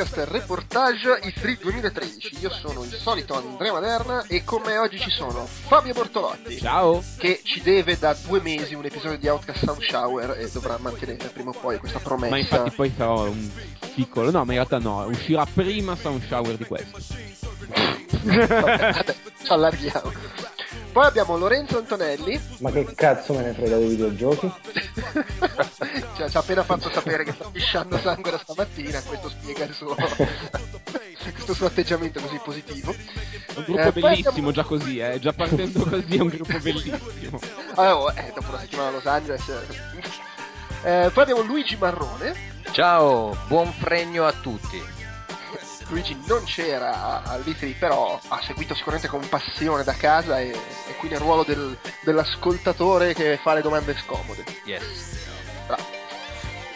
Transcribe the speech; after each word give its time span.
Outcast 0.00 0.30
Reportage 0.30 1.20
E3 1.20 1.58
2013. 1.60 2.38
Io 2.40 2.48
sono 2.48 2.82
il 2.84 2.92
solito 2.94 3.34
Andrea 3.34 3.72
Maderna 3.72 4.24
e 4.26 4.44
con 4.44 4.62
me 4.64 4.78
oggi 4.78 4.98
ci 4.98 5.10
sono 5.10 5.44
Fabio 5.44 5.92
Bortolotti. 5.92 6.56
Ciao. 6.58 7.04
Che 7.18 7.42
ci 7.44 7.60
deve 7.60 7.98
da 7.98 8.16
due 8.26 8.40
mesi 8.40 8.74
un 8.74 8.86
episodio 8.86 9.18
di 9.18 9.28
Outcast 9.28 9.62
Sound 9.62 9.82
Shower 9.82 10.38
e 10.38 10.50
dovrà 10.50 10.78
mantenere 10.78 11.28
prima 11.28 11.50
o 11.50 11.52
poi 11.52 11.78
questa 11.78 11.98
promessa. 11.98 12.30
Ma 12.30 12.38
infatti 12.38 12.70
poi 12.70 12.94
sarò 12.96 13.24
un 13.24 13.50
piccolo, 13.94 14.30
no, 14.30 14.38
ma 14.38 14.52
in 14.52 14.64
realtà 14.64 14.78
no, 14.78 15.04
uscirà 15.04 15.44
prima 15.44 15.94
Sound 15.96 16.24
Shower 16.24 16.56
di 16.56 16.64
questo. 16.64 16.98
Vabbè, 18.22 19.14
ci 19.42 19.52
allarghiamo. 19.52 20.12
Poi 20.92 21.04
abbiamo 21.04 21.36
Lorenzo 21.36 21.76
Antonelli. 21.76 22.40
Ma 22.60 22.70
che 22.70 22.86
cazzo 22.94 23.34
me 23.34 23.42
ne 23.42 23.52
frega 23.52 23.76
dei 23.76 23.88
videogiochi? 23.88 24.50
cioè, 26.20 26.28
ci 26.28 26.36
ha 26.36 26.40
appena 26.40 26.62
fatto 26.64 26.90
sapere 26.90 27.24
che 27.24 27.32
sta 27.32 27.48
pisciando 27.50 27.98
sangue 27.98 28.30
da 28.30 28.38
stamattina, 28.38 29.00
questo 29.00 29.28
spiega 29.30 29.64
il 29.64 29.72
suo, 29.72 29.94
questo 31.32 31.54
suo 31.54 31.66
atteggiamento 31.66 32.20
così 32.20 32.40
positivo. 32.44 32.92
È 32.92 33.56
un 33.56 33.64
gruppo 33.64 33.80
eh, 33.80 33.92
bellissimo 33.92 34.28
abbiamo... 34.28 34.50
già 34.52 34.64
così, 34.64 34.98
eh, 34.98 35.18
già 35.18 35.32
partendo 35.32 35.82
così 35.82 36.16
è 36.16 36.20
un 36.20 36.28
gruppo 36.28 36.58
bellissimo. 36.60 37.40
Allora, 37.76 38.14
eh, 38.14 38.32
dopo 38.34 38.52
la 38.52 38.58
settimana 38.58 38.88
a 38.88 38.90
Los 38.90 39.06
Angeles. 39.06 39.48
Eh, 40.82 41.10
poi 41.12 41.22
abbiamo 41.22 41.42
Luigi 41.42 41.76
Marrone. 41.76 42.48
Ciao, 42.72 43.36
buon 43.46 43.72
fregno 43.72 44.26
a 44.26 44.32
tutti. 44.32 44.98
Luigi 45.88 46.16
non 46.26 46.44
c'era 46.44 47.22
all'E3, 47.24 47.76
però 47.78 48.20
ha 48.28 48.40
seguito 48.42 48.74
sicuramente 48.74 49.08
con 49.08 49.26
passione 49.28 49.82
da 49.82 49.94
casa 49.94 50.38
e, 50.38 50.50
e 50.50 50.94
qui 50.98 51.08
nel 51.08 51.18
ruolo 51.18 51.42
del, 51.42 51.76
dell'ascoltatore 52.04 53.12
che 53.12 53.38
fa 53.42 53.54
le 53.54 53.62
domande 53.62 53.96
scomode. 53.96 54.44
Yes. 54.64 55.18
Bravo. 55.66 55.99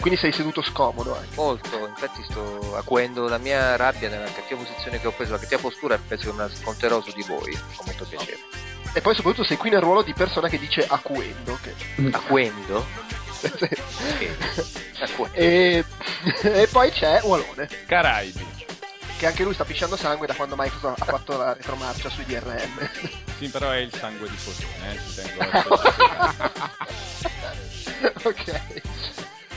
Quindi 0.04 0.20
sei 0.20 0.32
seduto 0.32 0.60
scomodo 0.60 1.16
anche. 1.16 1.34
Molto, 1.34 1.86
infatti 1.86 2.22
sto 2.24 2.76
acuendo 2.76 3.26
la 3.26 3.38
mia 3.38 3.74
rabbia 3.76 4.10
nella 4.10 4.30
cattiva 4.30 4.60
posizione 4.60 5.00
che 5.00 5.06
ho 5.06 5.12
preso, 5.12 5.32
la 5.32 5.38
cattiva 5.38 5.62
postura 5.62 5.94
e 5.94 5.98
penso 6.06 6.26
che 6.28 6.36
me 6.36 6.42
la 6.42 6.54
sconterò 6.54 7.00
su 7.00 7.10
di 7.12 7.24
voi, 7.26 7.58
con 7.74 7.86
molto 7.86 8.04
piacere. 8.04 8.36
E 8.92 9.00
poi 9.00 9.14
soprattutto 9.14 9.44
sei 9.44 9.56
qui 9.56 9.70
nel 9.70 9.80
ruolo 9.80 10.02
di 10.02 10.12
persona 10.12 10.48
che 10.48 10.58
dice 10.58 10.84
acuendo. 10.86 11.58
Che... 11.62 11.74
Acuendo? 12.12 12.84
e... 15.32 15.82
e 16.42 16.68
poi 16.70 16.90
c'è 16.90 17.20
Walone. 17.22 17.66
Caraibi 17.86 18.52
che 19.16 19.26
anche 19.26 19.44
lui 19.44 19.54
sta 19.54 19.64
pisciando 19.64 19.96
sangue 19.96 20.26
da 20.26 20.34
quando 20.34 20.54
Microsoft 20.54 21.00
ha 21.00 21.04
fatto 21.06 21.38
la 21.38 21.54
retromarcia 21.54 22.10
sui 22.10 22.26
DRM. 22.26 22.90
Sì, 23.38 23.48
però 23.48 23.70
è 23.70 23.78
il 23.78 23.92
sangue 23.92 24.28
di 24.28 24.36
Fotone, 24.36 24.94
eh, 24.94 24.98
ci 24.98 25.14
tengo 25.14 25.42
a 25.50 26.70
Ok. 28.22 28.93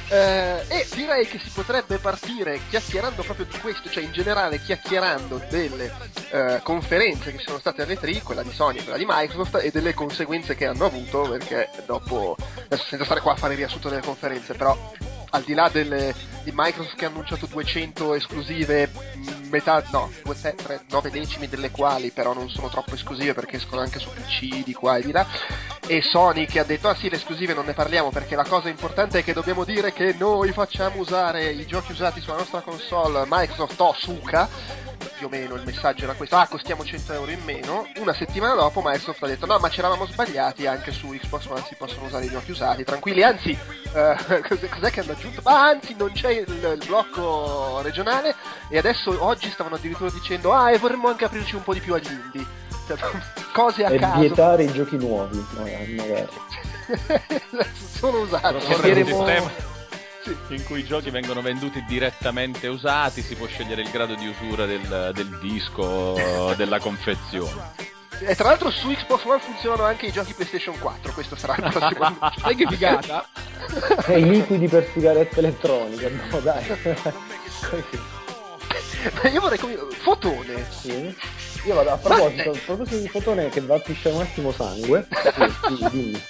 Eh, 0.10 0.64
e 0.70 0.88
direi 0.94 1.28
che 1.28 1.38
si 1.38 1.50
potrebbe 1.50 1.98
partire 1.98 2.62
chiacchierando 2.70 3.24
proprio 3.24 3.46
di 3.46 3.58
questo, 3.60 3.90
cioè 3.90 4.04
in 4.04 4.14
generale 4.14 4.62
chiacchierando 4.62 5.42
delle 5.50 5.92
eh, 6.32 6.60
conferenze 6.64 7.34
che 7.34 7.40
sono 7.40 7.60
state 7.60 7.82
alle 7.82 7.98
3, 7.98 8.22
quella 8.22 8.42
di 8.42 8.54
Sony 8.54 8.78
e 8.78 8.84
quella 8.84 8.98
di 8.98 9.06
Microsoft, 9.06 9.60
e 9.62 9.70
delle 9.70 9.94
conseguenze 9.94 10.56
che 10.56 10.66
hanno 10.66 10.86
avuto, 10.86 11.24
perché 11.24 11.70
dopo, 11.86 12.38
senza 12.70 13.04
stare 13.04 13.20
qua 13.20 13.34
a 13.34 13.36
fare 13.36 13.54
il 13.54 13.60
riassunto 13.60 13.90
delle 13.90 14.02
conferenze, 14.02 14.54
però 14.54 14.94
al 15.32 15.44
di 15.44 15.54
là 15.54 15.70
delle, 15.70 16.16
di 16.48 16.54
Microsoft 16.56 16.96
che 16.96 17.04
ha 17.04 17.10
annunciato 17.10 17.46
200 17.46 18.14
esclusive, 18.14 18.90
metà, 19.50 19.84
no, 19.92 20.10
2, 20.24 20.56
3, 20.56 20.82
9 20.90 21.10
decimi 21.10 21.50
delle 21.50 21.72
quali 21.72 22.10
però 22.12 22.34
non 22.34 22.50
sono 22.50 22.70
troppo 22.70 22.94
esclusive 22.94 23.34
perché 23.34 23.58
escono 23.58 23.82
anche 23.82 24.00
su 24.00 24.08
PC 24.10 24.64
di 24.64 24.74
qua 24.74 24.96
e 24.96 25.02
di 25.02 25.12
là, 25.12 25.28
e 25.86 26.02
Sony 26.02 26.46
che 26.46 26.60
ha 26.60 26.64
detto 26.64 26.88
ah 26.88 26.96
sì 26.96 27.10
le 27.10 27.18
esclusive 27.18 27.54
non 27.54 27.66
ne 27.66 27.74
parliamo 27.74 28.12
perché 28.12 28.38
la 28.38 28.46
cosa 28.46 28.70
importante 28.70 29.20
è 29.20 29.24
che 29.26 29.34
dobbiamo 29.34 29.66
dire 29.66 29.92
che 29.92 30.16
noi 30.18 30.54
facciamo 30.54 31.00
usare 31.00 31.52
i 31.52 31.66
giochi 31.66 31.92
usati 31.92 32.22
sulla 32.22 32.38
nostra 32.38 32.62
console 32.62 33.26
Microsoft 33.28 33.80
o 33.82 33.94
Suka. 33.94 34.86
Più 35.18 35.26
o 35.26 35.30
meno 35.30 35.56
il 35.56 35.64
messaggio 35.66 36.04
era 36.04 36.14
questo, 36.14 36.36
ah 36.36 36.46
costiamo 36.46 36.86
100 36.86 37.14
euro 37.14 37.32
in 37.32 37.42
meno, 37.44 37.88
una 37.98 38.14
settimana 38.14 38.54
dopo 38.54 38.84
Microsoft 38.84 39.24
ha 39.24 39.28
detto 39.28 39.48
no 39.48 39.58
ma 39.58 39.68
ci 39.68 39.80
eravamo 39.80 40.06
sbagliati, 40.06 40.68
anche 40.68 40.92
su 40.92 41.08
Xbox 41.08 41.48
One 41.48 41.64
si 41.68 41.74
possono 41.74 42.06
usare 42.06 42.26
i 42.26 42.30
giochi 42.30 42.52
usati, 42.52 42.84
tranquilli, 42.84 43.24
anzi 43.24 43.50
eh, 43.50 44.42
cos'è 44.70 44.92
che 44.92 45.00
hanno 45.00 45.14
aggiunto? 45.14 45.42
Ah 45.44 45.70
anzi 45.70 45.96
non 45.98 46.12
c'è 46.12 46.37
il, 46.40 46.78
il, 46.80 46.84
blocco 46.86 47.82
regionale 47.82 48.36
e 48.70 48.78
adesso 48.78 49.16
oggi 49.24 49.50
stavano 49.50 49.76
addirittura 49.76 50.10
dicendo 50.10 50.54
ah 50.54 50.72
e 50.72 50.78
vorremmo 50.78 51.08
anche 51.08 51.26
aprirci 51.26 51.56
un 51.56 51.64
po' 51.64 51.74
di 51.74 51.80
più 51.80 51.94
agli 51.94 52.10
indie, 52.10 52.46
cioè, 52.88 52.98
cose 53.54 53.86
a 53.86 53.92
e 53.92 53.98
caso. 53.98 54.20
vietare 54.20 54.64
i 54.64 54.72
giochi 54.72 54.98
nuovi, 54.98 55.44
magari. 55.56 56.28
sono 57.74 58.20
usati. 58.20 58.66
Cambieremo 58.66 59.66
in 60.50 60.64
cui 60.66 60.80
i 60.80 60.86
giochi 60.86 61.10
vengono 61.10 61.42
venduti 61.42 61.84
direttamente 61.88 62.68
usati, 62.68 63.22
si 63.22 63.36
può 63.36 63.48
scegliere 63.48 63.82
il 63.82 63.90
grado 63.90 64.16
di 64.16 64.28
usura 64.28 64.66
del, 64.66 65.12
del 65.14 65.40
disco, 65.40 66.16
della 66.58 66.80
confezione. 66.80 67.96
E 68.20 68.36
tra 68.36 68.50
l'altro 68.50 68.72
su 68.72 68.90
Xbox 68.90 69.24
One 69.26 69.40
funzionano 69.40 69.84
anche 69.84 70.08
i 70.08 70.12
giochi 70.12 70.34
PlayStation 70.34 70.78
4, 70.80 71.14
questo 71.14 71.36
sarà 71.36 71.56
il 71.56 71.72
prossimo. 71.72 72.18
Sai 72.42 72.56
che 72.56 72.66
figata? 72.68 73.28
e 74.08 74.20
i 74.20 74.30
liquidi 74.30 74.68
per 74.68 74.90
sigarette 74.92 75.40
elettroniche, 75.40 76.10
no 76.10 76.40
dai. 76.40 76.78
Ma 79.22 79.30
io 79.30 79.42
vorrei 79.42 79.58
come... 79.58 79.76
Fotone. 80.02 80.66
Sì. 80.70 81.16
Io 81.66 81.76
vado 81.76 81.92
a 81.92 81.98
proposito, 81.98 82.52
a 82.52 82.60
proposito 82.66 82.98
di 82.98 83.08
fotone 83.10 83.50
che 83.50 83.62
va 83.62 83.76
a 83.76 83.80
pisciare 83.80 84.16
un 84.16 84.22
attimo 84.22 84.52
sangue. 84.52 85.06
Sì, 85.68 85.88
dimmi. 85.92 86.22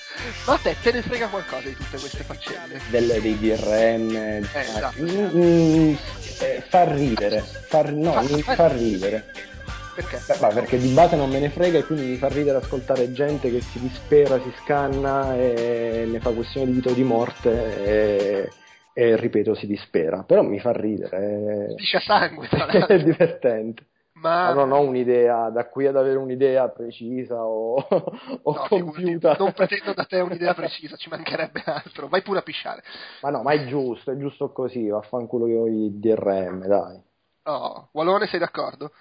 Ma 0.46 0.54
a 0.54 0.58
te 0.58 0.76
te 0.82 0.92
ne 0.92 1.02
frega 1.02 1.28
qualcosa 1.28 1.68
di 1.68 1.76
tutte 1.76 1.98
queste 2.00 2.24
faccende? 2.24 2.82
Delle, 2.90 3.22
dei 3.22 3.38
DRM. 3.38 4.16
Eh, 4.16 4.48
esatto. 4.54 5.02
Mm, 5.02 5.28
mm, 5.36 5.96
eh, 6.40 6.64
fa 6.68 6.92
ridere. 6.92 7.42
Far, 7.42 7.92
no, 7.92 8.14
fa, 8.14 8.22
mi 8.22 8.42
fa, 8.42 8.56
fa 8.56 8.68
ridere. 8.68 9.56
Perché? 9.98 10.20
Beh, 10.40 10.54
perché 10.54 10.78
di 10.78 10.94
base 10.94 11.16
non 11.16 11.28
me 11.28 11.40
ne 11.40 11.50
frega 11.50 11.80
e 11.80 11.84
quindi 11.84 12.06
mi 12.06 12.18
fa 12.18 12.28
ridere 12.28 12.60
ascoltare 12.60 13.12
gente 13.14 13.50
che 13.50 13.62
si 13.62 13.80
dispera, 13.80 14.40
si 14.40 14.54
scanna 14.58 15.36
e 15.36 16.06
ne 16.08 16.20
fa 16.20 16.30
questione 16.34 16.68
di 16.68 16.74
vita 16.74 16.92
o 16.92 16.94
di 16.94 17.02
morte 17.02 17.84
e, 17.84 18.50
e 18.94 19.16
ripeto 19.16 19.56
si 19.56 19.66
dispera. 19.66 20.22
Però 20.22 20.44
mi 20.44 20.60
fa 20.60 20.72
ridere. 20.72 21.74
Piscia 21.76 22.00
sangue, 22.00 22.48
tra 22.48 22.68
l'altro. 22.68 22.86
è 22.96 23.04
divertente. 23.04 23.86
Ma... 24.22 24.54
non 24.54 24.72
ho 24.72 24.82
un'idea, 24.82 25.50
da 25.50 25.68
qui 25.68 25.88
ad 25.88 25.96
avere 25.96 26.18
un'idea 26.18 26.70
precisa 26.70 27.44
o, 27.44 27.78
o 27.78 28.54
no, 28.54 28.66
compiuta. 28.68 29.36
Non 29.40 29.54
pretendo 29.54 29.94
da 29.94 30.06
te 30.06 30.20
un'idea 30.20 30.54
precisa, 30.54 30.96
ci 30.96 31.10
mancherebbe 31.10 31.64
altro. 31.66 32.08
Vai 32.08 32.22
pure 32.22 32.40
a 32.40 32.44
pisciare. 32.44 32.84
Ma 33.24 33.32
no, 33.32 33.42
ma 33.42 33.54
è 33.54 33.66
giusto, 33.66 34.12
è 34.12 34.18
giusto 34.18 34.52
così, 34.52 34.88
vaffanculo 34.90 35.46
ho 35.46 35.68
i 35.68 36.00
DRM, 36.00 36.68
dai. 36.68 37.02
Oh, 37.50 37.90
Walone 37.94 38.28
sei 38.28 38.40
d'accordo? 38.40 38.92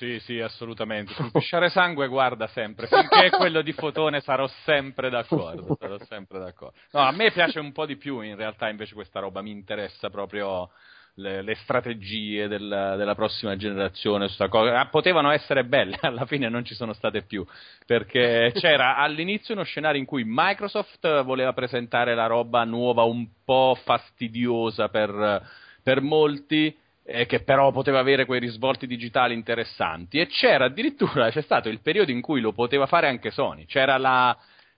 Sì, 0.00 0.18
sì, 0.20 0.40
assolutamente. 0.40 1.12
Sul 1.12 1.30
pisciare 1.30 1.68
sangue 1.68 2.08
guarda 2.08 2.46
sempre, 2.46 2.86
finché 2.86 3.26
è 3.26 3.28
quello 3.28 3.60
di 3.60 3.74
fotone 3.74 4.22
sarò 4.22 4.48
sempre 4.64 5.10
d'accordo, 5.10 5.76
sarò 5.78 5.98
sempre 6.08 6.38
d'accordo. 6.38 6.74
No, 6.92 7.00
a 7.00 7.10
me 7.10 7.30
piace 7.30 7.60
un 7.60 7.70
po' 7.72 7.84
di 7.84 7.96
più 7.96 8.22
in 8.22 8.34
realtà 8.34 8.70
invece 8.70 8.94
questa 8.94 9.20
roba, 9.20 9.42
mi 9.42 9.50
interessa 9.50 10.08
proprio 10.08 10.70
le, 11.16 11.42
le 11.42 11.54
strategie 11.56 12.48
del, 12.48 12.94
della 12.96 13.14
prossima 13.14 13.56
generazione 13.56 14.28
su 14.28 14.42
cosa. 14.48 14.80
Ah, 14.80 14.86
potevano 14.86 15.32
essere 15.32 15.64
belle, 15.64 15.98
alla 16.00 16.24
fine 16.24 16.48
non 16.48 16.64
ci 16.64 16.74
sono 16.74 16.94
state 16.94 17.20
più, 17.20 17.44
perché 17.84 18.52
c'era 18.54 18.96
all'inizio 18.96 19.52
uno 19.52 19.64
scenario 19.64 20.00
in 20.00 20.06
cui 20.06 20.22
Microsoft 20.24 21.24
voleva 21.24 21.52
presentare 21.52 22.14
la 22.14 22.24
roba 22.24 22.64
nuova 22.64 23.02
un 23.02 23.28
po' 23.44 23.76
fastidiosa 23.84 24.88
per, 24.88 25.46
per 25.82 26.00
molti, 26.00 26.74
e 27.12 27.26
che 27.26 27.42
però 27.42 27.72
poteva 27.72 27.98
avere 27.98 28.24
quei 28.24 28.40
risvolti 28.40 28.86
digitali 28.86 29.34
interessanti. 29.34 30.18
E 30.18 30.26
c'era 30.26 30.66
addirittura 30.66 31.30
c'è 31.30 31.42
stato 31.42 31.68
il 31.68 31.80
periodo 31.80 32.10
in 32.10 32.20
cui 32.20 32.40
lo 32.40 32.52
poteva 32.52 32.86
fare 32.86 33.08
anche 33.08 33.30
Sony. 33.30 33.66
C'era 33.66 33.98
la, 33.98 34.36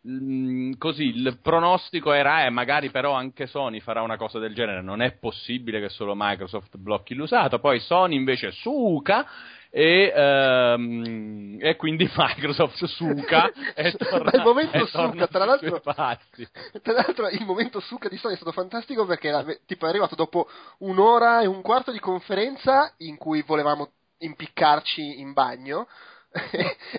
Mm, 0.08 0.72
così 0.78 1.14
il 1.14 1.38
pronostico 1.40 2.12
era 2.12 2.44
eh, 2.44 2.50
magari 2.50 2.90
però 2.90 3.12
anche 3.12 3.46
Sony 3.46 3.78
farà 3.78 4.02
una 4.02 4.16
cosa 4.16 4.40
del 4.40 4.52
genere. 4.52 4.82
Non 4.82 5.00
è 5.00 5.12
possibile 5.12 5.80
che 5.80 5.88
solo 5.88 6.14
Microsoft 6.16 6.76
blocchi 6.76 7.14
l'usato. 7.14 7.60
Poi 7.60 7.78
Sony 7.78 8.16
invece 8.16 8.50
suca 8.50 9.24
e, 9.74 10.12
um, 10.14 11.56
e 11.58 11.76
quindi 11.76 12.04
Microsoft 12.14 12.84
suca 12.84 13.50
e 13.74 13.92
torna, 13.92 14.30
il 14.34 14.42
momento 14.42 14.84
suca 14.84 15.26
tra 15.28 15.46
l'altro, 15.46 15.80
tra 15.80 16.92
l'altro 16.92 17.28
il 17.30 17.44
momento 17.46 17.80
suca 17.80 18.10
di 18.10 18.18
Sony 18.18 18.34
è 18.34 18.36
stato 18.36 18.52
fantastico 18.52 19.06
perché 19.06 19.28
era, 19.28 19.42
tipo, 19.64 19.86
è 19.86 19.88
arrivato 19.88 20.14
dopo 20.14 20.46
un'ora 20.80 21.40
e 21.40 21.46
un 21.46 21.62
quarto 21.62 21.90
di 21.90 22.00
conferenza 22.00 22.92
in 22.98 23.16
cui 23.16 23.40
volevamo 23.40 23.92
impiccarci 24.18 25.20
in 25.20 25.32
bagno 25.32 25.88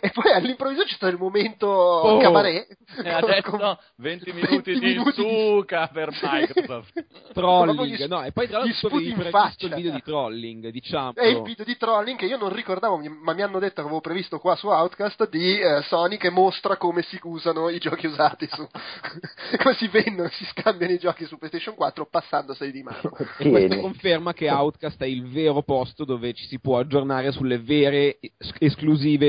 e 0.02 0.12
poi 0.14 0.32
all'improvviso 0.32 0.84
c'è 0.84 0.94
stato 0.96 1.12
il 1.12 1.20
momento 1.20 1.68
Oh. 1.68 2.18
cabaret. 2.20 2.68
E 3.04 3.10
adesso 3.10 3.80
20 3.98 4.32
minuti 4.34 4.78
di 4.80 4.96
suca 5.14 5.88
per 5.92 6.10
Microsoft. 6.22 7.06
Trolling, 7.34 7.96
gli- 7.96 8.06
no, 8.08 8.24
e 8.24 8.32
poi 8.32 8.48
tra 8.48 8.64
gli 8.64 8.70
l'altro 8.70 8.90
previsto 8.90 9.66
il 9.66 9.74
video 9.74 9.92
di 9.92 10.02
trolling, 10.04 10.68
diciamo. 10.70 11.14
È 11.16 11.26
il 11.26 11.42
video 11.42 11.66
di 11.66 11.76
trolling 11.78 12.18
che 12.18 12.26
io 12.26 12.38
non 12.38 12.54
ricordavo, 12.54 13.02
ma 13.24 13.34
mi 13.34 13.42
hanno 13.42 13.60
detto 13.60 13.76
che 13.76 13.82
avevo 13.82 14.02
previsto 14.02 14.40
qua 14.40 14.56
su 14.56 14.68
Outcast 14.68 15.30
di 15.30 15.60
eh, 15.60 15.82
Sony 15.84 16.18
che 16.18 16.30
mostra 16.30 16.78
come 16.78 17.02
si 17.02 17.20
usano 17.24 17.70
i 17.70 17.80
giochi 17.80 18.06
usati 18.08 18.48
su 18.52 18.68
come 19.62 19.74
si 19.76 19.88
vendono, 19.88 20.30
si 20.30 20.46
scambiano 20.46 20.94
i 20.94 21.00
giochi 21.00 21.26
su 21.26 21.38
PlayStation 21.38 21.76
4 21.76 22.06
passandoseli 22.06 22.72
di 22.72 22.84
mano. 22.84 23.12
E 23.38 23.50
questo 23.50 23.80
conferma 23.80 24.34
che 24.34 24.50
Outcast 24.50 25.02
è 25.02 25.06
il 25.08 25.28
vero 25.28 25.62
posto 25.64 26.06
dove 26.06 26.34
ci 26.34 26.46
si 26.48 26.60
può 26.60 26.78
aggiornare 26.78 27.32
sulle 27.32 27.58
vere 27.60 28.20
es- 28.20 28.54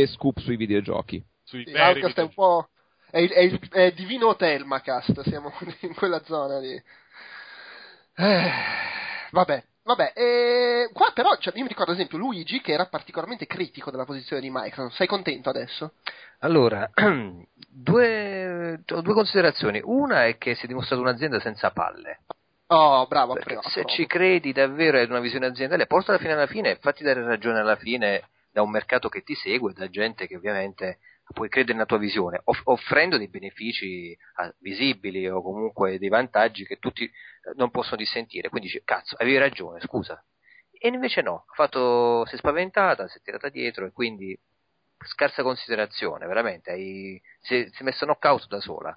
esclusive 0.03 0.07
scoop 0.07 0.39
sui 0.41 0.57
videogiochi. 0.57 1.23
Sui 1.45 1.65
Sì, 1.65 1.73
veri 1.73 1.83
Outcast 2.03 2.19
è 2.19 2.23
un 2.23 2.35
po'. 2.35 2.69
È 3.11 3.19
il, 3.19 3.31
è 3.31 3.41
il- 3.41 3.69
è 3.71 3.93
divino 3.93 4.29
hotel 4.29 4.65
Macast, 4.65 5.21
siamo 5.29 5.53
in 5.81 5.95
quella 5.95 6.23
zona 6.25 6.59
lì. 6.59 6.83
Eh, 8.17 8.51
vabbè, 9.31 9.65
vabbè. 9.83 10.13
eh, 10.15 10.91
qua 10.93 11.11
però, 11.13 11.37
cioè, 11.37 11.53
io 11.57 11.63
mi 11.63 11.69
ricordo 11.69 11.93
ad 11.93 11.99
esempio 11.99 12.19
Luigi 12.19 12.61
che 12.61 12.73
era 12.73 12.87
particolarmente 12.87 13.47
critico 13.47 13.91
della 13.91 14.05
posizione 14.05 14.41
di 14.43 14.51
Microsoft. 14.51 14.97
Sei 14.97 15.07
contento 15.07 15.49
adesso? 15.49 15.93
Allora, 16.41 16.91
due, 17.69 18.83
ho 18.89 19.01
due 19.01 19.15
considerazioni. 19.15 19.81
Una 19.83 20.27
è 20.27 20.37
che 20.39 20.55
si 20.55 20.65
è 20.65 20.69
dimostrata 20.69 21.03
un'azienda 21.03 21.41
senza 21.41 21.71
palle. 21.71 22.21
Oh, 22.69 23.07
bravo. 23.07 23.33
Approvo, 23.35 23.61
se 23.63 23.81
approvo. 23.81 23.89
ci 23.89 24.07
credi 24.07 24.53
davvero 24.53 24.99
ad 25.01 25.11
una 25.11 25.21
visione 25.21 25.47
aziendale, 25.47 25.87
portala 25.87 26.19
fino 26.19 26.33
alla 26.33 26.47
fine 26.47 26.71
e 26.73 26.77
fatti 26.77 27.03
dare 27.05 27.23
ragione 27.23 27.61
alla 27.61 27.77
fine 27.77 28.29
da 28.55 28.63
un 28.63 28.71
mercato 28.71 29.09
che 29.09 29.25
ti 29.25 29.35
segue, 29.35 29.73
da 29.73 29.91
gente 29.91 30.29
che 30.29 30.37
ovviamente 30.37 31.01
puoi 31.35 31.49
credere 31.49 31.73
nella 31.73 31.87
tua 31.87 31.99
visione, 31.99 32.41
off- 32.45 32.63
offrendo 32.67 33.19
dei 33.19 33.27
benefici 33.27 34.17
ah, 34.35 34.55
visibili 34.61 35.29
o 35.29 35.43
comunque 35.43 35.99
dei 35.99 36.09
vantaggi 36.09 36.65
che 36.65 36.77
tutti 36.77 37.03
eh, 37.03 37.11
non 37.57 37.73
possono 37.73 37.97
dissentire. 37.97 38.49
Quindi 38.49 38.69
dici, 38.69 38.81
cazzo, 38.85 39.17
avevi 39.19 39.39
ragione, 39.39 39.81
scusa. 39.81 40.25
E 40.71 40.87
invece 40.87 41.21
no, 41.21 41.47
fatto, 41.53 42.25
si 42.27 42.37
è 42.37 42.39
spaventata, 42.39 43.09
si 43.09 43.19
è 43.19 43.23
tirata 43.23 43.49
dietro 43.49 43.87
e 43.87 43.91
quindi 43.91 44.39
scarsa 45.05 45.43
considerazione, 45.43 46.25
veramente, 46.27 46.71
hai- 46.71 47.21
si, 47.41 47.57
è, 47.57 47.69
si 47.73 47.81
è 47.81 47.83
messa 47.83 48.05
knockout 48.05 48.47
da 48.47 48.61
sola. 48.61 48.97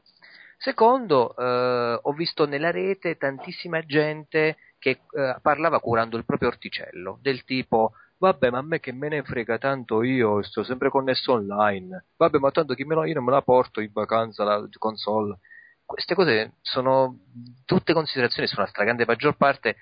Secondo, 0.60 1.36
eh, 1.36 2.00
ho 2.00 2.12
visto 2.14 2.46
nella 2.46 2.70
rete 2.70 3.18
tantissima 3.18 3.84
gente 3.84 4.58
che 4.78 5.00
eh, 5.12 5.38
parlava 5.42 5.80
curando 5.80 6.16
il 6.16 6.26
proprio 6.26 6.50
orticello, 6.50 7.18
del 7.22 7.44
tipo 7.44 7.94
vabbè 8.18 8.50
ma 8.50 8.60
a 8.60 8.62
me 8.64 8.80
che 8.80 8.92
me 8.92 9.10
ne 9.10 9.24
frega 9.24 9.58
tanto 9.58 10.04
io 10.04 10.42
sto 10.44 10.64
sempre 10.64 10.90
connesso 10.90 11.34
online, 11.34 12.06
vabbè 12.18 12.38
ma 12.40 12.52
tanto 12.52 12.74
chi 12.74 12.84
me 12.84 12.96
lo, 12.96 13.06
io 13.06 13.14
non 13.14 13.24
me 13.24 13.32
la 13.32 13.42
porto 13.42 13.82
in 13.82 13.92
vacanza 13.92 14.44
la 14.44 14.68
console. 14.78 15.40
Queste 15.86 16.16
cose 16.16 16.56
sono 16.62 17.20
tutte 17.66 17.94
considerazioni, 17.94 18.48
sulla 18.48 18.66
stragrande 18.66 19.06
maggior 19.06 19.38
parte 19.38 19.78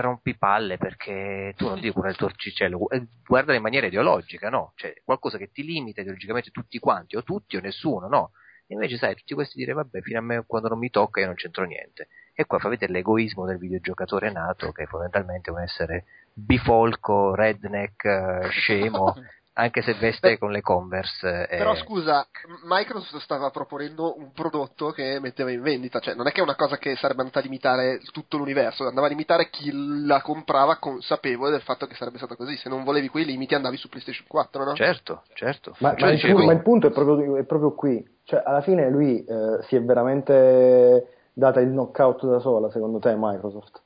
rompipalle 0.00 0.76
perché 0.76 1.54
tu 1.56 1.66
non 1.66 1.76
devi 1.76 1.92
curare 1.92 2.12
il 2.12 2.18
tuo 2.18 2.26
orticello, 2.26 2.88
eh, 2.90 3.06
guardala 3.24 3.56
in 3.56 3.62
maniera 3.62 3.86
ideologica, 3.86 4.50
no? 4.50 4.72
Cioè 4.76 5.00
qualcosa 5.04 5.38
che 5.38 5.50
ti 5.50 5.62
limita 5.62 6.00
ideologicamente 6.00 6.50
tutti 6.50 6.78
quanti, 6.78 7.16
o 7.16 7.22
tutti 7.22 7.56
o 7.56 7.60
nessuno, 7.60 8.08
no? 8.08 8.32
Invece, 8.68 8.96
sai, 8.98 9.16
tutti 9.16 9.34
questi 9.34 9.58
dire, 9.58 9.72
vabbè, 9.72 10.00
fino 10.00 10.18
a 10.18 10.22
me 10.22 10.44
quando 10.46 10.68
non 10.68 10.78
mi 10.78 10.90
tocca 10.90 11.20
io 11.20 11.26
non 11.26 11.34
c'entro 11.34 11.64
niente. 11.64 12.08
E 12.40 12.46
qua 12.46 12.58
fa 12.58 12.70
vedere 12.70 12.90
l'egoismo 12.92 13.44
del 13.44 13.58
videogiocatore 13.58 14.30
nato, 14.32 14.72
che 14.72 14.86
fondamentalmente 14.86 15.50
è 15.50 15.52
un 15.52 15.60
essere 15.60 16.04
bifolco, 16.32 17.34
redneck, 17.34 18.04
eh, 18.06 18.48
scemo, 18.48 19.14
anche 19.60 19.82
se 19.82 19.92
veste 20.00 20.38
con 20.38 20.50
le 20.50 20.62
Converse. 20.62 21.46
eh, 21.48 21.58
Però 21.58 21.74
scusa, 21.74 22.26
Microsoft 22.64 23.18
stava 23.22 23.50
proponendo 23.50 24.16
un 24.18 24.32
prodotto 24.32 24.90
che 24.90 25.18
metteva 25.20 25.50
in 25.50 25.60
vendita, 25.60 25.98
cioè 26.00 26.14
non 26.14 26.28
è 26.28 26.32
che 26.32 26.40
è 26.40 26.42
una 26.42 26.54
cosa 26.54 26.78
che 26.78 26.96
sarebbe 26.96 27.20
andata 27.20 27.40
a 27.40 27.42
limitare 27.42 28.00
tutto 28.10 28.38
l'universo, 28.38 28.86
andava 28.86 29.06
a 29.06 29.10
limitare 29.10 29.50
chi 29.50 29.70
la 30.06 30.22
comprava 30.22 30.76
consapevole 30.78 31.50
del 31.50 31.60
fatto 31.60 31.86
che 31.86 31.94
sarebbe 31.94 32.16
stato 32.16 32.36
così, 32.36 32.56
se 32.56 32.70
non 32.70 32.84
volevi 32.84 33.08
quei 33.08 33.26
limiti 33.26 33.54
andavi 33.54 33.76
su 33.76 33.90
PlayStation 33.90 34.24
4, 34.26 34.64
no? 34.64 34.74
Certo, 34.74 35.24
certo. 35.34 35.74
Ma, 35.80 35.90
Cioè, 35.90 36.00
ma 36.00 36.08
il, 36.08 36.14
dicevo- 36.14 36.32
punto, 36.36 36.46
ma 36.46 36.52
il 36.56 36.62
punto 36.62 36.86
è 36.86 36.90
proprio, 36.90 37.36
è 37.36 37.44
proprio 37.44 37.74
qui. 37.74 38.18
Cioè, 38.24 38.42
alla 38.46 38.62
fine 38.62 38.88
lui 38.88 39.22
eh, 39.24 39.62
si 39.64 39.76
è 39.76 39.82
veramente 39.82 41.16
data 41.32 41.60
il 41.60 41.68
knockout 41.68 42.26
da 42.26 42.38
sola, 42.38 42.70
secondo 42.70 42.98
te, 42.98 43.14
Microsoft? 43.16 43.80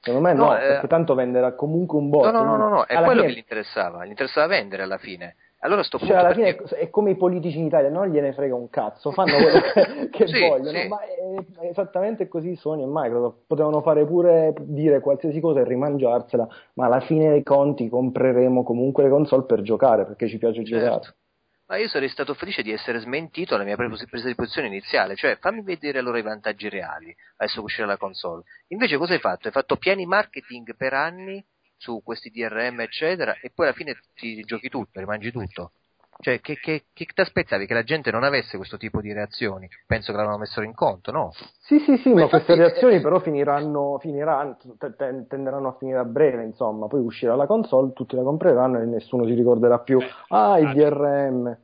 Secondo 0.00 0.28
me 0.28 0.34
no, 0.34 0.44
No, 0.46 0.56
eh, 0.56 0.60
perché 0.60 0.86
tanto 0.86 1.14
venderà 1.14 1.52
comunque 1.54 1.98
un 1.98 2.08
botto. 2.10 2.30
No, 2.30 2.42
no, 2.42 2.44
no, 2.44 2.56
no, 2.56 2.68
no, 2.68 2.84
è 2.84 2.94
quello 3.02 3.20
fine- 3.22 3.26
che 3.26 3.32
gli 3.34 3.38
interessava, 3.38 4.04
gli 4.04 4.10
interessava 4.10 4.46
vendere 4.46 4.82
alla 4.82 4.98
fine. 4.98 5.36
Allora 5.60 5.82
sto 5.82 5.98
Cioè, 5.98 6.14
alla 6.16 6.28
perché- 6.28 6.64
fine 6.64 6.78
è 6.80 6.90
come 6.90 7.10
i 7.12 7.16
politici 7.16 7.58
in 7.58 7.64
Italia, 7.64 7.88
non 7.88 8.08
gliene 8.08 8.32
frega 8.32 8.54
un 8.54 8.68
cazzo, 8.70 9.10
fanno 9.10 9.32
quello 9.42 9.58
che, 9.60 10.08
che 10.10 10.26
Sì, 10.28 10.46
vogliono, 10.46 10.78
sì. 10.78 10.86
ma 10.86 11.00
è, 11.00 11.64
è 11.64 11.66
esattamente 11.70 12.28
così 12.28 12.54
Sony 12.54 12.82
e 12.82 12.86
Microsoft, 12.88 13.38
potevano 13.48 13.80
fare 13.80 14.04
pure 14.04 14.54
dire 14.60 15.00
qualsiasi 15.00 15.40
cosa 15.40 15.60
e 15.60 15.64
rimangiarsela, 15.64 16.46
ma 16.74 16.86
alla 16.86 17.00
fine 17.00 17.30
dei 17.30 17.42
conti 17.42 17.88
compreremo 17.88 18.62
comunque 18.62 19.02
le 19.04 19.08
console 19.08 19.42
per 19.44 19.62
giocare, 19.62 20.04
perché 20.04 20.28
ci 20.28 20.38
piace 20.38 20.62
giocare. 20.62 21.14
Ma 21.68 21.78
io 21.78 21.88
sarei 21.88 22.08
stato 22.08 22.34
felice 22.34 22.62
di 22.62 22.70
essere 22.70 23.00
smentito 23.00 23.54
alla 23.54 23.64
mia 23.64 23.74
pre- 23.74 23.88
presa 23.88 24.28
di 24.28 24.34
posizione 24.36 24.68
iniziale, 24.68 25.16
cioè 25.16 25.36
fammi 25.38 25.62
vedere 25.62 25.98
allora 25.98 26.18
i 26.18 26.22
vantaggi 26.22 26.68
reali, 26.68 27.14
adesso 27.36 27.58
che 27.58 27.64
uscirà 27.64 27.86
la 27.86 27.96
console. 27.96 28.44
Invece 28.68 28.96
cosa 28.96 29.14
hai 29.14 29.18
fatto? 29.18 29.48
Hai 29.48 29.52
fatto 29.52 29.76
piani 29.76 30.06
marketing 30.06 30.76
per 30.76 30.94
anni 30.94 31.44
su 31.76 32.02
questi 32.04 32.30
DRM 32.30 32.80
eccetera 32.80 33.38
e 33.40 33.50
poi 33.50 33.66
alla 33.66 33.74
fine 33.74 33.98
ti 34.14 34.42
giochi 34.42 34.68
tutto, 34.68 35.00
rimangi 35.00 35.30
tutto. 35.32 35.72
Cioè, 36.18 36.40
che, 36.40 36.54
che, 36.56 36.84
che 36.92 37.06
ti 37.14 37.20
aspettavi? 37.20 37.66
Che 37.66 37.74
la 37.74 37.82
gente 37.82 38.10
non 38.10 38.24
avesse 38.24 38.56
questo 38.56 38.76
tipo 38.76 39.00
di 39.00 39.12
reazioni? 39.12 39.68
Penso 39.86 40.10
che 40.10 40.16
l'avevano 40.18 40.40
messo 40.40 40.62
in 40.62 40.74
conto, 40.74 41.10
no? 41.12 41.32
Sì, 41.60 41.78
sì, 41.80 41.96
sì, 41.98 42.12
Ma 42.12 42.22
ma, 42.22 42.28
queste 42.28 42.54
reazioni 42.54 43.00
però 43.00 43.18
finiranno, 43.18 43.98
finiranno 44.00 44.56
te- 44.78 44.94
te- 44.96 45.26
tenderanno 45.28 45.68
a 45.68 45.76
finire 45.78 45.98
a 45.98 46.04
breve, 46.04 46.44
insomma, 46.44 46.86
poi 46.86 47.00
uscirà 47.00 47.34
la 47.34 47.46
console, 47.46 47.92
tutti 47.92 48.16
la 48.16 48.22
compreranno 48.22 48.80
e 48.80 48.86
nessuno 48.86 49.26
si 49.26 49.34
ricorderà 49.34 49.78
più, 49.80 49.98
Beh, 49.98 50.10
ah, 50.28 50.58
il 50.58 50.68
ah, 50.68 50.72
DRM. 50.72 51.58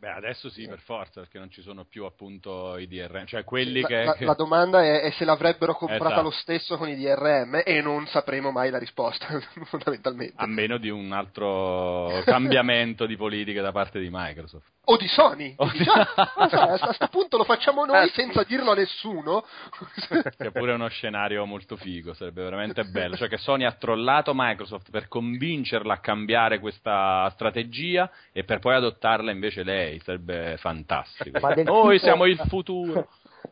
Beh, 0.00 0.12
adesso 0.12 0.48
sì, 0.48 0.66
per 0.66 0.78
forza, 0.80 1.20
perché 1.20 1.38
non 1.38 1.50
ci 1.50 1.60
sono 1.60 1.84
più 1.84 2.06
appunto 2.06 2.78
i 2.78 2.88
DRM, 2.88 3.26
cioè 3.26 3.44
quelli 3.44 3.82
La, 3.82 3.86
che... 3.86 4.04
la- 4.04 4.14
che- 4.14 4.24
la 4.24 4.32
domanda 4.34 4.82
è, 4.82 5.02
è 5.02 5.10
se 5.10 5.26
l'avrebbero 5.26 5.74
comprata 5.74 6.06
Esatto. 6.06 6.22
lo 6.22 6.30
stesso 6.30 6.78
con 6.78 6.88
i 6.88 6.96
DRM 6.96 7.60
e 7.62 7.82
non 7.82 8.06
sapremo 8.06 8.50
mai 8.50 8.70
la 8.70 8.78
risposta, 8.78 9.26
fondamentalmente. 9.68 10.32
A 10.36 10.46
meno 10.46 10.78
di 10.78 10.88
un 10.88 11.12
altro 11.12 12.22
cambiamento 12.24 13.04
di 13.04 13.16
politiche 13.16 13.60
da 13.60 13.72
parte 13.72 14.00
di 14.00 14.08
Microsoft. 14.10 14.72
O 14.90 14.96
di 14.96 15.06
Sony. 15.06 15.54
O 15.56 15.70
di- 15.70 15.84
"Ah, 15.86 16.12
ah, 16.16 16.72
a 16.72 16.78
questo 16.78 17.06
punto 17.08 17.36
lo 17.36 17.44
facciamo 17.44 17.84
noi 17.84 18.08
sì. 18.08 18.14
senza 18.14 18.42
dirlo 18.42 18.72
a 18.72 18.74
nessuno. 18.74 19.44
Che 20.40 20.46
è 20.48 20.50
pure 20.50 20.72
uno 20.72 20.88
scenario 20.88 21.44
molto 21.44 21.76
figo, 21.76 22.12
sarebbe 22.12 22.42
veramente 22.42 22.82
bello. 22.84 23.16
Cioè 23.16 23.28
che 23.28 23.36
Sony 23.38 23.64
ha 23.64 23.72
trollato 23.72 24.32
Microsoft 24.34 24.90
per 24.90 25.06
convincerla 25.06 25.94
a 25.94 25.98
cambiare 25.98 26.58
questa 26.58 27.28
strategia 27.34 28.10
e 28.32 28.42
per 28.42 28.58
poi 28.58 28.74
adottarla 28.74 29.30
invece 29.30 29.62
lei, 29.62 30.00
sarebbe 30.00 30.56
fantastico. 30.58 31.38
Noi 31.38 31.54
tipo- 31.62 31.98
siamo 31.98 32.24
il 32.24 32.38
futuro. 32.48 33.08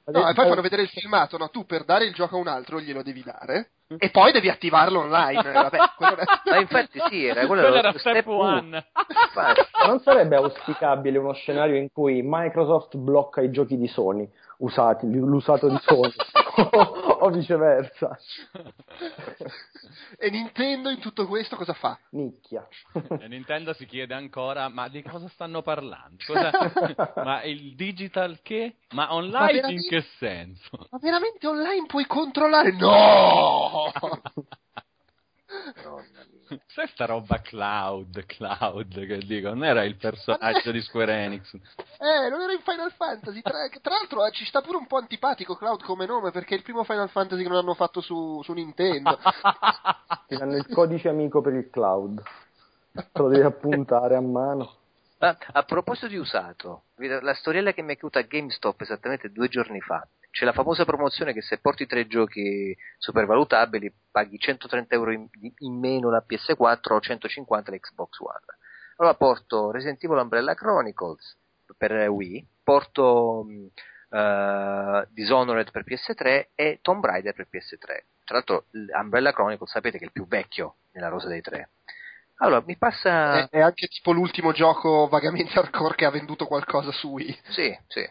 No, 0.06 0.28
e 0.28 0.34
poi 0.34 0.48
fanno 0.48 0.60
vedere 0.62 0.82
il 0.82 0.88
filmato, 0.88 1.36
no? 1.36 1.50
Tu 1.50 1.64
per 1.66 1.84
dare 1.84 2.04
il 2.04 2.14
gioco 2.14 2.36
a 2.36 2.40
un 2.40 2.48
altro 2.48 2.80
glielo 2.80 3.02
devi 3.02 3.22
dare 3.22 3.70
e 3.98 4.10
poi 4.10 4.32
devi 4.32 4.48
attivarlo 4.48 5.00
online. 5.00 5.42
Vabbè, 5.52 5.76
è- 5.98 6.50
Ma 6.50 6.56
infatti 6.58 7.00
sì, 7.08 7.26
era 7.26 7.46
quello, 7.46 7.62
Quello 7.62 7.68
lo 7.70 7.76
era 7.76 7.98
step 7.98 8.26
uno. 8.26 8.38
one. 8.56 8.86
Non 9.86 10.00
sarebbe 10.00 10.36
auspicabile 10.36 11.18
uno 11.18 11.32
scenario 11.32 11.76
in 11.76 11.88
cui 11.92 12.20
Microsoft 12.24 12.96
blocca 12.96 13.40
i 13.40 13.50
giochi 13.50 13.76
di 13.76 13.86
Sony 13.88 14.28
usati, 14.58 15.06
l'usato 15.10 15.68
di 15.68 15.78
Sony 15.82 16.12
o, 17.20 17.30
viceversa? 17.30 18.18
E 20.18 20.30
Nintendo 20.30 20.88
in 20.90 20.98
tutto 21.00 21.26
questo 21.26 21.56
cosa 21.56 21.72
fa? 21.72 21.98
Nicchia. 22.10 22.66
E 23.20 23.28
Nintendo 23.28 23.72
si 23.72 23.86
chiede 23.86 24.14
ancora, 24.14 24.68
ma 24.68 24.88
di 24.88 25.02
cosa 25.02 25.28
stanno 25.28 25.62
parlando? 25.62 26.16
Cosa- 26.26 26.50
Ma 27.22 27.42
il 27.44 27.74
digital 27.74 28.40
che? 28.42 28.76
Ma 28.90 29.12
online 29.14 29.50
in 29.50 29.60
veramente? 29.60 29.88
che 29.88 30.02
senso? 30.18 30.86
Ma 30.90 30.98
veramente 30.98 31.46
online 31.46 31.86
puoi 31.86 32.06
controllare? 32.06 32.72
No! 32.72 33.90
Madonna 35.76 36.24
mia. 36.30 36.37
Sai 36.66 36.86
sta 36.88 37.04
roba 37.06 37.40
cloud, 37.40 38.24
cloud 38.26 39.06
che 39.06 39.18
dico, 39.18 39.48
non 39.48 39.64
era 39.64 39.84
il 39.84 39.96
personaggio 39.96 40.70
di 40.70 40.80
Square 40.80 41.12
Enix. 41.12 41.54
Eh, 41.54 42.28
non 42.28 42.40
era 42.40 42.52
in 42.52 42.60
Final 42.60 42.92
Fantasy. 42.92 43.42
Tra, 43.42 43.68
tra 43.80 43.94
l'altro 43.94 44.24
eh, 44.24 44.32
ci 44.32 44.44
sta 44.44 44.60
pure 44.60 44.78
un 44.78 44.86
po' 44.86 44.96
antipatico 44.96 45.56
Cloud 45.56 45.82
come 45.82 46.06
nome 46.06 46.30
perché 46.30 46.54
è 46.54 46.56
il 46.58 46.62
primo 46.62 46.84
Final 46.84 47.10
Fantasy 47.10 47.42
che 47.42 47.48
non 47.48 47.58
hanno 47.58 47.74
fatto 47.74 48.00
su, 48.00 48.40
su 48.42 48.52
Nintendo. 48.52 49.18
Ti 50.26 50.36
danno 50.36 50.56
il 50.56 50.66
codice 50.68 51.08
amico 51.08 51.40
per 51.40 51.54
il 51.54 51.68
cloud. 51.70 52.22
Te 52.92 53.04
lo 53.12 53.28
devi 53.28 53.44
appuntare 53.44 54.16
a 54.16 54.20
mano. 54.20 54.76
Ma 55.20 55.36
a 55.52 55.62
proposito 55.64 56.06
di 56.06 56.16
usato, 56.16 56.82
la 56.96 57.34
storiella 57.34 57.72
che 57.72 57.82
mi 57.82 57.94
è 57.94 57.96
caduta 57.96 58.20
a 58.20 58.22
GameStop 58.22 58.80
esattamente 58.80 59.32
due 59.32 59.48
giorni 59.48 59.80
fa, 59.80 60.06
c'è 60.30 60.44
la 60.44 60.52
famosa 60.52 60.84
promozione 60.84 61.32
che 61.32 61.42
se 61.42 61.58
porti 61.58 61.86
tre 61.86 62.06
giochi 62.06 62.76
supervalutabili 62.98 63.92
paghi 64.10 64.38
130 64.38 64.94
euro 64.94 65.12
in, 65.12 65.26
in 65.58 65.78
meno 65.78 66.10
la 66.10 66.24
PS4 66.26 66.92
o 66.92 67.00
150 67.00 67.72
l'Xbox 67.72 68.18
One. 68.20 68.58
Allora 68.96 69.14
porto 69.14 69.70
Resident 69.70 70.02
Evil 70.02 70.18
Umbrella 70.18 70.54
Chronicles 70.54 71.36
per 71.76 71.92
Wii, 72.08 72.46
porto 72.62 73.46
uh, 73.46 75.06
Dishonored 75.10 75.70
per 75.70 75.84
PS3 75.84 76.48
e 76.54 76.78
Tomb 76.82 77.04
Raider 77.04 77.34
per 77.34 77.48
PS3. 77.50 77.84
Tra 78.24 78.36
l'altro 78.36 78.66
Umbrella 79.00 79.32
Chronicles 79.32 79.70
sapete 79.70 79.98
che 79.98 80.04
è 80.04 80.06
il 80.06 80.12
più 80.12 80.26
vecchio 80.26 80.76
nella 80.92 81.08
rosa 81.08 81.28
dei 81.28 81.40
tre. 81.40 81.70
Allora, 82.40 82.62
mi 82.64 82.76
passa... 82.76 83.48
È, 83.48 83.48
è 83.48 83.60
anche 83.60 83.88
tipo 83.88 84.12
l'ultimo 84.12 84.52
gioco 84.52 85.08
vagamente 85.08 85.58
hardcore 85.58 85.96
che 85.96 86.04
ha 86.04 86.10
venduto 86.10 86.46
qualcosa 86.46 86.92
su 86.92 87.08
Wii. 87.08 87.40
Sì, 87.48 87.76
sì. 87.88 88.08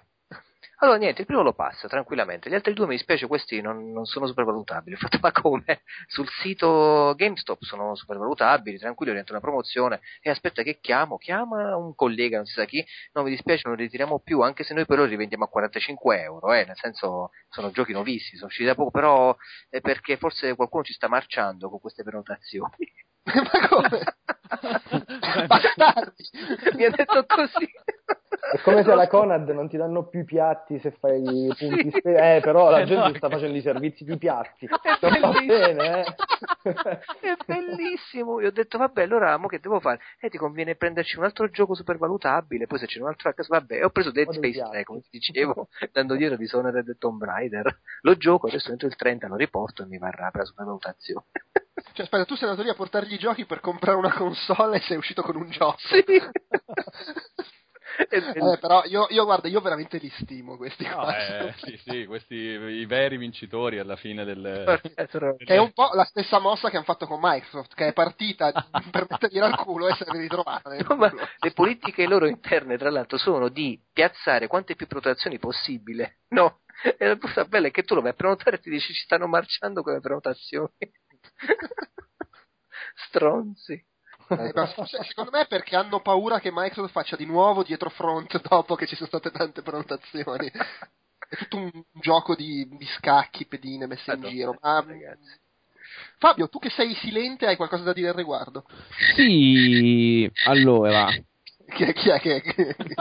Allora, 0.79 0.97
niente, 0.99 1.21
il 1.21 1.27
primo 1.27 1.41
lo 1.41 1.53
passa 1.53 1.87
tranquillamente. 1.87 2.49
Gli 2.49 2.53
altri 2.53 2.73
due 2.73 2.85
mi 2.85 2.95
dispiace, 2.95 3.25
questi 3.25 3.61
non, 3.61 3.91
non 3.91 4.05
sono 4.05 4.27
supervalutabili. 4.27 4.95
Ho 4.95 4.99
fatto 4.99 5.17
ma 5.21 5.31
come? 5.31 5.81
Sul 6.05 6.27
sito 6.29 7.13
GameStop 7.15 7.63
sono 7.63 7.95
supervalutabili, 7.95 8.77
tranquillo, 8.77 9.11
diventa 9.11 9.31
una 9.31 9.41
promozione. 9.41 10.01
E 10.21 10.29
aspetta 10.29 10.61
che 10.61 10.77
chiamo, 10.79 11.17
chiama 11.17 11.75
un 11.75 11.95
collega, 11.95 12.37
non 12.37 12.45
si 12.45 12.53
sa 12.53 12.65
chi. 12.65 12.85
No, 13.13 13.23
mi 13.23 13.31
dispiace, 13.31 13.63
non 13.67 13.75
li 13.75 13.83
ritiriamo 13.83 14.19
più, 14.19 14.41
anche 14.41 14.63
se 14.63 14.75
noi 14.75 14.85
però 14.85 15.03
li 15.03 15.09
rivendiamo 15.09 15.45
a 15.45 15.47
45 15.47 16.21
euro, 16.21 16.53
eh, 16.53 16.63
nel 16.65 16.77
senso 16.77 17.31
sono 17.49 17.71
giochi 17.71 17.93
nuovissimi, 17.93 18.37
sono 18.37 18.47
usciti 18.47 18.67
da 18.67 18.75
poco, 18.75 18.91
però 18.91 19.35
è 19.69 19.81
perché 19.81 20.17
forse 20.17 20.55
qualcuno 20.55 20.83
ci 20.83 20.93
sta 20.93 21.07
marciando 21.07 21.69
con 21.69 21.79
queste 21.79 22.03
prenotazioni. 22.03 22.75
Ma 23.33 23.67
come? 23.67 24.01
Bastardi! 25.47 26.23
mi 26.75 26.85
ha 26.85 26.89
detto 26.89 27.25
così. 27.27 27.67
È 28.51 28.59
come 28.61 28.83
se 28.83 28.91
alla 28.91 29.07
Conad 29.07 29.49
non 29.49 29.67
ti 29.67 29.75
danno 29.75 30.07
più 30.07 30.21
i 30.21 30.23
piatti 30.25 30.79
se 30.79 30.91
fai 30.91 31.21
i 31.21 31.53
punti 31.57 31.91
spe- 31.91 32.35
Eh, 32.37 32.39
però 32.41 32.69
la 32.69 32.79
Eh, 32.79 32.85
gente 32.85 33.09
no. 33.09 33.15
sta 33.15 33.29
facendo 33.29 33.57
i 33.57 33.61
servizi 33.61 34.03
di 34.05 34.17
piatti. 34.17 34.67
Non 34.67 34.79
va 35.19 35.29
bellissimo. 35.31 35.45
bene, 35.45 35.99
eh. 35.99 36.15
È 37.19 37.35
bellissimo. 37.45 38.39
Io 38.39 38.47
ho 38.47 38.51
detto, 38.51 38.77
vabbè, 38.77 39.01
allora 39.03 39.35
mo 39.37 39.47
che 39.47 39.59
devo 39.59 39.79
fare? 39.81 39.99
Eh, 40.19 40.29
ti 40.29 40.37
conviene 40.37 40.75
prenderci 40.75 41.17
un 41.17 41.25
altro 41.25 41.49
gioco 41.49 41.73
supervalutabile, 41.75 42.67
poi 42.67 42.79
se 42.79 42.85
c'è 42.85 43.01
un 43.01 43.07
altro 43.07 43.29
a 43.29 43.33
casa, 43.33 43.49
vabbè, 43.59 43.83
ho 43.83 43.89
preso 43.89 44.11
Dead 44.11 44.29
Space 44.29 44.59
3, 44.59 44.69
piatti. 44.69 44.83
come 44.85 45.01
ti 45.01 45.09
dicevo, 45.11 45.67
dando 45.91 46.15
dietro 46.15 46.37
di 46.37 46.43
Dishonored 46.43 46.87
e 46.87 46.97
Tomb 46.97 47.23
Raider. 47.23 47.79
Lo 48.01 48.15
gioco, 48.15 48.47
adesso 48.47 48.71
entro 48.71 48.87
il 48.87 48.95
30 48.95 49.27
lo 49.27 49.35
riporto 49.35 49.83
e 49.83 49.87
mi 49.87 49.97
varrà 49.97 50.29
per 50.31 50.41
la 50.41 50.47
supervalutazione. 50.47 51.25
Cioè, 51.93 52.05
aspetta, 52.05 52.25
tu 52.25 52.35
sei 52.35 52.49
andato 52.49 52.63
lì 52.63 52.69
a 52.69 52.75
portargli 52.75 53.13
i 53.13 53.19
giochi 53.19 53.45
per 53.45 53.59
comprare 53.59 53.97
una 53.97 54.13
console 54.13 54.77
e 54.77 54.81
sei 54.81 54.97
uscito 54.97 55.21
con 55.21 55.35
un 55.35 55.49
gioco. 55.49 55.77
sì. 55.79 56.03
Eh, 58.09 58.57
però 58.59 58.83
io, 58.85 59.07
io, 59.09 59.23
guarda, 59.23 59.47
io 59.47 59.59
veramente 59.59 59.97
li 59.97 60.09
stimo 60.19 60.55
questi 60.55 60.85
No, 60.85 60.97
qua. 60.97 61.17
eh, 61.17 61.53
sì, 61.57 61.77
sì, 61.77 62.05
questi 62.05 62.35
i 62.35 62.85
veri 62.85 63.17
vincitori 63.17 63.79
alla 63.79 63.95
fine 63.95 64.23
del... 64.23 64.79
Che 65.37 65.55
è 65.55 65.57
un 65.57 65.71
po' 65.73 65.89
la 65.93 66.03
stessa 66.03 66.37
mossa 66.39 66.69
che 66.69 66.75
hanno 66.75 66.85
fatto 66.85 67.07
con 67.07 67.19
Microsoft, 67.19 67.73
che 67.73 67.87
è 67.87 67.93
partita 67.93 68.51
per 68.91 69.07
mettergliela 69.09 69.47
al 69.47 69.55
culo 69.55 69.87
e 69.87 69.95
se 69.95 70.05
l'è 70.05 70.19
ritrovata. 70.19 70.75
No, 70.75 71.09
le 71.39 71.51
politiche 71.53 72.05
loro 72.05 72.27
interne, 72.27 72.77
tra 72.77 72.91
l'altro, 72.91 73.17
sono 73.17 73.49
di 73.49 73.81
piazzare 73.91 74.47
quante 74.47 74.75
più 74.75 74.85
prenotazioni 74.85 75.39
possibile. 75.39 76.19
No, 76.29 76.59
e 76.97 77.07
la 77.07 77.17
cosa 77.17 77.45
bella 77.45 77.67
è 77.67 77.71
che 77.71 77.83
tu 77.83 77.95
lo 77.95 78.01
vai 78.01 78.11
a 78.11 78.15
prenotare 78.15 78.57
e 78.57 78.59
ti 78.59 78.69
dici 78.69 78.93
ci 78.93 79.03
stanno 79.03 79.27
marciando 79.27 79.81
con 79.81 79.93
le 79.93 80.01
prenotazioni. 80.01 80.69
Stronzi. 83.07 83.85
Eh, 84.29 84.51
ma 84.53 84.67
se- 84.67 85.03
secondo 85.03 85.31
me 85.31 85.41
è 85.41 85.47
perché 85.47 85.75
hanno 85.75 86.01
paura 86.01 86.39
che 86.39 86.51
Microsoft 86.51 86.91
faccia 86.91 87.15
di 87.15 87.25
nuovo 87.25 87.63
dietro 87.63 87.89
front 87.89 88.41
dopo 88.41 88.75
che 88.75 88.85
ci 88.85 88.95
sono 88.95 89.07
state 89.07 89.31
tante 89.31 89.61
prenotazioni. 89.61 90.51
È 91.29 91.35
tutto 91.35 91.57
un 91.57 91.71
gioco 91.93 92.35
di, 92.35 92.67
di 92.69 92.85
scacchi, 92.97 93.45
pedine 93.45 93.85
messe 93.87 94.11
in 94.11 94.19
Madonna, 94.19 94.35
giro. 94.35 94.57
Ma. 94.61 94.85
Fabio, 96.17 96.49
tu 96.49 96.59
che 96.59 96.69
sei 96.69 96.93
silente 96.95 97.45
hai 97.45 97.55
qualcosa 97.55 97.83
da 97.83 97.93
dire 97.93 98.09
al 98.09 98.15
riguardo? 98.15 98.65
Sì, 99.15 100.29
allora, 100.45 101.07
Chi 101.69 101.83
è, 101.83 101.93
chi 101.93 102.09
è 102.09 102.19
che, 102.19 102.41
che, 102.41 102.75
che 102.75 102.95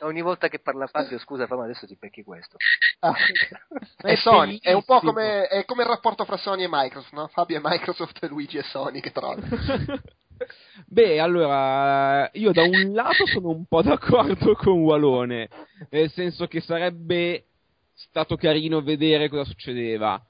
Ogni 0.00 0.22
volta 0.22 0.48
che 0.48 0.60
parla 0.60 0.86
Fabio, 0.86 1.18
scusa, 1.18 1.46
Fabio, 1.46 1.64
adesso 1.64 1.86
ti 1.86 1.96
becchi 1.98 2.22
questo. 2.22 2.56
Ah, 3.00 3.14
È 4.00 4.14
Sony, 4.16 4.58
è 4.60 4.72
un 4.72 4.84
po' 4.84 5.00
come, 5.00 5.46
è 5.48 5.64
come 5.64 5.82
il 5.82 5.88
rapporto 5.88 6.24
fra 6.24 6.36
Sony 6.36 6.64
e 6.64 6.68
Microsoft, 6.70 7.12
no? 7.12 7.26
Fabio 7.28 7.58
è 7.58 7.60
Microsoft 7.62 8.22
e 8.22 8.28
Luigi 8.28 8.58
è 8.58 8.62
Sony 8.62 9.00
che 9.00 9.12
trovi. 9.12 9.42
Beh, 10.86 11.20
allora, 11.20 12.28
io 12.34 12.52
da 12.52 12.62
un 12.62 12.92
lato 12.92 13.26
sono 13.26 13.50
un 13.50 13.64
po' 13.66 13.82
d'accordo 13.82 14.54
con 14.54 14.80
Walone, 14.80 15.48
nel 15.90 16.10
senso 16.10 16.46
che 16.46 16.60
sarebbe 16.60 17.44
stato 17.94 18.36
carino 18.36 18.82
vedere 18.82 19.28
cosa 19.28 19.44
succedeva. 19.44 20.22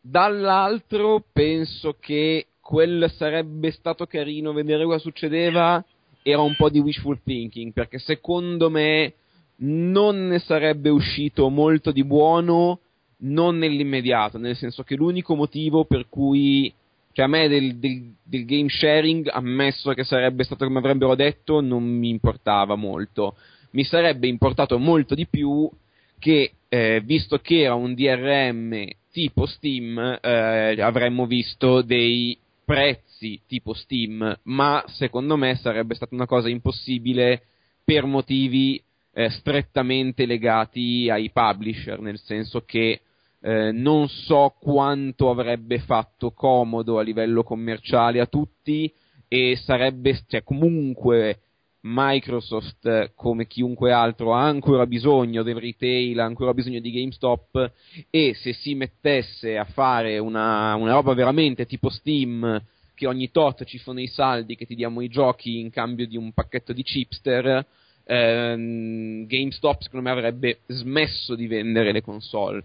Dall'altro 0.00 1.24
penso 1.32 1.96
che 1.98 2.46
quel 2.60 3.10
sarebbe 3.16 3.70
stato 3.72 4.06
carino 4.06 4.52
vedere 4.52 4.84
cosa 4.84 4.98
succedeva 4.98 5.84
era 6.22 6.40
un 6.40 6.54
po' 6.56 6.68
di 6.70 6.78
wishful 6.78 7.20
thinking, 7.22 7.72
perché 7.72 7.98
secondo 7.98 8.70
me 8.70 9.14
non 9.56 10.26
ne 10.28 10.38
sarebbe 10.38 10.88
uscito 10.88 11.48
molto 11.48 11.92
di 11.92 12.04
buono, 12.04 12.80
non 13.24 13.58
nell'immediato, 13.58 14.38
nel 14.38 14.56
senso 14.56 14.82
che 14.82 14.96
l'unico 14.96 15.34
motivo 15.34 15.84
per 15.84 16.06
cui 16.08 16.72
cioè 17.12 17.26
a 17.26 17.28
me 17.28 17.46
del, 17.46 17.76
del- 17.76 18.14
del 18.22 18.44
game 18.46 18.68
sharing, 18.70 19.28
ammesso 19.30 19.92
che 19.92 20.02
sarebbe 20.02 20.44
stato 20.44 20.64
come 20.64 20.78
avrebbero 20.78 21.14
detto, 21.14 21.60
non 21.60 21.82
mi 21.84 22.08
importava 22.08 22.74
molto. 22.74 23.36
Mi 23.72 23.84
sarebbe 23.84 24.28
importato 24.28 24.78
molto 24.78 25.14
di 25.14 25.26
più 25.26 25.70
che, 26.18 26.52
eh, 26.68 27.02
visto 27.04 27.38
che 27.38 27.62
era 27.62 27.74
un 27.74 27.94
DRM 27.94 28.88
tipo 29.12 29.44
Steam, 29.44 29.98
eh, 30.22 30.80
avremmo 30.80 31.26
visto 31.26 31.82
dei 31.82 32.36
prezzi 32.64 33.11
tipo 33.46 33.72
Steam, 33.74 34.38
ma 34.44 34.84
secondo 34.88 35.36
me 35.36 35.56
sarebbe 35.56 35.94
stata 35.94 36.14
una 36.14 36.26
cosa 36.26 36.48
impossibile 36.48 37.42
per 37.84 38.04
motivi 38.04 38.82
eh, 39.12 39.30
strettamente 39.30 40.26
legati 40.26 41.08
ai 41.10 41.30
publisher, 41.30 42.00
nel 42.00 42.18
senso 42.18 42.62
che 42.64 43.00
eh, 43.40 43.72
non 43.72 44.08
so 44.08 44.54
quanto 44.60 45.30
avrebbe 45.30 45.80
fatto 45.80 46.30
comodo 46.30 46.98
a 46.98 47.02
livello 47.02 47.42
commerciale 47.42 48.20
a 48.20 48.26
tutti 48.26 48.92
e 49.28 49.56
sarebbe, 49.56 50.20
cioè 50.28 50.42
comunque 50.42 51.40
Microsoft 51.82 53.12
come 53.16 53.46
chiunque 53.46 53.92
altro 53.92 54.34
ha 54.34 54.44
ancora 54.44 54.86
bisogno 54.86 55.42
del 55.42 55.56
retail, 55.56 56.20
ha 56.20 56.24
ancora 56.24 56.54
bisogno 56.54 56.78
di 56.78 56.92
GameStop 56.92 57.72
e 58.08 58.34
se 58.34 58.52
si 58.52 58.74
mettesse 58.74 59.58
a 59.58 59.64
fare 59.64 60.18
una, 60.18 60.74
una 60.76 60.92
roba 60.92 61.12
veramente 61.14 61.66
tipo 61.66 61.88
Steam 61.88 62.62
che 63.02 63.08
ogni 63.08 63.32
tot 63.32 63.64
ci 63.64 63.78
sono 63.78 63.98
i 63.98 64.06
saldi 64.06 64.54
che 64.54 64.64
ti 64.64 64.76
diamo 64.76 65.00
i 65.00 65.08
giochi 65.08 65.58
in 65.58 65.70
cambio 65.70 66.06
di 66.06 66.16
un 66.16 66.30
pacchetto 66.30 66.72
di 66.72 66.84
chipster 66.84 67.66
ehm, 68.04 69.26
GameStop 69.26 69.82
secondo 69.82 70.08
me 70.08 70.12
avrebbe 70.12 70.60
smesso 70.68 71.34
di 71.34 71.48
vendere 71.48 71.90
le 71.90 72.00
console 72.00 72.62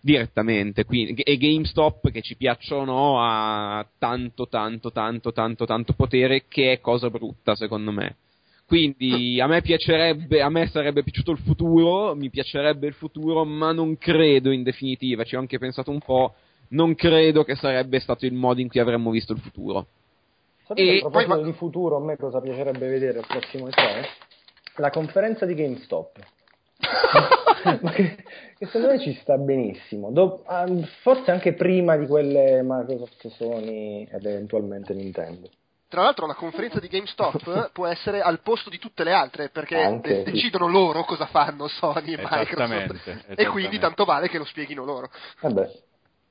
direttamente 0.00 0.84
quindi, 0.84 1.22
e 1.22 1.36
GameStop 1.36 2.12
che 2.12 2.22
ci 2.22 2.36
piacciono 2.36 3.20
ha 3.20 3.84
tanto 3.98 4.46
tanto 4.46 4.92
tanto 4.92 5.32
tanto 5.32 5.66
tanto 5.66 5.92
potere 5.94 6.44
che 6.46 6.70
è 6.70 6.80
cosa 6.80 7.10
brutta 7.10 7.56
secondo 7.56 7.90
me. 7.90 8.16
Quindi 8.64 9.40
a 9.40 9.48
me 9.48 9.60
piacerebbe 9.60 10.40
a 10.40 10.48
me 10.50 10.68
sarebbe 10.68 11.02
piaciuto 11.02 11.32
il 11.32 11.38
futuro 11.38 12.14
mi 12.14 12.30
piacerebbe 12.30 12.86
il 12.86 12.94
futuro 12.94 13.44
ma 13.44 13.72
non 13.72 13.98
credo 13.98 14.52
in 14.52 14.62
definitiva. 14.62 15.24
Ci 15.24 15.34
ho 15.34 15.40
anche 15.40 15.58
pensato 15.58 15.90
un 15.90 16.00
po' 16.00 16.34
non 16.72 16.94
credo 16.94 17.44
che 17.44 17.54
sarebbe 17.56 17.98
stato 18.00 18.26
il 18.26 18.34
modo 18.34 18.60
in 18.60 18.68
cui 18.68 18.80
avremmo 18.80 19.10
visto 19.10 19.32
il 19.32 19.40
futuro 19.40 19.86
Sapete, 20.64 20.90
E 20.90 20.96
a 20.96 21.00
proposito 21.00 21.34
poi- 21.34 21.44
di 21.44 21.52
futuro, 21.54 21.96
a 21.96 22.00
me 22.00 22.16
cosa 22.16 22.40
piacerebbe 22.40 22.88
vedere 22.88 23.18
al 23.18 23.26
prossimo 23.26 23.66
E3? 23.68 24.04
La 24.76 24.90
conferenza 24.90 25.44
di 25.44 25.54
GameStop. 25.54 26.18
Ma 27.80 27.90
che, 27.92 28.16
che 28.58 28.66
secondo 28.66 28.88
me 28.88 28.98
ci 29.00 29.12
sta 29.20 29.36
benissimo. 29.38 30.10
Dop- 30.10 30.42
ah, 30.48 30.66
forse 31.02 31.30
anche 31.30 31.52
prima 31.54 31.96
di 31.96 32.06
quelle 32.06 32.60
Microsoft, 32.64 33.28
Sony 33.28 34.06
ed 34.10 34.24
eventualmente 34.24 34.94
Nintendo. 34.94 35.48
Tra 35.88 36.02
l'altro 36.02 36.26
la 36.26 36.34
conferenza 36.34 36.80
di 36.80 36.88
GameStop 36.88 37.70
può 37.74 37.86
essere 37.86 38.20
al 38.22 38.40
posto 38.40 38.70
di 38.70 38.78
tutte 38.78 39.04
le 39.04 39.12
altre 39.12 39.50
perché 39.50 39.76
Anche, 39.82 40.24
sì. 40.24 40.30
decidono 40.32 40.66
loro 40.68 41.04
cosa 41.04 41.26
fanno 41.26 41.68
Sony 41.68 42.14
e 42.14 42.18
Esattamente, 42.18 42.44
Microsoft 42.46 43.06
e 43.06 43.10
esattamente. 43.10 43.48
quindi 43.50 43.78
tanto 43.78 44.04
vale 44.04 44.28
che 44.28 44.38
lo 44.38 44.44
spieghino 44.44 44.84
loro. 44.84 45.10
Vabbè. 45.40 45.70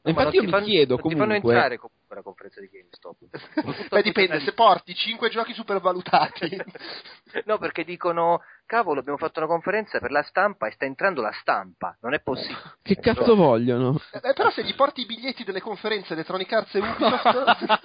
Infatti 0.10 0.36
io 0.38 0.44
mi 0.44 0.64
chiedo 0.64 0.96
non 0.96 1.08
ti 1.08 1.16
fanno 1.16 1.26
comunque 1.26 1.54
entrare 1.54 1.78
comunque 1.78 2.16
alla 2.16 2.24
conferenza 2.24 2.60
di 2.60 2.70
GameStop. 2.72 3.88
Beh 3.90 4.02
dipende, 4.02 4.40
se 4.40 4.54
porti 4.54 4.96
5 4.96 5.30
giochi 5.30 5.54
supervalutati 5.54 6.58
No, 7.46 7.58
perché 7.58 7.84
dicono, 7.84 8.42
cavolo, 8.66 9.00
abbiamo 9.00 9.18
fatto 9.18 9.40
una 9.40 9.48
conferenza 9.48 10.00
per 10.00 10.12
la 10.12 10.24
stampa 10.24 10.68
e 10.68 10.72
sta 10.72 10.86
entrando 10.86 11.22
la 11.22 11.32
stampa. 11.40 11.96
Non 12.02 12.14
è 12.14 12.22
possibile. 12.22 12.60
che 12.82 12.96
cazzo 12.96 13.36
vogliono 13.36 14.00
Eh, 14.12 14.34
però 14.34 14.50
se 14.50 14.64
gli 14.64 14.76
porti 14.76 15.02
i 15.02 15.06
biglietti 15.06 15.44
delle 15.44 15.62
conferenze 15.62 16.14
Electronic 16.14 16.52
Arts 16.52 16.76
e 16.76 16.80
Ubisoft 16.80 17.80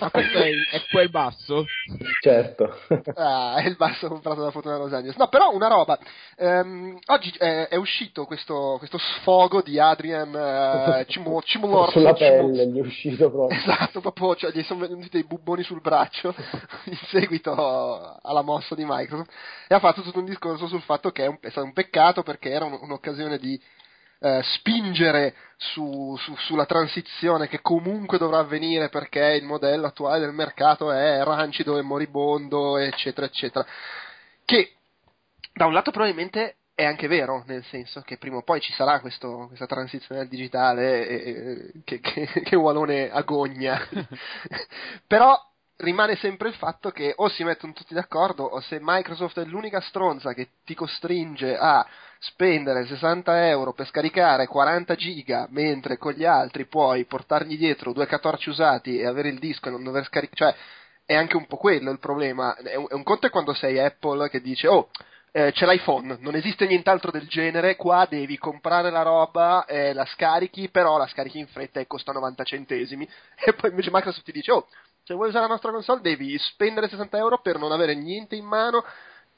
Ma 0.00 0.10
questo 0.10 0.38
è 0.38 0.50
è, 0.70 0.82
quel 0.90 1.10
basso? 1.10 1.64
Certo. 2.20 2.78
Ah, 3.14 3.56
è 3.56 3.66
il 3.66 3.76
basso 3.76 4.08
comprato 4.08 4.42
da 4.42 4.50
Fortuna 4.50 4.76
Los 4.76 4.92
Angeles. 4.92 5.16
No, 5.16 5.28
però 5.28 5.52
una 5.52 5.68
roba. 5.68 5.98
Ehm, 6.36 6.98
oggi 7.06 7.32
è, 7.38 7.68
è 7.68 7.76
uscito 7.76 8.24
questo, 8.26 8.76
questo 8.78 8.98
sfogo 8.98 9.62
di 9.62 9.78
Adrian 9.78 10.34
eh, 10.34 11.04
Cimo, 11.08 11.40
Cimolor. 11.46 11.90
Sulla 11.90 12.14
Cimo- 12.14 12.28
pelle 12.48 12.66
gli 12.66 12.78
è 12.78 12.80
uscito 12.80 13.30
proprio. 13.30 13.58
Esatto, 13.58 14.00
proprio 14.00 14.34
cioè, 14.36 14.50
gli 14.52 14.62
sono 14.62 14.80
venuti 14.86 15.08
dei 15.10 15.24
bubboni 15.24 15.62
sul 15.62 15.80
braccio 15.80 16.34
in 16.84 16.96
seguito 17.08 18.18
alla 18.22 18.42
mossa 18.42 18.74
di 18.74 18.84
Microsoft 18.86 19.30
e 19.68 19.74
ha 19.74 19.78
fatto 19.78 20.02
tutto 20.02 20.18
un 20.18 20.24
discorso 20.26 20.66
sul 20.66 20.82
fatto 20.82 21.10
che 21.10 21.24
è, 21.24 21.26
un- 21.28 21.38
è 21.40 21.50
stato 21.50 21.66
un 21.66 21.72
peccato 21.72 22.22
perché 22.22 22.50
era 22.50 22.64
un- 22.64 22.78
un'occasione 22.80 23.38
di 23.38 23.60
eh, 24.24 24.40
spingere 24.42 25.34
su- 25.56 26.16
su- 26.18 26.34
sulla 26.36 26.64
transizione 26.66 27.46
che 27.48 27.60
comunque 27.60 28.16
dovrà 28.18 28.38
avvenire 28.38 28.88
perché 28.88 29.20
il 29.34 29.44
modello 29.44 29.86
attuale 29.86 30.20
del 30.20 30.32
mercato 30.32 30.90
è 30.90 31.22
rancido 31.22 31.76
e 31.78 31.82
moribondo, 31.82 32.78
eccetera, 32.78 33.26
eccetera. 33.26 33.66
Che 34.46 34.72
da 35.52 35.66
un 35.66 35.72
lato 35.74 35.90
probabilmente 35.90 36.56
è 36.74 36.84
anche 36.84 37.06
vero, 37.06 37.44
nel 37.46 37.62
senso 37.64 38.00
che 38.00 38.16
prima 38.16 38.38
o 38.38 38.42
poi 38.42 38.60
ci 38.60 38.72
sarà 38.72 38.98
questo- 39.00 39.44
questa 39.48 39.66
transizione 39.66 40.22
al 40.22 40.28
digitale 40.28 41.06
e- 41.06 41.22
e- 41.30 41.72
che, 41.84 42.00
che, 42.00 42.26
che 42.26 42.56
Walone 42.56 43.10
agogna. 43.10 43.78
Però 45.06 45.38
rimane 45.76 46.16
sempre 46.16 46.48
il 46.48 46.54
fatto 46.54 46.90
che 46.90 47.12
o 47.16 47.28
si 47.28 47.42
mettono 47.42 47.72
tutti 47.72 47.94
d'accordo 47.94 48.44
o 48.44 48.60
se 48.60 48.78
Microsoft 48.80 49.40
è 49.40 49.44
l'unica 49.44 49.80
stronza 49.80 50.32
che 50.32 50.48
ti 50.64 50.74
costringe 50.74 51.56
a 51.56 51.86
spendere 52.20 52.86
60 52.86 53.48
euro 53.48 53.72
per 53.72 53.86
scaricare 53.86 54.46
40 54.46 54.94
giga 54.94 55.46
mentre 55.50 55.98
con 55.98 56.12
gli 56.12 56.24
altri 56.24 56.66
puoi 56.66 57.04
portargli 57.04 57.58
dietro 57.58 57.92
due 57.92 58.06
14 58.06 58.48
usati 58.48 58.98
e 58.98 59.06
avere 59.06 59.28
il 59.28 59.38
disco 59.38 59.68
e 59.68 59.72
non 59.72 59.82
dover 59.82 60.04
scaricare 60.04 60.36
cioè 60.36 60.54
è 61.06 61.14
anche 61.14 61.36
un 61.36 61.46
po' 61.46 61.56
quello 61.56 61.90
il 61.90 61.98
problema. 61.98 62.56
È 62.56 62.76
un, 62.76 62.86
è 62.88 62.94
un 62.94 63.02
conto 63.02 63.26
è 63.26 63.30
quando 63.30 63.52
sei 63.52 63.78
Apple 63.78 64.28
che 64.30 64.40
dice 64.40 64.68
oh 64.68 64.88
eh, 65.36 65.50
c'è 65.50 65.66
l'iPhone, 65.66 66.18
non 66.20 66.36
esiste 66.36 66.64
nient'altro 66.64 67.10
del 67.10 67.26
genere, 67.26 67.74
qua 67.74 68.06
devi 68.08 68.38
comprare 68.38 68.90
la 68.90 69.02
roba, 69.02 69.64
eh, 69.64 69.92
la 69.92 70.04
scarichi, 70.04 70.68
però 70.68 70.96
la 70.96 71.08
scarichi 71.08 71.40
in 71.40 71.48
fretta 71.48 71.80
e 71.80 71.88
costa 71.88 72.12
90 72.12 72.44
centesimi, 72.44 73.04
e 73.44 73.52
poi 73.54 73.70
invece 73.70 73.90
Microsoft 73.92 74.24
ti 74.24 74.30
dice, 74.30 74.52
oh, 74.52 74.68
se 75.04 75.12
vuoi 75.12 75.28
usare 75.28 75.44
la 75.44 75.52
nostra 75.52 75.70
console 75.70 76.00
devi 76.00 76.36
spendere 76.38 76.88
60 76.88 77.18
euro 77.18 77.38
per 77.40 77.58
non 77.58 77.72
avere 77.72 77.94
niente 77.94 78.36
in 78.36 78.46
mano, 78.46 78.82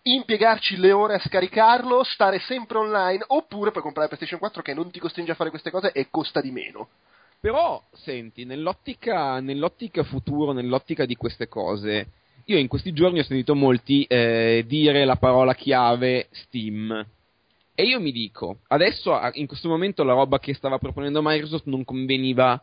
impiegarci 0.02 0.76
le 0.76 0.92
ore 0.92 1.14
a 1.14 1.18
scaricarlo, 1.18 2.04
stare 2.04 2.38
sempre 2.38 2.78
online, 2.78 3.25
oppure 3.26 3.73
puoi 3.73 3.82
comprare 3.82 4.08
la 4.08 4.16
PlayStation 4.16 4.38
4 4.38 4.62
che 4.62 4.75
non 4.75 4.92
ti 4.92 5.00
costringe 5.00 5.32
a 5.32 5.35
fare 5.35 5.50
queste 5.50 5.73
cose 5.73 5.90
e 5.90 6.06
costa 6.08 6.40
di 6.40 6.52
meno. 6.52 6.88
Però, 7.40 7.82
senti, 7.92 8.44
nell'ottica, 8.44 9.40
nell'ottica 9.40 10.04
futuro, 10.04 10.52
nell'ottica 10.52 11.04
di 11.04 11.16
queste 11.16 11.49
cose, 11.49 12.06
io 12.44 12.58
in 12.58 12.68
questi 12.68 12.92
giorni 12.92 13.18
ho 13.18 13.25
sentito 13.25 13.56
molti 13.56 14.04
eh, 14.04 14.64
dire 14.68 15.04
la 15.04 15.16
parola 15.16 15.54
chiave 15.54 16.28
Steam. 16.30 17.06
E 17.75 17.82
io 17.82 18.00
mi 18.00 18.12
dico, 18.12 18.58
adesso 18.68 19.18
in 19.32 19.49
questo 19.49 19.68
momento 19.68 20.04
la 20.04 20.14
roba 20.14 20.38
che 20.38 20.54
stava 20.54 20.78
proponendo 20.78 21.20
Microsoft 21.23 21.66
non 21.66 21.85
conveniva 21.85 22.62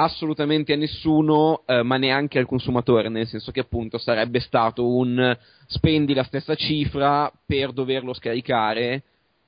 assolutamente 0.00 0.72
a 0.72 0.76
nessuno, 0.76 1.62
eh, 1.66 1.82
ma 1.82 1.96
neanche 1.96 2.38
al 2.38 2.46
consumatore, 2.46 3.08
nel 3.08 3.26
senso 3.26 3.50
che 3.50 3.60
appunto 3.60 3.98
sarebbe 3.98 4.38
stato 4.38 4.86
un 4.86 5.36
spendi 5.66 6.14
la 6.14 6.22
stessa 6.22 6.54
cifra 6.54 7.30
per 7.44 7.72
doverlo 7.72 8.12
scaricare 8.12 9.02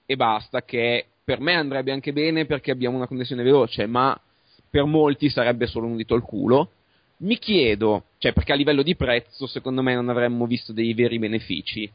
e 0.05 0.17
basta, 0.17 0.63
che 0.63 1.07
per 1.23 1.41
me 1.41 1.55
andrebbe 1.55 1.93
anche 1.93 2.13
bene 2.13 2.47
perché 2.47 2.73
abbiamo 2.73 2.97
una 2.97 3.07
connessione 3.07 3.45
veloce, 3.45 3.87
ma 3.87 4.21
per 4.69 4.85
molti 4.85 5.29
sarebbe 5.29 5.67
solo 5.67 5.87
un 5.87 5.97
dito 5.97 6.15
al 6.15 6.23
culo. 6.23 6.71
Mi 7.19 7.39
chiedo, 7.39 8.05
cioè 8.19 8.33
perché 8.33 8.53
a 8.53 8.57
livello 8.57 8.83
di 8.83 8.97
prezzo 8.97 9.47
secondo 9.47 9.83
me 9.83 9.95
non 9.95 10.09
avremmo 10.09 10.47
visto 10.47 10.73
dei 10.73 10.95
veri 10.95 11.21
benefici. 11.21 11.89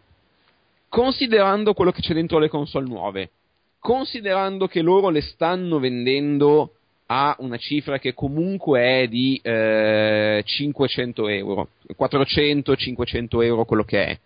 Considerando 0.88 1.74
quello 1.74 1.92
che 1.92 2.02
c'è 2.02 2.14
dentro 2.14 2.40
le 2.40 2.48
console 2.48 2.88
nuove, 2.88 3.32
considerando 3.80 4.68
che 4.68 4.82
loro 4.82 5.10
le 5.10 5.22
stanno 5.22 5.80
vendendo 5.80 6.76
a 7.08 7.36
una 7.40 7.58
cifra 7.58 8.00
che 8.00 8.14
comunque 8.14 9.02
è 9.02 9.08
di 9.08 9.40
eh, 9.44 10.42
500 10.44 11.28
euro, 11.28 11.70
400-500 11.98 13.44
euro 13.44 13.66
quello 13.66 13.84
che 13.84 14.06
è. 14.06 14.20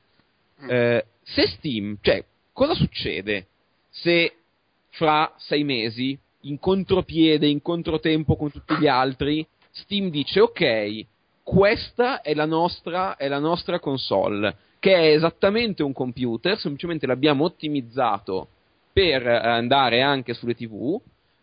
Eh, 0.68 1.06
se 1.24 1.48
Steam, 1.48 1.98
cioè, 2.02 2.24
cosa 2.54 2.74
succede 2.74 3.48
se 3.90 4.34
fra 4.90 5.34
sei 5.38 5.64
mesi, 5.64 6.18
in 6.44 6.60
contropiede, 6.60 7.48
in 7.48 7.62
controtempo 7.62 8.36
con 8.36 8.52
tutti 8.52 8.76
gli 8.78 8.88
altri, 8.88 9.46
Steam 9.72 10.10
dice 10.10 10.40
ok, 10.40 11.06
questa 11.44 12.22
è 12.22 12.34
la 12.34 12.46
nostra, 12.46 13.16
è 13.18 13.28
la 13.28 13.40
nostra 13.40 13.80
console, 13.80 14.56
che 14.80 14.94
è 14.94 15.14
esattamente 15.14 15.84
un 15.84 15.94
computer, 15.94 16.58
semplicemente 16.58 17.06
l'abbiamo 17.06 17.44
ottimizzato 17.44 18.48
per 18.92 19.26
andare 19.28 20.02
anche 20.02 20.34
sulle 20.34 20.56
TV. 20.56 21.00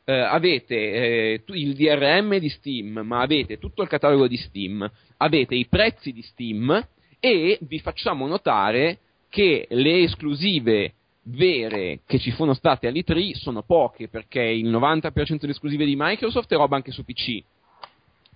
Eh, 0.09 0.15
avete 0.15 0.75
eh, 0.77 1.43
il 1.47 1.75
DRM 1.75 2.39
di 2.39 2.49
Steam, 2.49 3.01
ma 3.01 3.23
avete 3.23 3.59
tutto 3.59 3.83
il 3.83 3.89
catalogo 3.89 4.29
di 4.29 4.37
Steam, 4.37 4.89
avete 5.17 5.57
i 5.57 5.67
prezzi 5.67 6.13
di 6.13 6.23
Steam 6.23 6.89
e 7.19 7.59
vi 7.63 7.81
facciamo 7.81 8.29
notare 8.29 8.99
che 9.29 9.67
le 9.69 10.05
esclusive 10.05 10.93
vere 11.25 12.03
che 12.07 12.21
ci 12.21 12.31
sono 12.31 12.55
state 12.55 12.87
all'E3 12.87 13.33
sono 13.35 13.63
poche 13.63 14.07
perché 14.07 14.43
il 14.43 14.71
90% 14.71 15.41
delle 15.41 15.53
esclusive 15.53 15.85
di 15.85 15.97
Microsoft 15.99 16.53
è 16.53 16.57
roba 16.57 16.77
anche 16.77 16.93
su 16.93 17.05
PC. 17.05 17.43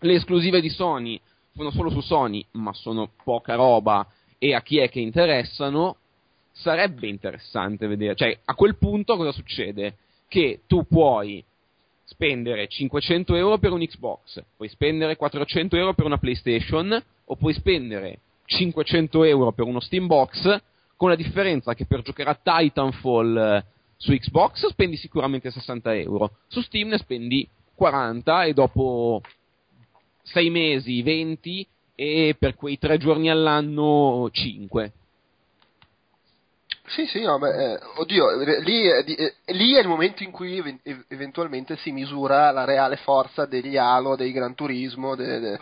Le 0.01 0.15
esclusive 0.15 0.61
di 0.61 0.71
Sony 0.71 1.21
sono 1.55 1.71
solo 1.71 1.91
su 1.91 2.01
Sony, 2.01 2.45
ma 2.53 2.73
sono 2.73 3.13
poca 3.23 3.55
roba 3.55 4.09
e 4.39 4.55
a 4.55 4.63
chi 4.63 4.79
è 4.79 4.89
che 4.89 4.99
interessano 4.99 5.99
sarebbe 6.51 7.07
interessante 7.07 7.87
vedere. 7.87 8.17
Cioè, 8.17 8.41
a 8.45 8.55
quel 8.55 8.77
punto 8.77 9.17
cosa 9.17 9.31
succede? 9.31 9.99
Che 10.27 10.63
tu 10.67 10.85
puoi 10.85 11.45
spendere 12.11 12.67
500 12.67 13.37
euro 13.37 13.59
per 13.59 13.71
un 13.71 13.87
Xbox, 13.87 14.43
puoi 14.57 14.69
spendere 14.69 15.15
400 15.15 15.77
euro 15.77 15.95
per 15.95 16.07
una 16.07 16.19
PlayStation 16.19 17.01
o 17.25 17.37
puoi 17.37 17.55
spendere 17.55 18.19
500 18.47 19.23
euro 19.23 19.53
per 19.53 19.67
uno 19.67 19.79
Steambox 19.79 20.61
con 20.97 21.09
la 21.09 21.15
differenza 21.15 21.75
che 21.75 21.87
per 21.87 22.03
giocare 22.03 22.31
a 22.31 22.39
Titanfall 22.43 23.37
eh, 23.37 23.65
su 23.97 24.13
Xbox 24.13 24.67
spendi 24.71 24.97
sicuramente 24.97 25.53
60 25.53 25.95
euro, 25.95 26.33
su 26.49 26.61
Steam 26.63 26.89
ne 26.89 26.99
spendi 26.99 27.49
40 27.77 28.45
e 28.45 28.55
dopo 28.55 29.23
6 30.25 30.51
mesi 30.51 31.03
20 31.03 31.67
e 31.95 32.35
per 32.37 32.57
quei 32.57 32.77
3 32.77 32.99
giorni 32.99 33.31
all'anno 33.31 34.29
5. 34.33 34.93
Sì, 36.91 37.07
sì, 37.07 37.23
no, 37.23 37.39
beh, 37.39 37.73
eh, 37.75 37.81
oddio, 37.97 38.41
eh, 38.41 38.61
lì, 38.63 38.89
eh, 38.89 39.35
lì 39.53 39.75
è 39.75 39.81
il 39.81 39.87
momento 39.87 40.25
in 40.25 40.33
cui 40.33 40.57
even- 40.57 40.81
ev- 40.83 41.05
eventualmente 41.09 41.77
si 41.77 41.93
misura 41.93 42.51
la 42.51 42.65
reale 42.65 42.97
forza 42.97 43.47
degli 43.47 43.77
Halo, 43.77 44.17
dei 44.17 44.33
Gran 44.33 44.55
Turismo, 44.57 45.15
de- 45.15 45.39
de- 45.39 45.59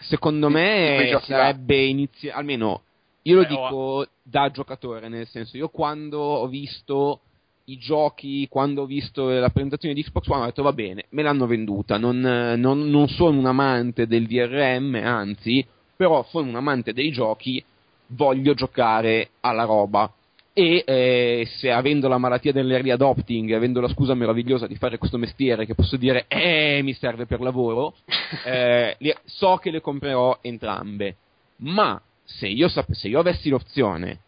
Secondo 0.00 0.48
quei 0.48 1.12
me 1.12 1.20
sarebbe 1.22 1.76
iniziare, 1.76 2.36
almeno 2.38 2.82
io 3.22 3.36
lo 3.36 3.42
Beh, 3.42 3.48
dico 3.48 4.06
da 4.22 4.50
giocatore, 4.50 5.08
nel 5.08 5.26
senso, 5.26 5.56
io 5.56 5.68
quando 5.70 6.20
ho 6.20 6.46
visto 6.46 7.20
i 7.64 7.78
giochi, 7.78 8.46
quando 8.48 8.82
ho 8.82 8.86
visto 8.86 9.28
la 9.30 9.48
presentazione 9.48 9.94
di 9.94 10.04
Xbox 10.04 10.28
One, 10.28 10.42
ho 10.42 10.46
detto 10.46 10.62
va 10.62 10.72
bene, 10.72 11.06
me 11.08 11.22
l'hanno 11.22 11.46
venduta, 11.46 11.96
non, 11.96 12.20
non- 12.20 12.88
non 12.90 13.08
sono 13.08 13.38
un 13.38 13.46
amante 13.46 14.06
del 14.06 14.26
DRM, 14.26 14.94
anzi, 15.02 15.66
però 15.96 16.22
sono 16.28 16.48
un 16.48 16.56
amante 16.56 16.92
dei 16.92 17.10
giochi, 17.10 17.64
voglio 18.08 18.52
giocare 18.52 19.30
alla 19.40 19.64
roba. 19.64 20.12
E 20.58 20.84
eh, 20.86 21.46
se 21.58 21.70
avendo 21.70 22.08
la 22.08 22.16
malattia 22.16 22.50
dell'early 22.50 22.88
adopting, 22.88 23.52
avendo 23.52 23.78
la 23.82 23.88
scusa 23.88 24.14
meravigliosa 24.14 24.66
di 24.66 24.76
fare 24.76 24.96
questo 24.96 25.18
mestiere 25.18 25.66
che 25.66 25.74
posso 25.74 25.98
dire, 25.98 26.24
eh, 26.28 26.80
mi 26.82 26.94
serve 26.94 27.26
per 27.26 27.42
lavoro, 27.42 27.94
eh, 28.46 28.96
so 29.26 29.58
che 29.58 29.70
le 29.70 29.82
comprerò 29.82 30.38
entrambe. 30.40 31.16
Ma 31.56 32.00
se 32.24 32.46
io, 32.46 32.68
sap- 32.68 32.92
se 32.92 33.08
io 33.08 33.18
avessi 33.18 33.50
l'opzione 33.50 34.20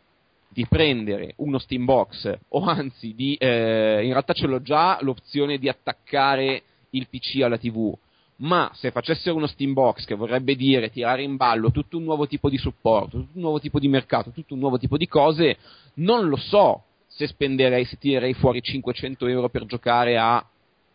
di 0.51 0.67
prendere 0.67 1.33
uno 1.37 1.57
Steambox, 1.57 2.39
o 2.49 2.63
anzi, 2.63 3.15
di, 3.15 3.35
eh, 3.37 4.05
in 4.05 4.11
realtà 4.11 4.35
ce 4.35 4.47
l'ho 4.47 4.61
già 4.61 4.99
l'opzione 5.01 5.57
di 5.57 5.71
attaccare 5.71 6.63
il 6.91 7.09
PC 7.09 7.41
alla 7.41 7.57
TV. 7.57 7.97
Ma 8.41 8.71
se 8.75 8.93
facessero 8.93 9.35
uno 9.35 9.47
Steambox 9.47 10.05
che 10.05 10.15
vorrebbe 10.15 10.55
dire 10.55 10.91
tirare 10.91 11.23
in 11.23 11.37
ballo 11.37 11.73
tutto 11.73 11.97
un 11.97 12.05
nuovo 12.05 12.29
tipo 12.29 12.49
di 12.49 12.57
supporto, 12.57 13.19
tutto 13.19 13.31
un 13.35 13.41
nuovo 13.41 13.59
tipo 13.59 13.81
di 13.81 13.89
mercato, 13.89 14.31
tutto 14.31 14.55
un 14.55 14.61
nuovo 14.61 14.79
tipo 14.79 14.97
di 14.97 15.09
cose, 15.09 15.57
non 15.95 16.29
lo 16.29 16.37
so 16.37 16.83
se 17.07 17.27
spenderei, 17.27 17.85
se 17.85 17.99
tirerei 17.99 18.35
fuori 18.35 18.63
500 18.63 19.27
euro 19.27 19.49
per 19.49 19.67
giocare 19.67 20.17
a 20.19 20.45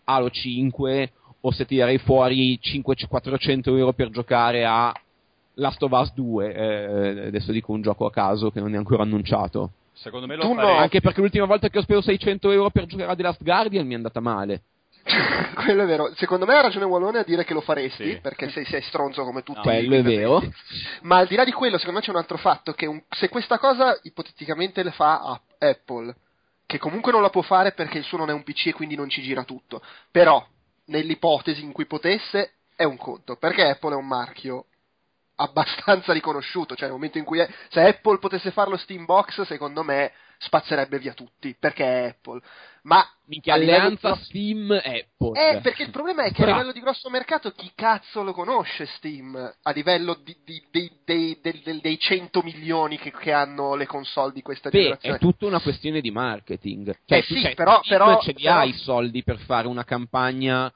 Halo 0.05 0.29
5 0.29 1.11
o 1.41 1.51
se 1.51 1.65
tirerei 1.65 1.97
fuori 1.97 2.57
500 2.61 3.07
400 3.07 3.75
euro 3.75 3.91
per 3.91 4.09
giocare 4.09 4.63
a 4.63 4.93
Last 5.55 5.83
of 5.83 5.91
Us 5.91 6.13
2. 6.13 6.53
eh, 6.53 7.27
adesso 7.27 7.51
dico 7.51 7.73
un 7.73 7.81
gioco 7.81 8.05
a 8.05 8.11
caso 8.11 8.51
che 8.51 8.61
non 8.61 8.73
è 8.73 8.77
ancora 8.77 9.03
annunciato. 9.03 9.71
Secondo 9.91 10.27
me 10.27 10.35
lo 10.35 10.43
Tu 10.43 10.47
no. 10.53 10.55
faresti. 10.55 10.81
Anche 10.81 11.01
perché 11.01 11.19
l'ultima 11.19 11.45
volta 11.45 11.69
che 11.69 11.77
ho 11.77 11.81
speso 11.81 12.01
600 12.01 12.51
euro 12.51 12.69
per 12.69 12.85
giocare 12.85 13.11
a 13.11 13.15
The 13.15 13.21
Last 13.21 13.43
Guardian 13.43 13.85
mi 13.85 13.93
è 13.93 13.97
andata 13.97 14.21
male. 14.21 14.61
quello 15.55 15.83
è 15.83 15.85
vero. 15.85 16.13
Secondo 16.15 16.45
me 16.45 16.55
ha 16.55 16.61
ragione 16.61 16.85
Wallone 16.85 17.19
a 17.19 17.23
dire 17.23 17.43
che 17.43 17.53
lo 17.53 17.61
faresti, 17.61 18.11
Sì. 18.13 18.19
perché 18.21 18.49
sei, 18.49 18.65
sei 18.65 18.81
stronzo 18.83 19.23
come 19.23 19.43
tutti. 19.43 19.57
No, 19.59 19.63
quello 19.63 19.95
è 19.95 19.99
i 19.99 20.01
vero. 20.01 20.41
Ma 21.01 21.17
al 21.17 21.27
di 21.27 21.35
là 21.35 21.43
di 21.43 21.51
quello, 21.51 21.77
secondo 21.77 21.99
me 21.99 22.05
c'è 22.05 22.11
un 22.11 22.17
altro 22.17 22.37
fatto, 22.37 22.73
che 22.73 22.85
un- 22.85 23.01
se 23.09 23.29
questa 23.29 23.57
cosa 23.59 23.97
ipoteticamente 24.03 24.81
le 24.83 24.91
fa 24.91 25.19
a 25.21 25.41
Apple, 25.59 26.15
che 26.65 26.77
comunque 26.79 27.11
non 27.11 27.21
la 27.21 27.29
può 27.29 27.41
fare 27.41 27.73
perché 27.73 27.97
il 27.97 28.03
suo 28.05 28.17
non 28.17 28.29
è 28.29 28.33
un 28.33 28.43
PC 28.43 28.67
e 28.67 28.73
quindi 28.73 28.95
non 28.95 29.09
ci 29.09 29.21
gira 29.21 29.43
tutto, 29.43 29.81
però 30.09 30.43
nell'ipotesi 30.85 31.61
in 31.63 31.71
cui 31.71 31.85
potesse 31.85 32.53
è 32.75 32.83
un 32.83 32.97
conto, 32.97 33.35
perché 33.35 33.67
Apple 33.67 33.93
è 33.93 33.97
un 33.97 34.07
marchio 34.07 34.65
abbastanza 35.35 36.13
riconosciuto, 36.13 36.75
cioè 36.75 36.85
nel 36.85 36.93
momento 36.95 37.17
in 37.17 37.23
cui 37.25 37.39
è- 37.39 37.49
se 37.69 37.81
Apple 37.81 38.19
potesse 38.19 38.51
fare 38.51 38.69
lo 38.69 38.77
Steambox, 38.77 39.41
secondo 39.43 39.83
me 39.83 40.11
spazzerebbe 40.37 40.99
via 40.99 41.13
tutti, 41.13 41.55
perché 41.59 41.83
è 41.85 42.07
Apple. 42.09 42.41
Ma 42.83 43.01
Minchia, 43.27 43.53
alleanza 43.53 44.11
di- 44.11 44.23
Steam 44.23 44.71
Apple. 44.71 45.39
eh, 45.57 45.61
perché 45.61 45.83
il 45.83 45.89
problema 45.89 46.23
è 46.23 46.33
che 46.33 46.43
a 46.43 46.47
livello 46.47 46.73
di 46.73 46.81
grosso 46.81 47.09
mercato 47.09 47.51
chi 47.51 47.71
cazzo 47.73 48.23
lo 48.23 48.33
conosce 48.33 48.85
Steam? 48.97 49.35
A 49.61 49.71
livello 49.71 50.15
di, 50.21 50.35
di- 50.43 50.61
dei, 51.05 51.39
dei- 51.41 51.79
dei 51.81 51.97
100 51.97 52.41
milioni 52.41 52.97
che, 52.97 53.11
che 53.11 53.31
hanno 53.31 53.75
le 53.75 53.85
console 53.85 54.33
di 54.33 54.41
questa 54.41 54.69
Beh, 54.69 54.77
generazione. 54.79 55.15
è 55.15 55.19
tutta 55.19 55.45
una 55.45 55.61
questione 55.61 56.01
di 56.01 56.11
marketing. 56.11 56.93
Cioè, 57.05 57.17
Eh 57.19 57.23
sì, 57.23 57.41
cioè, 57.41 57.53
però- 57.53 57.81
Steam 57.83 57.97
però- 58.05 58.19
ce 58.21 58.31
li 58.33 58.43
però- 58.43 58.57
ha 58.57 58.63
i 58.65 58.73
soldi 58.73 59.23
per 59.23 59.37
fare 59.39 59.67
una 59.67 59.85
campagna 59.85 60.71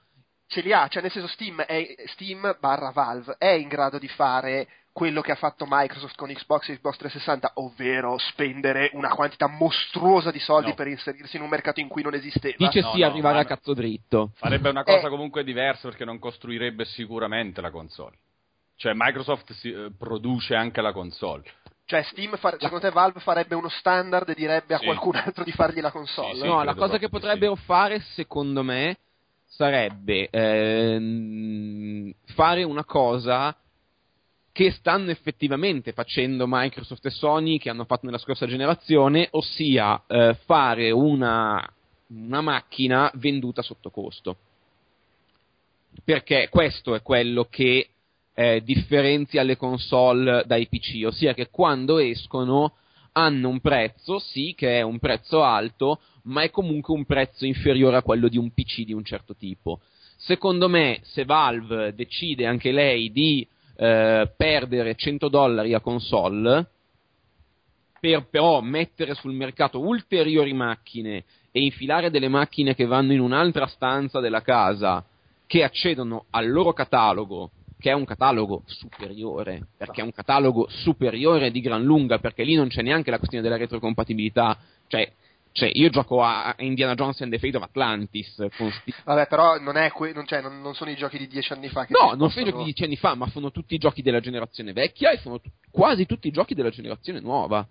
Ce 0.50 0.62
li 0.62 0.72
ha, 0.72 0.88
cioè 0.88 1.02
nel 1.02 1.12
senso 1.12 1.28
Steam, 1.28 1.62
è, 1.62 1.94
Steam 2.06 2.56
barra 2.62 2.92
Valve 2.92 3.36
è 3.38 3.50
in 3.50 3.68
grado 3.68 4.00
di 4.00 4.08
fare 4.08 4.66
quello 4.98 5.22
che 5.22 5.32
ha 5.32 5.36
fatto 5.36 5.68
Microsoft 5.70 6.16
con 6.16 6.30
Xbox 6.34 6.70
e 6.70 6.78
Xbox 6.80 6.98
360, 6.98 7.52
ovvero 7.62 8.18
spendere 8.18 8.90
una 8.94 9.10
quantità 9.10 9.46
mostruosa 9.48 10.32
di 10.32 10.40
soldi 10.40 10.70
No. 10.70 10.74
per 10.74 10.88
inserirsi 10.88 11.36
in 11.36 11.44
un 11.44 11.50
mercato 11.50 11.80
in 11.80 11.88
cui 11.88 12.02
non 12.02 12.16
esisteva. 12.16 12.56
dice 12.58 12.82
no, 12.82 12.92
sì 12.94 13.02
no, 13.02 13.06
arrivare 13.06 13.38
a 13.40 13.46
cazzo 13.46 13.76
dritto. 13.76 14.32
Farebbe 14.38 14.70
una 14.70 14.84
cosa 14.84 15.06
Eh. 15.06 15.10
comunque 15.12 15.44
diversa 15.44 15.88
perché 15.88 16.04
non 16.04 16.18
costruirebbe 16.18 16.84
sicuramente 16.86 17.62
la 17.62 17.70
console. 17.70 18.16
Cioè 18.76 18.94
Microsoft 18.96 19.54
si- 19.54 19.72
eh, 19.72 19.92
produce 19.96 20.56
anche 20.56 20.82
la 20.82 20.92
console. 20.94 21.44
Cioè 21.86 22.02
Steam, 22.02 22.36
fa- 22.38 22.56
secondo 22.58 22.80
te 22.80 22.90
Valve 22.90 23.20
farebbe 23.20 23.54
uno 23.54 23.70
standard 23.70 24.28
e 24.30 24.34
direbbe 24.34 24.74
a 24.74 24.80
Sì. 24.80 24.86
qualcun 24.86 25.16
altro 25.18 25.44
di 25.44 25.52
fargli 25.52 25.80
la 25.80 25.92
console? 25.92 26.34
Sì, 26.34 26.40
sì. 26.42 26.48
no, 26.48 26.64
la 26.64 26.74
cosa 26.74 26.98
che 26.98 27.08
potrebbero 27.08 27.54
fare, 27.54 28.00
secondo 28.16 28.64
me, 28.64 28.98
sarebbe 29.46 30.28
ehm, 30.32 32.12
fare 32.34 32.64
una 32.64 32.84
cosa 32.84 33.56
che 34.58 34.72
stanno 34.72 35.12
effettivamente 35.12 35.92
facendo 35.92 36.46
Microsoft 36.48 37.06
e 37.06 37.12
Sony, 37.12 37.60
che 37.60 37.70
hanno 37.70 37.86
fatto 37.86 38.08
nella 38.08 38.18
scorsa 38.18 38.48
generazione, 38.48 39.28
ossia 39.34 40.02
eh, 40.08 40.36
fare 40.46 40.90
una, 40.90 41.64
una 42.08 42.42
macchina 42.42 43.12
venduta 43.18 43.62
sotto 43.62 43.92
costo. 43.92 44.38
Perché 46.04 46.48
questo 46.50 46.96
è 46.96 47.04
quello 47.04 47.46
che 47.52 47.90
eh, 48.34 48.64
differenzia 48.64 49.44
le 49.44 49.58
console 49.58 50.44
dai 50.48 50.68
PC, 50.68 51.06
ossia 51.06 51.36
che 51.36 51.52
quando 51.52 52.00
escono 52.00 52.78
hanno 53.12 53.50
un 53.50 53.60
prezzo, 53.60 54.18
sì, 54.18 54.56
che 54.58 54.80
è 54.80 54.82
un 54.82 54.98
prezzo 54.98 55.44
alto, 55.44 56.00
ma 56.24 56.42
è 56.42 56.50
comunque 56.50 56.96
un 56.96 57.06
prezzo 57.06 57.46
inferiore 57.46 57.98
a 57.98 58.02
quello 58.02 58.28
di 58.28 58.40
un 58.40 58.50
PC 58.50 58.86
di 58.86 58.94
un 58.94 59.04
certo 59.04 59.36
tipo. 59.36 59.82
Secondo 60.16 60.68
me, 60.68 61.02
se 61.04 61.26
Valve 61.26 61.94
decide 61.94 62.48
anche 62.48 62.72
lei 62.72 63.12
di 63.12 63.48
eh, 63.78 64.32
perdere 64.36 64.96
100 64.96 65.30
dollari 65.30 65.74
a 65.74 65.80
console, 65.80 66.68
per 68.00 68.28
però 68.30 68.62
mettere 68.62 69.14
sul 69.14 69.34
mercato 69.34 69.80
ulteriori 69.80 70.54
macchine 70.54 71.24
e 71.52 71.62
infilare 71.62 72.10
delle 72.10 72.28
macchine 72.28 72.76
che 72.76 72.86
vanno 72.86 73.14
in 73.14 73.20
un'altra 73.20 73.68
stanza 73.68 74.20
della 74.20 74.42
casa, 74.42 75.04
che 75.46 75.64
accedono 75.64 76.26
al 76.32 76.50
loro 76.50 76.74
catalogo, 76.74 77.52
che 77.80 77.92
è 77.92 77.94
un 77.94 78.06
catalogo 78.06 78.64
superiore, 78.66 79.68
perché 79.78 80.02
è 80.02 80.04
un 80.04 80.12
catalogo 80.12 80.68
superiore 80.70 81.52
di 81.52 81.62
gran 81.62 81.84
lunga, 81.84 82.20
perché 82.20 82.44
lì 82.44 82.56
non 82.56 82.68
c'è 82.68 82.82
neanche 82.82 83.12
la 83.12 83.18
questione 83.18 83.44
della 83.44 83.58
retrocompatibilità, 83.58 84.58
cioè, 84.88 85.12
cioè 85.58 85.72
io 85.74 85.90
gioco 85.90 86.22
a 86.22 86.54
Indiana 86.60 86.94
Jones 86.94 87.20
and 87.22 87.32
the 87.32 87.40
Fate 87.40 87.58
of 87.58 87.64
Atlantis 87.64 88.46
con 88.56 88.72
Vabbè, 89.06 89.26
però 89.26 89.58
non, 89.60 89.76
è 89.76 89.92
que- 89.92 90.14
non, 90.14 90.28
cioè, 90.28 90.40
non, 90.40 90.62
non 90.62 90.76
sono 90.76 90.92
i 90.92 90.96
giochi 90.96 91.18
di 91.18 91.28
dieci 91.28 91.52
anni 91.52 91.68
fa 91.68 91.86
che 91.86 91.94
No, 92.00 92.14
non 92.14 92.30
sono 92.30 92.46
i 92.46 92.50
giochi 92.50 92.58
di 92.60 92.64
dieci 92.66 92.84
anni 92.84 92.96
fa, 92.96 93.16
ma 93.16 93.28
sono 93.30 93.50
tutti 93.50 93.74
i 93.74 93.80
giochi 93.80 94.04
della 94.04 94.20
generazione 94.20 94.72
vecchia 94.72 95.10
e 95.10 95.18
sono 95.18 95.40
tu- 95.40 95.50
quasi 95.72 96.06
tutti 96.06 96.28
i 96.28 96.32
giochi 96.32 96.54
della 96.54 96.70
generazione 96.70 97.20
nuova. 97.22 97.68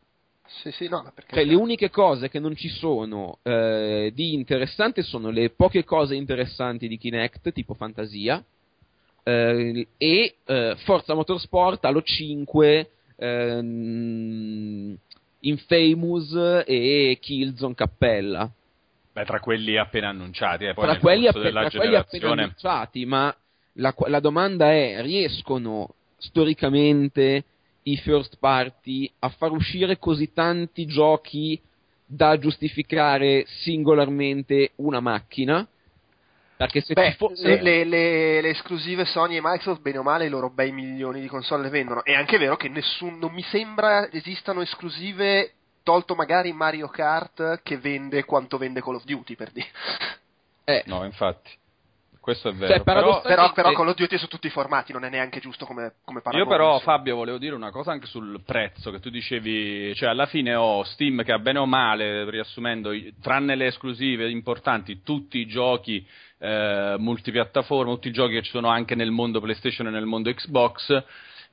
Sì, 0.46 0.72
sì, 0.72 0.88
no, 0.88 1.02
ma 1.04 1.12
perché... 1.12 1.36
Cioè, 1.36 1.44
le 1.44 1.54
uniche 1.54 1.88
cose 1.88 2.28
che 2.28 2.40
non 2.40 2.56
ci 2.56 2.68
sono 2.68 3.38
eh, 3.42 4.10
di 4.12 4.34
interessante 4.34 5.02
sono 5.02 5.30
le 5.30 5.50
poche 5.50 5.84
cose 5.84 6.16
interessanti 6.16 6.88
di 6.88 6.98
Kinect, 6.98 7.52
tipo 7.52 7.74
Fantasia, 7.74 8.42
eh, 9.22 9.86
e 9.96 10.34
eh, 10.44 10.76
Forza 10.78 11.14
Motorsport, 11.14 11.84
Halo 11.84 12.02
5, 12.02 12.90
ehm, 13.16 14.96
Infamous 15.48 16.62
e 16.66 17.18
Killzone 17.20 17.74
Cappella. 17.74 18.50
Beh, 19.12 19.24
tra 19.24 19.40
quelli 19.40 19.78
appena 19.78 20.08
annunciati, 20.10 20.66
eh, 20.66 20.74
poi 20.74 20.84
Tra 20.84 20.98
quelli, 20.98 21.28
della 21.32 21.68
tra 21.68 21.78
quelli 21.78 21.94
appena 21.94 22.04
generazione. 22.04 22.42
annunciati, 22.42 23.06
ma 23.06 23.34
la, 23.74 23.94
la 24.08 24.20
domanda 24.20 24.70
è, 24.72 25.00
riescono 25.02 25.94
storicamente 26.18 27.44
i 27.84 27.96
first 27.96 28.36
party 28.38 29.10
a 29.20 29.28
far 29.30 29.52
uscire 29.52 29.98
così 29.98 30.32
tanti 30.32 30.86
giochi 30.86 31.58
da 32.04 32.38
giustificare 32.38 33.44
singolarmente 33.46 34.72
una 34.76 35.00
macchina? 35.00 35.66
Perché 36.56 36.80
se 36.80 36.94
Beh, 36.94 37.10
ci 37.10 37.16
fosse... 37.16 37.42
le, 37.42 37.60
le- 37.62 37.84
le- 37.84 38.40
le 38.40 38.48
esclusive 38.48 39.04
Sony 39.04 39.36
e 39.36 39.40
Microsoft, 39.42 39.82
bene 39.82 39.98
o 39.98 40.02
male, 40.02 40.26
i 40.26 40.30
loro 40.30 40.50
bei 40.50 40.72
milioni 40.72 41.20
di 41.20 41.26
console 41.28 41.64
le 41.64 41.68
vendono. 41.68 42.02
È 42.02 42.14
anche 42.14 42.38
vero 42.38 42.56
che 42.56 42.68
nessun, 42.68 43.18
non 43.18 43.32
mi 43.32 43.42
sembra 43.42 44.10
esistano 44.10 44.62
esclusive, 44.62 45.52
tolto 45.82 46.14
magari 46.14 46.52
Mario 46.52 46.88
Kart, 46.88 47.60
che 47.62 47.76
vende 47.78 48.24
quanto 48.24 48.56
vende 48.56 48.80
Call 48.80 48.94
of 48.96 49.04
Duty, 49.04 49.36
per 49.36 49.50
dire. 49.52 49.68
eh, 50.64 50.82
No, 50.86 51.04
infatti. 51.04 51.50
Questo 52.26 52.48
è 52.48 52.52
vero. 52.54 52.74
Cioè, 52.74 52.82
però, 52.82 53.20
Però, 53.22 53.52
però 53.52 53.70
Call 53.70 53.86
of 53.86 53.94
Duty 53.94 54.18
su 54.18 54.26
tutti 54.26 54.48
i 54.48 54.50
formati, 54.50 54.92
non 54.92 55.04
è 55.04 55.08
neanche 55.08 55.38
giusto 55.38 55.64
come, 55.64 55.92
come 56.04 56.22
paragone. 56.22 56.50
Io 56.50 56.58
però. 56.58 56.80
Fabio, 56.80 57.14
volevo 57.14 57.38
dire 57.38 57.54
una 57.54 57.70
cosa 57.70 57.92
anche 57.92 58.06
sul 58.06 58.42
prezzo, 58.44 58.90
che 58.90 58.98
tu 58.98 59.10
dicevi, 59.10 59.94
cioè 59.94 60.08
alla 60.08 60.26
fine 60.26 60.56
ho 60.56 60.82
Steam 60.82 61.22
che 61.22 61.30
ha 61.30 61.38
bene 61.38 61.60
o 61.60 61.66
male, 61.66 62.28
riassumendo, 62.28 62.90
i- 62.90 63.14
tranne 63.22 63.54
le 63.54 63.66
esclusive 63.66 64.28
importanti, 64.28 65.02
tutti 65.02 65.38
i 65.38 65.46
giochi 65.46 66.04
eh, 66.40 66.96
multipiattaforma, 66.98 67.92
tutti 67.92 68.08
i 68.08 68.12
giochi 68.12 68.32
che 68.34 68.42
ci 68.42 68.50
sono 68.50 68.66
anche 68.70 68.96
nel 68.96 69.12
mondo 69.12 69.40
PlayStation 69.40 69.86
e 69.86 69.90
nel 69.90 70.04
mondo 70.06 70.28
Xbox, 70.34 71.04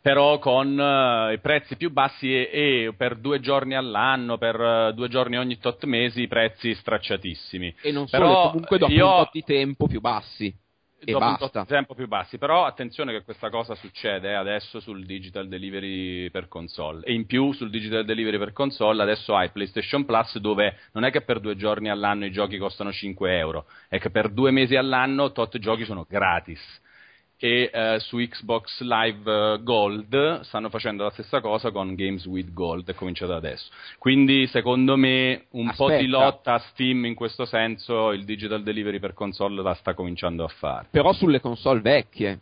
però 0.01 0.39
con 0.39 0.77
eh, 0.77 1.33
i 1.33 1.39
prezzi 1.39 1.77
più 1.77 1.91
bassi 1.91 2.33
e, 2.33 2.49
e 2.51 2.93
per 2.97 3.17
due 3.17 3.39
giorni 3.39 3.75
all'anno, 3.75 4.39
per 4.39 4.59
eh, 4.59 4.93
due 4.95 5.07
giorni 5.07 5.37
ogni 5.37 5.59
tot 5.59 5.83
mesi, 5.85 6.27
prezzi 6.27 6.73
stracciatissimi. 6.73 7.75
e 7.83 7.91
non 7.91 8.07
solo, 8.07 8.23
però 8.25 8.49
comunque 8.49 8.77
dopo 8.79 8.91
io- 8.91 9.05
un 9.05 9.23
po' 9.23 9.29
di 9.31 9.43
tempo 9.43 9.85
più 9.87 10.01
bassi. 10.01 10.61
E 11.05 11.11
dopo 11.11 11.25
un 11.25 11.35
basta. 11.39 11.61
di 11.61 11.67
tempo 11.67 11.93
più 11.93 12.07
bassi. 12.07 12.37
Però 12.37 12.65
attenzione 12.65 13.11
che 13.11 13.23
questa 13.23 13.49
cosa 13.49 13.75
succede 13.75 14.29
eh, 14.29 14.33
adesso 14.33 14.79
sul 14.79 15.05
digital 15.05 15.47
delivery 15.47 16.29
per 16.29 16.47
console. 16.47 17.05
E 17.05 17.13
in 17.13 17.25
più 17.25 17.51
sul 17.53 17.69
digital 17.69 18.05
delivery 18.05 18.37
per 18.37 18.53
console 18.53 19.01
adesso 19.01 19.35
hai 19.35 19.49
PlayStation 19.49 20.05
Plus 20.05 20.37
dove 20.37 20.77
non 20.93 21.03
è 21.03 21.11
che 21.11 21.21
per 21.21 21.39
due 21.39 21.55
giorni 21.55 21.89
all'anno 21.89 22.25
i 22.25 22.31
giochi 22.31 22.57
costano 22.57 22.91
5 22.91 23.37
euro, 23.37 23.65
è 23.87 23.99
che 23.99 24.09
per 24.09 24.29
due 24.29 24.51
mesi 24.51 24.75
all'anno 24.75 25.31
tot 25.31 25.57
giochi 25.57 25.85
sono 25.85 26.05
gratis. 26.07 26.61
E 27.43 27.69
eh, 27.73 27.99
su 27.99 28.19
Xbox 28.19 28.79
Live 28.79 29.29
eh, 29.29 29.61
Gold 29.63 30.39
stanno 30.43 30.69
facendo 30.69 31.03
la 31.03 31.09
stessa 31.09 31.41
cosa 31.41 31.71
con 31.71 31.93
Games 31.93 32.25
with 32.25 32.53
Gold, 32.53 32.89
è 32.89 32.93
cominciato 32.93 33.33
adesso. 33.33 33.69
Quindi 33.97 34.47
secondo 34.47 34.95
me 34.95 35.47
un 35.49 35.73
po' 35.75 35.89
di 35.89 35.95
Aspetta. 35.95 36.09
lotta 36.09 36.53
a 36.53 36.59
Steam 36.59 37.03
in 37.03 37.15
questo 37.15 37.43
senso 37.43 38.13
il 38.13 38.23
digital 38.23 38.63
delivery 38.63 38.99
per 38.99 39.13
console 39.13 39.61
la 39.61 39.73
sta 39.73 39.93
cominciando 39.93 40.45
a 40.45 40.47
fare. 40.47 40.87
Però 40.89 41.11
sulle 41.11 41.41
console 41.41 41.81
vecchie. 41.81 42.39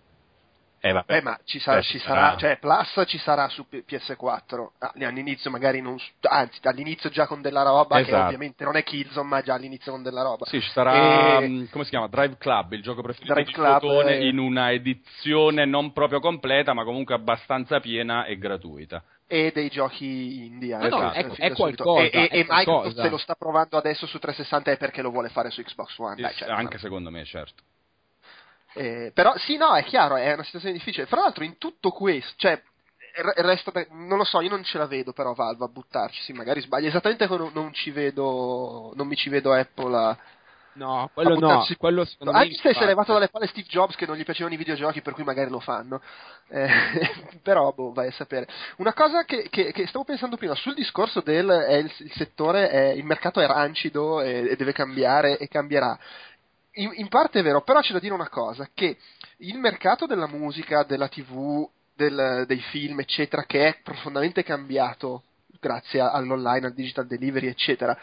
Eh, 0.84 0.91
vabbè. 0.94 1.13
Beh, 1.13 1.22
ma 1.22 1.39
ci 1.46 1.60
sarà, 1.60 1.78
Eh, 1.78 1.84
ci 1.84 2.00
sarà, 2.00 2.22
sarà. 2.22 2.38
cioè 2.38 2.58
Plus 2.58 3.04
ci 3.08 3.20
sarà 3.20 3.48
su 3.50 3.67
P- 3.67 3.84
PS4 3.86 4.72
Ah, 4.80 4.91
all'inizio 4.96 5.52
magari 5.52 5.80
non 5.80 5.96
anzi 6.22 6.60
all'inizio 6.63 7.10
già 7.12 7.28
con 7.28 7.39
della 7.41 7.62
roba 7.62 7.98
che 7.98 8.10
Esatto. 8.10 8.24
ovviamente 8.26 8.63
non 8.63 8.76
è 8.76 8.82
Killzone 8.84 9.28
ma 9.28 9.41
già 9.41 9.54
all'inizio 9.54 9.91
con 9.91 10.02
della 10.02 10.24
roba 10.24 10.46
Sì, 10.46 10.60
ci 10.60 10.70
sarà, 10.72 11.38
E- 11.39 11.48
mh, 11.48 11.70
come 11.70 11.84
si 11.84 11.91
chiama? 11.91 12.08
Drive 12.08 12.36
Club, 12.38 12.72
il 12.74 12.82
gioco 12.82 13.04
preferito 13.04 13.32
Drive 13.32 13.48
di 13.48 13.54
Club, 13.54 13.80
Fotone, 13.80 14.17
eh. 14.17 14.28
in 14.28 14.39
una 14.39 14.72
edizione 14.72 15.65
non 15.65 15.94
proprio 15.94 16.20
completa, 16.20 16.74
ma 16.74 16.84
comunque 16.84 17.13
abbastanza 17.13 17.80
piena 17.80 18.26
e 18.26 18.38
gratuita. 18.39 19.04
e 19.28 19.52
dei 19.54 19.70
giochi 19.70 20.46
indie 20.48 20.76
No, 20.78 20.88
no, 20.89 21.12
è- 21.12 21.22
fin 21.22 21.30
è 21.38 21.54
subito. 21.54 21.84
qualcosa, 21.84 22.02
e, 22.02 22.10
e- 22.12 22.28
è 22.28 22.38
e 22.39 22.46
Microsoft 22.50 23.00
se 23.02 23.10
lo 23.10 23.17
sta 23.17 23.36
provando 23.36 23.78
adesso 23.78 24.06
su 24.08 24.17
360 24.20 24.72
è 24.72 24.78
perché 24.78 25.02
lo 25.04 25.10
vuole 25.12 25.30
fare 25.30 25.52
su 25.52 25.62
Xbox 25.62 25.98
One 26.00 26.20
dai, 26.22 26.34
cioè, 26.34 26.50
anche 26.50 26.80
secondo 26.80 27.10
me, 27.12 27.24
certo. 27.24 27.62
Eh, 28.73 29.12
però 29.13 29.36
sì 29.38 29.57
no 29.57 29.75
è 29.75 29.84
chiaro 29.84 30.15
è 30.15 30.34
una 30.34 30.43
situazione 30.43 30.75
difficile 30.75 31.05
fra 31.05 31.21
l'altro 31.21 31.43
in 31.43 31.57
tutto 31.57 31.91
questo 31.91 32.34
cioè 32.38 32.62
re- 33.15 33.34
resta 33.38 33.71
non 33.89 34.17
lo 34.17 34.23
so 34.23 34.41
io 34.41 34.49
non 34.49 34.63
ce 34.63 34.77
la 34.77 34.88
vedo 34.88 35.13
però 35.13 35.34
Valve 35.34 35.65
a 35.65 35.67
buttarci 35.67 36.21
sì 36.21 36.34
magari 36.34 36.62
sbaglio 36.62 36.88
esattamente 36.88 37.27
come 37.27 37.49
non, 37.53 37.73
ci 37.73 37.91
vedo 37.91 38.91
non 38.95 39.07
mi 39.07 39.15
ci 39.15 39.29
vedo 39.29 39.53
Apple 39.53 39.97
a, 39.97 40.17
No, 40.73 41.10
quello 41.13 41.38
no, 41.38 41.65
quello 41.77 42.05
secondo 42.05 42.31
Anche 42.31 42.51
me 42.51 42.55
se 42.55 42.73
si 42.73 42.81
è 42.84 42.86
levato 42.86 43.12
dalle 43.12 43.27
palle 43.27 43.47
Steve 43.47 43.67
Jobs 43.67 43.95
che 43.95 44.05
non 44.05 44.15
gli 44.15 44.23
piacevano 44.23 44.53
i 44.55 44.57
videogiochi, 44.57 45.01
per 45.01 45.13
cui 45.13 45.25
magari 45.25 45.49
lo 45.49 45.60
fanno. 45.60 46.01
Eh, 46.47 46.67
però, 47.43 47.73
boh, 47.73 47.91
vai 47.91 48.07
a 48.07 48.12
sapere. 48.12 48.47
Una 48.77 48.93
cosa 48.93 49.25
che, 49.25 49.49
che- 49.49 49.73
che 49.73 49.88
stavo 49.88 50.05
pensando 50.05 50.38
prima, 50.38 50.55
sul 50.55 50.73
discorso 50.73 51.19
del 51.19 51.45
il, 51.71 51.91
il 52.05 52.12
settore, 52.13 52.69
è, 52.69 52.91
il 52.91 53.03
mercato 53.03 53.41
è 53.41 53.45
rancido 53.47 54.21
e, 54.21 54.51
e 54.51 54.55
deve 54.55 54.71
cambiare 54.71 55.38
e 55.38 55.49
cambierà. 55.49 55.97
In, 56.75 56.91
in 56.95 57.07
parte 57.10 57.39
è 57.39 57.43
vero, 57.43 57.62
però 57.63 57.81
c'è 57.81 57.91
da 57.91 57.99
dire 57.99 58.13
una 58.13 58.29
cosa, 58.29 58.69
che 58.73 58.97
il 59.38 59.57
mercato 59.57 60.05
della 60.05 60.27
musica, 60.27 60.84
della 60.84 61.10
tv, 61.10 61.69
del- 61.93 62.45
dei 62.47 62.62
film, 62.62 62.99
eccetera, 62.99 63.43
che 63.43 63.67
è 63.67 63.79
profondamente 63.84 64.43
cambiato 64.43 65.23
grazie 65.60 65.99
all'online, 65.99 66.67
al 66.67 66.73
digital 66.73 67.07
delivery, 67.07 67.47
eccetera, 67.47 67.97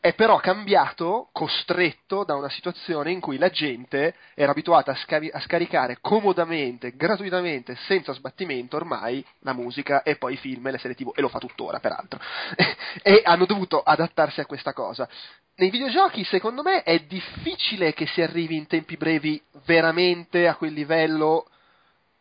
è 0.00 0.14
però 0.14 0.38
cambiato, 0.38 1.28
costretto 1.32 2.22
da 2.22 2.36
una 2.36 2.48
situazione 2.48 3.10
in 3.10 3.20
cui 3.20 3.38
la 3.38 3.50
gente 3.50 4.14
era 4.34 4.52
abituata 4.52 4.92
a, 4.92 4.96
scari- 4.96 5.30
a 5.32 5.40
scaricare 5.40 5.98
comodamente, 6.00 6.94
gratuitamente, 6.94 7.76
senza 7.86 8.12
sbattimento 8.12 8.76
ormai 8.76 9.24
la 9.40 9.52
musica 9.52 10.02
e 10.02 10.16
poi 10.16 10.34
i 10.34 10.36
film 10.36 10.66
e 10.66 10.70
le 10.70 10.78
serie 10.78 10.96
tv, 10.96 11.12
e 11.14 11.20
lo 11.20 11.28
fa 11.28 11.38
tuttora 11.38 11.80
peraltro, 11.80 12.20
e 13.02 13.20
hanno 13.24 13.46
dovuto 13.46 13.82
adattarsi 13.82 14.40
a 14.40 14.46
questa 14.46 14.72
cosa. 14.72 15.08
Nei 15.56 15.70
videogiochi, 15.70 16.22
secondo 16.24 16.62
me, 16.62 16.82
è 16.82 17.00
difficile 17.00 17.92
che 17.92 18.06
si 18.06 18.20
arrivi 18.20 18.56
in 18.56 18.66
tempi 18.66 18.96
brevi 18.96 19.42
veramente 19.64 20.46
a 20.46 20.54
quel 20.54 20.72
livello 20.72 21.46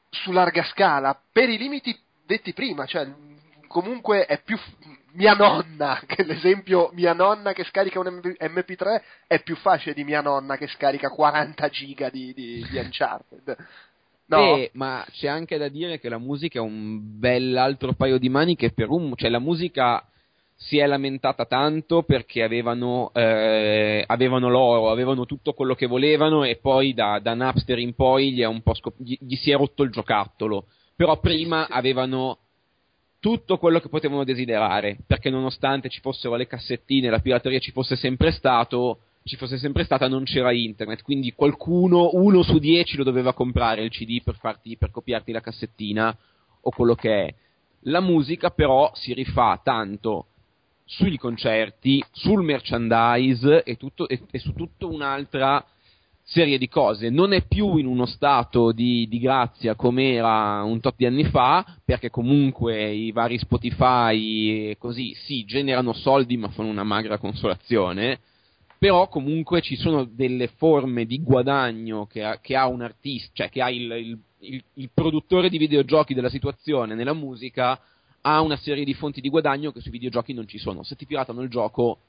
su 0.10 0.32
larga 0.32 0.64
scala, 0.64 1.20
per 1.32 1.50
i 1.50 1.58
limiti 1.58 1.96
detti 2.26 2.54
prima, 2.54 2.86
cioè 2.86 3.08
comunque 3.68 4.26
è 4.26 4.42
più 4.42 4.58
mia 5.16 5.34
nonna, 5.34 6.02
che 6.08 6.24
l'esempio 6.24 6.90
mia 6.94 7.14
nonna 7.14 7.54
che 7.54 7.64
scarica 7.64 8.00
un 8.00 8.08
MP- 8.08 8.42
MP3 8.42 9.02
è 9.28 9.42
più 9.42 9.56
facile 9.56 9.94
di 9.94 10.04
mia 10.04 10.22
nonna 10.22 10.58
che 10.58 10.68
scarica 10.68 11.10
40 11.10 11.70
giga 11.70 12.10
di, 12.10 12.34
di, 12.34 12.66
di 12.70 12.78
Uncharted. 12.78 13.56
No, 14.28 14.56
Eh, 14.56 14.72
ma 14.74 15.06
c'è 15.12 15.28
anche 15.28 15.58
da 15.58 15.68
dire 15.68 16.00
che 16.00 16.10
la 16.10 16.18
musica 16.18 16.60
è 16.60 16.62
un 16.62 17.20
bell'altro 17.20 17.94
paio 17.94 18.18
di 18.18 18.30
maniche 18.30 18.72
per 18.72 18.90
un... 18.90 19.14
cioè 19.16 19.30
la 19.30 19.40
musica 19.40 20.04
si 20.58 20.78
è 20.78 20.88
lamentata 20.88 21.46
tanto 21.46 22.04
perché 22.04 22.42
avevano, 22.42 23.12
eh, 23.14 24.04
avevano 24.08 24.50
l'oro, 24.50 24.90
avevano 24.90 25.26
tutto 25.26 25.54
quello 25.54 25.76
che 25.76 25.86
volevano 25.86 26.44
e 26.44 26.56
poi 26.56 26.94
da, 26.94 27.20
da 27.20 27.34
Napster 27.34 27.78
in 27.78 27.94
poi 27.94 28.34
gli, 28.34 28.42
è 28.42 28.46
un 28.46 28.62
po' 28.62 28.74
scop- 28.74 29.00
gli, 29.00 29.18
gli 29.20 29.36
si 29.36 29.52
è 29.52 29.58
rotto 29.58 29.84
il 29.84 29.92
giocattolo. 29.92 30.68
Però 30.96 31.20
prima 31.20 31.68
avevano 31.68 32.40
tutto 33.26 33.58
quello 33.58 33.80
che 33.80 33.90
potevano 33.90 34.24
desiderare, 34.24 35.00
perché 35.08 35.32
nonostante 35.32 35.90
ci 35.90 36.00
fossero 36.00 36.36
le 36.36 36.46
cassettine, 36.46 37.10
la 37.10 37.18
pirateria 37.18 37.58
ci 37.58 37.72
fosse 37.72 37.96
sempre 37.96 38.30
stato, 38.30 39.00
ci 39.24 39.36
fosse 39.36 39.58
sempre 39.58 39.84
stata, 39.84 40.08
non 40.08 40.26
c'era 40.26 40.52
internet, 40.52 41.02
quindi 41.02 41.34
qualcuno, 41.34 42.12
uno 42.14 42.44
su 42.44 42.60
dieci 42.60 42.96
lo 42.96 43.04
doveva 43.04 43.34
comprare 43.34 43.82
il 43.82 43.90
CD 43.90 44.22
per 44.22 44.36
farti, 44.36 44.78
per 44.78 44.92
copiarti 44.92 45.32
la 45.32 45.42
cassettina 45.42 46.16
o 46.62 46.70
quello 46.70 46.94
che 46.94 47.26
è. 47.26 47.34
La 47.86 48.00
musica 48.00 48.52
però 48.52 48.92
si 48.94 49.12
rifà 49.16 49.60
tanto 49.64 50.28
sui 50.86 51.18
concerti, 51.18 52.06
sul 52.12 52.44
merchandise 52.44 53.64
e, 53.64 53.76
tutto- 53.76 54.08
e- 54.08 54.22
e 54.30 54.38
su 54.38 54.54
tutta 54.54 54.86
un'altra 54.86 55.66
serie 56.28 56.58
di 56.58 56.68
cose. 56.68 57.10
Non 57.10 57.32
è 57.34 57.46
più 57.46 57.78
in 57.78 57.86
uno 57.86 58.06
stato 58.08 58.72
di, 58.72 59.08
di 59.08 59.20
grazia 59.20 59.76
come 59.76 60.14
era 60.14 60.64
un 60.64 60.80
tot 60.80 60.96
di 60.98 61.06
anni 61.06 61.24
fa, 61.26 61.64
perché 61.86 62.10
comunque 62.10 62.92
i 62.92 63.12
vari 63.12 63.38
Spotify 63.38 64.76
così 64.78 65.14
sì, 65.14 65.46
generano 65.46 65.94
soldi 65.94 66.36
ma 66.36 66.50
fanno 66.50 66.70
una 66.70 66.84
magra 66.84 67.18
consolazione. 67.20 68.20
Però 68.78 69.08
comunque 69.08 69.62
ci 69.62 69.76
sono 69.78 70.04
delle 70.04 70.48
forme 70.48 71.06
di 71.06 71.22
guadagno 71.22 72.06
che 72.08 72.40
che 72.42 72.56
ha 72.56 72.68
un 72.68 72.82
artista, 72.82 73.30
cioè 73.34 73.50
che 73.50 73.62
ha 73.62 73.70
il, 73.70 73.90
il- 73.92 74.20
il- 74.40 74.64
il 74.74 74.90
produttore 74.94 75.50
di 75.50 75.58
videogiochi 75.58 76.14
della 76.14 76.30
situazione 76.30 76.94
nella 76.94 77.14
musica, 77.14 77.80
ha 78.22 78.42
una 78.42 78.58
serie 78.58 78.84
di 78.84 78.94
fonti 78.94 79.22
di 79.22 79.30
guadagno 79.30 79.72
che 79.72 79.80
sui 79.80 79.92
videogiochi 79.92 80.34
non 80.34 80.48
ci 80.48 80.58
sono. 80.58 80.84
Se 80.84 80.96
ti 80.96 81.06
piratano 81.06 81.42
il 81.42 81.50
gioco, 81.50 82.00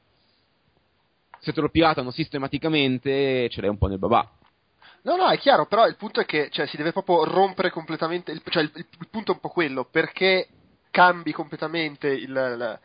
se 1.41 1.53
te 1.53 1.61
lo 1.61 1.69
piratano 1.69 2.11
sistematicamente, 2.11 3.49
ce 3.49 3.61
l'hai 3.61 3.71
un 3.71 3.79
po' 3.79 3.87
nel 3.89 3.99
babà. 3.99 4.29
No, 5.03 5.17
no, 5.17 5.29
è 5.29 5.39
chiaro, 5.39 5.67
però 5.67 5.87
il 5.87 5.97
punto 5.97 6.21
è 6.21 6.25
che 6.25 6.49
cioè, 6.51 6.67
si 6.67 6.77
deve 6.77 6.93
proprio 6.93 7.25
rompere 7.25 7.71
completamente, 7.71 8.33
il, 8.33 8.43
cioè 8.49 8.65
il, 8.65 8.73
il 8.75 9.09
punto 9.09 9.31
è 9.31 9.35
un 9.35 9.41
po' 9.41 9.49
quello, 9.51 9.85
perché 9.85 10.49
cambi 10.91 11.33
completamente 11.33 12.09
il, 12.09 12.23
il- 12.31 12.81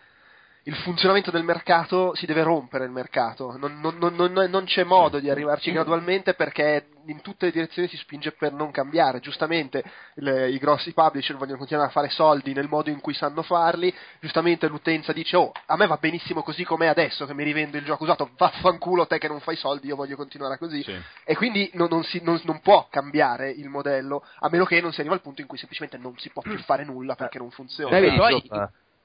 il 0.65 0.75
funzionamento 0.75 1.31
del 1.31 1.43
mercato, 1.43 2.13
si 2.13 2.27
deve 2.27 2.43
rompere 2.43 2.85
il 2.85 2.91
mercato, 2.91 3.57
non, 3.57 3.79
non- 3.79 3.97
non- 3.97 4.13
non- 4.13 4.31
non 4.49 4.65
c'è 4.65 4.83
modo 4.83 5.19
di 5.19 5.29
arrivarci 5.29 5.71
gradualmente 5.71 6.35
perché 6.35 6.85
in 7.05 7.21
tutte 7.21 7.47
le 7.47 7.51
direzioni 7.51 7.87
si 7.87 7.97
spinge 7.97 8.31
per 8.33 8.53
non 8.53 8.69
cambiare, 8.69 9.19
giustamente 9.21 9.83
le- 10.15 10.51
i 10.51 10.59
grossi 10.59 10.93
publisher 10.93 11.35
vogliono 11.35 11.57
continuare 11.57 11.89
a 11.89 11.91
fare 11.91 12.09
soldi 12.09 12.53
nel 12.53 12.67
modo 12.67 12.91
in 12.91 12.99
cui 12.99 13.15
sanno 13.15 13.41
farli, 13.41 13.91
giustamente 14.19 14.67
l'utenza 14.67 15.11
dice 15.13 15.35
oh, 15.35 15.51
a 15.65 15.75
me 15.75 15.87
va 15.87 15.97
benissimo 15.97 16.43
così 16.43 16.63
com'è 16.63 16.85
adesso 16.85 17.25
che 17.25 17.33
mi 17.33 17.43
rivendo 17.43 17.77
il 17.77 17.83
gioco 17.83 18.03
usato, 18.03 18.29
vaffanculo 18.37 19.07
te 19.07 19.17
che 19.17 19.27
non 19.27 19.39
fai 19.39 19.55
soldi, 19.55 19.87
io 19.87 19.95
voglio 19.95 20.15
continuare 20.15 20.59
così. 20.59 20.83
Sì. 20.83 20.95
E 21.23 21.35
quindi 21.35 21.71
non, 21.73 21.87
non 21.89 22.03
si- 22.03 22.21
non- 22.23 22.39
non 22.43 22.59
può 22.61 22.87
cambiare 22.89 23.49
il 23.49 23.67
modello, 23.67 24.23
a 24.41 24.49
meno 24.49 24.65
che 24.65 24.79
non 24.79 24.93
si 24.93 24.99
arriva 24.99 25.15
al 25.15 25.21
punto 25.21 25.41
in 25.41 25.47
cui 25.47 25.57
semplicemente 25.57 25.97
non 25.97 26.15
si 26.19 26.29
può 26.29 26.43
più 26.43 26.57
fare 26.59 26.83
nulla 26.83 27.15
perché 27.15 27.39
non 27.39 27.49
funziona. 27.49 27.89
Dai. 28.09 28.17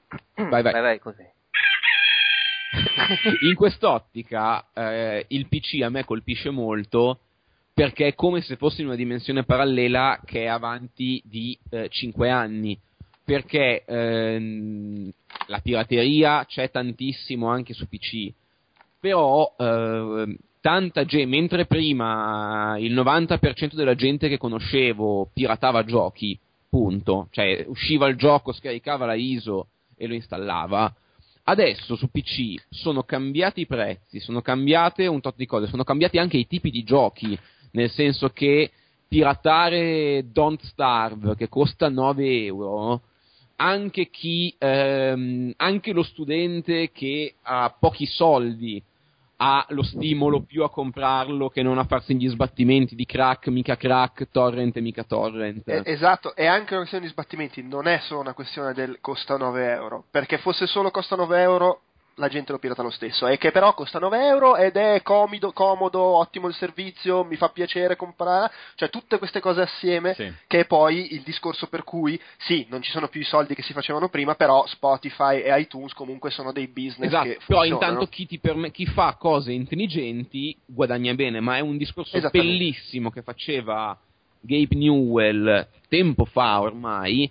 Vai, 0.36 0.62
vai. 0.62 0.72
vai, 0.72 0.82
vai, 0.82 0.98
così. 1.00 1.26
In 3.42 3.54
quest'ottica 3.54 4.66
eh, 4.72 5.24
il 5.28 5.48
PC 5.48 5.82
a 5.82 5.88
me 5.88 6.04
colpisce 6.04 6.50
molto 6.50 7.20
perché 7.72 8.06
è 8.06 8.14
come 8.14 8.40
se 8.40 8.56
fosse 8.56 8.80
in 8.80 8.86
una 8.86 8.96
dimensione 8.96 9.44
parallela 9.44 10.20
che 10.24 10.44
è 10.44 10.46
avanti 10.46 11.20
di 11.24 11.58
5 11.88 12.30
anni. 12.30 12.78
Perché 13.22 13.84
ehm, 13.84 15.10
la 15.48 15.58
pirateria 15.58 16.44
c'è 16.46 16.70
tantissimo 16.70 17.48
anche 17.48 17.74
su 17.74 17.86
PC, 17.86 18.32
però 18.98 19.54
ehm, 19.58 20.36
tanta 20.60 21.04
gente, 21.04 21.26
mentre 21.26 21.66
prima 21.66 22.76
il 22.78 22.94
90% 22.94 23.74
della 23.74 23.94
gente 23.94 24.28
che 24.28 24.38
conoscevo 24.38 25.30
piratava 25.34 25.84
giochi, 25.84 26.38
punto, 26.70 27.28
cioè 27.30 27.64
usciva 27.68 28.08
il 28.08 28.16
gioco, 28.16 28.52
scaricava 28.52 29.06
la 29.06 29.14
ISO 29.14 29.68
e 29.96 30.06
lo 30.06 30.14
installava. 30.14 30.94
Adesso 31.48 31.94
su 31.94 32.10
PC 32.10 32.60
sono 32.70 33.04
cambiati 33.04 33.60
i 33.60 33.66
prezzi, 33.66 34.18
sono 34.18 34.42
cambiate 34.42 35.06
un 35.06 35.20
tot 35.20 35.36
di 35.36 35.46
cose, 35.46 35.68
sono 35.68 35.84
cambiati 35.84 36.18
anche 36.18 36.36
i 36.36 36.48
tipi 36.48 36.70
di 36.70 36.82
giochi, 36.82 37.38
nel 37.70 37.88
senso 37.88 38.30
che 38.30 38.72
piratare 39.06 40.24
Don't 40.32 40.60
Starve, 40.64 41.36
che 41.36 41.48
costa 41.48 41.88
9 41.88 42.44
euro, 42.46 43.02
anche 43.56 44.10
chi, 44.10 44.52
ehm, 44.58 45.52
anche 45.58 45.92
lo 45.92 46.02
studente 46.02 46.90
che 46.90 47.34
ha 47.42 47.72
pochi 47.78 48.06
soldi 48.06 48.82
ha 49.36 49.66
lo 49.70 49.82
stimolo 49.82 50.42
più 50.42 50.62
a 50.62 50.70
comprarlo 50.70 51.48
che 51.48 51.62
non 51.62 51.78
a 51.78 51.84
farsi 51.84 52.16
gli 52.16 52.28
sbattimenti 52.28 52.94
di 52.94 53.04
crack, 53.04 53.48
mica 53.48 53.76
crack, 53.76 54.28
torrent 54.30 54.78
mica 54.78 55.04
torrent. 55.04 55.68
Eh, 55.68 55.82
esatto, 55.84 56.34
è 56.34 56.46
anche 56.46 56.70
una 56.70 56.80
questione 56.80 57.04
di 57.04 57.10
sbattimenti, 57.10 57.62
non 57.62 57.86
è 57.86 57.98
solo 58.02 58.20
una 58.20 58.32
questione 58.32 58.72
del 58.72 58.98
costa 59.00 59.36
9 59.36 59.70
euro, 59.70 60.04
perché 60.10 60.38
fosse 60.38 60.66
solo 60.66 60.90
costa 60.90 61.16
9 61.16 61.40
euro 61.40 61.80
la 62.18 62.28
gente 62.28 62.52
lo 62.52 62.58
pirata 62.58 62.82
lo 62.82 62.90
stesso, 62.90 63.26
è 63.26 63.36
che 63.38 63.50
però 63.50 63.74
costa 63.74 63.98
9 63.98 64.26
euro 64.26 64.56
ed 64.56 64.76
è 64.76 65.02
comodo, 65.02 65.52
comodo, 65.52 66.00
ottimo 66.00 66.48
il 66.48 66.54
servizio, 66.54 67.24
mi 67.24 67.36
fa 67.36 67.50
piacere 67.50 67.94
comprare, 67.96 68.50
cioè 68.74 68.88
tutte 68.90 69.18
queste 69.18 69.40
cose 69.40 69.60
assieme 69.62 70.14
Sì. 70.14 70.32
che 70.46 70.60
è 70.60 70.66
poi 70.66 71.12
il 71.14 71.20
discorso 71.22 71.66
per 71.68 71.84
cui 71.84 72.18
sì, 72.38 72.66
non 72.70 72.80
ci 72.82 72.90
sono 72.90 73.08
più 73.08 73.20
i 73.20 73.24
soldi 73.24 73.54
che 73.54 73.62
si 73.62 73.72
facevano 73.74 74.08
prima, 74.08 74.34
però 74.34 74.66
Spotify 74.66 75.40
e 75.42 75.60
iTunes 75.60 75.92
comunque 75.92 76.30
sono 76.30 76.52
dei 76.52 76.68
business 76.68 77.08
Esatto, 77.08 77.24
che 77.28 77.38
però 77.46 77.60
funzionano. 77.60 77.74
intanto 77.92 78.06
chi, 78.06 78.26
ti 78.26 78.38
perme- 78.38 78.70
chi 78.70 78.86
fa 78.86 79.14
cose 79.18 79.52
intelligenti 79.52 80.56
guadagna 80.64 81.12
bene, 81.14 81.40
ma 81.40 81.56
è 81.56 81.60
un 81.60 81.76
discorso 81.76 82.18
bellissimo 82.30 83.10
che 83.10 83.22
faceva 83.22 83.98
Gabe 84.40 84.74
Newell 84.74 85.68
tempo 85.88 86.24
fa 86.24 86.60
ormai, 86.60 87.30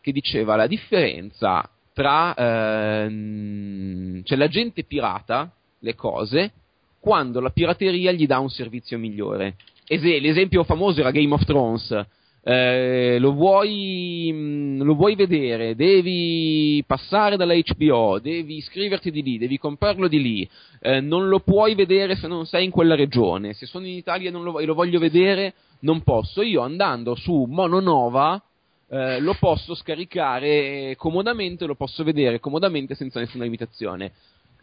che 0.00 0.12
diceva 0.12 0.56
la 0.56 0.66
differenza 0.66 1.68
tra... 1.94 2.34
ehm, 2.34 4.22
cioè 4.24 4.36
la 4.36 4.48
gente 4.48 4.84
pirata 4.84 5.50
le 5.78 5.94
cose 5.94 6.52
quando 7.00 7.40
la 7.40 7.50
pirateria 7.50 8.12
gli 8.12 8.26
dà 8.26 8.38
un 8.38 8.50
servizio 8.50 8.98
migliore. 8.98 9.56
Ese- 9.86 10.18
l'esempio 10.20 10.64
famoso 10.64 11.00
era 11.00 11.10
Game 11.10 11.32
of 11.32 11.44
Thrones. 11.44 12.06
Eh, 12.46 13.16
lo, 13.20 13.32
vuoi, 13.32 14.76
lo 14.76 14.94
vuoi 14.94 15.14
vedere, 15.14 15.74
devi 15.74 16.84
passare 16.86 17.38
dalla 17.38 17.54
HBO, 17.54 18.18
devi 18.18 18.56
iscriverti 18.56 19.10
di 19.10 19.22
lì, 19.22 19.38
devi 19.38 19.56
comprarlo 19.56 20.08
di 20.08 20.20
lì, 20.20 20.50
eh, 20.80 21.00
non 21.00 21.28
lo 21.28 21.40
puoi 21.40 21.74
vedere 21.74 22.16
se 22.16 22.28
non 22.28 22.44
sei 22.44 22.66
in 22.66 22.70
quella 22.70 22.96
regione, 22.96 23.54
se 23.54 23.64
sono 23.64 23.86
in 23.86 23.96
Italia 23.96 24.30
lo, 24.30 24.58
e 24.58 24.66
lo 24.66 24.74
voglio 24.74 24.98
vedere 24.98 25.54
non 25.80 26.02
posso, 26.02 26.42
io 26.42 26.60
andando 26.60 27.14
su 27.14 27.46
Mononova 27.48 28.42
eh, 28.94 29.18
lo 29.18 29.34
posso 29.34 29.74
scaricare 29.74 30.94
comodamente, 30.96 31.66
lo 31.66 31.74
posso 31.74 32.04
vedere 32.04 32.38
comodamente 32.38 32.94
senza 32.94 33.18
nessuna 33.18 33.42
limitazione. 33.42 34.12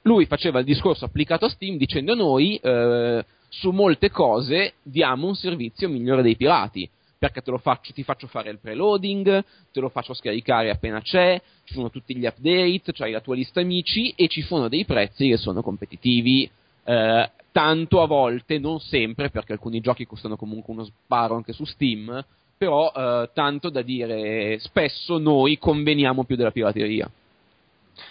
lui 0.03 0.25
faceva 0.25 0.59
il 0.59 0.65
discorso 0.65 1.03
applicato 1.03 1.45
a 1.45 1.49
Steam 1.49 1.75
dicendo 1.75 2.15
noi 2.15 2.55
eh, 2.55 3.25
su 3.49 3.71
molte 3.71 4.09
cose 4.09 4.75
diamo 4.81 5.27
un 5.27 5.35
servizio 5.35 5.89
migliore 5.89 6.21
dei 6.21 6.37
pirati 6.37 6.89
perché 7.19 7.41
faccio, 7.59 7.91
ti 7.93 8.03
faccio 8.03 8.25
fare 8.27 8.49
il 8.49 8.57
preloading, 8.57 9.43
te 9.71 9.79
lo 9.81 9.89
faccio 9.89 10.13
scaricare 10.13 10.71
appena 10.71 11.01
c'è, 11.01 11.39
ci 11.65 11.73
sono 11.73 11.91
tutti 11.91 12.15
gli 12.15 12.25
update, 12.25 12.93
c'hai 12.93 13.11
la 13.11 13.19
tua 13.19 13.35
lista 13.35 13.59
amici 13.59 14.11
e 14.15 14.27
ci 14.27 14.41
sono 14.41 14.69
dei 14.69 14.85
prezzi 14.85 15.27
che 15.27 15.37
sono 15.37 15.61
competitivi. 15.61 16.49
Eh, 16.83 17.29
tanto 17.51 18.01
a 18.01 18.07
volte, 18.07 18.57
non 18.57 18.79
sempre, 18.79 19.29
perché 19.29 19.51
alcuni 19.51 19.81
giochi 19.81 20.07
costano 20.07 20.35
comunque 20.35 20.73
uno 20.73 20.85
sparo 20.85 21.35
anche 21.35 21.53
su 21.53 21.63
Steam, 21.65 22.25
però 22.61 22.91
eh, 22.95 23.31
tanto 23.33 23.71
da 23.71 23.81
dire 23.81 24.59
spesso 24.59 25.17
noi 25.17 25.57
conveniamo 25.57 26.25
più 26.25 26.35
della 26.35 26.51
pirateria. 26.51 27.09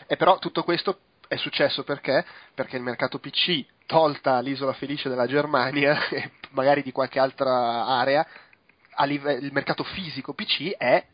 E 0.08 0.16
però 0.16 0.40
tutto 0.40 0.64
questo 0.64 0.98
è 1.28 1.36
successo 1.36 1.84
perché? 1.84 2.24
Perché 2.52 2.76
il 2.76 2.82
mercato 2.82 3.20
PC, 3.20 3.64
tolta 3.86 4.40
l'isola 4.40 4.72
felice 4.72 5.08
della 5.08 5.28
Germania 5.28 5.96
e 6.10 6.32
magari 6.50 6.82
di 6.82 6.90
qualche 6.90 7.20
altra 7.20 7.86
area, 7.86 8.26
live- 9.04 9.34
il 9.34 9.52
mercato 9.52 9.84
fisico 9.84 10.32
PC 10.34 10.70
è 10.76 11.06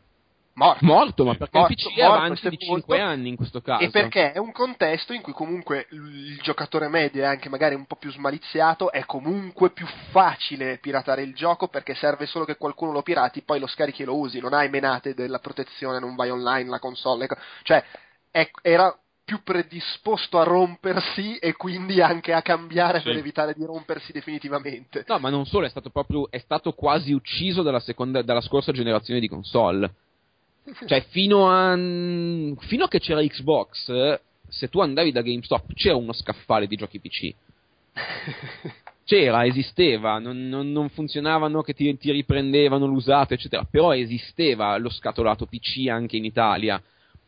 morto. 0.57 0.85
Morto, 0.85 1.23
ma 1.23 1.35
perché 1.35 1.57
Morto, 1.57 1.71
il 1.73 1.77
PC 1.77 1.95
è 1.95 2.01
morto, 2.03 2.15
avanti 2.15 2.49
di 2.49 2.57
sepolto. 2.59 2.73
5 2.87 2.99
anni 2.99 3.29
in 3.29 3.35
questo 3.35 3.61
caso. 3.61 3.83
E 3.83 3.89
perché 3.89 4.31
è 4.33 4.37
un 4.37 4.51
contesto 4.51 5.13
in 5.13 5.21
cui 5.21 5.33
comunque 5.33 5.87
il 5.91 6.39
giocatore 6.41 6.87
medio 6.89 7.21
e 7.21 7.25
anche 7.25 7.49
magari 7.49 7.75
un 7.75 7.85
po' 7.85 7.95
più 7.95 8.11
smaliziato 8.11 8.91
è 8.91 9.05
comunque 9.05 9.69
più 9.71 9.85
facile 10.11 10.77
piratare 10.79 11.21
il 11.21 11.33
gioco 11.33 11.67
perché 11.67 11.95
serve 11.95 12.25
solo 12.25 12.45
che 12.45 12.57
qualcuno 12.57 12.91
lo 12.91 13.01
pirati, 13.01 13.41
poi 13.41 13.59
lo 13.59 13.67
scarichi 13.67 14.01
e 14.01 14.05
lo 14.05 14.17
usi, 14.17 14.39
non 14.39 14.53
hai 14.53 14.69
menate 14.69 15.13
della 15.13 15.39
protezione, 15.39 15.99
non 15.99 16.15
vai 16.15 16.29
online, 16.29 16.69
la 16.69 16.79
console, 16.79 17.27
cioè 17.63 17.83
è- 18.31 18.49
era 18.61 18.95
più 19.23 19.43
predisposto 19.43 20.39
a 20.39 20.43
rompersi 20.43 21.35
e 21.37 21.51
quindi 21.53 22.01
anche 22.01 22.31
a 22.31 22.41
cambiare 22.41 22.99
Sì. 22.99 23.05
per 23.05 23.17
evitare 23.17 23.53
di 23.53 23.65
rompersi 23.65 24.13
definitivamente. 24.13 25.03
No, 25.05 25.19
ma 25.19 25.29
non 25.29 25.45
solo, 25.45 25.65
è 25.65 25.69
stato 25.69 25.89
proprio 25.89 26.31
è 26.31 26.37
stato 26.37 26.71
quasi 26.71 27.11
ucciso 27.11 27.61
dalla, 27.61 27.81
seconda, 27.81 28.21
dalla 28.21 28.39
scorsa 28.39 28.71
generazione 28.71 29.19
di 29.19 29.27
console. 29.27 29.91
Cioè, 30.85 31.05
fino 31.09 31.49
a 31.49 31.75
fino 32.65 32.83
a 32.85 32.87
che 32.87 32.99
c'era 32.99 33.21
Xbox, 33.21 33.89
eh, 33.89 34.19
se 34.49 34.67
tu 34.69 34.79
andavi 34.79 35.11
da 35.11 35.21
GameStop 35.21 35.73
c'era 35.73 35.95
uno 35.95 36.13
scaffale 36.13 36.67
di 36.67 36.75
giochi 36.75 36.99
PC. 36.99 37.33
C'era, 39.07 39.45
esisteva, 39.45 40.19
non, 40.19 40.49
non- 40.49 40.69
non 40.73 40.89
funzionavano 40.89 41.61
che 41.61 41.73
ti, 41.73 41.95
ti 41.97 42.11
riprendevano 42.11 42.85
l'usato, 42.85 43.33
eccetera. 43.33 43.65
Però 43.69 43.95
esisteva 43.95 44.77
lo 44.77 44.89
scatolato 44.89 45.45
PC 45.45 45.87
anche 45.87 46.17
in 46.17 46.25
Italia. 46.25 46.81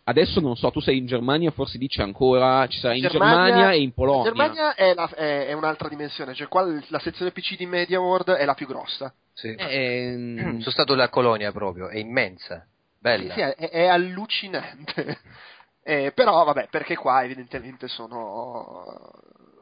Adesso 0.04 0.42
non 0.42 0.58
so, 0.58 0.72
tu 0.72 0.82
sei 0.82 0.98
in 0.98 1.06
Germania, 1.06 1.52
forse 1.52 1.78
dice 1.78 2.02
ancora, 2.02 2.68
ci 2.68 2.80
sarà 2.80 2.96
in 2.96 3.08
Germania, 3.08 3.72
e 3.72 3.80
in 3.80 3.94
Polonia. 3.94 4.30
In 4.30 4.36
Germania 4.36 4.74
è, 4.76 4.94
la- 4.94 5.10
è- 5.10 5.46
è 5.48 5.54
un'altra 5.54 5.88
dimensione, 5.88 6.34
cioè 6.34 6.48
qua 6.50 6.64
la 6.90 7.00
sezione 7.00 7.32
PC 7.32 7.56
di 7.56 7.66
Media 7.66 8.02
World 8.02 8.32
è 8.32 8.44
la 8.44 8.56
più 8.56 8.68
grossa. 8.68 9.14
Sì. 9.34 9.56
Ehm, 9.58 10.60
Sono 10.60 10.72
stato 10.72 10.96
là 10.96 11.06
a 11.06 11.10
Colonia 11.10 11.54
proprio, 11.54 11.88
è 11.88 11.98
immensa, 11.98 12.66
bella. 13.00 13.34
Sì, 13.34 13.40
è, 13.42 13.56
è 13.56 13.88
allucinante. 13.88 15.20
Eh, 15.82 16.12
però 16.14 16.44
vabbè, 16.44 16.68
perché 16.70 16.96
qua 16.96 17.24
evidentemente 17.24 17.88
sono 17.88 18.84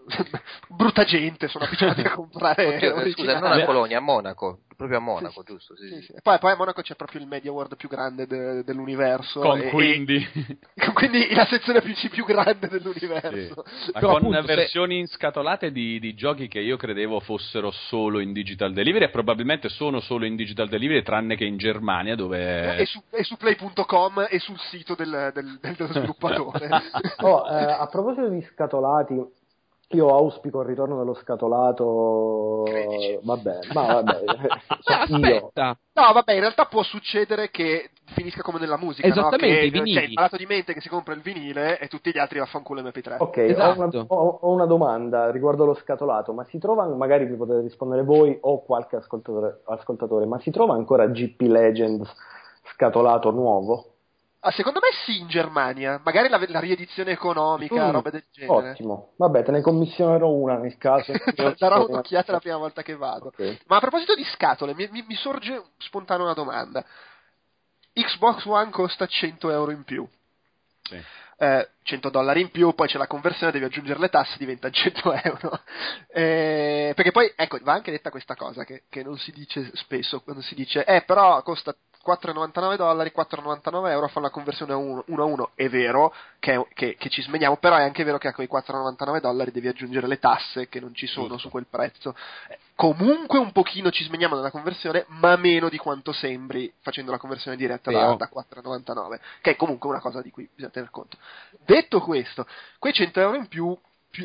brutta 0.70 1.04
gente, 1.04 1.48
sono 1.48 1.66
abituati 1.66 2.02
a 2.02 2.12
comprare 2.14 2.66
Oddio, 2.94 3.12
scusa, 3.12 3.40
non 3.40 3.52
a 3.52 3.66
Colonia, 3.66 3.98
a 3.98 4.02
Monaco, 4.02 4.60
proprio 4.76 4.98
a 4.98 5.02
Monaco, 5.02 5.44
Sì, 5.46 5.52
giusto? 5.54 5.76
Sì, 5.76 5.88
Sì, 5.88 5.96
sì. 5.96 6.02
sì. 6.04 6.12
E 6.14 6.20
Poi, 6.22 6.38
poi 6.40 6.52
a 6.52 6.56
Monaco 6.56 6.82
c'è 6.82 6.96
proprio 6.96 7.20
il 7.22 7.28
Media 7.28 7.52
World 7.52 7.76
più 7.76 7.90
grande 7.90 8.26
de- 8.28 8.64
dell'universo. 8.64 9.40
Con 9.42 9.60
e- 9.60 9.70
quindi 9.70 10.16
e- 10.16 10.58
quindi 10.94 11.34
la 11.34 11.46
sezione 11.46 11.82
PC 11.82 12.10
più 12.10 12.26
grande 12.26 12.68
dell'universo. 12.70 13.64
ma 13.66 14.00
Però 14.00 14.08
con 14.14 14.18
appunto, 14.18 14.46
se- 14.48 14.56
versioni 14.56 15.00
inscatolate 15.00 15.72
di, 15.72 16.00
di 16.00 16.14
giochi 16.16 16.48
che 16.48 16.60
io 16.60 16.78
credevo 16.78 17.20
fossero 17.20 17.72
solo 17.72 18.20
in 18.20 18.32
digital 18.34 18.74
delivery 18.74 19.06
e 19.06 19.10
probabilmente 19.10 19.68
sono 19.70 20.00
solo 20.00 20.26
in 20.26 20.36
digital 20.36 20.70
delivery 20.70 21.02
tranne 21.04 21.36
che 21.36 21.46
in 21.46 21.58
Germania 21.58 22.16
dove 22.16 22.78
E 22.78 22.86
su, 22.86 23.02
e 23.12 23.24
su 23.24 23.36
play.com 23.38 24.28
e 24.30 24.40
sul 24.40 24.58
sito 24.60 24.96
del, 24.96 25.32
del- 25.34 25.58
del- 25.60 25.76
dello 25.76 25.92
sviluppatore. 25.94 26.70
Oh, 27.22 27.46
eh, 27.48 27.64
a 27.64 27.88
proposito 27.88 28.30
di 28.30 28.42
scatolati, 28.54 29.16
io 29.92 30.14
auspico 30.14 30.62
il 30.62 30.68
ritorno 30.68 30.98
dello 30.98 31.14
scatolato. 31.14 32.64
Credici. 32.66 33.20
Vabbè, 33.22 33.60
ma 33.74 33.86
vabbè, 33.86 34.20
io. 35.08 35.36
aspetta, 35.36 35.78
No, 35.94 36.14
vabbè, 36.14 36.34
in 36.34 36.42
realtà 36.42 36.66
può 36.66 36.84
succedere 36.84 37.50
che 37.50 37.90
finisca 38.08 38.42
come 38.44 38.60
nella 38.60 38.78
musica, 38.78 39.08
Esattamente, 39.08 39.48
no? 39.48 39.52
i 39.66 39.72
che 39.72 39.80
vinili. 39.80 39.94
c'è 39.96 40.04
il 40.04 40.14
malato 40.14 40.38
di 40.38 40.46
mente 40.46 40.74
che 40.74 40.82
si 40.82 40.90
compra 40.90 41.14
il 41.14 41.22
vinile 41.22 41.80
e 41.80 41.88
tutti 41.88 42.12
gli 42.12 42.20
altri 42.20 42.40
vaffanculo 42.40 42.82
MP3. 42.82 43.16
Ok, 43.20 43.38
Esatto. 43.38 43.70
ho, 43.70 43.84
una, 43.84 44.06
ho- 44.08 44.40
ho 44.42 44.52
una 44.52 44.66
domanda 44.66 45.32
riguardo 45.32 45.66
lo 45.66 45.74
scatolato, 45.74 46.34
ma 46.34 46.44
si 46.44 46.60
trova, 46.60 46.86
magari 46.88 47.26
mi 47.26 47.36
potete 47.36 47.62
rispondere 47.62 48.04
voi 48.04 48.38
o 48.42 48.64
qualche 48.64 48.98
ascoltatore, 48.98 49.62
ascoltatore, 49.66 50.26
ma 50.26 50.38
si 50.40 50.52
trova 50.52 50.74
ancora 50.76 51.08
GP 51.08 51.42
Legends 51.42 52.14
scatolato 52.74 53.32
nuovo? 53.32 53.94
Ah, 54.48 54.52
secondo 54.52 54.80
me 54.82 54.88
sì 55.04 55.20
in 55.20 55.28
Germania, 55.28 56.00
magari 56.06 56.30
la, 56.30 56.42
la 56.48 56.60
riedizione 56.62 57.12
economica, 57.12 57.90
Mm, 57.90 57.92
roba 57.92 58.10
del 58.12 58.24
genere. 58.32 58.70
Ottimo, 58.72 59.12
vabbè, 59.18 59.44
te 59.44 59.52
ne 59.52 59.60
commissionerò 59.62 60.30
una 60.30 60.58
nel 60.58 60.78
caso. 60.78 61.12
Darò 61.60 61.86
un'occhiata 61.86 62.32
la 62.32 62.40
prima 62.40 62.56
volta 62.56 62.82
che 62.82 62.96
vado. 62.96 63.26
Ok. 63.28 63.64
Ma 63.68 63.76
a 63.76 63.80
proposito 63.82 64.16
di 64.16 64.24
scatole, 64.24 64.74
mi, 64.74 64.88
mi- 64.90 65.04
mi 65.06 65.16
sorge 65.16 65.62
spontanea 65.80 66.24
una 66.24 66.34
domanda. 66.34 66.86
Xbox 67.94 68.46
One 68.46 68.70
costa 68.72 69.06
100 69.06 69.52
euro 69.52 69.72
in 69.72 69.84
più. 69.84 70.08
Sì. 70.84 71.04
Eh, 71.40 71.70
100 71.84 72.10
dollari 72.10 72.40
in 72.42 72.50
più, 72.50 72.74
poi 72.74 72.88
c'è 72.88 72.98
la 72.98 73.06
conversione, 73.06 73.52
devi 73.52 73.66
aggiungere 73.66 74.00
le 74.00 74.10
tasse, 74.10 74.38
diventa 74.38 74.70
100 74.70 75.12
euro. 75.24 75.60
Eh, 76.08 76.94
perché 76.96 77.12
poi, 77.12 77.32
ecco, 77.36 77.60
va 77.64 77.74
anche 77.74 77.92
detta 77.92 78.10
questa 78.12 78.36
cosa 78.36 78.64
che, 78.64 78.84
che 78.90 79.04
non 79.04 79.18
si 79.18 79.32
dice 79.32 79.72
spesso, 79.76 80.22
quando 80.22 80.42
si 80.42 80.56
dice, 80.56 80.86
eh, 80.86 81.02
però 81.02 81.42
costa 81.44 81.76
4,99 82.08 82.76
dollari, 82.78 83.12
4,99 83.16 83.90
euro, 83.90 84.08
fa 84.08 84.20
la 84.22 84.30
conversione 84.30 84.74
1 84.74 85.04
a 85.06 85.24
1, 85.26 85.52
è 85.56 85.68
vero 85.68 86.14
che, 86.40 86.66
che- 86.74 86.96
che 86.98 87.10
ci 87.10 87.22
smeniamo, 87.22 87.58
però 87.58 87.76
è 87.76 87.82
anche 87.84 88.04
vero 88.06 88.18
che 88.18 88.30
a 88.30 88.34
quei 88.34 88.48
4,99 88.48 89.20
dollari 89.20 89.52
devi 89.52 89.68
aggiungere 89.68 90.08
le 90.08 90.20
tasse 90.20 90.70
che 90.70 90.80
non 90.80 90.94
ci 90.96 91.06
sono 91.08 91.28
Giusto. 91.28 91.42
su 91.44 91.50
quel 91.50 91.66
prezzo. 91.70 92.16
Comunque 92.76 93.40
un 93.40 93.52
pochino 93.52 93.90
ci 93.90 94.04
smeniamo 94.04 94.36
nella 94.36 94.52
conversione, 94.52 95.06
ma 95.08 95.36
meno 95.36 95.68
di 95.68 95.78
quanto 95.78 96.12
sembri 96.14 96.72
facendo 96.82 97.12
la 97.12 97.18
conversione 97.18 97.58
diretta 97.58 97.92
da, 97.92 98.14
da 98.16 98.30
4,99, 98.32 99.20
che 99.42 99.52
è 99.52 99.56
comunque 99.56 99.90
una 99.90 100.00
cosa 100.00 100.22
di 100.22 100.30
cui 100.32 100.48
bisogna 100.54 100.72
tener 100.72 100.90
conto. 100.92 101.18
Detto 101.66 102.00
questo, 102.02 102.46
quei 102.80 102.94
100 102.94 103.20
euro 103.20 103.36
in 103.36 103.48
più, 103.48 103.76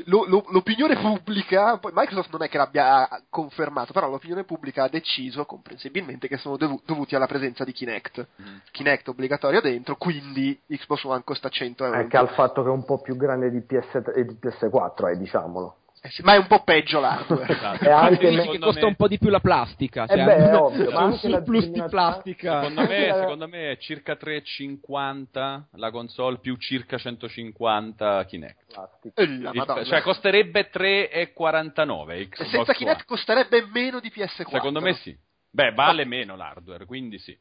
l'opinione 0.07 0.97
pubblica, 0.97 1.77
poi 1.79 1.93
Microsoft 1.95 2.31
non 2.31 2.43
è 2.43 2.49
che 2.49 2.57
l'abbia 2.57 3.09
confermato, 3.29 3.93
però 3.93 4.09
l'opinione 4.09 4.45
pubblica 4.45 4.85
ha 4.85 4.89
deciso, 4.89 5.45
comprensibilmente, 5.45 6.29
che 6.29 6.39
sono 6.39 6.57
dovu- 6.57 6.83
dovuti 6.85 7.15
alla 7.15 7.27
presenza 7.27 7.65
di 7.65 7.73
Kinect. 7.73 8.27
Mm. 8.41 8.57
Kinect 8.71 9.09
obbligatorio 9.09 9.61
dentro, 9.61 9.97
quindi 9.97 10.59
Xbox 10.67 11.05
One 11.05 11.23
costa 11.25 11.49
100 11.49 11.85
euro. 11.85 11.97
Anche 11.97 12.17
al 12.17 12.31
fatto 12.31 12.63
che 12.63 12.69
è 12.69 12.73
un 12.73 12.85
po' 12.85 13.01
più 13.01 13.17
grande 13.17 13.51
di, 13.51 13.61
PS, 13.61 14.03
e 14.15 14.25
di 14.25 14.37
PS4, 14.41 15.11
eh, 15.11 15.17
diciamolo. 15.19 15.77
Eh 16.05 16.11
sì, 16.11 16.23
ma 16.23 16.35
è 16.35 16.37
un 16.39 16.49
po' 16.49 16.65
peggio 16.65 16.99
l'hardware. 16.99 17.47
Esatto. 17.53 17.89
Anche 17.89 18.31
me- 18.33 18.49
che 18.49 18.59
costa 18.59 18.81
me- 18.81 18.87
un 18.89 18.97
po' 18.97 19.07
di 19.07 19.19
più 19.19 19.29
la 19.29 19.39
plastica. 19.39 20.03
Eh 20.05 20.09
cioè, 20.17 20.25
beh, 20.25 20.35
è 20.51 20.57
ovvio, 20.57 20.91
ma 20.91 21.05
un 21.05 21.13
anche 21.13 21.29
la 21.29 21.37
surplus 21.37 21.67
di 21.69 21.83
plastica. 21.89 22.61
Secondo 22.61 22.89
me, 22.89 23.07
la- 23.07 23.15
secondo 23.21 23.49
me 23.49 23.71
è 23.71 23.77
circa 23.79 24.17
3,50 24.17 25.63
la 25.75 25.91
console 25.93 26.39
più 26.39 26.57
circa 26.57 26.99
150 26.99 28.25
Kinect. 28.25 29.11
Eh, 29.15 29.23
Il- 29.23 29.51
Madonna. 29.55 29.85
cioè 29.85 30.01
costerebbe 30.03 30.71
3,49 30.71 32.13
E 32.19 32.29
Xbox 32.29 32.49
senza 32.49 32.59
One. 32.59 32.73
Kinect 32.75 33.05
costerebbe 33.05 33.69
meno 33.73 34.01
di 34.01 34.11
PS4. 34.13 34.49
Secondo 34.51 34.81
me 34.81 34.95
sì. 34.95 35.17
Beh, 35.51 35.71
vale 35.73 36.05
meno 36.05 36.35
l'hardware, 36.35 36.85
quindi 36.85 37.19
sì. 37.19 37.39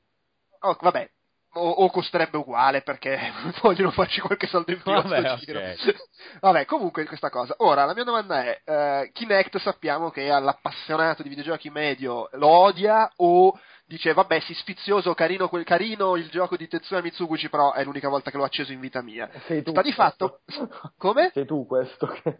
Oh, 0.59 0.77
vabbè, 0.79 1.09
o, 1.53 1.69
o 1.69 1.89
costerebbe 1.89 2.37
uguale 2.37 2.81
perché 2.81 3.19
vogliono 3.61 3.91
farci 3.91 4.21
qualche 4.21 4.47
soldo 4.47 4.71
in 4.71 4.81
più. 4.81 4.91
Vabbè, 4.91 5.37
sto 5.37 5.45
giro. 5.45 5.59
ok. 5.59 5.95
Vabbè, 6.39 6.65
comunque 6.65 7.05
questa 7.05 7.29
cosa. 7.29 7.55
Ora, 7.57 7.85
la 7.85 7.93
mia 7.93 8.03
domanda 8.03 8.43
è, 8.43 8.61
eh, 8.63 9.11
Kinect 9.13 9.57
sappiamo 9.57 10.09
che 10.09 10.29
all'appassionato 10.29 11.23
di 11.23 11.29
videogiochi 11.29 11.69
medio 11.69 12.29
lo 12.33 12.47
odia 12.47 13.11
o 13.17 13.57
dice, 13.85 14.13
vabbè, 14.13 14.39
sì, 14.39 14.53
sfizioso, 14.53 15.13
carino, 15.13 15.49
quel 15.49 15.65
carino 15.65 16.15
il 16.15 16.29
gioco 16.29 16.55
di 16.55 16.67
Tetsuya 16.67 17.01
Mitsuguchi, 17.01 17.49
però 17.49 17.73
è 17.73 17.83
l'unica 17.83 18.07
volta 18.07 18.31
che 18.31 18.37
l'ho 18.37 18.45
acceso 18.45 18.71
in 18.71 18.79
vita 18.79 19.01
mia. 19.01 19.29
Sei 19.47 19.63
tu 19.63 19.71
Sta 19.71 19.81
di 19.81 19.91
fatto... 19.91 20.39
questo. 20.45 20.93
Come? 20.97 21.31
Sei 21.33 21.45
tu 21.45 21.65
questo 21.65 22.07
che... 22.07 22.39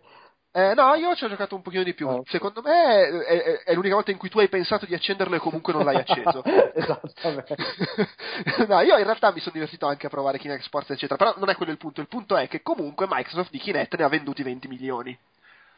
Eh, 0.54 0.74
no, 0.76 0.94
io 0.96 1.16
ci 1.16 1.24
ho 1.24 1.30
giocato 1.30 1.56
un 1.56 1.62
pochino 1.62 1.84
di 1.84 1.94
più. 1.94 2.10
Ah. 2.10 2.22
Secondo 2.26 2.62
me 2.62 3.08
è, 3.24 3.40
è- 3.42 3.64
è 3.64 3.74
l'unica 3.74 3.96
volta 3.96 4.12
in 4.12 4.18
cui 4.18 4.28
tu 4.30 4.40
hai 4.40 4.50
pensato 4.50 4.86
di 4.86 4.94
accenderlo 4.94 5.36
e 5.36 5.40
comunque 5.40 5.72
non 5.72 5.86
l'hai 5.86 5.96
acceso. 5.96 6.44
Esattamente. 6.76 7.56
no, 8.68 8.82
io 8.82 8.98
in 8.98 9.04
realtà 9.06 9.32
mi 9.32 9.40
sono 9.40 9.54
divertito 9.54 9.88
anche 9.88 10.08
a 10.08 10.10
provare 10.10 10.38
Kinect 10.40 10.64
Sports, 10.64 10.90
eccetera. 10.90 11.16
Però 11.16 11.40
non 11.40 11.50
è 11.50 11.56
quello 11.56 11.72
il 11.72 11.78
punto. 11.78 12.02
Il 12.02 12.08
punto 12.10 12.36
è 12.36 12.50
che 12.50 12.62
comunque 12.62 13.08
Microsoft 13.10 13.50
di 13.52 13.60
Kinect 13.60 13.96
ne 13.96 14.04
ha 14.04 14.10
venduti 14.10 14.44
20 14.44 14.68
milioni. 14.68 15.18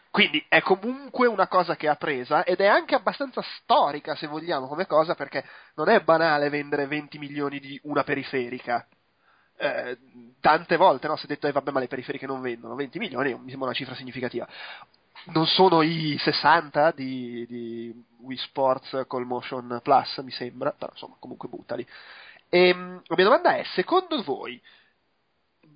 Quindi 0.10 0.44
è 0.48 0.62
comunque 0.62 1.28
una 1.28 1.48
cosa 1.48 1.76
che 1.76 1.88
ha 1.88 1.96
presa 1.96 2.44
ed 2.44 2.60
è 2.60 2.68
anche 2.68 2.96
abbastanza 2.96 3.42
storica, 3.60 4.16
se 4.16 4.28
vogliamo, 4.28 4.68
come 4.68 4.86
cosa, 4.88 5.16
perché 5.16 5.44
non 5.76 5.90
è 5.90 6.02
banale 6.02 6.50
vendere 6.50 6.86
20 6.88 7.18
milioni 7.20 7.60
di 7.60 7.80
una 7.84 8.04
periferica. 8.04 8.88
Eh, 9.58 9.98
tante 10.40 10.76
volte 10.78 11.08
no, 11.08 11.16
si 11.16 11.26
è 11.26 11.28
detto, 11.28 11.48
eh, 11.48 11.52
vabbè, 11.52 11.72
ma 11.72 11.80
le 11.80 11.88
periferiche 11.88 12.26
non 12.26 12.42
vendono, 12.42 12.76
20 12.76 13.00
milioni 13.00 13.34
mi 13.34 13.50
sembra 13.50 13.68
una 13.68 13.78
cifra 13.78 13.96
significativa. 13.96 14.48
Non 15.26 15.46
sono 15.46 15.82
i 15.82 16.18
60 16.20 16.92
di, 16.92 17.46
di 17.48 18.04
Wii 18.20 18.38
Sports 18.38 19.06
col 19.08 19.26
Motion 19.26 19.80
Plus, 19.82 20.18
mi 20.18 20.32
sembra, 20.32 20.72
però 20.72 20.92
insomma, 20.92 21.16
comunque 21.20 21.48
buttali. 21.48 21.88
E, 22.50 22.68
ehm, 22.68 23.02
la 23.06 23.16
mia 23.16 23.26
domanda 23.26 23.56
è, 23.56 23.64
secondo 23.74 24.22
voi, 24.22 24.62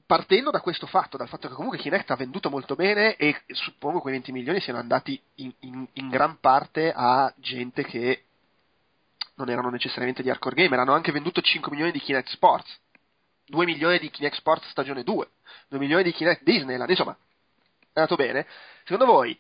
partendo 0.06 0.52
da 0.52 0.62
questo 0.62 0.88
fatto, 0.88 1.18
dal 1.18 1.28
fatto 1.28 1.48
che 1.48 1.54
comunque 1.54 1.78
Kinect 1.78 2.12
ha 2.12 2.16
venduto 2.16 2.50
molto 2.50 2.76
bene 2.76 3.16
e 3.16 3.42
suppongo 3.48 4.00
quei 4.00 4.14
20 4.14 4.32
milioni 4.32 4.62
siano 4.62 4.80
andati 4.80 5.22
in, 5.36 5.54
in, 5.60 5.88
in 5.94 6.10
gran 6.10 6.40
parte 6.40 6.94
a 6.96 7.32
gente 7.38 7.84
che 7.84 8.24
non 9.36 9.50
erano 9.50 9.70
necessariamente 9.70 10.24
di 10.24 10.30
hardcore 10.30 10.56
gamer, 10.56 10.80
hanno 10.80 10.94
anche 10.94 11.12
venduto 11.12 11.42
5 11.42 11.72
milioni 11.72 11.92
di 11.92 12.00
Kinect 12.00 12.30
Sports, 12.30 12.80
2 13.48 13.66
milioni 13.66 14.00
di 14.00 14.10
Kinect 14.10 14.36
Sports 14.38 14.70
stagione 14.70 15.04
2, 15.04 15.30
2 15.70 15.80
milioni 15.80 16.04
di 16.04 16.12
Kinect 16.12 16.44
Disneyland, 16.44 16.90
insomma, 16.90 17.18
è 17.94 18.00
andato 18.00 18.16
bene. 18.16 18.46
Secondo 18.84 19.06
voi, 19.06 19.38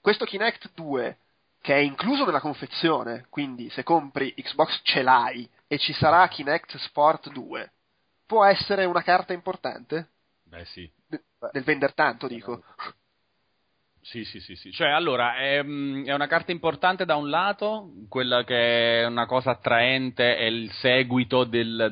questo 0.00 0.24
Kinect 0.24 0.72
2, 0.74 1.18
che 1.60 1.74
è 1.74 1.78
incluso 1.78 2.24
nella 2.24 2.40
confezione, 2.40 3.26
quindi 3.28 3.70
se 3.70 3.82
compri 3.82 4.34
Xbox 4.34 4.80
ce 4.82 5.02
l'hai, 5.02 5.48
e 5.66 5.78
ci 5.78 5.92
sarà 5.92 6.26
Kinect 6.28 6.76
Sport 6.78 7.30
2, 7.30 7.72
può 8.26 8.44
essere 8.44 8.84
una 8.84 9.02
carta 9.02 9.32
importante? 9.32 10.10
Beh 10.44 10.64
sì. 10.64 10.90
De- 11.06 11.22
del 11.52 11.62
vender 11.62 11.94
tanto, 11.94 12.26
dico. 12.26 12.62
Sì, 14.00 14.24
sì, 14.24 14.40
sì, 14.40 14.54
sì. 14.54 14.72
Cioè, 14.72 14.88
allora, 14.88 15.36
è, 15.36 15.62
mm, 15.62 16.06
è, 16.06 16.14
una 16.14 16.26
carta 16.26 16.50
importante 16.52 17.04
da 17.04 17.16
un 17.16 17.28
lato, 17.28 17.90
quella 18.08 18.42
che 18.44 19.02
è 19.02 19.06
una 19.06 19.26
cosa 19.26 19.50
attraente, 19.50 20.36
è 20.36 20.44
il 20.44 20.70
seguito 20.72 21.44
del, 21.44 21.88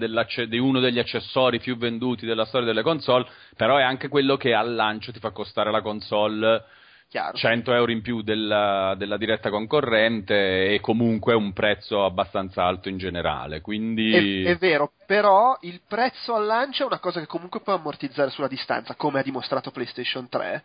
di 0.48 0.58
uno 0.58 0.80
degli 0.80 0.98
accessori 0.98 1.60
più 1.60 1.76
venduti 1.76 2.24
della 2.24 2.46
storia 2.46 2.66
delle 2.66 2.82
console, 2.82 3.26
però 3.56 3.76
è 3.76 3.82
anche 3.82 4.08
quello 4.08 4.36
che 4.36 4.54
al 4.54 4.74
lancio 4.74 5.12
ti 5.12 5.18
fa 5.18 5.30
costare 5.30 5.70
la 5.70 5.82
console 5.82 6.64
Chiaro. 7.08 7.36
100 7.36 7.72
euro 7.72 7.92
in 7.92 8.02
più 8.02 8.22
della, 8.22 8.94
della, 8.98 9.16
diretta 9.16 9.48
concorrente 9.48 10.72
e 10.72 10.80
comunque 10.80 11.34
un 11.34 11.52
prezzo 11.52 12.04
abbastanza 12.04 12.64
alto 12.64 12.88
in 12.88 12.98
generale. 12.98 13.60
Quindi... 13.60 14.42
È, 14.44 14.50
è, 14.50 14.56
vero, 14.56 14.90
però 15.06 15.56
il 15.60 15.82
prezzo 15.86 16.34
al 16.34 16.46
lancio 16.46 16.82
è 16.82 16.86
una 16.86 16.98
cosa 16.98 17.20
che 17.20 17.26
comunque 17.26 17.60
può 17.60 17.74
ammortizzare 17.74 18.30
sulla 18.30 18.48
distanza, 18.48 18.96
come 18.96 19.20
ha 19.20 19.22
dimostrato 19.22 19.70
PlayStation 19.70 20.28
3. 20.28 20.64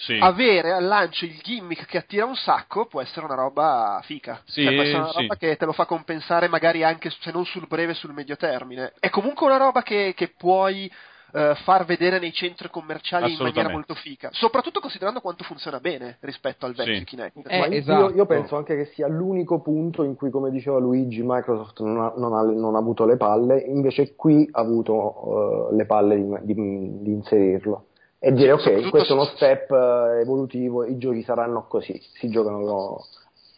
Sì. 0.00 0.16
Avere 0.18 0.72
al 0.72 0.86
lancio 0.86 1.26
il 1.26 1.38
gimmick 1.42 1.84
che 1.84 1.98
attira 1.98 2.24
un 2.24 2.34
sacco 2.34 2.86
può 2.86 3.02
essere 3.02 3.26
una 3.26 3.34
roba 3.34 4.00
fica. 4.04 4.40
Sì, 4.46 4.62
cioè, 4.64 4.72
può 4.72 4.82
essere 4.82 4.98
una 4.98 5.12
roba 5.12 5.34
sì. 5.34 5.38
che 5.38 5.56
te 5.56 5.64
lo 5.66 5.72
fa 5.72 5.84
compensare 5.84 6.48
magari 6.48 6.82
anche 6.82 7.10
se 7.10 7.30
non 7.30 7.44
sul 7.44 7.66
breve, 7.68 7.92
sul 7.92 8.14
medio 8.14 8.36
termine. 8.36 8.94
È 8.98 9.10
comunque 9.10 9.46
una 9.46 9.58
roba 9.58 9.82
che, 9.82 10.14
che 10.16 10.32
puoi 10.38 10.90
uh, 11.32 11.54
far 11.64 11.84
vedere 11.84 12.18
nei 12.18 12.32
centri 12.32 12.70
commerciali 12.70 13.32
in 13.32 13.38
maniera 13.42 13.68
molto 13.68 13.94
fica, 13.94 14.30
soprattutto 14.32 14.80
considerando 14.80 15.20
quanto 15.20 15.44
funziona 15.44 15.80
bene 15.80 16.16
rispetto 16.20 16.64
al 16.64 16.74
vecchio 16.74 16.94
sì. 16.94 17.04
Kinect. 17.04 17.36
Eh, 17.46 17.58
io, 17.58 17.64
esatto. 17.66 18.14
io, 18.14 18.24
penso 18.24 18.56
anche 18.56 18.76
che 18.76 18.86
sia 18.94 19.06
l'unico 19.06 19.60
punto 19.60 20.02
in 20.02 20.14
cui, 20.14 20.30
come 20.30 20.50
diceva 20.50 20.78
Luigi, 20.78 21.20
Microsoft 21.22 21.80
non 21.80 22.00
ha, 22.00 22.12
non 22.16 22.32
ha, 22.32 22.40
non 22.42 22.74
ha 22.74 22.78
avuto 22.78 23.04
le 23.04 23.18
palle, 23.18 23.58
invece 23.58 24.14
qui 24.14 24.48
ha 24.50 24.60
avuto 24.60 24.94
uh, 24.94 25.76
le 25.76 25.84
palle 25.84 26.16
di, 26.16 26.54
di, 26.54 27.02
di 27.02 27.12
inserirlo 27.12 27.84
e 28.22 28.32
dire 28.32 28.52
ok, 28.52 28.90
questo 28.90 29.14
è 29.14 29.16
uno 29.16 29.24
step 29.24 29.70
uh, 29.70 30.20
evolutivo, 30.20 30.84
i 30.84 30.98
giochi 30.98 31.22
saranno 31.22 31.66
così, 31.66 31.98
si 32.12 32.28
giocano 32.28 33.02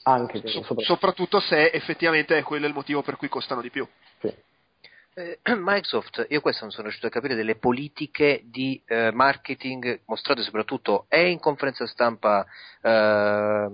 anche 0.05 0.39
so, 0.39 0.49
soprattutto. 0.49 0.83
soprattutto 0.83 1.41
se 1.41 1.71
effettivamente 1.71 2.39
è 2.39 2.43
quello 2.45 2.69
il 2.69 2.73
motivo 2.73 3.03
per 3.03 3.17
cui 3.17 3.29
costano 3.29 3.61
di 3.61 3.71
più. 3.71 3.87
Sì. 4.21 4.33
Eh, 5.15 5.39
Microsoft, 5.59 6.27
io 6.29 6.41
questo 6.41 6.63
non 6.63 6.71
sono 6.71 6.85
riuscito 6.85 7.09
a 7.09 7.11
capire 7.11 7.35
delle 7.35 7.57
politiche 7.57 8.43
di 8.45 8.81
eh, 8.87 9.11
marketing 9.13 10.03
mostrate 10.07 10.43
soprattutto 10.43 11.07
e 11.09 11.29
in 11.29 11.41
conferenza 11.41 11.85
stampa 11.87 12.47
eh, 12.81 13.69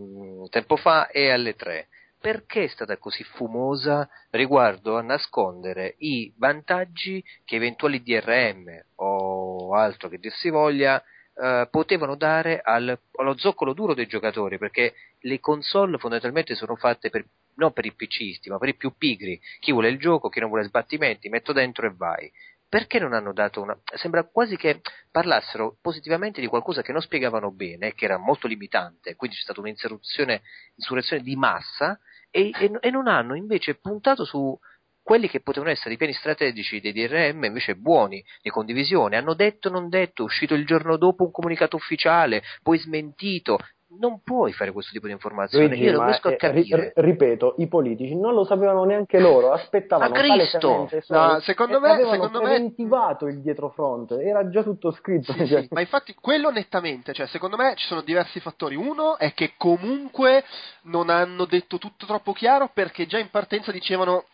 tempo 0.49 0.77
fa 0.77 1.09
e 1.09 1.31
alle 1.31 1.55
tre. 1.55 1.89
Perché 2.21 2.65
è 2.65 2.69
stata 2.69 2.97
così 2.97 3.23
fumosa 3.23 4.09
riguardo 4.31 4.97
a 4.97 5.03
nascondere 5.03 5.95
i 5.99 6.33
vantaggi 6.37 7.25
che 7.45 7.57
eventuali 7.57 8.03
DRM 8.03 8.83
o 8.97 9.75
altro 9.75 10.09
che 10.09 10.19
dir 10.19 10.33
si 10.33 10.51
voglia 10.51 11.03
eh, 11.41 11.69
potevano 11.71 12.17
dare 12.17 12.61
al, 12.61 12.99
allo 13.17 13.39
zoccolo 13.39 13.73
duro 13.73 13.95
dei 13.95 14.07
giocatori? 14.07 14.59
Perché 14.59 14.95
le 15.21 15.39
console 15.39 15.99
fondamentalmente 15.99 16.57
sono 16.57 16.75
fatte 16.75 17.11
per 17.11 17.25
non 17.59 17.73
per 17.73 17.87
i 17.87 17.93
PCisti, 17.93 18.49
ma 18.49 18.59
per 18.59 18.71
i 18.71 18.75
più 18.75 18.95
pigri. 18.97 19.41
Chi 19.61 19.73
vuole 19.73 19.89
il 19.89 19.99
gioco, 19.99 20.29
chi 20.29 20.41
non 20.41 20.49
vuole 20.49 20.65
sbattimenti, 20.65 21.29
metto 21.29 21.53
dentro 21.53 21.87
e 21.87 21.93
vai. 21.95 22.31
Perché 22.69 22.99
non 22.99 23.13
hanno 23.13 23.33
dato 23.33 23.63
una. 23.63 23.79
Sembra 23.95 24.25
quasi 24.25 24.57
che 24.57 24.81
parlassero 25.11 25.77
positivamente 25.81 26.41
di 26.41 26.47
qualcosa 26.47 26.83
che 26.83 26.93
non 26.93 27.01
spiegavano 27.01 27.51
bene, 27.51 27.95
che 27.95 28.05
era 28.05 28.19
molto 28.19 28.47
limitante, 28.47 29.17
quindi 29.17 29.37
c'è 29.37 29.43
stata 29.43 29.61
un'insurrezione 29.61 30.43
di 31.23 31.37
massa, 31.37 31.99
e, 32.31 32.51
e, 32.55 32.71
e 32.81 32.91
non 32.91 33.09
hanno 33.09 33.35
invece 33.35 33.77
puntato 33.77 34.25
su 34.25 34.59
quelli 35.09 35.29
che 35.31 35.41
potevano 35.41 35.73
essere 35.73 35.95
i 35.95 35.97
piani 35.97 36.13
strategici 36.13 36.81
dei 36.81 36.93
DRM 36.93 37.45
invece 37.45 37.77
buoni, 37.77 38.23
di 38.43 38.51
condivisione, 38.51 39.17
hanno 39.17 39.33
detto 39.33 39.71
non 39.71 39.89
detto, 39.89 40.23
uscito 40.23 40.53
il 40.53 40.67
giorno 40.67 40.99
dopo 40.99 41.25
un 41.25 41.31
comunicato 41.31 41.77
ufficiale, 41.77 42.43
poi 42.63 42.79
smentito, 42.79 43.59
non 43.91 44.21
puoi 44.23 44.53
fare 44.53 44.73
questo 44.73 44.93
tipo 44.93 45.07
di 45.07 45.13
informazione. 45.13 45.69
Luigi, 45.69 45.85
Io 45.85 45.93
non 45.93 46.07
riesco 46.07 46.29
a 46.29 46.37
capire. 46.37 46.93
Ri- 46.95 47.03
ripeto, 47.03 47.55
i 47.59 47.69
politici 47.69 48.15
non 48.15 48.35
lo 48.35 48.45
sapevano 48.45 48.85
neanche 48.85 49.19
loro, 49.19 49.53
aspettavano 49.53 50.15
a 50.15 50.19
Cristo! 50.19 50.89
No, 51.09 51.41
secondo 51.41 51.81
me, 51.81 52.05
secondo 52.11 52.41
preventivato 52.41 53.25
me... 53.25 53.33
il 53.33 53.41
dietrofront, 53.41 54.13
era 54.13 54.49
già 54.51 54.63
tutto 54.63 54.91
scritto. 54.91 55.33
Sì, 55.33 55.47
sì, 55.47 55.69
ma 55.71 55.81
infatti 55.81 56.15
quello 56.15 56.51
nettamente, 56.51 57.13
cioè 57.15 57.27
secondo 57.29 57.57
me 57.57 57.75
ci 57.77 57.87
sono 57.87 58.03
diversi 58.03 58.41
fattori. 58.41 58.77
Uno 58.77 59.17
è 59.17 59.33
che 59.33 59.55
comunque 59.57 60.45
non 60.83 61.09
hanno 61.09 61.47
detto 61.47 61.79
tutto 61.79 62.05
troppo 62.05 62.33
chiaro 62.33 62.71
perché 62.73 63.07
già 63.07 63.19
in 63.19 63.31
partenza 63.31 63.73
dicevano 63.73 64.25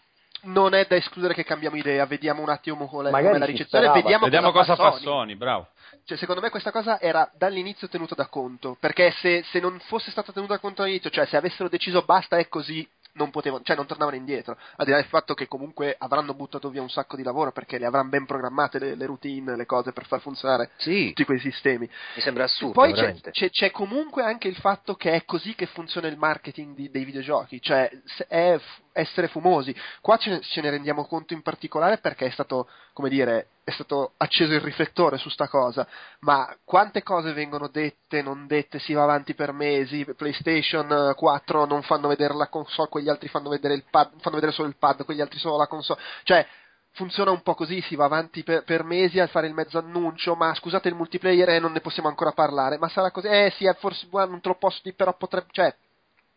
non 0.44 0.74
è 0.74 0.86
da 0.86 0.96
escludere 0.96 1.34
che 1.34 1.44
cambiamo 1.44 1.76
idea, 1.76 2.06
vediamo 2.06 2.42
un 2.42 2.48
attimo 2.48 2.86
come 2.86 3.08
è 3.08 3.38
la 3.38 3.44
ricezione, 3.44 3.90
vediamo, 3.90 4.24
vediamo 4.24 4.52
cosa, 4.52 4.74
cosa 4.74 4.90
fa 4.90 4.96
Sony. 4.96 5.04
Sony, 5.04 5.34
bravo. 5.34 5.68
Cioè, 6.04 6.18
secondo 6.18 6.40
me 6.40 6.50
questa 6.50 6.70
cosa 6.70 7.00
era 7.00 7.30
dall'inizio 7.36 7.88
tenuta 7.88 8.14
da 8.14 8.26
conto, 8.26 8.76
perché 8.78 9.10
se, 9.12 9.42
se 9.50 9.60
non 9.60 9.78
fosse 9.86 10.10
stata 10.10 10.32
tenuta 10.32 10.54
da 10.54 10.60
conto 10.60 10.82
all'inizio, 10.82 11.10
cioè 11.10 11.26
se 11.26 11.36
avessero 11.36 11.68
deciso 11.68 12.02
basta 12.02 12.36
è 12.36 12.48
così, 12.48 12.86
non 13.14 13.30
potevano, 13.30 13.62
cioè 13.64 13.76
non 13.76 13.86
tornavano 13.86 14.16
indietro, 14.16 14.56
al 14.76 14.84
di 14.84 14.90
là 14.90 14.98
del 14.98 15.06
fatto 15.06 15.34
che 15.34 15.46
comunque 15.46 15.94
avranno 15.98 16.34
buttato 16.34 16.68
via 16.68 16.82
un 16.82 16.90
sacco 16.90 17.16
di 17.16 17.22
lavoro 17.22 17.52
perché 17.52 17.78
le 17.78 17.86
avranno 17.86 18.08
ben 18.08 18.26
programmate 18.26 18.78
le, 18.78 18.94
le 18.96 19.06
routine, 19.06 19.56
le 19.56 19.66
cose 19.66 19.92
per 19.92 20.06
far 20.06 20.20
funzionare 20.20 20.70
sì. 20.76 21.08
tutti 21.08 21.24
quei 21.24 21.38
sistemi. 21.38 21.88
Mi 22.16 22.22
sembra 22.22 22.44
assurdo. 22.44 22.74
Poi 22.74 22.92
c'è, 22.92 23.14
c'è, 23.30 23.50
c'è, 23.50 23.70
comunque 23.70 24.24
anche 24.24 24.48
il 24.48 24.56
fatto 24.56 24.94
che 24.94 25.12
è 25.12 25.24
così 25.24 25.54
che 25.54 25.66
funziona 25.66 26.08
il 26.08 26.18
marketing 26.18 26.74
di, 26.74 26.90
dei 26.90 27.04
videogiochi, 27.04 27.60
cioè 27.60 27.88
è 28.26 28.58
essere 28.94 29.28
fumosi. 29.28 29.74
Qua 30.00 30.16
ce 30.16 30.30
ne, 30.30 30.40
ce 30.40 30.60
ne 30.60 30.70
rendiamo 30.70 31.04
conto 31.04 31.34
in 31.34 31.42
particolare 31.42 31.98
perché 31.98 32.26
è 32.26 32.30
stato, 32.30 32.68
come 32.92 33.08
dire, 33.08 33.48
è 33.64 33.70
stato 33.72 34.12
acceso 34.16 34.52
il 34.52 34.60
riflettore 34.60 35.18
su 35.18 35.28
sta 35.28 35.48
cosa, 35.48 35.86
ma 36.20 36.54
quante 36.64 37.02
cose 37.02 37.32
vengono 37.32 37.68
dette, 37.68 38.22
non 38.22 38.46
dette, 38.46 38.78
si 38.78 38.92
va 38.92 39.02
avanti 39.02 39.34
per 39.34 39.52
mesi, 39.52 40.04
PlayStation 40.16 41.12
4 41.16 41.64
non 41.66 41.82
fanno 41.82 42.08
vedere 42.08 42.34
la 42.34 42.48
console, 42.48 42.88
quegli 42.88 43.08
altri 43.08 43.28
fanno 43.28 43.48
vedere 43.48 43.82
pad, 43.90 44.12
fanno 44.20 44.36
vedere 44.36 44.52
solo 44.52 44.68
il 44.68 44.76
pad, 44.76 45.04
quegli 45.04 45.20
altri 45.20 45.38
solo 45.38 45.56
la 45.56 45.66
console, 45.66 46.00
cioè 46.22 46.46
funziona 46.92 47.32
un 47.32 47.42
po' 47.42 47.54
così, 47.54 47.80
si 47.80 47.96
va 47.96 48.04
avanti 48.04 48.44
per, 48.44 48.62
per, 48.62 48.84
mesi 48.84 49.18
a 49.18 49.26
fare 49.26 49.48
il 49.48 49.54
mezzo 49.54 49.78
annuncio, 49.78 50.36
ma 50.36 50.54
scusate 50.54 50.88
il 50.88 50.94
multiplayer 50.94 51.48
eh, 51.48 51.58
non 51.58 51.72
ne 51.72 51.80
possiamo 51.80 52.08
ancora 52.08 52.30
parlare, 52.32 52.78
ma 52.78 52.88
sarà 52.88 53.10
così, 53.10 53.26
eh 53.26 53.52
sì, 53.56 53.68
forse 53.78 54.06
non 54.10 54.40
te 54.40 54.48
lo 54.48 54.54
posso 54.54 54.78
dire, 54.82 54.94
però 54.94 55.16
potrebbe, 55.16 55.48
cioè, 55.50 55.74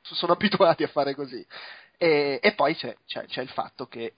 sono 0.01 0.33
abituati 0.33 0.83
a 0.83 0.87
fare 0.87 1.13
così. 1.13 1.45
E, 1.97 2.39
e 2.41 2.53
poi 2.53 2.75
c'è, 2.75 2.95
c'è, 3.05 3.25
c'è, 3.25 3.41
il 3.41 3.49
fatto 3.49 3.87
che 3.87 4.13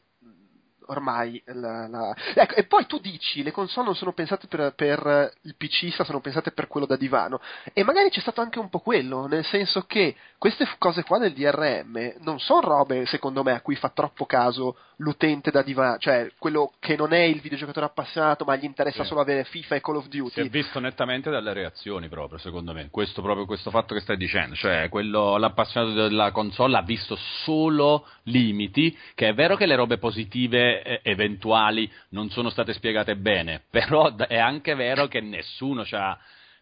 ormai 0.90 1.42
la, 1.46 1.88
la... 1.88 2.16
Ecco, 2.34 2.56
e 2.56 2.66
poi 2.66 2.86
tu 2.86 3.00
dici 3.00 3.42
le 3.44 3.52
console 3.52 3.88
non 3.88 3.96
sono 3.96 4.14
pensate 4.14 4.48
per, 4.48 4.74
per 4.76 5.34
il 5.44 5.56
PC, 5.56 5.94
sono 5.94 6.20
pensate 6.20 6.52
per 6.52 6.68
quello 6.68 6.86
da 6.86 6.96
divano. 6.96 7.40
E 7.74 7.84
magari 7.84 8.10
c'è 8.10 8.20
stato 8.20 8.42
anche 8.42 8.60
un 8.60 8.70
po' 8.70 8.80
quello, 8.80 9.28
nel 9.28 9.46
senso 9.46 9.84
che 9.84 10.16
queste 10.38 10.68
cose 10.78 11.04
qua 11.04 11.18
del 11.20 11.34
DRM 11.34 12.16
non 12.20 12.40
sono 12.40 12.62
robe 12.62 13.06
secondo 13.06 13.44
me 13.44 13.54
a 13.54 13.62
cui 13.62 13.76
fa 13.76 13.90
troppo 13.90 14.26
caso 14.26 14.78
l'utente 15.00 15.52
da 15.52 15.62
divano, 15.62 15.98
cioè 15.98 16.32
quello 16.38 16.74
che 16.80 16.96
non 16.96 17.14
è 17.14 17.20
il 17.20 17.40
videogiocatore 17.42 17.86
appassionato 17.86 18.46
ma 18.46 18.56
gli 18.56 18.64
interessa 18.64 19.04
sì. 19.04 19.08
solo 19.08 19.22
avere 19.22 19.44
FIFA 19.44 19.76
e 19.76 19.82
Call 19.82 19.96
of 19.98 20.08
Duty. 20.08 20.32
Si 20.32 20.40
è 20.42 20.50
visto 20.50 20.80
nettamente 20.80 21.30
dalle 21.30 21.54
reazioni 21.54 22.08
proprio, 22.08 22.38
secondo 22.38 22.74
me, 22.74 22.90
questo 22.90 23.22
proprio 23.22 23.46
questo 23.46 23.70
fatto 23.70 23.94
che 23.94 24.02
stai 24.02 24.18
dicendo, 24.18 24.56
cioè 24.56 24.90
quello, 24.90 25.38
l'appassionato 25.38 25.94
della 25.94 26.32
console 26.32 26.78
ha 26.78 26.82
visto 26.82 27.16
solo 27.44 28.08
limiti, 28.24 28.96
che 29.16 29.30
è 29.30 29.34
vero 29.34 29.56
che 29.56 29.66
le 29.66 29.76
robe 29.76 29.98
positive 29.98 30.82
eh, 30.84 31.00
eventuali 31.04 31.90
non 32.10 32.30
sono 32.30 32.50
state 32.50 32.74
spiegate 32.74 33.16
bene, 33.16 33.64
però 33.70 34.16
è 34.16 34.38
anche 34.38 34.76
vero 34.76 35.08
che 35.08 35.22
nessuno 35.22 35.86
ci 35.86 35.96
ha 35.96 36.18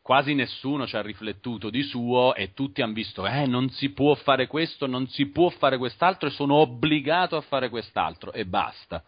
quasi 0.08 0.34
nessuno 0.34 0.88
ci 0.88 0.96
ha 0.96 1.02
riflettuto 1.02 1.70
di 1.70 1.84
suo 1.84 2.34
e 2.34 2.54
tutti 2.54 2.82
hanno 2.82 2.94
visto, 2.94 3.28
eh, 3.28 3.46
non 3.46 3.70
si 3.72 3.90
può 3.90 4.16
fare 4.16 4.48
questo, 4.48 4.88
non 4.88 5.06
si 5.10 5.26
può 5.26 5.50
fare 5.50 5.78
quest'altro 5.78 6.30
e 6.30 6.32
sono 6.32 6.56
obbligato 6.56 7.36
a 7.36 7.42
fare 7.42 7.68
quest'altro 7.68 8.32
e 8.32 8.46
basta. 8.46 9.04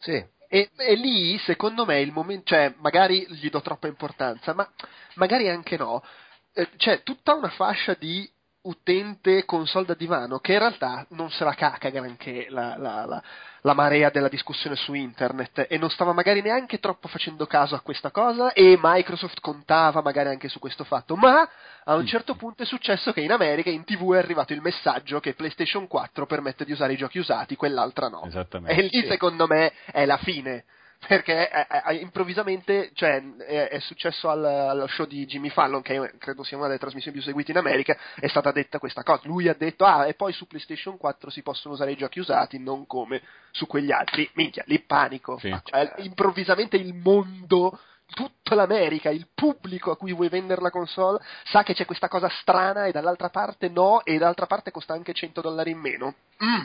Sì, 0.00 0.22
E, 0.46 0.70
e 0.76 0.94
lì, 0.96 1.38
secondo 1.38 1.86
me, 1.86 1.98
il 2.02 2.12
momento, 2.12 2.44
cioè, 2.48 2.74
magari 2.80 3.26
gli 3.30 3.48
do 3.48 3.62
troppa 3.62 3.86
importanza, 3.86 4.52
ma 4.52 4.70
magari 5.14 5.48
anche 5.48 5.78
no. 5.78 6.04
Eh, 6.52 6.68
c'è 6.76 7.02
tutta 7.02 7.32
una 7.32 7.48
fascia 7.48 7.94
di 7.98 8.30
utente 8.64 9.46
console 9.46 9.86
da 9.86 9.94
divano 9.94 10.40
che 10.40 10.52
in 10.52 10.58
realtà 10.58 11.06
non 11.10 11.30
se 11.30 11.42
la 11.44 11.54
caca 11.54 11.88
granché 11.88 12.48
la, 12.50 12.76
la, 12.76 13.06
la, 13.06 13.22
la, 13.64 13.74
marea 13.74 14.10
della 14.10 14.28
discussione 14.28 14.76
su 14.76 14.94
internet 14.94 15.66
e 15.68 15.78
non 15.78 15.90
stava 15.90 16.12
magari 16.12 16.42
neanche 16.42 16.78
troppo 16.78 17.08
facendo 17.08 17.46
caso 17.46 17.74
a 17.74 17.80
questa 17.80 18.10
cosa 18.10 18.52
e 18.52 18.78
Microsoft 18.80 19.40
contava 19.40 20.02
magari 20.02 20.28
anche 20.28 20.48
su 20.48 20.58
questo 20.58 20.84
fatto 20.84 21.16
ma 21.16 21.48
a 21.84 21.94
un 21.94 22.06
certo 22.06 22.34
punto 22.34 22.62
è 22.62 22.66
successo 22.66 23.12
che 23.12 23.20
in 23.20 23.32
America 23.32 23.70
in 23.70 23.84
tv 23.84 24.14
è 24.14 24.18
arrivato 24.18 24.52
il 24.52 24.60
messaggio 24.60 25.20
che 25.20 25.34
PlayStation 25.34 25.86
4 25.86 26.26
permette 26.26 26.64
di 26.64 26.72
usare 26.72 26.92
i 26.92 26.96
giochi 26.96 27.18
usati 27.18 27.56
quell'altra 27.56 28.08
no. 28.08 28.22
E 28.68 28.82
lì 28.82 29.06
secondo 29.06 29.46
me 29.46 29.72
è 29.86 30.04
la 30.04 30.18
fine 30.18 30.64
perché 31.06 31.48
è, 31.48 31.66
è, 31.66 31.92
improvvisamente 31.92 32.90
cioè, 32.94 33.22
è, 33.38 33.68
è, 33.68 33.78
successo 33.80 34.28
al, 34.28 34.44
allo 34.44 34.86
show 34.86 35.06
di 35.06 35.26
Jimmy 35.26 35.50
Fallon, 35.50 35.82
che 35.82 36.14
credo 36.18 36.42
sia 36.42 36.56
una 36.56 36.66
delle 36.66 36.78
trasmissioni 36.78 37.16
più 37.16 37.26
seguite 37.26 37.50
in 37.52 37.58
America, 37.58 37.96
è 38.16 38.28
stata 38.28 38.52
detta 38.52 38.78
questa 38.78 39.02
cosa. 39.02 39.22
Lui 39.24 39.48
ha 39.48 39.54
detto, 39.54 39.84
ah, 39.84 40.06
e 40.06 40.14
poi 40.14 40.32
su 40.32 40.46
PlayStation 40.46 40.96
4 40.96 41.30
si 41.30 41.42
possono 41.42 41.74
usare 41.74 41.92
i 41.92 41.96
giochi 41.96 42.20
usati, 42.20 42.58
non 42.58 42.86
come 42.86 43.22
su 43.50 43.66
quegli 43.66 43.92
altri. 43.92 44.28
Minchia, 44.34 44.64
lì 44.66 44.80
panico. 44.80 45.38
Sì. 45.38 45.54
Cioè, 45.64 45.94
improvvisamente 45.98 46.76
il 46.76 46.94
mondo 46.94 47.78
tutta 48.06 48.54
l'America, 48.54 49.10
il 49.10 49.28
pubblico 49.34 49.90
a 49.90 49.96
cui 49.96 50.12
vuoi 50.12 50.28
vendere 50.28 50.60
la 50.60 50.70
console, 50.70 51.20
sa 51.44 51.62
che 51.62 51.74
c'è 51.74 51.84
questa 51.84 52.08
cosa 52.08 52.28
strana 52.40 52.86
e 52.86 52.92
dall'altra 52.92 53.30
parte 53.30 53.68
no, 53.68 54.04
e 54.04 54.18
dall'altra 54.18 54.46
parte 54.46 54.70
costa 54.70 54.92
anche 54.92 55.12
100 55.12 55.40
dollari 55.40 55.70
in 55.70 55.78
meno. 55.78 56.14
Mm. 56.42 56.64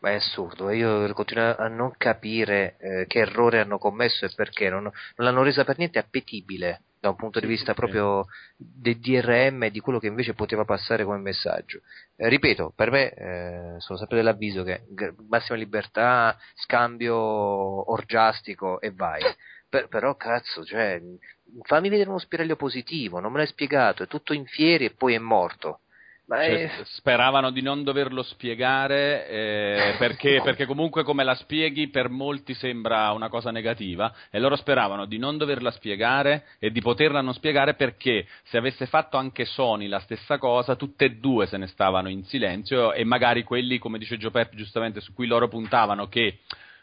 Ma 0.00 0.10
è 0.10 0.14
assurdo, 0.14 0.70
io 0.70 1.12
continuo 1.12 1.54
a 1.56 1.68
non 1.68 1.92
capire 1.98 2.76
eh, 2.78 3.06
che 3.06 3.18
errore 3.18 3.60
hanno 3.60 3.76
commesso 3.76 4.24
e 4.24 4.30
perché, 4.34 4.70
non, 4.70 4.84
non, 4.84 4.92
l'hanno 5.16 5.42
resa 5.42 5.62
per 5.64 5.76
niente 5.76 5.98
appetibile 5.98 6.84
da 6.98 7.10
un 7.10 7.16
punto 7.16 7.38
di 7.38 7.46
vista 7.46 7.74
proprio 7.74 8.26
del 8.56 8.98
DRM 8.98 9.64
e 9.64 9.70
di 9.70 9.80
quello 9.80 9.98
che 9.98 10.06
invece 10.06 10.32
poteva 10.32 10.64
passare 10.64 11.04
come 11.04 11.18
messaggio. 11.18 11.80
Eh, 12.16 12.28
ripeto, 12.28 12.72
per 12.74 12.90
me 12.90 13.12
eh, 13.12 13.74
sono 13.78 13.98
sempre 13.98 14.16
dell'avviso 14.16 14.62
che 14.62 14.84
massima 15.28 15.58
libertà, 15.58 16.36
scambio 16.54 17.16
orgiastico 17.90 18.80
e 18.80 18.92
vai. 18.92 19.22
Per, 19.68 19.88
però 19.88 20.16
cazzo, 20.16 20.64
cioè, 20.64 21.00
fammi 21.62 21.90
vedere 21.90 22.08
uno 22.08 22.18
spiraglio 22.18 22.56
positivo, 22.56 23.20
non 23.20 23.32
me 23.32 23.38
l'hai 23.38 23.46
spiegato, 23.46 24.02
è 24.02 24.06
tutto 24.06 24.32
in 24.32 24.46
fieri 24.46 24.86
e 24.86 24.94
poi 24.94 25.14
è 25.14 25.18
morto. 25.18 25.80
Cioè, 26.30 26.84
speravano 26.84 27.50
di 27.50 27.60
non 27.60 27.82
doverlo 27.82 28.22
spiegare 28.22 29.28
eh, 29.28 29.94
perché, 29.98 30.40
perché, 30.44 30.64
comunque 30.64 31.02
come 31.02 31.24
la 31.24 31.34
spieghi 31.34 31.88
per 31.88 32.08
molti 32.08 32.54
sembra 32.54 33.10
una 33.10 33.28
cosa 33.28 33.50
negativa 33.50 34.14
e 34.30 34.38
loro 34.38 34.54
speravano 34.54 35.06
di 35.06 35.18
non 35.18 35.36
doverla 35.36 35.72
spiegare 35.72 36.44
e 36.60 36.70
di 36.70 36.80
poterla 36.80 37.20
non 37.20 37.34
spiegare 37.34 37.74
perché 37.74 38.26
se 38.44 38.58
avesse 38.58 38.86
fatto 38.86 39.16
anche 39.16 39.44
Sony 39.44 39.88
la 39.88 39.98
stessa 39.98 40.38
cosa 40.38 40.76
tutte 40.76 41.06
e 41.06 41.16
due 41.16 41.46
se 41.46 41.56
ne 41.56 41.66
stavano 41.66 42.08
in 42.08 42.22
silenzio 42.24 42.92
e 42.92 43.02
magari 43.04 43.42
quelli 43.42 43.78
come 43.78 43.98
dice 43.98 44.16
Gio 44.16 44.30
Pep 44.30 44.54
giustamente 44.54 45.00
su 45.00 45.12
cui 45.12 45.26
loro 45.26 45.48
puntavano 45.48 46.06
che 46.06 46.38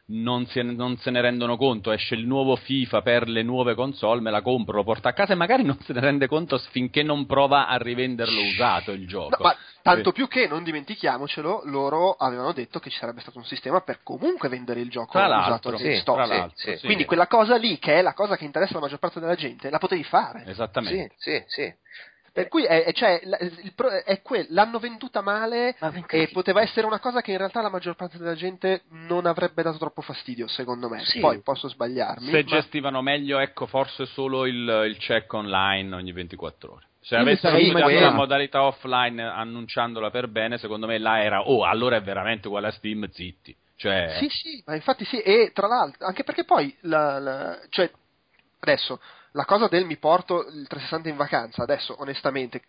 non 0.09 0.45
se, 0.47 0.61
non 0.61 0.97
se, 0.97 1.11
ne 1.11 1.19
rendono 1.19 1.57
conto, 1.57 1.91
esce 1.91 2.15
il 2.15 2.25
nuovo 2.25 2.55
FIFA 2.55 3.01
per 3.01 3.27
le 3.27 3.43
nuove 3.43 3.75
console, 3.75 4.21
me 4.21 4.31
la 4.31 4.41
compro, 4.41 4.77
lo 4.77 4.83
porto 4.83 5.07
a 5.07 5.13
casa 5.13 5.33
e 5.33 5.35
magari 5.35 5.63
non 5.63 5.77
se 5.81 5.91
ne 5.91 5.99
rende 5.99 6.27
conto 6.27 6.57
finché 6.69 7.03
non 7.03 7.25
prova 7.25 7.67
a 7.67 7.77
rivenderlo 7.77 8.41
usato 8.41 8.91
il 8.91 9.05
gioco. 9.05 9.35
No, 9.37 9.49
ma 9.49 9.55
tanto 9.81 10.09
sì. 10.09 10.15
più 10.15 10.27
che, 10.27 10.47
non 10.47 10.63
dimentichiamocelo, 10.63 11.63
loro 11.65 12.13
avevano 12.13 12.53
detto 12.53 12.79
che 12.79 12.89
ci 12.89 12.97
sarebbe 12.99 13.19
stato 13.19 13.37
un 13.37 13.45
sistema 13.45 13.81
per 13.81 13.99
comunque 14.03 14.47
vendere 14.47 14.79
il 14.79 14.89
gioco 14.89 15.11
tra 15.11 15.25
usato 15.25 15.77
sì, 15.77 15.97
stock. 15.97 16.51
Sì, 16.55 16.79
Quindi 16.85 17.03
quella 17.03 17.27
cosa 17.27 17.57
lì, 17.57 17.77
che 17.77 17.95
è 17.95 18.01
la 18.01 18.13
cosa 18.13 18.37
che 18.37 18.45
interessa 18.45 18.75
la 18.75 18.81
maggior 18.81 18.99
parte 18.99 19.19
della 19.19 19.35
gente, 19.35 19.69
la 19.69 19.79
potevi 19.79 20.03
fare. 20.03 20.45
Esattamente. 20.45 21.15
Sì, 21.17 21.31
sì, 21.31 21.43
sì. 21.47 21.73
Per 22.37 22.49
cui 22.49 22.65
è, 22.65 22.93
cioè, 22.93 23.19
il, 23.23 23.73
è 24.05 24.21
quel, 24.21 24.45
l'hanno 24.51 24.77
venduta 24.77 25.21
male 25.21 25.75
e 26.07 26.29
poteva 26.31 26.61
essere 26.61 26.85
una 26.85 26.99
cosa 26.99 27.19
che 27.21 27.31
in 27.31 27.39
realtà 27.39 27.63
la 27.63 27.69
maggior 27.71 27.95
parte 27.95 28.19
della 28.19 28.35
gente 28.35 28.83
non 28.89 29.25
avrebbe 29.25 29.63
dato 29.63 29.79
troppo 29.79 30.03
fastidio, 30.03 30.47
secondo 30.47 30.87
me. 30.87 31.03
Sì. 31.03 31.19
Poi 31.19 31.41
posso 31.41 31.67
sbagliarmi. 31.67 32.29
Se 32.29 32.43
ma... 32.43 32.43
gestivano 32.43 33.01
meglio, 33.01 33.39
ecco, 33.39 33.65
forse 33.65 34.05
solo 34.05 34.45
il, 34.45 34.83
il 34.87 34.97
check 34.97 35.33
online 35.33 35.95
ogni 35.95 36.11
24 36.11 36.71
ore. 36.71 36.85
Se 36.99 37.15
avessero 37.15 37.57
dato 37.57 37.89
la 37.89 38.11
modalità 38.11 38.61
offline 38.61 39.19
annunciandola 39.19 40.11
per 40.11 40.27
bene, 40.27 40.59
secondo 40.59 40.85
me 40.85 40.99
là 40.99 41.23
era, 41.23 41.41
oh, 41.41 41.65
allora 41.65 41.95
è 41.95 42.03
veramente 42.03 42.49
uguale 42.49 42.67
a 42.67 42.71
Steam, 42.71 43.09
zitti. 43.09 43.55
Cioè... 43.77 44.17
Sì, 44.19 44.29
sì, 44.29 44.63
ma 44.63 44.75
infatti 44.75 45.05
sì, 45.05 45.19
e 45.21 45.49
tra 45.55 45.65
l'altro, 45.65 46.05
anche 46.05 46.23
perché 46.23 46.43
poi, 46.43 46.71
la, 46.81 47.17
la, 47.17 47.59
cioè, 47.69 47.89
adesso, 48.59 48.99
la 49.37 49.45
cosa 49.45 49.67
del 49.67 49.85
mi 49.85 49.97
porto 49.97 50.47
il 50.47 50.67
360 50.67 51.09
in 51.09 51.15
vacanza, 51.15 51.61
adesso 51.61 51.95
onestamente 51.99 52.63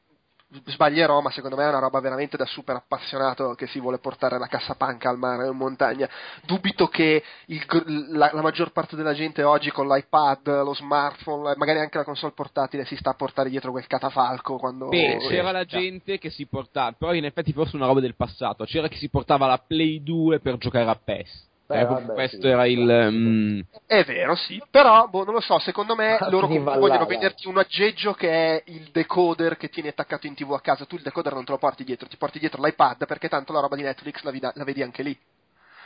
sbaglierò, 0.67 1.21
ma 1.21 1.31
secondo 1.31 1.57
me 1.57 1.65
è 1.65 1.69
una 1.69 1.79
roba 1.79 2.01
veramente 2.01 2.37
da 2.37 2.45
super 2.47 2.77
appassionato 2.77 3.55
che 3.55 3.67
si 3.67 3.81
vuole 3.81 3.99
portare 3.99 4.39
la 4.39 4.47
cassapanca 4.47 5.09
al 5.09 5.19
mare 5.19 5.47
o 5.47 5.51
in 5.51 5.57
montagna. 5.57 6.09
Dubito 6.45 6.89
che 6.89 7.23
il, 7.47 7.65
la, 8.11 8.31
la, 8.33 8.43
maggior 8.43 8.73
parte 8.73 8.97
della 8.97 9.15
gente 9.15 9.43
oggi 9.43 9.71
con 9.71 9.89
l'iPad, 9.89 10.63
lo 10.63 10.75
smartphone, 10.75 11.55
magari 11.57 11.81
anche 11.81 11.99
la 11.99 12.05
console 12.05 12.33
portatile 12.33 12.85
si 12.85 12.97
sta 12.97 13.11
a 13.11 13.15
portare 13.15 13.49
dietro 13.49 13.71
quel 13.71 13.87
catafalco 13.87 14.57
quando... 14.57 14.89
Beh, 14.89 15.19
c'era 15.29 15.51
la 15.51 15.65
gente 15.65 16.19
che 16.19 16.29
si 16.29 16.47
portava, 16.47 16.93
però 16.93 17.15
in 17.15 17.25
effetti 17.25 17.53
forse 17.53 17.77
una 17.77 17.87
roba 17.87 18.01
del 18.01 18.15
passato, 18.15 18.65
c'era 18.65 18.89
chi 18.89 18.99
si 18.99 19.09
portava 19.09 19.47
la 19.47 19.59
Play 19.59 20.03
2 20.03 20.41
per 20.41 20.59
giocare 20.59 20.91
a 20.91 20.99
PES. 21.03 21.47
Beh, 21.69 21.81
eh, 21.81 21.85
vabbè, 21.85 22.15
questo 22.15 22.41
sì, 22.41 22.49
era 22.49 22.67
il. 22.67 22.89
Um... 22.89 23.63
È 23.85 24.03
vero, 24.03 24.35
sì, 24.35 24.63
però 24.71 25.07
boh, 25.07 25.25
non 25.25 25.35
lo 25.35 25.41
so. 25.41 25.59
Secondo 25.59 25.95
me 25.95 26.17
loro 26.31 26.47
vogliono 26.47 27.05
venderti 27.05 27.47
un 27.47 27.59
aggeggio 27.59 28.15
che 28.15 28.31
è 28.31 28.63
il 28.69 28.89
decoder 28.91 29.59
che 29.59 29.69
tieni 29.69 29.91
attaccato 29.91 30.27
in 30.27 30.35
tv 30.35 30.55
a 30.55 30.63
casa. 30.63 30.87
Tu 30.87 30.97
il 30.97 31.03
decoder 31.03 31.35
non 31.35 31.45
te 31.45 31.51
lo 31.53 31.59
porti 31.59 31.85
dietro, 31.85 32.09
ti 32.09 32.17
porti 32.17 32.39
dietro 32.39 32.63
l'iPad 32.65 33.05
perché 33.05 33.29
tanto 33.29 33.53
la 33.53 33.61
roba 33.61 33.77
di 33.77 33.83
Netflix 33.83 34.23
la, 34.23 34.31
vida- 34.31 34.53
la 34.55 34.65
vedi 34.65 34.83
anche 34.83 35.03
lì. 35.03 35.19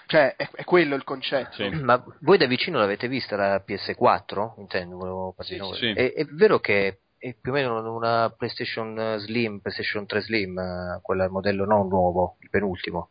Cioè, 0.06 0.36
è, 0.36 0.48
è 0.52 0.62
quello 0.62 0.94
il 0.94 1.02
concetto. 1.02 1.54
Sì. 1.54 1.68
Ma 1.70 2.00
voi 2.20 2.38
da 2.38 2.46
vicino 2.46 2.78
l'avete 2.78 3.08
vista 3.08 3.34
la 3.34 3.60
PS4? 3.66 4.52
Intendo, 4.58 5.34
sì, 5.40 5.58
sì. 5.74 5.90
È, 5.90 6.12
è 6.12 6.24
vero 6.26 6.60
che 6.60 7.00
è 7.18 7.34
più 7.40 7.50
o 7.50 7.54
meno 7.54 7.92
una 7.92 8.32
PlayStation 8.36 9.16
Slim, 9.18 9.58
PlayStation 9.58 10.06
3 10.06 10.20
Slim, 10.20 11.00
quella 11.02 11.28
modello 11.28 11.64
non 11.64 11.88
nuovo, 11.88 12.36
il 12.38 12.50
penultimo. 12.50 13.08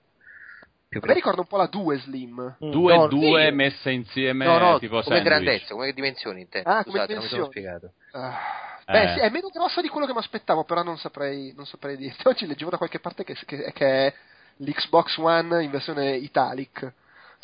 Più 0.91 0.99
Mi 1.05 1.13
ricorda 1.13 1.39
un 1.39 1.47
po' 1.47 1.55
la 1.55 1.67
2 1.67 1.99
Slim. 1.99 2.55
2 2.59 2.95
no, 2.97 3.07
2 3.07 3.45
sì. 3.45 3.51
messe 3.55 3.91
insieme 3.91 4.43
no, 4.43 4.57
no, 4.57 4.77
tipo 4.77 5.01
come 5.01 5.03
sandwich. 5.03 5.23
grandezza, 5.23 5.73
come 5.73 5.93
dimensioni 5.93 6.41
in 6.41 6.49
te. 6.49 6.63
Ah, 6.65 6.83
Scusate, 6.83 7.13
non 7.13 7.23
mi 7.23 7.29
sono 7.29 7.45
spiegato. 7.45 7.93
Beh, 8.11 9.03
eh. 9.03 9.13
sì, 9.13 9.19
è 9.19 9.29
meno 9.29 9.47
grossa 9.47 9.79
di 9.79 9.87
quello 9.87 10.05
che 10.05 10.11
mi 10.11 10.19
aspettavo, 10.19 10.65
però 10.65 10.83
non 10.83 10.97
saprei, 10.97 11.53
non 11.55 11.65
saprei 11.65 11.95
dirti. 11.95 12.27
Oggi 12.27 12.45
leggevo 12.45 12.71
da 12.71 12.77
qualche 12.77 12.99
parte 12.99 13.23
che, 13.23 13.37
che, 13.45 13.71
che 13.71 14.07
è 14.07 14.13
l'Xbox 14.57 15.15
One 15.15 15.63
in 15.63 15.71
versione 15.71 16.11
Italic. 16.17 16.91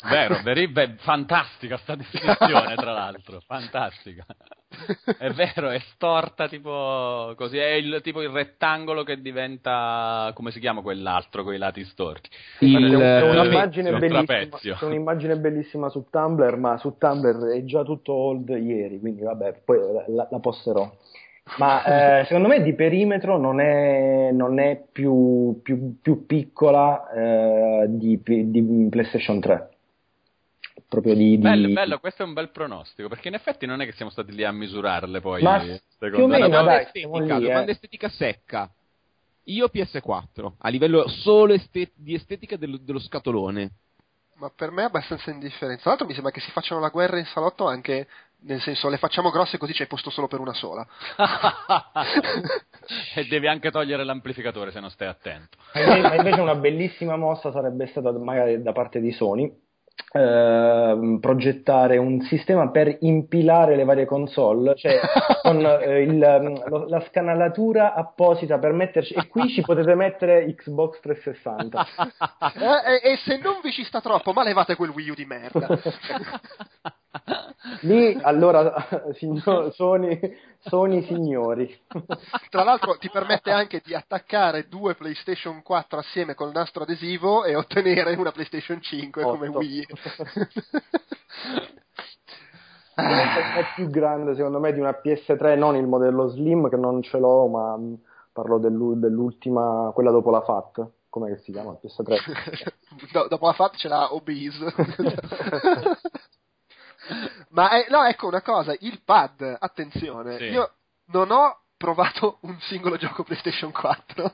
Vero, 0.04 0.40
very, 0.44 0.68
beh, 0.68 0.94
fantastica 0.98 1.76
sta 1.78 1.96
definizione, 1.96 2.74
tra 2.76 2.92
l'altro, 2.92 3.40
fantastica. 3.44 4.24
È 5.18 5.30
vero, 5.30 5.70
è 5.70 5.78
storta 5.94 6.46
tipo 6.46 7.32
così, 7.36 7.56
è 7.56 7.72
il, 7.72 8.00
tipo 8.02 8.22
il 8.22 8.28
rettangolo 8.28 9.02
che 9.02 9.20
diventa, 9.20 10.30
come 10.34 10.52
si 10.52 10.60
chiama 10.60 10.82
quell'altro 10.82 11.42
con 11.42 11.54
i 11.54 11.58
lati 11.58 11.84
storti? 11.84 12.28
Il, 12.60 12.96
c'è, 12.96 13.22
un'immagine 13.22 13.98
bellissima, 13.98 14.58
c'è 14.58 14.84
un'immagine 14.84 15.36
bellissima 15.36 15.88
su 15.88 16.06
Tumblr, 16.08 16.56
ma 16.56 16.76
su 16.76 16.96
Tumblr 16.96 17.56
è 17.56 17.64
già 17.64 17.82
tutto 17.82 18.12
old 18.12 18.48
ieri, 18.50 19.00
quindi 19.00 19.22
vabbè, 19.22 19.62
poi 19.64 19.78
la, 20.08 20.28
la 20.30 20.38
posterò. 20.38 20.88
Ma 21.56 22.20
eh, 22.20 22.24
secondo 22.28 22.46
me 22.46 22.62
di 22.62 22.74
perimetro 22.74 23.36
non 23.36 23.58
è, 23.58 24.30
non 24.32 24.60
è 24.60 24.80
più, 24.92 25.58
più, 25.62 25.98
più, 26.00 26.24
piccola 26.26 27.10
eh, 27.10 27.86
di, 27.88 28.20
di 28.22 28.86
PlayStation 28.90 29.40
3 29.40 29.70
proprio 30.88 31.14
di, 31.14 31.30
di... 31.30 31.38
Bello, 31.38 31.72
bello, 31.72 31.98
questo 31.98 32.22
è 32.22 32.26
un 32.26 32.32
bel 32.32 32.50
pronostico, 32.50 33.08
perché 33.08 33.28
in 33.28 33.34
effetti 33.34 33.66
non 33.66 33.80
è 33.80 33.84
che 33.84 33.92
siamo 33.92 34.10
stati 34.10 34.32
lì 34.32 34.44
a 34.44 34.52
misurarle 34.52 35.20
poi. 35.20 35.42
Ma 35.42 35.60
più 35.98 36.22
o 36.22 36.26
meno, 36.26 36.48
dai, 36.48 36.82
estetica, 36.82 37.38
lì, 37.38 37.48
eh. 37.48 37.70
estetica 37.70 38.08
secca. 38.08 38.70
Io 39.44 39.70
PS4, 39.72 40.52
a 40.58 40.68
livello 40.68 41.08
solo 41.08 41.54
estet- 41.54 41.92
di 41.94 42.14
estetica 42.14 42.56
dello, 42.56 42.78
dello 42.78 42.98
scatolone. 42.98 43.70
Ma 44.34 44.52
per 44.54 44.70
me 44.70 44.82
è 44.82 44.86
abbastanza 44.86 45.30
indifferente. 45.30 45.80
Tra 45.80 45.90
l'altro 45.90 46.06
mi 46.06 46.12
sembra 46.12 46.30
che 46.30 46.40
si 46.40 46.50
facciano 46.50 46.80
la 46.80 46.90
guerra 46.90 47.18
in 47.18 47.24
salotto 47.24 47.66
anche 47.66 48.06
nel 48.40 48.60
senso 48.60 48.88
le 48.88 48.98
facciamo 48.98 49.30
grosse 49.30 49.58
così 49.58 49.72
c'hai 49.72 49.88
posto 49.88 50.10
solo 50.10 50.28
per 50.28 50.38
una 50.38 50.52
sola. 50.52 50.86
e 53.16 53.26
devi 53.26 53.48
anche 53.48 53.70
togliere 53.70 54.04
l'amplificatore 54.04 54.70
se 54.70 54.80
non 54.80 54.90
stai 54.90 55.08
attento. 55.08 55.56
Ma 55.74 56.14
invece 56.14 56.40
una 56.40 56.54
bellissima 56.54 57.16
mossa 57.16 57.50
sarebbe 57.50 57.86
stata 57.86 58.12
magari 58.12 58.62
da 58.62 58.72
parte 58.72 59.00
di 59.00 59.10
Sony 59.12 59.66
Uh, 60.10 61.18
progettare 61.20 61.98
un 61.98 62.22
sistema 62.22 62.70
per 62.70 62.96
impilare 63.00 63.76
le 63.76 63.84
varie 63.84 64.06
console, 64.06 64.74
cioè 64.74 65.00
con 65.42 65.56
uh, 65.56 65.90
il, 65.98 66.62
lo, 66.66 66.86
la 66.88 67.04
scanalatura 67.08 67.92
apposita 67.92 68.58
per 68.58 68.72
metterci, 68.72 69.12
e 69.12 69.28
qui 69.28 69.50
ci 69.50 69.60
potete 69.60 69.94
mettere 69.94 70.54
Xbox 70.54 71.00
360. 71.00 71.86
eh, 72.56 73.08
e, 73.08 73.12
e, 73.12 73.16
se 73.18 73.36
non 73.36 73.60
vi 73.62 73.70
ci 73.70 73.84
sta 73.84 74.00
troppo, 74.00 74.32
ma 74.32 74.42
levate 74.42 74.76
quel 74.76 74.90
Wii 74.90 75.10
U 75.10 75.14
di 75.14 75.26
merda. 75.26 75.68
Lì 77.82 78.18
allora 78.22 78.86
signor, 79.14 79.72
sono, 79.72 80.08
sono 80.58 80.94
i 80.94 81.02
signori. 81.02 81.74
Tra 82.50 82.64
l'altro 82.64 82.96
ti 82.98 83.08
permette 83.10 83.50
anche 83.50 83.80
di 83.84 83.94
attaccare 83.94 84.68
due 84.68 84.94
PlayStation 84.94 85.62
4 85.62 85.98
assieme 85.98 86.34
col 86.34 86.52
nastro 86.52 86.82
adesivo 86.82 87.44
e 87.44 87.56
ottenere 87.56 88.14
una 88.14 88.32
PlayStation 88.32 88.80
5 88.80 89.22
come 89.22 89.48
Otto. 89.48 89.58
Wii. 89.58 89.86
è 92.94 93.64
più 93.74 93.88
grande 93.88 94.34
secondo 94.34 94.58
me 94.58 94.72
di 94.72 94.80
una 94.80 94.98
PS3, 95.02 95.56
non 95.56 95.76
il 95.76 95.86
modello 95.86 96.28
Slim 96.28 96.68
che 96.68 96.76
non 96.76 97.00
ce 97.02 97.18
l'ho, 97.18 97.46
ma 97.46 97.76
mh, 97.76 97.98
parlo 98.32 98.58
dell'u- 98.58 98.96
dell'ultima, 98.98 99.90
quella 99.94 100.10
dopo 100.10 100.30
la 100.30 100.42
FAT. 100.42 100.86
Com'è 101.08 101.28
che 101.28 101.38
si 101.38 101.52
chiama? 101.52 101.78
PS3. 101.82 102.72
Do- 103.12 103.28
dopo 103.28 103.46
la 103.46 103.52
FAT 103.52 103.76
c'è 103.76 103.88
la 103.88 104.12
Obese. 104.14 104.74
Ma 107.50 107.70
eh, 107.72 107.86
no, 107.90 108.04
ecco 108.04 108.26
una 108.26 108.42
cosa, 108.42 108.74
il 108.80 109.00
pad, 109.04 109.56
attenzione, 109.58 110.36
Sì. 110.38 110.44
io 110.44 110.72
non 111.06 111.30
ho 111.30 111.60
provato 111.76 112.38
un 112.42 112.58
singolo 112.60 112.96
gioco 112.96 113.22
PlayStation 113.22 113.70
4, 113.72 114.32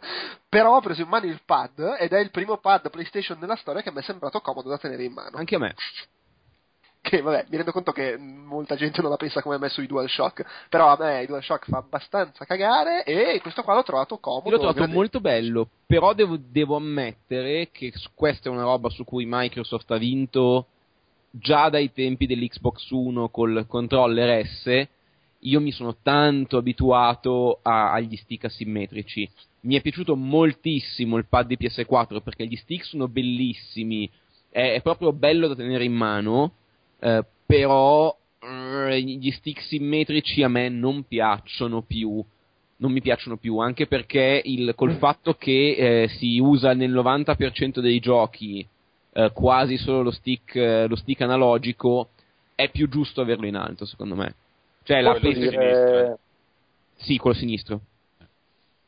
però 0.49 0.77
ho 0.77 0.81
preso 0.81 1.03
in 1.03 1.09
mano 1.09 1.27
il 1.27 1.41
pad 1.45 1.97
ed 1.99 2.13
è 2.13 2.19
il 2.19 2.31
primo 2.31 2.57
pad 2.59 2.91
PlayStation 2.91 3.39
nella 3.39 3.57
storia 3.57 3.83
che 3.83 3.93
mi 3.93 3.99
è 3.99 4.03
sembrato 4.03 4.41
comodo 4.41 4.69
da 4.69 4.79
tenere 4.79 5.05
in 5.05 5.13
mano. 5.13 5.37
Anche 5.37 5.55
a 5.57 5.59
me. 5.59 5.75
Che 7.05 7.21
vabbè, 7.21 7.45
mi 7.51 7.57
rendo 7.57 7.71
conto 7.71 7.93
che 7.93 8.17
molta 8.17 8.77
gente 8.77 9.03
non 9.03 9.11
la 9.11 9.19
pensa 9.19 9.43
come 9.43 9.59
me 9.59 9.69
sui 9.69 9.87
DualShock, 9.87 10.69
però 10.71 10.89
a 10.89 10.97
me 10.99 11.21
il 11.21 11.27
DualShock 11.27 11.69
fa 11.69 11.77
abbastanza 11.77 12.47
cagare 12.47 13.05
e 13.05 13.41
questo 13.43 13.63
qua 13.63 13.75
l'ho 13.75 13.83
trovato 13.83 14.17
comodo. 14.17 14.47
Io 14.47 14.53
l'ho 14.53 14.57
trovato 14.57 14.79
gradevole. 14.79 14.99
molto 15.01 15.21
bello, 15.21 15.69
però 15.87 16.15
devo, 16.15 16.39
devo 16.39 16.77
ammettere 16.77 17.69
che 17.71 17.93
questa 18.15 18.49
è 18.49 18.53
una 18.53 18.63
roba 18.63 18.89
su 18.89 19.05
cui 19.05 19.27
Microsoft 19.29 19.91
ha 19.91 19.99
vinto 19.99 20.69
già 21.37 21.69
dai 21.69 21.93
tempi 21.93 22.27
dell'Xbox 22.27 22.91
One 22.91 23.29
col 23.31 23.67
controller 23.67 24.47
S. 24.47 24.87
Io 25.41 25.61
mi 25.61 25.73
sono 25.73 25.97
tanto 26.03 26.57
abituato 26.57 27.59
a- 27.63 27.93
agli 27.93 28.17
stick 28.17 28.45
asimmetrici. 28.45 29.29
Mi 29.63 29.75
è 29.77 29.81
piaciuto 29.81 30.17
moltissimo 30.17 31.17
il 31.17 31.27
pad 31.29 31.47
di 31.49 31.57
PS4 31.57 32.21
perché 32.23 32.47
gli 32.47 32.57
stick 32.57 32.85
sono 32.85 33.09
bellissimi, 33.09 34.09
è, 34.51 34.75
è 34.75 34.83
proprio 34.83 35.13
bello 35.13 35.49
da 35.49 35.55
tenere 35.55 35.85
in 35.85 35.93
mano, 35.93 36.53
eh, 37.01 37.25
però 37.45 38.17
eh, 38.41 39.01
gli 39.03 39.31
stick 39.33 39.61
simmetrici 39.63 40.43
a 40.43 40.49
me 40.49 40.69
non 40.69 41.05
piacciono 41.05 41.83
più 41.83 42.25
non 42.77 42.93
mi 42.93 43.01
piacciono 43.01 43.37
più, 43.37 43.59
anche 43.59 43.87
perché 43.87 44.43
il- 44.45 44.75
col 44.75 44.97
fatto 44.97 45.35
che 45.35 46.03
eh, 46.03 46.09
si 46.19 46.39
usa 46.39 46.75
nel 46.75 46.91
90% 46.93 47.81
dei 47.81 47.99
giochi 48.01 48.67
eh, 49.15 49.31
quasi 49.33 49.77
solo 49.79 50.03
lo 50.03 50.11
stick, 50.11 50.55
eh, 50.57 50.87
lo 50.89 50.97
stick 50.97 51.21
analogico, 51.23 52.09
è 52.55 52.69
più 52.71 52.89
giusto 52.89 53.21
averlo 53.21 53.47
in 53.47 53.57
alto, 53.57 53.85
secondo 53.87 54.15
me. 54.15 54.35
Cioè, 54.83 55.01
la 55.01 55.13
Posso 55.13 55.21
quello 55.23 55.35
PlayStation- 55.39 55.65
di 55.65 55.73
dire, 55.73 55.87
sinistra. 55.97 56.19
Sì, 56.97 57.17
quello 57.19 57.37
sinistro. 57.37 57.81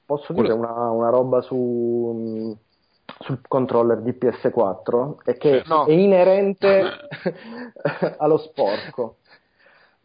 posso 0.07 0.33
Quello- 0.35 0.43
dire 0.55 0.59
una, 0.61 0.91
una 0.91 1.09
roba 1.11 1.41
su, 1.41 2.57
sul 3.21 3.41
controller 3.49 4.01
di 4.03 4.13
PS4 4.13 5.17
è 5.25 5.37
che 5.37 5.63
No. 5.67 5.85
è 5.87 5.93
inerente 5.93 6.91
allo 8.19 8.37
sporco. 8.39 9.17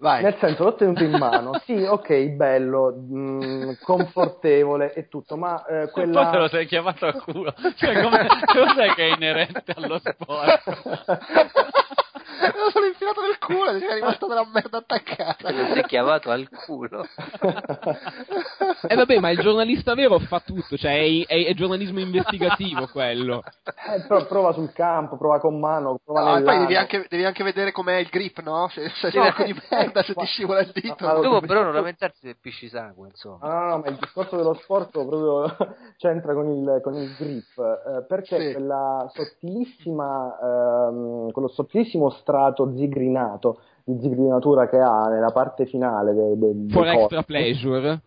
Vai. 0.01 0.23
Nel 0.23 0.35
senso, 0.39 0.63
l'ho 0.63 0.73
tenuto 0.73 1.03
in 1.03 1.11
mano, 1.11 1.51
sì, 1.63 1.83
ok, 1.83 2.29
bello, 2.29 2.91
mh, 2.91 3.77
confortevole 3.83 4.93
e 4.93 5.07
tutto, 5.07 5.37
ma 5.37 5.63
eh, 5.65 5.91
Poi 5.93 6.05
te 6.05 6.11
lo 6.11 6.23
quella... 6.23 6.49
sei 6.49 6.65
chiamato 6.65 7.05
a 7.05 7.13
culo. 7.13 7.53
Cioè, 7.75 8.01
come, 8.01 8.27
cos'è 8.45 8.95
che 8.95 9.09
è 9.09 9.13
inerente 9.13 9.73
allo 9.75 9.99
sport? 9.99 11.21
Me 12.41 12.53
lo 12.63 12.69
sono 12.71 12.85
infilato 12.85 13.21
nel 13.21 13.37
culo 13.39 13.71
e 13.71 13.85
è 13.87 13.93
rimasta 13.95 14.27
della 14.27 14.45
merda 14.51 14.77
attaccata. 14.77 15.51
Lo 15.51 15.65
sei 15.73 15.83
chiavato 15.85 16.31
al 16.31 16.49
culo. 16.65 17.05
Eh 18.87 18.95
vabbè, 18.95 19.19
ma 19.19 19.29
il 19.29 19.39
giornalista 19.39 19.93
vero 19.93 20.17
fa 20.19 20.39
tutto, 20.39 20.77
cioè 20.77 20.99
è, 20.99 21.25
è- 21.27 21.45
è 21.47 21.53
giornalismo 21.53 21.99
investigativo 21.99 22.87
quello. 22.87 23.43
Eh, 23.93 24.01
però 24.07 24.25
prova 24.25 24.53
sul 24.53 24.71
campo, 24.73 25.17
prova 25.17 25.39
con 25.39 25.59
mano, 25.59 25.99
prova 26.03 26.21
No, 26.23 26.37
e 26.37 26.41
poi 26.43 26.57
devi 26.59 26.75
anche, 26.75 27.05
devi 27.09 27.23
anche 27.25 27.43
vedere 27.43 27.71
com'è 27.71 27.95
il 27.97 28.07
grip, 28.09 28.39
no? 28.41 28.67
Se, 28.69 28.89
se 28.89 29.09
sei 29.11 29.19
No, 29.19 29.25
sacco 29.27 29.43
di 29.43 29.61
merda, 29.69 30.03
se 30.03 30.13
ti 30.13 30.25
scivola 30.25 30.61
il 30.61 30.71
dito. 30.73 30.95
ma- 30.99 31.13
ma- 31.13 31.19
Dopo 31.19 31.39
però 31.41 31.63
non 31.63 31.73
lamentarsi 31.73 32.19
se 32.27 32.35
pisci 32.39 32.67
sangue, 32.69 33.07
insomma. 33.09 33.39
Ah, 33.41 33.59
no, 33.65 33.69
no, 33.69 33.77
ma 33.79 33.87
il 33.87 33.95
discorso 33.97 34.35
dello 34.35 34.53
sporco 34.55 35.05
proprio 35.05 35.55
c'entra 35.97 36.33
con 36.33 36.49
il, 36.49 36.79
con 36.83 36.95
il 36.95 37.13
grip, 37.17 37.57
eh, 37.57 38.05
perché 38.07 38.39
Sì. 38.39 38.51
quella 38.53 39.09
sottilissima, 39.13 40.37
ehm, 40.89 41.31
quello 41.31 41.47
sottilissimo 41.47 42.09
strato 42.09 42.29
zigrinato 42.75 43.61
di 43.83 43.97
zigrinatura 43.99 44.69
che 44.69 44.77
ha 44.77 45.07
nella 45.09 45.31
parte 45.31 45.65
finale 45.65 46.13
de- 46.13 46.37
de- 46.37 46.53
del 46.55 46.71
For 46.71 46.83
corpo, 46.85 46.99
extra 47.01 47.23
pleasure. 47.23 48.01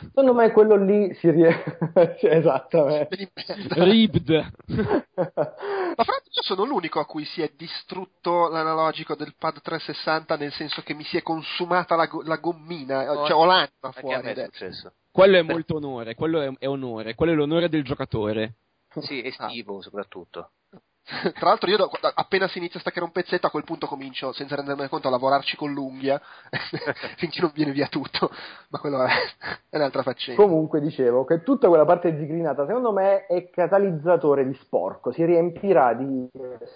secondo 0.00 0.32
me 0.34 0.50
quello 0.50 0.76
lì 0.76 1.12
si 1.14 1.30
riesce, 1.30 1.76
esattamente. 2.30 3.08
Vedi 3.16 3.30
merda. 3.34 3.84
Ribbed. 3.84 4.30
Ma 5.14 6.04
fra 6.04 6.12
l'altro 6.12 6.30
io 6.32 6.42
sono 6.42 6.64
l'unico 6.64 7.00
a 7.00 7.04
cui 7.04 7.24
si 7.26 7.42
è 7.42 7.52
distrutto 7.56 8.48
l'analogico 8.48 9.14
del 9.14 9.34
pad 9.38 9.60
360 9.60 10.36
nel 10.36 10.52
senso 10.52 10.80
che 10.82 10.94
mi 10.94 11.04
si 11.04 11.18
è 11.18 11.22
consumata 11.22 11.96
la, 11.96 12.08
la 12.24 12.36
gommina, 12.36 13.04
No, 13.12 13.26
cioè 13.26 13.36
ho 13.36 13.44
l'anima 13.44 13.68
fuori. 13.92 14.14
è 14.26 14.30
adesso. 14.30 14.50
successo. 14.52 14.92
Quello 15.12 15.36
è 15.36 15.42
molto 15.42 15.76
onore, 15.76 16.14
quello 16.14 16.40
è, 16.40 16.50
è 16.58 16.66
onore, 16.68 17.14
quello 17.14 17.32
è 17.32 17.34
l'onore 17.34 17.68
del 17.68 17.84
giocatore. 17.84 18.54
Sì, 19.00 19.22
estivo 19.24 19.82
soprattutto. 19.82 20.52
Tra 21.10 21.48
l'altro 21.48 21.68
io 21.68 21.76
do- 21.76 21.90
appena 22.14 22.46
si 22.46 22.58
inizia 22.58 22.78
a 22.78 22.82
staccare 22.82 23.04
un 23.04 23.10
pezzetto 23.10 23.46
a 23.46 23.50
quel 23.50 23.64
punto 23.64 23.86
comincio 23.88 24.32
senza 24.32 24.54
rendermene 24.54 24.88
conto 24.88 25.08
a 25.08 25.10
lavorarci 25.10 25.56
con 25.56 25.72
l'unghia 25.72 26.20
finché 27.16 27.40
non 27.40 27.50
viene 27.52 27.72
via 27.72 27.88
tutto, 27.88 28.30
ma 28.68 28.78
quello 28.78 29.02
è, 29.04 29.10
è 29.70 29.76
un'altra 29.76 30.02
faccenda. 30.02 30.40
Comunque 30.40 30.80
dicevo 30.80 31.24
che 31.24 31.42
tutta 31.42 31.66
quella 31.68 31.84
parte 31.84 32.16
zigrinata 32.16 32.64
secondo 32.64 32.92
me 32.92 33.26
è 33.26 33.50
catalizzatore 33.50 34.46
di 34.46 34.54
sporco, 34.62 35.10
si 35.10 35.24
riempirà 35.24 35.94
di 35.94 36.28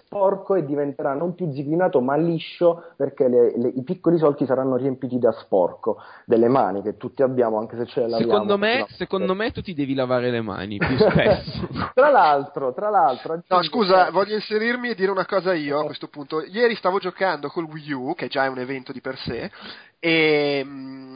sporco 0.04 0.56
e 0.56 0.64
diventerà 0.64 1.14
non 1.14 1.34
più 1.34 1.52
zigrinato 1.52 2.00
ma 2.00 2.16
liscio 2.16 2.92
perché 2.96 3.28
le- 3.28 3.52
le- 3.56 3.68
i 3.68 3.82
piccoli 3.84 4.18
solchi 4.18 4.46
saranno 4.46 4.74
riempiti 4.76 5.18
da 5.20 5.30
sporco 5.32 5.98
delle 6.24 6.48
mani 6.48 6.82
che 6.82 6.96
tutti 6.96 7.22
abbiamo 7.22 7.58
anche 7.58 7.76
se 7.76 7.86
ce 7.86 8.00
le 8.00 8.08
laviamo. 8.08 8.32
Secondo 8.32 8.58
me, 8.58 8.78
No. 8.78 8.86
secondo 8.88 9.34
me 9.34 9.52
tu 9.52 9.62
ti 9.62 9.74
devi 9.74 9.94
lavare 9.94 10.30
le 10.30 10.40
mani 10.40 10.78
più 10.78 10.96
spesso. 10.98 11.68
tra 11.94 12.10
l'altro, 12.10 12.72
tra 12.72 12.88
l'altro, 12.90 13.42
No, 13.46 13.62
scusa, 13.62 14.10
voglio 14.14 14.36
inserirmi 14.36 14.88
e 14.88 14.94
dire 14.94 15.10
una 15.10 15.26
cosa 15.26 15.52
io 15.52 15.80
a 15.80 15.84
questo 15.84 16.08
punto. 16.08 16.42
Ieri 16.42 16.76
stavo 16.76 16.98
giocando 16.98 17.48
col 17.48 17.64
Wii 17.64 17.92
U, 17.92 18.14
che 18.14 18.28
già 18.28 18.44
è 18.44 18.48
un 18.48 18.60
evento 18.60 18.92
di 18.92 19.00
per 19.00 19.18
sé, 19.18 19.50
e 19.98 20.62
mm, 20.64 21.14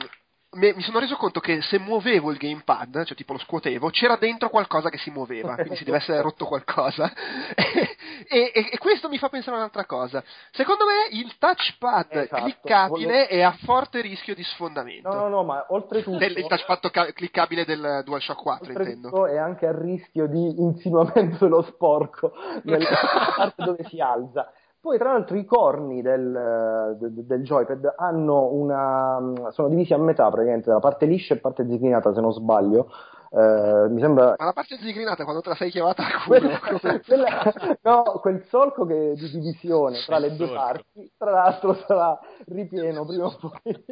mi 0.51 0.72
mi 0.74 0.82
sono 0.82 0.99
reso 0.99 1.16
conto 1.16 1.40
che 1.40 1.62
se 1.62 1.78
muovevo 1.78 2.30
il 2.32 2.38
gamepad, 2.38 3.05
cioè 3.05 3.16
tipo 3.16 3.32
lo 3.32 3.38
scuotevo, 3.38 3.90
c'era 3.90 4.16
dentro 4.16 4.51
qualcosa 4.51 4.90
che 4.90 4.99
si 4.99 5.11
muoveva, 5.11 5.55
quindi 5.55 5.76
si 5.76 5.84
deve 5.84 5.99
essere 5.99 6.20
rotto 6.20 6.44
qualcosa. 6.46 7.12
e, 7.55 7.96
e- 8.27 8.53
e 8.73 8.79
questo 8.79 9.09
mi 9.09 9.19
fa 9.19 9.29
pensare 9.29 9.57
a 9.57 9.59
un'altra 9.61 9.85
cosa. 9.85 10.23
Secondo 10.51 10.85
me 10.87 11.16
il 11.16 11.37
touchpad 11.39 12.07
Esatto, 12.11 12.43
cliccabile 12.43 13.07
voglio- 13.07 13.27
è 13.29 13.43
a 13.43 13.57
forte 13.64 14.01
rischio 14.01 14.35
di 14.35 14.43
sfondamento. 14.43 15.09
No, 15.09 15.14
no, 15.23 15.29
no, 15.29 15.45
ma 15.45 15.64
oltretutto... 15.69 16.16
Del- 16.19 16.37
il 16.39 16.47
touchpad 16.47 16.81
tocca- 16.81 17.12
cliccabile 17.12 17.64
del 17.64 18.03
DualShock 18.05 18.41
4, 18.43 18.73
intendo. 18.73 19.27
È 19.27 19.37
anche 19.37 19.66
a 19.66 19.79
rischio 19.79 20.27
di 20.27 20.61
insinuamento 20.61 21.37
dello 21.45 21.62
sporco 21.62 22.33
nella 22.62 22.89
parte 23.37 23.62
dove 23.64 23.85
si 23.85 24.01
alza. 24.01 24.51
Poi, 24.81 24.97
tra 24.97 25.11
l'altro, 25.12 25.37
i 25.37 25.45
corni 25.45 26.03
del, 26.03 26.97
del- 27.01 27.27
del 27.27 27.43
joypad 27.43 27.95
hanno 27.97 28.45
una. 28.53 29.51
sono 29.51 29.69
divisi 29.69 29.93
a 29.93 29.99
metà 29.99 30.31
praticamente, 30.31 30.71
la 30.71 30.79
parte 30.79 31.05
liscia 31.07 31.35
e 31.35 31.39
parte 31.39 31.66
zigrinata, 31.69 32.14
se 32.14 32.21
non 32.21 32.33
sbaglio. 32.33 32.91
Eh, 33.31 33.89
mi 33.91 34.01
sembra. 34.01 34.35
Ma 34.39 34.45
la 34.47 34.53
parte 34.53 34.79
zigrinata 34.79 35.24
quando 35.24 35.43
te 35.43 35.51
la 35.51 35.55
sei 35.55 35.70
chiavata 35.70 36.05
al 36.07 36.22
culo. 36.22 36.59
Quella- 36.59 37.01
quella- 37.01 37.79
no, 37.83 38.03
quel 38.20 38.45
solco 38.49 38.87
che, 38.87 39.14
di 39.14 39.31
divisione 39.31 40.03
tra 40.05 40.18
le 40.18 40.35
due 40.35 40.49
parti, 40.49 41.11
tra 41.16 41.31
l'altro 41.31 41.74
sarà 41.87 42.18
ripieno 42.47 43.05
prima 43.05 43.26
o 43.26 43.37
poi. 43.37 43.85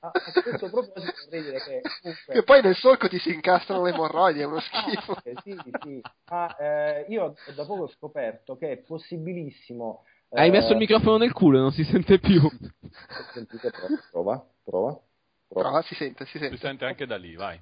a 0.00 0.12
questo 0.42 0.68
proposito 0.70 1.12
vorrei 1.24 1.42
dire 1.42 1.62
che 1.62 1.82
comunque, 2.00 2.34
Che 2.34 2.42
poi 2.42 2.62
nel 2.62 2.74
solco 2.74 3.08
ti 3.08 3.18
si 3.18 3.32
incastrano 3.32 3.84
le 3.84 3.90
emorroidi, 3.90 4.40
è 4.40 4.44
uno 4.44 4.60
schifo. 4.60 5.16
Eh, 5.24 5.36
Sì, 5.42 5.56
sì, 5.82 6.00
ma 6.30 6.56
eh, 6.56 7.06
io 7.08 7.34
da 7.56 7.64
poco 7.64 7.84
ho 7.84 7.88
scoperto 7.88 8.56
che 8.56 8.72
è 8.72 8.76
possibilissimo. 8.76 10.04
Hai 10.30 10.48
eh, 10.48 10.50
messo 10.50 10.72
il 10.72 10.78
microfono 10.78 11.16
nel 11.18 11.32
culo, 11.32 11.60
non 11.60 11.72
si 11.72 11.84
sente 11.84 12.18
più. 12.18 12.40
Sentite, 13.32 13.70
prova, 14.10 14.44
prova, 14.64 15.00
prova. 15.52 15.68
Prova, 15.68 15.82
si 15.82 15.94
sente, 15.94 16.24
si 16.26 16.32
Si 16.32 16.38
sente. 16.38 16.56
sente 16.56 16.84
anche 16.84 17.06
da 17.06 17.16
lì, 17.16 17.34
vai. 17.36 17.58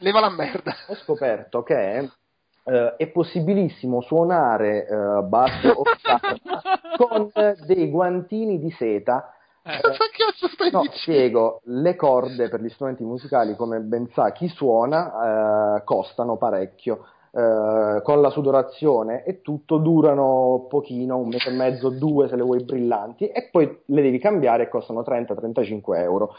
Leva 0.00 0.20
la 0.20 0.30
merda. 0.30 0.74
Ho 0.88 0.94
scoperto 0.96 1.62
che 1.62 2.08
eh, 2.64 2.96
è 2.96 3.06
possibilissimo 3.08 4.00
suonare 4.00 4.86
eh, 4.86 5.22
basso 5.22 5.68
o 5.68 5.82
con 6.96 7.30
eh, 7.34 7.56
dei 7.66 7.90
guantini 7.90 8.58
di 8.58 8.70
seta. 8.72 9.32
Eh. 9.64 9.80
Cosa 9.82 10.04
cazzo 10.16 10.48
stai 10.48 10.70
No, 10.70 10.80
dicendo? 10.80 10.98
spiego, 11.00 11.60
le 11.64 11.94
corde 11.96 12.48
per 12.48 12.60
gli 12.62 12.68
strumenti 12.70 13.04
musicali, 13.04 13.54
come 13.56 13.80
ben 13.80 14.08
sa 14.14 14.30
chi 14.32 14.48
suona, 14.48 15.76
eh, 15.78 15.84
costano 15.84 16.36
parecchio. 16.36 17.06
eh, 17.30 18.00
con 18.02 18.22
la 18.22 18.30
sudorazione 18.30 19.22
e 19.24 19.42
tutto 19.42 19.76
durano 19.76 20.64
pochino, 20.68 21.18
un 21.18 21.28
mese 21.28 21.50
e 21.50 21.52
mezzo, 21.52 21.90
due 21.90 22.26
se 22.28 22.36
le 22.36 22.42
vuoi 22.42 22.64
brillanti 22.64 23.26
e 23.28 23.48
poi 23.50 23.82
le 23.84 24.02
devi 24.02 24.18
cambiare 24.18 24.62
e 24.64 24.68
costano 24.68 25.02
30-35 25.02 25.98
euro. 26.00 26.34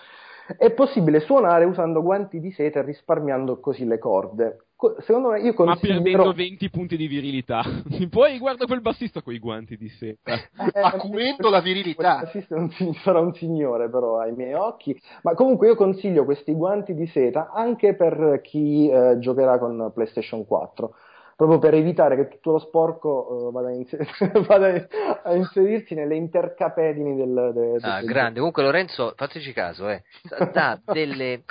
È 0.57 0.71
possibile 0.71 1.19
suonare 1.19 1.65
usando 1.65 2.01
guanti 2.01 2.39
di 2.39 2.51
seta 2.51 2.79
e 2.79 2.83
risparmiando 2.83 3.59
così 3.59 3.85
le 3.85 3.99
corde. 3.99 4.65
Secondo 4.99 5.31
me 5.31 5.41
io 5.41 5.53
Ma 5.57 5.75
perdendo 5.75 6.31
20 6.31 6.69
punti 6.69 6.95
di 6.95 7.07
virilità. 7.07 7.61
Poi 8.09 8.39
guarda 8.39 8.65
quel 8.65 8.81
bassista 8.81 9.21
con 9.21 9.33
i 9.33 9.39
guanti 9.39 9.75
di 9.75 9.89
seta. 9.89 10.33
Eh, 10.33 10.79
Acuendo 10.79 11.49
la 11.49 11.59
virilità. 11.59 12.15
Il 12.15 12.23
bassista 12.23 12.55
un, 12.55 12.69
sarà 13.03 13.19
un 13.19 13.33
signore 13.33 13.89
però 13.89 14.19
ai 14.19 14.33
miei 14.33 14.53
occhi. 14.53 14.97
Ma 15.23 15.33
comunque 15.33 15.67
io 15.67 15.75
consiglio 15.75 16.23
questi 16.23 16.53
guanti 16.53 16.95
di 16.95 17.07
seta 17.07 17.51
anche 17.53 17.93
per 17.95 18.39
chi 18.41 18.89
eh, 18.89 19.17
giocherà 19.19 19.59
con 19.59 19.91
PlayStation 19.93 20.45
4 20.45 20.93
proprio 21.39 21.57
per 21.57 21.73
evitare 21.73 22.17
che 22.17 22.27
tutto 22.27 22.51
lo 22.51 22.59
sporco 22.59 23.47
uh, 23.47 23.51
vada, 23.53 23.69
a 23.69 23.71
inser- 23.71 24.05
vada, 24.45 24.87
a 25.23 25.33
inserirsi 25.35 25.95
nelle 25.95 26.17
intercapedini 26.17 27.15
del, 27.15 27.51
de, 27.53 27.77
ah, 27.79 28.01
grande, 28.01 28.39
comunque 28.39 28.61
Lorenzo, 28.61 29.13
fateci 29.15 29.53
caso, 29.53 29.87
eh, 29.87 30.03
da 30.51 30.77
delle 30.83 31.43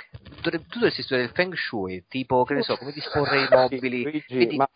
tu 0.43 0.51
dovresti 0.73 1.01
studiare 1.01 1.23
il 1.23 1.33
Feng 1.33 1.55
Shui, 1.55 2.05
tipo, 2.07 2.43
che 2.43 2.53
ne 2.53 2.61
so, 2.61 2.77
come 2.77 2.91
disporre 2.91 3.41
i 3.41 3.47
mobili, 3.49 4.21
sì, 4.27 4.35
Luigi, 4.35 4.55
ma 4.57 4.69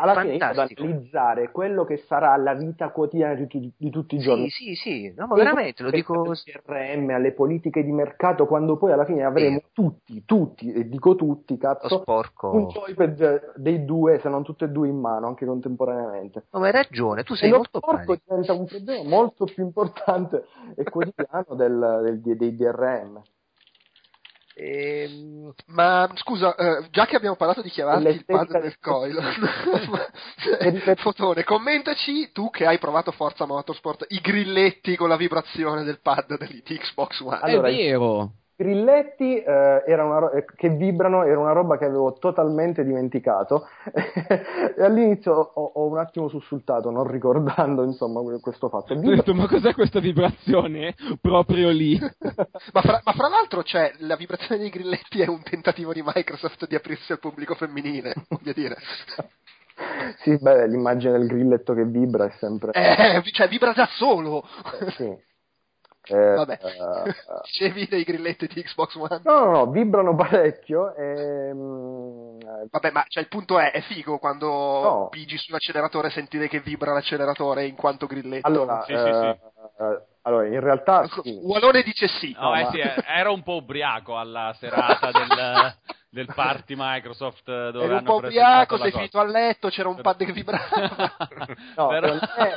alla 0.00 0.20
fine 0.20 0.36
ad 0.36 0.58
analizzare 0.58 1.50
quello 1.50 1.84
che 1.84 1.98
sarà 2.06 2.36
la 2.36 2.54
vita 2.54 2.90
quotidiana 2.90 3.34
di, 3.34 3.46
tu, 3.46 3.70
di 3.76 3.90
tutti 3.90 4.16
i 4.16 4.18
giorni. 4.18 4.48
Sì, 4.50 4.74
sì, 4.74 4.74
sì, 4.74 5.14
no, 5.16 5.26
ma 5.26 5.34
veramente 5.34 5.82
lo 5.82 5.90
dico. 5.90 6.22
Al 6.22 6.36
CRM, 6.36 7.10
alle 7.10 7.32
politiche 7.32 7.84
di 7.84 7.92
mercato, 7.92 8.46
quando 8.46 8.76
poi 8.76 8.92
alla 8.92 9.04
fine 9.04 9.24
avremo 9.24 9.58
sì. 9.58 9.64
tutti, 9.72 10.24
tutti, 10.24 10.72
e 10.72 10.88
dico 10.88 11.14
tutti, 11.14 11.56
cazzo, 11.56 12.02
un 12.06 12.66
joypad 12.66 13.54
dei 13.56 13.84
due, 13.84 14.18
se 14.20 14.28
non 14.28 14.42
tutti 14.42 14.64
e 14.64 14.68
due 14.68 14.88
in 14.88 14.98
mano, 14.98 15.26
anche 15.26 15.46
contemporaneamente. 15.46 16.44
No, 16.50 16.60
ma 16.60 16.66
hai 16.66 16.72
ragione, 16.72 17.22
tu 17.22 17.34
sei 17.34 17.50
e 17.50 17.52
molto 17.52 17.80
Lo 17.80 17.80
sporco 17.80 18.16
diventa 18.24 18.52
un 18.52 18.64
problema 18.66 19.08
molto 19.08 19.44
più 19.44 19.64
importante 19.64 20.44
e 20.74 20.84
quotidiano 20.84 21.54
del, 21.54 22.20
del, 22.20 22.36
dei 22.36 22.56
DRM. 22.56 23.22
Ehm, 24.58 25.52
ma 25.66 26.10
scusa, 26.14 26.54
eh, 26.54 26.88
già 26.90 27.04
che 27.04 27.16
abbiamo 27.16 27.36
parlato 27.36 27.60
di 27.60 27.68
chiavarti 27.68 28.08
il 28.08 28.24
padre 28.24 28.62
del 28.62 28.78
coil, 28.78 29.20
Fotone, 30.96 31.44
commentaci 31.44 32.32
tu 32.32 32.48
che 32.48 32.64
hai 32.64 32.78
provato 32.78 33.12
Forza 33.12 33.44
Motorsport 33.44 34.06
i 34.08 34.20
grilletti 34.20 34.96
con 34.96 35.10
la 35.10 35.16
vibrazione 35.16 35.84
del 35.84 36.00
pad 36.00 36.42
di 36.42 36.62
Xbox 36.78 37.20
One. 37.20 37.38
Allora, 37.42 37.68
È 37.68 37.74
vero 37.74 38.32
grilletti 38.56 39.38
eh, 39.38 39.96
ro- 39.96 40.32
eh, 40.32 40.44
che 40.56 40.70
vibrano 40.70 41.24
era 41.24 41.38
una 41.38 41.52
roba 41.52 41.76
che 41.76 41.84
avevo 41.84 42.14
totalmente 42.14 42.84
dimenticato. 42.84 43.66
E 44.76 44.82
all'inizio 44.82 45.32
ho, 45.32 45.72
ho, 45.74 45.86
un 45.86 45.98
attimo 45.98 46.28
sussultato 46.28 46.90
non 46.90 47.06
ricordando 47.10 47.82
insomma 47.82 48.20
questo 48.40 48.68
fatto. 48.68 48.94
Vibra- 48.94 49.16
detto, 49.16 49.34
ma 49.34 49.46
cos'è 49.46 49.72
questa 49.72 50.00
vibrazione? 50.00 50.94
Proprio 51.20 51.70
lì. 51.70 51.98
Ma, 52.72 52.80
fra, 52.82 53.00
ma, 53.04 53.12
fra, 53.12 53.28
l'altro 53.28 53.62
cioè, 53.62 53.92
la 53.98 54.16
vibrazione 54.16 54.60
dei 54.60 54.70
grilletti 54.70 55.20
è 55.20 55.28
un 55.28 55.42
tentativo 55.42 55.92
di 55.92 56.02
Microsoft 56.04 56.66
di 56.66 56.74
aprirsi 56.74 57.12
al 57.12 57.18
pubblico 57.18 57.54
femminile 57.54 58.14
voglio 58.28 58.52
dire. 58.52 58.76
Sì, 60.22 60.36
beh, 60.38 60.66
l'immagine 60.68 61.12
del 61.12 61.26
grilletto 61.26 61.74
che 61.74 61.84
vibra 61.84 62.26
è 62.26 62.30
sempre... 62.38 62.72
Eh, 62.72 63.22
cioè, 63.32 63.48
vibra 63.48 63.72
da 63.72 63.88
solo! 63.92 64.44
sì. 64.96 65.14
Eh, 66.08 66.34
Vabbè, 66.34 66.58
uh, 66.62 67.10
dicevi 67.42 67.86
dei 67.86 68.04
grilletti 68.04 68.46
di 68.46 68.62
Xbox 68.62 68.94
One? 68.94 69.20
No, 69.24 69.44
no, 69.44 69.50
no, 69.50 69.70
vibrano 69.70 70.14
parecchio. 70.14 70.94
E, 70.94 71.50
um, 71.50 72.38
Vabbè, 72.70 72.90
ma 72.92 73.04
cioè, 73.08 73.22
il 73.22 73.28
punto 73.28 73.58
è, 73.58 73.72
è 73.72 73.80
figo 73.80 74.18
quando 74.18 74.46
no. 74.46 75.08
pigi 75.10 75.36
sull'acceleratore 75.36 76.10
sentire 76.10 76.48
che 76.48 76.60
vibra 76.60 76.92
l'acceleratore 76.92 77.66
in 77.66 77.74
quanto 77.74 78.06
grilletto. 78.06 78.46
Allora, 78.46 78.82
sì, 78.86 78.92
uh, 78.92 78.98
sì, 78.98 79.12
sì. 79.12 79.82
Uh, 79.82 80.00
allora 80.22 80.46
in 80.46 80.60
realtà... 80.60 81.06
Sì. 81.22 81.38
Ualone 81.42 81.82
dice 81.82 82.08
sì. 82.08 82.32
No, 82.32 82.50
no 82.50 82.56
eh, 82.56 82.62
ma... 82.62 82.70
sì, 82.70 82.80
ero 83.06 83.32
un 83.32 83.42
po' 83.42 83.56
ubriaco 83.56 84.16
alla 84.18 84.54
serata 84.58 85.10
del 85.10 85.74
del 86.16 86.26
party 86.34 86.74
Microsoft 86.76 87.44
dove 87.44 87.84
Eri 87.84 87.92
un 87.92 88.02
po' 88.02 88.16
ubriaco, 88.16 88.78
sei 88.78 88.90
finito 88.90 89.18
a 89.18 89.24
letto, 89.24 89.68
c'era 89.68 89.90
un 89.90 90.00
pad 90.00 90.24
che 90.24 90.32
vibrava. 90.32 90.64
no, 91.76 91.88
però 91.88 92.06
è, 92.16 92.56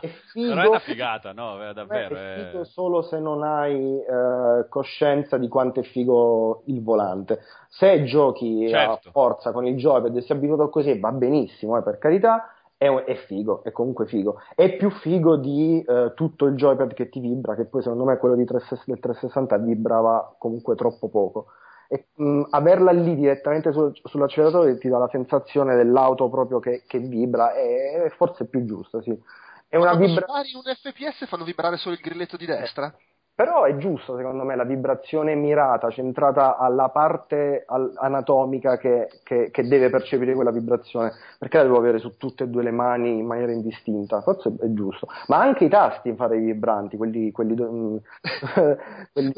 è, 0.00 0.08
figo, 0.30 0.48
però 0.54 0.62
è 0.62 0.68
una 0.68 0.78
figata, 0.78 1.32
no, 1.32 1.56
davvero. 1.72 2.14
È 2.14 2.48
figo 2.50 2.60
è... 2.60 2.64
solo 2.66 3.00
se 3.02 3.18
non 3.18 3.42
hai 3.42 3.98
eh, 3.98 4.68
coscienza 4.68 5.38
di 5.38 5.48
quanto 5.48 5.80
è 5.80 5.82
figo 5.84 6.64
il 6.66 6.82
volante. 6.82 7.40
Se 7.68 8.04
giochi 8.04 8.68
certo. 8.68 9.08
a 9.08 9.10
forza 9.10 9.52
con 9.52 9.66
il 9.66 9.76
joypad 9.76 10.14
e 10.14 10.20
sei 10.20 10.36
abituato 10.36 10.68
così, 10.68 10.98
va 10.98 11.10
benissimo, 11.10 11.78
eh, 11.78 11.82
per 11.82 11.98
carità. 11.98 12.52
È, 12.76 12.86
è, 12.86 13.14
figo, 13.14 13.64
è 13.64 13.72
comunque 13.72 14.06
figo. 14.06 14.40
È 14.54 14.76
più 14.76 14.90
figo 14.90 15.34
di 15.36 15.82
eh, 15.84 16.12
tutto 16.14 16.46
il 16.46 16.54
joypad 16.54 16.94
che 16.94 17.08
ti 17.08 17.18
vibra, 17.18 17.56
che 17.56 17.64
poi 17.64 17.82
secondo 17.82 18.04
me 18.04 18.18
quello 18.18 18.36
di 18.36 18.44
360, 18.44 18.92
del 18.92 19.00
360 19.00 19.56
vibrava 19.56 20.36
comunque 20.38 20.76
troppo 20.76 21.08
poco 21.08 21.46
e 21.88 22.06
mh, 22.14 22.42
averla 22.50 22.92
lì 22.92 23.16
direttamente 23.16 23.72
su, 23.72 23.90
sull'acceleratore 24.04 24.76
ti 24.78 24.88
dà 24.88 24.98
la 24.98 25.08
sensazione 25.08 25.74
dell'auto 25.74 26.28
proprio 26.28 26.60
che, 26.60 26.84
che 26.86 26.98
vibra 26.98 27.54
e 27.54 28.12
forse 28.14 28.44
è 28.44 28.46
più 28.46 28.64
giusto, 28.64 29.00
sì. 29.00 29.18
È 29.66 29.76
una 29.76 29.94
vibra... 29.94 30.26
un 30.28 30.62
FPS 30.62 31.26
fanno 31.26 31.44
vibrare 31.44 31.78
solo 31.78 31.94
il 31.94 32.00
grilletto 32.00 32.36
di 32.36 32.46
destra? 32.46 32.94
Però 33.38 33.62
è 33.62 33.76
giusto, 33.76 34.16
secondo 34.16 34.42
me, 34.42 34.56
la 34.56 34.64
vibrazione 34.64 35.36
mirata, 35.36 35.90
centrata 35.90 36.56
alla 36.56 36.88
parte 36.88 37.64
anatomica 37.68 38.76
che, 38.78 39.06
che, 39.22 39.52
che, 39.52 39.62
deve 39.62 39.90
percepire 39.90 40.34
quella 40.34 40.50
vibrazione, 40.50 41.12
perché 41.38 41.58
la 41.58 41.62
devo 41.62 41.76
avere 41.76 42.00
su 42.00 42.16
tutte 42.16 42.42
e 42.42 42.48
due 42.48 42.64
le 42.64 42.72
mani 42.72 43.16
in 43.18 43.26
maniera 43.26 43.52
indistinta, 43.52 44.22
forse 44.22 44.52
è 44.58 44.66
giusto. 44.72 45.06
Ma 45.28 45.38
anche 45.38 45.66
i 45.66 45.68
tasti 45.68 46.12
fare 46.16 46.38
i 46.38 46.40
vibranti, 46.40 46.96
quelli... 46.96 47.30
quelli, 47.30 47.54
mm, 47.54 47.96
quelli 49.12 49.32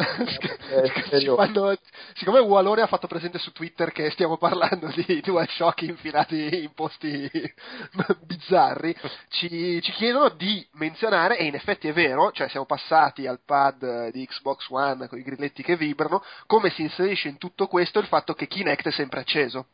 eh, 1.11 1.34
Quando, 1.34 1.76
siccome 2.14 2.38
Ualone 2.38 2.80
ha 2.80 2.86
fatto 2.86 3.07
presente 3.07 3.36
su 3.36 3.53
Twitter 3.53 3.92
che 3.92 4.09
stiamo 4.12 4.38
parlando 4.38 4.86
di 4.94 5.20
DualShock 5.20 5.82
infilati 5.82 6.62
in 6.62 6.72
posti 6.74 7.30
bizzarri, 8.24 8.96
ci, 9.28 9.82
ci 9.82 9.92
chiedono 9.92 10.30
di 10.30 10.66
menzionare, 10.76 11.36
e 11.36 11.44
in 11.44 11.55
effetti 11.55 11.86
è 11.86 11.92
vero, 11.92 12.32
cioè 12.32 12.48
siamo 12.48 12.64
passati 12.64 13.26
al 13.26 13.40
pad 13.44 13.88
di 14.11 14.26
Xbox 14.26 14.68
One 14.70 15.09
con 15.09 15.18
i 15.18 15.22
grilletti 15.22 15.62
che 15.62 15.76
vibrano, 15.76 16.22
come 16.47 16.70
si 16.70 16.82
inserisce 16.82 17.28
in 17.28 17.38
tutto 17.38 17.66
questo 17.66 17.99
il 17.99 18.07
fatto 18.07 18.34
che 18.34 18.47
Kinect 18.47 18.88
è 18.88 18.93
sempre 18.93 19.20
acceso. 19.20 19.66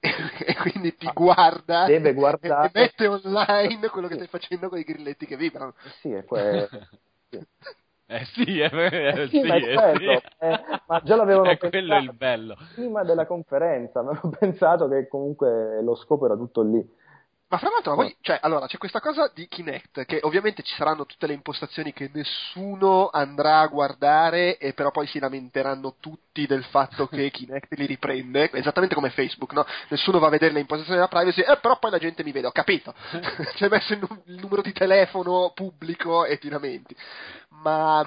e 0.00 0.54
quindi 0.56 0.94
ti 0.94 1.10
guarda 1.12 1.86
Deve 1.86 2.12
guardare. 2.14 2.68
e 2.68 2.70
mette 2.80 3.06
online 3.06 3.88
quello 3.88 4.08
che 4.08 4.14
stai 4.14 4.26
facendo 4.28 4.68
con 4.68 4.78
i 4.78 4.84
grilletti 4.84 5.26
che 5.26 5.36
vibrano. 5.36 5.74
Sì, 6.00 6.12
è 6.12 6.24
que... 6.24 6.68
Eh 8.08 8.24
sì, 8.26 8.60
è, 8.60 8.70
eh, 8.72 9.28
sì, 9.28 9.40
sì, 9.40 9.46
ma, 9.48 9.58
quello, 9.58 10.20
sì. 10.20 10.26
Eh, 10.38 10.60
ma 10.86 11.00
già 11.02 11.16
l'avevano 11.16 11.50
è 11.50 11.58
quello 11.58 11.96
il 11.96 12.14
bello. 12.14 12.56
prima 12.74 13.02
della 13.02 13.26
conferenza, 13.26 13.98
avevano 13.98 14.32
pensato 14.38 14.86
che 14.88 15.08
comunque 15.08 15.82
lo 15.82 15.96
scopo 15.96 16.26
era 16.26 16.36
tutto 16.36 16.62
lì. 16.62 16.88
Ma 17.48 17.58
fra 17.58 17.68
l'altro, 17.70 17.94
voi, 17.94 18.16
cioè, 18.22 18.40
allora, 18.42 18.66
c'è 18.66 18.76
questa 18.76 18.98
cosa 19.00 19.30
di 19.32 19.46
Kinect, 19.46 20.04
che 20.04 20.18
ovviamente 20.22 20.64
ci 20.64 20.74
saranno 20.74 21.06
tutte 21.06 21.28
le 21.28 21.32
impostazioni 21.32 21.92
che 21.92 22.10
nessuno 22.12 23.08
andrà 23.08 23.60
a 23.60 23.68
guardare, 23.68 24.58
e 24.58 24.72
però 24.72 24.90
poi 24.90 25.06
si 25.06 25.20
lamenteranno 25.20 25.94
tutti 26.00 26.44
del 26.44 26.64
fatto 26.64 27.06
che 27.08 27.30
Kinect 27.30 27.74
li 27.74 27.86
riprende, 27.86 28.50
esattamente 28.52 28.96
come 28.96 29.10
Facebook, 29.10 29.52
no? 29.52 29.64
Nessuno 29.90 30.18
va 30.18 30.26
a 30.26 30.30
vedere 30.30 30.54
le 30.54 30.60
impostazioni 30.60 30.98
della 30.98 31.08
privacy, 31.08 31.42
eh, 31.42 31.56
però 31.58 31.78
poi 31.78 31.92
la 31.92 31.98
gente 31.98 32.24
mi 32.24 32.32
vede, 32.32 32.48
ho 32.48 32.52
capito. 32.52 32.92
C'è 33.54 33.68
messo 33.68 33.92
il, 33.92 34.22
il 34.24 34.40
numero 34.40 34.60
di 34.60 34.72
telefono 34.72 35.52
pubblico 35.54 36.24
e 36.24 36.38
ti 36.38 36.48
lamenti. 36.48 36.96
Ma 37.62 38.04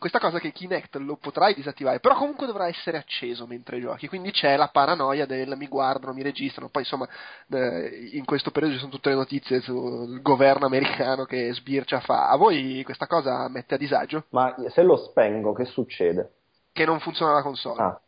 questa 0.00 0.18
cosa 0.18 0.38
che 0.38 0.50
Kinect 0.50 0.96
lo 0.96 1.16
potrai 1.16 1.52
disattivare, 1.52 2.00
però 2.00 2.16
comunque 2.16 2.46
dovrà 2.46 2.66
essere 2.66 2.96
acceso 2.96 3.46
mentre 3.46 3.78
giochi, 3.78 4.08
quindi 4.08 4.30
c'è 4.30 4.56
la 4.56 4.68
paranoia 4.68 5.26
del 5.26 5.54
mi 5.58 5.68
guardano, 5.68 6.14
mi 6.14 6.22
registrano, 6.22 6.70
poi 6.70 6.82
insomma 6.82 7.06
eh, 7.50 8.08
in 8.12 8.24
questo 8.24 8.50
periodo 8.50 8.76
ci 8.76 8.80
sono 8.80 8.92
tutte 8.92 9.10
le 9.10 9.16
notizie 9.16 9.60
sul 9.60 10.22
governo 10.22 10.64
americano 10.64 11.26
che 11.26 11.52
sbircia 11.52 12.00
fa. 12.00 12.30
A 12.30 12.36
voi 12.36 12.82
questa 12.82 13.06
cosa 13.06 13.46
mette 13.50 13.74
a 13.74 13.78
disagio? 13.78 14.24
Ma 14.30 14.54
se 14.68 14.82
lo 14.82 14.96
spengo 14.96 15.52
che 15.52 15.66
succede? 15.66 16.30
Che 16.72 16.84
non 16.86 16.98
funziona 17.00 17.34
la 17.34 17.42
console. 17.42 17.82
Ah. 17.82 18.00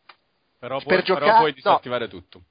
Però, 0.59 0.79
puoi, 0.79 0.95
per 0.95 1.03
giocare, 1.03 1.27
però 1.27 1.39
puoi 1.41 1.53
disattivare 1.53 2.05
no. 2.05 2.11
tutto. 2.11 2.43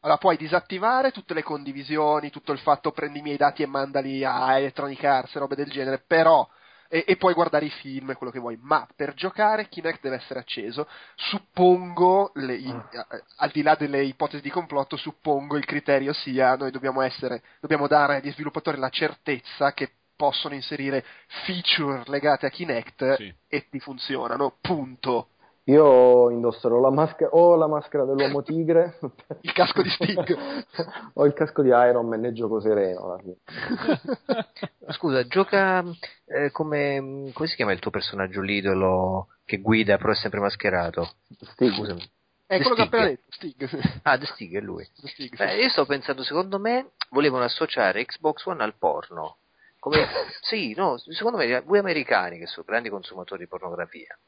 Allora 0.00 0.18
puoi 0.18 0.36
disattivare 0.36 1.10
tutte 1.10 1.34
le 1.34 1.42
condivisioni, 1.42 2.30
tutto 2.30 2.52
il 2.52 2.58
fatto 2.60 2.92
prendi 2.92 3.18
i 3.18 3.22
miei 3.22 3.38
dati 3.38 3.64
e 3.64 3.66
mandali 3.66 4.22
a 4.22 4.56
Electronic 4.56 5.02
Arts 5.02 5.34
e 5.34 5.38
robe 5.40 5.56
del 5.56 5.70
genere, 5.70 6.04
però 6.06 6.46
e, 6.94 7.02
e, 7.08 7.16
puoi 7.16 7.34
guardare 7.34 7.64
i 7.64 7.70
film 7.70 8.10
e 8.10 8.14
quello 8.14 8.30
che 8.30 8.38
vuoi, 8.38 8.56
ma 8.62 8.86
per 8.94 9.14
giocare 9.14 9.68
Kinect 9.68 10.00
deve 10.00 10.14
essere 10.14 10.38
acceso. 10.38 10.86
Suppongo, 11.16 12.30
le, 12.34 12.54
i, 12.54 12.70
ah. 12.70 13.06
al 13.38 13.50
di 13.50 13.62
là 13.62 13.74
delle 13.74 14.04
ipotesi 14.04 14.40
di 14.40 14.48
complotto, 14.48 14.96
suppongo 14.96 15.56
il 15.56 15.64
criterio 15.64 16.12
sia 16.12 16.54
noi 16.54 16.70
dobbiamo, 16.70 17.00
essere, 17.00 17.42
dobbiamo 17.58 17.88
dare 17.88 18.16
agli 18.16 18.30
sviluppatori 18.30 18.78
la 18.78 18.90
certezza 18.90 19.72
che 19.72 19.90
possono 20.14 20.54
inserire 20.54 21.04
feature 21.44 22.04
legate 22.06 22.46
a 22.46 22.50
Kinect 22.50 23.16
sì. 23.16 23.34
e 23.48 23.68
ti 23.68 23.80
funzionano, 23.80 24.58
punto. 24.60 25.30
Io 25.66 26.28
indosserò 26.28 26.78
la 26.78 26.90
maschera 26.90 27.30
o 27.30 27.56
la 27.56 27.66
maschera 27.66 28.04
dell'uomo 28.04 28.42
tigre, 28.42 28.98
Il 29.40 29.52
casco 29.52 29.80
di 29.80 29.88
Stig. 29.88 30.36
o 31.14 31.24
il 31.24 31.32
casco 31.32 31.62
di 31.62 31.68
Iron 31.68 32.06
Man 32.06 32.24
e 32.24 32.32
gioco 32.32 32.60
sereno. 32.60 33.18
Scusa, 34.88 35.26
gioca 35.26 35.82
eh, 36.26 36.50
come. 36.50 37.30
come 37.32 37.48
si 37.48 37.56
chiama 37.56 37.72
il 37.72 37.78
tuo 37.78 37.90
personaggio, 37.90 38.42
l'idolo 38.42 39.28
che 39.46 39.58
guida 39.58 39.96
però 39.96 40.12
è 40.12 40.16
sempre 40.16 40.40
mascherato? 40.40 41.14
Stig. 41.40 41.72
Scusami. 41.72 42.10
È 42.46 42.60
quello 42.60 42.74
che 42.74 42.82
ho 42.82 42.84
Stig. 42.84 42.94
appena 42.94 43.06
detto, 43.06 43.26
Stig. 43.30 44.00
Ah, 44.02 44.18
The 44.18 44.26
Stig 44.26 44.56
è 44.56 44.60
lui. 44.60 44.84
Stig, 44.92 45.30
sì. 45.30 45.30
Beh, 45.34 45.62
io 45.62 45.70
sto 45.70 45.86
pensando, 45.86 46.22
secondo 46.22 46.58
me 46.58 46.90
volevano 47.08 47.44
associare 47.44 48.04
Xbox 48.04 48.44
One 48.44 48.62
al 48.62 48.76
porno. 48.76 49.38
Come, 49.84 50.06
sì, 50.40 50.72
no, 50.74 50.96
secondo 50.96 51.36
me 51.36 51.60
voi 51.60 51.78
americani 51.78 52.38
che 52.38 52.46
sono 52.46 52.64
grandi 52.66 52.88
consumatori 52.88 53.42
di 53.42 53.48
pornografia, 53.50 54.18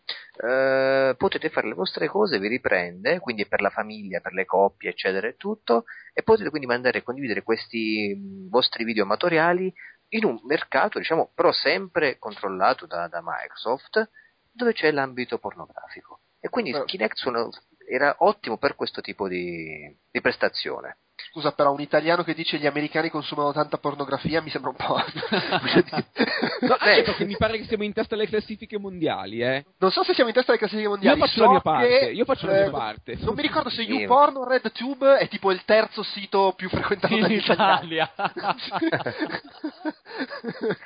eh, 0.47 1.15
potete 1.17 1.49
fare 1.49 1.67
le 1.69 1.73
vostre 1.73 2.09
cose, 2.09 2.39
vi 2.39 2.49
riprende, 2.49 3.21
quindi 3.21 3.47
per 3.47 3.63
la 3.63 3.71
famiglia, 3.71 4.21
per 4.21 4.35
le 4.35 4.45
coppie, 4.45 4.91
eccetera 4.91 5.27
e 5.29 5.37
tutto, 5.37 5.85
e 6.13 6.23
potete 6.23 6.51
quindi 6.51 6.67
mandare 6.67 6.99
e 6.99 7.03
condividere 7.03 7.43
questi 7.43 8.15
mh, 8.15 8.51
vostri 8.51 8.85
video 8.85 9.05
amatoriali 9.05 9.73
in 10.09 10.25
un 10.27 10.39
mercato, 10.45 10.99
diciamo, 10.99 11.33
però 11.35 11.51
sempre 11.53 12.19
controllato 12.19 12.85
da, 12.85 13.09
da 13.09 13.23
Microsoft, 13.25 14.11
dove 14.53 14.75
c'è 14.75 14.91
l'ambito 14.91 15.39
pornografico. 15.39 16.21
E 16.39 16.51
quindi 16.51 16.73
Però- 16.73 16.85
Kinect 16.85 17.17
sono- 17.17 17.49
era 17.89 18.15
ottimo 18.19 18.59
per 18.59 18.75
questo 18.75 19.01
tipo 19.01 19.27
di, 19.27 19.91
di 20.11 20.21
prestazione. 20.21 20.99
Scusa, 21.31 21.53
però 21.53 21.73
un 21.73 21.81
italiano 21.81 22.23
che 22.23 22.35
dice 22.35 22.59
gli 22.59 22.67
americani 22.67 23.09
consumano 23.09 23.51
tanta 23.53 23.79
pornografia 23.79 24.43
mi 24.43 24.51
sembra 24.51 24.71
un 24.71 24.77
po'. 24.77 24.97
No, 26.67 26.75
anche 26.79 27.03
perché 27.03 27.25
mi 27.25 27.37
pare 27.37 27.59
che 27.59 27.65
siamo 27.65 27.85
in 27.85 27.93
testa 27.93 28.15
alle 28.15 28.27
classifiche 28.27 28.79
mondiali, 28.79 29.41
eh. 29.43 29.65
Non 29.79 29.91
so 29.91 30.03
se 30.03 30.15
siamo 30.15 30.29
in 30.31 30.35
testa 30.35 30.51
alle 30.53 30.61
classifiche 30.61 30.89
mondiali. 30.89 31.19
Io 31.19 31.25
faccio 31.27 31.39
so 31.39 31.45
la 31.45 31.51
mia 31.51 31.61
parte, 31.61 31.99
che, 31.99 32.05
io 32.13 32.25
faccio 32.25 32.47
la 32.47 32.57
eh, 32.57 32.63
mia 32.63 32.71
parte. 32.71 33.17
Non 33.21 33.35
mi 33.35 33.43
ricordo 33.43 33.69
se. 33.71 33.83
YouPorn 33.83 34.37
o 34.37 34.49
RedTube 34.49 35.19
è 35.19 35.29
tipo 35.29 35.51
il 35.53 35.63
terzo 35.65 36.03
sito 36.03 36.53
più 36.57 36.69
frequentato 36.69 37.15
In. 37.15 37.31
Italia. 37.31 38.11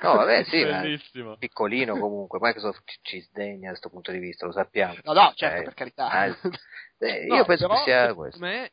No, 0.02 0.14
vabbè, 0.16 0.44
sì, 0.44 0.64
ma- 0.64 0.80
Bellissimo. 0.80 1.36
piccolino 1.38 1.96
comunque, 1.98 2.38
Microsoft 2.40 2.82
ci- 2.84 2.98
ci 3.02 3.20
sdegna 3.20 3.62
da 3.64 3.68
questo 3.68 3.88
punto 3.90 4.10
di 4.10 4.18
vista, 4.18 4.46
lo 4.46 4.52
sappiamo. 4.52 4.94
No, 5.04 5.12
no, 5.12 5.32
certo, 5.34 5.60
Eh, 5.60 5.64
per 5.64 5.74
carità. 5.74 6.24
eh, 6.24 6.34
No, 7.28 7.36
io 7.36 7.44
penso 7.44 7.66
però, 7.66 7.78
che 7.78 7.84
sia 7.90 8.14
questo. 8.14 8.38
me- 8.40 8.70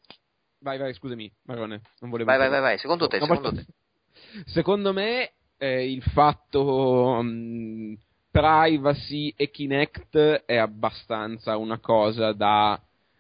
Vai, 0.60 0.78
vai, 0.78 0.94
scusami, 0.94 1.32
Marone. 1.44 1.82
Non 2.00 2.10
volevo 2.10 2.30
Vai, 2.30 2.40
vai, 2.40 2.50
vai, 2.50 2.62
vai, 2.62 2.78
secondo 2.78 3.08
te, 3.08 3.20
No, 3.20 3.26
secondo 3.26 3.54
te. 3.54 3.66
Secondo 4.46 4.94
me 4.94 5.32
eh, 5.58 5.92
il 5.92 6.02
fatto 6.02 7.20
mh, 7.22 7.98
privacy 8.32 9.34
e 9.36 9.50
Kinect 9.50 10.44
è 10.46 10.58
abbastanza 10.58 11.58
una 11.58 11.80
cosa 11.80 12.34
da 12.34 12.80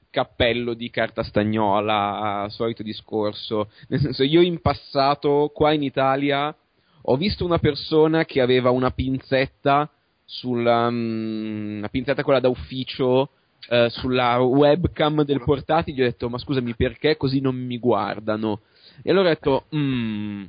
cappello 0.09 0.73
di 0.73 0.89
carta 0.89 1.23
stagnola, 1.23 2.47
solito 2.49 2.81
discorso. 2.81 3.69
Nel 3.87 3.99
senso, 3.99 4.23
io 4.23 4.41
in 4.41 4.61
passato, 4.61 5.51
qua 5.53 5.73
in 5.73 5.83
Italia, 5.83 6.55
ho 7.03 7.15
visto 7.17 7.45
una 7.45 7.59
persona 7.59 8.25
che 8.25 8.41
aveva 8.41 8.71
una 8.71 8.91
pinzetta 8.91 9.89
sulla 10.25 10.89
mm, 10.89 11.77
una 11.77 11.89
pinzetta 11.89 12.23
quella 12.23 12.39
da 12.39 12.49
ufficio 12.49 13.29
eh, 13.69 13.87
sulla 13.89 14.39
webcam 14.39 15.23
del 15.23 15.41
portatile, 15.43 15.95
gli 15.97 16.01
ho 16.01 16.05
detto 16.05 16.29
"Ma 16.29 16.37
scusami, 16.37 16.75
perché 16.75 17.17
così 17.17 17.39
non 17.41 17.55
mi 17.55 17.77
guardano?" 17.77 18.61
E 19.03 19.11
allora 19.11 19.29
ho 19.29 19.33
detto 19.33 19.65
"Mm, 19.75 20.43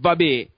vabbè, 0.00 0.48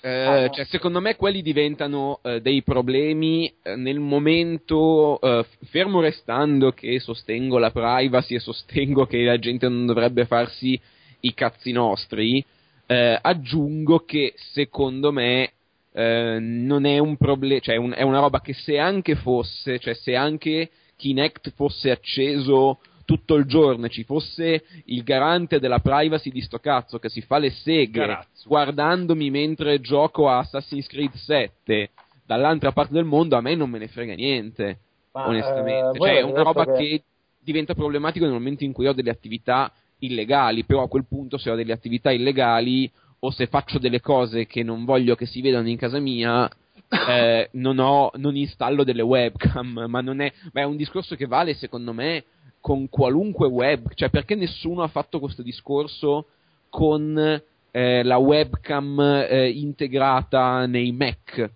eh, 0.00 0.50
cioè, 0.52 0.64
secondo 0.66 1.00
me 1.00 1.16
quelli 1.16 1.42
diventano 1.42 2.20
eh, 2.22 2.40
dei 2.40 2.62
problemi 2.62 3.52
eh, 3.62 3.74
nel 3.74 3.98
momento, 3.98 5.20
eh, 5.20 5.44
fermo 5.70 6.00
restando 6.00 6.70
che 6.72 7.00
sostengo 7.00 7.58
la 7.58 7.72
privacy 7.72 8.36
e 8.36 8.40
sostengo 8.40 9.06
che 9.06 9.24
la 9.24 9.38
gente 9.38 9.68
non 9.68 9.86
dovrebbe 9.86 10.24
farsi 10.26 10.80
i 11.20 11.34
cazzi 11.34 11.72
nostri, 11.72 12.44
eh, 12.86 13.18
aggiungo 13.20 14.00
che 14.04 14.34
secondo 14.36 15.12
me 15.12 15.52
non 15.98 16.84
è 16.84 16.98
un 16.98 17.16
problema, 17.16 17.58
cioè 17.58 17.74
un- 17.74 17.92
è 17.96 18.02
una 18.02 18.20
roba 18.20 18.40
che 18.40 18.52
se 18.52 18.78
anche 18.78 19.16
fosse, 19.16 19.80
cioè 19.80 19.94
se 19.94 20.14
anche 20.14 20.70
Kinect 20.98 21.52
fosse 21.54 21.90
acceso 21.90 22.80
tutto 23.04 23.36
il 23.36 23.46
giorno 23.46 23.86
e 23.86 23.88
ci 23.88 24.04
fosse 24.04 24.64
il 24.86 25.02
garante 25.02 25.60
della 25.60 25.78
privacy 25.78 26.30
di 26.30 26.42
sto 26.42 26.58
cazzo 26.58 26.98
che 26.98 27.08
si 27.08 27.22
fa 27.22 27.38
le 27.38 27.50
seghe 27.50 28.00
Carazzo. 28.00 28.48
guardandomi 28.48 29.30
mentre 29.30 29.80
gioco 29.80 30.28
a 30.28 30.40
Assassin's 30.40 30.86
Creed 30.86 31.14
7 31.14 31.90
dall'altra 32.26 32.72
parte 32.72 32.92
del 32.92 33.06
mondo 33.06 33.36
a 33.36 33.40
me 33.40 33.54
non 33.54 33.70
me 33.70 33.78
ne 33.78 33.88
frega 33.88 34.12
niente 34.12 34.80
Ma, 35.12 35.26
onestamente 35.26 35.96
eh, 35.96 36.00
cioè 36.00 36.16
è 36.16 36.20
una 36.20 36.42
roba 36.42 36.66
detto 36.66 36.78
che... 36.78 37.02
diventa 37.40 37.74
problematico 37.74 38.26
nel 38.26 38.34
momento 38.34 38.64
in 38.64 38.72
cui 38.72 38.86
ho 38.86 38.92
delle 38.92 39.10
attività 39.10 39.72
illegali 40.00 40.64
però 40.64 40.82
a 40.82 40.88
quel 40.88 41.06
punto 41.08 41.38
se 41.38 41.48
ho 41.48 41.54
delle 41.54 41.72
attività 41.72 42.10
illegali 42.10 42.90
o 43.20 43.30
se 43.30 43.46
faccio 43.46 43.78
delle 43.78 44.00
cose 44.00 44.46
che 44.46 44.62
non 44.62 44.84
voglio 44.84 45.14
che 45.14 45.24
si 45.24 45.40
vedano 45.40 45.68
in 45.68 45.78
casa 45.78 45.98
mia 45.98 46.46
eh, 47.08 47.48
non, 47.52 47.78
ho, 47.78 48.10
non 48.14 48.36
installo 48.36 48.84
delle 48.84 49.02
webcam 49.02 49.84
ma 49.88 50.00
non 50.00 50.20
è, 50.20 50.32
ma 50.52 50.62
è 50.62 50.64
un 50.64 50.76
discorso 50.76 51.16
che 51.16 51.26
vale 51.26 51.54
secondo 51.54 51.92
me 51.92 52.24
con 52.60 52.88
qualunque 52.88 53.46
web 53.48 53.92
cioè 53.94 54.10
perché 54.10 54.34
nessuno 54.34 54.82
ha 54.82 54.88
fatto 54.88 55.20
questo 55.20 55.42
discorso 55.42 56.26
con 56.70 57.42
eh, 57.70 58.02
la 58.02 58.16
webcam 58.16 58.98
eh, 59.28 59.50
integrata 59.50 60.66
nei 60.66 60.92
Mac 60.92 61.50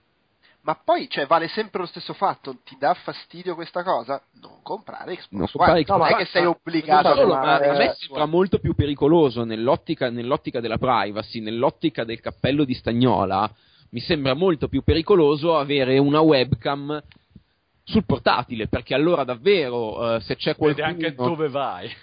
Ma 0.64 0.76
poi, 0.76 1.08
cioè, 1.08 1.26
vale 1.26 1.48
sempre 1.48 1.80
lo 1.80 1.86
stesso 1.86 2.12
fatto. 2.12 2.58
Ti 2.64 2.76
dà 2.78 2.94
fastidio 2.94 3.56
questa 3.56 3.82
cosa? 3.82 4.22
Non 4.40 4.62
comprare 4.62 5.16
Xbox 5.16 5.54
Non 5.54 5.84
No, 5.86 5.96
non 5.96 6.06
è 6.06 6.14
che 6.14 6.24
sei 6.26 6.44
Ma- 6.44 6.50
obbligato 6.50 7.08
ma- 7.08 7.10
a 7.10 7.14
ma- 7.14 7.22
ma 7.24 7.32
comprare 7.32 7.68
a 7.68 7.76
me 7.76 7.94
sembra 7.98 8.26
molto 8.26 8.58
più 8.60 8.74
pericoloso 8.74 9.42
nell'ottica, 9.42 10.08
nell'ottica 10.08 10.60
della 10.60 10.78
privacy, 10.78 11.40
nell'ottica 11.40 12.04
del 12.04 12.20
cappello 12.20 12.62
di 12.62 12.74
stagnola. 12.74 13.50
Mi 13.94 14.00
sembra 14.00 14.32
molto 14.32 14.68
più 14.68 14.82
pericoloso 14.82 15.54
avere 15.54 15.98
una 15.98 16.20
webcam 16.20 16.98
sul 17.84 18.06
portatile, 18.06 18.66
perché 18.66 18.94
allora 18.94 19.22
davvero, 19.22 20.14
eh, 20.14 20.20
se 20.20 20.36
c'è 20.36 20.56
qualcuno, 20.56 20.86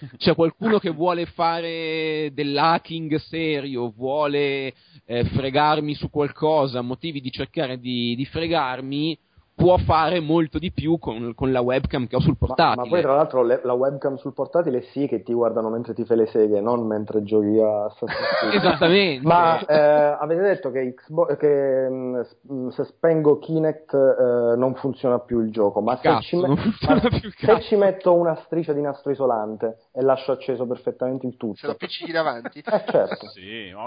c'è 0.17 0.35
qualcuno 0.35 0.77
che 0.77 0.91
vuole 0.91 1.25
fare 1.25 2.29
dell'hacking 2.31 3.15
serio, 3.15 3.89
vuole 3.89 4.71
eh, 5.03 5.23
fregarmi 5.33 5.95
su 5.95 6.11
qualcosa, 6.11 6.81
motivi 6.81 7.21
di 7.21 7.31
cercare 7.31 7.79
di, 7.79 8.15
di 8.15 8.25
fregarmi, 8.25 9.17
può 9.59 9.75
fare 9.77 10.21
molto 10.21 10.57
di 10.57 10.71
più 10.71 10.97
con, 10.99 11.33
con 11.35 11.51
la 11.51 11.59
webcam 11.59 12.07
che 12.07 12.15
ho 12.15 12.21
sul 12.21 12.37
Ma, 12.39 12.47
portatile. 12.47 12.75
ma 12.85 12.87
poi 12.89 13.01
tra 13.01 13.15
l'altro 13.15 13.43
le- 13.43 13.59
la 13.63 13.73
webcam 13.73 14.15
sul 14.15 14.33
portatile 14.33 14.83
sì 14.93 15.05
che 15.05 15.21
ti 15.21 15.33
guardano 15.33 15.69
mentre 15.69 15.93
ti 15.93 16.05
fai 16.05 16.15
le 16.15 16.27
seghe, 16.27 16.61
non 16.61 16.87
mentre 16.87 17.23
giochi 17.23 17.59
a 17.59 17.85
Assassin's 17.85 18.37
Creed. 18.39 18.53
Esattamente. 18.63 19.27
Ma 19.27 19.59
eh, 19.65 20.17
avete 20.17 20.41
detto 20.41 20.71
che, 20.71 20.93
Xbox, 20.93 21.35
che 21.37 21.89
mh, 21.89 22.25
mh, 22.41 22.67
se 22.69 22.83
spengo 22.85 23.37
Kinect 23.39 23.93
eh, 23.93 24.55
non 24.55 24.75
funziona 24.75 25.19
più 25.19 25.41
il 25.41 25.51
gioco, 25.51 25.81
ma 25.81 25.97
se, 25.97 26.01
Cazzo, 26.03 26.21
ci, 26.21 26.35
me- 26.37 26.47
non 26.47 26.55
funziona 26.57 27.01
ma 27.03 27.09
se 27.19 27.61
ci 27.63 27.75
metto 27.75 28.13
una 28.13 28.35
striscia 28.45 28.71
di 28.71 28.81
nastro 28.81 29.11
isolante 29.11 29.77
e 29.93 30.01
lascio 30.01 30.31
acceso 30.31 30.65
perfettamente 30.65 31.27
il 31.27 31.33
Se 31.33 31.37
lo 31.45 31.53
tutto. 31.53 31.71
appiccichi 31.71 32.11
davanti. 32.13 32.63
Eh 32.79 32.83
certo. 32.89 33.27
Sì, 33.29 33.71
ma 33.73 33.85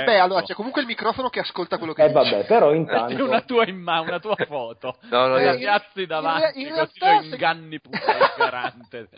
Eh, 0.00 0.04
beh, 0.04 0.18
allora 0.18 0.40
c'è 0.42 0.54
comunque 0.54 0.80
il 0.80 0.86
microfono 0.86 1.28
che 1.28 1.40
ascolta 1.40 1.76
quello 1.76 1.92
che 1.92 2.02
E 2.04 2.08
dici. 2.08 2.18
Eh, 2.18 2.30
vabbè, 2.30 2.46
però 2.46 2.72
intanto... 2.74 3.24
una 3.24 3.40
tua, 3.42 3.66
imma- 3.68 4.00
una 4.00 4.18
tua 4.18 4.36
foto. 4.46 4.93
No, 5.10 5.26
no, 5.28 5.38
io- 5.38 5.56
piazzi 5.56 6.06
davanti 6.06 6.60
in 6.60 6.68
così 6.68 6.74
realtà 6.74 7.14
lo 7.16 7.20
se- 7.22 7.28
inganni 7.28 7.80
pure 7.80 7.98
il 7.98 8.32
garante. 8.36 9.08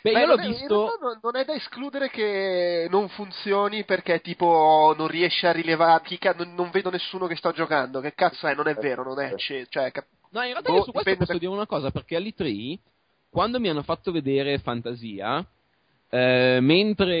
Beh, 0.00 0.12
Beh, 0.12 0.20
io 0.20 0.26
l'ho 0.26 0.36
non 0.36 0.40
è- 0.40 0.44
in 0.46 0.52
visto. 0.52 0.98
non, 1.00 1.18
non 1.20 1.36
è 1.36 1.44
da 1.44 1.54
escludere 1.54 2.08
che 2.10 2.86
non 2.90 3.08
funzioni 3.08 3.84
perché 3.84 4.20
tipo 4.20 4.94
non 4.96 5.08
riesce 5.08 5.48
a 5.48 5.52
rilevare, 5.52 6.02
chi 6.04 6.18
ca- 6.18 6.34
non, 6.36 6.54
non 6.54 6.70
vedo 6.70 6.90
nessuno 6.90 7.26
che 7.26 7.34
sta 7.36 7.50
giocando. 7.52 8.00
Che 8.00 8.14
cazzo 8.14 8.46
è? 8.46 8.54
Non 8.54 8.68
è 8.68 8.74
vero, 8.74 9.02
non 9.02 9.20
è. 9.20 9.32
acceso, 9.32 9.66
Cioè, 9.70 9.90
cap- 9.90 10.06
No, 10.30 10.40
in 10.42 10.50
realtà 10.50 10.70
Boh, 10.70 10.76
io 10.78 10.84
su 10.84 10.92
questo 10.92 11.16
posso 11.16 11.32
da- 11.32 11.38
dire 11.38 11.50
una 11.50 11.66
cosa, 11.66 11.90
perché 11.90 12.14
all'E3, 12.16 12.78
quando 13.30 13.58
mi 13.58 13.68
hanno 13.68 13.82
fatto 13.82 14.12
vedere 14.12 14.58
Fantasia, 14.58 15.44
eh, 16.10 16.58
mentre 16.60 17.16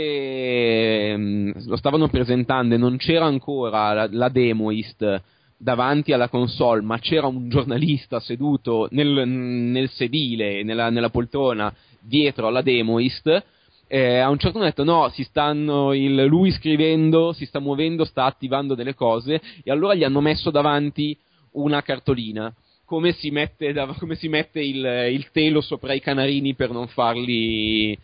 ehm, 1.10 1.66
lo 1.66 1.76
stavano 1.76 2.08
presentando 2.08 2.74
e 2.74 2.78
non 2.78 2.96
c'era 2.96 3.24
ancora 3.26 3.92
la, 3.92 4.08
la 4.10 4.28
demoist 4.28 5.22
davanti 5.58 6.12
alla 6.12 6.28
console, 6.28 6.82
ma 6.82 6.98
c'era 6.98 7.26
un 7.26 7.48
giornalista 7.48 8.20
seduto 8.20 8.88
nel, 8.92 9.28
nel 9.28 9.90
sedile, 9.90 10.62
nella, 10.62 10.88
nella 10.88 11.10
poltrona, 11.10 11.74
dietro 12.00 12.46
alla 12.46 12.62
demoist, 12.62 13.44
eh, 13.88 14.18
a 14.18 14.28
un 14.28 14.38
certo 14.38 14.60
detto 14.60 14.84
no, 14.84 15.08
si 15.08 15.24
stanno 15.24 15.92
il, 15.94 16.24
lui 16.26 16.52
scrivendo, 16.52 17.32
si 17.32 17.44
sta 17.46 17.58
muovendo, 17.58 18.04
sta 18.04 18.24
attivando 18.24 18.74
delle 18.74 18.94
cose 18.94 19.40
e 19.62 19.70
allora 19.70 19.94
gli 19.94 20.04
hanno 20.04 20.20
messo 20.20 20.50
davanti 20.50 21.16
una 21.52 21.82
cartolina 21.82 22.54
come 22.84 23.12
si 23.12 23.30
mette, 23.30 23.72
da- 23.72 23.86
come 23.98 24.14
si 24.14 24.28
mette 24.28 24.60
il, 24.60 24.84
il 25.10 25.30
telo 25.30 25.60
sopra 25.60 25.92
i 25.92 26.00
canarini 26.00 26.54
per 26.54 26.70
non 26.70 26.86
farli 26.88 27.98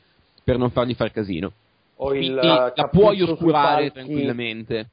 per 0.45 0.59
non 0.59 0.71
fargli 0.71 0.95
far 0.95 1.11
casino. 1.11 1.53
O 1.97 2.13
il, 2.13 2.19
Quindi 2.19 2.47
la 2.47 2.73
cappuccio 2.75 2.99
puoi 2.99 3.23
oscurare 3.23 3.91
tranquillamente. 3.91 4.91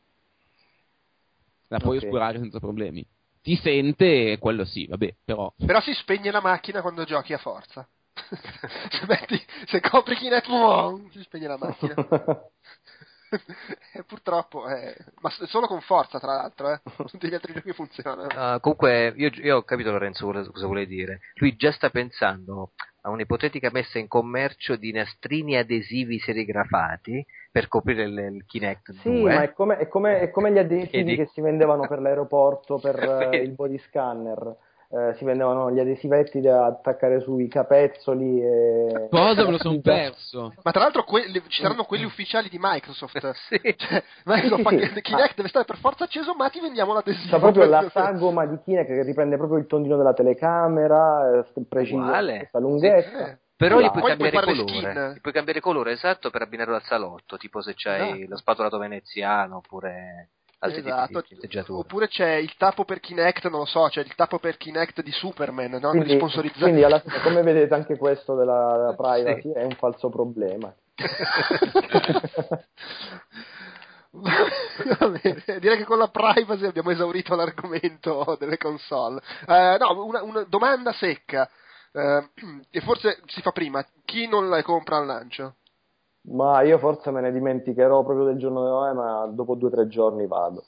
La 1.72 1.80
puoi 1.80 1.98
Ok. 1.98 2.04
oscurare 2.04 2.38
senza 2.38 2.60
problemi. 2.60 3.06
ti 3.42 3.56
sente, 3.56 4.38
quello 4.38 4.66
sì, 4.66 4.86
vabbè, 4.86 5.16
però... 5.26 5.52
Però 5.66 5.82
si 5.82 5.94
spegne 5.94 6.30
la 6.30 6.42
macchina 6.42 6.82
quando 6.82 7.06
giochi 7.06 7.34
a 7.34 7.40
forza. 7.40 7.88
se, 8.92 9.06
metti, 9.08 9.42
se 9.66 9.80
copri 9.80 10.16
Kinect, 10.16 11.10
si 11.12 11.24
spegne 11.24 11.48
la 11.48 11.58
macchina. 11.58 11.96
e 13.94 14.04
purtroppo, 14.04 14.68
eh, 14.68 14.96
ma 15.22 15.30
solo 15.48 15.68
con 15.68 15.82
forza, 15.82 16.20
tra 16.20 16.36
l'altro, 16.36 16.72
eh. 16.72 16.82
tutti 17.08 17.28
gli 17.28 17.34
altri 17.34 17.54
giochi 17.54 17.74
funzionano. 17.74 18.28
Uh, 18.28 18.60
comunque, 18.60 19.14
io, 19.16 19.30
io, 19.36 19.58
ho 19.58 19.64
capito 19.64 19.92
Lorenzo 19.92 20.26
cosa 20.26 20.66
vuole 20.66 20.86
dire. 20.86 21.22
Lui 21.36 21.56
già 21.56 21.72
sta 21.72 21.90
pensando 21.90 22.74
a 23.02 23.10
un'ipotetica 23.10 23.70
messa 23.72 23.98
in 23.98 24.08
commercio 24.08 24.76
di 24.76 24.92
nastrini 24.92 25.58
adesivi 25.58 26.20
serigrafati 26.20 27.26
per 27.52 27.68
coprire 27.68 28.04
il, 28.04 28.18
il 28.18 28.46
Kinect 28.46 28.92
sì, 29.02 29.10
2. 29.10 29.34
ma 29.34 29.44
è 29.44 29.54
come, 29.54 29.78
è 29.78 29.88
come, 29.88 30.20
è 30.20 30.30
come 30.30 30.52
gli 30.52 30.60
adesivi 30.60 31.16
che 31.16 31.30
si 31.34 31.42
vendevano 31.42 31.88
per 31.88 32.00
l'aeroporto, 32.00 32.78
per 32.78 32.96
uh, 33.32 33.36
il 33.36 33.52
body 33.52 33.78
scanner 33.80 34.56
eh, 34.94 35.14
si 35.16 35.24
vendevano 35.24 35.72
gli 35.72 35.80
adesivetti 35.80 36.42
da 36.42 36.66
attaccare 36.66 37.22
sui 37.22 37.48
capezzoli. 37.48 38.42
E... 38.42 39.08
Cosa 39.10 39.46
me 39.46 39.52
lo 39.52 39.58
sono 39.58 39.80
perso? 39.80 40.54
Ma 40.62 40.72
tra 40.72 40.82
l'altro 40.82 41.04
que- 41.06 41.32
ci 41.48 41.62
saranno 41.62 41.86
quelli 41.86 42.04
ufficiali 42.04 42.50
di 42.50 42.58
Microsoft. 42.60 43.32
sì. 43.48 43.60
Cioè, 43.78 44.04
Microsoft 44.26 44.68
sì, 44.68 44.92
sì. 44.94 45.02
Kinect 45.02 45.32
ah. 45.32 45.34
deve 45.36 45.48
stare 45.48 45.66
per 45.66 45.78
forza 45.78 46.04
acceso, 46.04 46.34
ma 46.34 46.50
ti 46.50 46.60
vendiamo 46.60 46.94
l'adesivo. 46.94 47.36
C'è 47.36 47.40
proprio 47.40 47.66
la 47.66 47.88
sagoma 47.92 48.46
di 48.46 48.60
Kinect 48.64 48.88
che 48.88 49.04
riprende 49.04 49.38
proprio 49.38 49.60
il 49.60 49.68
tondino 49.68 49.96
della 49.96 50.14
telecamera, 50.14 51.40
eh, 51.40 51.66
preciso, 51.68 52.06
questa 52.06 52.60
lunghezza. 52.60 53.26
Sì. 53.26 53.50
Però 53.62 53.80
gli 53.80 53.92
puoi, 53.92 54.16
cambiare 54.18 54.42
colore, 54.44 55.14
gli 55.14 55.22
puoi 55.22 55.34
cambiare 55.34 55.60
colore 55.60 55.92
esatto 55.92 56.32
per 56.32 56.42
abbinarlo 56.42 56.74
al 56.74 56.82
salotto, 56.82 57.38
tipo 57.38 57.62
se 57.62 57.76
c'hai 57.76 58.22
no. 58.22 58.30
lo 58.30 58.36
spatolato 58.36 58.80
veneziano 58.80 59.58
oppure 59.58 60.30
altri 60.62 60.80
esatto. 60.80 61.22
tipi 61.24 61.48
di 61.48 61.64
Oppure 61.68 62.08
c'è 62.08 62.34
il 62.36 62.56
tappo 62.56 62.86
per 62.86 63.00
Kinect, 63.00 63.50
non 63.50 63.60
lo 63.60 63.66
so, 63.66 63.88
c'è 63.90 64.02
il 64.02 64.14
tappo 64.16 64.40
per 64.40 64.58
Kinect 64.58 65.02
di 65.02 65.12
Superman, 65.12 65.72
no? 65.82 65.90
Quindi, 65.92 66.18
quindi 66.58 66.84
alla 66.84 67.00
fine, 67.00 67.20
come 67.22 67.42
vedete 67.42 67.74
anche 67.74 67.98
questo 67.98 68.36
della, 68.36 68.76
della 68.78 68.94
privacy 68.96 69.42
sì. 69.42 69.52
è 69.52 69.64
un 69.64 69.76
falso 69.76 70.10
problema. 70.10 70.74
direi 75.60 75.78
che 75.78 75.86
con 75.86 75.98
la 75.98 76.10
privacy 76.10 76.66
abbiamo 76.66 76.92
esaurito 76.92 77.34
l'argomento 77.36 78.36
delle 78.40 78.58
console. 78.58 79.20
Uh, 79.48 79.78
no, 79.80 80.06
una, 80.06 80.22
una, 80.22 80.44
domanda 80.44 80.92
secca, 80.94 81.50
uh, 81.94 82.24
e 82.70 82.82
forse 82.82 83.22
si 83.26 83.42
fa 83.42 83.52
prima, 83.52 83.84
chi 84.06 84.28
non 84.28 84.48
la 84.48 84.62
compra 84.62 84.98
al 84.98 85.06
lancio? 85.08 85.56
Ma 86.24 86.62
io 86.62 86.78
forse 86.78 87.10
me 87.12 87.22
ne 87.22 87.32
dimenticherò 87.32 88.04
proprio 88.04 88.26
del 88.26 88.38
giorno 88.38 88.64
della 88.64 88.94
ma 88.94 89.26
dopo 89.28 89.56
due 89.56 89.70
o 89.70 89.72
tre 89.72 89.88
giorni 89.88 90.28
vado. 90.28 90.64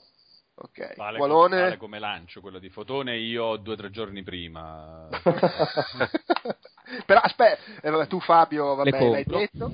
Ok, 0.56 0.96
vale, 0.96 1.18
Qualone... 1.18 1.60
vale 1.60 1.76
come 1.76 1.98
lancio 1.98 2.40
quello 2.40 2.58
di 2.58 2.70
Fotone, 2.70 3.16
io 3.16 3.56
due 3.56 3.74
o 3.74 3.76
tre 3.76 3.90
giorni 3.90 4.22
prima. 4.22 5.08
Però 7.06 7.20
aspetta, 7.20 7.62
eh, 7.82 8.06
tu 8.06 8.20
Fabio, 8.20 8.74
vabbè, 8.74 9.10
l'hai 9.10 9.24
detto. 9.24 9.70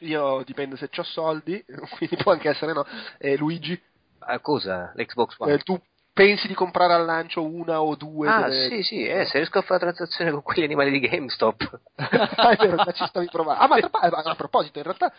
Io 0.00 0.42
dipende 0.44 0.76
se 0.76 0.90
ho 0.94 1.02
soldi, 1.02 1.64
quindi 1.96 2.16
può 2.16 2.32
anche 2.32 2.50
essere 2.50 2.72
no. 2.72 2.84
E 3.18 3.36
Luigi? 3.36 3.80
Ah, 4.20 4.38
cosa? 4.40 4.92
L'Xbox 4.94 5.34
One? 5.38 5.52
Eh, 5.54 5.58
tu 5.58 5.80
pensi 6.16 6.48
di 6.48 6.54
comprare 6.54 6.94
al 6.94 7.04
lancio 7.04 7.44
una 7.44 7.82
o 7.82 7.94
due? 7.94 8.26
Ah, 8.26 8.48
delle... 8.48 8.68
sì, 8.70 8.82
sì, 8.82 9.06
eh, 9.06 9.26
se 9.26 9.36
riesco 9.36 9.58
a 9.58 9.62
fare 9.62 9.84
la 9.84 9.92
transazione 9.92 10.30
con 10.30 10.40
quegli 10.40 10.62
animali 10.62 10.90
di 10.90 11.00
GameStop. 11.00 11.80
ah, 11.96 12.50
è 12.52 12.56
vero, 12.56 12.82
ci 12.94 13.04
stavi 13.06 13.28
provando. 13.30 13.62
Ah, 13.62 13.68
ma 13.68 13.76
a, 13.76 14.30
a, 14.30 14.34
proposito, 14.34 14.78
in 14.78 14.84
realtà, 14.84 15.12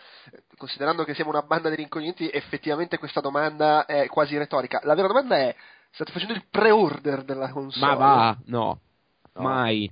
considerando 0.56 1.04
che 1.04 1.14
siamo 1.14 1.30
una 1.30 1.42
banda 1.42 1.68
di 1.68 1.76
rincogniti, 1.76 2.28
effettivamente 2.28 2.98
questa 2.98 3.20
domanda 3.20 3.86
è 3.86 4.08
quasi 4.08 4.36
retorica. 4.36 4.80
La 4.82 4.96
vera 4.96 5.06
domanda 5.06 5.36
è, 5.36 5.54
state 5.92 6.10
facendo 6.10 6.34
il 6.34 6.44
pre-order 6.50 7.22
della 7.22 7.50
console? 7.50 7.86
Ma 7.86 7.94
va, 7.94 8.36
no. 8.46 8.80
no. 9.34 9.42
Mai. 9.42 9.88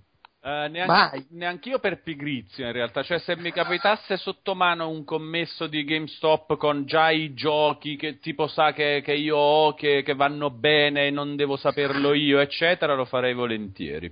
Uh, 0.47 0.71
neanche, 0.71 1.27
neanch'io 1.31 1.81
per 1.81 2.03
pigrizia 2.03 2.67
in 2.67 2.73
realtà, 2.73 3.03
cioè 3.03 3.19
se 3.19 3.37
mi 3.37 3.51
capitasse 3.51 4.17
sotto 4.17 4.55
mano 4.55 4.89
un 4.89 5.03
commesso 5.03 5.67
di 5.67 5.83
GameStop 5.83 6.57
con 6.57 6.87
già 6.87 7.11
i 7.11 7.35
giochi 7.35 7.97
che 7.97 8.21
tipo 8.21 8.47
sa 8.47 8.73
che, 8.73 9.03
che 9.05 9.13
io 9.13 9.37
ho, 9.37 9.75
che, 9.75 10.05
che, 10.05 10.15
vanno 10.15 10.51
bene 10.51 11.09
e 11.09 11.11
non 11.11 11.35
devo 11.35 11.57
saperlo 11.57 12.13
io, 12.15 12.39
eccetera, 12.39 12.95
lo 12.95 13.07
farei 13.07 13.35
volentieri. 13.35 14.09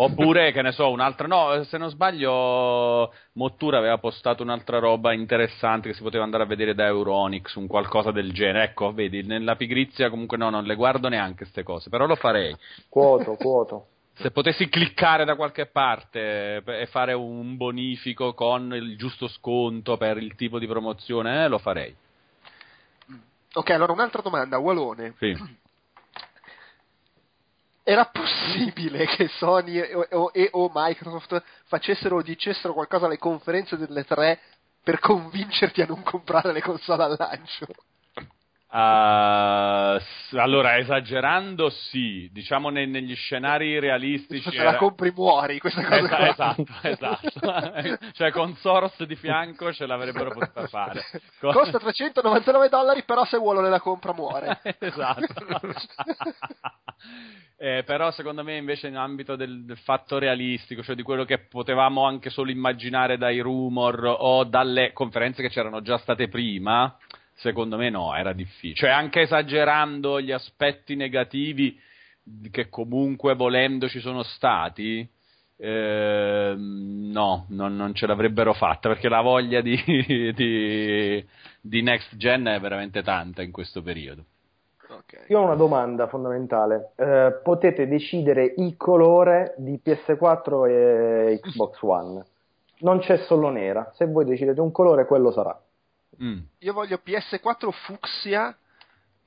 Oppure, 0.00 0.52
che 0.52 0.60
ne 0.60 0.70
so, 0.70 0.90
un'altra. 0.90 1.26
No, 1.26 1.64
se 1.64 1.78
non 1.78 1.88
sbaglio, 1.88 3.10
Mottura 3.32 3.78
aveva 3.78 3.96
postato 3.96 4.42
un'altra 4.42 4.78
roba 4.78 5.14
interessante 5.14 5.88
che 5.88 5.94
si 5.94 6.02
poteva 6.02 6.24
andare 6.24 6.42
a 6.42 6.46
vedere 6.46 6.74
da 6.74 6.84
Euronix, 6.84 7.54
un 7.54 7.66
qualcosa 7.66 8.12
del 8.12 8.32
genere. 8.32 8.64
Ecco, 8.64 8.92
vedi, 8.92 9.22
nella 9.22 9.56
pigrizia 9.56 10.10
comunque 10.10 10.36
no, 10.36 10.50
non 10.50 10.64
le 10.64 10.74
guardo 10.74 11.08
neanche 11.08 11.38
queste 11.38 11.62
cose, 11.62 11.88
però 11.88 12.04
lo 12.04 12.16
farei. 12.16 12.54
Quoto, 12.90 13.34
quoto 13.36 13.86
se 14.20 14.30
potessi 14.32 14.68
cliccare 14.68 15.24
da 15.24 15.36
qualche 15.36 15.66
parte 15.66 16.62
e 16.64 16.86
fare 16.86 17.12
un 17.12 17.56
bonifico 17.56 18.34
con 18.34 18.74
il 18.74 18.96
giusto 18.96 19.28
sconto 19.28 19.96
per 19.96 20.18
il 20.18 20.34
tipo 20.34 20.58
di 20.58 20.66
promozione, 20.66 21.44
eh, 21.44 21.48
lo 21.48 21.58
farei. 21.58 21.94
Ok, 23.52 23.70
allora 23.70 23.92
un'altra 23.92 24.20
domanda, 24.20 24.58
Walone. 24.58 25.14
Sì. 25.18 25.66
Era 27.82 28.04
possibile 28.06 29.06
che 29.06 29.28
Sony 29.28 29.78
e 29.78 29.94
o, 29.94 30.30
e 30.34 30.50
o 30.52 30.70
Microsoft 30.74 31.42
facessero 31.64 32.16
o 32.16 32.22
dicessero 32.22 32.74
qualcosa 32.74 33.06
alle 33.06 33.18
conferenze 33.18 33.78
delle 33.78 34.04
tre 34.04 34.40
per 34.82 34.98
convincerti 34.98 35.80
a 35.80 35.86
non 35.86 36.02
comprare 36.02 36.52
le 36.52 36.60
console 36.60 37.04
al 37.04 37.14
lancio? 37.16 37.66
Uh, 38.70 39.98
allora, 40.36 40.76
esagerando, 40.76 41.70
sì, 41.70 42.28
diciamo 42.30 42.68
ne, 42.68 42.84
negli 42.84 43.14
scenari 43.14 43.78
realistici. 43.78 44.50
Se 44.50 44.62
la 44.62 44.76
compri, 44.76 45.10
muori. 45.10 45.58
Questa 45.58 45.82
cosa 45.82 46.28
esatto, 46.28 46.66
esatto, 46.82 47.26
esatto. 47.32 47.98
cioè, 48.12 48.30
con 48.30 48.54
Soros 48.56 49.02
di 49.04 49.16
fianco 49.16 49.72
ce 49.72 49.86
l'avrebbero 49.86 50.32
potuta 50.32 50.66
fare. 50.66 51.02
Con... 51.40 51.52
Costa 51.56 51.78
399 51.78 52.68
dollari, 52.68 53.04
però 53.04 53.24
se 53.24 53.38
vuole 53.38 53.66
la 53.66 53.80
compra, 53.80 54.12
muore. 54.12 54.60
esatto. 54.80 55.26
eh, 57.56 57.84
però, 57.86 58.10
secondo 58.10 58.44
me, 58.44 58.58
invece, 58.58 58.88
in 58.88 58.96
ambito 58.96 59.34
del, 59.34 59.64
del 59.64 59.78
fatto 59.78 60.18
realistico, 60.18 60.82
cioè 60.82 60.94
di 60.94 61.02
quello 61.02 61.24
che 61.24 61.38
potevamo 61.38 62.04
anche 62.04 62.28
solo 62.28 62.50
immaginare 62.50 63.16
dai 63.16 63.40
rumor 63.40 64.04
o 64.04 64.44
dalle 64.44 64.92
conferenze 64.92 65.40
che 65.40 65.48
c'erano 65.48 65.80
già 65.80 65.96
state 65.96 66.28
prima 66.28 66.94
Secondo 67.38 67.76
me 67.76 67.88
no, 67.88 68.16
era 68.16 68.32
difficile. 68.32 68.74
Cioè, 68.74 68.90
anche 68.90 69.20
esagerando 69.20 70.20
gli 70.20 70.32
aspetti 70.32 70.96
negativi 70.96 71.78
che 72.50 72.68
comunque 72.68 73.34
volendo 73.36 73.88
ci 73.88 74.00
sono 74.00 74.24
stati, 74.24 75.08
eh, 75.56 76.54
no, 76.56 77.46
non, 77.48 77.76
non, 77.76 77.94
ce 77.94 78.06
l'avrebbero 78.06 78.54
fatta 78.54 78.88
perché 78.88 79.08
la 79.08 79.20
voglia 79.20 79.60
di, 79.60 79.76
di, 80.34 81.26
di, 81.60 81.82
next 81.82 82.16
gen 82.16 82.44
è 82.46 82.58
veramente 82.58 83.02
tanta 83.02 83.42
in 83.42 83.52
questo 83.52 83.82
periodo. 83.82 84.24
Okay. 84.90 85.26
Io 85.28 85.38
ho 85.38 85.44
una 85.44 85.54
domanda 85.54 86.08
fondamentale. 86.08 86.90
Eh, 86.96 87.40
potete 87.44 87.86
decidere 87.86 88.52
il 88.56 88.76
colore 88.76 89.54
di 89.58 89.80
PS4 89.82 90.68
e 90.68 91.40
Xbox 91.40 91.78
One. 91.82 92.24
Non 92.80 92.98
c'è 92.98 93.18
solo 93.18 93.48
nera. 93.50 93.92
Se 93.94 94.06
voi 94.06 94.24
decidete 94.24 94.60
un 94.60 94.72
colore, 94.72 95.06
quello 95.06 95.30
sarà. 95.30 95.56
Mm. 96.22 96.38
Io 96.58 96.72
voglio 96.72 97.00
PS4 97.04 97.70
fucsia 97.70 98.56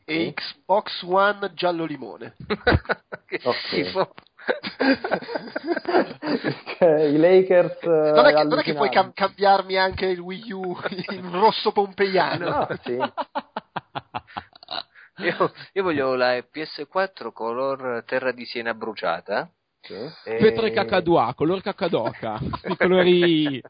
e 0.04 0.28
mm. 0.28 0.30
Xbox 0.34 1.04
One 1.04 1.54
giallo 1.54 1.86
limone. 1.86 2.36
che 3.26 3.40
schifo. 3.66 4.14
I 6.82 7.18
Lakers 7.18 7.84
non 7.84 8.26
è 8.26 8.34
che, 8.34 8.44
non 8.44 8.58
è 8.58 8.64
che 8.64 8.74
puoi 8.74 8.90
cam- 8.90 9.14
cambiarmi 9.14 9.78
anche 9.78 10.08
il 10.08 10.20
Wii 10.20 10.52
U 10.52 10.76
in 11.10 11.32
rosso 11.32 11.72
pompeiano 11.72 12.50
no, 12.50 12.68
sì. 12.82 12.98
io, 15.24 15.54
io, 15.74 15.84
voglio 15.84 16.16
la 16.16 16.38
PS4 16.38 17.32
color 17.32 18.04
terra 18.06 18.32
di 18.32 18.46
Siena 18.46 18.74
bruciata 18.74 19.48
sì. 19.82 19.94
e... 19.94 20.36
Petre 20.38 20.72
Cacadua 20.72 21.34
color 21.36 21.62
cacadoca 21.62 22.40
i 22.68 22.78
colori 22.78 23.62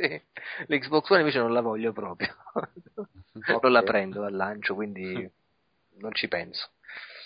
sì. 0.00 0.20
L'Xbox 0.66 1.10
One 1.10 1.20
invece 1.20 1.38
non 1.38 1.52
la 1.52 1.60
voglio 1.60 1.92
proprio. 1.92 2.34
non 3.60 3.72
la 3.72 3.82
prendo 3.82 4.24
al 4.24 4.34
lancio, 4.34 4.74
quindi 4.74 5.30
non 5.98 6.12
ci 6.12 6.28
penso. 6.28 6.68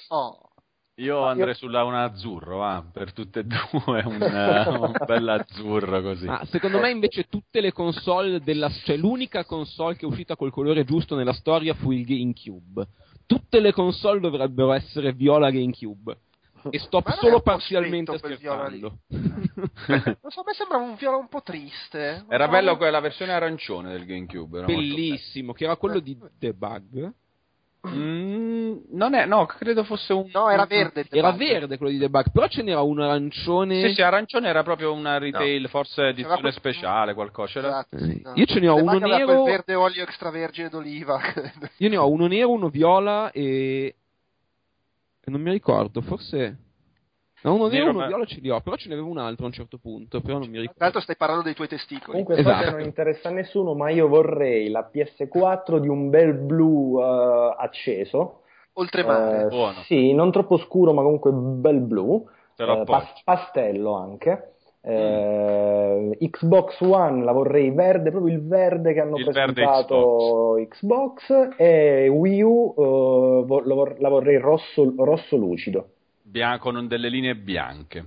Oh. 0.08 0.50
Io 0.98 1.24
andrei 1.24 1.48
io... 1.48 1.54
sulla 1.54 1.82
un 1.82 1.94
azzurro, 1.94 2.58
va, 2.58 2.84
per 2.90 3.12
tutte 3.12 3.40
e 3.40 3.44
due, 3.44 4.02
un, 4.04 4.20
un 4.22 4.94
bel 5.04 5.28
azzurro 5.28 6.00
così. 6.02 6.26
Ah, 6.28 6.44
secondo 6.46 6.78
me 6.78 6.90
invece 6.90 7.24
tutte 7.28 7.60
le 7.60 7.72
console 7.72 8.40
della... 8.40 8.70
cioè 8.70 8.96
l'unica 8.96 9.44
console 9.44 9.96
che 9.96 10.06
è 10.06 10.08
uscita 10.08 10.36
col 10.36 10.52
colore 10.52 10.84
giusto 10.84 11.16
nella 11.16 11.32
storia 11.32 11.74
fu 11.74 11.90
il 11.90 12.04
GameCube. 12.04 12.86
Tutte 13.26 13.58
le 13.58 13.72
console 13.72 14.20
dovrebbero 14.20 14.72
essere 14.72 15.12
viola 15.12 15.50
GameCube 15.50 16.16
e 16.70 16.78
sto 16.78 17.02
solo 17.18 17.40
parzialmente 17.40 18.16
scherzando. 18.18 18.98
non 19.08 20.30
so, 20.30 20.40
a 20.40 20.44
me 20.46 20.52
sembrava 20.54 20.82
un 20.84 20.94
viola 20.96 21.16
un 21.16 21.28
po' 21.28 21.42
triste. 21.42 22.24
Era 22.28 22.48
bello 22.48 22.76
quella 22.76 23.00
versione 23.00 23.32
arancione 23.32 23.90
del 23.92 24.04
GameCube. 24.06 24.64
Bellissimo, 24.64 25.52
che 25.52 25.64
era 25.64 25.76
quello 25.76 26.00
di 26.00 26.16
Debug. 26.38 27.12
Mm, 27.86 28.76
non 28.92 29.12
è, 29.14 29.26
no, 29.26 29.44
credo 29.44 29.84
fosse 29.84 30.14
un. 30.14 30.30
No, 30.32 30.48
era 30.48 30.64
verde. 30.64 31.06
Era 31.10 31.32
verde 31.32 31.76
quello 31.76 31.92
di 31.92 31.98
debug, 31.98 32.30
però 32.32 32.48
ce 32.48 32.62
n'era 32.62 32.80
un 32.80 32.98
arancione. 32.98 33.88
Sì, 33.88 33.94
sì, 33.96 34.02
arancione 34.02 34.48
era 34.48 34.62
proprio 34.62 34.92
una 34.94 35.18
retail, 35.18 35.68
forse 35.68 36.06
edizione 36.08 36.40
quel- 36.40 36.52
speciale, 36.54 37.12
qualcosa. 37.12 37.52
C'era... 37.52 37.68
Esatto, 37.68 37.98
sì, 37.98 38.12
Eh, 38.12 38.20
no. 38.24 38.32
io 38.36 38.46
ce 38.46 38.60
ne 38.60 38.68
ho 38.68 38.76
uno 38.76 38.98
nero- 38.98 39.42
verde 39.44 39.74
olio 39.74 40.02
extravergine 40.02 40.70
d'oliva. 40.70 41.20
Io 41.78 41.88
ne 41.90 41.96
ho 41.98 42.08
uno 42.08 42.26
nero, 42.26 42.50
uno 42.50 42.68
viola 42.70 43.30
e. 43.32 43.96
e 45.24 45.30
non 45.30 45.40
mi 45.40 45.50
ricordo, 45.50 46.00
forse. 46.00 46.58
No, 47.42 47.54
uno 47.54 47.66
nero 47.68 47.76
Nero, 47.76 47.86
e 47.86 47.90
uno 47.90 47.98
ma- 47.98 48.06
viola 48.06 48.24
ce 48.24 48.40
li 48.40 48.48
ho, 48.48 48.60
però 48.60 48.76
ce 48.76 48.88
ne 48.88 48.94
avevo 48.94 49.10
un 49.10 49.18
altro 49.18 49.44
a 49.44 49.48
un 49.48 49.52
certo 49.52 49.76
punto, 49.78 50.20
però 50.22 50.38
non 50.38 50.46
mi 50.46 50.52
Tra 50.52 50.60
ricordo. 50.62 50.82
l'altro 50.82 51.00
stai 51.02 51.16
parlando 51.16 51.44
dei 51.44 51.54
tuoi 51.54 51.68
testicoli. 51.68 52.22
Comunque 52.24 52.36
Esatto. 52.38 52.70
non 52.70 52.80
interessa 52.80 53.28
a 53.28 53.32
nessuno, 53.32 53.74
ma 53.74 53.90
io 53.90 54.08
vorrei 54.08 54.70
la 54.70 54.88
PS4 54.90 55.78
di 55.78 55.88
un 55.88 56.08
bel 56.08 56.32
blu 56.34 56.98
eh, 57.00 57.54
acceso. 57.58 58.42
Oltremare. 58.74 59.42
Eh, 59.44 59.48
Buono. 59.48 59.82
Sì, 59.82 60.12
non 60.14 60.30
troppo 60.32 60.56
scuro, 60.56 60.92
ma 60.94 61.02
comunque 61.02 61.32
bel 61.32 61.80
blu. 61.80 62.26
Appoggio. 62.56 62.84
pas- 62.84 63.22
pastello 63.24 63.92
anche. 63.94 64.53
Eh, 64.86 66.16
Xbox 66.30 66.80
One 66.80 67.24
la 67.24 67.32
vorrei 67.32 67.70
verde, 67.70 68.10
proprio 68.10 68.34
il 68.34 68.46
verde 68.46 68.92
che 68.92 69.00
hanno 69.00 69.16
Il 69.16 69.24
presentato 69.24 70.56
Xbox. 70.68 71.54
e 71.56 72.08
Wii 72.08 72.42
U 72.42 72.74
eh, 73.46 73.62
la 73.98 74.08
vorrei 74.08 74.36
rosso, 74.38 74.92
rosso 74.96 75.36
lucido. 75.36 75.88
Bian- 76.22 76.58
con 76.58 76.86
delle 76.86 77.08
linee 77.08 77.34
bianche. 77.34 78.04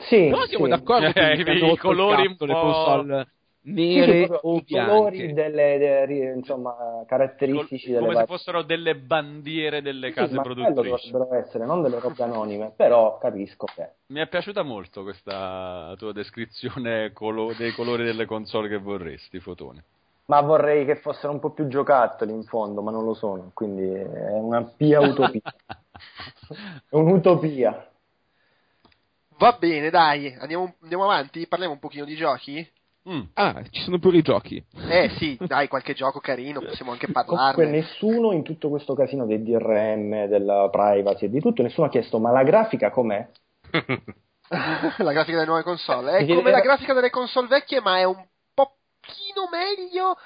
Sì, 0.00 0.28
Però 0.28 0.44
siamo 0.44 0.64
sì. 0.64 0.70
d'accordo 0.70 1.06
Eh, 1.14 1.34
i- 1.72 1.76
colori 1.76 2.26
un 2.26 2.36
po'- 2.36 2.46
console 2.46 3.26
Sì, 3.60 3.70
sì, 3.70 3.72
nere 3.72 4.26
proprio 4.26 4.50
o 4.50 4.56
i 4.56 4.64
colori 4.66 5.16
bianche. 5.18 5.32
delle, 5.34 5.78
de- 5.78 6.04
ri- 6.06 6.36
insomma, 6.36 7.04
caratteristici 7.06 7.86
Col- 7.86 7.94
delle 7.94 7.98
come 8.00 8.08
se 8.12 8.20
varie- 8.20 8.26
fossero 8.36 8.62
delle 8.62 8.96
bandiere 8.96 9.82
delle 9.82 10.08
Sì, 10.08 10.14
case 10.14 10.34
ma 10.34 10.42
produttrici. 10.42 11.10
dovrebbero 11.10 11.34
essere, 11.34 11.64
non 11.66 11.82
delle 11.82 11.98
robe 12.00 12.22
anonime, 12.22 12.72
però 12.74 13.18
capisco 13.18 13.66
che... 13.74 13.90
Mi 14.06 14.20
è 14.20 14.28
piaciuta 14.28 14.62
molto 14.62 15.02
questa 15.02 15.94
tua 15.98 16.12
descrizione 16.12 17.12
colo- 17.12 17.52
dei 17.58 17.72
colori 17.72 18.04
delle 18.04 18.24
console 18.24 18.68
che 18.68 18.78
vorresti, 18.78 19.38
Fotone. 19.40 19.84
Ma 20.26 20.40
vorrei 20.40 20.84
che 20.84 20.96
fossero 20.96 21.32
un 21.32 21.38
po' 21.40 21.50
più 21.50 21.68
giocattoli 21.68 22.32
in 22.32 22.44
fondo, 22.44 22.80
ma 22.82 22.90
non 22.90 23.04
lo 23.04 23.14
sono, 23.14 23.50
quindi 23.54 23.82
è 23.90 24.38
una 24.38 24.62
pia 24.62 25.00
utopia. 25.00 25.40
È 26.88 26.94
un'utopia. 26.94 27.90
Va 29.38 29.52
bene, 29.52 29.90
dai, 29.90 30.34
andiamo, 30.34 30.74
andiamo 30.82 31.04
avanti, 31.04 31.46
parliamo 31.46 31.74
un 31.74 31.78
pochino 31.78 32.04
di 32.04 32.14
giochi? 32.16 32.66
Mm. 33.08 33.22
Ah, 33.34 33.62
ci 33.70 33.80
sono 33.82 33.98
pure 33.98 34.18
i 34.18 34.22
giochi. 34.22 34.62
Eh 34.90 35.08
sì, 35.16 35.38
dai, 35.40 35.66
qualche 35.66 35.94
gioco 35.94 36.20
carino, 36.20 36.60
possiamo 36.60 36.92
anche 36.92 37.10
Comunque 37.10 37.36
parlarne. 37.36 37.70
nessuno 37.70 38.32
in 38.32 38.42
tutto 38.42 38.68
questo 38.68 38.94
casino 38.94 39.24
del 39.24 39.42
DRM, 39.42 40.26
della 40.26 40.68
privacy 40.70 41.24
e 41.24 41.30
di 41.30 41.40
tutto, 41.40 41.62
nessuno 41.62 41.86
ha 41.86 41.90
chiesto 41.90 42.18
ma 42.18 42.30
la 42.30 42.42
grafica 42.42 42.90
com'è? 42.90 43.26
la 44.48 45.12
grafica 45.12 45.36
delle 45.36 45.46
nuove 45.46 45.62
console. 45.62 46.10
È 46.10 46.18
Perché 46.18 46.34
come 46.34 46.50
la 46.50 46.60
grafica 46.60 46.92
delle 46.92 47.10
console 47.10 47.48
vecchie, 47.48 47.80
ma 47.80 47.98
è 47.98 48.04
un 48.04 48.22
pochino 48.52 49.48
meglio. 49.50 50.16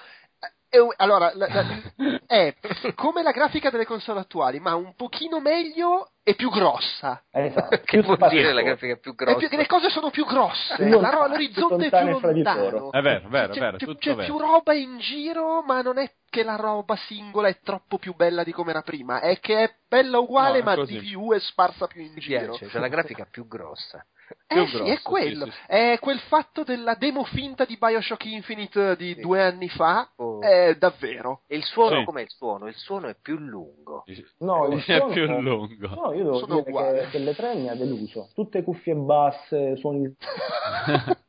È 0.68 0.78
un- 0.78 0.92
allora, 0.96 1.30
la- 1.34 1.48
la- 1.48 1.66
è 2.26 2.54
come 2.94 3.22
la 3.22 3.30
grafica 3.30 3.68
delle 3.68 3.84
console 3.84 4.20
attuali, 4.20 4.58
ma 4.58 4.74
un 4.74 4.94
pochino 4.94 5.38
meglio 5.38 6.12
e 6.22 6.34
più 6.34 6.48
grossa. 6.50 7.22
Esatto, 7.30 7.76
Che 7.84 8.00
più 8.00 8.02
vuol 8.02 8.30
dire 8.30 8.52
la 8.54 8.62
grafica 8.62 8.96
più 8.96 9.12
È 9.12 9.14
grossa? 9.14 9.48
più- 9.48 9.56
le 9.58 9.66
cose 9.66 9.90
sono 9.90 10.08
più 10.08 10.24
grosse, 10.24 10.76
ro- 10.88 11.26
l'orizzonte 11.26 11.88
è 11.88 12.02
più 12.02 12.18
lontano. 12.20 12.90
È 12.90 13.02
vero, 13.02 13.28
vero, 13.28 13.52
C'è, 13.52 13.60
vero, 13.60 13.76
c'è- 13.76 13.84
tutto 13.84 13.98
c'è 13.98 14.14
vero. 14.14 14.24
più 14.24 14.38
roba 14.38 14.72
in 14.72 14.98
giro, 14.98 15.60
ma 15.62 15.82
non 15.82 15.98
è 15.98 16.10
che 16.30 16.42
la 16.42 16.56
roba 16.56 16.96
singola 16.96 17.48
è 17.48 17.58
troppo 17.62 17.98
più 17.98 18.14
bella 18.14 18.42
di 18.42 18.52
come 18.52 18.70
era 18.70 18.80
prima, 18.80 19.20
è 19.20 19.38
che 19.40 19.62
è 19.64 19.74
bella 19.86 20.20
uguale, 20.20 20.52
No, 20.52 20.58
è 20.58 20.62
ma 20.62 20.74
così. 20.76 20.98
di 20.98 21.06
più 21.06 21.32
e 21.34 21.40
sparsa 21.40 21.86
più 21.86 22.00
in 22.00 22.14
giro. 22.16 22.54
c'è 22.54 22.78
la 22.78 22.88
grafica 22.88 23.26
più 23.30 23.46
grossa. 23.46 24.02
Eh 24.46 24.54
più 24.54 24.66
sì, 24.66 24.76
grosso, 24.76 24.92
è 24.92 25.00
quello. 25.02 25.44
sì, 25.46 25.50
sì. 25.52 25.58
È 25.66 25.98
quel 26.00 26.18
fatto 26.20 26.62
della 26.64 26.94
demo 26.94 27.24
finta 27.24 27.64
di 27.64 27.76
Bioshock 27.78 28.24
Infinite 28.26 28.96
di 28.96 29.14
Sì. 29.14 29.20
due 29.20 29.42
anni 29.42 29.68
fa. 29.68 30.10
Oh. 30.16 30.40
È 30.40 30.74
davvero. 30.76 31.42
E 31.46 31.56
il 31.56 31.64
suono, 31.64 31.98
Sì. 32.00 32.04
com'è 32.04 32.22
il 32.22 32.30
suono? 32.30 32.66
Il 32.68 32.74
suono 32.76 33.08
è 33.08 33.16
più 33.20 33.36
lungo. 33.38 34.04
No, 34.38 34.66
il 34.66 34.78
è 34.78 34.82
suono- 34.82 35.12
più 35.12 35.26
lungo. 35.26 35.88
No, 35.88 36.12
io 36.12 36.24
devo 36.24 36.38
Sono 36.38 36.54
dire 36.56 36.68
uguali. 36.70 36.98
che 36.98 37.18
delle 37.18 37.34
tre 37.34 37.54
mi 37.54 37.68
ha 37.68 37.74
deluso. 37.74 38.28
Tutte 38.34 38.62
cuffie 38.62 38.94
basse, 38.94 39.76
suoni... 39.76 40.14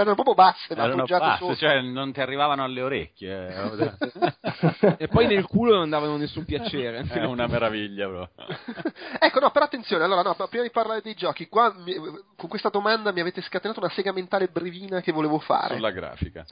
Erano 0.00 0.14
proprio 0.14 0.34
basse, 0.34 0.74
ma 0.74 0.84
Erano 0.84 1.04
basse, 1.06 1.38
sotto. 1.38 1.56
cioè 1.56 1.80
non 1.80 2.12
ti 2.12 2.20
arrivavano 2.20 2.64
alle 2.64 2.82
orecchie. 2.82 3.48
eh. 3.54 4.94
E 4.98 5.08
poi 5.08 5.26
nel 5.26 5.46
culo 5.46 5.74
non 5.76 5.88
davano 5.90 6.16
nessun 6.16 6.44
piacere. 6.44 7.04
È 7.08 7.24
una 7.24 7.46
meraviglia, 7.46 8.06
bro. 8.08 8.30
ecco, 9.18 9.40
no, 9.40 9.50
però 9.50 9.64
attenzione, 9.64 10.04
allora, 10.04 10.22
no, 10.22 10.34
prima 10.48 10.62
di 10.64 10.70
parlare 10.70 11.00
dei 11.02 11.14
giochi, 11.14 11.48
qua 11.48 11.72
mi- 11.76 11.94
con 12.36 12.48
questa 12.48 12.68
domanda 12.68 13.12
mi 13.12 13.20
avete 13.20 13.40
scatenato 13.42 13.80
una 13.80 13.90
sega 13.90 14.12
mentale 14.12 14.48
brevina 14.48 15.00
che 15.00 15.12
volevo 15.12 15.38
fare. 15.38 15.74
Sulla 15.74 15.90
grafica. 15.90 16.44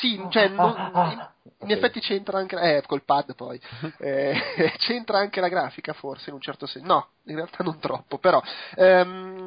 Sì, 0.00 0.20
cioè, 0.30 0.48
non- 0.48 0.90
Ah, 0.94 1.10
in, 1.12 1.28
in 1.68 1.70
effetti 1.70 2.00
c'entra 2.00 2.38
anche, 2.38 2.56
eh, 2.60 2.82
col 2.86 3.04
pad 3.04 3.34
poi, 3.34 3.60
Eh, 3.98 4.34
c'entra 4.78 5.18
anche 5.18 5.40
la 5.40 5.48
grafica 5.48 5.92
forse 5.92 6.28
in 6.30 6.34
un 6.34 6.40
certo 6.40 6.66
senso, 6.66 6.86
no, 6.92 7.08
in 7.24 7.36
realtà 7.36 7.62
non 7.64 7.78
troppo, 7.78 8.18
però, 8.18 8.42
ehm, 8.76 9.46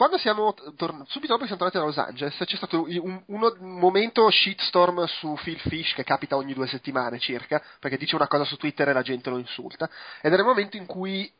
quando 0.00 0.16
siamo 0.16 0.54
tor- 0.76 1.04
subito 1.08 1.34
dopo 1.34 1.44
che 1.44 1.54
siamo 1.54 1.58
tornati 1.58 1.76
a 1.76 1.80
Los 1.80 1.98
Angeles 1.98 2.34
c'è 2.34 2.56
stato 2.56 2.86
un, 2.88 3.22
un 3.26 3.78
momento 3.78 4.30
shitstorm 4.30 5.04
su 5.04 5.36
Phil 5.42 5.58
Fish 5.58 5.92
che 5.92 6.04
capita 6.04 6.36
ogni 6.36 6.54
due 6.54 6.66
settimane 6.66 7.18
circa, 7.18 7.62
perché 7.78 7.98
dice 7.98 8.14
una 8.14 8.26
cosa 8.26 8.44
su 8.44 8.56
Twitter 8.56 8.88
e 8.88 8.94
la 8.94 9.02
gente 9.02 9.28
lo 9.28 9.36
insulta, 9.36 9.90
ed 10.22 10.32
era 10.32 10.40
il 10.40 10.48
momento 10.48 10.78
in 10.78 10.86
cui 10.86 11.30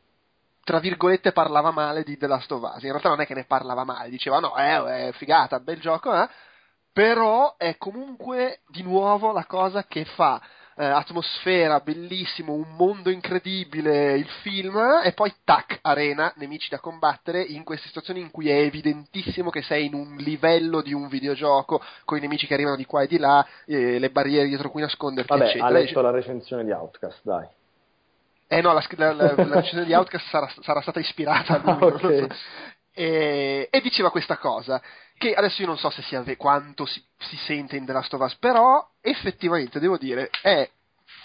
tra 0.63 0.77
virgolette 0.77 1.31
parlava 1.31 1.71
male 1.71 2.03
di 2.03 2.15
The 2.17 2.27
Last 2.27 2.51
of 2.51 2.61
Us, 2.61 2.83
in 2.83 2.89
realtà 2.89 3.09
non 3.09 3.21
è 3.21 3.25
che 3.25 3.33
ne 3.33 3.45
parlava 3.45 3.83
male, 3.83 4.11
diceva 4.11 4.37
no, 4.37 4.55
eh, 4.55 5.07
è 5.07 5.11
figata, 5.13 5.59
bel 5.59 5.79
gioco, 5.79 6.13
eh, 6.13 6.29
però 6.93 7.55
è 7.57 7.77
comunque 7.77 8.59
di 8.67 8.83
nuovo 8.83 9.31
la 9.31 9.45
cosa 9.45 9.85
che 9.85 10.05
fa 10.05 10.39
eh, 10.75 10.85
atmosfera, 10.85 11.79
bellissimo, 11.79 12.53
un 12.53 12.75
mondo 12.75 13.09
incredibile, 13.09 14.17
il 14.17 14.27
film, 14.41 14.77
e 15.03 15.13
poi 15.13 15.33
tac, 15.43 15.79
arena, 15.81 16.31
nemici 16.37 16.69
da 16.69 16.79
combattere 16.79 17.41
in 17.41 17.63
queste 17.63 17.87
situazioni 17.87 18.19
in 18.21 18.31
cui 18.31 18.49
è 18.49 18.55
evidentissimo 18.59 19.49
che 19.49 19.61
sei 19.61 19.85
in 19.85 19.93
un 19.93 20.15
livello 20.17 20.81
di 20.81 20.93
un 20.93 21.07
videogioco, 21.07 21.81
con 22.05 22.17
i 22.17 22.21
nemici 22.21 22.47
che 22.47 22.53
arrivano 22.53 22.75
di 22.75 22.85
qua 22.85 23.01
e 23.01 23.07
di 23.07 23.17
là, 23.17 23.45
eh, 23.65 23.99
le 23.99 24.09
barriere 24.09 24.47
dietro 24.47 24.69
cui 24.69 24.81
nasconderti, 24.81 25.29
Vabbè, 25.31 25.43
eccetera. 25.45 25.65
ha 25.65 25.71
letto 25.71 26.01
la 26.01 26.11
recensione 26.11 26.63
di 26.63 26.71
Outcast, 26.71 27.19
dai. 27.23 27.47
Eh 28.47 28.61
no, 28.61 28.73
la, 28.73 28.85
la, 28.97 29.13
la, 29.13 29.33
la 29.35 29.35
recensione 29.35 29.85
di 29.85 29.93
Outcast 29.93 30.27
sarà, 30.27 30.51
sarà 30.59 30.81
stata 30.81 30.99
ispirata 30.99 31.53
a 31.53 31.57
lui. 31.63 31.69
Ah, 31.71 31.77
non 31.79 31.93
ok. 31.93 32.01
lo 32.01 32.27
so. 32.27 32.27
E, 32.93 33.67
e 33.71 33.81
diceva 33.81 34.11
questa 34.11 34.37
cosa, 34.37 34.81
che 35.17 35.33
adesso 35.33 35.61
io 35.61 35.67
non 35.67 35.77
so 35.77 35.89
se 35.89 36.01
sia 36.01 36.23
quanto 36.35 36.85
si, 36.85 37.01
si 37.19 37.37
sente 37.37 37.75
in 37.77 37.85
The 37.85 37.93
Last 37.93 38.13
of 38.13 38.21
Us, 38.21 38.35
però 38.35 38.85
effettivamente 39.01 39.79
devo 39.79 39.97
dire 39.97 40.29
è 40.41 40.69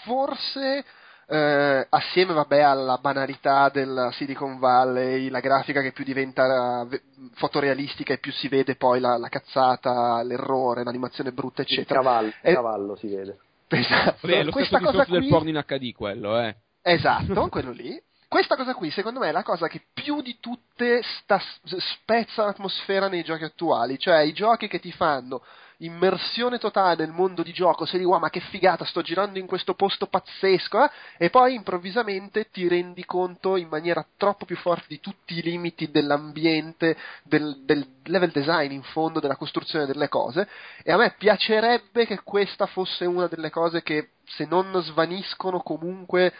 forse 0.03 0.85
eh, 1.29 1.87
assieme 1.89 2.33
vabbè, 2.33 2.61
alla 2.61 2.97
banalità 2.99 3.67
del 3.69 4.09
Silicon 4.13 4.59
Valley, 4.59 5.27
la 5.29 5.41
grafica 5.41 5.81
che 5.81 5.91
più 5.91 6.05
diventa 6.05 6.81
eh, 6.83 6.85
ve- 6.85 7.01
fotorealistica 7.33 8.13
e 8.13 8.19
più 8.19 8.31
si 8.31 8.47
vede 8.47 8.75
poi 8.75 8.99
la, 9.01 9.17
la 9.17 9.27
cazzata, 9.27 10.21
l'errore, 10.23 10.83
l'animazione 10.85 11.33
brutta, 11.33 11.63
Il 11.63 11.67
eccetera. 11.69 11.99
cavallo, 12.01 12.31
Eh, 12.41 12.49
il 12.51 12.55
cavallo 12.55 12.95
si 12.95 13.07
vede. 13.07 13.39
Esatto. 13.67 14.19
Vabbè, 14.21 14.43
lo 14.43 14.51
Questa 14.51 14.77
stesso 14.77 14.91
cosa 14.91 15.03
discorso 15.03 15.11
del 15.11 15.19
qui- 15.21 15.29
porno 15.29 15.49
in 15.49 15.63
HD 15.67 15.93
quello, 15.93 16.39
eh. 16.39 16.55
Esatto, 16.81 17.49
quello 17.49 17.71
lì. 17.71 18.01
Questa 18.29 18.57
cosa 18.57 18.73
qui, 18.73 18.91
secondo 18.91 19.19
me, 19.19 19.29
è 19.29 19.31
la 19.31 19.43
cosa 19.43 19.67
che 19.67 19.83
più 19.93 20.21
di 20.21 20.37
tutte 20.39 21.01
sta, 21.01 21.41
spezza 21.63 22.43
l'atmosfera 22.43 23.07
nei 23.07 23.23
giochi 23.23 23.45
attuali. 23.45 23.97
Cioè, 23.97 24.19
i 24.19 24.33
giochi 24.33 24.67
che 24.67 24.79
ti 24.79 24.91
fanno 24.91 25.41
immersione 25.77 26.57
totale 26.57 27.05
nel 27.05 27.13
mondo 27.13 27.43
di 27.43 27.53
gioco, 27.53 27.85
sei 27.85 27.99
lì, 27.99 28.05
wow, 28.05 28.19
ma 28.19 28.29
che 28.29 28.39
figata, 28.39 28.83
sto 28.83 29.01
girando 29.01 29.37
in 29.37 29.45
questo 29.45 29.75
posto 29.75 30.07
pazzesco, 30.07 30.83
eh? 30.83 30.89
e 31.17 31.29
poi 31.29 31.53
improvvisamente 31.53 32.49
ti 32.49 32.67
rendi 32.67 33.05
conto 33.05 33.57
in 33.57 33.67
maniera 33.67 34.05
troppo 34.17 34.45
più 34.45 34.55
forte 34.57 34.85
di 34.87 34.99
tutti 34.99 35.37
i 35.37 35.43
limiti 35.43 35.91
dell'ambiente, 35.91 36.97
del, 37.23 37.61
del 37.63 37.85
level 38.05 38.31
design 38.31 38.71
in 38.71 38.83
fondo, 38.83 39.19
della 39.19 39.35
costruzione 39.35 39.85
delle 39.85 40.09
cose, 40.09 40.47
e 40.83 40.91
a 40.91 40.97
me 40.97 41.13
piacerebbe 41.17 42.05
che 42.05 42.21
questa 42.23 42.65
fosse 42.65 43.05
una 43.05 43.27
delle 43.27 43.51
cose 43.51 43.83
che, 43.83 44.09
se 44.25 44.45
non 44.45 44.81
svaniscono, 44.81 45.59
comunque 45.59 46.33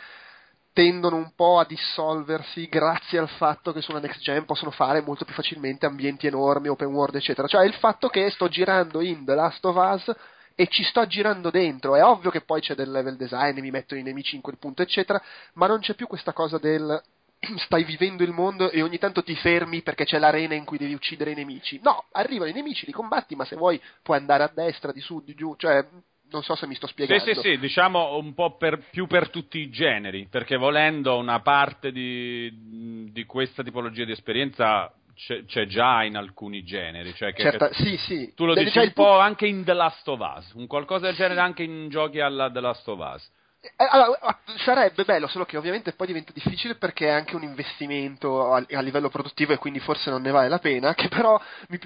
tendono 0.77 1.15
un 1.15 1.31
po' 1.33 1.57
a 1.57 1.65
dissolversi 1.65 2.67
grazie 2.67 3.17
al 3.17 3.29
fatto 3.29 3.73
che 3.73 3.81
sulla 3.81 3.97
next 3.97 4.21
gen 4.21 4.45
possono 4.45 4.69
fare 4.69 5.01
molto 5.01 5.25
più 5.25 5.33
facilmente 5.33 5.87
ambienti 5.87 6.27
enormi, 6.27 6.67
open 6.67 6.89
world, 6.89 7.15
eccetera. 7.15 7.47
Cioè 7.47 7.65
il 7.65 7.73
fatto 7.73 8.09
che 8.09 8.29
sto 8.29 8.47
girando 8.47 9.01
in 9.01 9.25
The 9.25 9.33
Last 9.33 9.65
of 9.65 9.75
Us 9.75 10.15
e 10.53 10.67
ci 10.67 10.83
sto 10.83 11.07
girando 11.07 11.49
dentro. 11.49 11.95
È 11.95 12.03
ovvio 12.03 12.29
che 12.29 12.41
poi 12.41 12.61
c'è 12.61 12.75
del 12.75 12.91
level 12.91 13.17
design, 13.17 13.59
mi 13.59 13.71
metto 13.71 13.95
i 13.95 14.03
nemici 14.03 14.35
in 14.35 14.43
quel 14.43 14.59
punto, 14.59 14.83
eccetera, 14.83 15.19
ma 15.53 15.65
non 15.65 15.79
c'è 15.79 15.95
più 15.95 16.05
questa 16.05 16.31
cosa 16.31 16.59
del 16.59 17.01
stai 17.57 17.83
vivendo 17.83 18.21
il 18.21 18.31
mondo 18.31 18.69
e 18.69 18.83
ogni 18.83 18.99
tanto 18.99 19.23
ti 19.23 19.35
fermi 19.35 19.81
perché 19.81 20.05
c'è 20.05 20.19
l'arena 20.19 20.53
in 20.53 20.63
cui 20.63 20.77
devi 20.77 20.93
uccidere 20.93 21.31
i 21.31 21.35
nemici. 21.35 21.79
No, 21.81 22.05
arrivano 22.11 22.51
i 22.51 22.53
nemici, 22.53 22.85
li 22.85 22.91
combatti, 22.91 23.35
ma 23.35 23.45
se 23.45 23.55
vuoi 23.55 23.81
puoi 24.03 24.19
andare 24.19 24.43
a 24.43 24.51
destra, 24.53 24.91
di 24.91 25.01
su, 25.01 25.23
di 25.23 25.33
giù, 25.33 25.55
cioè 25.55 25.83
non 26.31 26.43
so 26.43 26.55
se 26.55 26.67
mi 26.67 26.75
sto 26.75 26.87
Sì, 26.87 26.93
spiegando. 26.93 27.33
sì, 27.33 27.33
sì, 27.41 27.57
diciamo 27.59 28.17
un 28.17 28.33
po' 28.33 28.57
per, 28.57 28.79
più 28.89 29.07
per 29.07 29.29
tutti 29.29 29.59
i 29.59 29.69
generi, 29.69 30.27
perché 30.29 30.57
volendo 30.57 31.17
una 31.17 31.39
parte 31.41 31.91
di, 31.91 33.09
di 33.11 33.25
questa 33.25 33.63
tipologia 33.63 34.03
di 34.03 34.11
esperienza 34.11 34.91
c'è, 35.15 35.45
c'è 35.45 35.65
già 35.67 36.03
in 36.03 36.15
alcuni 36.17 36.63
generi. 36.63 37.13
Cioè 37.13 37.33
che, 37.33 37.43
Certa- 37.43 37.69
che- 37.69 37.75
sì, 37.83 37.97
sì. 37.97 38.33
tu 38.35 38.45
lo 38.45 38.53
Beh, 38.53 38.63
dici 38.63 38.73
già 38.73 38.81
un 38.81 38.93
po' 38.93 39.19
anche 39.19 39.47
in 39.47 39.63
The 39.63 39.73
Last 39.73 40.07
of 40.07 40.19
Us, 40.19 40.51
un 40.53 40.67
qualcosa 40.67 41.07
del 41.07 41.15
genere 41.15 41.39
anche 41.39 41.63
in 41.63 41.87
giochi 41.89 42.19
alla 42.19 42.51
The 42.51 42.59
Last 42.59 42.87
of 42.87 42.99
Us. 42.99 43.31
Eh, 43.59 43.85
allora, 43.89 44.39
sarebbe 44.57 45.03
bello, 45.03 45.27
solo 45.27 45.43
che 45.45 45.57
ovviamente 45.57 45.91
poi 45.93 46.07
diventa 46.07 46.31
difficile 46.31 46.75
perché 46.75 47.07
è 47.07 47.09
anche 47.11 47.35
un 47.35 47.43
investimento 47.43 48.53
a, 48.53 48.63
a 48.69 48.81
livello 48.81 49.09
produttivo 49.09 49.51
e 49.53 49.57
quindi 49.57 49.79
forse 49.79 50.09
non 50.09 50.21
ne 50.21 50.31
vale 50.31 50.47
la 50.47 50.59
pena, 50.59 50.93
che 50.95 51.07
però 51.09 51.39
mi- 51.69 51.79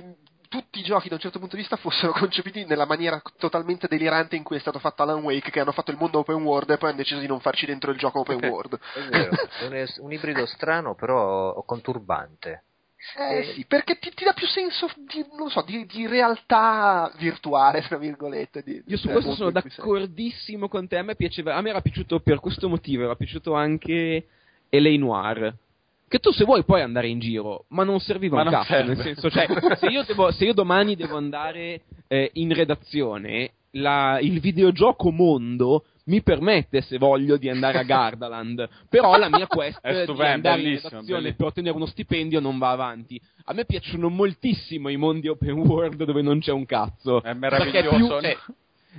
tutti 0.51 0.79
i 0.79 0.83
giochi 0.83 1.07
da 1.07 1.15
un 1.15 1.21
certo 1.21 1.39
punto 1.39 1.55
di 1.55 1.61
vista 1.61 1.77
fossero 1.77 2.11
concepiti 2.19 2.65
nella 2.65 2.85
maniera 2.85 3.21
totalmente 3.37 3.87
delirante 3.87 4.35
in 4.35 4.43
cui 4.43 4.57
è 4.57 4.59
stato 4.59 4.79
fatto 4.79 5.01
Alan 5.01 5.23
Wake, 5.23 5.49
che 5.49 5.61
hanno 5.61 5.71
fatto 5.71 5.91
il 5.91 5.97
mondo 5.97 6.19
open 6.19 6.43
world 6.43 6.69
e 6.69 6.77
poi 6.77 6.89
hanno 6.89 6.97
deciso 6.97 7.21
di 7.21 7.27
non 7.27 7.39
farci 7.39 7.65
dentro 7.65 7.91
il 7.91 7.97
gioco 7.97 8.19
open 8.19 8.43
world. 8.43 8.77
È 8.93 9.09
vero, 9.09 9.31
è 9.31 9.65
un, 9.65 9.87
un 9.99 10.11
ibrido 10.11 10.45
strano 10.45 10.93
però 10.93 11.63
conturbante. 11.63 12.63
Eh 13.17 13.53
sì, 13.55 13.65
perché 13.65 13.97
ti, 13.97 14.11
ti 14.13 14.25
dà 14.25 14.33
più 14.33 14.45
senso 14.45 14.87
di, 14.95 15.25
non 15.35 15.49
so, 15.49 15.63
di, 15.65 15.85
di 15.85 16.05
realtà 16.05 17.11
virtuale, 17.17 17.81
tra 17.81 17.97
virgolette. 17.97 18.61
Di, 18.61 18.83
Io 18.85 18.97
su 18.97 19.07
questo 19.07 19.33
sono 19.33 19.51
d'accordissimo 19.51 20.67
con 20.67 20.87
te. 20.87 20.97
A 20.97 21.03
me 21.03 21.15
piaceva, 21.15 21.55
a 21.55 21.61
me 21.61 21.69
era 21.69 21.81
piaciuto 21.81 22.19
per 22.19 22.39
questo 22.39 22.67
motivo, 22.67 23.05
era 23.05 23.15
piaciuto 23.15 23.53
anche 23.53 24.27
L.A. 24.69 25.53
Che 26.11 26.19
tu 26.19 26.31
se 26.31 26.43
vuoi 26.43 26.65
puoi 26.65 26.81
andare 26.81 27.07
in 27.07 27.19
giro, 27.19 27.63
ma 27.69 27.85
non 27.85 28.01
serviva 28.01 28.35
Ma 28.35 28.41
un 28.43 28.49
non 28.49 28.61
cazzo. 28.65 28.83
Nel 28.83 28.99
senso, 28.99 29.29
cioè, 29.29 29.47
se 29.77 29.87
io, 29.87 30.03
devo- 30.03 30.29
se 30.31 30.43
io 30.43 30.53
domani 30.53 30.97
devo 30.97 31.15
andare 31.15 31.83
eh, 32.09 32.29
in 32.33 32.53
redazione, 32.53 33.51
la- 33.75 34.19
il 34.19 34.41
videogioco 34.41 35.09
mondo 35.09 35.85
mi 36.07 36.21
permette, 36.21 36.81
se 36.81 36.97
voglio, 36.97 37.37
di 37.37 37.47
andare 37.47 37.77
a 37.77 37.83
Gardaland. 37.83 38.67
Però 38.89 39.15
la 39.17 39.29
mia 39.29 39.47
quest 39.47 39.79
È 39.85 39.93
di 39.93 40.01
stupendo, 40.01 40.33
andare 40.49 40.59
in 40.61 40.67
redazione 40.67 41.01
bellissimo. 41.05 41.35
per 41.37 41.45
ottenere 41.45 41.75
uno 41.77 41.85
stipendio 41.85 42.39
non 42.41 42.57
va 42.57 42.71
avanti. 42.71 43.21
A 43.45 43.53
me 43.53 43.63
piacciono 43.63 44.09
moltissimo 44.09 44.89
i 44.89 44.97
mondi 44.97 45.29
open 45.29 45.59
world 45.59 46.03
dove 46.03 46.21
non 46.21 46.39
c'è 46.41 46.51
un 46.51 46.65
cazzo. 46.65 47.23
È 47.23 47.31
meraviglioso. 47.33 47.95
più- 47.95 48.07
cioè, 48.09 48.37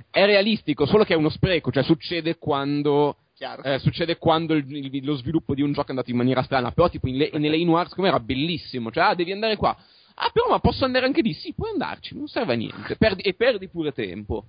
è 0.09 0.25
realistico, 0.25 0.87
solo 0.87 1.03
che 1.03 1.13
è 1.13 1.17
uno 1.17 1.29
spreco, 1.29 1.71
cioè 1.71 1.83
succede 1.83 2.39
quando. 2.39 3.17
Eh, 3.63 3.79
succede 3.79 4.17
quando 4.17 4.53
il- 4.53 4.95
il- 4.95 5.05
lo 5.05 5.15
sviluppo 5.15 5.53
di 5.53 5.61
un 5.61 5.71
gioco 5.73 5.87
è 5.87 5.91
andato 5.91 6.09
in 6.11 6.17
maniera 6.17 6.41
strana, 6.43 6.71
però 6.71 6.89
tipo 6.89 7.07
in, 7.07 7.17
Le- 7.17 7.31
nelle 7.33 7.63
Noir 7.63 7.87
secondo 7.89 8.09
me 8.09 8.15
era 8.15 8.23
bellissimo, 8.23 8.91
cioè 8.91 9.03
ah 9.03 9.15
devi 9.15 9.31
andare 9.31 9.55
qua, 9.57 9.75
ah 10.15 10.29
però 10.31 10.49
ma 10.49 10.59
posso 10.59 10.85
andare 10.85 11.05
anche 11.05 11.21
lì, 11.21 11.33
sì 11.33 11.53
puoi 11.53 11.71
andarci, 11.71 12.15
non 12.15 12.27
serve 12.27 12.53
a 12.53 12.55
niente, 12.55 12.95
perdi, 12.95 13.21
e 13.21 13.33
perdi 13.33 13.67
pure 13.69 13.91
tempo. 13.91 14.45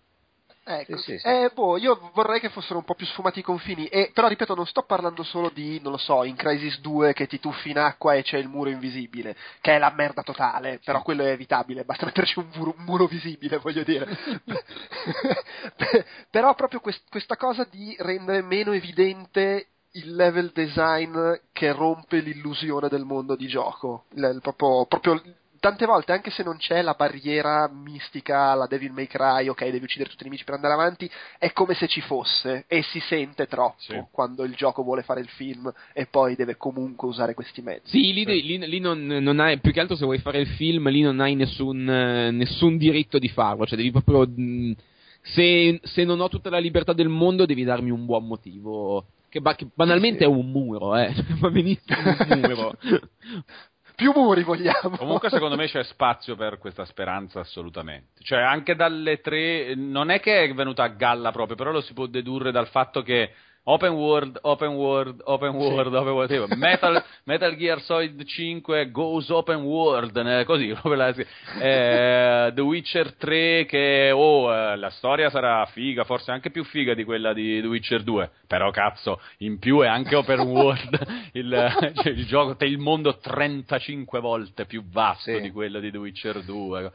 Ecco, 0.67 0.97
Sì, 0.97 1.13
sì, 1.13 1.19
sì. 1.19 1.27
Eh, 1.27 1.51
boh, 1.53 1.77
io 1.77 2.11
vorrei 2.15 2.41
che 2.41 2.49
fossero 2.49 2.79
un 2.79 2.85
po' 2.85 2.95
più 2.95 3.05
sfumati 3.05 3.41
i 3.41 3.43
confini, 3.43 3.87
e, 3.89 4.11
però 4.15 4.29
ripeto, 4.29 4.55
non 4.55 4.67
sto 4.67 4.83
parlando 4.83 5.23
solo 5.23 5.51
di, 5.51 5.79
non 5.83 5.93
lo 5.93 5.99
so, 5.99 6.25
in 6.25 6.37
Crisis 6.37 6.81
2 6.81 7.13
che 7.13 7.27
ti 7.27 7.39
tuffi 7.39 7.71
in 7.71 7.79
acqua 7.79 8.15
e 8.15 8.23
c'è 8.23 8.39
il 8.39 8.49
muro 8.49 8.71
invisibile, 8.71 9.37
che 9.61 9.75
è 9.75 9.79
la 9.79 9.93
merda 9.95 10.23
totale, 10.23 10.81
però 10.83 11.03
quello 11.03 11.23
è 11.23 11.31
evitabile, 11.33 11.85
basta 11.85 12.07
metterci 12.07 12.39
un 12.39 12.49
muro, 12.55 12.75
un 12.79 12.85
muro 12.85 13.07
visibile, 13.07 13.59
voglio 13.59 13.83
dire. 13.83 14.07
però 16.31 16.55
proprio 16.55 16.81
quest- 16.81 17.09
questa 17.11 17.37
cosa 17.37 17.67
di 17.71 17.95
rendere 17.99 18.41
meno 18.43 18.73
evidente 18.73 19.67
il 19.93 20.15
level 20.15 20.51
design 20.53 21.15
che 21.53 21.73
rompe 21.73 22.21
l'illusione 22.21 22.89
del 22.89 23.05
mondo 23.05 23.37
di 23.37 23.47
gioco, 23.47 24.05
Il- 24.15 24.31
il 24.35 24.41
proprio, 24.41 24.87
proprio 24.87 25.21
tante 25.65 25.87
volte, 25.87 26.13
anche 26.13 26.31
se 26.31 26.43
non 26.43 26.59
c'è 26.59 26.83
la 26.83 26.93
barriera 26.93 27.67
mistica, 27.73 28.53
la 28.55 28.67
Devil 28.67 28.93
May 28.93 29.07
Cry, 29.07 29.49
ok, 29.49 29.65
devi 29.71 29.85
uccidere 29.85 30.11
tutti 30.11 30.21
i 30.23 30.27
nemici 30.27 30.45
per 30.45 30.57
andare 30.57 30.75
avanti, 30.75 31.11
è 31.39 31.53
come 31.53 31.73
se 31.73 31.89
ci 31.89 32.03
fosse 32.03 32.67
e 32.69 32.83
si 32.83 33.01
sente 33.01 33.47
troppo 33.47 33.77
Sì. 33.79 33.99
quando 34.11 34.45
il 34.45 34.55
gioco 34.55 34.83
vuole 34.83 35.03
fare 35.03 35.21
il 35.21 35.29
film 35.29 35.73
e 35.95 36.05
poi 36.05 36.35
deve 36.37 36.57
comunque 36.59 37.09
usare 37.09 37.33
questi 37.33 37.63
mezzi. 37.63 37.89
Sì, 37.89 38.13
lì, 38.13 38.25
lì- 38.27 38.67
lì 38.69 38.79
non, 38.79 39.07
non 39.07 39.41
hai, 39.41 39.59
più 39.59 39.73
che 39.73 39.81
altro 39.81 39.97
se 39.97 40.05
vuoi 40.05 40.19
fare 40.19 40.39
il 40.41 40.49
film, 40.49 40.91
lì 40.91 41.01
non 41.01 41.21
hai 41.21 41.35
nessun, 41.35 41.89
eh, 41.89 42.31
nessun 42.31 42.77
diritto 42.77 43.19
di 43.19 43.29
farlo, 43.31 43.65
cioè 43.65 43.79
devi 43.79 43.91
proprio... 43.91 44.27
mh, 44.27 44.75
Se, 45.23 45.81
se 45.83 46.05
non 46.05 46.21
ho 46.21 46.29
tutta 46.29 46.51
la 46.51 46.59
libertà 46.59 46.93
del 46.93 47.09
mondo 47.09 47.47
devi 47.47 47.65
darmi 47.65 47.89
un 47.89 48.05
buon 48.05 48.27
motivo. 48.27 49.07
Che, 49.31 49.41
ba- 49.41 49.55
che 49.55 49.67
banalmente 49.75 50.25
è 50.25 50.27
un 50.27 50.51
muro, 50.51 50.95
eh. 50.95 51.11
Va 51.41 51.49
benissimo 51.49 51.99
un 52.05 52.43
muro. 52.43 52.77
Più 53.97 54.13
muri 54.13 54.43
vogliamo. 54.43 54.97
Comunque 54.97 55.31
secondo 55.31 55.57
me 55.57 55.67
c'è 55.67 55.85
spazio 55.85 56.35
per 56.35 56.59
questa 56.59 56.85
speranza 56.85 57.41
assolutamente. 57.41 58.23
Cioè 58.23 58.41
anche 58.41 58.75
dalle 58.75 59.21
tre, 59.21 59.75
non 59.77 60.11
è 60.11 60.19
che 60.21 60.43
è 60.43 60.53
venuta 60.53 60.83
a 60.83 60.89
galla 60.89 61.31
proprio, 61.31 61.57
però 61.57 61.71
lo 61.71 61.81
si 61.81 61.93
può 61.93 62.07
dedurre 62.07 62.51
dal 62.51 62.69
fatto 62.69 63.03
che 63.03 63.33
open 63.65 63.93
world, 63.93 64.39
open 64.43 64.75
world, 64.75 65.21
open 65.25 65.55
world, 65.55 65.95
open 65.95 66.13
world, 66.13 66.29
tipo, 66.31 66.47
Metal, 66.57 67.03
Metal 67.25 67.57
Gear 67.57 67.81
Solid 67.81 68.23
5 68.25 68.91
goes 68.91 69.31
open 69.31 69.63
world, 69.63 70.17
eh, 70.17 70.45
così, 70.45 70.69
eh, 71.61 72.53
The 72.55 72.61
Witcher 72.61 73.15
3 73.15 73.67
che, 73.67 74.11
oh, 74.13 74.53
eh, 74.55 74.77
la 74.77 74.91
storia 74.91 75.31
sarà 75.31 75.65
figa, 75.67 76.05
forse 76.05 76.31
anche 76.31 76.51
più 76.51 76.65
figa 76.65 76.95
di 76.95 77.05
quella 77.05 77.33
di 77.33 77.61
The 77.61 77.67
Witcher 77.67 78.03
2, 78.03 78.31
però 78.47 78.71
cazzo, 78.71 79.21
in 79.39 79.59
più 79.59 79.81
è 79.81 79.87
anche 79.87 80.15
open 80.15 80.41
world, 80.49 81.31
il, 81.33 81.93
cioè, 81.95 82.13
il 82.13 82.27
gioco, 82.27 82.63
il 82.65 82.79
mondo 82.79 83.19
35 83.19 84.21
volte 84.21 84.67
più 84.67 84.85
vasto 84.91 85.33
Sì. 85.33 85.41
di 85.41 85.51
quello 85.51 85.81
di 85.81 85.91
The 85.91 85.99
Witcher 85.99 86.43
2. 86.43 86.93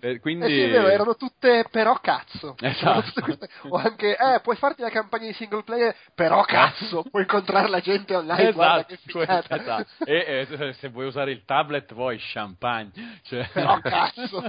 Eh, 0.00 0.10
Eh 0.10 0.20
quindi... 0.20 0.46
sì, 0.46 0.60
è 0.62 0.70
vero, 0.70 0.88
erano 0.88 1.16
tutte 1.16 1.66
però 1.70 1.98
cazzo. 2.00 2.54
Esatto. 2.60 3.20
Queste- 3.20 3.48
O 3.68 3.76
anche, 3.76 4.16
eh, 4.16 4.40
puoi 4.42 4.56
farti 4.56 4.82
la 4.82 4.90
campagna 4.90 5.26
di 5.26 5.32
single 5.34 5.62
player, 5.62 5.94
però 6.14 6.42
cazzo, 6.44 7.02
puoi 7.10 7.22
incontrare 7.22 7.68
la 7.68 7.80
gente 7.80 8.14
online, 8.14 8.48
Esatto, 8.48 8.94
figata. 9.06 9.56
esatto. 9.60 10.04
E 10.04 10.46
eh, 10.48 10.72
se 10.74 10.88
vuoi 10.88 11.06
usare 11.06 11.32
il 11.32 11.44
tablet 11.44 11.92
vuoi 11.94 12.18
champagne. 12.20 12.92
Cioè... 13.22 13.48
Però 13.52 13.78
cazzo. 13.80 14.44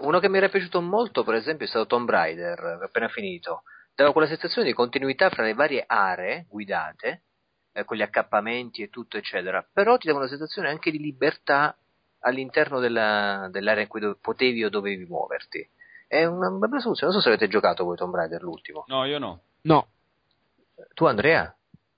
Uno 0.00 0.18
che 0.18 0.28
mi 0.28 0.38
era 0.38 0.48
piaciuto 0.48 0.80
molto, 0.80 1.24
per 1.24 1.34
esempio, 1.34 1.66
è 1.66 1.68
stato 1.68 1.86
Tomb 1.86 2.08
Raider, 2.08 2.80
appena 2.82 3.08
finito. 3.08 3.62
Dava 3.94 4.12
quella 4.12 4.28
sensazione 4.28 4.66
di 4.66 4.72
continuità 4.74 5.28
fra 5.30 5.42
le 5.42 5.52
varie 5.54 5.84
aree 5.86 6.46
guidate, 6.48 7.22
eh, 7.72 7.84
con 7.84 7.96
gli 7.96 8.02
accappamenti 8.02 8.82
e 8.82 8.88
tutto, 8.88 9.16
eccetera. 9.16 9.66
Però 9.72 9.96
ti 9.98 10.06
dava 10.06 10.20
una 10.20 10.28
sensazione 10.28 10.68
anche 10.68 10.90
di 10.90 10.98
libertà 10.98 11.76
all'interno 12.20 12.80
della- 12.80 13.48
dell'area 13.50 13.82
in 13.82 13.88
cui 13.88 14.00
do- 14.00 14.18
potevi 14.20 14.64
o 14.64 14.70
dovevi 14.70 15.04
muoverti. 15.06 15.68
È 16.06 16.24
una 16.24 16.50
bella 16.50 16.80
soluzione. 16.80 17.12
Non 17.12 17.20
so 17.20 17.28
se 17.28 17.28
avete 17.34 17.48
giocato 17.48 17.84
voi 17.84 17.96
Tomb 17.96 18.14
Raider 18.14 18.42
l'ultimo. 18.42 18.84
No, 18.88 19.04
io 19.04 19.18
no. 19.18 19.42
No, 19.62 19.88
Tu, 20.94 21.04
Andrea? 21.06 21.54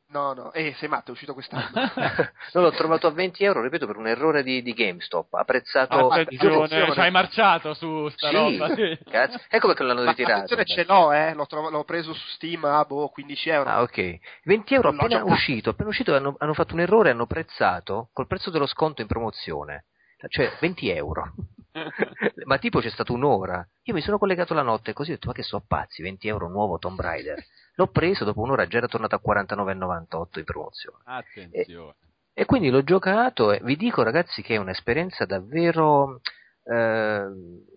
No, 0.09 0.35
no, 0.35 0.53
eh, 0.53 0.75
sei 0.77 0.89
matto, 0.91 1.09
è 1.09 1.13
uscito 1.13 1.33
quest'anno. 1.33 1.71
no, 2.53 2.61
l'ho 2.61 2.71
trovato 2.73 3.07
a 3.07 3.11
20 3.13 3.45
euro, 3.45 3.63
ripeto, 3.63 3.87
per 3.87 3.97
un 3.97 4.07
errore 4.09 4.43
di, 4.43 4.61
di 4.61 4.75
GameStop. 4.75 5.33
Apprezzato. 5.33 6.09
Attenzione, 6.11 6.55
attenzione. 6.57 6.93
ci 6.93 7.01
hai 7.01 7.11
marciato 7.11 7.73
su 7.73 8.09
sta 8.11 8.29
Sì, 8.29 8.35
roba. 8.35 8.75
sì. 8.75 8.99
cazzo. 9.09 9.41
Ecco 9.49 9.69
perché 9.69 9.83
l'hanno 9.85 10.05
ritirato. 10.05 10.53
attenzione, 10.53 10.65
ce 10.67 10.85
l'ho, 10.85 11.13
eh, 11.13 11.33
l'ho, 11.33 11.47
trov- 11.47 11.71
l'ho 11.71 11.85
preso 11.85 12.13
su 12.13 12.27
Steam 12.35 12.63
a 12.67 12.85
boh, 12.85 13.09
15 13.09 13.49
euro. 13.49 13.71
Ah, 13.71 13.81
ok. 13.81 14.19
20 14.45 14.75
euro 14.75 14.89
appena 14.91 15.09
giocato. 15.09 15.31
uscito, 15.31 15.71
appena 15.71 15.89
uscito 15.89 16.15
hanno, 16.15 16.35
hanno 16.39 16.55
fatto 16.55 16.75
un 16.75 16.81
errore, 16.81 17.09
hanno 17.11 17.27
prezzato 17.27 18.11
col 18.13 18.27
prezzo 18.27 18.51
dello 18.51 18.67
sconto 18.67 19.01
in 19.01 19.07
promozione. 19.07 19.87
Cioè 20.29 20.57
20 20.61 20.91
euro. 20.91 21.35
ma 22.45 22.59
tipo 22.59 22.81
c'è 22.81 22.91
stata 22.91 23.13
un'ora. 23.13 23.67
Io 23.85 23.95
mi 23.95 24.03
sono 24.03 24.19
collegato 24.19 24.55
la 24.55 24.63
notte 24.63 24.93
così 24.93 25.11
ho 25.11 25.15
detto 25.15 25.29
ma 25.29 25.33
che 25.33 25.43
so 25.43 25.63
pazzi, 25.67 26.03
20 26.03 26.29
euro 26.29 26.49
nuovo 26.49 26.79
Tomb 26.79 27.01
Raider. 27.01 27.43
L'ho 27.77 27.87
preso, 27.89 28.25
dopo 28.25 28.41
un'ora 28.43 28.67
già 28.67 28.79
era 28.79 28.89
tornato 28.89 29.15
a 29.15 29.21
49,98 29.25 30.39
in 30.39 30.45
promozione. 30.45 30.99
Attenzione. 31.05 31.95
E 32.35 32.45
quindi 32.47 32.71
l'ho 32.71 32.83
giocato 32.83 33.53
e 33.53 33.61
vi 33.63 33.77
dico 33.77 34.03
ragazzi 34.03 34.43
che 34.43 34.55
è 34.55 34.59
un'esperienza 34.59 35.27
davvero, 35.27 36.21
eh, 36.65 37.27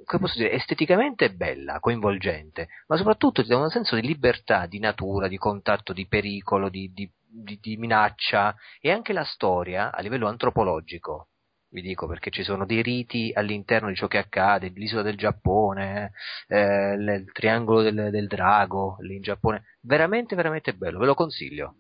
come 0.06 0.22
posso 0.22 0.38
dire, 0.38 0.52
esteticamente 0.52 1.32
bella, 1.34 1.80
coinvolgente, 1.80 2.68
ma 2.88 2.96
soprattutto 2.96 3.42
ti 3.42 3.50
dà 3.50 3.58
un 3.58 3.70
senso 3.70 3.96
di 3.96 4.02
libertà, 4.08 4.66
di 4.66 4.80
natura, 4.80 5.28
di 5.28 5.38
contatto, 5.38 5.92
di 5.92 6.08
pericolo, 6.08 6.70
di, 6.70 6.90
di- 6.94 7.12
di- 7.28 7.60
di 7.62 7.76
minaccia 7.76 8.56
e 8.80 8.92
anche 8.92 9.12
la 9.12 9.26
storia 9.26 9.92
a 9.94 10.02
livello 10.02 10.28
antropologico. 10.28 11.28
Vi 11.76 11.82
dico 11.82 12.08
perché 12.08 12.30
ci 12.30 12.44
sono 12.44 12.66
dei 12.66 12.82
riti 12.82 13.34
all'interno 13.36 13.90
di 13.90 13.96
ciò 13.96 14.08
che 14.08 14.18
accade, 14.18 14.70
l'isola 14.70 15.02
del 15.02 15.18
Giappone, 15.18 16.14
eh, 16.48 16.94
il, 16.94 17.30
triangolo 17.34 17.82
del, 17.82 18.12
del 18.12 18.28
drago 18.28 18.96
lì 19.02 19.18
in 19.18 19.22
Giappone, 19.22 19.76
veramente 19.82 20.36
veramente 20.36 20.74
bello, 20.74 21.00
ve 21.00 21.06
lo 21.06 21.16
consiglio. 21.16 21.76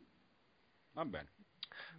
Va 0.92 1.06
bene. 1.06 1.30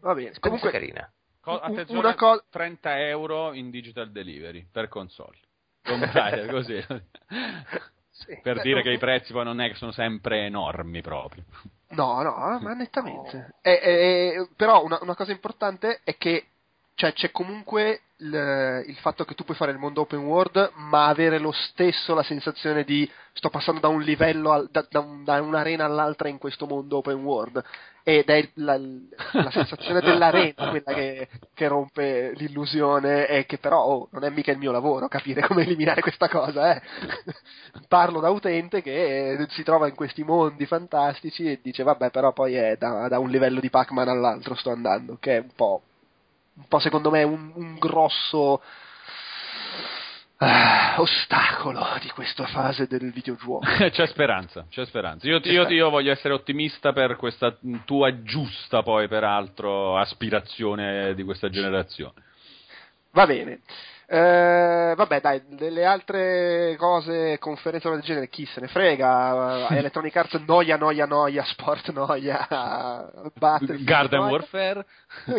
Va 0.01 0.13
bene, 0.13 0.35
comunque, 0.39 0.71
carina. 0.71 1.11
Co- 1.41 1.59
attenzione, 1.59 2.01
una 2.01 2.15
co- 2.15 2.45
30 2.51 3.01
euro 3.01 3.55
in 3.55 3.71
digital 3.71 4.13
delivery 4.13 4.69
per 4.71 4.89
console. 4.89 5.39
Tomb 5.81 6.05
Raider, 6.05 6.51
così. 6.53 6.79
sì. 8.11 8.39
per 8.43 8.59
Eh, 8.59 8.63
dire 8.63 8.77
no, 8.77 8.83
che 8.83 8.91
i 8.91 8.99
prezzi 8.99 9.33
poi 9.33 9.45
non 9.45 9.63
è 9.63 9.69
che 9.69 9.77
sono 9.77 9.93
sempre 9.93 10.45
enormi 10.45 11.01
proprio. 11.01 11.45
No, 11.91 12.21
no, 12.21 12.59
ma 12.61 12.75
nettamente. 12.75 13.55
Eh, 13.63 13.71
eh, 13.71 14.49
però 14.55 14.85
una, 14.85 14.99
una 15.01 15.15
cosa 15.15 15.33
importante 15.33 16.01
è 16.05 16.19
che 16.19 16.49
cioè, 16.97 17.13
c'è 17.13 17.31
comunque 17.31 18.01
il, 18.21 18.85
il, 18.87 18.97
fatto 18.97 19.27
che 19.27 19.35
tu 19.35 19.45
puoi 19.45 19.55
fare 19.55 19.71
il 19.71 19.77
mondo 19.77 20.01
open 20.01 20.21
world, 20.21 20.73
ma 20.77 21.09
avere 21.09 21.39
lo 21.39 21.53
stesso 21.53 22.15
la 22.15 22.23
sensazione 22.23 22.85
di 22.85 23.09
sto 23.35 23.51
passando 23.51 23.81
da 23.81 23.89
un 23.89 24.01
livello, 24.01 24.51
al, 24.51 24.69
da, 24.71 24.87
da, 24.89 25.01
un, 25.01 25.23
da, 25.23 25.43
un'arena 25.43 25.85
all'altra 25.85 26.29
in 26.29 26.39
questo 26.39 26.65
mondo 26.65 26.97
open 26.97 27.23
world. 27.23 27.63
Ed 28.03 28.31
è 28.31 28.49
la, 28.55 28.79
la 29.33 29.51
sensazione 29.51 30.01
dell'arena 30.09 30.71
quella 30.71 30.95
che, 30.95 31.29
che, 31.53 31.69
rompe 31.69 32.33
l'illusione 32.37 33.27
e 33.29 33.45
che 33.45 33.59
però 33.59 33.85
oh, 33.85 34.09
non 34.13 34.25
è 34.25 34.31
mica 34.31 34.53
il 34.53 34.59
mio 34.59 34.73
lavoro 34.73 35.07
capire 35.09 35.43
come 35.47 35.65
eliminare 35.65 36.01
questa 36.01 36.31
cosa. 36.31 36.77
Eh. 36.77 36.83
Parlo 37.89 38.21
da 38.21 38.31
utente 38.31 38.81
che 38.81 39.47
si 39.51 39.63
trova 39.65 39.87
in 39.87 39.95
questi 39.95 40.25
mondi 40.25 40.65
fantastici 40.65 41.45
e 41.45 41.61
dice 41.63 41.83
vabbè 41.83 42.11
però 42.11 42.33
poi 42.33 42.55
è 42.55 42.77
da, 42.79 43.07
da 43.09 43.19
un 43.19 43.29
livello 43.29 43.61
di 43.61 43.69
Pac-Man 43.69 44.09
all'altro 44.09 44.55
sto 44.55 44.71
andando, 44.71 45.19
che 45.21 45.37
è 45.37 45.41
un 45.41 45.53
po' 45.55 45.83
un 46.57 46.69
po' 46.69 46.79
secondo 46.79 47.11
me 47.11 47.23
un, 47.23 47.53
un 47.55 47.79
grosso 47.79 48.63
uh, 50.39 51.01
ostacolo 51.01 51.85
di 52.01 52.09
questa 52.11 52.47
fase 52.47 52.87
del 52.87 53.13
videogioco. 53.13 53.61
c'è 53.91 54.07
speranza, 54.07 54.67
c'è 54.69 54.85
speranza. 54.87 55.27
Io, 55.27 55.41
io, 55.43 55.69
io, 55.69 55.91
voglio 55.91 56.13
essere 56.13 56.35
ottimista 56.35 56.93
per 56.93 57.17
questa 57.17 57.57
tua 57.85 58.23
giusta, 58.23 58.83
poi 58.83 59.09
peraltro, 59.09 59.99
aspirazione 59.99 61.15
di 61.15 61.23
questa 61.25 61.49
generazione. 61.49 62.23
Va 63.13 63.27
bene. 63.27 63.61
Eh, 64.09 64.95
vabbè, 64.97 65.21
dai, 65.21 65.43
delle 65.49 65.85
altre 65.85 66.77
cose, 66.79 67.39
conferenze 67.39 67.91
del 67.91 68.03
genere, 68.03 68.29
chi 68.29 68.47
se 68.47 68.61
ne 68.61 68.69
frega? 68.69 69.69
Electronic 69.77 70.15
Arts 70.17 70.35
noia, 70.47 70.77
noia, 70.77 71.07
noia, 71.07 71.45
sport 71.45 71.91
noia, 71.91 72.47
Garden 73.81 74.21
noia. 74.21 74.31
Warfare. 74.31 74.87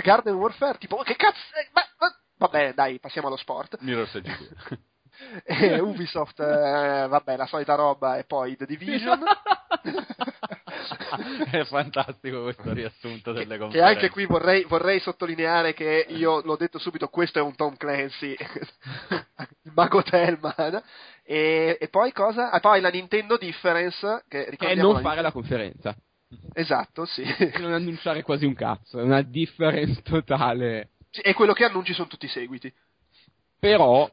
Garden 0.04 0.36
Warfare, 0.36 0.78
tipo, 0.78 0.98
che 0.98 1.16
cazzo? 1.16 1.40
Ma, 1.74 1.82
ma, 2.00 2.14
vabbè, 2.38 2.74
dai, 2.74 3.00
passiamo 3.00 3.28
allo 3.28 3.38
sport. 3.38 3.78
Mirror 3.80 4.10
Edge 4.14 4.38
e 5.44 5.80
Ubisoft, 5.80 6.40
eh, 6.40 7.08
vabbè, 7.08 7.36
la 7.36 7.46
solita 7.46 7.76
roba 7.76 8.18
e 8.18 8.24
poi 8.24 8.56
The 8.56 8.66
Division. 8.66 9.20
è 11.52 11.64
fantastico 11.66 12.44
questo 12.44 12.74
riassunto 12.74 13.32
delle 13.32 13.58
conferenze. 13.58 13.78
Che 13.78 13.82
anche 13.82 14.10
qui 14.10 14.26
vorrei, 14.26 14.64
vorrei, 14.64 15.00
sottolineare 15.00 15.74
che 15.74 16.06
io 16.10 16.42
l'ho 16.42 16.56
detto 16.56 16.80
subito, 16.80 17.08
questo 17.08 17.40
è 17.40 17.42
un 17.42 17.56
Tom 17.56 17.76
Clancy, 17.78 18.36
il 19.64 19.72
mago 19.74 20.04
Tellman. 20.04 20.82
E, 21.24 21.78
e, 21.80 21.88
poi 21.90 22.12
cosa? 22.12 22.52
Ah, 22.52 22.60
poi 22.60 22.82
la 22.82 22.90
Nintendo 22.90 23.38
Difference, 23.38 24.24
che 24.28 24.46
È 24.46 24.76
non 24.76 25.02
fare 25.02 25.22
la 25.22 25.32
conferenza. 25.32 25.96
Esatto, 26.54 27.06
sì. 27.06 27.24
non 27.60 27.74
annunciare 27.74 28.22
quasi 28.22 28.46
un 28.46 28.54
cazzo, 28.54 29.00
è 29.00 29.04
una 29.04 29.22
difference 29.22 30.02
totale. 30.02 30.92
E 31.10 31.34
quello 31.34 31.54
che 31.54 31.64
annunci 31.64 31.94
sono 31.94 32.08
tutti 32.08 32.26
i 32.26 32.30
seguiti. 32.30 32.72
Però 33.60 34.08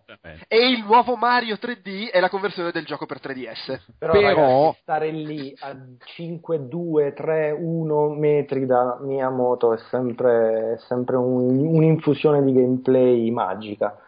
e 0.49 0.69
il 0.69 0.85
nuovo 0.85 1.17
Mario 1.17 1.57
3D 1.57 2.11
è 2.11 2.19
la 2.19 2.31
conversione 2.31 2.71
del 2.71 2.87
gioco 2.87 3.05
per 3.05 3.21
3DS. 3.21 3.79
Però, 3.99 4.13
Però... 4.13 4.29
Ragazzi, 4.29 4.79
stare 4.81 5.11
lì 5.11 5.55
a 5.61 5.77
5, 6.03 6.69
2, 6.69 7.13
3, 7.13 7.51
1 7.51 8.09
metri 8.11 8.65
da 8.65 8.99
Miyamoto 9.01 9.75
è 9.75 9.79
sempre, 9.91 10.75
è 10.75 10.79
sempre 10.89 11.17
un, 11.17 11.59
un'infusione 11.59 12.43
di 12.43 12.55
gameplay 12.55 13.31
magica. 13.31 13.99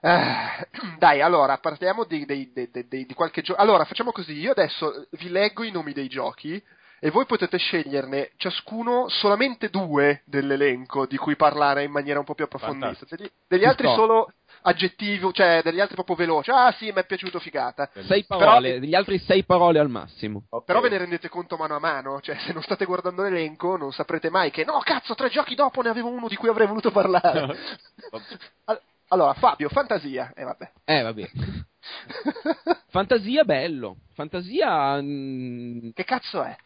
Uh, 0.00 0.98
dai, 0.98 1.20
allora 1.20 1.58
parliamo 1.58 2.04
di, 2.04 2.26
di, 2.26 2.52
di, 2.52 3.06
di 3.06 3.14
qualche 3.14 3.42
gioco. 3.42 3.60
Allora, 3.60 3.84
facciamo 3.84 4.10
così: 4.10 4.32
io 4.32 4.50
adesso 4.50 5.06
vi 5.10 5.28
leggo 5.30 5.62
i 5.62 5.70
nomi 5.70 5.92
dei 5.92 6.08
giochi 6.08 6.60
e 7.04 7.10
voi 7.10 7.26
potete 7.26 7.58
sceglierne 7.58 8.30
ciascuno 8.36 9.08
solamente 9.08 9.70
due 9.70 10.22
dell'elenco 10.24 11.04
di 11.04 11.16
cui 11.16 11.34
parlare 11.34 11.82
in 11.82 11.90
maniera 11.90 12.20
un 12.20 12.24
po' 12.24 12.36
più 12.36 12.44
approfondita. 12.44 12.96
Degli, 13.08 13.28
degli 13.48 13.64
altri 13.64 13.88
no. 13.88 13.94
solo 13.96 14.32
aggettivi, 14.60 15.32
cioè 15.32 15.62
degli 15.64 15.80
altri 15.80 15.96
proprio 15.96 16.14
veloci. 16.14 16.52
Ah 16.52 16.70
sì, 16.78 16.92
mi 16.92 17.00
è 17.00 17.04
piaciuto 17.04 17.40
figata. 17.40 17.90
Sei 18.06 18.24
parole, 18.24 18.68
però, 18.68 18.80
degli 18.80 18.94
altri 18.94 19.18
sei 19.18 19.42
parole 19.42 19.80
al 19.80 19.90
massimo. 19.90 20.44
Okay. 20.48 20.64
Però 20.64 20.80
ve 20.80 20.90
ne 20.90 20.98
rendete 20.98 21.28
conto 21.28 21.56
mano 21.56 21.74
a 21.74 21.80
mano, 21.80 22.20
cioè 22.20 22.36
se 22.38 22.52
non 22.52 22.62
state 22.62 22.84
guardando 22.84 23.22
l'elenco 23.22 23.76
non 23.76 23.90
saprete 23.90 24.30
mai 24.30 24.52
che 24.52 24.64
no, 24.64 24.78
cazzo, 24.84 25.16
tre 25.16 25.28
giochi 25.28 25.56
dopo 25.56 25.82
ne 25.82 25.88
avevo 25.88 26.08
uno 26.08 26.28
di 26.28 26.36
cui 26.36 26.50
avrei 26.50 26.68
voluto 26.68 26.92
parlare. 26.92 27.56
allora, 29.08 29.34
Fabio, 29.34 29.68
fantasia. 29.70 30.32
Eh 30.36 30.44
vabbè. 30.44 30.70
Eh 30.84 31.02
vabbè. 31.02 31.30
fantasia 32.90 33.42
bello. 33.42 33.96
Fantasia... 34.14 35.02
Mh... 35.02 35.06
Mm, 35.06 35.90
che 35.94 36.04
cazzo 36.04 36.44
è? 36.44 36.56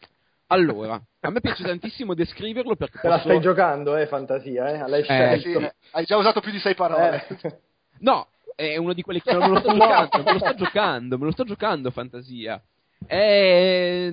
Allora, 0.47 1.01
a 1.19 1.29
me 1.29 1.41
piace 1.41 1.63
tantissimo 1.63 2.13
descriverlo 2.13 2.75
perché. 2.75 2.99
Te 3.01 3.07
la 3.07 3.19
stai 3.19 3.41
giocando, 3.41 3.97
eh, 3.97 4.07
fantasia, 4.07 4.69
eh? 4.69 4.87
L'hai 4.87 5.01
eh, 5.01 5.39
sì, 5.41 5.69
hai 5.91 6.05
già 6.05 6.15
usato 6.15 6.39
più 6.39 6.51
di 6.51 6.59
sei 6.59 6.73
parole. 6.73 7.25
Eh. 7.41 7.59
No, 7.99 8.27
è 8.55 8.77
uno 8.77 8.93
di 8.93 9.01
quelli 9.01 9.21
che 9.21 9.33
non 9.33 9.49
me 9.49 9.55
lo 9.55 9.59
sto 9.59 9.73
giocando, 9.75 10.23
me 10.23 10.31
lo 10.33 10.39
sto 10.39 10.55
giocando, 10.55 11.17
me 11.17 11.25
lo 11.25 11.31
sto 11.31 11.43
giocando, 11.43 11.91
fantasia. 11.91 12.61
È, 13.05 14.07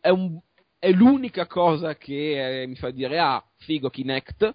è, 0.00 0.08
un, 0.08 0.40
è 0.78 0.90
l'unica 0.90 1.46
cosa 1.46 1.96
che 1.96 2.62
eh, 2.62 2.66
mi 2.66 2.76
fa 2.76 2.90
dire, 2.90 3.18
ah, 3.18 3.44
figo 3.58 3.90
Kinect, 3.90 4.54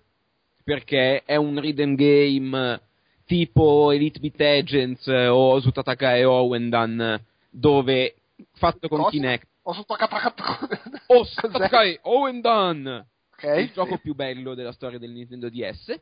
perché 0.64 1.24
è 1.24 1.36
un 1.36 1.60
rhythm 1.60 1.96
game 1.96 2.82
tipo 3.26 3.92
Elite 3.92 4.20
Beat 4.20 4.42
Agents 4.42 5.08
eh, 5.08 5.28
o 5.28 5.60
Sutataka 5.60 6.16
e 6.16 6.26
Owendan, 6.26 7.24
dove 7.52 8.16
fatto 8.54 8.88
con 8.88 9.00
Cosa? 9.00 9.12
Kinect 9.12 9.48
ho 9.70 9.74
sottocatato. 9.74 10.44
Oh, 11.08 11.24
Satakai 11.30 12.00
Owen 12.04 12.42
Dunn. 12.42 12.88
Okay, 13.36 13.64
il 13.64 13.72
gioco 13.72 13.98
più 14.00 14.16
bello 14.16 14.54
della 14.54 14.72
storia 14.72 15.00
del 15.00 15.12
Nintendo 15.12 15.50
DS. 15.50 16.00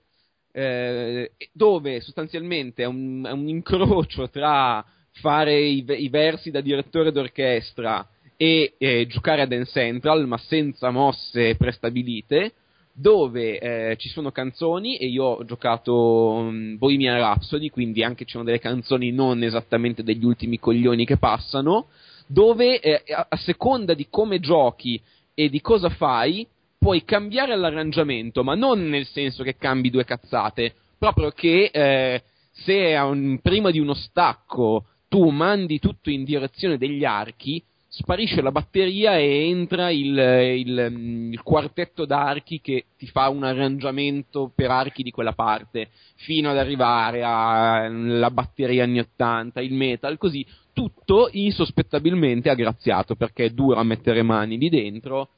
Eh, 0.52 1.32
dove 1.52 2.00
sostanzialmente 2.00 2.84
è 2.84 2.86
un, 2.86 3.24
è 3.28 3.32
un, 3.32 3.48
incrocio 3.48 4.30
tra 4.30 4.84
fare 5.12 5.60
i, 5.62 5.86
i, 5.88 6.10
versi 6.10 6.50
da 6.50 6.62
direttore 6.62 7.12
d'orchestra 7.12 8.08
e 8.38 8.74
eh, 8.78 9.06
giocare 9.08 9.42
a 9.42 9.46
Dance 9.46 9.72
Central, 9.72 10.26
ma 10.26 10.38
senza 10.38 10.90
mosse 10.90 11.56
prestabilite, 11.58 12.54
dove 12.94 13.60
eh, 13.60 13.96
ci 13.98 14.10
sono 14.10 14.32
canzoni 14.32 14.98
e 14.98 15.08
io 15.08 15.26
ho 15.26 15.46
giocato 15.46 16.32
um, 16.32 16.78
Bohemian 16.78 17.20
Rhapsody, 17.20 17.70
quindi 17.70 18.02
anche 18.04 18.26
ci 18.26 18.32
sono 18.32 18.44
delle 18.44 18.60
canzoni 18.60 19.12
non 19.12 19.44
esattamente 19.44 20.02
degli 20.02 20.26
ultimi 20.26 20.58
coglioni 20.58 21.06
che 21.06 21.18
passano, 21.18 21.90
dove 22.28 22.80
eh, 22.80 23.04
a, 23.08 23.36
seconda 23.38 23.94
di 23.94 24.08
come 24.10 24.40
giochi 24.40 25.02
e 25.34 25.50
di 25.50 25.62
cosa 25.62 25.90
fai, 25.90 26.48
puoi 26.78 27.04
cambiare 27.04 27.56
l'arrangiamento, 27.56 28.44
ma 28.44 28.54
non 28.54 28.88
nel 28.88 29.06
senso 29.08 29.44
che 29.44 29.56
cambi 29.56 29.90
due 29.90 30.04
cazzate, 30.04 30.76
proprio 30.98 31.32
che 31.32 31.70
eh, 31.72 32.24
se 32.52 32.96
un, 32.98 33.40
prima 33.42 33.72
di 33.72 33.80
uno 33.80 33.94
stacco 33.94 34.86
tu 35.08 35.30
mandi 35.30 35.80
tutto 35.80 36.10
in 36.10 36.24
direzione 36.24 36.78
degli 36.78 37.06
archi, 37.06 37.64
sparisce 37.90 38.42
la 38.42 38.52
batteria 38.52 39.18
e 39.18 39.48
entra 39.48 39.90
il, 39.90 40.18
il, 40.18 40.88
mm, 40.92 41.32
il, 41.32 41.42
quartetto 41.42 42.06
d'archi 42.06 42.60
che 42.60 42.86
ti 42.98 43.08
fa 43.08 43.30
un 43.30 43.44
arrangiamento 43.44 44.52
per 44.54 44.70
archi 44.70 45.04
di 45.04 45.12
quella 45.12 45.34
parte, 45.34 45.90
fino 46.16 46.50
ad 46.50 46.58
arrivare 46.58 47.24
alla 47.24 48.30
batteria 48.30 48.84
anni 48.84 49.00
80, 49.00 49.62
il 49.62 49.74
metal, 49.74 50.18
così 50.18 50.46
tutto 50.78 51.30
insospettabilmente 51.32 52.52
aggraziato 52.52 53.16
perché 53.16 53.46
è 53.46 53.50
duro 53.50 53.80
a 53.80 53.84
mettere 53.84 54.22
mani 54.22 54.60
lì 54.60 54.70
dentro, 54.70 55.30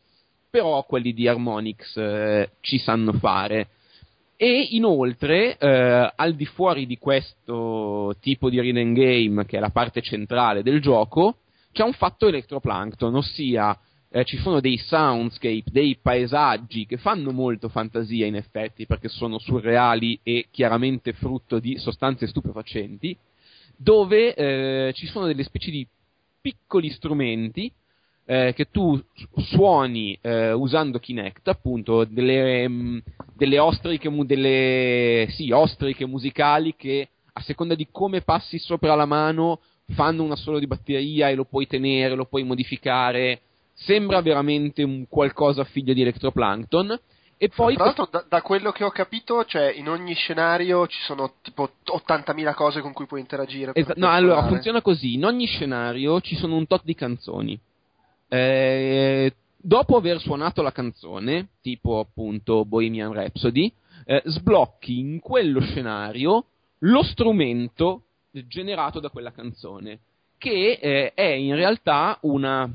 però 0.49 0.83
quelli 0.83 1.13
di 1.13 1.29
Harmonix 1.29 1.95
eh, 1.95 2.49
ci 2.59 2.77
sanno 2.77 3.13
fare. 3.13 3.69
E 4.35 4.67
inoltre, 4.71 5.57
eh, 5.57 6.11
al 6.13 6.35
di 6.35 6.45
fuori 6.45 6.85
di 6.85 6.97
questo 6.97 8.17
tipo 8.19 8.49
di 8.49 8.59
reading 8.59 8.93
game, 8.93 9.45
che 9.45 9.55
è 9.55 9.59
la 9.61 9.69
parte 9.69 10.01
centrale 10.01 10.61
del 10.61 10.81
gioco, 10.81 11.37
c'è 11.71 11.83
un 11.83 11.93
fatto 11.93 12.27
electroplankton, 12.27 13.15
ossia 13.15 13.79
eh, 14.09 14.25
ci 14.25 14.35
sono 14.39 14.59
dei 14.59 14.75
soundscape, 14.75 15.71
dei 15.71 15.97
paesaggi 16.01 16.85
che 16.85 16.97
fanno 16.97 17.31
molto 17.31 17.69
fantasia 17.69 18.25
in 18.25 18.35
effetti, 18.35 18.85
perché 18.85 19.07
sono 19.07 19.39
surreali 19.39 20.19
e 20.21 20.47
chiaramente 20.51 21.13
frutto 21.13 21.59
di 21.59 21.77
sostanze 21.77 22.27
stupefacenti, 22.27 23.17
dove 23.81 24.33
eh, 24.33 24.91
ci 24.93 25.07
sono 25.07 25.25
delle 25.25 25.43
specie 25.43 25.71
di 25.71 25.87
piccoli 26.41 26.89
strumenti 26.89 27.71
eh, 28.25 28.53
che 28.53 28.69
tu 28.69 29.01
suoni 29.37 30.17
eh, 30.21 30.51
usando 30.51 30.99
Kinect, 30.99 31.47
appunto 31.47 32.03
delle, 32.03 32.67
mm, 32.67 32.97
delle, 33.35 33.57
ostriche, 33.57 34.11
delle 34.25 35.27
sì, 35.29 35.51
ostriche 35.51 36.05
musicali 36.05 36.75
che 36.75 37.07
a 37.31 37.41
seconda 37.41 37.73
di 37.73 37.87
come 37.89 38.21
passi 38.21 38.59
sopra 38.59 38.95
la 38.95 39.05
mano 39.05 39.61
fanno 39.93 40.23
una 40.23 40.35
solo 40.35 40.59
di 40.59 40.67
batteria 40.67 41.29
e 41.29 41.35
lo 41.35 41.45
puoi 41.45 41.65
tenere, 41.65 42.15
lo 42.15 42.25
puoi 42.25 42.43
modificare. 42.43 43.41
Sembra 43.73 44.21
veramente 44.21 44.83
un 44.83 45.05
qualcosa 45.07 45.63
figlio 45.63 45.93
di 45.93 46.01
Electroplankton. 46.01 46.99
E 47.41 47.47
poi 47.47 47.75
Tra 47.75 47.85
l'altro, 47.85 48.09
da, 48.11 48.25
da, 48.27 48.41
quello 48.41 48.73
che 48.73 48.83
ho 48.83 48.89
capito, 48.89 49.45
cioè, 49.45 49.71
in 49.71 49.87
ogni 49.87 50.13
scenario 50.13 50.85
ci 50.87 50.99
sono 51.03 51.35
tipo 51.41 51.69
80.000 51.85 52.53
cose 52.53 52.81
con 52.81 52.91
cui 52.91 53.05
puoi 53.05 53.21
interagire. 53.21 53.71
Esa- 53.75 53.93
no, 53.95 54.09
allora 54.09 54.45
funziona 54.45 54.81
così: 54.81 55.13
in 55.13 55.23
ogni 55.23 55.45
scenario 55.45 56.19
ci 56.19 56.35
sono 56.35 56.57
un 56.57 56.67
tot 56.67 56.83
di 56.83 56.95
canzoni. 56.95 57.57
Eh, 58.27 59.33
dopo 59.55 59.95
aver 59.95 60.19
suonato 60.19 60.61
la 60.61 60.73
canzone, 60.73 61.51
tipo 61.61 61.99
appunto 61.99 62.65
Bohemian 62.65 63.13
Rhapsody, 63.13 63.71
eh, 64.03 64.21
sblocchi 64.25 64.99
in 64.99 65.21
quello 65.21 65.61
scenario 65.61 66.43
lo 66.79 67.03
strumento 67.03 68.01
generato 68.47 68.99
da 68.99 69.07
quella 69.07 69.31
canzone, 69.31 69.99
che 70.37 70.77
eh, 70.81 71.13
è 71.13 71.29
in 71.31 71.55
realtà 71.55 72.17
una... 72.23 72.69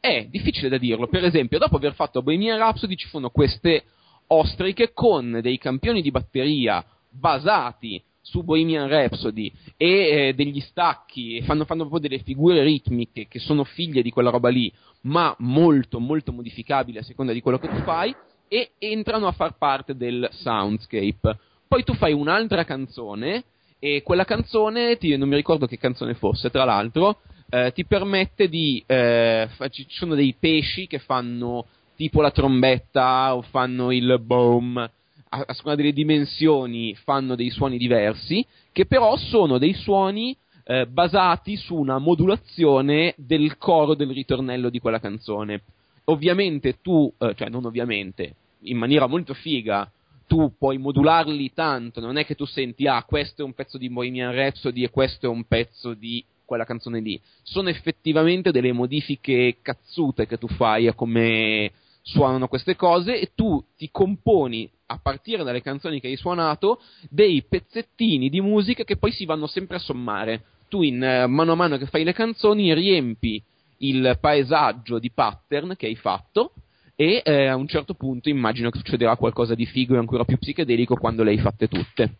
è 0.00 0.26
difficile 0.30 0.70
da 0.70 0.78
dirlo. 0.78 1.08
Per 1.08 1.24
esempio, 1.24 1.58
dopo 1.58 1.76
aver 1.76 1.92
fatto 1.92 2.22
Bohemian 2.22 2.56
Rhapsody 2.56 2.94
ci 2.96 3.08
sono 3.08 3.28
queste 3.28 3.84
ostriche 4.28 4.92
con 4.92 5.40
dei 5.42 5.58
campioni 5.58 6.02
di 6.02 6.10
batteria 6.10 6.84
basati 7.10 8.02
su 8.20 8.42
Bohemian 8.42 8.88
Rhapsody 8.88 9.50
e 9.76 9.88
eh, 9.88 10.34
degli 10.34 10.60
stacchi 10.60 11.40
fanno, 11.42 11.64
fanno, 11.64 11.88
proprio 11.88 12.08
delle 12.08 12.22
figure 12.22 12.62
ritmiche 12.62 13.26
che 13.26 13.38
sono 13.38 13.64
figlie 13.64 14.02
di 14.02 14.10
quella 14.10 14.30
roba 14.30 14.50
lì, 14.50 14.70
ma 15.02 15.34
molto 15.38 15.98
molto 15.98 16.32
modificabili 16.32 16.98
a 16.98 17.02
seconda 17.02 17.32
di 17.32 17.40
quello 17.40 17.58
che 17.58 17.68
tu 17.68 17.80
fai 17.82 18.14
e 18.48 18.72
entrano 18.78 19.26
a 19.26 19.32
far 19.32 19.56
parte 19.56 19.96
del 19.96 20.28
soundscape. 20.30 21.38
Poi 21.66 21.84
tu 21.84 21.94
fai 21.94 22.12
un'altra 22.12 22.64
canzone 22.64 23.44
e 23.78 24.02
quella 24.02 24.24
canzone, 24.24 24.96
ti, 24.98 25.16
non 25.16 25.28
mi 25.28 25.36
ricordo 25.36 25.66
che 25.66 25.78
canzone 25.78 26.14
fosse, 26.14 26.50
tra 26.50 26.64
l'altro, 26.64 27.20
eh, 27.48 27.72
ti 27.72 27.84
permette 27.84 28.48
di... 28.48 28.82
Eh, 28.86 29.48
ci 29.70 29.86
sono 29.88 30.14
dei 30.14 30.34
pesci 30.38 30.86
che 30.86 30.98
fanno 30.98 31.66
tipo 31.98 32.20
la 32.20 32.30
trombetta 32.30 33.34
o 33.34 33.42
fanno 33.42 33.90
il 33.90 34.20
boom, 34.22 34.78
a, 34.78 34.90
a 35.30 35.52
seconda 35.52 35.76
delle 35.76 35.92
dimensioni 35.92 36.94
fanno 36.94 37.34
dei 37.34 37.50
suoni 37.50 37.76
diversi, 37.76 38.46
che 38.70 38.86
però 38.86 39.16
sono 39.16 39.58
dei 39.58 39.74
suoni 39.74 40.36
eh, 40.62 40.86
basati 40.86 41.56
su 41.56 41.74
una 41.74 41.98
modulazione 41.98 43.14
del 43.16 43.58
coro 43.58 43.96
del 43.96 44.12
ritornello 44.12 44.70
di 44.70 44.78
quella 44.78 45.00
canzone. 45.00 45.62
Ovviamente 46.04 46.78
tu, 46.80 47.12
eh, 47.18 47.34
cioè 47.34 47.48
non 47.48 47.64
ovviamente, 47.64 48.34
in 48.60 48.78
maniera 48.78 49.08
molto 49.08 49.34
figa, 49.34 49.90
tu 50.28 50.52
puoi 50.56 50.78
modularli 50.78 51.52
tanto, 51.52 51.98
non 52.00 52.16
è 52.16 52.24
che 52.24 52.36
tu 52.36 52.44
senti, 52.44 52.86
ah, 52.86 53.02
questo 53.02 53.42
è 53.42 53.44
un 53.44 53.54
pezzo 53.54 53.76
di 53.76 53.90
Bohemian 53.90 54.32
Rhapsody 54.32 54.84
e 54.84 54.90
questo 54.90 55.26
è 55.26 55.28
un 55.28 55.42
pezzo 55.48 55.94
di 55.94 56.24
quella 56.44 56.64
canzone 56.64 57.00
lì. 57.00 57.20
Sono 57.42 57.70
effettivamente 57.70 58.52
delle 58.52 58.72
modifiche 58.72 59.56
cazzute 59.60 60.28
che 60.28 60.38
tu 60.38 60.46
fai 60.46 60.86
a 60.86 60.94
come 60.94 61.72
suonano 62.08 62.48
queste 62.48 62.74
cose 62.74 63.20
e 63.20 63.32
tu 63.34 63.62
ti 63.76 63.90
componi 63.90 64.70
a 64.86 64.98
partire 64.98 65.44
dalle 65.44 65.60
canzoni 65.60 66.00
che 66.00 66.08
hai 66.08 66.16
suonato 66.16 66.80
dei 67.10 67.44
pezzettini 67.46 68.30
di 68.30 68.40
musica 68.40 68.84
che 68.84 68.96
poi 68.96 69.12
si 69.12 69.26
vanno 69.26 69.46
sempre 69.46 69.76
a 69.76 69.80
sommare. 69.80 70.44
Tu 70.68 70.82
in 70.82 71.02
eh, 71.02 71.26
mano 71.26 71.52
a 71.52 71.54
mano 71.54 71.76
che 71.76 71.86
fai 71.86 72.04
le 72.04 72.14
canzoni 72.14 72.72
riempi 72.72 73.42
il 73.78 74.16
paesaggio 74.20 74.98
di 74.98 75.10
pattern 75.10 75.76
che 75.76 75.86
hai 75.86 75.96
fatto 75.96 76.52
e 76.96 77.22
eh, 77.24 77.46
a 77.46 77.56
un 77.56 77.68
certo 77.68 77.94
punto 77.94 78.28
immagino 78.28 78.70
che 78.70 78.78
succederà 78.78 79.16
qualcosa 79.16 79.54
di 79.54 79.66
figo 79.66 79.94
e 79.94 79.98
ancora 79.98 80.24
più 80.24 80.38
psichedelico 80.38 80.96
quando 80.96 81.22
le 81.22 81.30
hai 81.30 81.38
fatte 81.38 81.68
tutte. 81.68 82.16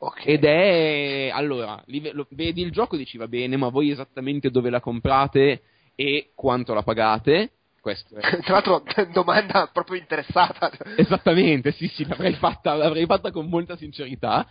Okay. 0.00 0.24
Ed 0.24 0.44
è 0.44 1.30
allora, 1.32 1.82
lo, 2.12 2.26
vedi 2.30 2.62
il 2.62 2.70
gioco 2.70 2.96
e 2.96 2.98
dici 2.98 3.16
va 3.16 3.28
bene, 3.28 3.56
ma 3.56 3.68
voi 3.68 3.90
esattamente 3.90 4.50
dove 4.50 4.70
la 4.70 4.80
comprate 4.80 5.62
e 5.94 6.30
quanto 6.34 6.74
la 6.74 6.82
pagate? 6.82 7.52
Questo 7.88 8.16
è. 8.16 8.40
Tra 8.42 8.52
l'altro, 8.52 8.82
domanda 9.12 9.70
proprio 9.72 9.98
interessata. 9.98 10.70
Esattamente, 10.96 11.72
sì, 11.72 11.88
sì, 11.88 12.06
l'avrei 12.06 12.34
fatta, 12.34 12.74
l'avrei 12.74 13.06
fatta 13.06 13.30
con 13.30 13.48
molta 13.48 13.78
sincerità. 13.78 14.46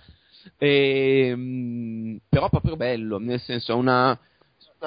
E, 0.58 1.28
ehm, 1.28 2.20
però 2.28 2.50
proprio 2.50 2.76
bello, 2.76 3.20
nel 3.20 3.40
senso, 3.40 3.76
una 3.78 4.18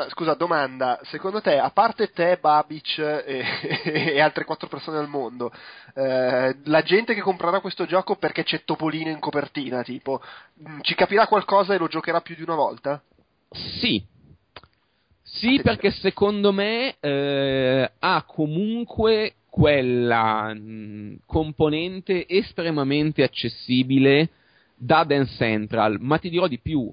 scusa, 0.08 0.34
domanda, 0.34 0.98
secondo 1.04 1.40
te, 1.40 1.58
a 1.58 1.70
parte 1.70 2.10
te, 2.10 2.38
Babic 2.40 2.98
e, 2.98 3.44
e 3.84 4.20
altre 4.20 4.44
quattro 4.44 4.66
persone 4.66 4.98
al 4.98 5.08
mondo, 5.08 5.52
eh, 5.94 6.56
la 6.64 6.82
gente 6.82 7.14
che 7.14 7.20
comprerà 7.20 7.60
questo 7.60 7.86
gioco 7.86 8.16
perché 8.16 8.42
c'è 8.42 8.64
Topolino 8.64 9.10
in 9.10 9.20
copertina, 9.20 9.84
tipo, 9.84 10.20
mm, 10.68 10.80
ci 10.80 10.96
capirà 10.96 11.28
qualcosa 11.28 11.74
e 11.74 11.78
lo 11.78 11.86
giocherà 11.86 12.20
più 12.20 12.34
di 12.34 12.42
una 12.42 12.56
volta? 12.56 13.00
Sì. 13.80 14.18
Sì, 15.32 15.60
perché 15.62 15.90
secondo 15.92 16.52
me 16.52 16.96
eh, 16.98 17.90
ha 17.98 18.24
comunque 18.24 19.34
quella 19.48 20.52
mh, 20.52 21.20
componente 21.26 22.26
estremamente 22.26 23.22
accessibile 23.22 24.30
da 24.74 25.04
Dance 25.04 25.34
Central, 25.36 25.98
ma 26.00 26.18
ti 26.18 26.30
dirò 26.30 26.46
di 26.46 26.58
più, 26.58 26.90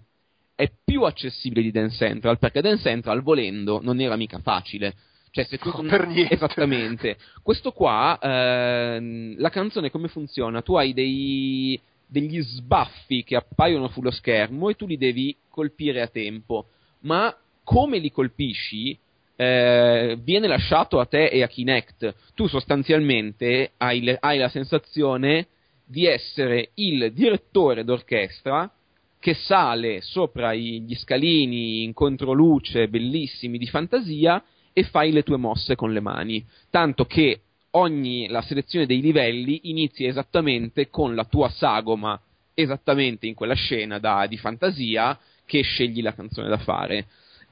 è 0.56 0.70
più 0.84 1.04
accessibile 1.04 1.62
di 1.62 1.72
Dance 1.72 1.98
Central 1.98 2.38
perché 2.38 2.62
Dance 2.62 2.84
Central 2.84 3.22
volendo 3.22 3.80
non 3.82 4.00
era 4.00 4.16
mica 4.16 4.40
facile. 4.40 4.96
Cioè, 5.32 5.46
se 5.46 5.58
tu... 5.58 5.70
No, 5.82 5.88
per 5.88 6.08
niente. 6.08 6.34
Esattamente. 6.34 7.18
Questo 7.42 7.72
qua, 7.72 8.18
ehm, 8.22 9.36
la 9.38 9.50
canzone 9.50 9.90
come 9.90 10.08
funziona? 10.08 10.62
Tu 10.62 10.76
hai 10.76 10.94
dei, 10.94 11.80
degli 12.06 12.42
sbaffi 12.42 13.24
che 13.24 13.36
appaiono 13.36 13.88
sullo 13.90 14.12
schermo 14.12 14.70
e 14.70 14.76
tu 14.76 14.86
li 14.86 14.98
devi 14.98 15.36
colpire 15.50 16.02
a 16.02 16.08
tempo. 16.08 16.68
Ma 17.02 17.36
come 17.68 17.98
li 17.98 18.12
colpisci 18.12 18.98
eh, 19.36 20.18
viene 20.24 20.48
lasciato 20.48 21.02
a 21.02 21.06
te 21.06 21.26
e 21.26 21.44
a 21.44 21.50
Kinect. 21.50 22.16
Tu 22.34 22.48
sostanzialmente 22.48 23.74
hai, 23.76 24.02
le, 24.02 24.16
hai 24.22 24.38
la 24.38 24.48
sensazione 24.48 25.48
di 25.86 26.06
essere 26.06 26.70
il 26.76 27.12
direttore 27.12 27.84
d'orchestra 27.84 28.72
che 29.20 29.34
sale 29.34 30.00
sopra 30.00 30.54
gli 30.54 30.96
scalini 30.96 31.84
in 31.84 31.92
controluce 31.92 32.88
bellissimi 32.88 33.58
di 33.58 33.68
fantasia 33.68 34.42
e 34.72 34.84
fai 34.84 35.12
le 35.12 35.24
tue 35.24 35.36
mosse 35.36 35.76
con 35.76 35.92
le 35.92 36.00
mani. 36.00 36.46
Tanto 36.70 37.04
che 37.04 37.42
ogni, 37.72 38.30
la 38.30 38.42
selezione 38.44 38.86
dei 38.86 39.02
livelli 39.02 39.60
inizia 39.64 40.08
esattamente 40.08 40.90
con 40.90 41.16
la 41.16 41.26
tua 41.26 41.50
sagoma, 41.50 42.18
esattamente 42.54 43.28
in 43.28 43.34
quella 43.34 43.56
scena 43.56 44.00
da, 44.00 44.26
di 44.26 44.38
fantasia 44.38 45.20
che 45.46 45.64
scegli 45.64 46.02
la 46.02 46.14
canzone 46.14 46.48
da 46.48 46.58
fare. 46.60 47.08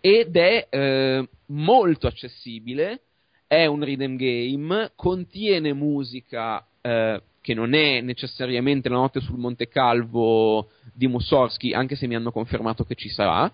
Ed 0.05 0.37
è 0.37 0.67
eh, 0.69 1.27
molto 1.47 2.05
accessibile, 2.05 2.99
è 3.47 3.65
un 3.65 3.83
rhythm 3.83 4.17
game, 4.17 4.91
contiene 4.95 5.73
musica 5.73 6.63
eh, 6.79 7.19
che 7.41 7.53
non 7.55 7.73
è 7.73 8.01
necessariamente 8.01 8.87
la 8.87 8.97
notte 8.97 9.19
sul 9.19 9.39
Monte 9.39 9.67
Calvo 9.67 10.69
di 10.93 11.07
Mussorgsky, 11.07 11.73
anche 11.73 11.95
se 11.95 12.05
mi 12.05 12.13
hanno 12.13 12.31
confermato 12.31 12.83
che 12.83 12.93
ci 12.93 13.09
sarà. 13.09 13.51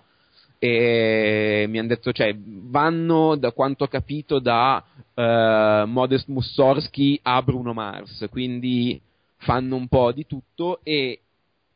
E 0.60 1.68
mi 1.70 1.80
hanno 1.80 1.88
detto, 1.88 2.12
cioè, 2.12 2.36
vanno 2.38 3.38
da 3.38 3.54
quanto 3.54 3.86
ho 3.86 3.88
capito 3.88 4.40
da 4.40 4.84
uh, 5.14 5.88
Modest 5.88 6.28
Mussorgsky 6.28 7.18
a 7.24 7.42
Bruno 7.42 7.72
Mars, 7.72 8.28
quindi 8.30 9.00
fanno 9.38 9.78
un 9.78 9.88
po' 9.88 10.12
di 10.12 10.26
tutto 10.26 10.82
e 10.84 11.22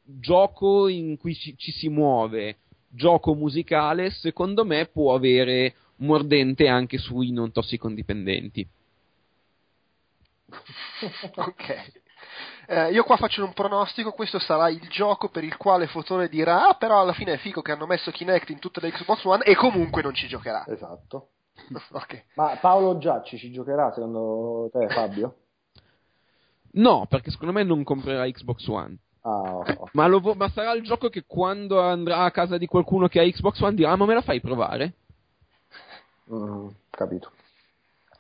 gioco 0.04 0.90
in 0.90 1.16
cui 1.18 1.34
ci, 1.34 1.56
ci 1.58 1.72
si 1.72 1.88
muove, 1.88 2.58
gioco 2.96 3.34
musicale, 3.34 4.10
secondo 4.10 4.66
me 4.66 4.88
può 4.88 5.14
avere 5.14 5.76
mordente 5.98 6.68
anche 6.68 6.98
sui 6.98 7.32
non 7.32 7.52
tossicodipendenti. 7.52 8.68
ok. 11.36 12.04
Eh, 12.68 12.92
io 12.92 13.04
qua 13.04 13.18
faccio 13.18 13.44
un 13.44 13.54
pronostico, 13.54 14.12
questo 14.12 14.40
sarà 14.40 14.70
il 14.70 14.88
gioco 14.90 15.30
per 15.30 15.44
il 15.44 15.56
quale 15.56 15.86
Fotone 15.86 16.28
dirà, 16.28 16.68
ah 16.68 16.74
però 16.74 17.02
alla 17.02 17.14
fine 17.14 17.34
è 17.34 17.38
figo 17.38 17.62
che 17.62 17.72
hanno 17.72 17.86
messo 17.86 18.10
Kinect 18.10 18.50
in 18.50 18.60
tutte 18.60 18.80
le 18.82 18.92
Xbox 18.92 19.24
One 19.24 19.44
e 19.44 19.56
comunque 19.56 20.02
non 20.02 20.16
ci 20.16 20.28
giocherà. 20.28 20.66
Esatto. 20.68 21.30
okay. 21.92 22.24
Ma 22.36 22.58
Paolo 22.60 22.98
Giacci 22.98 23.38
ci 23.38 23.52
giocherà 23.52 23.92
secondo 23.94 24.70
te 24.72 24.88
Fabio? 24.90 25.36
No, 26.72 27.06
perché 27.08 27.30
secondo 27.30 27.54
me 27.54 27.64
non 27.64 27.84
comprerà 27.84 28.30
Xbox 28.30 28.68
One. 28.68 28.98
Ah, 29.28 29.56
oh. 29.56 29.90
ma, 29.94 30.06
lo, 30.06 30.20
ma, 30.36 30.50
sarà 30.50 30.74
il 30.74 30.84
gioco 30.84 31.10
che 31.10 31.24
quando 31.26 31.82
andrà 31.82 32.26
a 32.26 32.32
casa 32.32 32.60
di 32.60 32.68
qualcuno 32.68 33.08
che 33.08 33.20
ha 33.20 33.24
Xbox 33.24 33.60
One 33.60 33.74
dirà: 33.74 33.92
ah, 33.92 33.96
Ma 33.96 34.06
me 34.06 34.14
la 34.14 34.22
fai 34.22 34.40
provare? 34.40 34.94
Mm, 36.32 36.68
capito. 36.92 37.32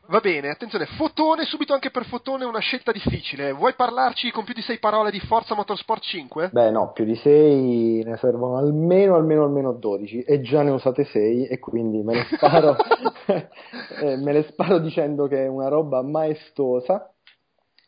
Va 0.07 0.19
bene, 0.19 0.49
attenzione, 0.49 0.86
fotone, 0.86 1.45
subito 1.45 1.73
anche 1.73 1.90
per 1.90 2.06
fotone 2.06 2.45
una 2.45 2.60
scelta 2.60 2.91
difficile. 2.91 3.52
Vuoi 3.52 3.73
parlarci 3.73 4.32
con 4.32 4.44
più 4.44 4.53
di 4.53 4.61
sei 4.61 4.77
parole 4.77 5.10
di 5.10 5.19
Forza 5.19 5.56
Motorsport 5.56 6.02
5? 6.02 6.49
Beh 6.52 6.69
no, 6.69 6.91
più 6.91 7.06
di 7.06 7.15
sei 7.15 8.03
ne 8.03 8.15
servono 8.18 8.57
almeno, 8.57 9.15
almeno, 9.15 9.44
almeno 9.44 9.73
12 9.73 10.22
e 10.22 10.41
già 10.41 10.61
ne 10.61 10.72
ho 10.72 10.76
usate 10.76 11.06
6 11.06 11.48
e 11.48 11.57
quindi 11.57 12.03
me 12.03 12.15
le 12.15 12.27
sparo, 12.32 12.76
eh, 14.02 14.18
me 14.18 14.32
le 14.32 14.44
sparo 14.44 14.77
dicendo 14.77 15.27
che 15.27 15.45
è 15.45 15.48
una 15.48 15.69
roba 15.69 16.03
maestosa 16.03 17.11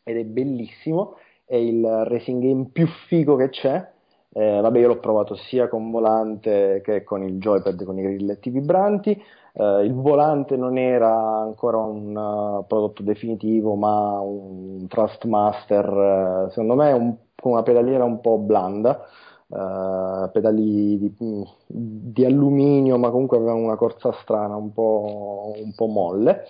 ed 0.02 0.16
è 0.16 0.24
bellissimo, 0.24 1.18
è 1.48 1.56
il 1.56 1.84
racing 2.04 2.42
game 2.42 2.68
più 2.72 2.86
figo 3.08 3.34
che 3.36 3.48
c'è. 3.48 3.90
Eh, 4.30 4.60
vabbè, 4.60 4.78
io 4.78 4.88
l'ho 4.88 5.00
provato 5.00 5.34
sia 5.34 5.68
con 5.68 5.90
volante 5.90 6.82
che 6.84 7.02
con 7.02 7.24
il 7.24 7.38
joypad 7.38 7.82
con 7.82 7.98
i 7.98 8.02
grilletti 8.02 8.50
vibranti 8.50 9.20
Uh, 9.58 9.82
il 9.82 9.92
volante 9.92 10.56
non 10.56 10.78
era 10.78 11.40
ancora 11.40 11.78
un 11.78 12.14
uh, 12.14 12.64
prodotto 12.64 13.02
definitivo, 13.02 13.74
ma 13.74 14.20
un 14.20 14.86
Trustmaster, 14.86 15.88
uh, 16.46 16.48
secondo 16.50 16.76
me, 16.76 16.92
un, 16.92 17.16
con 17.34 17.52
una 17.52 17.64
pedaliera 17.64 18.04
un 18.04 18.20
po' 18.20 18.38
blanda, 18.38 19.04
pedali 19.48 20.98
di, 20.98 21.14
di, 21.66 22.24
alluminio, 22.24 22.98
ma 22.98 23.10
comunque 23.10 23.38
avevano 23.38 23.64
una 23.64 23.76
corsa 23.76 24.12
strana, 24.20 24.54
un 24.54 24.72
po', 24.72 25.54
un 25.56 25.74
po 25.74 25.86
molle. 25.86 26.44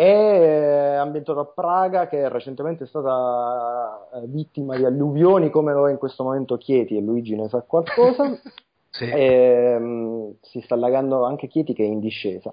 È 0.00 0.02
eh, 0.02 0.94
ambientato 0.94 1.40
a 1.40 1.44
Praga 1.44 2.08
che 2.08 2.26
recentemente 2.30 2.84
è 2.84 2.86
stata 2.86 4.08
eh, 4.14 4.26
vittima 4.28 4.74
di 4.74 4.86
alluvioni 4.86 5.50
come 5.50 5.74
lo 5.74 5.88
è 5.88 5.90
in 5.90 5.98
questo 5.98 6.24
momento 6.24 6.56
Chieti 6.56 6.96
e 6.96 7.02
Luigi 7.02 7.36
ne 7.36 7.48
sa 7.48 7.62
qualcosa. 7.62 8.24
Sì. 8.92 9.04
e, 9.08 9.76
mm, 9.78 10.30
si 10.40 10.60
sta 10.62 10.74
allagando 10.74 11.22
anche 11.24 11.46
Chieti 11.46 11.74
che 11.74 11.84
è 11.84 11.86
in 11.86 12.00
discesa. 12.00 12.52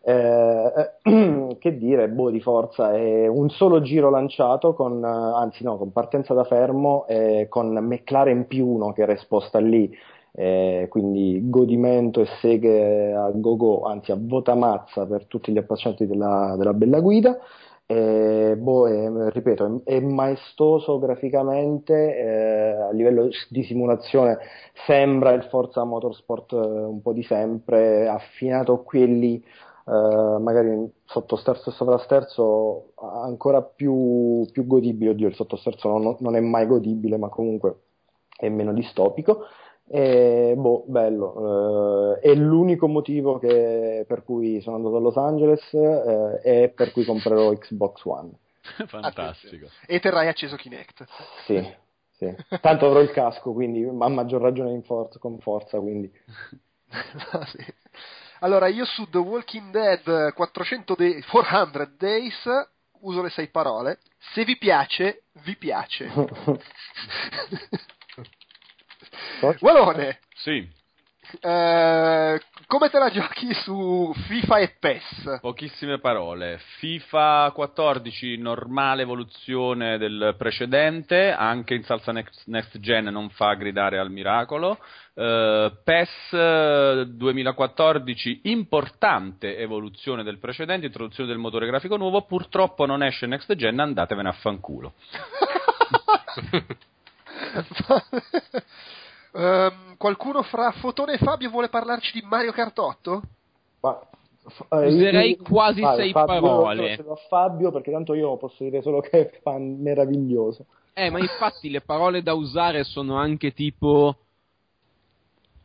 Eh, 0.00 0.92
che 1.58 1.76
dire, 1.76 2.08
boh 2.08 2.30
di 2.30 2.40
forza 2.40 2.94
è 2.94 3.26
un 3.26 3.50
solo 3.50 3.82
giro 3.82 4.08
lanciato 4.08 4.72
con, 4.72 5.04
eh, 5.04 5.06
anzi 5.08 5.64
no, 5.64 5.76
con 5.76 5.92
partenza 5.92 6.32
da 6.32 6.44
fermo 6.44 7.06
e 7.06 7.48
con 7.50 7.70
McLaren 7.72 8.46
P1 8.48 8.92
che 8.94 9.02
era 9.02 9.12
esposta 9.12 9.58
lì 9.58 9.94
eh, 10.40 10.86
quindi 10.88 11.40
godimento 11.50 12.20
e 12.20 12.26
seghe 12.40 13.12
a 13.12 13.28
go-go, 13.34 13.82
anzi 13.82 14.12
a 14.12 14.16
votamazza 14.16 15.04
per 15.04 15.26
tutti 15.26 15.50
gli 15.50 15.58
appassionati 15.58 16.06
della, 16.06 16.54
della 16.56 16.74
bella 16.74 17.00
guida. 17.00 17.36
Eh, 17.86 18.54
boh, 18.56 18.86
è- 18.86 19.30
ripeto, 19.32 19.82
è, 19.84 19.96
è 19.96 20.00
maestoso 20.00 21.00
graficamente, 21.00 22.16
eh, 22.16 22.70
a 22.82 22.92
livello 22.92 23.28
di 23.48 23.64
simulazione 23.64 24.38
sembra 24.86 25.32
il 25.32 25.42
Forza 25.44 25.82
Motorsport 25.82 26.52
eh, 26.52 26.56
un 26.56 27.02
po' 27.02 27.12
di 27.12 27.24
sempre, 27.24 28.06
affinato 28.06 28.82
qui 28.84 29.02
e 29.02 29.06
lì, 29.06 29.36
eh, 29.42 30.38
magari 30.38 30.88
sottosterzo 31.06 31.70
e 31.70 31.72
sovrasterzo 31.72 32.92
ancora 32.96 33.62
più, 33.62 34.46
più 34.52 34.66
godibile, 34.68 35.10
oddio 35.10 35.26
il 35.26 35.34
sottosterzo 35.34 35.88
non, 35.88 36.16
non 36.20 36.36
è 36.36 36.40
mai 36.40 36.66
godibile, 36.66 37.16
ma 37.16 37.28
comunque 37.28 37.74
è 38.38 38.48
meno 38.48 38.72
distopico. 38.72 39.46
E, 39.90 40.54
boh, 40.56 40.84
bello, 40.86 42.16
eh, 42.16 42.20
è 42.20 42.34
l'unico 42.34 42.88
motivo 42.88 43.38
che- 43.38 44.04
per 44.06 44.22
cui 44.22 44.60
sono 44.60 44.76
andato 44.76 44.96
a 44.96 45.00
Los 45.00 45.16
Angeles 45.16 45.72
eh, 45.72 46.40
e 46.42 46.68
per 46.68 46.92
cui 46.92 47.04
comprerò 47.04 47.50
Xbox 47.54 48.04
One. 48.04 48.30
Fantastico. 48.86 49.68
E 49.86 49.98
terrai 50.00 50.28
acceso 50.28 50.56
Kinect. 50.56 51.06
Sì, 51.46 51.74
sì. 52.10 52.34
Tanto 52.60 52.86
avrò 52.86 53.00
il 53.00 53.10
casco, 53.10 53.52
quindi 53.52 53.82
a 53.84 54.08
maggior 54.08 54.42
ragione 54.42 54.72
in 54.72 54.82
forza, 54.82 55.18
con 55.18 55.38
forza, 55.40 55.78
quindi. 55.80 56.10
Sì. 57.46 57.64
Allora, 58.40 58.68
io 58.68 58.84
su 58.84 59.08
The 59.10 59.18
Walking 59.18 59.70
Dead 59.70 60.32
400 60.32 60.94
de- 60.94 61.22
400 61.28 61.90
Days 61.98 62.48
uso 63.00 63.20
le 63.22 63.30
sei 63.30 63.48
parole. 63.48 63.98
Se 64.32 64.44
vi 64.44 64.56
piace, 64.56 65.24
vi 65.44 65.56
piace. 65.56 66.08
Walone, 69.60 70.18
Sì, 70.34 70.68
eh, 71.40 72.40
come 72.66 72.88
te 72.88 72.98
la 72.98 73.10
giochi 73.10 73.52
su 73.52 74.12
FIFA 74.14 74.58
e 74.58 74.68
PES? 74.80 75.38
pochissime 75.40 75.98
parole. 75.98 76.58
FIFA 76.78 77.50
14, 77.54 78.38
normale 78.38 79.02
evoluzione 79.02 79.98
del 79.98 80.34
precedente, 80.38 81.30
anche 81.30 81.74
in 81.74 81.82
salsa 81.82 82.12
next, 82.12 82.46
next 82.46 82.78
gen 82.78 83.04
non 83.06 83.28
fa 83.30 83.52
gridare 83.54 83.98
al 83.98 84.10
miracolo. 84.10 84.78
Eh, 85.12 85.72
PES 85.84 87.02
2014, 87.08 88.40
importante 88.44 89.58
evoluzione 89.58 90.22
del 90.22 90.38
precedente, 90.38 90.86
introduzione 90.86 91.28
del 91.28 91.38
motore 91.38 91.66
grafico 91.66 91.96
nuovo, 91.98 92.22
purtroppo 92.22 92.86
non 92.86 93.02
esce 93.02 93.26
next 93.26 93.54
gen, 93.54 93.78
andatevene 93.80 94.28
a 94.30 94.32
fanculo. 94.32 94.94
Ehm, 99.32 99.96
qualcuno 99.96 100.42
fra 100.42 100.70
Fotone 100.72 101.14
e 101.14 101.18
Fabio 101.18 101.50
vuole 101.50 101.68
parlarci 101.68 102.18
di 102.20 102.26
Mario 102.26 102.52
Kart 102.52 102.78
8? 102.78 103.22
Ma, 103.80 103.98
f- 104.46 104.66
eh, 104.70 104.88
Userei 104.88 105.30
io- 105.36 105.44
quasi 105.44 105.80
vai, 105.80 105.96
sei 105.96 106.12
Fabio, 106.12 106.36
parole. 106.40 106.96
cedo 106.96 107.12
a 107.12 107.16
Fabio 107.28 107.70
perché 107.70 107.90
tanto 107.90 108.14
io 108.14 108.36
posso 108.36 108.64
dire 108.64 108.82
solo 108.82 109.00
che 109.00 109.10
è 109.30 109.40
fan 109.42 109.80
meraviglioso. 109.80 110.66
Eh, 110.94 111.10
ma 111.10 111.18
infatti 111.20 111.70
le 111.70 111.80
parole 111.80 112.22
da 112.22 112.34
usare 112.34 112.82
sono 112.84 113.16
anche 113.16 113.52
tipo 113.52 114.16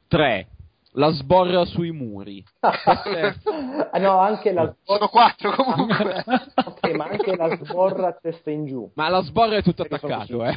3. 0.07 0.47
La 0.95 1.09
sborra 1.11 1.65
sui 1.65 1.91
muri. 1.91 2.43
Ah, 2.59 3.01
no, 3.99 4.17
anche 4.19 4.51
la 4.51 4.73
Sono 4.83 5.07
quattro 5.07 5.51
comunque. 5.57 6.23
ok, 6.65 6.91
ma 6.95 7.05
anche 7.05 7.35
la 7.35 7.55
sborra 7.55 8.07
a 8.09 8.17
testa 8.21 8.51
in 8.51 8.65
giù. 8.65 8.91
Ma 8.95 9.09
la 9.09 9.21
sborra 9.21 9.55
è 9.57 9.63
tutto 9.63 9.81
attaccato, 9.81 10.43
eh. 10.45 10.55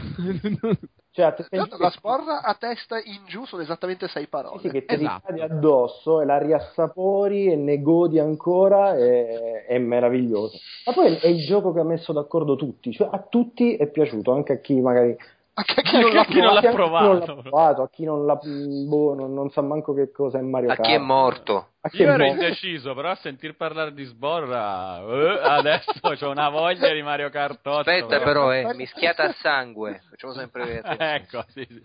Cioè, 1.10 1.24
a 1.24 1.32
testa 1.32 1.56
in 1.56 1.62
giù 1.62 1.68
Tanto 1.70 1.82
la 1.82 1.90
sporra 1.90 2.42
a 2.42 2.54
testa 2.54 2.96
in 2.98 3.22
giù 3.26 3.46
sono 3.46 3.62
esattamente 3.62 4.08
sei 4.08 4.24
Sì, 4.24 4.28
parole. 4.28 4.60
sì, 4.60 4.68
che 4.68 4.84
ti 4.84 4.94
Esatto. 4.94 5.32
ricadi 5.32 5.40
addosso 5.52 6.20
e 6.20 6.26
la 6.26 6.36
riassapori 6.36 7.50
e 7.50 7.56
ne 7.56 7.80
godi 7.80 8.18
ancora 8.18 8.94
è, 8.94 9.64
è 9.64 9.78
meraviglioso. 9.78 10.58
Ma 10.84 10.92
poi 10.92 11.16
è 11.16 11.28
il 11.28 11.46
gioco 11.46 11.72
che 11.72 11.80
ha 11.80 11.84
messo 11.84 12.12
d'accordo 12.12 12.56
tutti, 12.56 12.92
cioè 12.92 13.08
a 13.10 13.24
tutti 13.26 13.76
è 13.76 13.86
piaciuto, 13.86 14.32
anche 14.32 14.52
a 14.52 14.58
chi 14.60 14.78
magari 14.82 15.16
a 15.58 15.62
chi 15.62 15.98
non 15.98 16.14
a 16.16 16.24
chi 16.26 16.38
non 16.38 16.52
l'ha 16.52 16.60
a 16.60 16.60
chi 16.60 16.66
non 16.66 16.72
l'ha 16.72 16.72
provato. 16.72 17.36
provato, 17.36 17.82
a 17.82 17.88
chi 17.88 18.04
non 18.04 18.26
l'ha 18.26 18.34
boh, 18.36 19.14
non, 19.14 19.32
non 19.32 19.48
sa 19.50 19.62
manco 19.62 19.94
che 19.94 20.10
cosa 20.12 20.38
è 20.38 20.42
Mario 20.42 20.70
A 20.70 20.74
Kart. 20.74 20.86
chi 20.86 20.94
è 20.94 20.98
morto? 20.98 21.68
A 21.80 21.88
chi 21.88 22.02
Io 22.02 22.08
è 22.08 22.12
ero 22.12 22.24
morto. 22.26 22.42
indeciso, 22.42 22.94
però 22.94 23.10
a 23.10 23.14
sentir 23.14 23.56
parlare 23.56 23.94
di 23.94 24.04
sborra, 24.04 24.98
eh, 24.98 25.38
adesso 25.42 25.92
ho 26.02 26.30
una 26.30 26.50
voglia 26.50 26.92
di 26.92 27.00
Mario 27.00 27.30
Kart 27.30 27.66
8. 27.66 27.78
Aspetta 27.78 28.18
però, 28.20 28.52
eh, 28.52 28.74
mischiata 28.74 29.22
a 29.22 29.32
sangue. 29.40 30.02
Facciamo 30.10 30.34
sempre 30.34 30.64
vedere. 30.64 30.96
ecco, 31.14 31.44
sì, 31.48 31.66
sì. 31.66 31.80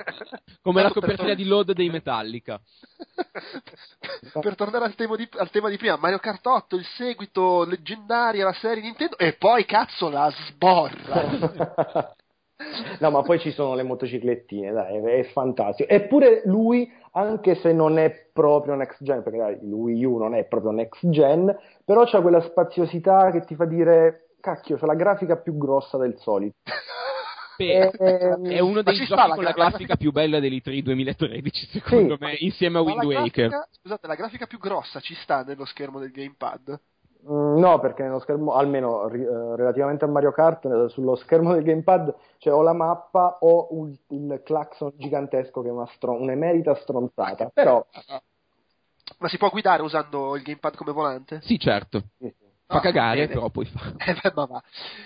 Come 0.61 0.81
la 0.81 0.91
copertina 0.91 1.33
di 1.33 1.45
load 1.45 1.71
dei 1.71 1.89
Metallica. 1.89 2.59
per 4.41 4.55
tornare 4.55 4.83
al 4.83 4.95
tema, 4.95 5.15
di, 5.15 5.29
al 5.37 5.49
tema 5.49 5.69
di 5.69 5.77
prima, 5.77 5.95
Mario 5.95 6.19
Kart 6.19 6.45
8, 6.45 6.75
il 6.75 6.85
seguito 6.97 7.63
leggendario 7.63 8.41
alla 8.41 8.53
serie 8.55 8.81
Nintendo, 8.81 9.17
e 9.17 9.33
poi 9.33 9.63
cazzo 9.63 10.09
la 10.09 10.29
sborra. 10.29 12.15
No, 12.99 13.09
ma 13.09 13.21
poi 13.21 13.39
ci 13.39 13.51
sono 13.51 13.73
le 13.75 13.83
motociclettine, 13.83 14.71
dai, 14.71 14.97
è, 15.19 15.23
fantastico. 15.23 15.89
Eppure 15.89 16.41
lui, 16.45 16.91
anche 17.13 17.55
se 17.55 17.73
non 17.73 17.97
è 17.97 18.29
proprio 18.31 18.75
next 18.75 19.03
gen, 19.03 19.23
perché 19.23 19.37
dai, 19.39 19.55
Wii 19.61 20.05
U 20.05 20.17
non 20.17 20.35
è 20.35 20.45
proprio 20.45 20.71
next 20.71 21.07
gen, 21.09 21.55
però 21.83 22.05
c'ha 22.05 22.21
quella 22.21 22.41
spaziosità 22.41 23.31
che 23.31 23.41
ti 23.41 23.55
fa 23.55 23.65
dire, 23.65 24.29
cacchio, 24.39 24.77
c'è 24.77 24.85
la 24.85 24.95
grafica 24.95 25.37
più 25.37 25.57
grossa 25.57 25.97
del 25.97 26.17
solito. 26.17 26.55
Beh, 27.57 27.91
è 27.91 28.59
uno 28.59 28.81
dei 28.81 28.95
giochi 29.05 29.31
con 29.33 29.43
la 29.43 29.51
gra- 29.51 29.51
grafica 29.51 29.95
più 29.95 30.11
bella 30.11 30.39
dell'E3 30.39 30.81
2013, 30.81 31.67
secondo 31.67 32.17
Sì. 32.17 32.23
me, 32.23 32.35
insieme 32.39 32.77
a 32.79 32.81
Wind 32.81 33.03
Waker. 33.03 33.49
grafica, 33.49 33.67
scusate, 33.71 34.07
la 34.07 34.15
grafica 34.15 34.45
più 34.47 34.57
grossa 34.57 34.99
ci 34.99 35.13
sta 35.15 35.43
nello 35.43 35.65
schermo 35.65 35.99
del 35.99 36.11
gamepad? 36.11 36.79
Mm, 37.29 37.59
No, 37.59 37.79
perché 37.79 38.03
nello 38.03 38.19
schermo, 38.19 38.53
almeno 38.53 39.07
ri- 39.07 39.23
eh, 39.23 39.55
relativamente 39.55 40.05
a 40.05 40.07
Mario 40.07 40.31
Kart, 40.31 40.65
eh, 40.65 40.89
sullo 40.89 41.15
schermo 41.15 41.53
del 41.53 41.63
gamepad 41.63 42.15
c'è 42.39 42.51
o 42.51 42.61
la 42.63 42.73
mappa 42.73 43.37
o 43.41 43.67
un- 43.71 43.95
il 44.09 44.41
clacson 44.43 44.91
gigantesco 44.95 45.61
che 45.61 45.67
è 45.67 45.71
una 45.71 45.87
stron- 45.95 46.21
un'emerita 46.21 46.73
stronzata. 46.75 47.49
Però, 47.53 47.85
Ma 49.19 49.27
si 49.27 49.37
può 49.37 49.49
guidare 49.49 49.83
usando 49.83 50.35
il 50.35 50.41
gamepad 50.41 50.75
come 50.75 50.91
volante? 50.93 51.41
Sì, 51.43 51.59
certo. 51.59 52.03
sì. 52.17 52.33
Fa 52.71 52.77
Ah, 52.77 52.79
cagare, 52.81 53.21
bene. 53.21 53.33
però 53.33 53.49
poi 53.49 53.65
fa. 53.65 53.93
Eh, 54.05 54.31
ma 54.33 54.45
va. 54.45 54.63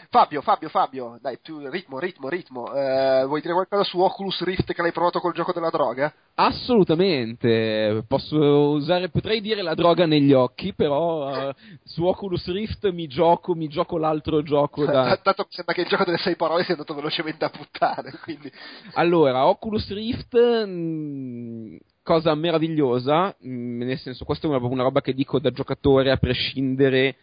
Fabio, 0.09 0.41
Fabio, 0.41 0.69
Fabio, 0.69 1.17
dai, 1.21 1.39
più 1.41 1.57
ritmo, 1.69 1.97
ritmo, 1.99 2.29
ritmo. 2.29 2.71
Eh, 2.73 3.23
vuoi 3.25 3.41
dire 3.41 3.53
qualcosa 3.53 3.83
su 3.83 3.99
Oculus 3.99 4.41
Rift 4.43 4.71
che 4.73 4.81
l'hai 4.81 4.91
provato 4.91 5.19
col 5.19 5.33
gioco 5.33 5.51
della 5.51 5.69
droga? 5.71 6.13
Assolutamente, 6.35 8.03
posso 8.07 8.37
usare, 8.71 9.09
potrei 9.09 9.41
dire 9.41 9.61
la 9.61 9.73
droga 9.73 10.05
negli 10.05 10.33
occhi, 10.33 10.73
però 10.73 11.49
eh, 11.49 11.55
su 11.83 12.03
Oculus 12.05 12.45
Rift 12.51 12.89
mi 12.91 13.07
gioco, 13.07 13.55
mi 13.55 13.67
gioco 13.67 13.97
l'altro 13.97 14.43
gioco 14.43 14.85
da... 14.85 15.17
Tanto 15.17 15.43
mi 15.43 15.49
sembra 15.51 15.73
che 15.73 15.81
il 15.81 15.87
gioco 15.87 16.03
delle 16.03 16.17
sei 16.17 16.35
parole 16.35 16.63
sia 16.63 16.73
andato 16.73 16.93
velocemente 16.93 17.45
a 17.45 17.49
puttane, 17.49 18.11
quindi... 18.23 18.51
Allora, 18.93 19.47
Oculus 19.47 19.89
Rift, 19.91 20.35
mh, 20.37 21.77
cosa 22.03 22.35
meravigliosa, 22.35 23.35
mh, 23.39 23.83
nel 23.83 23.97
senso, 23.97 24.23
questa 24.25 24.45
è 24.47 24.49
una, 24.49 24.63
una 24.65 24.83
roba 24.83 25.01
che 25.01 25.13
dico 25.13 25.39
da 25.39 25.49
giocatore 25.51 26.11
a 26.11 26.17
prescindere 26.17 27.15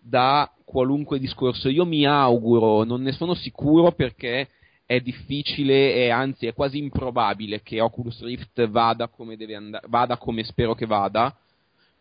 da 0.00 0.50
qualunque 0.64 1.18
discorso. 1.18 1.68
Io 1.68 1.84
mi 1.84 2.06
auguro, 2.06 2.84
non 2.84 3.02
ne 3.02 3.12
sono 3.12 3.34
sicuro 3.34 3.92
perché 3.92 4.48
è 4.86 5.00
difficile 5.00 5.94
e 5.94 6.10
anzi 6.10 6.46
è 6.46 6.52
quasi 6.52 6.78
improbabile 6.78 7.62
che 7.62 7.80
Oculus 7.80 8.22
Rift 8.22 8.68
vada 8.68 9.08
come 9.08 9.36
andare, 9.54 9.86
vada 9.88 10.16
come 10.16 10.42
spero 10.44 10.74
che 10.74 10.86
vada. 10.86 11.36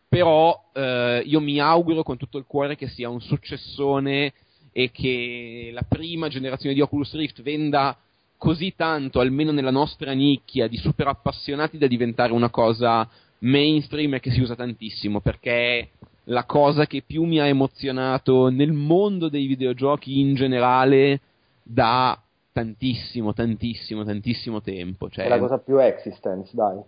Però 0.08 0.60
eh, 0.74 1.22
io 1.24 1.40
mi 1.40 1.60
auguro 1.60 2.02
con 2.02 2.18
tutto 2.18 2.40
il 2.40 2.46
cuore 2.48 2.76
che 2.76 2.88
sia 2.88 3.10
un 3.10 3.22
successone 3.22 4.34
e 4.72 4.90
che 4.92 5.70
la 5.72 5.84
prima 5.88 6.30
generazione 6.30 6.74
di 6.74 6.82
Oculus 6.82 7.14
Rift 7.14 7.42
venda 7.44 7.96
così 8.38 8.74
tanto, 8.76 9.20
almeno 9.20 9.52
nella 9.52 9.70
nostra 9.70 10.14
nicchia, 10.14 10.68
di 10.68 10.78
super 10.78 11.08
appassionati 11.08 11.78
da 11.78 11.88
diventare 11.88 12.32
una 12.32 12.50
cosa 12.50 13.08
mainstream 13.40 14.16
e 14.16 14.20
che 14.20 14.32
si 14.32 14.40
usa 14.40 14.56
tantissimo, 14.56 15.20
perché 15.20 15.90
la 16.30 16.46
cosa 16.46 16.86
che 16.86 17.04
più 17.06 17.24
mi 17.24 17.40
ha 17.40 17.46
emozionato 17.48 18.50
nel 18.50 18.72
mondo 18.72 19.30
dei 19.30 19.46
videogiochi 19.48 20.20
in 20.20 20.36
generale 20.36 21.22
da 21.64 22.20
tantissimo, 22.52 23.34
tantissimo, 23.34 24.04
tantissimo 24.04 24.62
tempo. 24.62 25.10
Cioè, 25.10 25.26
È 25.26 25.30
la 25.30 25.40
cosa 25.40 25.58
più 25.58 25.78
existence, 25.80 26.52
dai. 26.56 26.80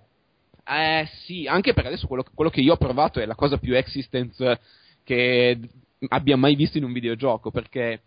eh 0.67 1.07
sì, 1.25 1.47
anche 1.47 1.73
perché 1.73 1.89
adesso 1.89 2.07
quello, 2.07 2.23
quello 2.33 2.51
che 2.51 2.61
io 2.61 2.73
ho 2.73 2.77
provato 2.77 3.19
è 3.19 3.25
la 3.25 3.35
cosa 3.35 3.57
più 3.57 3.75
existence 3.75 4.59
che 5.03 5.59
abbia 6.09 6.37
mai 6.37 6.55
visto 6.55 6.77
in 6.77 6.83
un 6.83 6.93
videogioco, 6.93 7.51
perché 7.51 8.01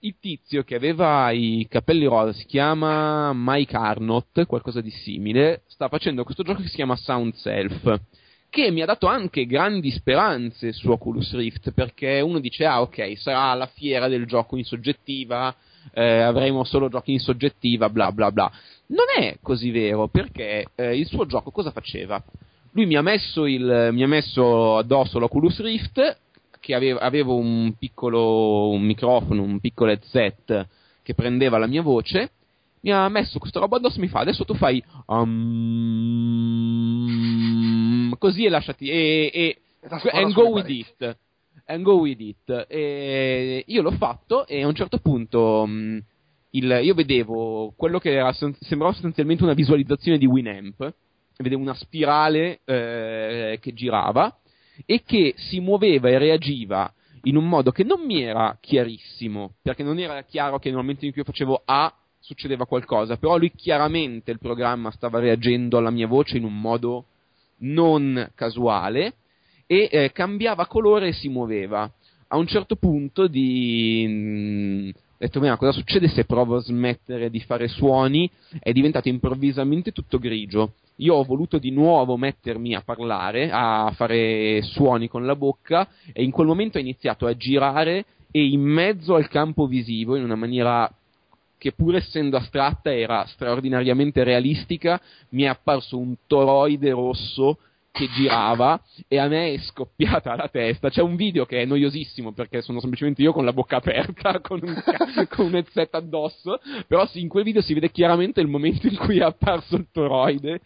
il 0.00 0.14
tizio 0.20 0.62
che 0.62 0.74
aveva 0.74 1.30
i 1.30 1.66
capelli 1.68 2.04
rosa 2.04 2.32
si 2.32 2.44
chiama 2.44 3.32
Mike 3.34 3.76
Arnott, 3.76 4.44
qualcosa 4.44 4.80
di 4.82 4.90
simile, 4.90 5.62
sta 5.66 5.88
facendo 5.88 6.22
questo 6.22 6.42
gioco 6.42 6.60
che 6.60 6.68
si 6.68 6.76
chiama 6.76 6.96
Sound 6.96 7.32
Self, 7.34 8.00
che 8.56 8.70
mi 8.70 8.80
ha 8.80 8.86
dato 8.86 9.06
anche 9.06 9.44
grandi 9.44 9.90
speranze 9.90 10.72
su 10.72 10.90
Oculus 10.90 11.34
Rift, 11.34 11.72
perché 11.72 12.20
uno 12.20 12.40
dice, 12.40 12.64
ah 12.64 12.80
ok, 12.80 13.12
sarà 13.18 13.52
la 13.52 13.66
fiera 13.66 14.08
del 14.08 14.24
gioco 14.24 14.56
in 14.56 14.64
soggettiva, 14.64 15.54
eh, 15.92 16.22
avremo 16.22 16.64
solo 16.64 16.88
giochi 16.88 17.12
in 17.12 17.18
soggettiva, 17.18 17.90
bla 17.90 18.10
bla 18.12 18.32
bla. 18.32 18.50
Non 18.86 19.04
è 19.14 19.36
così 19.42 19.70
vero, 19.70 20.08
perché 20.08 20.68
eh, 20.74 20.96
il 20.96 21.04
suo 21.04 21.26
gioco 21.26 21.50
cosa 21.50 21.70
faceva? 21.70 22.22
Lui 22.72 22.86
mi 22.86 22.96
ha 22.96 23.02
messo, 23.02 23.44
il, 23.44 23.90
mi 23.92 24.02
ha 24.02 24.08
messo 24.08 24.78
addosso 24.78 25.18
l'Oculus 25.18 25.60
Rift, 25.60 26.18
che 26.58 26.74
aveva, 26.74 27.00
avevo 27.00 27.36
un 27.36 27.74
piccolo 27.78 28.70
un 28.70 28.80
microfono, 28.80 29.42
un 29.42 29.60
piccolo 29.60 29.90
headset 29.90 30.66
che 31.02 31.14
prendeva 31.14 31.58
la 31.58 31.66
mia 31.66 31.82
voce, 31.82 32.30
mi 32.86 32.92
ha 32.92 33.08
messo 33.08 33.40
questo 33.40 33.58
roba 33.58 33.78
addosso 33.78 33.98
mi 33.98 34.06
fa 34.06 34.20
adesso 34.20 34.44
tu 34.44 34.54
fai 34.54 34.80
um, 35.06 35.26
così 38.16 38.44
e 38.44 38.48
lasciati 38.48 38.88
e, 38.88 39.28
e 39.34 39.58
and 40.12 40.32
go 40.32 40.50
with 40.50 40.68
it 40.68 41.18
and 41.66 41.82
go 41.82 41.96
with 41.96 42.20
it. 42.20 42.66
E 42.68 43.64
io 43.66 43.82
l'ho 43.82 43.90
fatto 43.90 44.46
e 44.46 44.62
a 44.62 44.68
un 44.68 44.74
certo 44.74 44.98
punto 44.98 45.62
um, 45.64 46.00
il, 46.50 46.78
io 46.82 46.94
vedevo 46.94 47.74
quello 47.76 47.98
che 47.98 48.12
era, 48.12 48.32
sembrava 48.32 48.92
sostanzialmente 48.92 49.42
una 49.42 49.54
visualizzazione 49.54 50.16
di 50.16 50.26
Winamp 50.26 50.94
vedevo 51.38 51.60
una 51.60 51.74
spirale 51.74 52.60
eh, 52.64 53.58
che 53.60 53.74
girava 53.74 54.38
e 54.86 55.02
che 55.04 55.34
si 55.36 55.58
muoveva 55.60 56.08
e 56.08 56.18
reagiva 56.18 56.90
in 57.24 57.36
un 57.36 57.48
modo 57.48 57.72
che 57.72 57.82
non 57.82 58.00
mi 58.06 58.22
era 58.22 58.56
chiarissimo, 58.60 59.56
perché 59.60 59.82
non 59.82 59.98
era 59.98 60.22
chiaro 60.22 60.58
che 60.60 60.68
nel 60.68 60.78
momento 60.78 61.04
in 61.04 61.10
cui 61.10 61.20
io 61.20 61.26
facevo 61.26 61.62
A 61.64 61.92
succedeva 62.26 62.66
qualcosa, 62.66 63.16
però 63.16 63.38
lui 63.38 63.52
chiaramente 63.54 64.32
il 64.32 64.40
programma 64.40 64.90
stava 64.90 65.20
reagendo 65.20 65.78
alla 65.78 65.90
mia 65.90 66.08
voce 66.08 66.36
in 66.36 66.44
un 66.44 66.60
modo 66.60 67.04
non 67.58 68.32
casuale 68.34 69.14
e 69.66 69.88
eh, 69.90 70.12
cambiava 70.12 70.66
colore 70.66 71.08
e 71.08 71.12
si 71.12 71.28
muoveva. 71.28 71.88
A 72.28 72.36
un 72.36 72.48
certo 72.48 72.74
punto 72.74 73.28
di... 73.28 74.04
Mh, 74.08 74.88
ho 74.88 75.18
detto, 75.18 75.40
ma 75.40 75.56
cosa 75.56 75.70
succede 75.70 76.08
se 76.08 76.24
provo 76.24 76.56
a 76.56 76.60
smettere 76.60 77.30
di 77.30 77.40
fare 77.40 77.68
suoni? 77.68 78.28
È 78.58 78.72
diventato 78.72 79.08
improvvisamente 79.08 79.92
tutto 79.92 80.18
grigio. 80.18 80.72
Io 80.96 81.14
ho 81.14 81.22
voluto 81.22 81.58
di 81.58 81.70
nuovo 81.70 82.16
mettermi 82.16 82.74
a 82.74 82.82
parlare, 82.82 83.50
a 83.52 83.92
fare 83.94 84.62
suoni 84.62 85.08
con 85.08 85.24
la 85.24 85.36
bocca 85.36 85.88
e 86.12 86.24
in 86.24 86.32
quel 86.32 86.48
momento 86.48 86.78
ho 86.78 86.80
iniziato 86.80 87.26
a 87.26 87.36
girare 87.36 88.04
e 88.32 88.44
in 88.44 88.60
mezzo 88.62 89.14
al 89.14 89.28
campo 89.28 89.66
visivo, 89.66 90.16
in 90.16 90.24
una 90.24 90.34
maniera 90.34 90.92
che 91.58 91.72
pur 91.72 91.96
essendo 91.96 92.36
astratta 92.36 92.94
era 92.94 93.24
straordinariamente 93.26 94.24
realistica, 94.24 95.00
mi 95.30 95.44
è 95.44 95.46
apparso 95.46 95.98
un 95.98 96.14
toroide 96.26 96.90
rosso 96.90 97.58
che 97.96 98.08
girava 98.10 98.78
e 99.08 99.18
a 99.18 99.26
me 99.26 99.54
è 99.54 99.58
scoppiata 99.58 100.36
la 100.36 100.48
testa. 100.48 100.90
C'è 100.90 101.00
un 101.00 101.16
video 101.16 101.46
che 101.46 101.62
è 101.62 101.64
noiosissimo 101.64 102.32
perché 102.32 102.60
sono 102.60 102.78
semplicemente 102.78 103.22
io 103.22 103.32
con 103.32 103.46
la 103.46 103.54
bocca 103.54 103.76
aperta, 103.76 104.40
con 104.44 104.60
un, 104.62 104.82
con 105.30 105.46
un 105.46 105.64
addosso, 105.90 106.60
però 106.86 107.08
in 107.14 107.28
quel 107.28 107.44
video 107.44 107.62
si 107.62 107.72
vede 107.72 107.90
chiaramente 107.90 108.42
il 108.42 108.48
momento 108.48 108.86
in 108.86 108.96
cui 108.96 109.18
è 109.18 109.22
apparso 109.22 109.76
il 109.76 109.86
toroide. 109.90 110.60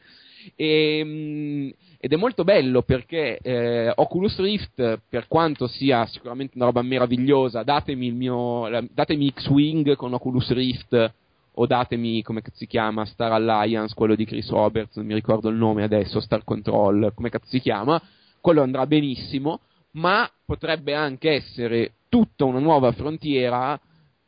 E, 0.55 1.03
mm, 1.05 1.69
ed 1.99 2.13
è 2.13 2.17
molto 2.17 2.45
bello 2.45 2.83
perché 2.83 3.39
eh, 3.39 3.93
Oculus 3.95 4.39
Rift, 4.39 5.01
per 5.09 5.27
quanto 5.29 5.67
sia 5.67 6.07
sicuramente 6.07 6.53
una 6.57 6.67
roba 6.67 6.83
meravigliosa, 6.83 7.63
datemi, 7.63 8.11
mio, 8.11 8.69
datemi 8.93 9.31
X-Wing 9.31 9.97
con 9.97 10.15
Oculus 10.15 10.51
Rift 10.53 11.15
o 11.53 11.67
datemi 11.67 12.23
come 12.23 12.43
si 12.55 12.67
chiama 12.67 13.05
Star 13.05 13.33
Alliance, 13.33 13.95
quello 13.95 14.15
di 14.15 14.25
Chris 14.25 14.49
Roberts, 14.49 14.97
non 14.97 15.07
mi 15.07 15.15
ricordo 15.15 15.49
il 15.49 15.57
nome 15.57 15.83
adesso, 15.83 16.21
Star 16.21 16.43
Control, 16.45 17.13
come 17.15 17.29
cazzo 17.29 17.49
si 17.49 17.61
chiama, 17.61 18.01
quello 18.41 18.63
andrà 18.63 18.87
benissimo, 18.87 19.61
ma 19.93 20.31
potrebbe 20.47 20.95
anche 20.95 21.33
essere 21.33 21.95
tutta 22.09 22.45
una 22.45 22.61
nuova 22.61 22.93
frontiera 22.93 23.79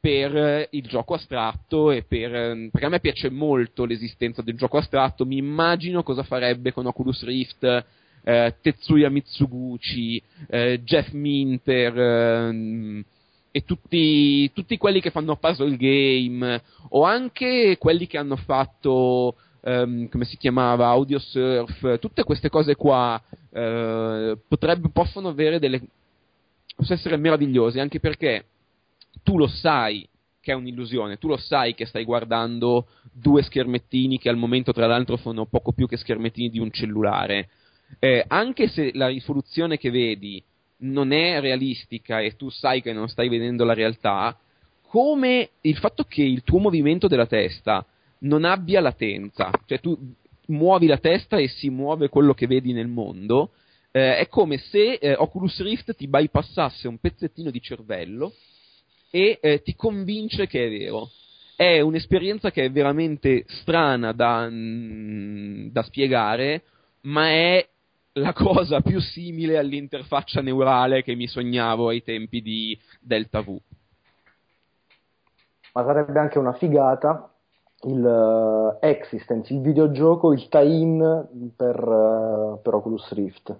per 0.03 0.67
il 0.73 0.83
gioco 0.89 1.15
astratto 1.15 1.93
e 1.93 2.03
per, 2.03 2.31
perché 2.73 2.87
a 2.87 2.89
me 2.89 2.99
piace 2.99 3.31
molto 3.31 3.85
l'esistenza 3.85 4.43
del 4.43 4.57
gioco 4.57 4.79
astratto, 4.79 5.25
mi 5.25 5.37
immagino 5.37 6.03
cosa 6.03 6.25
farebbe 6.25 6.73
con 6.73 6.87
Oculus 6.87 7.23
Rift 7.23 7.85
eh, 8.25 8.55
Tetsuya 8.61 9.11
Mitsuguchi, 9.11 10.21
eh, 10.49 10.81
Jeff 10.83 11.13
Minter, 11.13 11.99
eh, 11.99 13.05
e 13.53 13.65
tutti, 13.65 14.51
tutti, 14.53 14.77
quelli 14.77 15.01
che 15.01 15.11
fanno 15.11 15.37
puzzle 15.37 15.77
game 15.77 16.61
o 16.89 17.05
anche 17.05 17.77
quelli 17.79 18.09
che 18.09 18.19
hanno 18.19 18.37
fatto 18.37 19.37
um, 19.61 20.09
come 20.09 20.25
si 20.25 20.39
chiamava 20.39 20.87
audio 20.89 21.19
surf 21.19 21.99
tutte 21.99 22.25
queste 22.25 22.49
cose 22.49 22.77
qua 22.77 23.23
uh, 23.51 24.39
potrebbe, 24.49 24.89
possono 24.91 25.29
avere 25.29 25.59
delle 25.59 25.83
possono 26.75 26.99
essere 26.99 27.19
meravigliose 27.19 27.79
anche 27.79 28.01
perché 28.01 28.47
tu 29.23 29.37
lo 29.37 29.47
sai 29.47 30.09
che 30.41 30.53
è 30.53 30.55
un'illusione 30.55 31.19
tu 31.19 31.29
lo 31.29 31.37
sai 31.37 31.75
che 31.75 31.87
stai 31.87 32.05
guardando 32.05 32.89
due 33.13 33.43
schermettini 33.43 34.19
che 34.19 34.29
al 34.29 34.37
momento 34.37 34.73
tra 34.73 34.87
l'altro 34.87 35.17
sono 35.17 35.47
poco 35.47 35.73
più 35.73 35.87
che 35.87 35.97
schermettini 35.97 36.49
di 36.49 36.59
un 36.59 36.71
cellulare. 36.71 37.49
Eh, 37.99 38.25
anche 38.27 38.69
se 38.69 38.91
la 38.95 39.09
risoluzione 39.09 39.77
che 39.77 39.91
vedi 39.91 40.43
non 40.79 41.13
è 41.13 41.41
realistica 41.41 42.21
e 42.21 42.37
tu 42.37 42.49
sai 42.49 42.81
che 42.81 42.93
non 42.93 43.09
stai 43.09 43.29
vedendo 43.29 43.65
la 43.65 43.75
realtà, 43.75 44.37
come 44.89 45.51
il 45.61 45.77
fatto 45.77 46.05
che 46.05 46.23
il 46.23 46.43
tuo 46.43 46.59
movimento 46.59 47.07
della 47.07 47.27
testa 47.27 47.85
non 48.21 48.45
abbia 48.45 48.81
latenza, 48.81 49.51
cioè 49.67 49.81
tu 49.81 49.97
muovi 50.47 50.87
la 50.87 50.99
testa 50.99 51.37
e 51.37 51.49
si 51.49 51.71
muove 51.71 52.09
quello 52.09 52.35
che 52.35 52.47
vedi 52.47 52.73
nel 52.73 52.89
mondo, 52.89 53.53
eh, 53.91 54.17
è 54.17 54.29
come 54.29 54.59
se 54.59 54.95
eh, 54.95 55.15
Oculus 55.15 55.61
Rift 55.61 55.95
ti 55.95 56.09
bypassasse 56.09 56.89
un 56.89 56.99
pezzettino 56.99 57.51
di 57.51 57.61
cervello 57.61 58.33
e 59.15 59.39
eh, 59.43 59.61
ti 59.61 59.77
convince 59.77 60.47
che 60.47 60.67
è 60.67 60.71
vero. 60.71 61.11
È 61.55 61.81
un'esperienza 61.81 62.51
che 62.51 62.65
è 62.65 62.71
veramente 62.71 63.45
strana 63.47 64.13
da, 64.13 64.49
mm, 64.51 65.69
da 65.69 65.83
spiegare, 65.83 66.63
ma 67.03 67.29
è 67.29 67.69
la 68.15 68.33
cosa 68.33 68.81
più 68.81 69.01
simile 69.01 69.59
all'interfaccia 69.59 70.41
neurale 70.41 71.03
che 71.03 71.15
mi 71.15 71.27
sognavo 71.27 71.89
ai 71.89 72.03
tempi 72.03 72.41
di 72.41 72.79
Delta 73.01 73.43
V. 73.43 73.59
Ma 75.75 75.85
sarebbe 75.85 76.19
anche 76.19 76.39
una 76.39 76.55
figata 76.55 77.31
il 77.83 78.03
uh, 78.03 78.79
Existence, 78.85 79.53
il 79.53 79.61
videogioco, 79.61 80.33
il 80.33 80.49
tie-in 80.49 81.53
per, 81.55 81.87
uh, 81.87 82.61
per 82.63 82.75
Oculus 82.75 83.13
Rift 83.13 83.57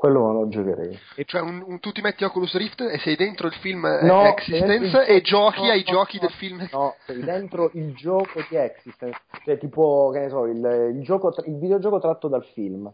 quello 0.00 0.20
non 0.20 0.32
lo 0.32 0.48
giocherei. 0.48 0.98
E 1.14 1.24
cioè 1.26 1.42
un, 1.42 1.62
un, 1.66 1.78
tu 1.78 1.92
ti 1.92 2.00
metti 2.00 2.24
Oculus 2.24 2.56
Rift 2.56 2.80
e 2.80 2.98
sei 3.00 3.16
dentro 3.16 3.48
il 3.48 3.52
film 3.52 3.84
eh, 3.84 4.02
no, 4.02 4.24
Existence 4.24 5.04
e 5.04 5.20
giochi 5.20 5.60
no, 5.60 5.72
ai 5.72 5.84
no, 5.86 5.92
giochi 5.92 6.18
del 6.18 6.30
film. 6.30 6.66
No, 6.72 6.94
sei 7.04 7.20
dentro 7.22 7.70
il 7.74 7.94
gioco 7.94 8.42
di 8.48 8.56
Existence, 8.56 9.20
cioè 9.44 9.58
tipo, 9.58 10.08
che 10.10 10.20
ne 10.20 10.28
so, 10.30 10.46
il, 10.46 10.94
il, 10.94 11.02
gioco, 11.02 11.34
il 11.44 11.58
videogioco 11.58 12.00
tratto 12.00 12.28
dal 12.28 12.42
film. 12.54 12.90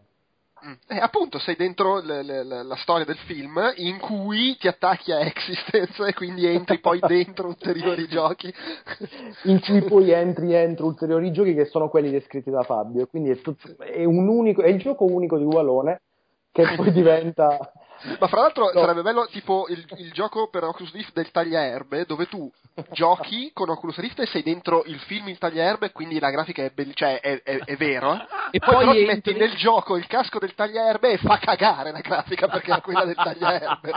Mm. 0.67 0.73
Eh, 0.89 0.97
appunto, 0.97 1.39
sei 1.39 1.55
dentro 1.55 2.01
le, 2.01 2.23
le, 2.23 2.43
la 2.43 2.75
storia 2.75 3.05
del 3.05 3.19
film 3.19 3.57
in 3.75 3.99
cui 3.99 4.57
ti 4.57 4.67
attacchi 4.67 5.13
a 5.13 5.21
Existence 5.21 6.05
e 6.05 6.13
quindi 6.13 6.45
entri 6.45 6.79
poi 6.79 6.99
dentro 7.07 7.47
ulteriori 7.47 8.05
giochi. 8.09 8.53
in 9.43 9.61
cui 9.61 9.81
poi 9.83 10.11
entri 10.11 10.53
entro 10.53 10.87
ulteriori 10.87 11.31
giochi 11.31 11.53
che 11.53 11.63
sono 11.63 11.87
quelli 11.87 12.11
descritti 12.11 12.49
da 12.49 12.63
Fabio. 12.63 13.07
Quindi 13.07 13.29
è, 13.29 13.39
tutto, 13.39 13.81
è, 13.81 14.03
unico, 14.03 14.61
è 14.61 14.67
il 14.67 14.79
gioco 14.79 15.05
unico 15.05 15.37
di 15.37 15.45
Walone 15.45 16.01
che 16.65 16.75
poi 16.75 16.91
diventa 16.91 17.71
ma 18.19 18.27
fra 18.27 18.41
l'altro 18.41 18.65
no. 18.65 18.79
sarebbe 18.79 19.01
bello 19.01 19.25
tipo 19.27 19.65
il, 19.69 19.83
il, 19.97 20.11
gioco 20.11 20.49
per 20.49 20.63
Oculus 20.63 20.93
Rift 20.93 21.13
del 21.13 21.31
tagliaerbe, 21.31 22.05
dove 22.05 22.27
tu 22.27 22.49
giochi 22.91 23.51
con 23.53 23.69
Oculus 23.69 23.97
Rift 23.97 24.19
e 24.19 24.27
sei 24.27 24.43
dentro 24.43 24.83
il 24.85 24.99
film 24.99 25.29
il 25.29 25.37
tagliaerbe, 25.39 25.91
quindi 25.91 26.19
la 26.19 26.29
grafica 26.29 26.63
è, 26.63 26.69
be- 26.69 26.93
cioè 26.93 27.19
è, 27.19 27.41
è, 27.41 27.57
è 27.57 27.75
vero. 27.75 28.13
E 28.51 28.59
poi, 28.59 28.75
poi 28.75 28.77
però 28.77 28.91
ti 28.91 29.05
metti 29.05 29.33
nel 29.33 29.55
gioco 29.55 29.97
il 29.97 30.05
casco 30.05 30.37
del 30.37 30.53
tagliaerbe 30.53 31.11
e 31.11 31.17
fa 31.17 31.37
cagare 31.39 31.91
la 31.91 32.01
grafica 32.01 32.47
perché 32.47 32.75
è 32.75 32.81
quella 32.81 33.05
del 33.05 33.15
tagliaerbe. 33.15 33.91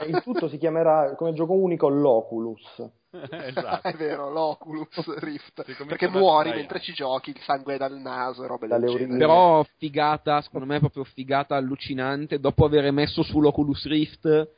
e 0.00 0.06
in 0.06 0.20
tutto 0.22 0.48
si 0.48 0.58
chiamerà 0.58 1.14
come 1.14 1.32
gioco 1.34 1.52
unico 1.52 1.88
l'Oculus. 1.88 2.82
esatto. 3.30 3.88
è 3.88 3.92
vero, 3.94 4.30
l'Oculus 4.30 5.18
Rift. 5.18 5.64
Perché 5.84 6.08
muori 6.08 6.50
mentre 6.50 6.80
ci 6.80 6.92
giochi, 6.92 7.30
il 7.30 7.40
sangue 7.40 7.76
dal 7.76 7.98
naso 7.98 8.44
e 8.44 8.46
robe 8.46 8.66
del 8.66 8.84
genere. 8.84 9.18
Però 9.18 9.64
figata, 9.76 10.40
secondo 10.40 10.66
me 10.66 10.76
è 10.76 10.80
proprio 10.80 11.04
figata 11.04 11.56
allucinante. 11.56 12.40
Dopo 12.40 12.64
aver 12.64 12.90
messo 12.90 13.22
sull'Oculus 13.22 13.86
Rift, 13.86 14.48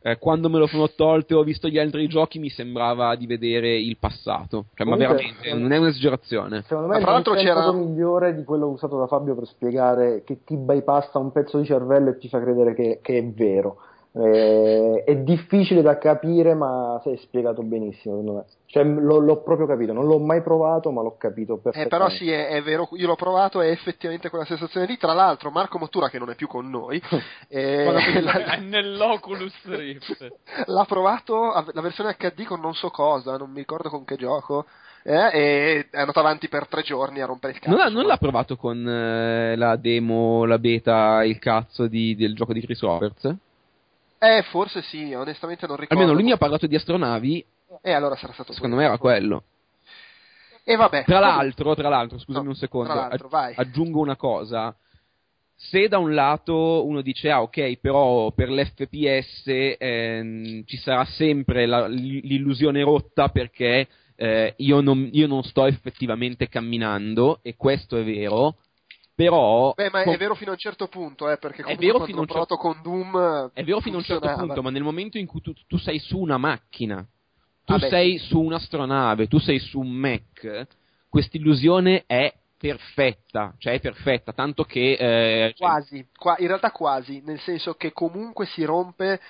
eh, 0.00 0.18
quando 0.18 0.48
me 0.48 0.58
lo 0.58 0.66
sono 0.66 0.90
tolto 0.90 1.34
e 1.34 1.36
ho 1.36 1.42
visto 1.42 1.68
gli 1.68 1.78
altri 1.78 2.06
giochi, 2.06 2.38
mi 2.38 2.50
sembrava 2.50 3.16
di 3.16 3.26
vedere 3.26 3.76
il 3.76 3.96
passato. 3.98 4.66
Cioè, 4.74 4.86
Comunque, 4.86 5.06
ma 5.06 5.14
veramente, 5.14 5.54
non 5.54 5.72
è 5.72 5.78
un'esagerazione. 5.78 6.62
Secondo 6.62 6.88
me 6.88 7.00
ma 7.00 7.16
è 7.16 7.18
il 7.18 7.36
c'era... 7.36 7.72
migliore 7.72 8.34
di 8.34 8.44
quello 8.44 8.68
usato 8.68 8.96
da 8.98 9.06
Fabio 9.06 9.34
per 9.34 9.46
spiegare 9.46 10.22
che 10.24 10.44
ti 10.44 10.56
bypassa 10.56 11.18
un 11.18 11.32
pezzo 11.32 11.58
di 11.58 11.64
cervello 11.64 12.10
e 12.10 12.18
ti 12.18 12.28
fa 12.28 12.40
credere 12.40 12.74
che, 12.74 13.00
che 13.02 13.18
è 13.18 13.26
vero 13.26 13.78
Eh, 14.16 15.02
è 15.04 15.16
difficile 15.16 15.82
da 15.82 15.98
capire, 15.98 16.54
ma 16.54 17.00
sei 17.02 17.16
spiegato 17.16 17.62
benissimo, 17.62 18.16
secondo 18.16 18.32
me. 18.34 18.44
Cioè, 18.66 18.84
l'ho, 18.84 19.18
l'ho 19.18 19.42
proprio 19.42 19.66
capito, 19.66 19.92
non 19.92 20.06
l'ho 20.06 20.18
mai 20.20 20.40
provato, 20.42 20.90
ma 20.92 21.02
l'ho 21.02 21.16
capito 21.16 21.54
Eh, 21.54 21.58
perfettamente. 21.60 21.88
però 21.96 22.08
sì, 22.10 22.30
è, 22.30 22.48
è 22.48 22.62
vero, 22.62 22.88
io 22.92 23.08
l'ho 23.08 23.16
provato, 23.16 23.60
è 23.60 23.68
effettivamente 23.70 24.30
quella 24.30 24.44
sensazione 24.44 24.86
lì. 24.86 24.96
Tra 24.98 25.14
l'altro, 25.14 25.50
Marco 25.50 25.78
Mottura, 25.78 26.08
che 26.08 26.18
non 26.20 26.30
è 26.30 26.36
più 26.36 26.46
con 26.46 26.70
noi, 26.70 27.02
eh, 27.48 28.20
la- 28.22 28.54
È 28.54 28.60
nell'Oculus 28.60 29.52
Rift. 29.64 30.28
l'ha 30.66 30.84
provato 30.86 31.52
la 31.72 31.80
versione 31.80 32.14
HD 32.16 32.44
con 32.44 32.60
non 32.60 32.74
so 32.74 32.90
cosa, 32.90 33.36
non 33.36 33.50
mi 33.50 33.58
ricordo 33.58 33.88
con 33.88 34.04
che 34.04 34.14
gioco. 34.16 34.66
eh, 35.02 35.30
e 35.32 35.86
è 35.90 35.98
andato 35.98 36.20
avanti 36.20 36.48
per 36.48 36.66
tre 36.68 36.82
giorni 36.82 37.20
a 37.20 37.26
rompere 37.26 37.52
il 37.54 37.58
cazzo. 37.58 37.76
Non, 37.76 37.84
ha- 37.84 37.90
non 37.90 38.06
l'ha 38.06 38.16
provato 38.16 38.56
con 38.56 38.88
eh, 38.88 39.56
la 39.56 39.74
demo, 39.76 40.44
la 40.44 40.58
beta, 40.58 41.22
il 41.24 41.38
cazzo 41.40 41.88
di- 41.88 42.14
del 42.16 42.34
gioco 42.34 42.52
di 42.52 42.60
Chris 42.60 42.80
Roberts? 42.80 43.34
Eh, 44.24 44.42
forse 44.44 44.80
sì, 44.82 45.12
onestamente 45.12 45.66
non 45.66 45.76
ricordo. 45.76 45.94
Almeno 46.00 46.16
lui 46.16 46.24
mi 46.26 46.32
ha 46.32 46.38
parlato 46.38 46.66
di 46.66 46.74
astronavi, 46.76 47.44
E 47.82 47.92
allora 47.92 48.16
sarà 48.16 48.32
stato 48.32 48.52
secondo 48.52 48.76
me 48.76 48.84
era 48.84 48.96
quello. 48.98 49.44
E 50.64 50.76
vabbè. 50.76 51.04
Tra 51.04 51.18
l'altro, 51.18 51.74
tra 51.74 51.88
l'altro, 51.90 52.18
scusami 52.18 52.44
No, 52.44 52.50
un 52.50 52.56
secondo, 52.56 53.08
vai. 53.28 53.52
aggiungo 53.54 54.00
una 54.00 54.16
cosa. 54.16 54.74
Se 55.56 55.88
da 55.88 55.98
un 55.98 56.14
lato 56.14 56.86
uno 56.86 57.02
dice, 57.02 57.30
ah 57.30 57.42
ok, 57.42 57.76
però 57.76 58.32
per 58.32 58.50
l'FPS 58.50 59.42
ehm, 59.78 60.64
ci 60.64 60.76
sarà 60.78 61.04
sempre 61.04 61.66
la- 61.66 61.86
l'illusione 61.86 62.82
rotta 62.82 63.28
perché 63.28 63.86
eh, 64.16 64.54
io, 64.56 64.80
non, 64.80 65.08
io 65.12 65.26
non 65.26 65.42
sto 65.42 65.66
effettivamente 65.66 66.48
camminando, 66.48 67.40
e 67.42 67.56
questo 67.56 67.96
è 67.98 68.04
vero, 68.04 68.56
però... 69.14 69.72
Beh, 69.74 69.90
ma 69.90 70.00
è 70.02 70.04
con- 70.04 70.16
vero 70.16 70.34
fino 70.34 70.50
a 70.50 70.54
un 70.54 70.58
certo 70.58 70.88
punto, 70.88 71.30
eh, 71.30 71.36
perché 71.38 71.62
comunque 71.62 71.86
vero 71.86 72.04
fino 72.04 72.18
a 72.18 72.20
un 72.22 72.26
certo- 72.28 72.56
con 72.56 72.80
Doom 72.82 73.50
È 73.52 73.62
vero 73.64 73.80
fino 73.80 73.96
a 73.96 73.98
un 73.98 74.04
certo 74.04 74.28
punto, 74.28 74.62
ma 74.62 74.70
nel 74.70 74.82
momento 74.82 75.18
in 75.18 75.26
cui 75.26 75.40
tu, 75.40 75.52
tu 75.66 75.76
sei 75.78 75.98
su 75.98 76.18
una 76.18 76.38
macchina, 76.38 77.06
tu 77.64 77.74
Ah, 77.74 77.78
sei 77.78 78.18
su 78.18 78.40
un'astronave, 78.40 79.26
tu 79.28 79.38
sei 79.38 79.58
su 79.58 79.80
un 79.80 79.90
Mac, 79.90 80.66
quest'illusione 81.08 82.04
è 82.06 82.32
perfetta, 82.58 83.54
cioè 83.58 83.74
è 83.74 83.80
perfetta, 83.80 84.32
tanto 84.32 84.64
che... 84.64 84.92
eh, 84.98 85.54
Quasi, 85.56 86.06
qua- 86.16 86.36
in 86.38 86.46
realtà 86.46 86.70
quasi, 86.70 87.20
nel 87.24 87.38
senso 87.40 87.74
che 87.74 87.92
comunque 87.92 88.46
si 88.46 88.64
rompe 88.64 89.20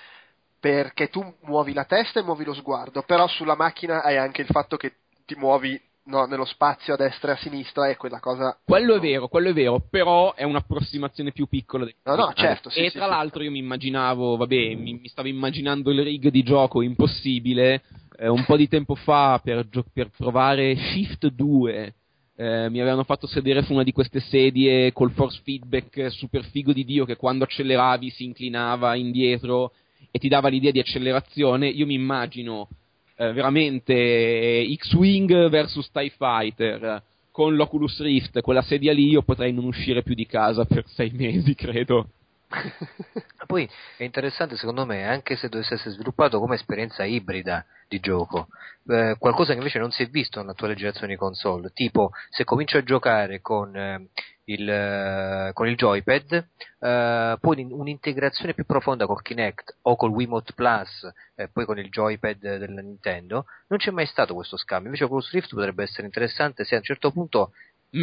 perché 0.61 1.09
tu 1.11 1.23
muovi 1.43 1.73
la 1.74 1.85
testa 1.85 2.20
e 2.20 2.23
muovi 2.23 2.44
lo 2.44 2.55
sguardo, 2.55 3.02
però 3.02 3.27
sulla 3.28 3.55
macchina 3.56 4.02
hai 4.02 4.16
anche 4.16 4.40
il 4.40 4.47
fatto 4.48 4.77
che 4.77 4.94
ti 5.27 5.35
muovi 5.35 5.78
no, 6.06 6.24
nello 6.26 6.44
spazio 6.44 6.94
a 6.94 6.97
destra 6.97 7.31
e 7.31 7.35
a 7.35 7.39
sinistra 7.39 7.89
e 7.89 7.97
quella 7.97 8.20
cosa... 8.20 8.59
Quello 8.64 8.97
è 8.97 9.01
vero, 9.01 9.28
quello 9.28 9.51
è 9.51 9.52
vero, 9.52 9.81
però 9.90 10.35
è 10.35 10.43
un'approssimazione 10.44 11.32
più 11.32 11.47
piccola. 11.47 11.85
del- 11.85 11.94
No, 12.05 12.14
no, 12.16 12.32
certo, 12.35 12.68
sì, 12.70 12.81
e 12.81 12.90
sì, 12.90 12.97
tra 12.97 13.05
sì. 13.06 13.10
l'altro 13.10 13.43
io 13.43 13.51
mi 13.51 13.59
immaginavo, 13.59 14.36
vabbè, 14.36 14.74
mi, 14.74 14.94
mi 15.01 15.09
stavo 15.09 15.28
immaginando 15.28 15.90
il 15.90 16.02
rig 16.02 16.28
di 16.28 16.43
gioco 16.43 16.82
impossibile. 16.82 17.82
eh, 18.16 18.28
un 18.28 18.44
po' 18.44 18.56
di 18.56 18.68
tempo 18.68 18.94
fa 18.94 19.40
per, 19.43 19.68
gio- 19.68 19.85
per 19.93 20.10
provare 20.16 20.76
Shift 20.76 21.26
2 21.28 21.94
eh, 22.36 22.68
mi 22.68 22.81
avevano 22.81 23.02
fatto 23.05 23.26
sedere 23.26 23.62
su 23.62 23.72
una 23.72 23.82
di 23.85 23.93
queste 23.93 24.20
sedie 24.20 24.93
col 24.93 25.10
force 25.12 25.40
feedback 25.44 26.10
super 26.12 26.44
figo 26.44 26.72
di 26.72 26.85
Dio 26.85 27.05
che 27.05 27.16
quando 27.16 27.44
acceleravi 27.44 28.10
si 28.10 28.24
inclinava 28.24 28.94
indietro 28.97 29.72
e 30.12 30.18
ti 30.18 30.28
dava 30.28 30.48
l'idea 30.48 30.70
di 30.72 30.78
accelerazione. 30.81 31.68
Io 31.68 31.86
mi 31.86 31.94
immagino 31.94 32.68
eh, 33.16 33.32
veramente 33.32 33.93
eh, 33.95 34.74
X-Wing 34.77 35.49
versus 35.49 35.91
TIE 35.91 36.12
Fighter 36.16 37.03
con 37.31 37.57
l'Oculus 37.57 38.01
Rift, 38.01 38.41
quella 38.43 38.62
sedia 38.62 38.93
lì 38.93 39.09
io 39.09 39.23
potrei 39.23 39.53
non 39.53 39.65
uscire 39.65 40.05
più 40.05 40.15
di 40.15 40.24
casa 40.24 40.65
per 40.65 40.85
sei 40.86 41.11
mesi, 41.11 41.55
credo. 41.57 42.09
Poi 43.47 43.69
è 43.97 44.05
interessante 44.05 44.57
secondo 44.57 44.86
me, 44.86 45.05
anche 45.05 45.35
se 45.35 45.49
dovesse 45.49 45.74
essere 45.74 45.91
sviluppato 45.91 46.39
come 46.39 46.55
esperienza 46.55 47.05
ibrida 47.05 47.65
di 47.89 47.99
gioco, 47.99 48.49
eh, 48.89 49.16
qualcosa 49.19 49.53
che 49.53 49.59
invece 49.59 49.78
non 49.78 49.91
si 49.91 50.05
è 50.05 50.07
visto 50.07 50.41
nell'attuale 50.41 50.74
generazione 50.74 51.15
di 51.15 51.19
console, 51.19 51.73
tipo 51.74 52.11
se 52.31 52.45
comincio 52.45 52.78
a 52.78 52.85
giocare 52.85 53.41
con 53.41 53.77
eh, 53.77 54.07
il, 54.45 54.69
eh, 54.69 55.51
con 55.55 55.69
il 55.69 55.77
joypad, 55.77 56.47
eh, 56.81 57.37
poi 57.41 57.62
un- 57.62 57.73
un'integrazione 57.73 58.55
più 58.55 58.65
profonda 58.66 59.07
col 59.07 59.23
Kinect 59.23 59.77
o 59.83 59.97
col 59.97 60.11
Wiimote 60.11 60.53
Plus, 60.55 61.11
eh, 61.37 61.49
poi 61.49 61.65
con 61.65 61.79
il 61.79 61.89
joypad 61.89 62.37
della 62.39 62.81
Nintendo, 62.83 63.47
non 63.69 63.79
c'è 63.79 63.91
mai 63.91 64.07
stato 64.07 64.35
questo 64.35 64.57
scambio, 64.57 64.87
invece 64.89 65.07
con 65.09 65.19
lo 65.19 65.27
Rift 65.31 65.55
potrebbe 65.55 65.83
essere 65.85 66.07
interessante 66.07 66.65
se 66.65 66.75
a 66.75 66.79
un 66.79 66.85
certo 66.85 67.11
punto 67.11 67.53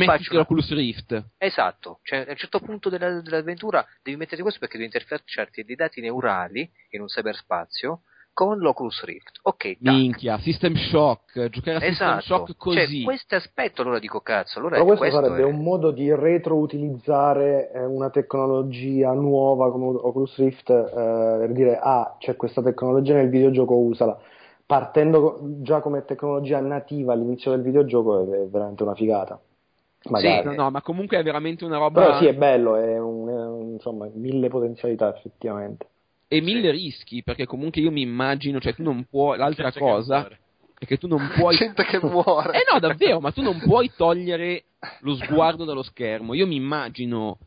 Faccio 0.05 0.31
una- 0.31 0.39
l'Oculus 0.39 0.72
Rift. 0.73 1.22
Esatto, 1.38 1.99
cioè 2.03 2.19
a 2.26 2.30
un 2.31 2.38
certo 2.38 2.61
punto 2.61 2.88
della- 2.89 3.19
dell'avventura 3.19 3.85
devi 4.01 4.15
mettere 4.15 4.41
questo 4.41 4.59
perché 4.61 4.77
devi 4.77 4.85
interfacciarti 4.93 5.65
dei 5.65 5.76
dati 5.76 5.99
neurali 5.99 6.69
in 6.91 7.01
un 7.01 7.07
cyberspazio 7.07 8.03
con 8.33 8.57
l'Oculus 8.59 9.03
Rift. 9.03 9.39
Ok, 9.43 9.63
tac. 9.63 9.77
Minchia, 9.79 10.37
System 10.39 10.73
Shock, 10.75 11.49
giocare 11.49 11.77
a 11.77 11.79
System 11.81 12.07
Esatto, 12.17 12.21
Shock 12.21 12.55
così. 12.57 12.77
cioè, 12.77 13.03
questo 13.03 13.35
aspetto 13.35 13.81
allora 13.81 13.99
dico 13.99 14.21
cazzo, 14.21 14.59
allora 14.59 14.75
Però 14.75 14.85
questo, 14.85 15.03
questo 15.05 15.21
sarebbe 15.21 15.41
è- 15.41 15.45
un 15.53 15.61
modo 15.63 15.91
di 15.91 16.13
retroutilizzare 16.13 17.71
eh, 17.71 17.83
una 17.85 18.09
tecnologia 18.09 19.11
nuova 19.13 19.71
come 19.71 19.85
Oculus 19.87 20.37
Rift 20.37 20.69
eh, 20.69 20.93
per 20.93 21.51
dire 21.51 21.77
ah 21.81 22.15
c'è 22.17 22.35
questa 22.35 22.61
tecnologia 22.61 23.15
nel 23.15 23.29
videogioco 23.29 23.75
usala 23.75 24.17
partendo 24.65 25.39
già 25.61 25.81
come 25.81 26.05
tecnologia 26.05 26.59
nativa 26.61 27.13
all'inizio 27.13 27.51
del 27.51 27.61
videogioco 27.61 28.21
è, 28.21 28.37
è 28.43 28.47
veramente 28.47 28.83
una 28.83 28.95
figata 28.95 29.39
magari 30.09 30.45
No, 30.45 30.53
no, 30.53 30.69
ma 30.71 30.81
comunque 30.81 31.17
è 31.17 31.23
veramente 31.23 31.65
una 31.65 31.77
roba... 31.77 32.01
però 32.01 32.17
sì 32.17 32.25
è 32.25 32.33
bello 32.33 32.75
è 32.75 32.97
un, 32.97 33.27
è 33.27 33.45
un- 33.45 33.71
insomma 33.73 34.07
mille 34.13 34.47
potenzialità 34.47 35.13
effettivamente 35.15 35.87
E 36.33 36.39
mille 36.39 36.71
rischi, 36.71 37.23
perché 37.23 37.45
comunque 37.45 37.81
io 37.81 37.91
mi 37.91 38.01
immagino, 38.01 38.61
cioè 38.61 38.73
tu 38.73 38.83
non 38.83 39.05
puoi... 39.09 39.37
L'altra 39.37 39.69
Gente 39.69 39.79
cosa 39.79 40.29
è 40.79 40.85
che 40.85 40.97
tu 40.97 41.07
non 41.07 41.29
puoi... 41.35 41.57
Gente 41.57 41.83
che 41.83 41.99
muore. 42.01 42.57
Eh 42.57 42.71
no, 42.71 42.79
davvero, 42.79 43.19
ma 43.19 43.31
tu 43.31 43.41
non 43.41 43.59
puoi 43.59 43.91
togliere 43.93 44.63
lo 45.01 45.15
sguardo 45.15 45.65
dallo 45.65 45.83
schermo. 45.83 46.33
Io 46.33 46.47
mi 46.47 46.55
immagino. 46.55 47.37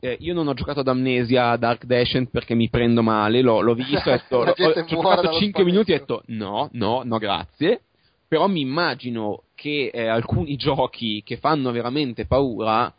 eh, 0.00 0.16
io 0.20 0.34
non 0.34 0.48
ho 0.48 0.54
giocato 0.54 0.80
ad 0.80 0.88
Amnesia 0.88 1.56
Dark 1.56 1.84
Descent 1.84 2.30
perché 2.30 2.54
mi 2.54 2.70
prendo 2.70 3.02
male, 3.02 3.42
l'ho, 3.42 3.60
l'ho 3.60 3.74
visto, 3.74 4.08
ho, 4.08 4.12
detto, 4.16 4.36
ho, 4.38 4.84
giocato 4.84 5.22
dallo 5.22 5.38
5 5.38 5.64
minuti 5.64 5.92
e 5.92 5.96
ho 5.96 5.98
detto 5.98 6.22
no, 6.26 6.68
no, 6.72 7.02
no, 7.04 7.18
grazie. 7.18 7.82
Però 8.26 8.48
mi 8.48 8.60
immagino 8.60 9.42
che 9.54 9.90
eh, 9.92 10.06
alcuni 10.06 10.56
giochi 10.56 11.22
che 11.22 11.36
fanno 11.36 11.70
veramente 11.70 12.26
paura 12.26 12.92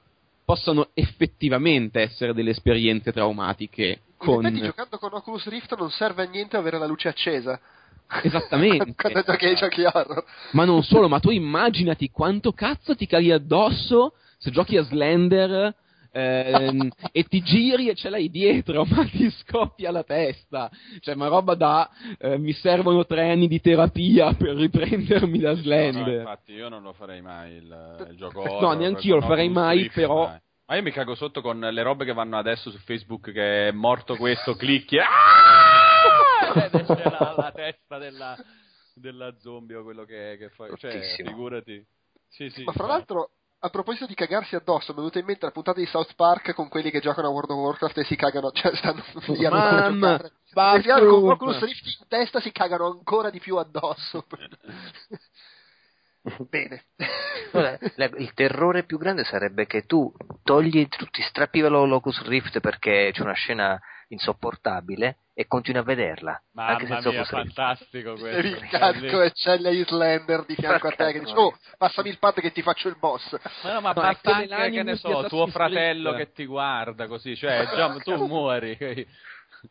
possano 0.45 0.89
effettivamente 0.94 1.99
essere 1.99 2.34
delle 2.34 2.52
esperienze 2.52 3.11
traumatiche. 3.11 3.99
In 4.19 4.26
Con... 4.26 4.45
effetti 4.45 4.61
giocando 4.64 4.98
con 4.98 5.14
Oculus 5.14 5.48
Rift 5.48 5.76
non 5.77 5.89
serve 5.91 6.23
a 6.23 6.27
niente 6.30 6.57
avere 6.57 6.77
la 6.80 6.88
luce 6.88 7.07
accesa. 7.07 7.60
Esattamente. 8.23 8.94
Quando 8.98 9.22
giochi 9.22 9.45
ai 9.45 9.56
giochi 9.56 9.84
horror. 9.84 10.23
Ma 10.52 10.65
non 10.65 10.81
solo, 10.84 11.07
ma 11.07 11.19
tu 11.19 11.30
immaginati 11.30 12.10
quanto 12.10 12.52
cazzo 12.53 12.95
ti 12.95 13.06
caghi 13.06 13.31
addosso 13.31 14.14
se 14.38 14.49
giochi 14.52 14.77
a 14.77 14.84
Slender 14.84 15.73
ehm, 16.11 16.89
e 17.11 17.23
ti 17.26 17.41
giri 17.41 17.89
e 17.89 17.95
ce 17.95 18.10
l'hai 18.10 18.30
dietro, 18.30 18.85
ma 18.89 19.03
ti 19.06 19.30
scoppia 19.31 19.91
la 19.91 20.03
testa. 20.03 20.69
Cioè, 20.99 21.15
ma 21.15 21.27
roba 21.27 21.53
da 21.56 21.89
eh, 22.18 22.38
mi 22.38 22.53
servono 22.53 23.06
tre 23.06 23.30
anni 23.30 23.48
di 23.48 23.60
terapia 23.61 24.34
per 24.34 24.56
riprendermi 24.56 25.38
da 25.39 25.49
No, 25.52 25.56
no, 25.57 25.61
Slender. 25.61 26.19
infatti 26.19 26.53
io 26.53 26.69
non 26.69 26.81
lo 26.81 26.94
farei 26.94 27.22
mai 27.22 27.53
il, 27.53 28.06
il 28.10 28.15
gioco 28.18 28.44
No, 28.44 28.52
horror 28.56 28.77
neanch'io 28.77 29.15
lo 29.15 29.22
farei 29.22 29.49
mai, 29.49 29.89
però- 29.94 30.26
mai. 30.27 30.39
Ma 30.68 30.76
io 30.76 30.81
mi 30.81 30.91
cago 30.91 31.15
sotto 31.15 31.41
con 31.41 31.60
le 31.60 31.81
robe 31.81 32.03
che 32.03 32.11
vanno 32.11 32.38
adesso 32.38 32.69
su 32.72 32.77
Facebook 32.80 33.31
che 33.31 33.69
è 33.69 33.72
morto 33.72 34.18
questo, 34.18 34.56
clicchi 34.56 34.98
ah! 34.99 35.06
esce 36.56 37.10
la, 37.10 37.34
la 37.38 37.52
testa 37.53 37.98
della, 37.98 38.38
della 38.94 39.34
zombie 39.39 39.77
o 39.77 39.84
quello 39.84 40.03
che, 40.03 40.35
che 40.38 40.49
fa. 40.49 40.68
Cioè, 40.76 40.99
figurati. 41.23 41.81
Sì, 42.27 42.49
sì, 42.49 42.64
Ma 42.65 42.73
fra 42.73 42.85
l'altro, 42.85 43.30
a 43.60 43.69
proposito 43.69 44.07
di 44.07 44.14
cagarsi 44.14 44.56
addosso, 44.56 44.88
mi 44.91 44.95
è 44.95 44.98
venuta 44.98 45.19
in 45.19 45.26
mente 45.26 45.45
la 45.45 45.52
puntata 45.52 45.80
di 45.80 45.85
South 45.85 46.14
Park 46.15 46.53
con 46.53 46.68
quelli 46.68 46.91
che 46.91 46.99
giocano 46.99 47.30
a 47.30 47.31
World 47.31 47.52
of 47.52 47.57
Warcraft 47.57 47.99
e 47.99 48.03
si 48.03 48.18
cagano, 48.18 48.52
cioè 48.52 48.76
stanno 48.76 49.03
lì 49.27 49.45
a 49.45 49.49
Mamma, 49.49 50.18
giocare. 50.52 50.84
E 50.84 51.07
con. 51.07 51.30
Oculus 51.31 51.60
Rift 51.61 51.85
in 51.85 52.07
testa 52.10 52.41
si 52.41 52.52
cagano 52.52 52.88
ancora 52.88 53.30
di 53.30 53.39
più 53.39 53.56
addosso. 53.56 54.26
Bene. 56.49 56.86
La- 57.52 58.10
il 58.18 58.34
terrore 58.34 58.84
più 58.84 58.98
grande 58.98 59.24
sarebbe 59.24 59.66
che 59.66 59.86
tu 59.86 60.12
togli, 60.44 60.88
tu 60.88 61.06
ti 61.06 61.22
strappi 61.22 61.60
lo 61.62 61.86
l'Oculus 61.86 62.24
Rift 62.26 62.60
perché 62.60 63.12
c'è 63.14 63.22
una 63.22 63.34
scena 63.34 63.80
insopportabile 64.10 65.18
e 65.34 65.48
continui 65.48 65.82
a 65.82 65.84
vederla. 65.84 66.41
anche 66.56 66.86
Mamma 66.86 67.02
senza 67.02 67.10
mia, 67.10 67.24
fantastico 67.26 68.16
questo. 68.16 68.48
Il 68.48 68.68
casco 68.70 69.22
e 69.22 69.32
c'è 69.32 69.58
l'Islander 69.58 70.45
di 70.45 70.56
fianco 70.56 70.88
a 70.88 70.91
te 70.91 71.12
che 71.12 71.20
dice 71.20 71.34
oh 71.36 71.58
passami 71.78 72.10
il 72.10 72.18
pad 72.18 72.40
che 72.40 72.52
ti 72.52 72.62
faccio 72.62 72.88
il 72.88 72.98
boss 72.98 73.38
Ma 73.64 73.74
no, 73.74 73.82
ma 73.82 73.94
No, 73.94 74.02
basta 74.02 74.36
anche, 74.36 74.70
che 74.72 74.84
ne 74.84 74.95
so, 74.95 75.26
tuo 75.28 75.48
fratello 75.48 76.14
che 76.14 76.32
ti 76.32 76.45
guarda 76.45 77.08
così, 77.08 77.36
cioè 77.36 77.68
già 77.76 77.94
tu 77.99 78.16
muori. 78.26 78.78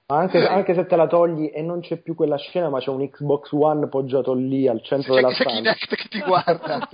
Ma 0.06 0.18
anche, 0.18 0.46
anche 0.46 0.74
se 0.74 0.86
te 0.86 0.96
la 0.96 1.06
togli 1.06 1.50
e 1.52 1.62
non 1.62 1.80
c'è 1.80 1.96
più 1.96 2.14
quella 2.14 2.36
scena, 2.36 2.68
ma 2.68 2.78
c'è 2.78 2.90
un 2.90 3.08
Xbox 3.08 3.50
One 3.52 3.88
poggiato 3.88 4.34
lì 4.34 4.68
al 4.68 4.82
centro 4.82 5.14
C'è, 5.14 5.20
della 5.20 5.32
c'è 5.32 5.42
stanza. 5.42 5.56
Kinect 5.56 5.94
che 5.94 6.08
ti 6.08 6.20
guarda. 6.20 6.88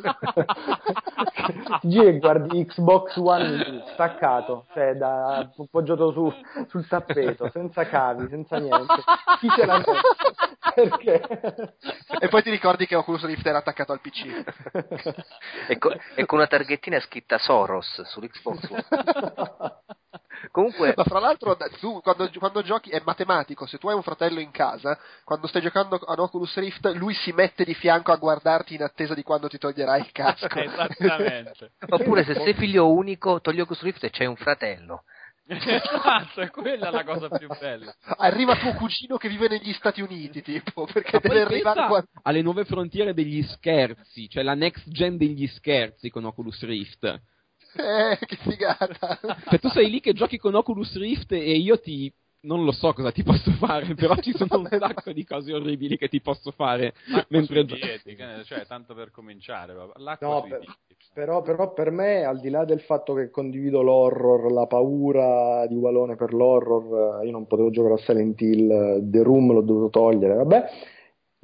Ti 1.81 1.89
giri 1.89 2.07
e 2.07 2.19
guardi 2.19 2.65
Xbox 2.65 3.17
One 3.17 3.85
staccato, 3.93 4.67
cioè 4.73 4.95
da, 4.95 5.51
poggiato 5.71 6.13
su, 6.13 6.33
sul 6.69 6.87
tappeto, 6.87 7.51
senza 7.53 7.85
cavi, 7.87 8.29
senza 8.29 8.59
niente. 8.59 8.95
Chi 9.41 9.49
ce 9.51 9.67
l'ha 9.67 9.79
messo? 9.79 9.93
Perché? 10.75 11.75
e 12.19 12.29
poi 12.29 12.43
ti 12.43 12.51
ricordi 12.51 12.87
che 12.87 12.95
Oculus 12.95 13.25
Rift 13.27 13.45
era 13.47 13.59
attaccato 13.59 13.93
al 13.93 14.01
PC. 14.01 14.25
e, 15.69 15.79
co- 15.79 15.93
e 16.15 16.25
con 16.25 16.39
una 16.39 16.47
targhettina 16.47 17.01
scritta 17.01 17.39
Soros 17.39 18.03
sull'Xbox 18.03 18.71
One. 18.71 18.85
Comunque, 20.51 20.95
Ma 20.97 21.05
fra 21.05 21.19
l'altro, 21.19 21.57
tu 21.79 22.01
quando, 22.01 22.31
quando 22.39 22.63
giochi 22.63 22.91
è 22.91 23.01
matematico. 23.05 23.67
Se 23.67 23.79
tu 23.79 23.89
hai 23.89 23.95
un 23.95 24.03
fratello 24.03 24.41
in 24.41 24.51
casa, 24.51 24.99
quando 25.25 25.47
stai 25.47 25.63
giocando 25.63 25.97
ad 25.97 26.19
Oculus 26.19 26.57
Rift, 26.57 26.87
lui 26.95 27.15
si 27.15 27.33
mette 27.33 27.65
di 27.65 27.75
fianco 27.75 28.13
a 28.13 28.17
guardarti 28.17 28.75
in 28.75 28.83
attesa 28.83 29.15
di 29.15 29.23
quando 29.23 29.49
ti 29.49 29.59
toglierai 29.59 30.01
il 30.01 30.13
casco. 30.13 30.47
Esattamente. 30.59 31.73
oppure 31.89 32.25
se 32.25 32.35
sei 32.35 32.55
figlio 32.55 32.91
unico, 32.93 33.41
togli 33.41 33.61
Oculus 33.61 33.83
Rift 33.83 34.05
e 34.05 34.11
c'hai 34.11 34.27
un 34.27 34.37
fratello. 34.37 35.05
esatto, 35.47 36.41
è 36.41 36.51
quella 36.51 36.91
la 36.91 37.05
cosa 37.05 37.29
più 37.29 37.49
bella. 37.59 37.95
Arriva 38.19 38.57
tuo 38.57 38.73
cugino 38.75 39.17
che 39.17 39.29
vive 39.29 39.49
negli 39.49 39.73
Stati 39.73 40.01
Uniti, 40.01 40.41
tipo, 40.41 40.87
perché 40.87 41.19
deve 41.19 41.43
arrivare 41.43 41.87
qua. 41.87 42.05
alle 42.23 42.43
nuove 42.43 42.65
frontiere 42.65 43.13
degli 43.13 43.43
scherzi, 43.43 44.29
cioè 44.29 44.43
la 44.43 44.55
next 44.55 44.89
gen 44.89 45.17
degli 45.17 45.47
scherzi 45.49 46.11
con 46.11 46.25
Oculus 46.25 46.63
Rift. 46.63 47.21
Eh, 47.83 48.19
che 48.27 48.37
figata. 48.37 49.19
Cioè 49.49 49.59
tu 49.59 49.69
sei 49.69 49.91
lì 49.91 50.01
che 50.01 50.13
giochi 50.13 50.39
con 50.39 50.55
Oculus 50.55 50.97
Rift 50.99 51.33
e 51.33 51.57
io 51.57 51.79
ti... 51.81 52.13
non 52.43 52.65
lo 52.65 52.73
so 52.73 52.93
cosa 52.93 53.13
ti 53.13 53.23
posso 53.23 53.51
fare, 53.53 53.95
però 53.97 54.15
ci 54.17 54.33
sono 54.37 54.59
un 54.59 54.69
sacco 54.71 55.13
di 55.13 55.25
cose 55.25 55.53
orribili 55.53 55.97
che 55.97 56.09
ti 56.09 56.21
posso 56.21 56.51
fare 56.51 56.93
L'acqua 57.07 57.25
mentre 57.39 57.65
giochi. 57.65 57.81
cioè, 58.45 58.67
tanto 58.67 58.95
per 58.95 59.11
cominciare, 59.11 59.73
No, 60.27 60.43
per-. 60.43 60.61
Però, 61.15 61.43
però 61.43 61.73
per 61.75 61.91
me, 61.91 62.25
al 62.25 62.41
di 62.41 62.49
là 62.49 62.65
del 62.65 62.81
fatto 62.81 63.13
che 63.13 63.31
condivido 63.31 63.83
l'horror, 63.83 64.51
la 64.51 64.67
paura 64.67 65.67
di 65.67 65.75
Walone 65.75 66.17
per 66.17 66.33
l'horror, 66.33 67.21
eh, 67.23 67.27
io 67.27 67.31
non 67.33 67.47
potevo 67.47 67.71
giocare 67.71 67.95
a 67.95 67.99
Silent 67.99 68.41
Hill, 68.41 68.71
eh, 68.71 69.01
The 69.03 69.23
Room 69.23 69.53
l'ho 69.53 69.61
dovuto 69.61 69.91
togliere, 69.91 70.35
vabbè, 70.37 70.65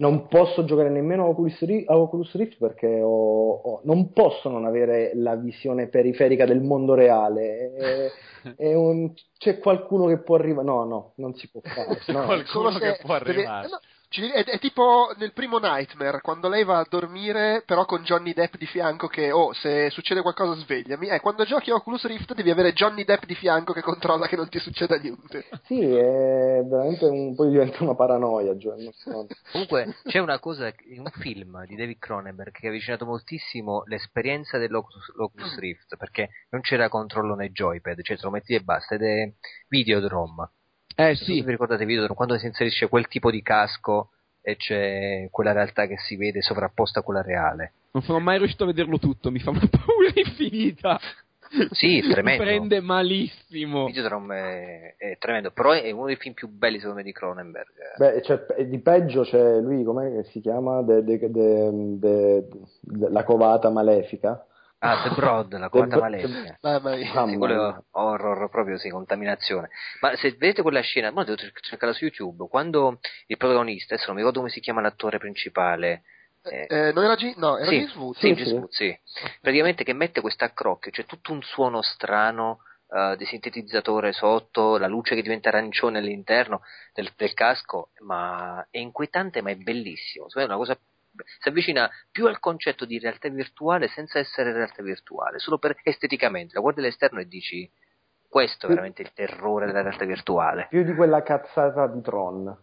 non 0.01 0.29
posso 0.29 0.65
giocare 0.65 0.91
nemmeno 0.91 1.25
a 1.25 1.29
Oculus 1.29 1.61
Rift, 1.65 1.91
a 1.91 1.99
Oculus 1.99 2.35
Rift 2.37 2.57
perché 2.59 3.01
ho- 3.01 3.51
ho- 3.61 3.81
non 3.85 4.13
posso 4.13 4.49
non 4.49 4.65
avere 4.65 5.11
la 5.15 5.35
visione 5.35 5.89
periferica 5.89 6.45
del 6.47 6.61
mondo 6.61 6.95
reale. 6.95 7.73
È- 7.75 8.11
è 8.57 8.75
un- 8.75 9.13
c'è 9.37 9.59
qualcuno 9.59 10.07
che 10.07 10.19
può 10.19 10.37
arrivare, 10.37 10.65
no, 10.67 10.85
no, 10.85 11.13
non 11.17 11.35
si 11.35 11.51
può 11.51 11.61
fare. 11.65 11.97
C'è 11.97 12.13
no. 12.13 12.25
qualcuno 12.25 12.71
Solo 12.71 12.79
che 12.79 12.95
se 12.95 13.03
può 13.05 13.19
deve- 13.19 13.31
arrivare. 13.31 13.67
eh, 13.67 13.71
no, 13.71 13.79
è, 14.11 14.45
è 14.45 14.59
tipo 14.59 15.13
nel 15.19 15.33
primo 15.33 15.59
Nightmare, 15.59 16.21
quando 16.21 16.49
lei 16.49 16.65
va 16.65 16.79
a 16.79 16.87
dormire, 16.89 17.63
però 17.67 17.85
con 17.85 18.03
Johnny 18.03 18.33
Depp 18.33 18.57
di 18.57 18.67
fianco 18.67 19.07
che, 19.07 19.31
oh, 19.31 19.53
se 19.53 19.91
succede 19.91 20.23
qualcosa 20.23 20.59
svegliami. 20.61 21.09
Eh, 21.09 21.21
quando 21.21 21.45
giochi 21.45 21.71
a 21.71 21.75
Oculus 21.75 22.07
Rift 22.07 22.35
devi 22.35 22.51
avere 22.51 22.73
Johnny 22.73 23.05
Depp 23.05 23.25
di 23.25 23.35
fianco 23.35 23.73
che 23.73 23.83
controlla 23.83 24.27
che 24.27 24.37
non 24.37 24.49
ti 24.49 24.59
succeda 24.59 24.97
niente. 24.97 25.45
Sì, 25.65 25.81
è 25.81 26.63
veramente 26.65 27.05
un, 27.05 27.35
poi 27.35 27.51
diventa 27.51 27.83
una 27.83 27.95
paranoia. 27.95 28.57
So. 28.93 29.27
Comunque 29.53 29.97
c'è 30.05 30.19
una 30.19 30.39
cosa, 30.39 30.73
un 30.97 31.11
film 31.21 31.65
di 31.67 31.77
David 31.77 31.99
Cronenberg 31.99 32.53
che 32.53 32.67
ha 32.67 32.71
avvicinato 32.71 33.05
moltissimo 33.05 33.83
l'esperienza 33.87 34.59
dell'Oculus 34.59 35.15
l'Oculus 35.17 35.59
Rift 35.59 35.97
perché 35.97 36.31
non 36.51 36.63
c'era 36.63 36.89
controllo 36.89 37.35
nei 37.35 37.51
joypad, 37.51 38.01
cioè 38.03 38.17
te 38.17 38.23
lo 38.25 38.31
metti 38.31 38.55
e 38.55 38.61
basta 38.61 38.95
ed 38.95 39.03
è 39.03 39.33
Videodrome. 39.69 40.51
Eh 41.01 41.15
sì, 41.15 41.43
vi 41.43 41.53
ricordate 41.53 41.85
Videodrome 41.85 42.17
quando 42.17 42.37
si 42.39 42.47
inserisce 42.47 42.89
quel 42.89 43.07
tipo 43.07 43.31
di 43.31 43.41
casco 43.41 44.11
e 44.43 44.57
c'è 44.57 45.29
quella 45.31 45.53
realtà 45.53 45.87
che 45.87 45.97
si 45.97 46.17
vede 46.17 46.43
sovrapposta 46.43 46.99
a 47.01 47.03
quella 47.05 47.23
reale. 47.23 47.73
non 47.93 48.03
sono 48.03 48.19
mai 48.19 48.39
riuscito 48.39 48.65
a 48.65 48.67
vederlo 48.67 48.99
tutto, 48.99 49.31
mi 49.31 49.39
fa 49.39 49.51
una 49.51 49.61
paura 49.71 50.11
infinita. 50.15 50.99
Sì, 51.71 52.01
tremendo. 52.01 52.43
Mi 52.43 52.49
prende 52.49 52.81
malissimo. 52.81 53.87
Videodrome 53.87 54.97
è, 54.99 55.11
è 55.13 55.19
tremendo, 55.19 55.51
però 55.53 55.71
è 55.71 55.89
uno 55.93 56.07
dei 56.07 56.17
film 56.17 56.35
più 56.35 56.49
belli 56.49 56.77
secondo 56.79 56.97
me 56.99 57.05
di 57.05 57.13
Cronenberg. 57.13 57.71
Beh, 57.97 58.21
c'è- 58.21 58.65
di 58.67 58.79
peggio 58.81 59.23
c'è 59.23 59.61
lui, 59.61 59.85
com'è 59.85 60.11
che 60.11 60.25
si 60.25 60.41
chiama? 60.41 60.83
De- 60.83 61.05
de- 61.05 61.19
de- 61.31 61.99
de- 61.99 62.49
de- 62.81 63.09
la 63.09 63.23
covata 63.23 63.71
malefica. 63.71 64.45
Ah, 64.81 65.03
The 65.03 65.15
Broad, 65.15 65.59
la 65.59 65.69
quarta 65.71 65.99
malefica. 65.99 66.57
Mamma 66.63 66.95
mia. 66.95 67.27
Sì, 67.27 67.37
quello 67.37 67.85
horror 67.91 68.49
proprio, 68.49 68.79
sì, 68.79 68.89
contaminazione. 68.91 69.71
Ma 70.01 70.15
se 70.17 70.31
vedete 70.33 70.63
quella 70.63 70.81
scena, 70.81 71.11
ma 71.11 71.25
devo 71.25 71.37
cercarla 71.37 71.95
su 71.95 72.05
YouTube, 72.05 72.47
quando 72.49 73.01
il 73.27 73.37
protagonista, 73.37 73.95
adesso 73.95 74.07
non 74.07 74.17
mi 74.17 74.21
ricordo 74.23 74.41
come 74.41 74.53
si 74.53 74.61
chiama 74.61 74.81
l'attore 74.81 75.19
principale, 75.19 76.03
eh, 76.45 76.67
Eh, 76.69 76.93
non 76.93 77.03
era 77.05 77.17
G- 77.17 77.35
no, 77.37 77.57
era 77.59 77.67
sì, 77.69 77.79
James 77.79 77.95
Wood. 77.97 78.17
sì, 78.17 78.33
James. 78.35 78.53
Wood, 78.53 78.69
sì. 78.71 78.99
praticamente 79.41 79.83
che 79.83 79.93
mette 79.93 80.21
questo 80.21 80.45
accrocchio, 80.45 80.93
c'è 80.93 81.05
tutto 81.07 81.33
un 81.33 81.43
suono 81.43 81.83
strano 81.83 82.61
eh, 82.91 83.17
di 83.19 83.25
sintetizzatore 83.27 84.13
sotto, 84.13 84.79
la 84.79 84.87
luce 84.87 85.17
che 85.17 85.23
diventa 85.23 85.49
arancione 85.49 85.99
all'interno 85.99 86.63
del, 86.95 87.13
del 87.17 87.35
casco, 87.35 87.91
ma 88.03 88.65
è 88.71 88.79
inquietante 88.79 89.43
ma 89.43 89.51
è 89.51 89.57
bellissimo, 89.57 90.29
Secondo 90.29 90.49
me 90.49 90.55
è 90.55 90.57
una 90.57 90.57
cosa 90.57 90.79
si 91.41 91.49
avvicina 91.49 91.91
più 92.11 92.27
al 92.27 92.39
concetto 92.39 92.85
di 92.85 92.99
realtà 92.99 93.29
virtuale 93.29 93.89
senza 93.89 94.19
essere 94.19 94.53
realtà 94.53 94.83
virtuale, 94.83 95.39
solo 95.39 95.59
per 95.59 95.77
esteticamente, 95.83 96.55
la 96.55 96.61
guardi 96.61 96.81
all'esterno 96.81 97.21
e 97.21 97.27
dici 97.27 97.71
questo 98.29 98.67
è 98.67 98.69
veramente 98.69 99.03
il 99.03 99.13
terrore 99.13 99.67
della 99.67 99.83
realtà 99.83 100.05
virtuale. 100.05 100.67
Più 100.69 100.85
di 100.85 100.95
quella 100.95 101.23
cazzata 101.23 101.87
di 101.87 102.01
Tron. 102.03 102.57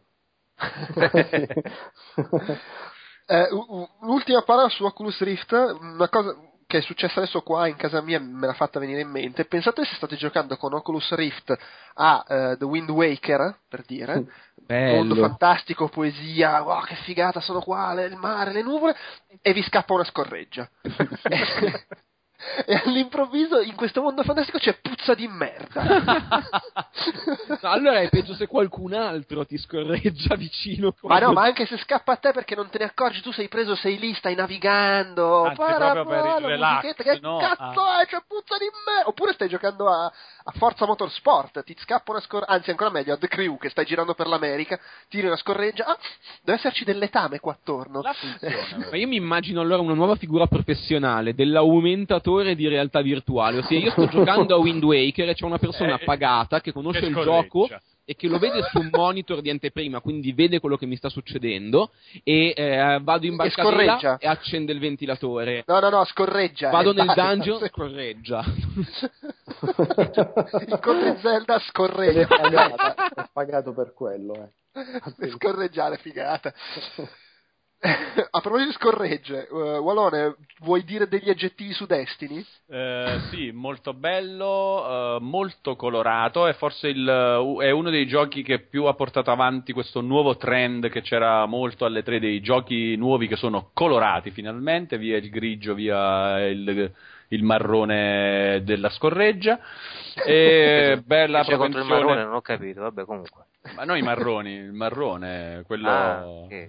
Eh, 3.27 3.47
l'ultima 4.01 4.43
parola 4.43 4.69
su 4.69 4.85
Oculus 4.85 5.19
Rift, 5.23 5.51
una 5.51 6.07
cosa 6.09 6.37
che 6.75 6.81
è 6.81 6.81
successa 6.81 7.21
adesso 7.21 7.41
qua 7.41 7.67
in 7.67 7.77
casa 7.77 8.01
mia 8.01 8.19
me 8.19 8.47
l'ha 8.47 8.53
fatta 8.53 8.79
venire 8.79 9.01
in 9.01 9.09
mente. 9.09 9.45
Pensate 9.45 9.85
se 9.85 9.95
state 9.95 10.17
giocando 10.17 10.57
con 10.57 10.73
Oculus 10.73 11.13
Rift 11.13 11.55
a 11.93 12.25
eh, 12.27 12.57
The 12.57 12.65
Wind 12.65 12.89
Waker, 12.89 13.59
per 13.69 13.83
dire, 13.85 14.25
mondo 14.67 15.13
Bello. 15.13 15.27
fantastico, 15.27 15.87
poesia, 15.87 16.61
wow, 16.61 16.83
che 16.83 16.95
figata, 17.05 17.39
sono 17.39 17.61
qua, 17.61 17.93
le- 17.93 18.05
il 18.05 18.17
mare, 18.17 18.51
le 18.51 18.61
nuvole, 18.61 18.95
e 19.41 19.53
vi 19.53 19.63
scappa 19.63 19.93
una 19.93 20.03
scorreggia. 20.03 20.69
e 22.65 22.81
all'improvviso 22.83 23.61
in 23.61 23.75
questo 23.75 24.01
mondo 24.01 24.23
fantastico 24.23 24.57
c'è 24.57 24.77
puzza 24.81 25.13
di 25.13 25.27
merda. 25.27 26.23
No, 27.61 27.69
allora 27.69 27.99
è 27.99 28.09
peggio 28.09 28.33
se 28.33 28.47
qualcun 28.47 28.93
altro 28.93 29.45
ti 29.45 29.57
scorreggia 29.57 30.35
vicino. 30.35 30.95
Ma 31.01 31.19
no, 31.19 31.33
ma 31.33 31.43
anche 31.43 31.65
se 31.65 31.77
scappa 31.77 32.13
a 32.13 32.15
te 32.17 32.31
perché 32.31 32.55
non 32.55 32.69
te 32.69 32.79
ne 32.79 32.85
accorgi, 32.85 33.21
tu 33.21 33.31
sei 33.31 33.47
preso, 33.47 33.75
sei 33.75 33.99
lì, 33.99 34.13
stai 34.13 34.35
navigando. 34.35 35.43
Anzi, 35.43 35.55
proprio 35.55 36.05
per 36.05 36.25
il 36.25 36.45
relax, 36.45 36.95
che 36.95 37.19
no? 37.21 37.37
cazzo 37.37 37.81
Ah. 37.81 38.01
è? 38.01 38.05
C'è 38.05 38.21
puzza 38.27 38.57
di 38.57 38.65
me! 38.65 39.03
Oppure 39.05 39.33
stai 39.33 39.49
giocando 39.49 39.87
a, 39.89 40.05
a 40.05 40.51
Forza 40.57 40.85
Motorsport, 40.85 41.63
ti 41.63 41.75
scappa 41.79 42.11
una 42.11 42.21
scorreggia, 42.21 42.51
anzi 42.51 42.69
ancora 42.71 42.89
meglio, 42.89 43.13
a 43.13 43.17
The 43.17 43.27
Crew 43.27 43.57
che 43.57 43.69
stai 43.69 43.85
girando 43.85 44.13
per 44.13 44.27
l'America, 44.27 44.79
tiri 45.09 45.27
una 45.27 45.37
scorreggia, 45.37 45.85
ah, 45.85 45.97
deve 46.41 46.57
esserci 46.57 46.83
del 46.83 46.97
letame 46.97 47.39
qua 47.39 47.53
attorno. 47.53 48.01
Ma 48.89 48.97
io 48.97 49.07
mi 49.07 49.17
immagino 49.17 49.61
allora 49.61 49.81
una 49.81 49.93
nuova 49.93 50.15
figura 50.15 50.47
professionale 50.47 51.33
dell'aumentatore 51.33 52.24
di 52.55 52.67
realtà 52.67 53.01
virtuale. 53.01 53.59
Ossia, 53.59 53.77
io 53.79 53.91
sto 53.91 54.07
giocando 54.07 54.55
a 54.55 54.59
Wind 54.59 54.83
Waker 54.83 55.29
e 55.29 55.33
c'è 55.33 55.45
una 55.45 55.57
persona 55.59 55.97
Eh, 55.99 56.03
pagata 56.03 56.59
che 56.61 56.71
conosce 56.71 56.99
che 57.01 57.05
il 57.07 57.11
scorreggia. 57.13 57.31
gioco 57.41 57.69
e 58.07 58.15
che 58.15 58.27
lo 58.27 58.37
vede 58.37 58.61
su 58.69 58.77
un 58.77 58.89
monitor 58.91 59.41
di 59.41 59.49
anteprima, 59.49 59.99
quindi 59.99 60.31
vede 60.31 60.59
quello 60.59 60.77
che 60.77 60.85
mi 60.85 60.95
sta 60.95 61.09
succedendo 61.09 61.89
e 62.23 62.53
eh, 62.55 62.99
vado 63.01 63.25
in 63.25 63.35
barcavela 63.35 63.97
scorreggia. 63.97 64.17
e 64.19 64.27
accende 64.27 64.71
il 64.73 64.79
ventilatore. 64.79 65.63
No, 65.65 65.79
no, 65.79 65.89
no, 65.89 66.03
scorreggia. 66.05 66.69
Vado 66.69 66.91
e 66.91 66.93
nel 66.93 67.05
basta. 67.07 67.33
dungeon, 67.33 67.65
scorreggia. 67.69 68.43
Incontri 70.67 71.17
Zelda, 71.21 71.55
Ed 71.55 71.61
è 71.61 71.63
scorreggia. 71.69 72.27
pagato, 72.27 73.21
è 73.21 73.29
pagato 73.33 73.73
per 73.73 73.93
quello. 73.93 74.33
Eh. 74.35 74.49
Scorreggiare, 75.31 75.97
figata. 75.97 76.53
A 78.31 78.41
proposito 78.41 78.69
di 78.69 78.75
scorregge, 78.75 79.47
uh, 79.49 79.57
Walone, 79.77 80.35
vuoi 80.59 80.83
dire 80.83 81.07
degli 81.07 81.29
aggettivi 81.29 81.71
su 81.73 81.85
Destiny? 81.85 82.43
Eh, 82.67 83.19
sì, 83.29 83.51
molto 83.51 83.93
bello, 83.93 85.17
eh, 85.17 85.19
molto 85.21 85.75
colorato 85.75 86.47
e 86.47 86.53
forse 86.53 86.87
il, 86.87 87.07
uh, 87.07 87.59
è 87.61 87.69
uno 87.69 87.89
dei 87.89 88.07
giochi 88.07 88.41
che 88.41 88.59
più 88.59 88.85
ha 88.85 88.93
portato 88.93 89.31
avanti 89.31 89.71
questo 89.73 90.01
nuovo 90.01 90.35
trend 90.35 90.89
che 90.89 91.01
c'era 91.01 91.45
molto 91.45 91.85
alle 91.85 92.03
tre 92.03 92.19
dei 92.19 92.41
giochi 92.41 92.95
nuovi 92.95 93.27
che 93.27 93.35
sono 93.35 93.69
colorati 93.73 94.31
finalmente, 94.31 94.97
via 94.97 95.17
il 95.17 95.29
grigio, 95.29 95.73
via 95.73 96.43
il, 96.47 96.91
il 97.29 97.43
marrone 97.43 98.61
della 98.63 98.89
scorreggia. 98.89 99.59
E 100.25 101.01
bella 101.05 101.43
C'è 101.43 101.57
contro 101.57 101.81
il 101.81 101.87
marrone, 101.87 102.23
non 102.23 102.33
ho 102.33 102.41
capito, 102.41 102.81
vabbè 102.81 103.03
comunque. 103.05 103.43
Ma 103.75 103.83
noi 103.83 104.03
marroni, 104.03 104.53
il 104.53 104.73
marrone, 104.73 105.63
quello... 105.65 105.89
Ah, 105.89 106.27
ok. 106.27 106.67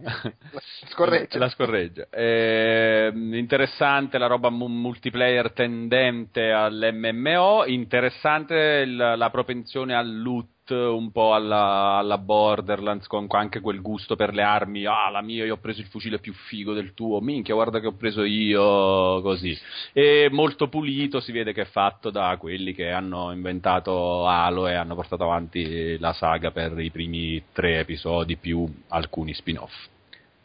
Scorreggia. 0.89 1.39
La 1.39 1.49
scorreggia. 1.51 2.07
Eh, 2.11 3.13
interessante 3.15 4.17
la 4.17 4.27
roba 4.27 4.49
mu- 4.49 4.67
multiplayer 4.67 5.53
tendente 5.53 6.51
all'MMO, 6.51 7.65
interessante 7.67 8.83
il- 8.87 8.97
la 8.97 9.31
propensione 9.31 9.95
al 9.95 10.11
loot 10.21 10.49
loot 10.67 10.71
un 10.71 11.11
po' 11.13 11.35
alla, 11.35 11.97
alla 11.99 12.19
Borderlands, 12.19 13.07
con 13.07 13.27
anche 13.31 13.61
quel 13.61 13.81
gusto 13.81 14.17
per 14.17 14.35
le 14.35 14.43
armi. 14.43 14.85
Ah, 14.85 15.11
la 15.11 15.23
mia, 15.23 15.45
io 15.45 15.55
ho 15.55 15.59
preso 15.59 15.81
il 15.81 15.87
fucile 15.87 16.19
più 16.19 16.33
figo 16.33 16.73
del 16.73 16.95
tuo. 16.95 17.21
Minchia, 17.21 17.55
guarda 17.55 17.81
che 17.81 17.87
ho 17.87 17.95
preso 17.95 18.23
io, 18.25 19.21
così. 19.23 19.57
E 19.93 20.29
molto 20.31 20.69
pulito, 20.69 21.21
si 21.21 21.33
vede 21.33 21.53
che 21.53 21.63
è 21.63 21.67
fatto 21.67 22.11
da 22.11 22.37
quelli 22.39 22.75
che 22.75 22.91
hanno 22.91 23.33
inventato 23.33 24.27
Halo 24.27 24.67
e 24.67 24.75
hanno 24.75 24.95
portato 24.95 25.25
avanti 25.25 25.99
la 25.99 26.13
saga 26.13 26.51
per 26.51 26.79
i 26.79 26.91
primi 26.91 27.43
tre 27.53 27.79
episodi 27.79 28.37
più 28.37 28.69
alcuni 28.89 29.35
spin-off. 29.35 29.73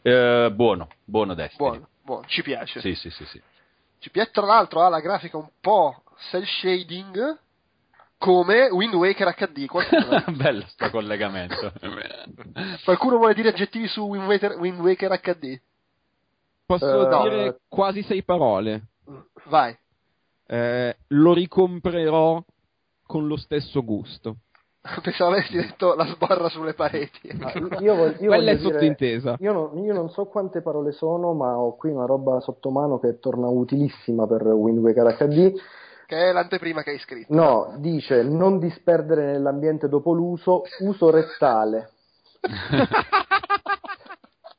Eh, 0.02 0.50
buono, 0.52 0.88
buono 1.04 1.34
Destiny. 1.34 1.68
Buono, 1.68 1.88
buono, 2.02 2.26
ci 2.26 2.42
piace. 2.42 2.80
Sì, 2.80 2.94
sì, 2.94 3.10
sì, 3.10 3.24
sì. 3.26 3.40
Ci 3.98 4.10
piace, 4.10 4.30
tra 4.32 4.46
l'altro 4.46 4.80
ha 4.80 4.88
la 4.88 5.00
grafica 5.00 5.36
un 5.36 5.48
po' 5.60 6.02
cell 6.30 6.44
shading 6.44 7.38
come 8.22 8.68
Wind 8.70 8.94
Waker 8.94 9.34
HD. 9.34 9.66
Qualcuno, 9.66 10.22
Bello 10.38 10.62
sto 10.68 10.90
collegamento. 10.90 11.72
qualcuno 12.84 13.16
vuole 13.16 13.34
dire 13.34 13.48
aggettivi 13.48 13.88
su 13.88 14.02
Wind 14.06 14.24
Waker, 14.26 14.56
Wind 14.58 14.78
Waker 14.78 15.20
HD? 15.20 15.60
Posso 16.64 17.08
no. 17.08 17.22
dire 17.28 17.58
quasi 17.68 18.02
sei 18.04 18.22
parole. 18.22 18.90
Vai. 19.48 19.76
Eh, 20.46 20.96
lo 21.08 21.34
ricomprerò 21.34 22.42
con 23.04 23.26
lo 23.26 23.36
stesso 23.36 23.82
gusto. 23.82 24.36
Pensavo 25.02 25.32
avessi 25.32 25.56
detto 25.56 25.94
la 25.94 26.06
sbarra 26.06 26.48
sulle 26.48 26.74
pareti. 26.74 27.28
Ah, 27.40 27.52
io 27.80 27.96
voglio, 27.96 28.16
io 28.20 28.26
Quella 28.28 28.52
è 28.52 28.56
dire- 28.56 28.72
sottintesa. 28.72 29.36
Io, 29.40 29.52
non- 29.52 29.78
io 29.84 29.92
non 29.92 30.08
so 30.10 30.26
quante 30.26 30.62
parole 30.62 30.92
sono, 30.92 31.32
ma 31.34 31.56
ho 31.58 31.74
qui 31.74 31.90
una 31.90 32.06
roba 32.06 32.38
sotto 32.38 32.70
mano 32.70 33.00
che 33.00 33.18
torna 33.18 33.48
utilissima 33.48 34.28
per 34.28 34.42
Wind 34.46 34.78
Waker 34.78 35.16
HD. 35.16 35.54
Che 36.12 36.28
è 36.28 36.30
l'anteprima 36.30 36.82
che 36.82 36.90
hai 36.90 36.98
scritto. 36.98 37.34
No, 37.34 37.72
dice 37.78 38.22
non 38.22 38.58
disperdere 38.58 39.32
nell'ambiente 39.32 39.88
dopo 39.88 40.12
l'uso, 40.12 40.64
uso 40.80 41.08
rettale. 41.08 41.92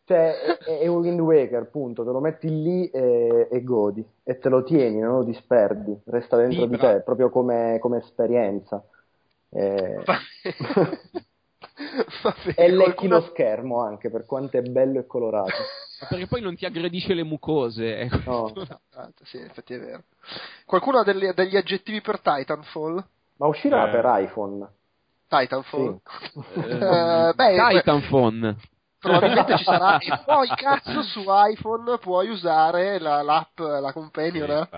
Cioè, 0.06 0.58
è, 0.58 0.80
è 0.80 0.88
un 0.88 1.02
Wind 1.02 1.20
Waker, 1.20 1.70
punto. 1.70 2.04
Te 2.04 2.10
lo 2.10 2.20
metti 2.20 2.50
lì 2.50 2.90
e, 2.90 3.48
e 3.50 3.64
godi. 3.64 4.06
E 4.24 4.38
te 4.40 4.50
lo 4.50 4.64
tieni, 4.64 5.00
non 5.00 5.20
lo 5.20 5.24
disperdi. 5.24 5.98
Resta 6.06 6.36
dentro 6.36 6.66
di 6.66 6.72
Vibra. 6.72 6.96
te, 6.96 7.02
proprio 7.02 7.30
come, 7.30 7.78
come 7.80 8.00
esperienza. 8.00 8.84
Eh, 9.50 10.04
Va 10.06 10.18
bene, 12.44 12.56
e 12.56 12.68
lecchi 12.68 12.84
qualcuno- 12.84 13.16
lo 13.16 13.22
schermo 13.22 13.80
anche, 13.80 14.10
per 14.10 14.26
quanto 14.26 14.58
è 14.58 14.62
bello 14.62 15.00
e 15.00 15.06
colorato. 15.06 15.54
Ma 16.04 16.08
Perché 16.10 16.28
poi 16.28 16.42
non 16.42 16.56
ti 16.56 16.66
aggredisce 16.66 17.14
le 17.14 17.24
mucose. 17.24 18.00
eh. 18.00 18.10
No. 18.26 18.54
Ah, 18.96 19.10
sì, 19.24 19.38
effetti 19.38 19.74
è 19.74 19.80
vero. 19.80 20.04
Qualcuno 20.66 21.00
ha 21.00 21.04
degli, 21.04 21.28
degli 21.32 21.58
aggettivi 21.58 22.02
per 22.02 22.20
Titanfall? 22.20 23.04
Ma 23.38 23.48
uscirà 23.48 23.88
Eh. 23.88 23.90
per 23.90 24.06
iPhone? 24.24 24.68
Titanfall? 25.28 26.00
Sì. 26.04 26.60
Eh, 26.60 27.34
beh, 27.36 27.56
Titanphone. 27.74 28.56
probabilmente 29.00 29.58
ci 29.58 29.64
sarà. 29.64 29.98
E 29.98 30.12
poi, 30.26 30.48
cazzo, 30.50 31.02
su 31.04 31.24
iPhone 31.28 31.98
puoi 31.98 32.30
usare 32.30 33.00
la, 33.00 33.22
l'app, 33.22 33.60
la 33.60 33.92
companion 33.92 34.48
Sì, 34.50 34.52
app. 34.52 34.72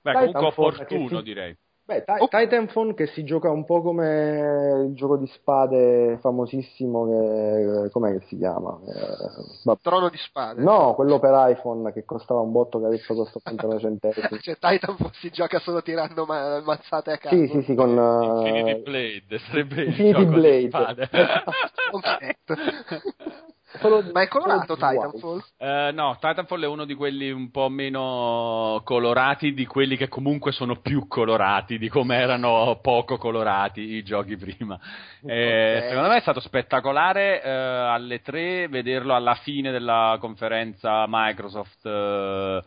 Beh, 0.00 0.12
comunque 0.14 0.22
Titanfall, 0.22 0.72
opportuno 0.72 1.20
direi. 1.20 1.56
Beh, 1.88 2.04
Ti- 2.04 2.12
Oh. 2.20 2.28
Titanphone 2.28 2.92
che 2.92 3.06
si 3.06 3.24
gioca 3.24 3.48
un 3.50 3.64
po' 3.64 3.80
come 3.80 4.84
il 4.88 4.94
gioco 4.94 5.16
di 5.16 5.26
spade 5.26 6.18
famosissimo 6.20 7.06
che... 7.06 7.88
com'è 7.90 8.12
che 8.18 8.26
si 8.26 8.36
chiama? 8.36 8.78
Eh. 8.86 9.74
Trono 9.80 10.10
di 10.10 10.18
spade. 10.18 10.60
No, 10.60 10.92
quello 10.94 11.18
per 11.18 11.32
iPhone 11.48 11.90
che 11.92 12.04
costava 12.04 12.40
un 12.40 12.52
botto 12.52 12.78
che 12.78 12.84
adesso 12.84 13.14
costa 13.14 13.38
89 13.38 13.80
centesimi. 13.80 14.26
Cioè, 14.38 14.58
Titanfall 14.58 15.12
si 15.12 15.30
gioca 15.30 15.58
solo 15.60 15.80
tirando 15.80 16.26
ma- 16.26 16.60
mazzate 16.60 17.12
a 17.12 17.16
caso. 17.16 17.34
Sì, 17.34 17.46
sì, 17.46 17.62
sì, 17.62 17.74
con... 17.74 17.88
Infinity 17.88 18.70
eh, 18.70 18.82
Blade 18.82 19.38
sarebbe 19.48 19.80
il 19.80 19.86
Infinity 19.88 20.12
gioco 20.12 20.30
Blade. 20.32 20.58
di 20.58 20.68
spade. 20.68 21.08
Solo- 23.80 24.02
Ma 24.12 24.22
è 24.22 24.28
colorato 24.28 24.74
Titanfall? 24.76 25.42
Eh, 25.58 25.90
no, 25.92 26.16
Titanfall 26.18 26.62
è 26.62 26.66
uno 26.66 26.84
di 26.86 26.94
quelli 26.94 27.30
un 27.30 27.50
po' 27.50 27.68
meno 27.68 28.80
colorati 28.82 29.52
di 29.52 29.66
quelli 29.66 29.96
che 29.96 30.08
comunque 30.08 30.52
sono 30.52 30.76
più 30.80 31.06
colorati 31.06 31.76
di 31.78 31.88
come 31.88 32.16
erano 32.16 32.78
poco 32.82 33.18
colorati 33.18 33.80
i 33.80 34.02
giochi 34.02 34.36
prima. 34.36 34.78
Eh, 35.26 35.76
Ok. 35.80 35.88
Secondo 35.88 36.08
me 36.08 36.16
è 36.16 36.20
stato 36.20 36.40
spettacolare 36.40 37.42
eh, 37.42 37.50
alle 37.50 38.20
3 38.22 38.68
vederlo 38.68 39.14
alla 39.14 39.34
fine 39.34 39.70
della 39.70 40.16
conferenza 40.18 41.04
Microsoft. 41.06 41.84
eh, 41.84 42.62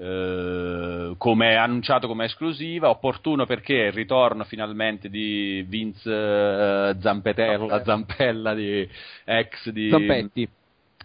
eh, 0.00 1.14
come 1.18 1.56
annunciato 1.56 2.06
come 2.06 2.26
esclusiva, 2.26 2.88
opportuno 2.88 3.46
perché 3.46 3.74
il 3.74 3.92
ritorno 3.92 4.44
finalmente 4.44 5.08
di 5.08 5.64
Vince 5.66 6.10
eh, 6.10 6.96
Zampetella, 7.00 7.82
Zampella 7.82 8.54
di 8.54 8.88
ex 9.24 9.70
di 9.70 9.90
Zampetti. 9.90 10.48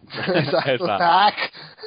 esatto. 0.34 0.71
Esatto. 0.71 1.81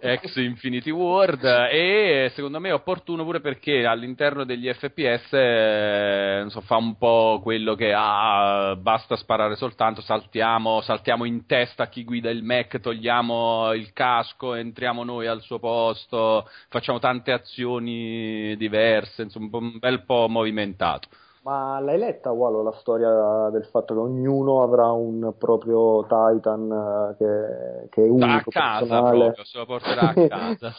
Ex 0.00 0.36
Infinity 0.36 0.90
Ward 0.90 1.44
e 1.44 2.30
secondo 2.34 2.58
me 2.58 2.70
è 2.70 2.74
opportuno 2.74 3.24
pure 3.24 3.40
perché 3.40 3.86
all'interno 3.86 4.44
degli 4.44 4.70
FPS 4.72 5.32
eh, 5.32 6.38
non 6.40 6.50
so, 6.50 6.60
fa 6.60 6.76
un 6.76 6.96
po' 6.96 7.40
quello 7.42 7.74
che 7.74 7.92
ah, 7.94 8.76
basta 8.76 9.16
sparare 9.16 9.56
soltanto, 9.56 10.00
saltiamo, 10.00 10.80
saltiamo 10.80 11.24
in 11.24 11.46
testa 11.46 11.84
a 11.84 11.88
chi 11.88 12.04
guida 12.04 12.30
il 12.30 12.42
Mac, 12.42 12.80
togliamo 12.80 13.72
il 13.72 13.92
casco, 13.92 14.54
entriamo 14.54 15.04
noi 15.04 15.26
al 15.26 15.40
suo 15.42 15.58
posto, 15.58 16.48
facciamo 16.68 16.98
tante 16.98 17.32
azioni 17.32 18.56
diverse, 18.56 19.22
insomma 19.22 19.56
un 19.58 19.78
bel 19.78 20.04
po' 20.04 20.26
movimentato. 20.28 21.08
Ma 21.42 21.80
l'hai 21.80 21.96
letta, 21.96 22.32
Walo, 22.32 22.62
la 22.62 22.72
storia 22.72 23.48
del 23.50 23.64
fatto 23.64 23.94
che 23.94 24.00
ognuno 24.00 24.62
avrà 24.62 24.90
un 24.92 25.32
proprio 25.38 26.02
Titan 26.02 26.70
eh, 26.70 27.16
che, 27.16 27.88
che 27.88 28.02
è 28.02 28.08
a 28.08 28.12
unico, 28.12 28.50
casa 28.50 28.78
personale? 28.80 29.18
proprio, 29.24 29.44
se 29.44 29.58
lo 29.58 29.64
porterà 29.64 30.08
a 30.08 30.12
casa. 30.28 30.74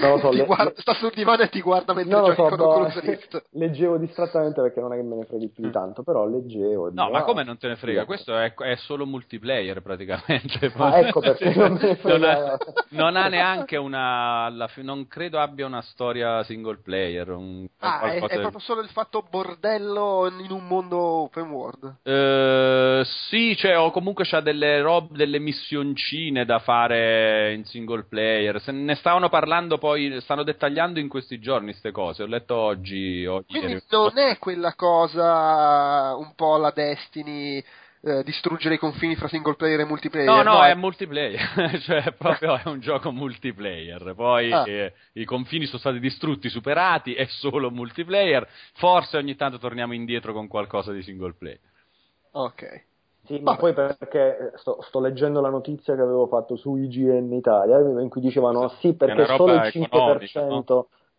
Non 0.00 0.10
lo 0.12 0.18
so, 0.18 0.30
le- 0.30 0.46
guarda- 0.46 0.72
sta 0.76 0.94
sul 0.94 1.12
divano 1.14 1.42
e 1.42 1.50
ti 1.50 1.60
guarda 1.60 1.92
mentre 1.92 2.14
non 2.14 2.24
giochi 2.24 2.36
so, 2.36 2.56
con 2.56 2.60
Oculus 2.60 3.00
Rift. 3.00 3.44
leggevo 3.52 3.98
distrattamente 3.98 4.62
perché 4.62 4.80
non 4.80 4.94
è 4.94 4.96
che 4.96 5.02
me 5.02 5.16
ne 5.16 5.24
freghi 5.26 5.50
più 5.50 5.64
di 5.64 5.70
tanto, 5.70 6.02
però 6.02 6.26
leggevo. 6.26 6.88
e 6.88 6.90
No, 6.94 7.10
ma 7.10 7.18
ah, 7.18 7.24
come 7.24 7.44
non 7.44 7.58
te 7.58 7.68
ne 7.68 7.76
frega? 7.76 8.06
Questo 8.06 8.34
è, 8.34 8.54
è 8.54 8.76
solo 8.76 9.04
multiplayer 9.04 9.82
praticamente. 9.82 10.70
Ah, 10.82 10.98
ecco 10.98 11.20
perché 11.20 11.54
non 11.54 11.72
me 11.72 11.80
ne 11.82 11.96
frega. 11.96 12.18
Non 12.18 12.28
ha, 12.28 12.58
non 12.90 13.16
ha 13.16 13.28
neanche 13.28 13.76
una. 13.76 14.48
non 14.76 15.06
credo 15.06 15.38
abbia 15.38 15.66
una 15.66 15.82
storia 15.82 16.42
single 16.44 16.78
player. 16.82 17.30
Un, 17.30 17.66
Ah, 17.78 18.00
è, 18.12 18.20
è 18.20 18.40
proprio 18.40 18.60
solo 18.60 18.80
il 18.80 18.88
fatto 18.88 19.24
bordello 19.28 19.81
in 19.90 20.50
un 20.50 20.66
mondo 20.66 20.98
open 20.98 21.50
world. 21.50 21.96
Eh, 22.02 23.02
sì, 23.28 23.56
cioè, 23.56 23.78
o 23.78 23.90
comunque 23.90 24.24
c'ha 24.24 24.40
delle 24.40 24.80
robe, 24.80 25.16
delle 25.16 25.38
missioncine 25.38 26.44
da 26.44 26.58
fare 26.58 27.52
in 27.54 27.64
single 27.64 28.04
player. 28.08 28.60
Se 28.60 28.72
ne 28.72 28.94
stavano 28.94 29.28
parlando 29.28 29.78
poi, 29.78 30.20
stanno 30.20 30.42
dettagliando 30.42 30.98
in 30.98 31.08
questi 31.08 31.38
giorni 31.38 31.70
queste 31.72 31.90
cose. 31.90 32.22
Ho 32.22 32.26
letto 32.26 32.54
oggi. 32.54 33.26
o 33.26 33.42
Quindi 33.46 33.72
ieri. 33.72 33.82
non 33.90 34.18
è 34.18 34.38
quella 34.38 34.74
cosa 34.74 36.14
un 36.16 36.34
po' 36.34 36.56
la 36.56 36.70
Destiny, 36.70 37.62
eh, 38.04 38.22
distruggere 38.24 38.74
i 38.74 38.78
confini 38.78 39.14
fra 39.14 39.28
single 39.28 39.54
player 39.54 39.80
e 39.80 39.84
multiplayer. 39.84 40.28
No, 40.28 40.42
no, 40.42 40.62
è 40.64 40.70
è- 40.70 40.74
multiplayer, 40.74 41.80
cioè 41.82 42.12
proprio 42.12 42.56
è 42.56 42.68
un 42.68 42.80
gioco 42.80 43.12
multiplayer. 43.12 44.14
Poi 44.14 44.52
Ah. 44.52 44.68
eh, 44.68 44.92
i 45.14 45.24
confini 45.24 45.66
sono 45.66 45.78
stati 45.78 46.00
distrutti, 46.00 46.48
superati, 46.48 47.14
è 47.14 47.26
solo 47.26 47.70
multiplayer. 47.70 48.46
Forse 48.74 49.16
ogni 49.16 49.36
tanto 49.36 49.58
torniamo 49.58 49.94
indietro 49.94 50.32
con 50.32 50.48
qualcosa 50.48 50.92
di 50.92 51.02
single 51.02 51.34
player. 51.34 51.60
Ok. 52.32 52.84
Sì, 53.24 53.38
ma 53.38 53.56
poi 53.56 53.72
perché 53.72 54.52
eh, 54.52 54.58
sto, 54.58 54.82
sto 54.82 54.98
leggendo 54.98 55.40
la 55.40 55.48
notizia 55.48 55.94
che 55.94 56.00
avevo 56.00 56.26
fatto 56.26 56.56
su 56.56 56.74
IGN 56.74 57.32
Italia 57.32 57.78
in 57.78 58.08
cui 58.08 58.20
dicevano 58.20 58.68
sì 58.80 58.94
perché 58.94 59.26
solo 59.26 59.54
il 59.54 59.60
5%, 59.60 59.84
economica, 59.84 60.44
no? 60.46 60.64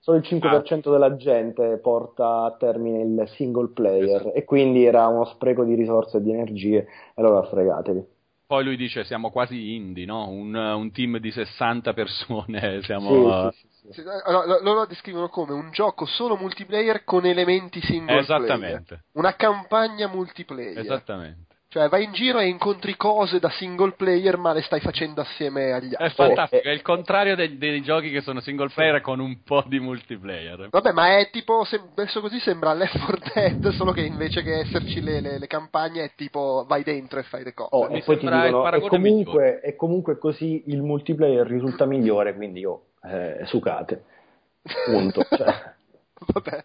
Solo 0.03 0.17
il 0.17 0.23
5% 0.25 0.91
della 0.91 1.15
gente 1.15 1.77
porta 1.77 2.43
a 2.43 2.51
termine 2.57 3.03
il 3.03 3.29
single 3.35 3.69
player 3.69 4.19
Esatto. 4.19 4.33
e 4.33 4.43
quindi 4.43 4.83
era 4.83 5.07
uno 5.07 5.23
spreco 5.23 5.63
di 5.63 5.75
risorse 5.75 6.17
e 6.17 6.21
di 6.21 6.31
energie, 6.31 6.85
allora 7.15 7.41
fregatevi. 7.43 8.05
Poi 8.45 8.65
lui 8.65 8.75
dice 8.75 9.05
siamo 9.05 9.31
quasi 9.31 9.75
indie, 9.75 10.05
no? 10.05 10.27
Un, 10.27 10.53
un 10.53 10.91
team 10.91 11.19
di 11.19 11.31
60 11.31 11.93
persone, 11.93 12.81
siamo... 12.83 13.49
Sì, 13.51 13.67
sì, 13.69 13.91
sì, 13.91 14.01
allora, 14.25 14.45
lo- 14.45 14.61
loro 14.61 14.79
la 14.79 14.85
descrivono 14.85 15.29
come 15.29 15.53
un 15.53 15.71
gioco 15.71 16.05
solo 16.05 16.35
multiplayer 16.35 17.05
con 17.05 17.25
elementi 17.25 17.79
single 17.81 18.19
Esattamente. 18.19 18.83
player. 18.83 19.03
Una 19.13 19.35
campagna 19.37 20.09
multiplayer. 20.09 20.79
Esattamente. 20.79 21.52
Cioè 21.73 21.89
vai 21.89 22.03
in 22.03 22.11
giro 22.11 22.37
e 22.37 22.45
incontri 22.49 22.95
cose 22.95 23.39
da 23.39 23.49
single 23.49 23.93
player 23.93 24.37
ma 24.37 24.53
le 24.53 24.61
stai 24.61 24.79
facendo 24.79 25.21
assieme 25.21 25.71
agli 25.71 25.91
È 25.91 26.03
altri. 26.03 26.27
fantastico, 26.27 26.67
eh. 26.67 26.69
è 26.69 26.71
il 26.71 26.83
contrario 26.83 27.35
dei, 27.35 27.57
dei 27.57 27.81
giochi 27.81 28.11
che 28.11 28.21
sono 28.21 28.41
single 28.41 28.69
player 28.69 29.01
con 29.01 29.19
un 29.19 29.41
po' 29.41 29.63
di 29.65 29.79
multiplayer. 29.79 30.67
Vabbè, 30.69 30.91
ma 30.91 31.17
è 31.17 31.31
tipo, 31.31 31.63
se, 31.63 31.81
messo 31.95 32.21
così 32.21 32.39
sembra 32.41 32.75
Left 32.75 32.99
4 33.03 33.17
Dead, 33.33 33.69
solo 33.73 33.91
che 33.91 34.01
invece 34.01 34.43
che 34.43 34.59
esserci 34.59 35.01
le, 35.01 35.19
le- 35.19 35.39
le 35.39 35.47
campagne 35.47 36.03
è 36.03 36.11
tipo 36.15 36.63
vai 36.67 36.83
dentro 36.83 37.17
e 37.17 37.23
fai 37.23 37.43
le 37.43 37.55
cose. 37.55 37.69
Oh, 37.71 37.89
Mi 37.89 37.97
e 37.97 38.03
poi 38.03 38.19
ti 38.19 38.27
dicono, 38.27 38.45
e 38.45 38.51
paragone 38.51 38.89
comunque, 38.89 39.61
e 39.61 39.75
comunque 39.75 40.19
così 40.19 40.65
il 40.67 40.83
multiplayer 40.83 41.47
risulta 41.47 41.87
migliore, 41.87 42.35
quindi 42.35 42.59
io, 42.59 42.89
eh, 43.01 43.39
sucate. 43.45 44.03
Punto. 44.85 45.25
Cioè, 45.35 45.73
Vabbè. 46.25 46.63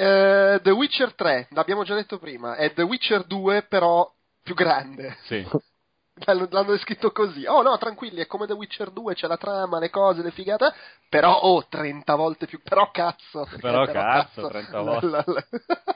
Eh, 0.00 0.60
The 0.62 0.70
Witcher 0.70 1.12
3, 1.14 1.48
l'abbiamo 1.50 1.82
già 1.82 1.96
detto 1.96 2.18
prima, 2.18 2.54
è 2.54 2.72
The 2.72 2.82
Witcher 2.82 3.24
2 3.24 3.62
però 3.62 4.08
più 4.42 4.54
grande. 4.54 5.16
Sì. 5.24 5.44
L'hanno, 6.24 6.48
l'hanno 6.50 6.76
scritto 6.78 7.12
così. 7.12 7.46
Oh 7.46 7.62
no, 7.62 7.78
tranquilli, 7.78 8.20
è 8.20 8.26
come 8.26 8.46
The 8.46 8.52
Witcher 8.52 8.90
2, 8.90 9.14
c'è 9.14 9.28
la 9.28 9.36
trama, 9.36 9.78
le 9.78 9.88
cose, 9.88 10.22
le 10.22 10.32
figate. 10.32 10.72
Però, 11.08 11.32
oh, 11.32 11.64
30 11.68 12.16
volte 12.16 12.46
più. 12.46 12.60
Però 12.60 12.90
cazzo. 12.90 13.48
Però 13.60 13.84
cazzo, 13.86 14.48
30 14.48 14.80
volte. 14.80 15.06
La- 15.06 15.22
la- 15.26 15.46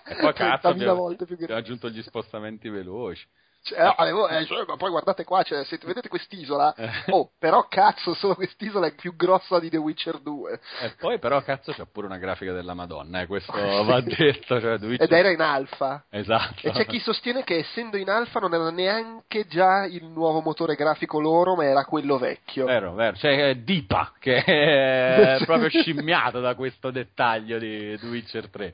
E 0.05 0.15
poi 0.15 0.33
cazzo 0.33 0.69
30.000 0.69 0.69
abbiamo, 0.69 0.95
volte 0.95 1.25
più 1.25 1.35
abbiamo 1.35 1.53
grande. 1.53 1.55
aggiunto 1.55 1.89
gli 1.89 2.03
spostamenti 2.03 2.69
veloci. 2.69 3.27
Cioè, 3.65 3.95
avevo- 3.97 4.29
eh, 4.29 4.45
cioè, 4.45 4.65
ma 4.67 4.77
poi 4.77 4.91
guardate 4.91 5.23
qua, 5.25 5.43
cioè, 5.45 5.65
se 5.65 5.79
vedete 5.85 6.09
quest'isola, 6.09 6.75
Eh. 6.75 6.91
oh, 7.11 7.31
però 7.39 7.67
cazzo, 7.69 8.13
solo 8.15 8.35
quest'isola 8.35 8.89
è 8.89 8.95
più 8.95 9.15
grossa 9.15 9.61
di 9.61 9.71
The 9.71 9.77
Witcher 9.77 10.19
2. 10.19 10.61
E 10.81 10.95
poi 10.99 11.19
però 11.21 11.41
cazzo 11.43 11.73
c'è 11.73 11.85
pure 11.87 12.07
una 12.07 12.19
grafica 12.19 12.53
della 12.53 12.75
Madonna, 12.75 13.21
eh, 13.21 13.27
questo 13.27 13.53
va 13.85 14.01
detto. 14.01 14.61
Cioè, 14.61 14.79
The 14.81 14.87
Witcher- 14.87 15.03
Ed 15.13 15.13
era 15.17 15.31
in 15.31 15.41
alfa. 15.41 16.05
Esatto. 16.11 16.67
E 16.67 16.73
c'è 16.73 16.87
chi 16.87 16.99
sostiene 16.99 17.45
che 17.45 17.59
essendo 17.59 17.97
in 17.97 18.11
alfa 18.11 18.41
non 18.41 18.53
era 18.53 18.71
neanche 18.71 19.47
già 19.47 19.85
il 19.85 20.05
nuovo 20.07 20.41
motore 20.41 20.75
grafico 20.75 21.21
loro, 21.21 21.55
ma 21.55 21.65
era 21.65 21.85
quello 21.85 22.19
vecchio. 22.19 22.67
Vero, 22.67 22.95
vero. 22.95 23.17
C'è 23.17 23.51
eh, 23.51 23.63
Dipa 23.63 24.13
che 24.19 24.43
è 24.43 25.39
proprio 25.45 25.69
scimmiato 25.69 26.41
da 26.41 26.57
questo 26.57 26.91
dettaglio 26.91 27.59
di 27.59 27.97
The 27.97 28.07
Witcher 28.07 28.49
3. 28.51 28.73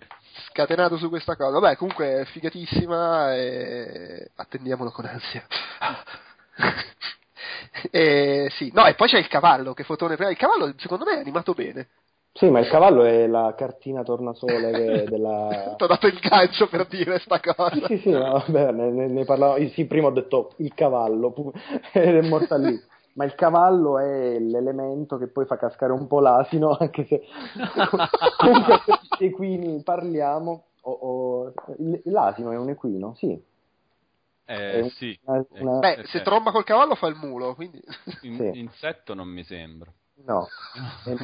Scatenato 0.50 0.96
su 0.96 1.08
questa 1.08 1.36
cosa. 1.36 1.58
Vabbè, 1.58 1.76
comunque 1.76 2.20
è 2.20 2.24
figatissima 2.26 3.34
e 3.34 4.30
attendiamolo 4.78 4.90
con 4.90 5.04
ansia. 5.04 5.42
e, 7.90 8.48
sì. 8.52 8.70
No, 8.72 8.86
e 8.86 8.94
poi 8.94 9.08
c'è 9.08 9.18
il 9.18 9.28
cavallo 9.28 9.74
che 9.74 9.82
fotone 9.84 10.14
prima. 10.16 10.30
Il 10.30 10.36
cavallo 10.36 10.72
secondo 10.76 11.04
me 11.04 11.16
è 11.16 11.20
animato 11.20 11.52
bene. 11.52 11.88
Sì, 12.32 12.48
ma 12.50 12.60
il 12.60 12.68
cavallo 12.68 13.02
è 13.02 13.26
la 13.26 13.52
cartina 13.56 14.04
tornasole 14.04 14.70
della... 15.08 15.74
Ti 15.76 15.82
ho 15.82 15.86
dato 15.86 16.06
il 16.06 16.18
gancio 16.20 16.68
per 16.68 16.86
dire 16.86 17.18
sta 17.18 17.40
cosa. 17.40 17.86
Sì, 17.88 17.98
sì, 17.98 18.10
no, 18.10 18.44
vabbè, 18.46 18.70
ne, 18.70 19.08
ne- 19.08 19.24
parlavo. 19.24 19.56
Sì, 19.70 19.86
prima 19.86 20.06
ho 20.08 20.12
detto 20.12 20.52
il 20.58 20.72
cavallo 20.74 21.34
ed 21.92 22.16
è 22.16 22.28
morta 22.28 22.56
lì. 22.56 22.80
Ma 23.14 23.24
il 23.24 23.34
cavallo 23.34 23.98
è 23.98 24.38
l'elemento 24.38 25.18
che 25.18 25.26
poi 25.26 25.44
fa 25.46 25.56
cascare 25.56 25.92
un 25.92 26.06
po' 26.06 26.20
l'asino, 26.20 26.76
anche 26.78 27.04
se 27.06 27.22
comunque 28.38 28.80
equini 29.18 29.82
parliamo. 29.82 30.62
o- 30.82 30.98
o- 31.00 31.52
L'asino 32.04 32.52
è 32.52 32.56
un 32.56 32.68
equino, 32.68 33.14
sì. 33.16 33.36
Eh, 34.50 34.80
un- 34.80 34.90
sì. 34.90 35.18
una- 35.24 35.38
Eh, 35.40 35.46
una- 35.60 35.78
Beh, 35.78 35.92
eh, 35.92 36.06
se 36.06 36.18
sì. 36.18 36.22
tromba 36.22 36.50
col 36.50 36.64
cavallo 36.64 36.94
fa 36.94 37.06
il 37.06 37.16
mulo, 37.16 37.54
quindi... 37.54 37.82
In- 38.22 38.36
sì. 38.36 38.58
Insetto 38.58 39.12
non 39.12 39.28
mi 39.28 39.44
sembra. 39.44 39.92
No, 40.24 40.48
e, 41.04 41.16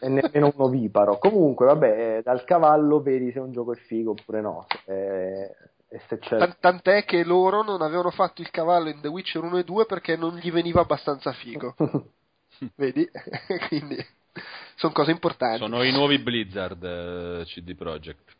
e 0.00 0.08
nemmeno 0.08 0.52
un 0.54 0.60
oviparo. 0.62 1.18
Comunque, 1.18 1.66
vabbè, 1.66 2.16
eh, 2.18 2.22
dal 2.22 2.44
cavallo 2.44 3.00
vedi 3.00 3.30
se 3.32 3.38
un 3.38 3.52
gioco 3.52 3.72
è 3.72 3.76
figo 3.76 4.10
oppure 4.10 4.40
no. 4.40 4.66
E, 4.84 5.54
e 5.88 6.00
se 6.08 6.18
c'è... 6.18 6.36
Tan- 6.36 6.56
Tant'è 6.58 7.04
che 7.04 7.24
loro 7.24 7.62
non 7.62 7.82
avevano 7.82 8.10
fatto 8.10 8.42
il 8.42 8.50
cavallo 8.50 8.88
in 8.88 9.00
The 9.00 9.08
Witcher 9.08 9.42
1 9.42 9.58
e 9.58 9.64
2 9.64 9.86
perché 9.86 10.16
non 10.16 10.36
gli 10.36 10.50
veniva 10.50 10.80
abbastanza 10.80 11.32
figo. 11.32 11.74
Vedi? 12.74 13.08
quindi 13.68 13.96
sono 14.74 14.92
cose 14.92 15.12
importanti. 15.12 15.58
Sono 15.58 15.82
i 15.82 15.92
nuovi 15.92 16.18
Blizzard 16.18 16.82
eh, 16.82 17.44
CD 17.46 17.74
Projekt. 17.74 18.36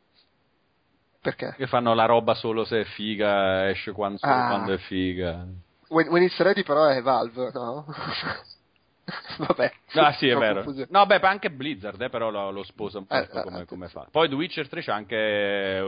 Perché? 1.22 1.54
Che 1.56 1.66
fanno 1.66 1.92
la 1.94 2.06
roba 2.06 2.34
solo 2.34 2.64
se 2.64 2.80
è 2.80 2.84
figa, 2.84 3.68
esce 3.68 3.92
quando, 3.92 4.18
Ah. 4.22 4.46
quando 4.48 4.72
è 4.72 4.78
figa. 4.78 5.44
When, 5.88 6.08
when 6.08 6.22
it's 6.22 6.38
ready 6.40 6.62
però 6.62 6.86
è 6.86 7.02
Valve, 7.02 7.50
no? 7.52 7.84
Vabbè. 9.38 9.72
Ah 9.94 10.12
sì, 10.12 10.28
è 10.28 10.36
vero. 10.36 10.54
confusione. 10.62 10.88
No, 10.90 11.04
beh, 11.04 11.18
anche 11.20 11.50
Blizzard, 11.50 12.00
eh, 12.00 12.08
però 12.08 12.30
lo, 12.30 12.50
lo 12.50 12.62
sposa 12.62 12.98
un 12.98 13.06
po' 13.06 13.14
Eh, 13.14 13.28
eh, 13.32 13.42
come, 13.42 13.60
eh, 13.60 13.64
come 13.66 13.88
fa. 13.88 14.06
Poi 14.10 14.28
The 14.28 14.34
Witcher 14.34 14.68
3 14.68 14.80
c'è 14.82 14.92
anche 14.92 15.16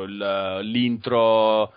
il- 0.07 0.59
l'intro 0.63 1.73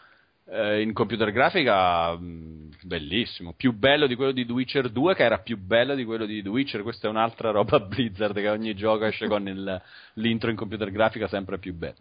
eh, 0.48 0.82
in 0.82 0.94
computer 0.94 1.32
grafica 1.32 2.12
mh, 2.18 2.70
bellissimo, 2.84 3.54
più 3.56 3.74
bello 3.74 4.06
di 4.08 4.16
quello 4.16 4.32
di 4.32 4.46
The 4.46 4.52
Witcher 4.52 4.90
2 4.90 5.16
che 5.16 5.24
era 5.24 5.38
più 5.40 5.58
bello 5.58 5.96
di 5.96 6.04
quello 6.04 6.26
di 6.26 6.42
The 6.42 6.50
Witcher, 6.50 6.82
questa 6.84 7.08
è 7.08 7.10
un'altra 7.10 7.52
roba 7.52 7.80
Blizzard 7.82 8.34
che 8.36 8.50
ogni 8.50 8.76
gioco 8.76 9.06
esce 9.06 9.28
con 9.28 9.48
il- 9.48 9.82
l'intro 10.14 10.50
in 10.50 10.56
computer 10.56 10.92
grafica 10.92 11.28
sempre 11.28 11.58
più 11.60 11.74
bello. 11.74 11.96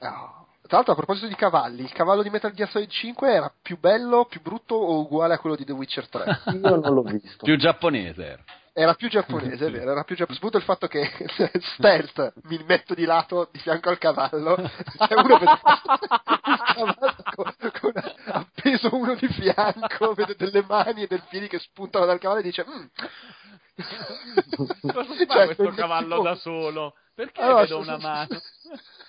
No. 0.00 0.46
Tra 0.70 0.78
l'altro, 0.78 0.92
a 0.92 0.96
proposito 0.96 1.26
di 1.26 1.34
cavalli, 1.34 1.82
il 1.82 1.90
cavallo 1.92 2.22
di 2.22 2.30
Metal 2.30 2.52
Gear 2.52 2.70
Solid 2.70 2.88
5 2.88 3.28
era 3.28 3.52
più 3.60 3.76
bello, 3.76 4.26
più 4.26 4.40
brutto 4.40 4.76
o 4.76 5.00
uguale 5.00 5.34
a 5.34 5.38
quello 5.40 5.56
di 5.56 5.64
The 5.64 5.72
Witcher 5.72 6.08
3? 6.08 6.40
Io 6.62 6.76
non 6.76 6.94
l'ho 6.94 7.02
visto. 7.02 7.44
Più 7.44 7.56
giapponese 7.56 8.24
era. 8.24 8.44
Era 8.72 8.94
più 8.94 9.08
giapponese, 9.08 9.66
è 9.66 9.70
vero, 9.72 9.90
era 9.90 10.04
più 10.04 10.14
giapponese. 10.14 10.40
Sputo 10.40 10.56
il 10.58 10.62
fatto 10.62 10.86
che 10.86 11.10
stealth, 11.74 12.34
mi 12.44 12.62
metto 12.68 12.94
di 12.94 13.04
lato 13.04 13.48
di 13.50 13.58
fianco 13.58 13.88
al 13.88 13.98
cavallo, 13.98 14.54
c'è 14.54 15.14
uno 15.18 15.38
vede 15.38 15.50
il 15.50 16.60
cavallo 16.76 17.14
con, 17.34 17.54
con 17.80 17.92
appeso 18.26 18.94
uno 18.94 19.14
di 19.16 19.26
fianco, 19.26 20.14
vede 20.14 20.36
delle 20.38 20.64
mani 20.68 21.02
e 21.02 21.06
dei 21.08 21.20
piedi 21.28 21.48
che 21.48 21.58
spuntano 21.58 22.06
dal 22.06 22.20
cavallo 22.20 22.38
e 22.38 22.44
dice 22.44 22.64
"Mm". 22.64 22.84
Cosa 24.92 25.14
Cioè, 25.16 25.26
fa 25.26 25.44
questo 25.46 25.62
quel- 25.64 25.74
cavallo 25.74 26.22
da 26.22 26.34
solo? 26.36 26.94
Perché 27.20 27.42
Allora, 27.42 27.60
vedo 27.60 27.78
una 27.80 27.98
mano? 27.98 28.40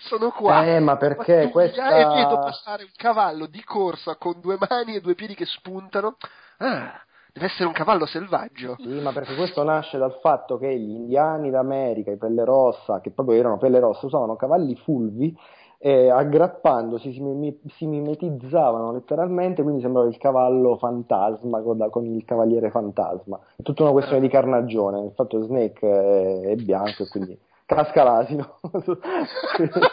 Sono 0.10 0.32
qua. 0.32 0.66
Eh, 0.66 0.82
ma 0.82 0.98
perché 0.98 1.44
tu 1.44 1.52
questa- 1.52 1.96
E 1.96 2.06
vedo 2.14 2.40
passare 2.40 2.84
un 2.84 2.92
cavallo 2.94 3.46
di 3.46 3.64
corsa 3.64 4.18
con 4.18 4.42
due 4.42 4.58
mani 4.60 4.96
e 4.96 5.00
due 5.00 5.16
piedi 5.16 5.34
che 5.34 5.46
spuntano. 5.46 6.18
Ah, 6.58 6.92
deve 7.32 7.46
essere 7.46 7.68
un 7.68 7.72
cavallo 7.72 8.06
selvaggio. 8.06 8.76
Sì, 8.80 9.00
ma 9.00 9.14
perché 9.14 9.34
questo 9.36 9.64
nasce 9.64 9.98
dal 9.98 10.18
fatto 10.22 10.58
che 10.58 10.78
gli 10.78 10.90
indiani 10.90 11.50
d'America, 11.52 12.12
i 12.12 12.18
pelle 12.18 12.44
rossa, 12.44 13.00
che 13.00 13.12
proprio 13.12 13.38
erano 13.40 13.58
pelle 13.58 13.80
rossa, 13.80 14.06
usavano 14.06 14.36
cavalli 14.36 14.76
fulvi 14.76 15.34
e 15.78 16.10
aggrappandosi 16.10 17.14
si, 17.14 17.22
mimi- 17.22 17.62
si 17.78 17.86
mimetizzavano 17.88 18.92
letteralmente, 18.92 19.64
quindi 19.64 19.80
sembrava 19.82 20.10
il 20.10 20.18
cavallo 20.18 20.76
fantasma 20.76 21.62
con, 21.62 21.88
con 21.90 22.06
il 22.06 22.26
cavaliere 22.26 22.72
fantasma. 22.72 23.40
È 23.56 23.62
tutta 23.62 23.84
una 23.84 23.94
questione 23.94 24.20
di 24.20 24.28
carnagione, 24.28 25.06
il 25.06 25.14
fatto 25.16 25.40
che 25.40 25.46
Snake 25.46 25.88
è, 25.88 26.42
è 26.50 26.56
bianco 26.56 27.04
e 27.04 27.08
quindi 27.08 27.40
casca 27.76 28.04
l'asino. 28.04 28.56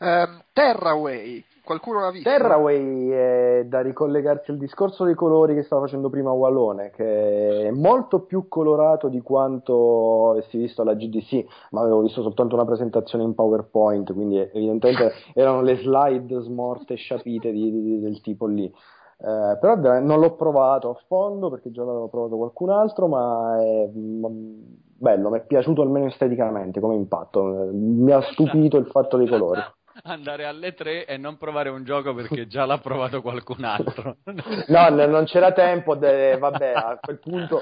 Ehm, 0.00 0.42
Terraway, 0.52 1.44
qualcuno 1.64 2.00
l'ha 2.00 2.10
visto? 2.10 2.28
Terraway 2.28 3.08
è 3.08 3.64
da 3.66 3.80
ricollegarsi 3.80 4.50
al 4.50 4.58
discorso 4.58 5.04
dei 5.04 5.14
colori 5.14 5.54
che 5.54 5.62
stava 5.62 5.82
facendo 5.82 6.10
prima 6.10 6.30
Wallone, 6.30 6.90
che 6.90 7.68
è 7.68 7.70
molto 7.70 8.20
più 8.20 8.48
colorato 8.48 9.08
di 9.08 9.20
quanto 9.20 10.30
avessi 10.30 10.58
visto 10.58 10.82
alla 10.82 10.94
GDC, 10.94 11.44
ma 11.70 11.82
avevo 11.82 12.00
visto 12.00 12.22
soltanto 12.22 12.54
una 12.54 12.64
presentazione 12.64 13.24
in 13.24 13.34
PowerPoint, 13.34 14.12
quindi 14.12 14.38
evidentemente 14.38 15.12
erano 15.32 15.62
le 15.62 15.76
slide 15.76 16.40
smorte 16.40 16.96
sciapite 16.96 17.52
di- 17.52 17.70
di- 17.70 18.00
del 18.00 18.20
tipo 18.20 18.46
lì. 18.46 18.64
Eh, 19.16 19.58
però 19.60 19.76
non 20.00 20.18
l'ho 20.18 20.34
provato 20.34 20.90
a 20.90 21.00
fondo 21.06 21.48
perché 21.48 21.70
già 21.70 21.84
l'avevo 21.84 22.08
provato 22.08 22.36
qualcun 22.36 22.70
altro, 22.70 23.06
ma 23.06 23.58
è 23.62 23.88
mm, 23.88 24.62
bello, 24.96 25.30
mi 25.30 25.38
è 25.38 25.44
piaciuto 25.46 25.82
almeno 25.82 26.06
esteticamente 26.06 26.80
come 26.80 26.94
impatto, 26.94 27.70
mi 27.72 28.12
ha 28.12 28.20
stupito 28.22 28.76
il 28.76 28.86
fatto 28.86 29.16
dei 29.16 29.28
colori. 29.28 29.62
Andare 30.02 30.44
alle 30.44 30.74
tre 30.74 31.06
e 31.06 31.16
non 31.16 31.36
provare 31.36 31.68
un 31.68 31.84
gioco 31.84 32.14
perché 32.14 32.48
già 32.48 32.64
l'ha 32.64 32.78
provato 32.78 33.22
qualcun 33.22 33.62
altro. 33.64 34.16
No, 34.66 34.88
non 34.88 35.24
c'era 35.24 35.52
tempo, 35.52 35.94
de- 35.94 36.36
vabbè, 36.36 36.72
a 36.74 36.98
quel 37.00 37.18
punto 37.20 37.60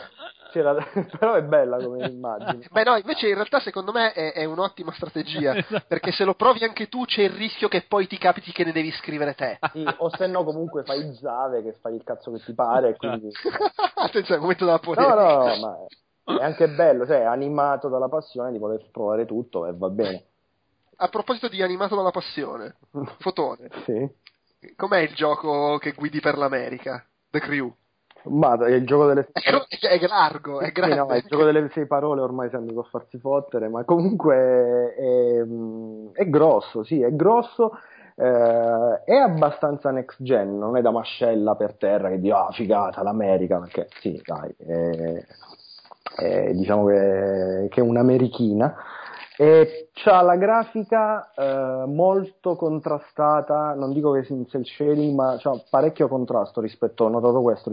c'era, 0.50 0.74
però 1.18 1.34
è 1.34 1.42
bella 1.42 1.76
come 1.76 2.06
immagine. 2.06 2.66
Beh 2.70 2.84
no, 2.84 2.96
invece 2.96 3.28
in 3.28 3.34
realtà 3.34 3.60
secondo 3.60 3.92
me 3.92 4.12
è, 4.12 4.32
è 4.32 4.44
un'ottima 4.44 4.92
strategia, 4.92 5.54
perché 5.86 6.10
se 6.10 6.24
lo 6.24 6.32
provi 6.34 6.64
anche 6.64 6.88
tu 6.88 7.04
c'è 7.04 7.22
il 7.22 7.30
rischio 7.30 7.68
che 7.68 7.84
poi 7.86 8.06
ti 8.06 8.16
capiti 8.16 8.50
che 8.50 8.64
ne 8.64 8.72
devi 8.72 8.90
scrivere 8.92 9.34
te. 9.34 9.58
Sì, 9.72 9.84
o 9.98 10.08
se 10.16 10.26
no 10.26 10.42
comunque 10.44 10.84
fai 10.84 11.12
Zave 11.14 11.62
che 11.62 11.76
fai 11.82 11.96
il 11.96 12.02
cazzo 12.02 12.32
che 12.32 12.42
ti 12.42 12.54
pare, 12.54 12.96
quindi... 12.96 13.28
Attenzione, 13.94 14.40
momento 14.40 14.64
della 14.64 14.80
No, 14.82 14.94
polemica. 14.94 15.14
no, 15.14 15.46
no, 15.46 15.56
ma 15.56 15.76
è 16.24 16.42
anche 16.42 16.68
bello, 16.68 17.06
cioè 17.06 17.20
è 17.20 17.24
animato 17.24 17.88
dalla 17.88 18.08
passione 18.08 18.52
di 18.52 18.58
voler 18.58 18.88
provare 18.90 19.26
tutto 19.26 19.66
e 19.66 19.72
va 19.74 19.88
bene. 19.88 20.24
A 20.96 21.08
proposito 21.08 21.48
di 21.48 21.62
animato 21.62 21.96
dalla 21.96 22.10
passione, 22.10 22.76
Fotone, 23.18 23.68
Sì. 23.84 24.08
com'è 24.76 24.98
il 24.98 25.14
gioco 25.14 25.78
che 25.78 25.92
guidi 25.92 26.20
per 26.20 26.36
l'America? 26.38 27.04
The 27.30 27.40
Crew. 27.40 27.74
Ma 28.24 28.56
è 28.66 28.70
il 28.70 28.86
gioco 28.86 29.06
delle 29.06 29.28
È, 29.32 29.40
è 29.40 30.06
largo, 30.06 30.60
è 30.60 30.66
Sì, 30.66 30.72
grande. 30.72 30.94
no, 30.94 31.14
il 31.16 31.24
gioco 31.26 31.42
delle 31.44 31.68
sei 31.70 31.86
parole 31.86 32.20
ormai 32.20 32.48
si 32.50 32.54
è 32.54 32.58
andato 32.58 32.78
a 32.80 32.84
farsi 32.84 33.18
fottere, 33.18 33.68
ma 33.68 33.82
comunque 33.84 34.94
è, 34.94 35.42
è 36.20 36.28
grosso, 36.28 36.84
sì, 36.84 37.00
è 37.02 37.10
grosso, 37.16 37.72
eh, 38.14 39.02
è 39.04 39.14
abbastanza 39.16 39.90
next 39.90 40.22
gen, 40.22 40.56
non 40.56 40.76
è 40.76 40.82
da 40.82 40.92
mascella 40.92 41.56
per 41.56 41.74
terra 41.74 42.10
che 42.10 42.20
dico, 42.20 42.36
ah, 42.36 42.52
figata, 42.52 43.02
l'America, 43.02 43.58
perché 43.58 43.88
sì, 44.00 44.20
dai, 44.24 44.54
è, 44.56 45.26
è, 46.16 46.52
diciamo 46.52 46.86
che, 46.86 47.66
che 47.70 47.80
è 47.80 47.82
un'americhina. 47.82 48.74
E 49.36 49.88
c'ha 49.92 50.20
la 50.20 50.36
grafica 50.36 51.32
eh, 51.34 51.84
molto 51.86 52.54
contrastata, 52.54 53.74
non 53.74 53.92
dico 53.92 54.12
che 54.12 54.24
sia 54.24 54.36
in 54.36 54.46
cel 54.46 54.64
shading, 54.64 55.14
ma 55.14 55.36
c'ha 55.38 55.60
parecchio 55.70 56.06
contrasto 56.06 56.60
rispetto, 56.60 57.04
ho 57.04 57.08
notato 57.08 57.40
questo, 57.40 57.72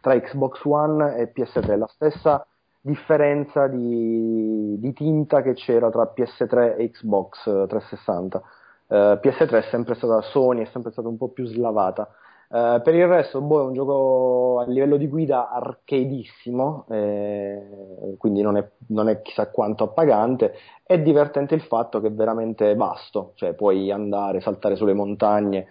tra 0.00 0.18
Xbox 0.18 0.64
One 0.64 1.16
e 1.16 1.32
PS3, 1.34 1.76
la 1.76 1.88
stessa 1.88 2.46
differenza 2.80 3.66
di, 3.66 4.78
di 4.78 4.92
tinta 4.92 5.42
che 5.42 5.52
c'era 5.54 5.90
tra 5.90 6.12
PS3 6.14 6.76
e 6.76 6.90
Xbox 6.90 7.42
360. 7.42 8.42
Uh, 8.86 8.94
PS3 9.22 9.50
è 9.50 9.68
sempre 9.70 9.94
stata 9.94 10.20
Sony, 10.22 10.62
è 10.62 10.68
sempre 10.72 10.90
stata 10.90 11.08
un 11.08 11.16
po' 11.16 11.28
più 11.28 11.44
slavata. 11.46 12.08
Uh, 12.52 12.82
per 12.82 12.96
il 12.96 13.06
resto, 13.06 13.40
boh, 13.40 13.60
è 13.60 13.64
un 13.64 13.74
gioco 13.74 14.58
a 14.58 14.68
livello 14.68 14.96
di 14.96 15.06
guida 15.06 15.50
arcadeissimo, 15.50 16.84
eh, 16.90 18.16
quindi 18.18 18.42
non 18.42 18.56
è, 18.56 18.68
non 18.88 19.08
è, 19.08 19.22
chissà 19.22 19.50
quanto 19.50 19.84
appagante. 19.84 20.54
È 20.82 20.98
divertente 20.98 21.54
il 21.54 21.60
fatto 21.62 22.00
che 22.00 22.08
è 22.08 22.12
veramente 22.12 22.74
vasto, 22.74 23.32
cioè 23.36 23.52
puoi 23.52 23.92
andare, 23.92 24.40
saltare 24.40 24.74
sulle 24.74 24.94
montagne, 24.94 25.68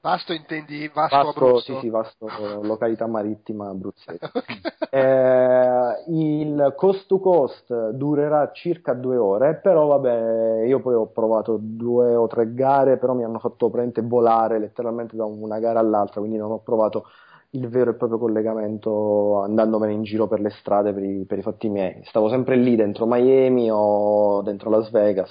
Vasto 0.00 0.32
intendi 0.32 0.88
Vasco 0.92 1.16
Vasco, 1.16 1.28
Abruzzo? 1.30 1.74
Sì, 1.74 1.78
sì, 1.80 1.88
Vasto, 1.88 2.28
località 2.62 3.06
marittima 3.08 3.68
abruzzese. 3.68 4.30
eh, 4.90 6.04
il 6.08 6.74
cost 6.76 7.06
to 7.08 7.18
cost 7.18 7.90
durerà 7.90 8.52
circa 8.52 8.94
due 8.94 9.16
ore, 9.16 9.56
però 9.56 9.86
vabbè, 9.86 10.64
io 10.64 10.80
poi 10.80 10.94
ho 10.94 11.06
provato 11.06 11.58
due 11.60 12.14
o 12.14 12.28
tre 12.28 12.54
gare, 12.54 12.98
però 12.98 13.14
mi 13.14 13.24
hanno 13.24 13.40
fatto 13.40 13.68
praticamente 13.68 14.02
volare 14.02 14.60
letteralmente 14.60 15.16
da 15.16 15.24
una 15.24 15.58
gara 15.58 15.80
all'altra, 15.80 16.20
quindi 16.20 16.38
non 16.38 16.52
ho 16.52 16.58
provato 16.58 17.06
il 17.50 17.68
vero 17.68 17.90
e 17.90 17.94
proprio 17.94 18.18
collegamento 18.18 19.40
andandomene 19.42 19.92
in 19.92 20.02
giro 20.02 20.26
per 20.26 20.40
le 20.40 20.50
strade 20.50 20.92
per 20.92 21.02
i, 21.02 21.24
per 21.24 21.38
i 21.38 21.42
fatti 21.42 21.68
miei. 21.68 22.00
Stavo 22.04 22.28
sempre 22.28 22.56
lì 22.56 22.76
dentro 22.76 23.06
Miami 23.06 23.68
o 23.70 24.42
dentro 24.42 24.70
Las 24.70 24.90
Vegas 24.90 25.30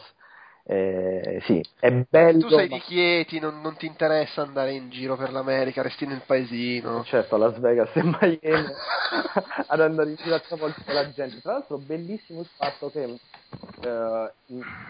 eh, 0.66 1.42
sì, 1.46 1.62
è 1.78 1.92
bello. 1.92 2.40
Tu 2.40 2.50
sei 2.50 2.70
ma... 2.70 2.76
di 2.76 2.82
Chieti, 2.82 3.40
non, 3.40 3.60
non, 3.62 3.76
ti 3.76 3.86
interessa 3.86 4.42
andare 4.42 4.72
in 4.72 4.90
giro 4.90 5.18
per 5.18 5.32
l'America, 5.32 5.82
resti 5.82 6.06
nel 6.06 6.22
paesino. 6.26 7.04
Certo, 7.04 7.36
a 7.36 7.38
Las 7.38 7.60
Vegas 7.60 7.90
e 7.94 8.04
Miami 8.04 8.40
ad 9.68 9.82
andare 9.82 10.12
in 10.12 10.16
giro 10.16 10.36
a 10.36 10.40
travolgere 10.40 10.94
la 10.94 11.12
gente. 11.12 11.42
Tra 11.42 11.54
l'altro, 11.54 11.78
bellissimo 11.78 12.40
il 12.40 12.48
fatto 12.56 12.90
che 12.90 13.04
eh, 13.04 14.32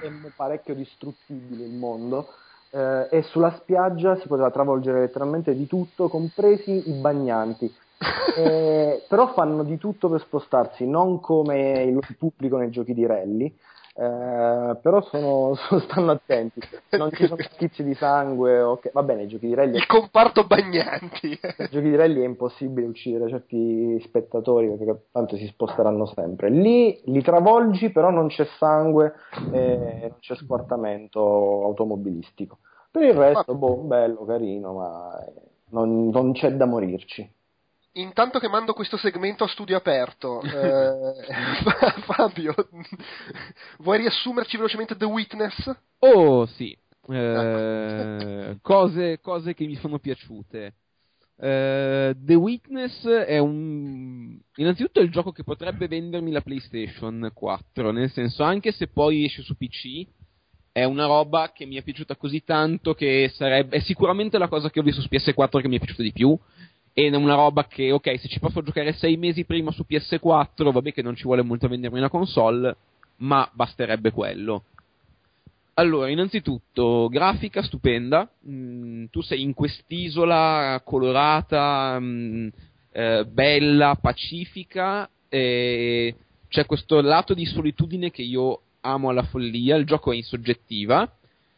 è 0.02 0.12
parecchio 0.36 0.76
distruttibile 0.76 1.64
il 1.66 1.74
mondo. 1.74 2.28
Eh, 2.70 3.08
e 3.10 3.22
sulla 3.24 3.58
spiaggia 3.60 4.16
si 4.18 4.28
poteva 4.28 4.52
travolgere 4.52 5.00
letteralmente 5.00 5.56
di 5.56 5.66
tutto, 5.66 6.08
compresi 6.08 6.90
i 6.90 6.94
bagnanti. 7.00 7.74
Eh, 8.36 9.04
però 9.08 9.32
fanno 9.34 9.64
di 9.64 9.78
tutto 9.78 10.10
per 10.10 10.20
spostarsi, 10.22 10.88
non 10.88 11.20
come 11.20 11.84
il 11.84 12.00
pubblico 12.18 12.58
nei 12.58 12.72
giochi 12.72 12.96
di 12.96 13.06
rally, 13.06 13.56
eh, 13.96 14.78
però 14.82 15.02
sono, 15.04 15.54
sono, 15.70 15.82
stanno 15.82 16.12
attenti, 16.12 16.60
non 16.92 17.12
ci 17.12 17.28
sono 17.28 17.42
schizzi 17.54 17.84
di 17.84 17.94
sangue. 17.94 18.60
Okay. 18.60 18.92
Va 18.92 19.04
bene, 19.04 19.24
i 19.24 19.28
giochi 19.28 19.48
di 19.48 19.54
rally. 19.54 19.76
Il 19.76 19.86
comparto 19.86 20.46
bagnanti. 20.46 21.28
I 21.32 21.70
giochi 21.70 21.90
di 21.90 21.96
rally 21.96 22.22
è 22.22 22.26
impossibile 22.26 22.88
uccidere 22.88 23.30
certi 23.30 24.00
spettatori 24.02 24.68
perché 24.70 25.06
tanto 25.12 25.38
si 25.38 25.46
sposteranno 25.48 26.06
sempre. 26.08 26.50
Lì 26.50 27.00
li 27.06 27.22
travolgi, 27.22 27.92
però 27.92 28.10
non 28.10 28.28
c'è 28.28 28.46
sangue 28.58 29.14
e 29.52 29.78
non 30.10 30.20
c'è 30.20 30.36
squartamento 30.36 31.20
automobilistico. 31.64 32.60
Per 32.90 33.04
il 33.04 33.14
resto, 33.14 33.56
boh, 33.56 33.78
bello, 33.78 34.24
carino, 34.26 34.74
ma 34.74 35.26
non, 35.70 36.10
non 36.10 36.32
c'è 36.34 36.52
da 36.52 36.66
morirci. 36.66 37.28
Intanto 37.96 38.40
che 38.40 38.48
mando 38.48 38.74
questo 38.74 38.98
segmento 38.98 39.44
a 39.44 39.48
studio 39.48 39.78
aperto, 39.78 40.42
eh, 40.44 41.14
Fabio, 42.06 42.56
vuoi 43.80 44.00
riassumerci 44.00 44.58
velocemente 44.58 44.96
The 44.96 45.06
Witness? 45.06 45.72
Oh 46.00 46.46
sì, 46.48 46.76
eh, 47.10 48.58
cose, 48.62 49.20
cose, 49.22 49.54
che 49.54 49.66
mi 49.66 49.76
sono 49.76 50.00
piaciute. 50.00 50.74
Uh, 51.36 52.16
The 52.16 52.36
Witness 52.36 53.06
è 53.06 53.38
un. 53.38 54.40
Innanzitutto 54.56 55.00
è 55.00 55.04
il 55.04 55.12
gioco 55.12 55.32
che 55.32 55.44
potrebbe 55.44 55.88
vendermi 55.88 56.32
la 56.32 56.42
PlayStation 56.42 57.30
4, 57.34 57.92
nel 57.92 58.10
senso, 58.12 58.44
anche 58.44 58.72
se 58.72 58.88
poi 58.88 59.26
esce 59.26 59.44
su 59.44 59.56
PC, 59.56 60.08
è 60.72 60.84
una 60.84 61.06
roba 61.06 61.52
che 61.52 61.66
mi 61.66 61.76
è 61.76 61.84
piaciuta 61.84 62.16
così 62.16 62.44
tanto 62.44 62.96
che 62.96 63.32
sarebbe. 63.36 63.78
È 63.78 63.80
sicuramente 63.82 64.40
la 64.40 64.48
cosa 64.48 64.72
che 64.72 64.80
ho 64.80 64.84
visto 64.84 65.02
su 65.02 65.10
PS4 65.12 65.62
che 65.62 65.68
mi 65.68 65.76
è 65.76 65.80
piaciuta 65.80 66.02
di 66.02 66.14
più 66.14 66.38
è 66.94 67.16
una 67.16 67.36
roba 67.36 67.66
che, 67.66 67.92
ok, 67.92 68.20
se 68.20 68.28
ci 68.28 68.40
posso 68.40 68.62
giocare 68.62 68.94
sei 68.94 69.18
mesi 69.18 69.46
prima 69.46 69.72
su 69.72 69.84
PS4, 69.90 70.72
vabbè 70.72 70.94
che 70.94 71.02
non 71.02 71.16
ci 71.16 71.24
vuole 71.24 71.42
molto 71.42 71.68
vendermi 71.68 71.98
una 71.98 72.10
console, 72.10 72.76
ma 73.18 73.50
basterebbe 73.52 74.12
quello. 74.12 74.66
Allora, 75.76 76.10
innanzitutto, 76.10 77.08
grafica 77.10 77.64
stupenda, 77.64 78.30
mm, 78.48 79.06
tu 79.10 79.22
sei 79.22 79.42
in 79.42 79.56
quest'isola 79.56 80.80
colorata, 80.86 81.98
mm, 82.00 82.48
eh, 82.92 83.26
bella, 83.26 83.98
pacifica, 84.00 85.10
e 85.30 86.16
c'è 86.48 86.68
questo 86.68 87.02
lato 87.02 87.34
di 87.34 87.46
solitudine 87.46 88.12
che 88.12 88.22
io 88.22 88.62
amo 88.82 89.10
alla 89.10 89.24
follia, 89.24 89.76
il 89.76 89.86
gioco 89.86 90.12
è 90.12 90.16
in 90.16 90.22
soggettiva, 90.22 91.12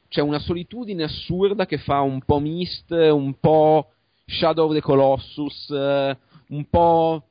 c'è 0.07 0.21
una 0.21 0.39
solitudine 0.39 1.03
assurda 1.03 1.65
che 1.65 1.77
fa 1.79 1.99
un 1.99 2.21
po' 2.21 2.39
mist, 2.39 2.91
un 2.91 3.37
po' 3.37 3.89
Shadow 4.25 4.67
of 4.67 4.73
the 4.73 4.81
Colossus, 4.81 5.69
eh, 5.69 6.17
un 6.49 6.69
po' 6.69 7.23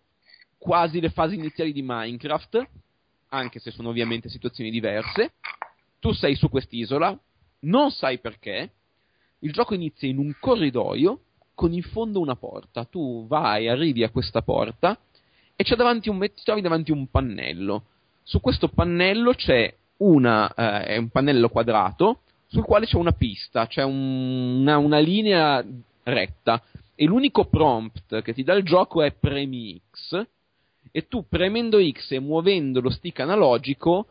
quasi 0.58 1.00
le 1.00 1.10
fasi 1.10 1.34
iniziali 1.34 1.72
di 1.72 1.82
Minecraft, 1.84 2.68
anche 3.28 3.58
se 3.58 3.70
sono 3.70 3.88
ovviamente 3.88 4.28
situazioni 4.28 4.70
diverse. 4.70 5.32
Tu 5.98 6.12
sei 6.12 6.34
su 6.34 6.48
quest'isola, 6.48 7.18
non 7.60 7.90
sai 7.90 8.18
perché, 8.18 8.70
il 9.40 9.52
gioco 9.52 9.74
inizia 9.74 10.08
in 10.08 10.18
un 10.18 10.34
corridoio 10.38 11.20
con 11.54 11.72
in 11.72 11.82
fondo 11.82 12.20
una 12.20 12.36
porta. 12.36 12.84
Tu 12.84 13.26
vai, 13.26 13.68
arrivi 13.68 14.02
a 14.02 14.10
questa 14.10 14.42
porta 14.42 14.98
e 15.56 15.64
un, 16.10 16.20
ti 16.20 16.42
trovi 16.44 16.60
davanti 16.60 16.90
un 16.92 17.08
pannello. 17.08 17.84
Su 18.22 18.40
questo 18.40 18.68
pannello 18.68 19.32
c'è 19.32 19.72
una, 19.98 20.52
eh, 20.54 20.84
è 20.84 20.96
un 20.96 21.08
pannello 21.08 21.48
quadrato 21.48 22.20
sul 22.46 22.64
quale 22.64 22.86
c'è 22.86 22.96
una 22.96 23.12
pista, 23.12 23.66
c'è 23.66 23.82
un, 23.82 24.60
una, 24.60 24.78
una 24.78 24.98
linea 24.98 25.64
retta 26.04 26.62
e 26.94 27.04
l'unico 27.06 27.46
prompt 27.46 28.22
che 28.22 28.32
ti 28.32 28.42
dà 28.42 28.54
il 28.54 28.64
gioco 28.64 29.02
è 29.02 29.12
premi 29.12 29.80
X 29.90 30.26
e 30.90 31.08
tu 31.08 31.26
premendo 31.28 31.78
X 31.80 32.12
e 32.12 32.20
muovendo 32.20 32.80
lo 32.80 32.90
stick 32.90 33.20
analogico 33.20 34.06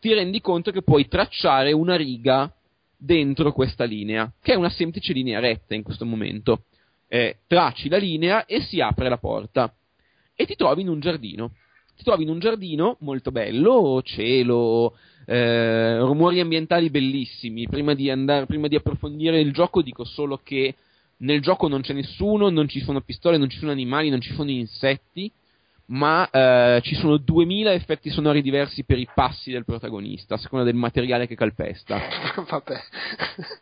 ti 0.00 0.12
rendi 0.12 0.40
conto 0.40 0.70
che 0.70 0.82
puoi 0.82 1.08
tracciare 1.08 1.72
una 1.72 1.96
riga 1.96 2.52
dentro 2.96 3.52
questa 3.52 3.84
linea, 3.84 4.32
che 4.40 4.52
è 4.52 4.56
una 4.56 4.70
semplice 4.70 5.12
linea 5.12 5.40
retta 5.40 5.74
in 5.74 5.82
questo 5.82 6.04
momento. 6.04 6.64
Eh, 7.08 7.38
tracci 7.46 7.88
la 7.88 7.96
linea 7.96 8.44
e 8.44 8.60
si 8.60 8.80
apre 8.80 9.08
la 9.08 9.18
porta 9.18 9.72
e 10.34 10.46
ti 10.46 10.54
trovi 10.56 10.82
in 10.82 10.88
un 10.88 11.00
giardino. 11.00 11.52
Ti 11.96 12.04
trovi 12.04 12.22
in 12.22 12.28
un 12.28 12.38
giardino 12.38 12.96
molto 13.00 13.32
bello, 13.32 14.02
cielo, 14.04 14.96
eh, 15.26 15.98
rumori 15.98 16.38
ambientali 16.38 16.90
bellissimi. 16.90 17.66
Prima 17.66 17.94
di, 17.94 18.08
andare, 18.08 18.46
prima 18.46 18.68
di 18.68 18.76
approfondire 18.76 19.40
il 19.40 19.52
gioco 19.52 19.82
dico 19.82 20.04
solo 20.04 20.40
che 20.44 20.74
nel 21.18 21.40
gioco 21.40 21.68
non 21.68 21.80
c'è 21.80 21.92
nessuno, 21.92 22.50
non 22.50 22.68
ci 22.68 22.80
sono 22.80 23.00
pistole, 23.00 23.38
non 23.38 23.48
ci 23.48 23.58
sono 23.58 23.70
animali, 23.70 24.10
non 24.10 24.20
ci 24.20 24.32
sono 24.34 24.50
insetti, 24.50 25.30
ma 25.86 26.28
eh, 26.28 26.80
ci 26.82 26.94
sono 26.94 27.16
2000 27.16 27.72
effetti 27.72 28.10
sonori 28.10 28.42
diversi 28.42 28.84
per 28.84 28.98
i 28.98 29.08
passi 29.12 29.50
del 29.50 29.64
protagonista, 29.64 30.34
a 30.34 30.38
seconda 30.38 30.64
del 30.64 30.74
materiale 30.74 31.26
che 31.26 31.34
calpesta. 31.34 31.98
Vabbè. 32.48 32.80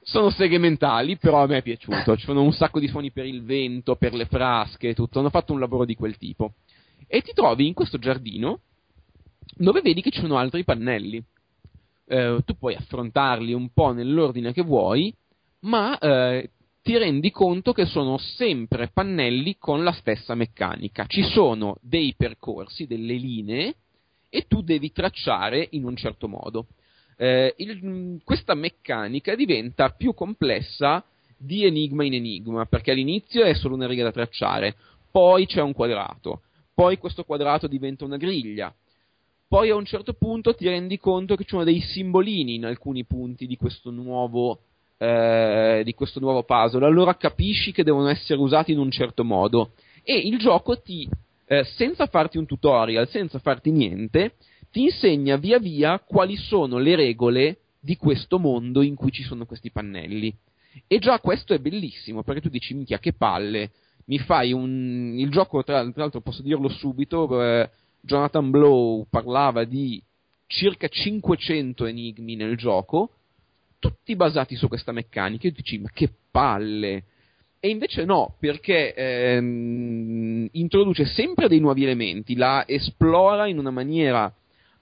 Sono 0.02 0.30
seghe 0.30 0.58
mentali, 0.58 1.16
però 1.16 1.42
a 1.42 1.46
me 1.46 1.58
è 1.58 1.62
piaciuto. 1.62 2.16
Ci 2.16 2.24
sono 2.24 2.42
un 2.42 2.52
sacco 2.52 2.80
di 2.80 2.88
suoni 2.88 3.12
per 3.12 3.26
il 3.26 3.44
vento, 3.44 3.96
per 3.96 4.12
le 4.12 4.26
frasche, 4.26 4.94
tutto. 4.94 5.20
Hanno 5.20 5.30
fatto 5.30 5.52
un 5.52 5.60
lavoro 5.60 5.84
di 5.84 5.94
quel 5.94 6.16
tipo. 6.16 6.54
E 7.06 7.22
ti 7.22 7.32
trovi 7.32 7.66
in 7.66 7.74
questo 7.74 7.98
giardino 7.98 8.60
dove 9.54 9.80
vedi 9.80 10.02
che 10.02 10.10
ci 10.10 10.20
sono 10.20 10.36
altri 10.36 10.64
pannelli. 10.64 11.22
Eh, 12.08 12.38
tu 12.44 12.56
puoi 12.58 12.74
affrontarli 12.74 13.52
un 13.52 13.70
po' 13.72 13.92
nell'ordine 13.92 14.52
che 14.52 14.62
vuoi, 14.62 15.14
ma 15.60 15.96
eh, 15.98 16.50
ti 16.86 16.96
rendi 16.96 17.32
conto 17.32 17.72
che 17.72 17.84
sono 17.84 18.16
sempre 18.16 18.86
pannelli 18.86 19.56
con 19.58 19.82
la 19.82 19.90
stessa 19.90 20.36
meccanica. 20.36 21.04
Ci 21.06 21.24
sono 21.24 21.78
dei 21.80 22.14
percorsi, 22.16 22.86
delle 22.86 23.14
linee, 23.14 23.74
e 24.30 24.46
tu 24.46 24.62
devi 24.62 24.92
tracciare 24.92 25.66
in 25.72 25.84
un 25.84 25.96
certo 25.96 26.28
modo. 26.28 26.66
Eh, 27.16 27.52
il, 27.56 28.20
questa 28.22 28.54
meccanica 28.54 29.34
diventa 29.34 29.88
più 29.90 30.14
complessa 30.14 31.04
di 31.36 31.64
enigma 31.64 32.04
in 32.04 32.14
enigma, 32.14 32.66
perché 32.66 32.92
all'inizio 32.92 33.42
è 33.42 33.54
solo 33.54 33.74
una 33.74 33.88
riga 33.88 34.04
da 34.04 34.12
tracciare, 34.12 34.76
poi 35.10 35.46
c'è 35.46 35.62
un 35.62 35.72
quadrato, 35.72 36.42
poi 36.72 36.98
questo 36.98 37.24
quadrato 37.24 37.66
diventa 37.66 38.04
una 38.04 38.16
griglia, 38.16 38.72
poi 39.48 39.70
a 39.70 39.74
un 39.74 39.86
certo 39.86 40.12
punto 40.12 40.54
ti 40.54 40.68
rendi 40.68 40.98
conto 40.98 41.34
che 41.34 41.42
ci 41.42 41.50
sono 41.50 41.64
dei 41.64 41.80
simbolini 41.80 42.54
in 42.54 42.64
alcuni 42.64 43.04
punti 43.04 43.48
di 43.48 43.56
questo 43.56 43.90
nuovo 43.90 44.60
eh, 44.98 45.82
di 45.85 45.94
questo 45.94 46.20
nuovo 46.20 46.43
puzzle, 46.43 46.86
allora 46.86 47.16
capisci 47.16 47.73
che 47.73 47.85
devono 47.85 48.09
essere 48.09 48.40
usati 48.40 48.73
in 48.73 48.78
un 48.78 48.90
certo 48.90 49.24
modo. 49.24 49.73
E 50.02 50.16
il 50.16 50.39
gioco 50.39 50.81
ti, 50.81 51.09
eh, 51.47 51.64
senza 51.64 52.06
farti 52.06 52.39
un 52.39 52.47
tutorial, 52.47 53.09
senza 53.09 53.39
farti 53.39 53.70
niente, 53.70 54.35
ti 54.70 54.82
insegna 54.82 55.36
via 55.36 55.59
via 55.59 55.98
quali 55.98 56.36
sono 56.36 56.78
le 56.78 56.97
regole 56.97 57.59
di 57.81 57.97
questo 57.97 58.39
mondo 58.39 58.82
in 58.82 58.94
cui 58.94 59.10
ci 59.10 59.23
sono 59.23 59.47
questi 59.47 59.70
pannelli. 59.70 60.35
E 60.86 60.98
già 60.98 61.18
questo 61.20 61.55
è 61.55 61.59
bellissimo, 61.59 62.23
perché 62.23 62.40
tu 62.43 62.48
dici, 62.48 62.74
minchia, 62.74 62.98
che 62.98 63.12
palle, 63.14 63.70
mi 64.06 64.18
fai 64.18 64.52
un... 64.52 65.14
il 65.16 65.31
gioco, 65.31 65.62
tra, 65.62 65.82
tra 65.90 66.02
l'altro 66.02 66.20
posso 66.20 66.43
dirlo 66.43 66.68
subito, 66.68 67.43
eh, 67.43 67.70
Jonathan 68.01 68.51
Blow 68.51 69.06
parlava 69.09 69.64
di 69.64 70.02
circa 70.47 70.89
500 70.89 71.86
enigmi 71.86 72.36
nel 72.36 72.56
gioco, 72.56 73.15
tutti 73.88 74.16
basati 74.16 74.56
su 74.56 74.68
questa 74.68 74.92
meccanica. 74.92 75.48
E 75.48 75.52
dici, 75.52 75.78
ma 75.78 75.90
che 75.92 76.10
palle! 76.30 77.04
E 77.58 77.68
invece 77.68 78.04
no, 78.04 78.36
perché 78.38 78.94
ehm, 78.94 80.48
introduce 80.52 81.04
sempre 81.06 81.48
dei 81.48 81.58
nuovi 81.58 81.84
elementi, 81.84 82.36
la 82.36 82.64
esplora 82.66 83.46
in 83.46 83.58
una 83.58 83.70
maniera 83.70 84.32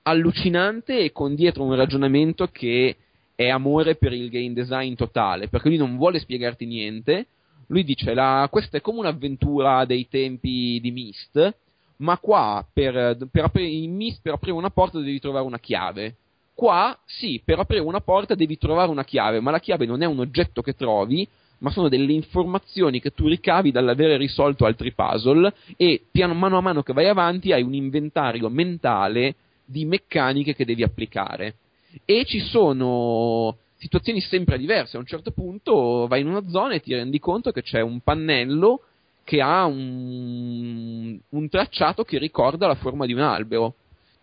allucinante 0.03 0.99
e 0.99 1.13
con 1.13 1.35
dietro 1.35 1.63
un 1.63 1.75
ragionamento 1.75 2.49
che 2.49 2.97
è 3.35 3.49
amore 3.49 3.97
per 3.97 4.13
il 4.13 4.29
game 4.29 4.53
design 4.53 4.95
totale, 4.95 5.49
perché 5.49 5.69
lui 5.69 5.79
non 5.79 5.97
vuole 5.97 6.19
spiegarti 6.19 6.67
niente, 6.67 7.27
lui 7.69 7.85
dice 7.85 8.13
la, 8.13 8.47
questa 8.51 8.77
è 8.77 8.81
come 8.81 8.99
un'avventura 8.99 9.85
dei 9.85 10.07
tempi 10.09 10.79
di 10.81 10.91
Myst, 10.91 11.57
ma 11.99 12.19
qua 12.19 12.67
per, 12.71 13.17
per, 13.31 13.45
aprire, 13.45 13.69
in 13.69 13.95
Myst 13.95 14.21
per 14.21 14.35
aprire 14.35 14.57
una 14.57 14.71
porta 14.71 14.99
devi 14.99 15.21
trovare 15.21 15.45
una 15.45 15.59
chiave. 15.59 16.17
Qua 16.55 16.97
sì, 17.05 17.43
per 17.45 17.59
aprire 17.59 17.83
una 17.83 18.01
porta 18.01 18.35
devi 18.35 18.57
trovare 18.57 18.91
una 18.91 19.05
chiave, 19.05 19.41
ma 19.41 19.51
la 19.51 19.59
chiave 19.59 19.87
non 19.87 20.03
è 20.03 20.07
un 20.07 20.21
oggetto 20.21 20.63
che 20.63 20.75
trovi, 20.75 21.27
ma 21.59 21.71
sono 21.71 21.89
delle 21.89 22.13
informazioni 22.13 23.01
che 23.01 23.11
tu 23.11 23.27
ricavi 23.27 23.73
dall'avere 23.73 24.17
risolto 24.17 24.65
altri 24.65 24.93
puzzle 24.93 25.53
e 25.77 26.03
piano 26.11 26.35
mano 26.35 26.59
a 26.59 26.61
mano 26.61 26.83
che 26.83 26.93
vai 26.93 27.09
avanti 27.09 27.53
hai 27.53 27.63
un 27.63 27.75
inventario 27.75 28.49
mentale 28.49 29.35
di 29.65 29.85
meccaniche 29.85 30.55
che 30.55 30.65
devi 30.65 30.83
applicare. 30.83 31.57
E 32.05 32.25
ci 32.25 32.41
sono 32.41 33.57
situazioni 33.77 34.21
sempre 34.21 34.59
diverse. 34.59 34.97
A 34.97 35.01
un 35.01 35.07
certo 35.07 35.31
punto 35.31 36.07
vai 36.07 36.21
in 36.21 36.29
una 36.29 36.49
zona 36.49 36.75
e 36.75 36.81
ti 36.81 36.95
rendi 36.95 37.19
conto 37.19 37.51
che 37.51 37.63
c'è 37.63 37.81
un 37.81 38.01
pannello 38.01 38.81
che 39.25 39.41
ha 39.41 39.65
un, 39.65 41.19
un 41.29 41.49
tracciato 41.49 42.05
che 42.05 42.19
ricorda 42.19 42.67
la 42.67 42.75
forma 42.75 43.07
di 43.07 43.15
un 43.15 43.21
albero. 43.21 43.75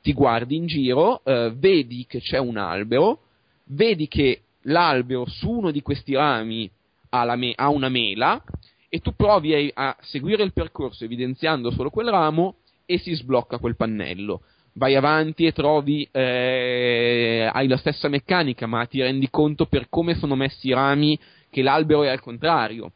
Ti 0.02 0.14
guardi 0.14 0.56
in 0.56 0.66
giro, 0.66 1.22
eh, 1.24 1.52
vedi 1.56 2.06
che 2.08 2.20
c'è 2.20 2.38
un 2.38 2.58
albero, 2.58 3.20
vedi 3.66 4.08
che 4.08 4.42
l'albero 4.64 5.26
su 5.28 5.50
uno 5.50 5.72
di 5.72 5.82
questi 5.82 6.14
rami 6.14 6.70
ha, 7.10 7.36
me- 7.36 7.54
ha 7.56 7.70
una 7.70 7.90
mela 7.90 8.42
e 8.90 9.00
tu 9.00 9.16
provi 9.16 9.72
a, 9.74 9.90
a 9.90 9.98
seguire 10.02 10.44
il 10.44 10.54
percorso 10.54 11.04
evidenziando 11.04 11.72
solo 11.72 11.90
quel 11.90 12.10
ramo 12.10 12.56
e 12.86 12.98
si 12.98 13.14
sblocca 13.14 13.58
quel 13.58 13.76
pannello 13.76 14.42
vai 14.74 14.96
avanti 14.96 15.46
e 15.46 15.52
trovi, 15.52 16.08
eh, 16.12 17.50
hai 17.52 17.68
la 17.68 17.78
stessa 17.78 18.08
meccanica, 18.08 18.68
ma 18.68 18.86
ti 18.86 19.02
rendi 19.02 19.30
conto 19.30 19.66
per 19.66 19.88
come 19.90 20.16
sono 20.16 20.36
messi 20.36 20.68
i 20.68 20.74
rami 20.74 21.20
che 21.50 21.62
l'albero 21.62 22.04
è 22.04 22.10
al 22.10 22.22
contrario. 22.22 22.92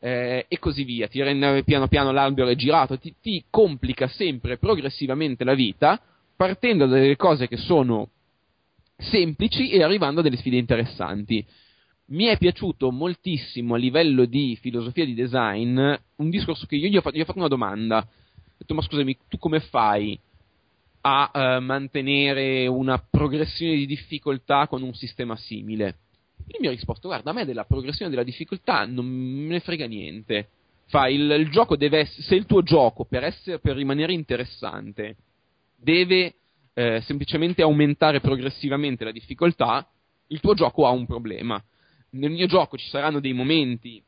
Eh, 0.00 0.44
e 0.48 0.58
così 0.58 0.84
via, 0.84 1.08
ti 1.08 1.22
rende 1.22 1.62
piano 1.64 1.88
piano 1.88 2.12
l'albero 2.12 2.48
è 2.48 2.54
girato, 2.54 2.98
ti, 2.98 3.14
ti 3.22 3.42
complica 3.48 4.06
sempre 4.08 4.58
progressivamente 4.58 5.44
la 5.44 5.54
vita, 5.54 5.98
partendo 6.36 6.86
da 6.86 6.98
delle 6.98 7.16
cose 7.16 7.48
che 7.48 7.56
sono 7.56 8.10
semplici 8.96 9.70
e 9.70 9.82
arrivando 9.82 10.20
a 10.20 10.22
delle 10.22 10.36
sfide 10.36 10.56
interessanti. 10.56 11.44
Mi 12.06 12.24
è 12.24 12.36
piaciuto 12.36 12.90
moltissimo 12.90 13.74
a 13.74 13.78
livello 13.78 14.26
di 14.26 14.56
filosofia 14.60 15.04
di 15.04 15.14
design 15.14 15.78
un 16.16 16.30
discorso 16.30 16.66
che 16.66 16.76
io 16.76 16.88
gli 16.88 16.96
ho 16.96 17.00
fatto, 17.00 17.16
gli 17.16 17.20
ho 17.20 17.24
fatto 17.24 17.38
una 17.38 17.48
domanda. 17.48 17.98
Ho 17.98 18.56
detto, 18.58 18.74
ma 18.74 18.82
scusami, 18.82 19.16
tu 19.28 19.38
come 19.38 19.60
fai 19.60 20.18
a 21.00 21.30
eh, 21.32 21.60
mantenere 21.60 22.66
una 22.66 22.98
progressione 22.98 23.76
di 23.76 23.86
difficoltà 23.86 24.68
con 24.68 24.82
un 24.82 24.94
sistema 24.94 25.34
simile? 25.36 25.98
E 26.46 26.58
mi 26.60 26.66
ha 26.66 26.70
risposto: 26.70 27.08
Guarda, 27.08 27.30
a 27.30 27.34
me 27.34 27.46
della 27.46 27.64
progressione 27.64 28.10
della 28.10 28.22
difficoltà 28.22 28.84
non 28.84 29.06
me 29.06 29.48
ne 29.48 29.60
frega 29.60 29.86
niente. 29.86 30.48
Il, 31.08 31.30
il 31.30 31.48
essere, 31.96 32.22
se 32.22 32.34
il 32.34 32.44
tuo 32.44 32.62
gioco 32.62 33.06
per, 33.06 33.24
essere, 33.24 33.58
per 33.58 33.74
rimanere 33.74 34.12
interessante 34.12 35.16
deve 35.76 36.34
eh, 36.74 37.00
semplicemente 37.02 37.62
aumentare 37.62 38.20
progressivamente 38.20 39.04
la 39.04 39.12
difficoltà, 39.12 39.86
il 40.28 40.40
tuo 40.40 40.54
gioco 40.54 40.86
ha 40.86 40.90
un 40.90 41.06
problema. 41.06 41.62
Nel 42.10 42.30
mio 42.30 42.46
gioco 42.46 42.76
ci 42.76 42.88
saranno 42.88 43.20
dei 43.20 43.32
momenti 43.32 44.02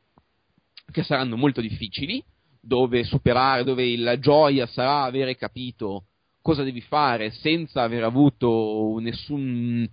che 0.91 1.03
saranno 1.03 1.35
molto 1.35 1.61
difficili, 1.61 2.23
dove 2.59 3.03
superare, 3.03 3.63
dove 3.63 3.97
la 3.97 4.19
gioia 4.19 4.65
sarà 4.67 5.03
avere 5.03 5.35
capito 5.35 6.05
cosa 6.41 6.63
devi 6.63 6.81
fare 6.81 7.31
senza 7.31 7.83
aver 7.83 8.03
avuto 8.03 8.97
nessun 8.99 9.87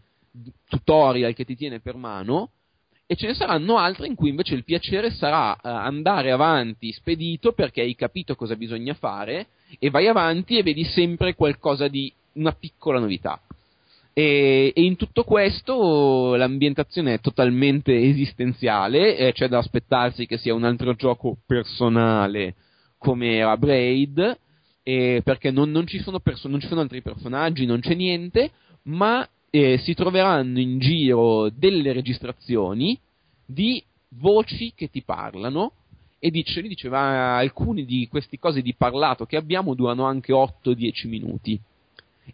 tutorial 0.68 1.34
che 1.34 1.44
ti 1.44 1.56
tiene 1.56 1.80
per 1.80 1.96
mano 1.96 2.50
e 3.06 3.16
ce 3.16 3.26
ne 3.26 3.34
saranno 3.34 3.76
altre 3.76 4.06
in 4.06 4.14
cui 4.14 4.30
invece 4.30 4.54
il 4.54 4.64
piacere 4.64 5.10
sarà 5.10 5.52
uh, 5.52 5.58
andare 5.62 6.30
avanti 6.30 6.92
spedito 6.92 7.52
perché 7.52 7.82
hai 7.82 7.94
capito 7.94 8.34
cosa 8.34 8.56
bisogna 8.56 8.94
fare 8.94 9.48
e 9.78 9.90
vai 9.90 10.06
avanti 10.06 10.58
e 10.58 10.62
vedi 10.62 10.84
sempre 10.84 11.34
qualcosa 11.34 11.88
di 11.88 12.12
una 12.34 12.52
piccola 12.52 12.98
novità. 12.98 13.40
E, 14.12 14.72
e 14.74 14.82
in 14.82 14.96
tutto 14.96 15.24
questo 15.24 16.36
l'ambientazione 16.36 17.14
è 17.14 17.20
totalmente 17.20 17.94
esistenziale, 18.00 19.16
eh, 19.16 19.32
c'è 19.32 19.48
da 19.48 19.58
aspettarsi 19.58 20.26
che 20.26 20.38
sia 20.38 20.54
un 20.54 20.64
altro 20.64 20.94
gioco 20.94 21.36
personale 21.44 22.54
come 22.98 23.34
era 23.34 23.56
Braid, 23.56 24.38
eh, 24.82 25.20
perché 25.24 25.50
non, 25.50 25.70
non, 25.70 25.86
ci 25.86 26.02
perso- 26.22 26.48
non, 26.48 26.60
ci 26.60 26.68
sono 26.68 26.80
altri 26.80 27.02
personaggi, 27.02 27.66
non 27.66 27.80
c'è 27.80 27.94
niente, 27.94 28.50
ma 28.84 29.28
eh, 29.50 29.78
si 29.78 29.94
troveranno 29.94 30.60
in 30.60 30.78
giro 30.78 31.50
delle 31.50 31.92
registrazioni 31.92 32.98
di 33.44 33.82
voci 34.20 34.72
che 34.74 34.90
ti 34.90 35.02
parlano 35.02 35.72
e 36.24 36.30
dice, 36.30 36.62
diceva 36.62 37.36
alcuni 37.36 37.84
di 37.84 38.08
queste 38.08 38.38
cose 38.38 38.62
di 38.62 38.72
parlato 38.72 39.26
che 39.26 39.36
abbiamo 39.36 39.74
durano 39.74 40.04
anche 40.04 40.32
8-10 40.32 41.06
minuti 41.06 41.60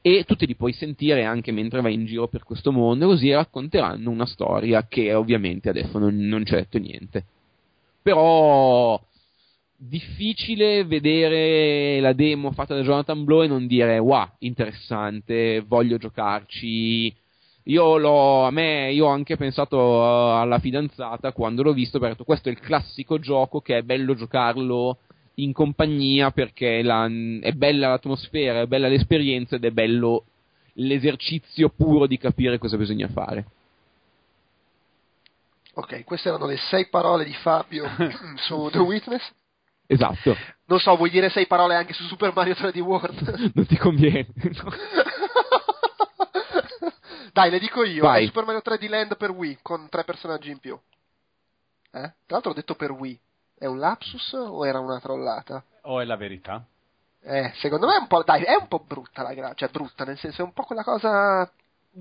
e 0.00 0.22
tu 0.24 0.36
te 0.36 0.46
li 0.46 0.54
puoi 0.54 0.72
sentire 0.72 1.24
anche 1.24 1.50
mentre 1.50 1.80
vai 1.80 1.94
in 1.94 2.06
giro 2.06 2.28
per 2.28 2.44
questo 2.44 2.70
mondo 2.70 3.06
così 3.06 3.32
racconteranno 3.32 4.08
una 4.08 4.26
storia 4.26 4.86
che 4.86 5.12
ovviamente 5.12 5.70
adesso 5.70 5.98
non, 5.98 6.16
non 6.16 6.44
c'è 6.44 6.54
detto 6.54 6.78
niente 6.78 7.24
però 8.00 8.96
difficile 9.76 10.84
vedere 10.84 11.98
la 11.98 12.12
demo 12.12 12.52
fatta 12.52 12.76
da 12.76 12.82
Jonathan 12.82 13.24
Blow 13.24 13.42
e 13.42 13.48
non 13.48 13.66
dire 13.66 13.98
wow, 13.98 14.28
interessante, 14.40 15.64
voglio 15.66 15.96
giocarci. 15.96 17.16
Io 17.70 17.98
l'ho, 17.98 18.47
a 18.47 18.51
me, 18.51 18.90
io 18.90 19.06
ho 19.06 19.10
anche 19.10 19.36
pensato 19.36 19.76
uh, 19.76 20.40
alla 20.40 20.59
fidanzata 20.59 21.32
quando 21.32 21.62
l'ho 21.62 21.72
visto, 21.72 22.01
perché 22.01 22.24
questo 22.24 22.48
è 22.48 22.52
il 22.52 22.59
classico 22.59 23.20
gioco 23.20 23.60
che 23.60 23.78
è 23.78 23.82
bello 23.82 24.16
giocarlo 24.16 24.98
in 25.34 25.52
compagnia 25.52 26.32
perché 26.32 26.82
la, 26.82 27.06
è 27.06 27.52
bella 27.52 27.88
l'atmosfera, 27.88 28.62
è 28.62 28.66
bella 28.66 28.88
l'esperienza 28.88 29.55
ed 29.55 29.64
è 29.64 29.70
bello 29.70 30.24
l'esercizio 30.74 31.68
puro 31.68 32.09
di 32.09 32.18
capire 32.18 32.59
cosa 32.59 32.76
bisogna 32.76 33.06
fare. 33.06 33.47
Ok, 35.74 36.02
queste 36.05 36.28
erano 36.28 36.47
le 36.47 36.56
sei 36.56 36.88
parole 36.88 37.24
di 37.24 37.34
Fabio 37.34 37.84
su 38.34 38.68
The 38.72 38.78
Witness. 38.78 39.32
Esatto. 39.86 40.36
Non 40.66 40.80
so, 40.80 40.97
vuoi 40.97 41.10
dire 41.10 41.30
sei 41.30 41.47
parole 41.47 41.76
anche 41.76 41.92
su 41.92 42.02
Super 42.05 42.32
Mario 42.34 42.55
3D 42.55 42.80
World? 42.80 43.51
non 43.55 43.66
ti 43.66 43.76
conviene. 43.76 44.26
Dai, 47.32 47.51
le 47.51 47.59
dico 47.59 47.85
io. 47.85 48.02
Vai. 48.02 48.27
Super 48.27 48.44
Mario 48.44 48.62
3D 48.65 48.89
Land 48.89 49.16
per 49.16 49.31
Wii, 49.31 49.59
con 49.62 49.89
tre 49.89 50.05
personaggi 50.05 50.51
in 50.51 50.59
più. 50.59 50.78
Eh? 51.93 52.01
Tra 52.01 52.12
l'altro 52.27 52.51
ho 52.51 52.55
detto 52.55 52.74
per 52.74 52.93
Wii. 52.93 53.19
È 53.59 53.66
un 53.66 53.78
lapsus 53.78 54.32
o 54.32 54.66
era 54.66 54.78
una 54.78 55.01
trollata? 55.01 55.62
O 55.82 56.01
è 56.01 56.05
la 56.05 56.16
verità? 56.16 56.65
Eh, 57.23 57.52
secondo 57.57 57.86
me 57.86 57.97
è 57.97 57.98
un 57.98 58.07
po', 58.07 58.23
dai, 58.23 58.43
è 58.43 58.55
un 58.55 58.66
po' 58.66 58.81
brutta 58.81 59.23
la 59.23 59.35
gra- 59.35 59.52
cioè 59.55 59.69
brutta, 59.69 60.05
nel 60.05 60.19
senso 60.19 60.40
è 60.40 60.44
un 60.44 60.52
po' 60.55 60.62
quella 60.62 60.82
cosa 60.82 61.51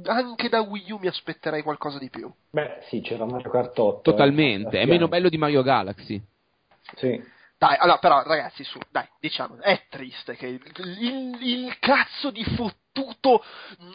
anche 0.06 0.49
da 0.49 0.61
Wii 0.61 0.91
U 0.91 0.97
mi 0.97 1.07
aspetterei 1.07 1.64
qualcosa 1.64 1.97
di 1.97 2.10
più. 2.10 2.31
Beh, 2.51 2.84
sì, 2.88 3.01
c'era 3.01 3.26
Mario 3.26 3.49
Kart 3.49 3.77
8. 3.77 4.11
Totalmente, 4.11 4.77
eh, 4.77 4.81
è 4.81 4.85
meno 4.85 5.07
bello 5.07 5.30
di 5.30 5.38
Mario 5.38 5.64
Galaxy. 5.64 6.22
Sì. 6.95 7.22
Dai, 7.60 7.76
allora, 7.77 7.98
però, 7.98 8.23
ragazzi, 8.23 8.64
su, 8.64 8.80
dai, 8.90 9.06
diciamo, 9.19 9.57
è 9.60 9.84
triste 9.90 10.38
che 10.38 10.48
il, 10.48 10.61
il, 10.77 11.38
il, 11.41 11.80
cazzo 11.80 12.31
di 12.31 12.41
fottuto 12.56 13.44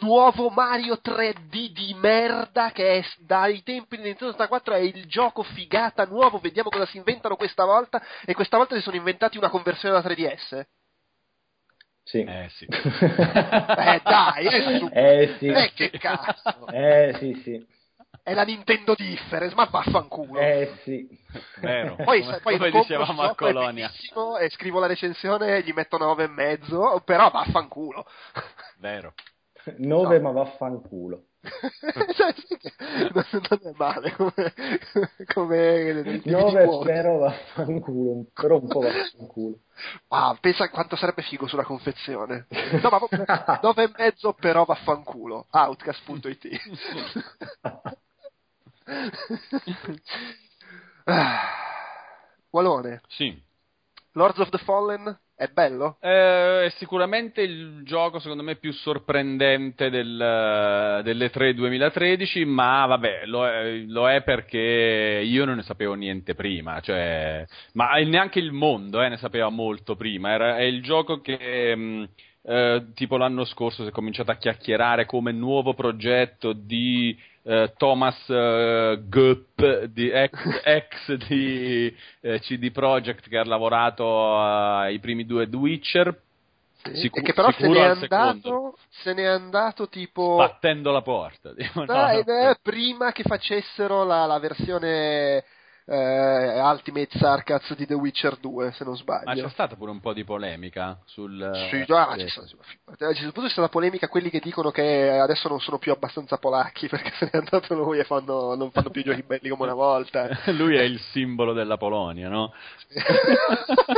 nuovo 0.01 0.49
Mario 0.49 0.99
3D 1.03 1.69
di 1.69 1.95
merda 1.95 2.69
che 2.71 2.99
è 2.99 3.05
dai 3.17 3.63
tempi 3.63 3.97
di 3.97 4.03
Nintendo 4.03 4.33
64 4.33 4.75
è 4.75 4.77
il 4.81 5.07
gioco 5.07 5.41
figata 5.41 6.05
nuovo, 6.05 6.37
vediamo 6.37 6.69
cosa 6.69 6.85
si 6.85 6.97
inventano 6.97 7.35
questa 7.35 7.65
volta, 7.65 7.99
e 8.23 8.35
questa 8.35 8.57
volta 8.57 8.75
si 8.75 8.81
sono 8.81 8.97
inventati 8.97 9.39
una 9.39 9.49
conversione 9.49 9.99
da 9.99 10.07
3DS. 10.07 10.65
Sì. 12.03 12.21
Eh 12.21 12.49
sì. 12.49 12.65
eh 12.65 14.01
dai, 14.03 14.45
è 14.45 14.77
su. 14.77 14.89
Eh 14.93 15.35
sì. 15.39 15.47
Eh 15.47 15.71
che 15.73 15.89
cazzo. 15.89 16.67
Eh 16.67 17.15
sì, 17.17 17.41
sì. 17.41 17.74
È 18.25 18.33
la 18.33 18.41
Nintendo 18.43 18.95
Difference, 18.95 19.53
ma 19.53 19.65
vaffanculo. 19.65 20.39
Eh 20.39 20.79
sì. 20.81 21.07
Vero. 21.59 21.93
Poi, 22.03 22.23
come, 22.23 22.39
poi 22.39 22.57
come 22.57 22.71
dicevamo 22.71 23.21
a 23.21 23.35
Colonia. 23.35 23.91
E 24.41 24.49
scrivo 24.49 24.79
la 24.79 24.87
recensione 24.87 25.57
e 25.57 25.61
gli 25.61 25.73
metto 25.73 25.99
9 25.99 26.23
e 26.23 26.27
mezzo, 26.27 27.03
però 27.05 27.29
vaffanculo. 27.29 28.03
Vero. 28.79 29.13
9 29.77 30.17
No. 30.17 30.23
ma 30.23 30.31
vaffanculo. 30.31 31.25
Non 33.45 33.59
è 33.61 33.71
male 33.75 34.11
come, 34.13 34.53
come 35.31 35.93
dei 36.01 36.03
tipi 36.03 36.29
di 36.29 36.31
9 36.31 36.65
quote. 36.65 36.91
però 36.91 37.17
vaffanculo, 37.19 38.25
però 38.33 38.59
un 38.59 38.67
po' 38.67 38.79
vaffanculo. 38.79 39.59
Ah, 40.07 40.35
pensa 40.41 40.67
quanto 40.69 40.95
sarebbe 40.95 41.21
figo 41.21 41.45
sulla 41.45 41.63
confezione. 41.63 42.47
No, 42.81 42.89
ma 42.89 42.99
9 43.61 43.83
e 43.83 43.91
mezzo 43.95 44.33
però 44.33 44.65
vaffanculo. 44.65 45.45
Outcast.it 45.51 46.47
Ah. 51.07 51.39
Walone, 52.49 53.01
Sì. 53.09 53.39
Lords 54.13 54.39
of 54.39 54.49
the 54.49 54.57
Fallen 54.59 55.19
è 55.35 55.47
bello? 55.47 55.97
Eh, 55.99 56.65
è 56.65 56.69
sicuramente 56.77 57.41
il 57.41 57.81
gioco 57.83 58.19
secondo 58.19 58.41
me 58.41 58.55
più 58.55 58.71
sorprendente 58.71 59.89
del, 59.89 61.01
delle 61.03 61.29
3 61.29 61.53
2013, 61.53 62.45
ma 62.45 62.85
vabbè, 62.85 63.25
lo 63.25 63.45
è, 63.45 63.73
lo 63.85 64.09
è 64.09 64.23
perché 64.23 65.21
io 65.23 65.43
non 65.43 65.57
ne 65.57 65.63
sapevo 65.63 65.93
niente 65.93 66.33
prima, 66.33 66.79
cioè, 66.79 67.45
ma 67.73 67.95
neanche 67.97 68.39
il 68.39 68.53
mondo 68.53 69.01
eh, 69.01 69.09
ne 69.09 69.17
sapeva 69.17 69.49
molto 69.49 69.95
prima. 69.97 70.29
Era, 70.31 70.57
è 70.57 70.61
il 70.63 70.81
gioco 70.81 71.19
che 71.19 71.75
mh, 71.75 72.09
eh, 72.47 72.85
tipo 72.93 73.17
l'anno 73.17 73.43
scorso 73.43 73.81
si 73.83 73.89
è 73.89 73.91
cominciato 73.91 74.29
a 74.29 74.35
chiacchierare 74.35 75.05
come 75.05 75.31
nuovo 75.31 75.73
progetto 75.73 76.53
di 76.53 77.17
eh, 77.41 77.73
Thomas 77.75 78.17
eh, 78.29 79.01
Gupp, 79.07 79.61
di, 79.85 80.09
ex, 80.09 80.31
ex 80.63 81.13
di 81.27 81.95
eh, 82.21 82.39
CD 82.41 82.71
Projekt 82.71 83.27
che 83.27 83.37
ha 83.37 83.43
lavorato 83.43 84.37
ai 84.37 84.99
primi 84.99 85.25
due 85.25 85.49
The 85.49 85.55
Witcher. 85.55 86.21
Sicu- 86.93 87.17
e 87.17 87.23
che 87.23 87.33
però 87.33 87.51
se 87.51 87.67
n'è 87.67 87.83
andato, 87.83 88.77
se 88.89 89.13
n'è 89.15 89.25
andato 89.25 89.89
tipo 89.89 90.35
Battendo 90.35 90.91
la 90.91 91.01
porta. 91.01 91.51
No, 91.73 91.85
no. 91.85 92.09
eh, 92.09 92.57
prima 92.61 93.11
che 93.11 93.23
facessero 93.23 94.03
la, 94.03 94.27
la 94.27 94.37
versione 94.37 95.43
eh, 95.87 96.61
Ultimate 96.61 97.17
Sarkaz 97.17 97.73
di 97.75 97.85
The 97.85 97.93
Witcher 97.93 98.37
2, 98.37 98.71
se 98.71 98.83
non 98.83 98.93
Ma 98.93 98.99
sbaglio. 98.99 99.43
c'è 99.43 99.49
stata 99.49 99.75
pure 99.75 99.91
un 99.91 99.99
po' 99.99 100.13
di 100.13 100.23
polemica 100.23 100.97
sul... 101.05 101.31
Sì, 101.69 101.85
ah, 101.91 102.13
sì. 102.17 102.19
ci 102.21 102.29
sono- 102.29 102.47
ci 102.47 103.21
sono- 103.21 103.31
c'è 103.45 103.49
stata 103.49 103.69
polemica 103.69 104.07
quelli 104.07 104.29
che 104.29 104.39
dicono 104.39 104.71
che 104.71 105.09
adesso 105.09 105.47
non 105.47 105.59
sono 105.59 105.77
più 105.77 105.91
abbastanza 105.91 106.37
polacchi 106.37 106.87
perché 106.89 107.11
se 107.17 107.25
n'è 107.31 107.37
andato 107.37 107.73
lui 107.75 107.99
e 107.99 108.03
fanno- 108.03 108.55
non 108.55 108.71
fanno 108.71 108.89
più 108.89 109.03
giochi 109.03 109.23
belli 109.23 109.49
come 109.49 109.63
una 109.63 109.73
volta. 109.73 110.27
Lui 110.57 110.75
è 110.75 110.81
il 110.81 110.99
simbolo 111.11 111.53
della 111.53 111.77
Polonia, 111.77 112.29
no? 112.29 112.51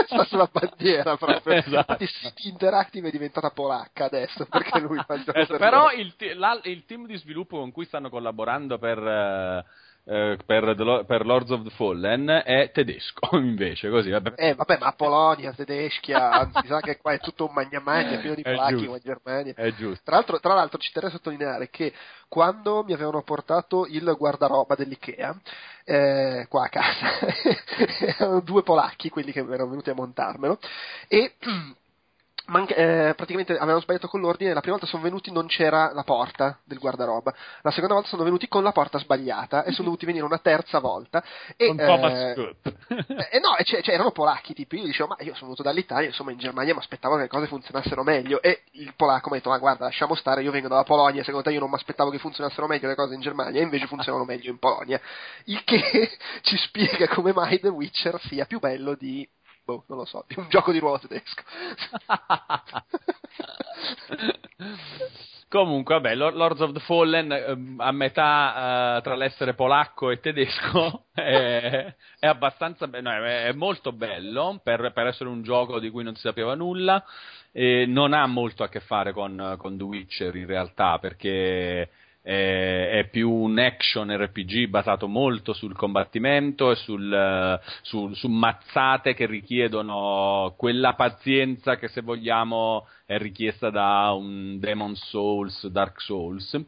Sta 0.07 0.25
sulla 0.25 0.49
bandiera 0.51 1.15
proprio. 1.17 1.55
Esatto. 1.67 1.75
Infatti 1.77 2.07
City 2.07 2.49
Interactive 2.49 3.07
è 3.07 3.11
diventata 3.11 3.49
polacca 3.51 4.05
adesso 4.05 4.45
perché 4.45 4.79
lui 4.79 5.01
fa 5.05 5.13
il 5.15 5.23
gioco 5.23 5.37
Eh, 5.39 5.45
per 5.45 5.57
però 5.57 5.91
il, 5.91 6.13
la- 6.35 6.59
il 6.63 6.85
team 6.85 7.05
di 7.05 7.17
sviluppo 7.17 7.57
con 7.57 7.71
cui 7.71 7.85
stanno 7.85 8.09
collaborando 8.09 8.77
per, 8.77 8.97
eh, 8.99 9.65
eh, 10.09 10.37
per, 10.45 10.73
The 10.75 11.03
per 11.05 11.25
Lords 11.25 11.51
of 11.51 11.63
the 11.63 11.69
Fallen 11.71 12.41
è 12.45 12.71
tedesco, 12.71 13.35
invece, 13.37 13.89
così, 13.89 14.09
vabbè. 14.09 14.33
Eh, 14.37 14.55
vabbè, 14.55 14.77
ma 14.79 14.93
Polonia, 14.93 15.51
Tedeschia, 15.51 16.31
anzi, 16.31 16.65
sa 16.65 16.79
che 16.79 16.97
qua 16.97 17.11
è 17.11 17.19
tutto 17.19 17.45
un 17.45 17.53
magna 17.53 17.81
magna, 17.81 18.17
pieno 18.19 18.35
di 18.35 18.41
giusto. 18.41 18.85
come 18.85 18.99
Germania. 19.03 19.53
È 19.53 19.73
giusto. 19.73 20.01
Tra 20.05 20.15
l'altro, 20.15 20.39
tra 20.39 20.53
l'altro 20.53 20.79
ci 20.79 20.91
terrei 20.93 21.09
a 21.09 21.13
sottolineare 21.13 21.69
che 21.69 21.93
quando 22.29 22.83
mi 22.85 22.93
avevano 22.93 23.21
portato 23.23 23.85
il 23.85 24.15
guardaroba 24.17 24.75
dell'Ikea, 24.75 25.37
eh, 25.83 26.45
qua 26.47 26.63
a 26.65 26.69
casa, 26.69 27.07
erano 28.17 28.39
due 28.39 28.63
polacchi 28.63 29.09
quelli 29.09 29.33
che 29.33 29.39
erano 29.39 29.69
venuti 29.69 29.89
a 29.89 29.93
montarmelo, 29.93 30.57
e 31.09 31.33
manca- 32.47 32.75
eh, 32.75 33.13
praticamente 33.15 33.53
avevano 33.53 33.79
sbagliato 33.81 34.07
con 34.07 34.21
l'ordine, 34.21 34.53
la 34.53 34.59
prima 34.59 34.75
volta 34.77 34.89
sono 34.89 35.03
venuti 35.03 35.31
non 35.31 35.47
c'era 35.47 35.91
la 35.93 36.03
porta 36.03 36.59
del 36.63 36.79
guardaroba, 36.79 37.33
la 37.61 37.71
seconda 37.71 37.93
volta 37.95 38.09
sono 38.09 38.23
venuti 38.23 38.47
con 38.47 38.63
la 38.63 38.71
porta 38.71 38.99
sbagliata 38.99 39.63
e 39.63 39.71
sono 39.71 39.85
dovuti 39.89 40.05
venire 40.05 40.25
una 40.25 40.39
terza 40.39 40.79
volta. 40.79 41.23
E, 41.55 41.67
Con 41.67 41.77
Thomas 41.77 42.13
eh, 42.13 42.55
eh, 42.59 43.27
eh, 43.31 43.39
no, 43.39 43.55
cioè, 43.63 43.81
cioè, 43.81 43.93
erano 43.93 44.11
polacchi, 44.11 44.53
tipo, 44.53 44.75
io 44.75 44.83
dicevo, 44.83 45.09
ma 45.09 45.15
io 45.19 45.33
sono 45.33 45.51
venuto 45.51 45.63
dall'Italia, 45.63 46.07
insomma, 46.07 46.31
in 46.31 46.37
Germania 46.37 46.73
mi 46.73 46.79
aspettavo 46.79 47.15
che 47.15 47.21
le 47.21 47.27
cose 47.27 47.47
funzionassero 47.47 48.03
meglio, 48.03 48.41
e 48.41 48.63
il 48.71 48.93
polacco 48.95 49.29
mi 49.29 49.35
ha 49.35 49.37
detto, 49.39 49.49
ma 49.49 49.57
guarda, 49.57 49.85
lasciamo 49.85 50.15
stare, 50.15 50.41
io 50.41 50.51
vengo 50.51 50.67
dalla 50.67 50.83
Polonia, 50.83 51.23
secondo 51.23 51.47
te 51.47 51.53
io 51.53 51.59
non 51.59 51.69
mi 51.69 51.75
aspettavo 51.75 52.09
che 52.09 52.19
funzionassero 52.19 52.67
meglio 52.67 52.87
le 52.87 52.95
cose 52.95 53.13
in 53.13 53.21
Germania, 53.21 53.59
e 53.59 53.63
invece 53.63 53.87
funzionano 53.87 54.23
meglio 54.25 54.49
in 54.49 54.59
Polonia, 54.59 54.99
il 55.45 55.63
che 55.63 55.81
ci 56.41 56.57
spiega 56.57 57.07
come 57.07 57.33
mai 57.33 57.59
The 57.59 57.69
Witcher 57.69 58.19
sia 58.21 58.45
più 58.45 58.59
bello 58.59 58.95
di, 58.95 59.27
boh, 59.67 59.83
non 59.87 59.97
lo 59.97 60.05
so, 60.05 60.23
di 60.27 60.35
un 60.37 60.47
gioco 60.47 60.71
di 60.71 60.79
ruolo 60.79 60.99
tedesco. 60.99 61.43
Comunque, 65.49 65.95
vabbè, 65.95 66.15
Lor- 66.15 66.35
Lords 66.35 66.61
of 66.61 66.71
the 66.71 66.79
Fallen 66.79 67.31
ehm, 67.31 67.79
a 67.79 67.91
metà 67.91 68.97
eh, 68.97 69.01
tra 69.01 69.15
l'essere 69.15 69.53
polacco 69.53 70.09
e 70.09 70.19
tedesco 70.19 71.05
è, 71.13 71.93
è 72.19 72.27
abbastanza 72.27 72.87
be- 72.87 73.01
no, 73.01 73.11
è, 73.11 73.51
molto 73.53 73.91
bello 73.91 74.59
per, 74.63 74.91
per 74.93 75.07
essere 75.07 75.29
un 75.29 75.43
gioco 75.43 75.79
di 75.79 75.89
cui 75.89 76.03
non 76.03 76.15
si 76.15 76.21
sapeva 76.21 76.55
nulla 76.55 77.03
non 77.87 78.13
ha 78.13 78.27
molto 78.27 78.63
a 78.63 78.69
che 78.69 78.81
fare 78.81 79.13
con, 79.13 79.55
con 79.57 79.77
The 79.77 79.83
Witcher 79.83 80.35
in 80.35 80.45
realtà 80.45 80.99
perché 80.99 81.89
è, 82.27 82.89
è 82.89 83.07
più 83.09 83.31
un 83.31 83.57
action 83.57 84.11
RPG 84.11 84.67
basato 84.67 85.07
molto 85.07 85.53
sul 85.53 85.73
combattimento 85.73 86.71
e 86.71 86.75
sul, 86.75 87.13
eh, 87.13 87.59
sul- 87.83 88.15
su 88.15 88.27
mazzate 88.27 89.13
che 89.13 89.25
richiedono 89.25 90.53
quella 90.57 90.93
pazienza 90.93 91.77
che 91.77 91.87
se 91.87 92.01
vogliamo 92.01 92.85
è 93.05 93.17
richiesta 93.17 93.69
da 93.69 94.11
un 94.11 94.59
Demon 94.59 94.93
Souls, 94.95 95.67
Dark 95.67 96.01
Souls. 96.01 96.61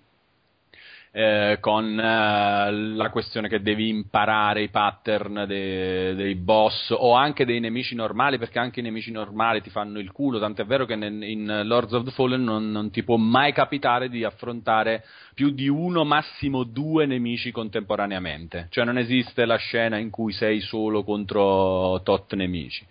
Eh, 1.11 1.57
con 1.59 1.99
eh, 1.99 2.71
la 2.71 3.09
questione 3.09 3.47
che 3.47 3.61
devi 3.61 3.89
imparare 3.89 4.61
i 4.61 4.69
pattern 4.69 5.45
de- 5.47 6.13
dei 6.15 6.35
boss 6.35 6.93
o 6.95 7.13
anche 7.13 7.45
dei 7.45 7.59
nemici 7.59 7.95
normali, 7.95 8.37
perché 8.37 8.59
anche 8.59 8.79
i 8.79 8.83
nemici 8.83 9.11
normali 9.11 9.61
ti 9.61 9.69
fanno 9.69 9.99
il 9.99 10.11
culo. 10.11 10.39
Tant'è 10.39 10.65
vero 10.65 10.85
che 10.85 10.95
ne- 10.95 11.25
in 11.25 11.61
Lords 11.65 11.93
of 11.93 12.03
the 12.03 12.11
Fallen 12.11 12.43
non, 12.43 12.71
non 12.71 12.91
ti 12.91 13.03
può 13.03 13.17
mai 13.17 13.53
capitare 13.53 14.09
di 14.09 14.23
affrontare 14.23 15.03
più 15.33 15.49
di 15.49 15.67
uno, 15.67 16.03
massimo 16.03 16.63
due 16.63 17.05
nemici 17.05 17.51
contemporaneamente. 17.51 18.67
Cioè 18.69 18.85
non 18.85 18.97
esiste 18.97 19.45
la 19.45 19.57
scena 19.57 19.97
in 19.97 20.09
cui 20.09 20.31
sei 20.31 20.59
solo 20.59 21.03
contro 21.03 22.01
tot 22.03 22.33
nemici. 22.35 22.85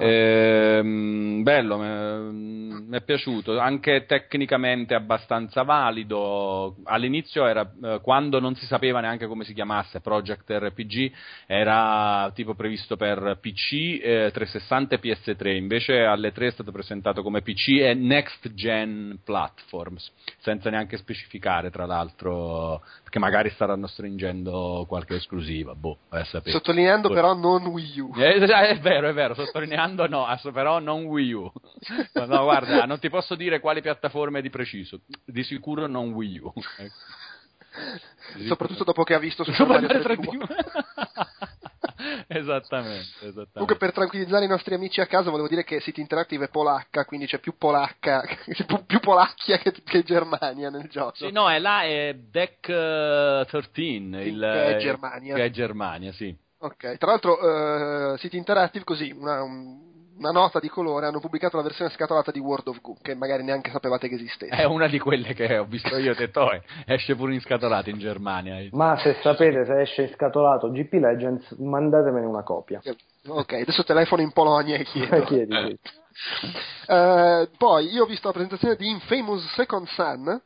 Ehm, 0.00 1.42
bello, 1.42 1.76
mi 1.78 2.96
è 2.96 3.02
piaciuto, 3.02 3.58
anche 3.58 4.06
tecnicamente 4.06 4.94
abbastanza 4.94 5.62
valido. 5.62 6.76
All'inizio 6.84 7.46
era 7.46 7.70
eh, 7.82 8.00
quando 8.02 8.40
non 8.40 8.54
si 8.56 8.66
sapeva 8.66 9.00
neanche 9.00 9.26
come 9.26 9.44
si 9.44 9.52
chiamasse 9.52 10.00
Project 10.00 10.50
RPG, 10.50 11.12
era 11.46 12.30
tipo 12.34 12.54
previsto 12.54 12.96
per 12.96 13.38
PC, 13.40 14.00
eh, 14.02 14.30
360 14.32 14.94
e 14.94 15.00
PS3, 15.00 15.54
invece 15.54 16.00
alle 16.00 16.32
3 16.32 16.46
è 16.46 16.50
stato 16.50 16.72
presentato 16.72 17.22
come 17.22 17.42
PC 17.42 17.80
e 17.80 17.94
Next 17.94 18.52
Gen 18.54 19.20
Platforms, 19.22 20.10
senza 20.38 20.70
neanche 20.70 20.96
specificare 20.96 21.70
tra 21.70 21.84
l'altro, 21.86 22.82
perché 23.02 23.18
magari 23.18 23.50
staranno 23.50 23.86
stringendo 23.86 24.84
qualche 24.88 25.16
esclusiva, 25.16 25.74
boh. 25.74 25.98
Sottolineando 26.50 27.08
Boh. 27.08 27.14
però 27.14 27.34
non 27.34 27.66
Wii 27.66 28.00
U. 28.00 28.12
Eh, 28.16 28.38
è 28.38 28.78
vero, 28.80 29.08
è 29.08 29.12
vero, 29.12 29.34
sottolineando 29.34 29.89
no, 29.94 30.26
ass- 30.26 30.50
però 30.52 30.78
non 30.78 31.04
Wii 31.04 31.32
U. 31.32 31.52
No, 32.14 32.42
guarda, 32.42 32.84
non 32.84 32.98
ti 32.98 33.08
posso 33.08 33.34
dire 33.34 33.60
quali 33.60 33.80
piattaforme 33.80 34.42
di 34.42 34.50
preciso, 34.50 35.00
di 35.24 35.42
sicuro 35.42 35.86
non 35.86 36.12
Wii 36.12 36.38
U. 36.38 36.52
Ecco. 36.78 36.94
Soprattutto 38.46 38.84
dopo 38.84 39.04
che 39.04 39.14
ha 39.14 39.18
visto 39.18 39.44
Super 39.44 39.60
Super 39.60 39.80
Mario 39.80 40.02
Mario 40.02 40.14
3D. 40.14 40.36
3D. 40.36 41.60
esattamente, 42.28 43.14
esattamente. 43.20 43.50
Comunque 43.52 43.76
per 43.76 43.92
tranquillizzare 43.92 44.44
i 44.44 44.48
nostri 44.48 44.74
amici 44.74 45.00
a 45.00 45.06
casa 45.06 45.30
volevo 45.30 45.48
dire 45.48 45.64
che 45.64 45.80
City 45.80 46.00
Interactive 46.00 46.46
è 46.46 46.48
polacca, 46.48 47.04
quindi 47.04 47.26
c'è 47.26 47.38
più 47.38 47.56
polacca, 47.56 48.22
più, 48.86 49.00
polacchia 49.00 49.58
che, 49.58 49.72
che 49.84 50.02
Germania 50.02 50.70
nel 50.70 50.88
gioco. 50.88 51.14
Sì, 51.16 51.30
no, 51.30 51.48
è 51.50 51.58
là 51.58 51.82
è 51.82 52.14
Deck 52.14 52.68
eh, 52.68 53.46
13, 53.48 53.80
il, 53.82 54.38
Che 54.38 54.64
è 54.64 54.74
eh, 54.74 54.78
Germania. 54.78 55.34
Che 55.34 55.44
è 55.44 55.50
Germania, 55.50 56.12
sì. 56.12 56.36
Ok, 56.62 56.98
tra 56.98 57.10
l'altro 57.10 58.12
eh, 58.14 58.18
City 58.18 58.36
Interactive 58.36 58.84
così, 58.84 59.10
una, 59.16 59.42
un- 59.42 59.88
una 60.18 60.30
nota 60.32 60.58
di 60.60 60.68
colore, 60.68 61.06
hanno 61.06 61.18
pubblicato 61.20 61.56
la 61.56 61.62
versione 61.62 61.90
scatolata 61.92 62.30
di 62.30 62.38
World 62.38 62.68
of 62.68 62.80
Goo, 62.82 62.96
che 63.00 63.14
magari 63.14 63.42
neanche 63.42 63.70
sapevate 63.70 64.06
che 64.06 64.16
esistesse. 64.16 64.54
È 64.54 64.64
una 64.64 64.86
di 64.86 64.98
quelle 64.98 65.32
che 65.32 65.56
ho 65.56 65.64
visto 65.64 65.96
io, 65.96 66.12
ho 66.12 66.14
detto, 66.14 66.40
"Oh, 66.42 66.60
esce 66.84 67.14
pure 67.16 67.32
in 67.32 67.40
scatolata 67.40 67.88
in 67.88 67.96
Germania. 67.98 68.68
Ma 68.72 68.98
se 68.98 69.16
sapete 69.22 69.64
se 69.64 69.80
esce 69.80 70.12
scatolato 70.12 70.70
GP 70.70 70.92
Legends, 70.92 71.52
mandatemene 71.58 72.26
una 72.26 72.42
copia. 72.42 72.82
Ok, 73.28 73.52
adesso 73.54 73.82
telefono 73.84 74.20
in 74.20 74.32
Polonia 74.32 74.76
e 74.76 74.84
chiedo. 74.84 75.24
Chiedi. 75.24 75.78
Eh, 76.86 77.48
poi 77.56 77.86
io 77.90 78.02
ho 78.02 78.06
visto 78.06 78.26
la 78.26 78.32
presentazione 78.34 78.76
di 78.76 78.88
Infamous 78.90 79.42
Second 79.54 79.86
Son, 79.86 80.42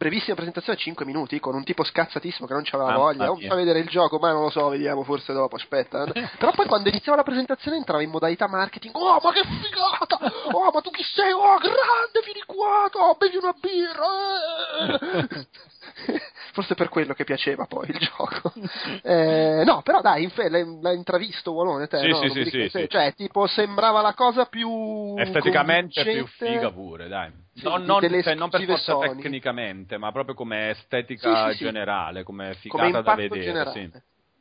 brevissima 0.00 0.34
presentazione, 0.34 0.78
5 0.78 1.04
minuti, 1.04 1.38
con 1.40 1.54
un 1.54 1.62
tipo 1.62 1.84
scazzatissimo 1.84 2.46
che 2.46 2.54
non 2.54 2.62
c'aveva 2.64 2.88
Mamma 2.88 3.02
voglia. 3.02 3.30
Oh, 3.30 3.34
mi 3.34 3.40
mia. 3.40 3.50
fa 3.50 3.54
vedere 3.56 3.80
il 3.80 3.88
gioco, 3.88 4.18
ma 4.18 4.32
non 4.32 4.44
lo 4.44 4.48
so, 4.50 4.70
vediamo 4.70 5.02
forse 5.04 5.34
dopo, 5.34 5.56
aspetta. 5.56 6.06
Però 6.38 6.52
poi 6.52 6.66
quando 6.66 6.88
iniziava 6.88 7.18
la 7.18 7.22
presentazione 7.22 7.76
entrava 7.76 8.02
in 8.02 8.08
modalità 8.08 8.48
marketing. 8.48 8.94
Oh, 8.96 9.20
ma 9.22 9.30
che 9.32 9.42
figata! 9.44 10.18
Oh, 10.52 10.70
ma 10.72 10.80
tu 10.80 10.88
chi 10.90 11.02
sei? 11.02 11.32
Oh, 11.32 11.58
grande, 11.58 12.22
vieni 12.24 12.40
qua, 12.46 12.88
oh, 12.90 13.14
bevi 13.18 13.36
una 13.36 13.52
birra. 13.60 15.28
eh." 15.36 15.46
Forse 16.52 16.74
per 16.74 16.88
quello 16.88 17.12
che 17.14 17.24
piaceva 17.24 17.66
poi 17.66 17.88
il 17.90 17.98
gioco. 17.98 18.52
Eh, 19.02 19.62
no, 19.64 19.82
però 19.82 20.00
dai, 20.00 20.22
in 20.24 20.30
fe- 20.30 20.48
l'hai, 20.48 20.64
l'hai 20.80 20.96
intravisto 20.96 21.52
Walone 21.52 21.86
te? 21.88 21.98
Sì, 22.00 22.08
no? 22.08 22.16
sì, 22.20 22.26
Non 22.26 22.36
sì, 22.36 22.42
dico- 22.42 22.56
sì, 22.56 22.68
sì. 22.68 22.86
Cioè, 22.88 23.14
tipo, 23.14 23.46
sembrava 23.46 24.00
la 24.00 24.14
cosa 24.14 24.46
più 24.46 25.14
Esteticamente 25.18 26.02
più 26.04 26.26
figa 26.26 26.70
pure, 26.70 27.08
dai. 27.08 27.30
Sì, 27.60 27.68
non, 27.68 27.84
non- 27.84 28.22
cioè, 28.22 28.34
non 28.34 28.50
per 28.50 28.64
forza 28.64 28.92
Sony. 28.92 29.22
tecnicamente, 29.22 29.98
ma 29.98 30.10
proprio 30.12 30.34
come 30.34 30.70
estetica 30.70 31.50
Sì, 31.50 31.56
sì, 31.58 31.64
generale, 31.64 32.22
come 32.22 32.46
come 32.46 32.58
figata 32.60 32.90
da 32.90 32.98
impatto 32.98 33.16
vedere. 33.28 33.92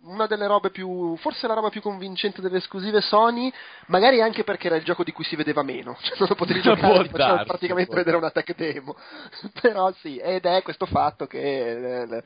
Una 0.02 0.28
delle 0.28 0.48
robe 0.48 0.70
più, 0.70 1.18
forse 1.18 1.46
la 1.46 1.54
roba 1.56 1.70
più 1.70 1.82
convincente 1.82 2.40
delle 2.40 2.60
esclusive 2.60 3.02
Sony, 3.02 3.52
magari 3.88 4.22
anche 4.22 4.46
perché 4.46 4.68
era 4.68 4.78
il 4.78 4.84
gioco 4.86 5.04
di 5.04 5.12
cui 5.12 5.26
si 5.26 5.36
vedeva 5.36 5.62
meno, 5.62 5.98
cioè 6.02 6.16
non 6.20 6.30
lo 6.30 6.36
potevi 6.36 6.62
giocare, 6.64 7.04
ti 7.04 7.10
facevano 7.10 7.44
praticamente 7.44 7.94
vedere 7.96 8.16
una 8.16 8.32
tech 8.32 8.56
demo. 8.56 8.96
Però 9.62 9.91
sì, 10.00 10.16
ed 10.18 10.46
è 10.46 10.62
questo 10.62 10.86
fatto 10.86 11.28
che 11.28 11.41
eh, 12.02 12.04
eh, 12.04 12.24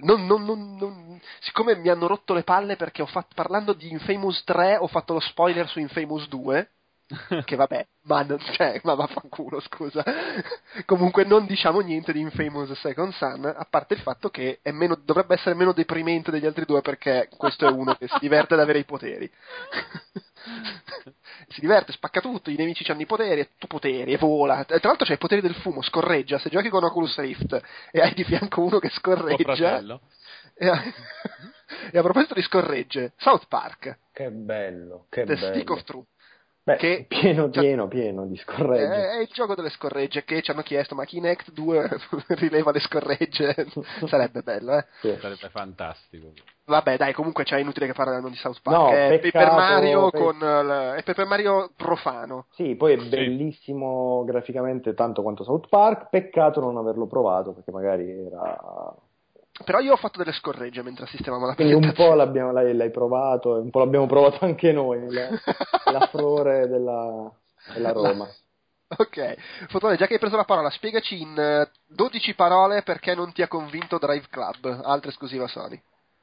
non, 0.00 0.26
non- 0.26 0.44
non- 0.44 0.76
non- 0.76 1.20
siccome 1.40 1.76
mi 1.76 1.88
hanno 1.88 2.08
rotto 2.08 2.34
le 2.34 2.42
palle 2.42 2.74
perché 2.74 3.00
ho 3.02 3.06
fatto, 3.06 3.28
parlando 3.34 3.74
di 3.74 3.88
Infamous 3.92 4.42
3 4.42 4.76
ho 4.76 4.88
fatto 4.88 5.12
lo 5.12 5.20
spoiler 5.20 5.68
su 5.68 5.78
Infamous 5.78 6.26
2 6.26 6.68
che 7.44 7.56
vabbè, 7.56 7.86
ma, 8.02 8.22
non, 8.22 8.38
cioè, 8.38 8.80
ma 8.84 8.94
vaffanculo, 8.94 9.60
scusa. 9.60 10.04
Comunque 10.86 11.24
non 11.24 11.46
diciamo 11.46 11.80
niente 11.80 12.12
di 12.12 12.20
Infamous 12.20 12.72
Second 12.80 13.12
Son, 13.14 13.44
a 13.44 13.66
parte 13.68 13.94
il 13.94 14.00
fatto 14.00 14.28
che 14.30 14.60
è 14.62 14.70
meno, 14.70 14.96
dovrebbe 15.02 15.34
essere 15.34 15.54
meno 15.54 15.72
deprimente 15.72 16.30
degli 16.30 16.46
altri 16.46 16.64
due 16.64 16.80
perché 16.80 17.28
questo 17.36 17.66
è 17.66 17.70
uno 17.70 17.94
che 17.94 18.08
si 18.08 18.18
diverte 18.20 18.54
ad 18.54 18.60
avere 18.60 18.80
i 18.80 18.84
poteri. 18.84 19.30
si 21.48 21.60
diverte, 21.60 21.92
spacca 21.92 22.20
tutto, 22.20 22.50
i 22.50 22.56
nemici 22.56 22.90
hanno 22.90 23.02
i 23.02 23.06
poteri, 23.06 23.40
e 23.40 23.50
tu 23.58 23.66
poteri, 23.66 24.12
e 24.12 24.18
vola. 24.18 24.64
Tra 24.64 24.78
l'altro 24.82 25.06
c'è 25.06 25.14
i 25.14 25.18
poteri 25.18 25.40
del 25.40 25.54
fumo, 25.56 25.82
scorreggia. 25.82 26.38
Se 26.38 26.48
giochi 26.48 26.68
con 26.68 26.84
Oculus 26.84 27.18
Rift 27.18 27.60
e 27.90 28.00
hai 28.00 28.14
di 28.14 28.24
fianco 28.24 28.62
uno 28.62 28.78
che 28.78 28.90
scorreggia... 28.90 29.82
E 30.54 30.68
a, 30.68 30.82
e 31.90 31.98
a 31.98 32.02
proposito 32.02 32.34
di 32.34 32.42
scorregge, 32.42 33.12
South 33.16 33.46
Park, 33.48 33.98
Che 34.12 34.30
bello, 34.30 35.06
che 35.08 35.24
The 35.24 35.34
bello. 35.34 35.54
Stick 35.54 35.70
of 35.70 35.82
Truth. 35.84 36.06
Beh, 36.64 36.76
che- 36.76 37.06
pieno, 37.08 37.50
cioè- 37.50 37.62
pieno, 37.64 37.88
pieno 37.88 38.26
di 38.26 38.36
scorregge. 38.36 38.84
È, 38.94 39.08
è 39.16 39.20
il 39.22 39.28
gioco 39.32 39.54
delle 39.54 39.70
scorregge 39.70 40.24
che 40.24 40.42
ci 40.42 40.50
hanno 40.52 40.62
chiesto, 40.62 40.94
ma 40.94 41.04
Kinect 41.04 41.50
2 41.52 41.88
rileva 42.38 42.70
le 42.70 42.80
scorregge? 42.80 43.66
Sarebbe 44.06 44.42
bello, 44.42 44.76
eh? 44.78 44.84
Sì. 45.00 45.16
Sarebbe 45.20 45.48
fantastico. 45.48 46.32
Vabbè, 46.64 46.96
dai, 46.96 47.12
comunque 47.12 47.42
c'è 47.42 47.58
inutile 47.58 47.86
che 47.86 47.92
parlano 47.92 48.28
di 48.28 48.36
South 48.36 48.60
Park. 48.62 48.76
No, 48.78 48.90
è 48.92 49.18
peccato, 49.20 49.44
Paper 49.44 49.52
Mario 49.52 50.10
pe- 50.10 50.18
con 50.18 50.36
l- 50.38 50.94
è 50.94 51.02
Paper 51.02 51.26
Mario 51.26 51.70
profano. 51.76 52.46
Sì, 52.50 52.76
poi 52.76 52.92
è 52.94 52.98
Sì. 53.00 53.08
bellissimo 53.08 54.22
graficamente 54.24 54.94
tanto 54.94 55.22
quanto 55.22 55.42
South 55.42 55.68
Park, 55.68 56.08
peccato 56.10 56.60
non 56.60 56.76
averlo 56.76 57.06
provato 57.08 57.52
perché 57.52 57.72
magari 57.72 58.08
era... 58.08 58.94
Però 59.64 59.80
io 59.80 59.92
ho 59.92 59.96
fatto 59.96 60.18
delle 60.18 60.32
scorregge 60.32 60.82
mentre 60.82 61.04
assistemamo 61.04 61.44
alla 61.44 61.54
Quindi 61.54 61.74
un 61.74 61.92
po' 61.92 62.14
l'hai, 62.14 62.74
l'hai 62.74 62.90
provato, 62.90 63.56
e 63.56 63.60
un 63.60 63.70
po' 63.70 63.80
l'abbiamo 63.80 64.06
provato 64.06 64.44
anche 64.44 64.72
noi, 64.72 65.12
la, 65.12 65.28
la 65.92 66.06
furore 66.06 66.68
della, 66.68 67.30
della 67.74 67.92
Roma. 67.92 68.28
Ok, 68.94 69.36
Fotone, 69.68 69.96
già 69.96 70.06
che 70.06 70.14
hai 70.14 70.18
preso 70.18 70.36
la 70.36 70.44
parola, 70.44 70.70
spiegaci 70.70 71.20
in 71.20 71.38
eh, 71.38 71.70
12 71.86 72.34
parole 72.34 72.82
perché 72.82 73.14
non 73.14 73.32
ti 73.32 73.40
ha 73.42 73.48
convinto 73.48 73.98
Drive 73.98 74.26
Club, 74.28 74.80
altra 74.84 75.10
esclusiva 75.10 75.46
Sony. 75.46 75.80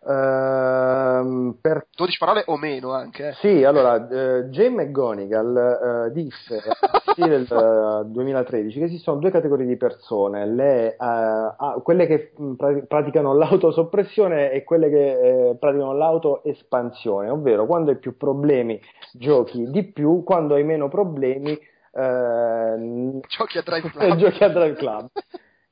Ehm, 0.08 1.58
per 1.60 1.88
12 1.94 2.18
parole 2.18 2.44
o 2.48 2.58
meno 2.58 2.94
anche, 2.94 3.30
eh. 3.30 3.34
Sì, 3.34 3.64
allora, 3.64 4.08
eh, 4.08 4.44
Jay 4.46 4.70
McGonigal 4.70 6.08
eh, 6.08 6.12
disse 6.12 6.62
del 7.16 7.46
eh, 7.52 8.06
2013 8.06 8.80
che 8.80 8.86
esistono 8.86 9.20
due 9.20 9.30
categorie 9.30 9.66
di 9.66 9.76
persone, 9.76 10.46
le, 10.48 10.96
eh, 10.96 11.82
quelle 11.84 12.08
che 12.08 12.34
pra- 12.56 12.82
praticano 12.88 13.34
l'autosoppressione 13.34 14.52
e 14.52 14.64
quelle 14.64 14.90
che 14.90 15.58
praticano 15.60 15.94
l'autoespansione, 15.94 17.30
ovvero 17.30 17.66
quando 17.66 17.92
hai 17.92 17.98
più 17.98 18.16
problemi 18.16 18.80
giochi 19.14 19.70
di 19.70 19.84
più, 19.84 20.24
quando 20.24 20.56
hai 20.56 20.64
meno 20.64 20.88
problemi 20.88 21.60
Giochi 21.92 23.58
a 23.58 23.62
Drive 23.64 23.90
Club. 23.90 24.16
giochi 24.18 24.44
a 24.44 24.50
Drive 24.50 24.76
Club. 24.76 25.10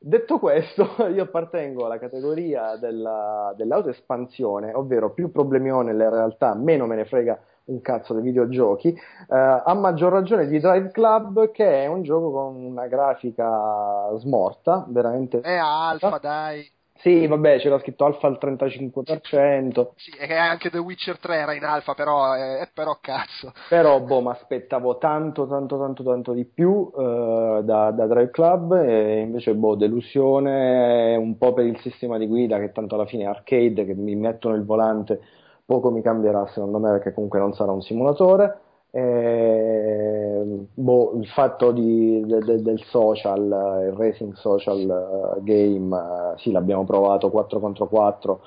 Detto 0.07 0.39
questo, 0.39 0.87
io 1.13 1.23
appartengo 1.23 1.83
alla 1.83 1.99
categoria 1.99 2.77
della, 2.77 3.53
dell'autoespansione, 3.57 4.73
ovvero 4.73 5.11
più 5.11 5.33
problemi 5.33 5.69
ho 5.69 5.81
nelle 5.81 6.09
realtà, 6.09 6.55
meno 6.55 6.85
me 6.85 6.95
ne 6.95 7.03
frega 7.03 7.37
un 7.65 7.81
cazzo 7.81 8.13
dei 8.13 8.23
videogiochi, 8.23 8.87
eh, 8.87 9.35
a 9.35 9.73
maggior 9.73 10.13
ragione 10.13 10.47
di 10.47 10.61
Drive 10.61 10.91
Club, 10.91 11.51
che 11.51 11.83
è 11.83 11.87
un 11.87 12.03
gioco 12.03 12.31
con 12.31 12.55
una 12.55 12.87
grafica 12.87 14.09
smorta, 14.15 14.85
veramente. 14.87 15.41
È 15.41 15.57
alfa, 15.57 16.19
dai. 16.19 16.71
Sì, 16.99 17.27
vabbè, 17.27 17.59
c'era 17.59 17.79
scritto 17.79 18.05
alfa 18.05 18.27
al 18.27 18.37
35%, 18.37 19.93
Sì, 19.95 20.11
e 20.17 20.33
anche 20.35 20.69
The 20.69 20.77
Witcher 20.79 21.19
3 21.19 21.35
era 21.37 21.53
in 21.53 21.63
alfa, 21.63 21.93
però, 21.93 22.35
eh, 22.35 22.69
però 22.73 22.97
cazzo. 23.01 23.53
però 23.67 23.99
boh, 24.01 24.21
mi 24.21 24.29
aspettavo 24.29 24.97
tanto, 24.97 25.45
tanto, 25.45 25.77
tanto, 25.77 26.03
tanto 26.03 26.31
di 26.33 26.45
più 26.45 26.89
eh, 26.97 27.61
da, 27.63 27.91
da 27.91 28.07
Drive 28.07 28.29
Club 28.31 28.73
e 28.73 29.19
invece 29.19 29.53
boh, 29.55 29.75
delusione 29.75 31.15
un 31.17 31.37
po' 31.37 31.51
per 31.53 31.65
il 31.65 31.77
sistema 31.81 32.17
di 32.17 32.27
guida 32.27 32.59
che 32.59 32.71
tanto 32.71 32.95
alla 32.95 33.05
fine 33.05 33.23
è 33.23 33.27
arcade, 33.27 33.85
che 33.85 33.93
mi 33.93 34.15
mettono 34.15 34.55
il 34.55 34.63
volante, 34.63 35.19
poco 35.65 35.91
mi 35.91 36.01
cambierà 36.01 36.47
secondo 36.47 36.79
me 36.79 36.91
perché 36.91 37.13
comunque 37.13 37.39
non 37.39 37.53
sarà 37.53 37.71
un 37.73 37.81
simulatore. 37.81 38.59
E, 38.97 40.43
boh, 40.73 41.13
il 41.19 41.27
fatto 41.27 41.71
di- 41.71 42.23
de- 42.25 42.39
de- 42.39 42.61
del 42.63 42.81
social, 42.85 43.41
il 43.85 43.91
racing 43.95 44.33
social 44.33 45.37
eh, 45.37 45.43
game, 45.43 45.95
eh, 46.33 46.37
sì, 46.39 46.51
l'abbiamo 46.51 46.83
provato 46.83 47.29
4 47.29 47.59
contro 47.59 47.87
4, 47.87 48.41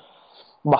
ma 0.63 0.77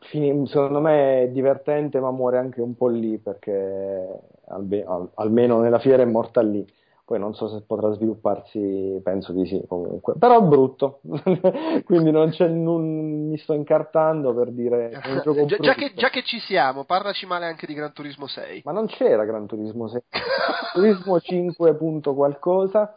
secondo 0.00 0.80
me 0.80 1.22
è 1.22 1.28
divertente, 1.28 2.00
ma 2.00 2.10
muore 2.10 2.38
anche 2.38 2.60
un 2.60 2.74
po' 2.76 2.88
lì 2.88 3.18
perché 3.18 4.08
al- 4.48 5.10
almeno 5.14 5.60
nella 5.60 5.78
fiera 5.78 6.02
è 6.02 6.06
morta 6.06 6.40
lì. 6.42 6.66
Poi 7.12 7.20
non 7.20 7.34
so 7.34 7.46
se 7.46 7.60
potrà 7.66 7.92
svilupparsi, 7.92 8.98
penso 9.04 9.34
di 9.34 9.44
sì 9.44 9.62
comunque, 9.68 10.14
però 10.18 10.38
è 10.38 10.48
brutto, 10.48 11.00
quindi 11.84 12.10
non 12.10 12.30
c'è, 12.30 12.48
non 12.48 13.28
mi 13.28 13.36
sto 13.36 13.52
incartando 13.52 14.32
per 14.34 14.50
dire 14.50 14.98
gioco 15.22 15.44
Già, 15.44 15.74
che, 15.74 15.92
già 15.94 16.08
che 16.08 16.22
ci 16.22 16.38
siamo, 16.38 16.84
parlaci 16.84 17.26
male 17.26 17.44
anche 17.44 17.66
di 17.66 17.74
Gran 17.74 17.92
Turismo 17.92 18.26
6. 18.26 18.62
Ma 18.64 18.72
non 18.72 18.86
c'era 18.86 19.26
Gran 19.26 19.44
Turismo 19.44 19.88
6, 19.88 20.00
Turismo 20.72 21.20
5 21.20 21.74
punto 21.74 22.14
qualcosa, 22.14 22.94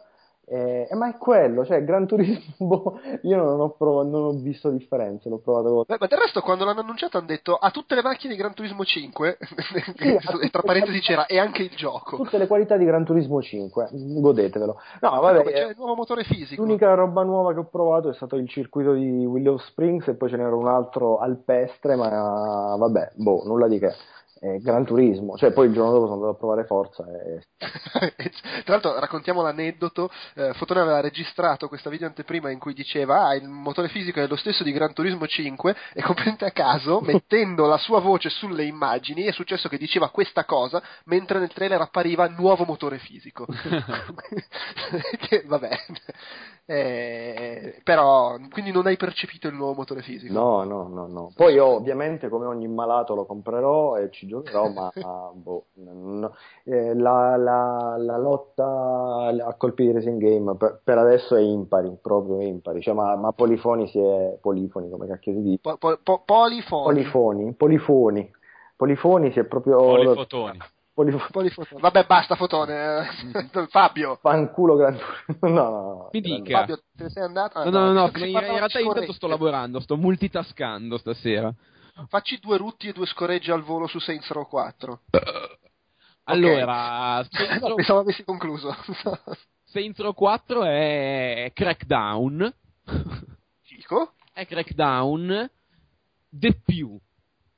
eh, 0.48 0.88
ma 0.92 1.08
è 1.08 1.16
quello, 1.18 1.64
cioè 1.64 1.82
Gran 1.82 2.06
Turismo, 2.06 2.54
boh, 2.66 3.00
io 3.22 3.36
non 3.36 3.60
ho, 3.60 3.70
prov- 3.70 4.08
non 4.08 4.24
ho 4.24 4.32
visto 4.32 4.70
differenze, 4.70 5.28
l'ho 5.28 5.38
provato 5.38 5.74
con... 5.74 5.84
Beh, 5.86 5.96
ma 5.98 6.06
del 6.06 6.18
resto 6.18 6.40
quando 6.40 6.64
l'hanno 6.64 6.80
annunciato 6.80 7.18
hanno 7.18 7.26
detto 7.26 7.56
a 7.56 7.70
tutte 7.70 7.96
le 7.96 8.02
macchine 8.02 8.34
di 8.34 8.38
Gran 8.38 8.54
Turismo 8.54 8.84
5 8.84 9.38
Sì, 9.96 10.18
e 10.42 10.50
tra 10.50 10.62
parentesi 10.62 11.00
c'era 11.00 11.26
e 11.26 11.38
anche 11.38 11.62
il 11.62 11.74
gioco. 11.74 12.16
tutte 12.16 12.38
le 12.38 12.46
qualità 12.46 12.76
di 12.76 12.84
Gran 12.84 13.04
Turismo 13.04 13.42
5, 13.42 13.88
godetevelo. 13.90 14.80
No, 15.00 15.20
vabbè, 15.20 15.38
come, 15.38 15.52
c'è 15.52 15.66
eh, 15.66 15.70
il 15.70 15.76
nuovo 15.76 15.96
motore 15.96 16.22
fisico. 16.22 16.62
l'unica 16.62 16.94
roba 16.94 17.24
nuova 17.24 17.52
che 17.52 17.58
ho 17.58 17.68
provato 17.68 18.10
è 18.10 18.14
stato 18.14 18.36
il 18.36 18.48
circuito 18.48 18.92
di 18.92 19.26
Willow 19.26 19.58
Springs 19.58 20.06
e 20.06 20.14
poi 20.14 20.28
ce 20.28 20.36
n'era 20.36 20.54
un 20.54 20.68
altro 20.68 21.18
alpestre, 21.18 21.96
ma 21.96 22.76
vabbè, 22.78 23.12
boh, 23.16 23.42
nulla 23.44 23.66
di 23.66 23.80
che. 23.80 23.92
Eh, 24.38 24.58
Gran 24.60 24.84
Turismo, 24.84 25.36
cioè 25.36 25.50
poi 25.52 25.68
il 25.68 25.72
giorno 25.72 25.92
dopo 25.92 26.04
sono 26.04 26.14
andato 26.14 26.32
a 26.32 26.36
provare 26.36 26.64
Forza 26.66 27.04
e 27.06 27.42
Tra 28.64 28.74
l'altro 28.74 28.98
raccontiamo 28.98 29.40
l'aneddoto, 29.40 30.10
eh, 30.34 30.52
Fotone 30.54 30.80
aveva 30.80 31.00
registrato 31.00 31.68
questa 31.68 31.88
video 31.88 32.06
anteprima 32.06 32.50
in 32.50 32.58
cui 32.58 32.74
diceva 32.74 33.24
ah 33.24 33.34
il 33.34 33.48
motore 33.48 33.88
fisico 33.88 34.20
è 34.20 34.26
lo 34.26 34.36
stesso 34.36 34.62
di 34.62 34.72
Gran 34.72 34.92
Turismo 34.92 35.26
5 35.26 35.74
e 35.94 36.02
comprende 36.02 36.44
a 36.44 36.50
caso 36.50 37.00
mettendo 37.04 37.64
la 37.66 37.78
sua 37.78 38.00
voce 38.00 38.28
sulle 38.28 38.64
immagini 38.64 39.22
è 39.22 39.32
successo 39.32 39.70
che 39.70 39.78
diceva 39.78 40.10
questa 40.10 40.44
cosa 40.44 40.82
mentre 41.04 41.38
nel 41.38 41.52
trailer 41.52 41.80
appariva 41.80 42.28
nuovo 42.28 42.64
motore 42.64 42.98
fisico. 42.98 43.46
che 45.20 45.44
vabbè. 45.46 45.78
Eh, 46.68 47.80
però 47.84 48.36
quindi 48.50 48.72
non 48.72 48.86
hai 48.86 48.96
percepito 48.96 49.46
il 49.46 49.54
nuovo 49.54 49.74
motore 49.74 50.02
fisico. 50.02 50.32
No, 50.32 50.64
no, 50.64 50.88
no, 50.88 51.06
no. 51.06 51.32
Poi 51.34 51.54
io 51.54 51.64
ovviamente 51.64 52.28
come 52.28 52.46
ogni 52.46 52.66
malato 52.66 53.14
lo 53.14 53.24
comprerò 53.24 53.96
e 53.96 54.10
ci 54.10 54.25
giocherò, 54.26 54.68
ma 54.68 54.92
boh, 55.32 55.66
no. 55.74 56.34
Eh, 56.64 56.94
la, 56.94 57.36
la- 57.36 57.96
la 57.98 58.18
lotta 58.18 58.64
a 59.28 59.54
colpi 59.56 59.84
di 59.86 59.92
racing 59.92 60.20
game 60.20 60.56
per, 60.56 60.80
per 60.84 60.98
adesso 60.98 61.36
è 61.36 61.40
impari, 61.40 61.96
proprio 62.00 62.40
impari. 62.42 62.80
Cioè, 62.82 62.94
ma, 62.94 63.16
ma 63.16 63.32
Polifoni 63.32 63.88
si 63.88 63.98
è 63.98 64.36
Polifoni, 64.40 64.90
come 64.90 65.06
cacchio 65.06 65.32
si 65.32 65.42
dice? 65.42 65.58
Po- 65.60 65.76
po- 65.76 65.98
po- 66.02 66.22
polifoni. 66.24 66.84
Polifoni, 66.84 67.54
Polifoni. 67.54 68.30
Polifoni 68.76 69.32
si 69.32 69.38
è 69.38 69.44
proprio 69.44 69.78
Polifotoni. 69.78 70.58
Polifo- 70.92 71.28
Polifotone. 71.30 71.80
Vabbè, 71.80 72.04
basta, 72.06 72.36
Fotone. 72.36 72.74
eh. 73.34 73.66
Fabio. 73.68 74.16
Fanculo 74.20 74.76
Gran 74.76 74.96
Turismo. 74.96 75.48
No, 75.54 75.68
no, 75.70 75.70
no. 75.70 76.08
Mi 76.12 76.20
dica. 76.20 76.58
Fabio, 76.60 76.76
te 76.76 77.02
ne 77.04 77.10
sei 77.10 77.22
andato? 77.22 77.58
Ah, 77.58 77.64
No, 77.64 77.70
no, 77.70 77.86
no, 77.86 77.92
no, 77.92 78.10
si 78.14 78.28
in, 78.30 78.38
realtà 78.38 78.78
di 78.78 78.84
intanto 78.86 79.12
sto 79.12 79.26
lavorando, 79.26 79.80
sto 79.80 79.96
multitascando 79.96 80.96
stasera. 80.96 81.52
Facci 82.08 82.38
due 82.38 82.58
rutti 82.58 82.88
e 82.88 82.92
due 82.92 83.06
scorregge 83.06 83.52
al 83.52 83.62
volo 83.62 83.86
su 83.86 83.98
Saints 83.98 84.30
Row 84.30 84.46
4. 84.46 85.00
Allora, 86.24 87.24
Saints 87.30 87.60
No, 87.60 87.68
Row- 87.68 87.76
pensavo 87.76 88.00
avessi 88.00 88.24
concluso. 88.24 88.74
Saints 89.64 89.98
Row 90.00 90.12
4 90.12 90.64
è 90.64 91.50
Crackdown. 91.54 92.54
Fico? 93.62 94.12
è 94.36 94.44
Crackdown 94.44 95.50
de 96.28 96.60
più. 96.62 96.98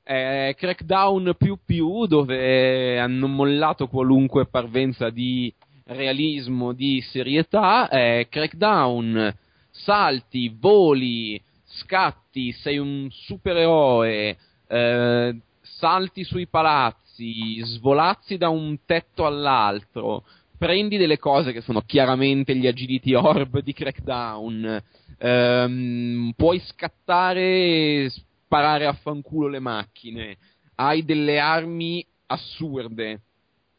È 0.01 0.55
Crackdown 0.57 1.35
più 1.37 1.59
più 1.65 2.05
dove 2.05 2.97
hanno 2.97 3.27
mollato 3.27 3.87
qualunque 3.87 4.47
parvenza 4.47 5.09
di 5.09 5.53
realismo, 5.83 6.71
di 6.71 7.01
serietà. 7.01 7.89
È 7.89 8.25
Crackdown, 8.29 9.37
salti, 9.71 10.55
voli, 10.57 11.39
scatti, 11.69 12.51
sei 12.51 12.77
un 12.77 13.07
supereroe, 13.11 14.37
eh, 14.67 15.35
salti 15.61 16.23
sui 16.23 16.47
palazzi, 16.47 17.59
svolazzi 17.63 18.37
da 18.37 18.49
un 18.49 18.77
tetto 18.85 19.25
all'altro, 19.25 20.23
prendi 20.57 20.97
delle 20.97 21.17
cose 21.17 21.51
che 21.53 21.61
sono 21.61 21.81
chiaramente 21.81 22.55
gli 22.55 22.67
agility 22.67 23.13
orb 23.13 23.59
di 23.61 23.73
Crackdown, 23.73 24.83
ehm, 25.17 26.33
puoi 26.35 26.59
scattare 26.59 27.41
e 27.41 28.09
sparare 28.09 28.85
a 28.85 28.93
fanculo 28.93 29.47
le 29.47 29.59
macchine, 29.59 30.37
hai 30.75 31.03
delle 31.03 31.39
armi 31.39 32.05
assurde, 32.27 33.21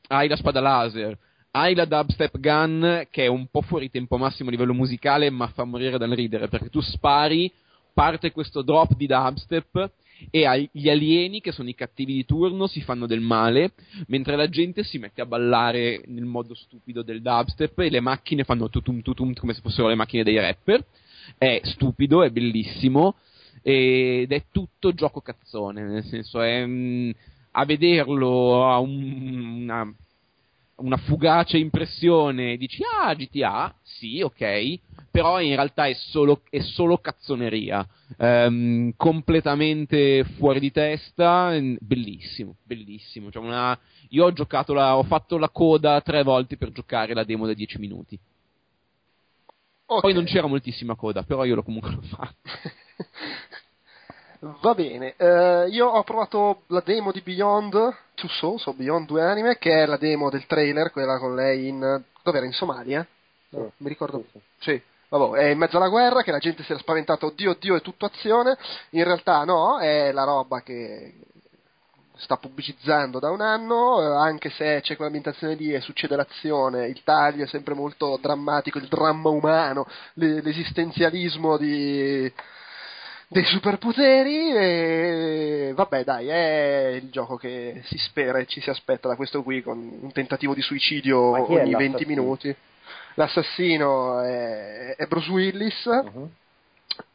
hai 0.09 0.29
la 0.29 0.37
spada 0.37 0.61
laser, 0.61 1.19
hai 1.53 1.75
la 1.75 1.85
dubstep 1.85 2.39
gun 2.39 3.07
che 3.11 3.25
è 3.25 3.27
un 3.27 3.49
po' 3.49 3.63
fuori 3.63 3.91
tempo 3.91 4.17
massimo 4.17 4.49
a 4.49 4.53
livello 4.53 4.73
musicale 4.73 5.31
ma 5.31 5.49
fa 5.49 5.65
morire 5.65 5.99
dal 5.99 6.11
ridere 6.11 6.49
perché 6.49 6.69
tu 6.69 6.81
spari, 6.81 7.53
parte 7.93 8.33
questo 8.33 8.63
drop 8.63 8.95
di 8.97 9.07
dubstep 9.07 9.91
e 10.31 10.69
gli 10.73 10.91
alieni 10.91 11.41
che 11.41 11.53
sono 11.53 11.69
i 11.69 11.75
cattivi 11.75 12.13
di 12.13 12.25
turno 12.25 12.67
si 12.67 12.83
fanno 12.83 13.07
del 13.07 13.21
male 13.21 13.73
mentre 14.09 14.37
la 14.37 14.49
gente 14.49 14.83
si 14.83 14.99
mette 14.99 15.23
a 15.23 15.27
ballare 15.27 16.03
nel 16.07 16.25
modo 16.25 16.55
stupido 16.55 17.03
del 17.03 17.23
dubstep 17.23 17.79
e 17.79 17.91
le 17.91 18.01
macchine 18.01 18.45
fanno 18.45 18.69
tutum 18.69 19.01
tutum 19.01 19.33
come 19.35 19.55
se 19.55 19.63
fossero 19.63 19.89
le 19.89 19.95
macchine 19.95 20.23
dei 20.23 20.39
rapper. 20.39 20.85
È 21.37 21.61
stupido, 21.65 22.23
è 22.23 22.31
bellissimo 22.31 23.17
ed 23.63 24.33
è 24.33 24.45
tutto 24.51 24.93
gioco 24.93 25.21
cazzone, 25.21 25.83
nel 25.83 26.05
senso 26.05 26.41
è 26.41 26.65
mm, 26.65 27.11
a 27.53 27.65
vederlo 27.65 28.67
a 28.67 28.79
un- 28.79 29.63
una, 29.63 29.95
una 30.81 30.97
fugace 30.97 31.59
impressione 31.59 32.57
dici 32.57 32.83
ah 32.83 33.15
GTA, 33.15 33.75
sì 33.83 34.21
ok, 34.23 34.79
però 35.11 35.41
in 35.41 35.55
realtà 35.55 35.87
è 35.87 35.95
solo, 35.95 36.43
è 36.51 36.61
solo 36.61 36.99
cazzoneria, 36.99 37.87
Ehm, 38.19 38.93
completamente 38.97 40.25
fuori 40.37 40.59
di 40.61 40.73
testa, 40.73 41.57
bellissimo, 41.79 42.57
bellissimo. 42.65 43.31
Cioè 43.31 43.43
una- 43.43 43.79
io 44.11 44.25
ho 44.25 44.33
giocato 44.33 44.73
la, 44.75 44.97
ho 44.97 45.05
fatto 45.05 45.39
la 45.39 45.49
coda 45.49 46.01
tre 46.01 46.23
volte 46.25 46.57
per 46.57 46.73
giocare 46.73 47.15
la 47.15 47.25
demo 47.25 47.47
da 47.47 47.55
10 47.55 47.79
minuti. 47.79 48.19
Ok. 49.87 50.01
Poi 50.01 50.13
non 50.15 50.25
c'era 50.25 50.47
moltissima 50.47 50.95
coda, 50.95 51.23
però 51.23 51.45
io 51.45 51.55
l'ho 51.57 51.63
comunque 51.63 51.97
fatto. 52.09 52.51
Va 54.63 54.75
bene, 54.75 55.15
eh, 55.17 55.69
io 55.69 55.87
ho 55.87 56.03
provato 56.03 56.63
la 56.69 56.81
demo 56.81 57.13
di 57.13 57.21
Beyond 57.21 57.75
Two 58.21 58.29
Souls 58.29 58.67
o 58.67 58.75
Beyond 58.75 59.07
Due 59.07 59.23
Anime, 59.23 59.57
che 59.59 59.83
è 59.83 59.87
la 59.87 59.97
demo 59.97 60.29
del 60.31 60.47
trailer, 60.47 60.91
quella 60.93 61.19
con 61.19 61.35
lei 61.35 61.69
in... 61.69 62.03
dov'era? 62.23 62.45
In 62.45 62.53
Somalia? 62.53 63.07
No, 63.51 63.73
Sì. 63.77 63.83
mi 63.83 63.89
ricordo. 63.89 64.25
Sì, 64.59 64.81
vabbè, 65.09 65.39
è 65.39 65.45
in 65.47 65.59
mezzo 65.59 65.79
alla 65.79 65.89
guerra, 65.89 66.23
che 66.23 66.31
la 66.31 66.39
gente 66.39 66.63
si 66.63 66.71
era 66.71 66.81
spaventata, 66.81 67.27
oddio, 67.27 67.53
oddio, 67.53 67.77
è 67.77 67.81
tutto 67.81 68.05
azione. 68.05 68.57
In 68.91 69.05
realtà 69.05 69.43
no, 69.45 69.79
è 69.79 70.13
la 70.13 70.25
roba 70.25 70.61
che 70.61 71.15
sta 72.17 72.37
pubblicizzando 72.37 73.19
da 73.19 73.31
un 73.31 73.41
anno, 73.41 74.03
eh, 74.03 74.05
anche 74.05 74.51
se 74.51 74.81
c'è 74.83 74.95
quell'ambientazione 74.95 75.55
lì 75.55 75.73
e 75.73 75.81
succede 75.81 76.17
l'azione, 76.17 76.87
il 76.87 77.03
taglio 77.03 77.45
è 77.45 77.47
sempre 77.47 77.73
molto 77.73 78.19
drammatico, 78.21 78.77
il 78.77 78.89
dramma 78.89 79.31
umano, 79.31 79.87
le- 80.15 80.43
l'esistenzialismo 80.43 81.57
di 81.57 82.31
dei 83.33 83.45
superpoteri 83.45 84.51
e 84.57 85.73
vabbè 85.73 86.03
dai 86.03 86.27
è 86.27 86.87
il 87.01 87.11
gioco 87.11 87.37
che 87.37 87.81
si 87.85 87.97
spera 87.99 88.39
e 88.39 88.47
ci 88.47 88.61
si 88.61 88.71
aspetta 88.71 89.07
da 89.07 89.15
questo 89.15 89.45
qui 89.45 89.63
con 89.63 89.79
un 90.01 90.11
tentativo 90.11 90.53
di 90.53 90.61
suicidio 90.63 91.17
ogni 91.53 91.71
20 91.73 91.81
l'assassino? 91.93 92.07
minuti 92.23 92.57
l'assassino 93.15 94.21
è, 94.23 94.97
è 94.97 95.07
Bruce 95.07 95.31
Willis 95.31 95.87
Mhm. 95.87 96.29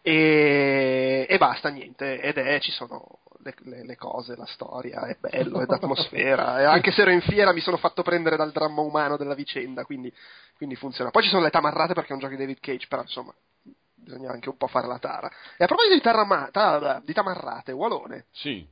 e, 0.02 1.26
e 1.28 1.38
basta 1.38 1.68
niente 1.68 2.22
ed 2.22 2.38
è 2.38 2.60
ci 2.62 2.72
sono 2.72 3.20
le, 3.44 3.54
le- 3.66 3.86
le 3.86 3.96
cose 3.98 4.38
la 4.38 4.46
storia 4.46 5.06
è 5.08 5.18
bello 5.20 5.60
è 5.60 5.66
d'atmosfera 5.66 6.62
e 6.64 6.64
anche 6.64 6.92
se 6.92 7.02
ero 7.02 7.12
in 7.12 7.22
fiera 7.22 7.52
mi 7.52 7.60
sono 7.60 7.76
fatto 7.76 8.04
prendere 8.04 8.38
dal 8.38 8.54
dramma 8.54 8.80
umano 8.80 9.18
della 9.18 9.36
vicenda 9.36 9.84
quindi, 9.84 10.12
quindi 10.56 10.78
funziona 10.78 11.12
poi 11.12 11.24
ci 11.24 11.30
sono 11.30 11.44
le 11.44 11.50
tamarrate 11.50 11.94
perché 11.94 12.12
è 12.12 12.14
un 12.14 12.20
gioco 12.20 12.32
di 12.34 12.40
David 12.40 12.60
Cage 12.62 12.88
però 12.88 13.02
insomma 13.02 13.34
bisogna 14.06 14.32
anche 14.32 14.50
un 14.50 14.56
po' 14.58 14.68
fare 14.68 14.88
la 14.88 15.00
tara 15.00 15.30
e 15.58 15.64
a 15.64 15.68
proposito 15.68 15.96
di, 15.96 16.02
tarama- 16.02 16.50
ta- 16.52 17.02
di 17.04 17.12
tamarrate 17.12 17.72
Walone 17.72 18.28
Sì. 18.32 18.66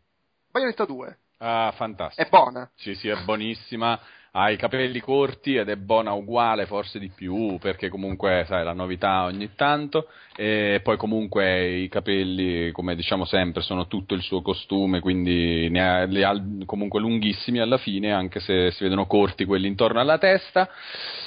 Bayonetta 0.50 0.86
2 0.86 1.18
Ah, 1.40 1.74
fantastico. 1.76 2.26
è 2.26 2.30
buona 2.30 2.70
Sì, 2.76 2.94
sì, 2.96 3.10
è 3.10 3.18
buonissima. 3.24 4.00
Ha 4.36 4.50
i 4.50 4.58
capelli 4.58 5.00
corti 5.00 5.56
ed 5.56 5.70
è 5.70 5.76
buona 5.76 6.12
uguale, 6.14 6.66
forse 6.66 6.98
di 6.98 7.12
più, 7.14 7.60
perché 7.60 7.90
comunque, 7.90 8.46
sai, 8.48 8.64
la 8.64 8.74
novità 8.74 9.26
ogni 9.26 9.54
tanto. 9.56 10.08
E 10.36 10.80
poi 10.84 10.98
comunque 10.98 11.70
i 11.82 11.88
capelli, 11.88 12.72
come 12.72 12.96
diciamo 12.96 13.26
sempre, 13.26 13.62
sono 13.62 13.86
tutto 13.86 14.16
il 14.16 14.24
suo 14.24 14.42
costume, 14.42 15.02
quindi 15.02 15.70
ne 15.70 15.88
ha, 15.88 16.04
li 16.06 16.24
ha 16.24 16.34
comunque 16.66 17.00
lunghissimi 17.00 17.60
alla 17.60 17.78
fine, 17.78 18.12
anche 18.12 18.40
se 18.40 18.72
si 18.72 18.84
vedono 18.84 19.06
corti 19.06 19.46
quelli 19.46 19.68
intorno 19.68 20.00
alla 20.00 20.18
testa. 20.18 20.68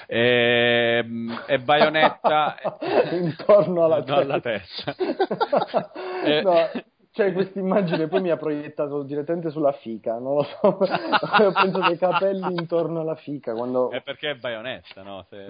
E, 0.09 1.05
e 1.47 1.59
Bayonetta... 1.61 2.57
intorno 3.13 3.85
alla 3.85 4.03
No, 4.05 4.17
alla 4.17 4.41
testa. 4.41 4.95
No, 6.43 6.69
cioè 7.17 7.33
questa 7.33 7.59
immagine 7.59 8.07
poi 8.07 8.21
mi 8.21 8.31
ha 8.31 8.37
proiettato 8.37 9.03
direttamente 9.03 9.51
sulla 9.51 9.73
fica 9.73 10.19
non 10.19 10.35
lo 10.37 10.43
so 10.45 10.69
ho 10.79 11.53
pensato 11.53 11.81
ai 11.81 11.99
capelli 11.99 12.55
intorno 12.55 13.01
alla 13.01 13.17
fica 13.17 13.55
quando 13.55 13.91
È 13.91 14.03
perché 14.03 14.31
è 14.31 14.35
Bayonetta, 14.35 15.03
no? 15.03 15.27
Se... 15.29 15.47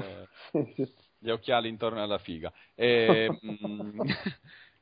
Gli 1.18 1.30
occhiali 1.30 1.68
intorno 1.68 2.02
alla 2.02 2.18
figa. 2.18 2.52
E, 2.76 3.28
mm, 3.30 4.00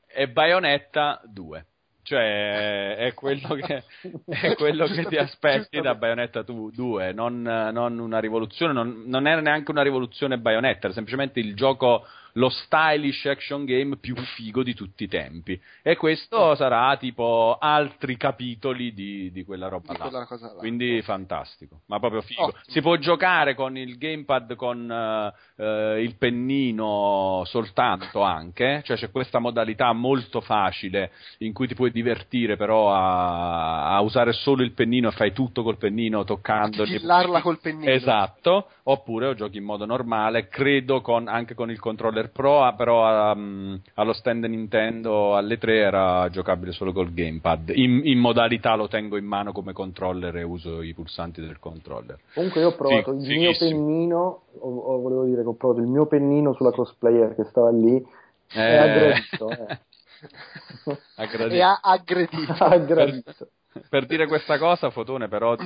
e 0.06 0.28
Bayonetta 0.28 1.22
2. 1.24 1.66
Cioè, 2.02 2.96
è 2.96 3.14
quello 3.14 3.54
che, 3.54 3.82
è 4.26 4.54
quello 4.56 4.86
che 4.86 5.06
ti 5.06 5.16
aspetti 5.16 5.80
da 5.80 5.94
Bayonetta 5.94 6.42
2, 6.42 7.12
non, 7.14 7.40
non 7.40 7.98
una 7.98 8.18
rivoluzione, 8.18 8.74
non, 8.74 9.04
non 9.06 9.26
era 9.26 9.40
neanche 9.40 9.70
una 9.70 9.80
rivoluzione 9.80 10.38
Bayonetta, 10.38 10.84
era 10.84 10.92
semplicemente 10.92 11.40
il 11.40 11.56
gioco, 11.56 12.04
lo 12.34 12.48
stylish 12.48 13.26
action 13.26 13.64
game 13.64 13.96
più 13.96 14.16
figo 14.16 14.62
di 14.62 14.74
tutti 14.74 15.04
i 15.04 15.08
tempi. 15.08 15.60
E 15.82 15.96
questo 15.96 16.54
sarà 16.54 16.96
tipo 16.96 17.56
altri 17.60 18.16
capitoli 18.16 18.92
di, 18.92 19.30
di 19.30 19.44
quella 19.44 19.68
roba 19.68 19.92
di 19.92 19.98
là. 19.98 20.26
quella 20.26 20.26
là. 20.52 20.58
Quindi 20.58 21.00
fantastico, 21.02 21.80
ma 21.86 21.98
proprio 21.98 22.22
figo. 22.22 22.44
Ottimo. 22.44 22.62
Si 22.66 22.80
può 22.80 22.96
giocare 22.96 23.54
con 23.54 23.76
il 23.76 23.96
gamepad 23.98 24.54
con 24.56 24.90
eh, 24.90 25.32
eh, 25.56 26.02
il 26.02 26.16
pennino 26.16 27.42
soltanto 27.44 28.22
anche, 28.22 28.82
cioè 28.84 28.96
c'è 28.96 29.10
questa 29.10 29.38
modalità 29.38 29.92
molto 29.92 30.40
facile 30.40 31.12
in 31.38 31.52
cui 31.52 31.68
ti 31.68 31.74
puoi 31.74 31.90
divertire 31.90 32.56
però 32.56 32.92
a, 32.92 33.94
a 33.94 34.00
usare 34.00 34.32
solo 34.32 34.62
il 34.62 34.72
pennino 34.72 35.08
e 35.08 35.12
fai 35.12 35.32
tutto 35.32 35.62
col 35.62 35.76
pennino 35.76 36.24
toccando 36.24 36.84
Stillarla 36.84 37.40
col 37.42 37.60
pennino. 37.60 37.90
Esatto, 37.90 38.70
oppure 38.84 39.34
giochi 39.34 39.58
in 39.58 39.64
modo 39.64 39.84
normale, 39.84 40.48
credo 40.48 41.00
con- 41.00 41.28
anche 41.28 41.54
con 41.54 41.70
il 41.70 41.78
controller 41.78 42.23
Pro, 42.30 42.62
ah, 42.62 42.74
però 42.74 43.32
um, 43.32 43.80
allo 43.94 44.12
stand 44.12 44.44
Nintendo 44.44 45.36
alle 45.36 45.58
3 45.58 45.76
era 45.78 46.28
giocabile 46.30 46.72
solo 46.72 46.92
col 46.92 47.12
gamepad. 47.12 47.70
In, 47.74 48.00
in 48.04 48.18
modalità 48.18 48.74
lo 48.74 48.88
tengo 48.88 49.16
in 49.16 49.24
mano 49.24 49.52
come 49.52 49.72
controller 49.72 50.36
e 50.36 50.42
uso 50.42 50.82
i 50.82 50.92
pulsanti 50.94 51.40
del 51.40 51.58
controller. 51.58 52.18
comunque 52.34 52.60
io 52.60 52.68
ho 52.68 52.74
provato 52.74 53.12
Fig- 53.12 53.22
il 53.28 53.38
mio 53.38 53.52
fighissimo. 53.52 53.80
pennino 53.84 54.42
o, 54.58 54.76
o 54.76 55.00
volevo 55.00 55.24
dire 55.24 55.42
che 55.42 55.48
ho 55.48 55.54
provato 55.54 55.80
il 55.80 55.86
mio 55.88 56.06
pennino 56.06 56.52
sulla 56.54 56.70
cosplayer 56.70 57.34
che 57.34 57.44
stava 57.44 57.70
lì 57.70 57.96
Eh, 57.96 58.60
è 58.60 58.76
aggredito 58.76 59.48
eh. 59.50 59.78
aggradito. 61.16 61.54
e 61.54 61.60
ha 61.62 61.80
aggredito 61.82 62.52
aggredito 62.64 63.48
per 63.88 64.06
dire 64.06 64.28
questa 64.28 64.56
cosa, 64.56 64.90
Fotone, 64.90 65.26
però, 65.26 65.56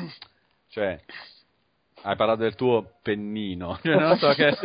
cioè, 0.71 0.99
hai 2.03 2.17
parlato 2.17 2.43
del 2.43 2.55
tuo 2.55 2.99
pennino. 3.03 3.79
Cioè, 3.83 3.97
non 3.97 4.17
so 4.19 4.33
che... 4.33 4.57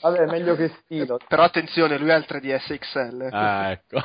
Vabbè, 0.00 0.26
meglio 0.26 0.54
che 0.54 0.72
stilo. 0.82 1.18
Però 1.26 1.42
attenzione, 1.42 1.98
lui 1.98 2.10
ha 2.10 2.16
il 2.16 2.26
3DS 2.28 2.78
XL. 2.78 3.28
Ah, 3.32 3.70
ecco. 3.70 4.00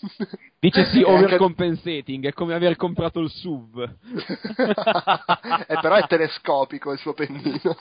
Dice 0.58 0.84
sì, 0.86 1.02
overcompensating, 1.02 2.26
è 2.26 2.32
come 2.32 2.54
aver 2.54 2.76
comprato 2.76 3.20
il 3.20 3.30
SUV. 3.30 3.80
Eh, 5.66 5.78
però 5.80 5.94
è 5.96 6.06
telescopico 6.06 6.92
il 6.92 6.98
suo 6.98 7.12
pennino. 7.12 7.76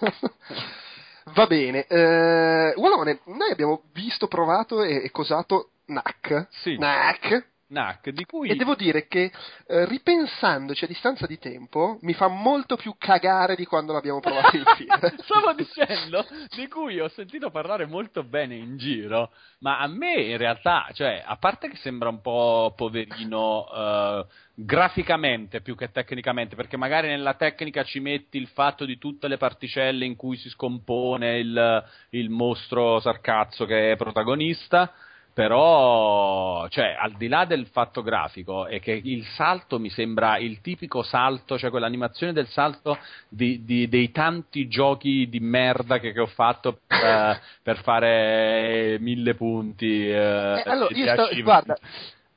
Va 1.33 1.47
bene, 1.47 1.87
eh, 1.87 2.73
Wallone, 2.75 3.21
noi 3.25 3.51
abbiamo 3.51 3.83
visto, 3.93 4.27
provato 4.27 4.83
e, 4.83 5.03
e 5.03 5.11
cosato 5.11 5.69
NAC. 5.87 6.47
Sì. 6.49 6.77
NAC. 6.77 7.53
Knack, 7.75 8.09
di 8.11 8.23
cui... 8.23 8.49
E 8.49 8.55
devo 8.55 8.75
dire 8.75 9.07
che 9.07 9.29
eh, 9.67 9.85
ripensandoci 9.85 10.85
a 10.85 10.87
distanza 10.87 11.27
di 11.27 11.37
tempo 11.37 11.97
mi 12.01 12.13
fa 12.13 12.29
molto 12.29 12.77
più 12.77 12.95
cagare 12.97 13.55
di 13.55 13.65
quando 13.65 13.91
l'abbiamo 13.91 14.21
provato 14.21 14.55
in 14.55 14.63
fila. 14.77 14.97
Stavo 15.19 15.53
dicendo, 15.53 16.25
di 16.55 16.67
cui 16.69 17.01
ho 17.01 17.09
sentito 17.09 17.51
parlare 17.51 17.85
molto 17.85 18.23
bene 18.23 18.55
in 18.55 18.77
giro, 18.77 19.31
ma 19.59 19.79
a 19.79 19.87
me 19.87 20.13
in 20.21 20.37
realtà, 20.37 20.87
cioè, 20.93 21.21
a 21.25 21.35
parte 21.35 21.67
che 21.67 21.75
sembra 21.75 22.07
un 22.07 22.21
po' 22.21 22.73
poverino 22.75 23.67
eh, 23.69 24.25
graficamente 24.55 25.59
più 25.59 25.75
che 25.75 25.91
tecnicamente, 25.91 26.55
perché 26.55 26.77
magari 26.77 27.09
nella 27.09 27.33
tecnica 27.33 27.83
ci 27.83 27.99
metti 27.99 28.37
il 28.37 28.47
fatto 28.47 28.85
di 28.85 28.97
tutte 28.97 29.27
le 29.27 29.37
particelle 29.37 30.05
in 30.05 30.15
cui 30.15 30.37
si 30.37 30.47
scompone 30.49 31.39
il, 31.39 31.83
il 32.11 32.29
mostro 32.29 33.01
sarcazzo 33.01 33.65
che 33.65 33.91
è 33.91 33.95
protagonista, 33.97 34.93
però, 35.35 36.65
cioè, 36.69 36.95
al 36.97 37.11
di 37.17 37.27
là 37.27 37.43
del 37.43 37.67
fatto 37.67 38.01
grafico, 38.01 38.67
è 38.67 38.79
che 38.79 38.93
il 38.93 39.25
salto 39.35 39.79
mi 39.79 39.89
sembra 39.89 40.37
il 40.37 40.61
tipico 40.61 41.03
salto, 41.03 41.57
cioè 41.57 41.69
quell'animazione 41.69 42.31
del 42.31 42.47
salto 42.47 42.97
di, 43.27 43.65
di- 43.65 43.89
dei 43.89 44.11
tanti 44.11 44.69
giochi 44.69 45.27
di 45.27 45.41
merda 45.41 45.99
che, 45.99 46.13
che 46.13 46.21
ho 46.21 46.25
fatto 46.27 46.79
per, 46.87 47.41
per 47.61 47.81
fare 47.83 48.97
mille 49.01 49.35
punti. 49.35 50.07
eh, 50.09 50.13
Eh, 50.13 50.63
allora, 50.69 50.95
io 50.95 51.11
sto, 51.11 51.41
guarda, 51.43 51.77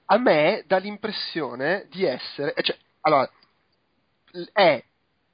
a 0.07 0.19
me 0.19 0.65
dà 0.67 0.79
l'impressione 0.79 1.87
di 1.93 2.05
essere, 2.05 2.53
eh, 2.53 2.63
cioè, 2.65 2.77
allora, 3.03 3.31
è 4.53 4.83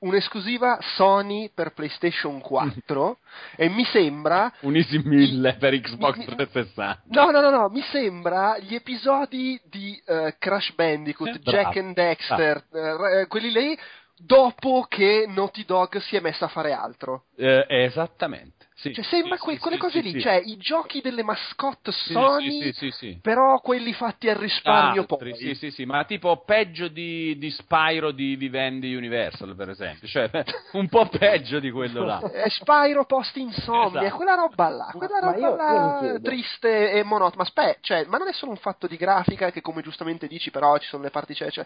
un'esclusiva 0.05 0.78
Sony 0.97 1.50
per 1.52 1.73
PlayStation 1.73 2.41
4 2.41 3.18
e 3.57 3.68
mi 3.68 3.84
sembra 3.86 4.52
Un 4.60 4.76
Easy 4.76 5.00
1000 5.02 5.55
per 5.55 5.78
Xbox 5.81 6.16
mi- 6.16 6.24
360. 6.24 7.02
No, 7.08 7.31
no, 7.31 7.41
no, 7.41 7.50
no, 7.50 7.68
mi 7.68 7.83
sembra 7.91 8.57
gli 8.58 8.74
episodi 8.74 9.60
di 9.65 10.00
eh, 10.07 10.36
Crash 10.39 10.74
Bandicoot, 10.74 11.36
Eh, 11.36 11.39
Jack 11.41 11.73
bravo. 11.73 11.78
and 11.81 11.94
Dexter, 11.94 12.65
eh, 12.73 13.20
eh, 13.20 13.26
quelli 13.26 13.50
lì, 13.50 13.78
dopo 14.16 14.86
che 14.89 15.24
Naughty 15.28 15.65
Dog 15.65 15.99
si 15.99 16.16
è 16.16 16.20
messa 16.20 16.44
a 16.47 16.49
fare 16.49 16.73
altro. 16.73 17.24
Eh, 17.36 17.66
esattamente. 17.68 18.64
Sì, 18.77 18.93
Cioè, 18.93 19.05
sembra 19.05 19.36
sì, 19.36 19.43
que- 19.44 19.55
sì, 19.55 19.61
quelle 19.61 19.77
sì, 19.77 19.83
cose 19.83 19.99
sì, 19.99 20.03
lì, 20.03 20.12
sì. 20.12 20.20
cioè 20.20 20.43
i 20.44 20.57
giochi 20.57 21.01
delle 21.01 21.23
mascotte 21.23 21.93
Sony, 21.93 22.51
sì, 22.61 22.73
sì, 22.73 22.73
sì, 22.73 22.91
sì. 22.91 23.19
però 23.23 23.61
quelli 23.61 23.93
fatti 23.93 24.28
al 24.28 24.35
risparmio 24.36 25.03
Altri, 25.03 25.31
poi. 25.31 25.35
Sì, 25.39 25.55
sì, 25.55 25.70
sì, 25.70 25.85
ma 25.85 26.05
tipo 26.05 26.43
peggio 26.44 26.89
di, 26.89 27.39
di 27.39 27.51
Spyro 27.53 28.11
di 28.11 28.35
Vivendi 28.35 28.94
Universal, 28.94 29.55
per 29.55 29.69
esempio. 29.70 30.09
Cioè, 30.09 30.28
un 30.73 30.89
po' 30.89 31.07
peggio 31.07 31.61
di 31.61 31.70
quello 31.70 32.05
là. 32.05 32.19
Eh, 32.35 32.51
Spyro 32.51 33.05
post 33.07 33.36
insomnia, 33.36 34.01
Esatto. 34.01 34.17
quella 34.17 34.35
roba 34.35 34.69
là, 34.69 34.91
quella 34.93 35.20
Ma 35.20 35.27
roba 35.33 35.39
io- 35.39 35.49
io 35.51 35.55
là 35.55 35.97
chiedo. 35.99 36.28
triste 36.28 36.91
e 36.91 37.03
monotona. 37.05 37.43
Aspetta, 37.43 37.78
cioè, 37.81 38.05
ma 38.07 38.19
non 38.19 38.27
è 38.28 38.33
solo 38.33 38.51
un 38.51 38.57
fatto 38.59 38.86
di 38.89 38.97
grafica 38.97 39.51
che 39.53 39.61
come 39.61 39.83
giustamente 39.83 40.27
dici, 40.27 40.51
però 40.51 40.77
ci 40.78 40.89
sono 40.89 41.05
le 41.05 41.11
parti 41.11 41.33
cioè, 41.35 41.51
cioè, 41.51 41.65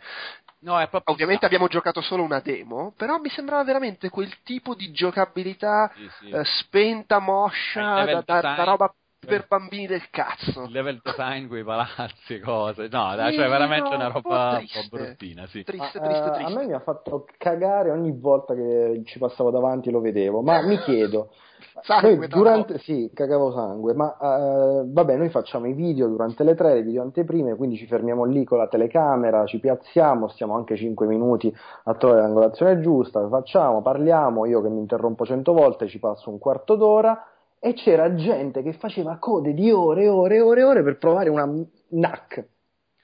No, 0.61 0.78
è 0.81 0.89
proprio... 0.89 1.15
Ovviamente 1.15 1.47
abbiamo 1.47 1.69
giocato 1.69 2.01
solo 2.01 2.23
una 2.23 2.41
demo, 2.41 2.93
però 2.97 3.19
mi 3.19 3.28
sembrava 3.31 3.62
veramente 3.65 4.11
quel 4.11 4.43
tipo 4.43 4.75
di 4.75 4.91
giocabilità 4.91 5.91
Sì, 5.95 6.09
sì. 6.19 6.31
eh, 6.31 6.45
spenta, 6.45 7.08
Il 7.17 7.23
moscia, 7.23 7.95
level 7.95 8.23
da, 8.25 8.41
da- 8.41 8.41
design. 8.41 8.57
da 8.57 8.65
roba 8.65 8.95
per 9.26 9.47
bambini 9.48 9.86
del 9.86 10.08
cazzo. 10.10 10.64
Il 10.64 10.70
level 10.70 11.00
design, 11.02 11.47
quei 11.47 11.64
palazzi 11.64 12.38
cose. 12.40 12.88
No, 12.90 13.14
dai, 13.16 13.34
cioè 13.34 13.48
veramente 13.48 13.88
no, 13.88 13.97
una 13.97 14.08
roba 14.08 14.58
un 14.60 14.66
po' 14.66 14.97
bruttina, 14.97 15.47
sì. 15.47 15.64
Triste, 15.64 15.98
Ma, 15.98 16.06
triste, 16.06 16.28
eh, 16.28 16.32
triste. 16.32 16.52
A 16.52 16.56
me 16.56 16.66
mi 16.66 16.72
ha 16.72 16.80
fatto 16.80 17.26
cagare 17.36 17.90
ogni 17.90 18.12
volta 18.12 18.55
che 18.55 19.02
ci 19.05 19.18
passavo 19.18 19.50
davanti 19.50 19.88
e 19.88 19.92
lo 19.92 20.00
vedevo, 20.00 20.40
ma 20.42 20.62
mi 20.62 20.78
chiedo, 20.78 21.30
Sangue, 21.82 22.28
durante, 22.28 22.78
sì, 22.78 23.10
cagavo 23.12 23.52
sangue, 23.52 23.94
ma 23.94 24.16
eh, 24.16 24.84
vabbè, 24.86 25.16
noi 25.16 25.28
facciamo 25.28 25.66
i 25.66 25.72
video 25.72 26.08
durante 26.08 26.44
le 26.44 26.55
tre, 26.55 26.74
le 26.74 26.82
video 26.82 27.02
anteprime, 27.02 27.56
quindi 27.56 27.76
ci 27.76 27.86
fermiamo 27.86 28.24
lì 28.24 28.44
con 28.44 28.58
la 28.58 28.68
telecamera, 28.68 29.44
ci 29.47 29.58
piazziamo, 29.58 30.28
stiamo 30.28 30.55
anche 30.55 30.76
5 30.76 31.06
minuti 31.06 31.55
a 31.84 31.94
trovare 31.94 32.22
l'angolazione 32.22 32.80
giusta, 32.80 33.26
facciamo, 33.28 33.82
parliamo, 33.82 34.47
io 34.47 34.60
che 34.60 34.68
mi 34.68 34.78
interrompo 34.78 35.24
100 35.24 35.52
volte 35.52 35.86
ci 35.86 35.98
passo 35.98 36.30
un 36.30 36.38
quarto 36.38 36.74
d'ora 36.76 37.22
e 37.61 37.75
c'era 37.75 38.15
gente 38.15 38.62
che 38.62 38.73
faceva 38.73 39.19
code 39.19 39.53
di 39.53 39.70
ore 39.70 40.05
e 40.05 40.09
ore 40.09 40.37
e 40.37 40.41
ore 40.41 40.61
e 40.61 40.65
ore 40.65 40.83
per 40.83 40.99
provare 40.99 41.28
una 41.28 41.49
NAC. 41.91 42.49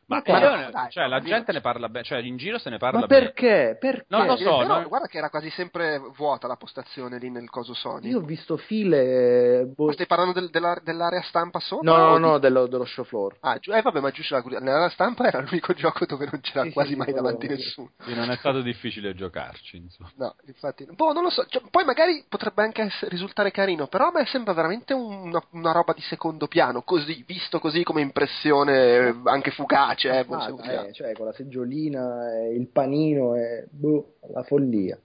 Ma, 0.07 0.23
Ma 0.27 0.39
no, 0.39 0.71
dai, 0.71 0.91
cioè, 0.91 1.07
la 1.07 1.21
gente 1.21 1.51
ne 1.53 1.61
parla 1.61 1.89
bene, 1.89 2.05
cioè 2.05 2.19
in 2.21 2.37
giro 2.37 2.59
se 2.59 2.69
ne 2.71 2.77
parla 2.79 3.01
Ma 3.01 3.07
bene. 3.07 3.23
perché? 3.33 3.77
Perché? 3.81 4.05
Non 4.09 4.27
lo 4.27 4.35
Eh, 4.35 4.43
so, 4.43 4.59
però 4.59 4.81
no? 4.83 4.89
guarda 4.89 5.07
che 5.07 5.17
era 5.19 5.31
quasi 5.31 5.49
sempre 5.51 5.99
vuota 6.17 6.47
la 6.47 6.57
postazione 6.57 7.19
lì 7.19 7.31
nel 7.31 7.49
coso 7.49 7.73
Sony. 7.75 8.09
Io 8.11 8.19
ho 8.19 8.23
visto 8.23 8.57
file. 8.57 9.65
boh- 9.75 9.87
Ma 9.87 9.93
stai 9.93 10.07
parlando 10.07 10.33
del- 10.39 10.51
della- 10.51 10.79
dell'area 10.83 11.23
stampa 11.23 11.59
sopra? 11.61 11.91
No, 11.91 11.97
no, 11.97 12.19
no, 12.19 12.35
di- 12.35 12.41
dello, 12.43 12.67
dello 12.67 12.85
show 12.85 13.05
floor. 13.05 13.37
Ah, 13.41 13.59
giu- 13.59 13.75
eh, 13.75 13.81
vabbè, 13.83 14.01
ma 14.01 14.11
giusto 14.11 14.35
la 14.35 14.43
curiosità. 14.43 14.71
Nell'area 14.71 14.91
stampa 14.93 15.27
era 15.27 15.41
l'unico 15.41 15.73
gioco 15.75 16.05
dove 16.07 16.29
non 16.31 16.41
c'era 16.41 16.65
Sì, 16.65 16.73
quasi 16.73 16.91
sì, 16.91 16.97
mai 16.97 17.13
davanti 17.13 17.47
sì. 17.47 17.53
nessuno. 17.55 17.91
Non 18.07 18.31
è 18.31 18.37
stato 18.37 18.61
difficile 18.61 19.15
giocarci, 19.15 19.77
insomma. 19.79 20.11
No, 20.17 20.35
infatti, 20.47 20.87
boh, 20.91 21.13
non 21.13 21.23
lo 21.23 21.31
so. 21.31 21.45
Cioè, 21.47 21.63
poi 21.71 21.85
magari 21.85 22.25
potrebbe 22.29 22.63
anche 22.63 22.83
essere- 22.83 23.11
risultare 23.11 23.51
carino, 23.51 23.87
però 23.87 24.09
a 24.09 24.13
me 24.13 24.27
sembra 24.27 24.53
veramente 24.53 24.93
una, 24.93 25.43
una 25.53 25.73
roba 25.73 25.93
di 25.93 26.03
secondo 26.03 26.47
piano, 26.47 26.83
così, 26.83 27.25
visto 27.27 27.59
così 27.59 27.83
come 27.83 28.01
impressione 28.03 28.73
eh, 29.09 29.15
anche 29.25 29.51
fugace, 29.51 29.93
eh, 30.03 30.25
boh, 30.25 30.41
se 30.41 30.55
Ah, 30.69 30.87
eh, 30.87 30.93
cioè 30.93 31.13
con 31.13 31.27
la 31.27 31.33
seggiolina, 31.33 32.33
e 32.33 32.55
il 32.55 32.69
panino 32.69 33.35
e 33.35 33.67
boh, 33.71 34.15
la 34.33 34.43
follia. 34.43 34.99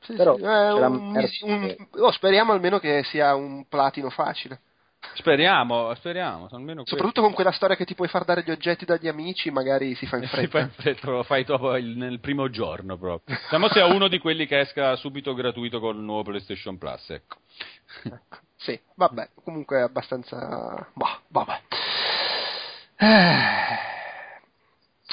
Sì, 0.00 0.14
però 0.14 0.36
sì, 0.36 0.42
eh, 0.42 0.72
un- 0.72 1.28
un- 1.42 1.76
oh, 1.98 2.10
speriamo 2.12 2.52
almeno 2.52 2.78
che 2.78 3.02
sia 3.04 3.34
un 3.34 3.66
platino 3.68 4.10
facile. 4.10 4.60
Speriamo, 5.14 5.94
speriamo. 5.94 6.48
Soprattutto 6.84 7.20
con 7.20 7.34
quella 7.34 7.52
storia 7.52 7.76
che 7.76 7.84
ti 7.84 7.94
puoi 7.94 8.08
far 8.08 8.24
dare 8.24 8.42
gli 8.42 8.50
oggetti 8.50 8.84
dagli 8.84 9.06
amici, 9.06 9.50
magari 9.50 9.94
si 9.94 10.06
fa 10.06 10.16
in 10.16 10.22
Si 10.22 10.28
fretta. 10.28 10.48
fa 10.48 10.58
in 10.60 10.70
fretta, 10.70 11.10
lo 11.10 11.22
fai 11.22 11.44
dopo 11.44 11.76
il- 11.76 11.96
nel 11.96 12.20
primo 12.20 12.48
giorno 12.48 12.96
proprio. 12.96 13.36
Siamo 13.48 13.68
sia 13.68 13.84
uno 13.86 14.08
di 14.08 14.18
quelli 14.18 14.46
che 14.46 14.60
esca 14.60 14.96
subito 14.96 15.34
gratuito 15.34 15.78
col 15.78 15.96
nuovo 15.98 16.22
PlayStation 16.24 16.78
Plus, 16.78 17.10
ecco. 17.10 17.36
Ecco. 18.04 18.38
Sì, 18.56 18.80
vabbè, 18.94 19.28
comunque 19.44 19.78
è 19.78 19.82
abbastanza... 19.82 20.88
Bah, 20.94 21.20
vabbè. 21.28 21.60
Eh. 22.96 24.02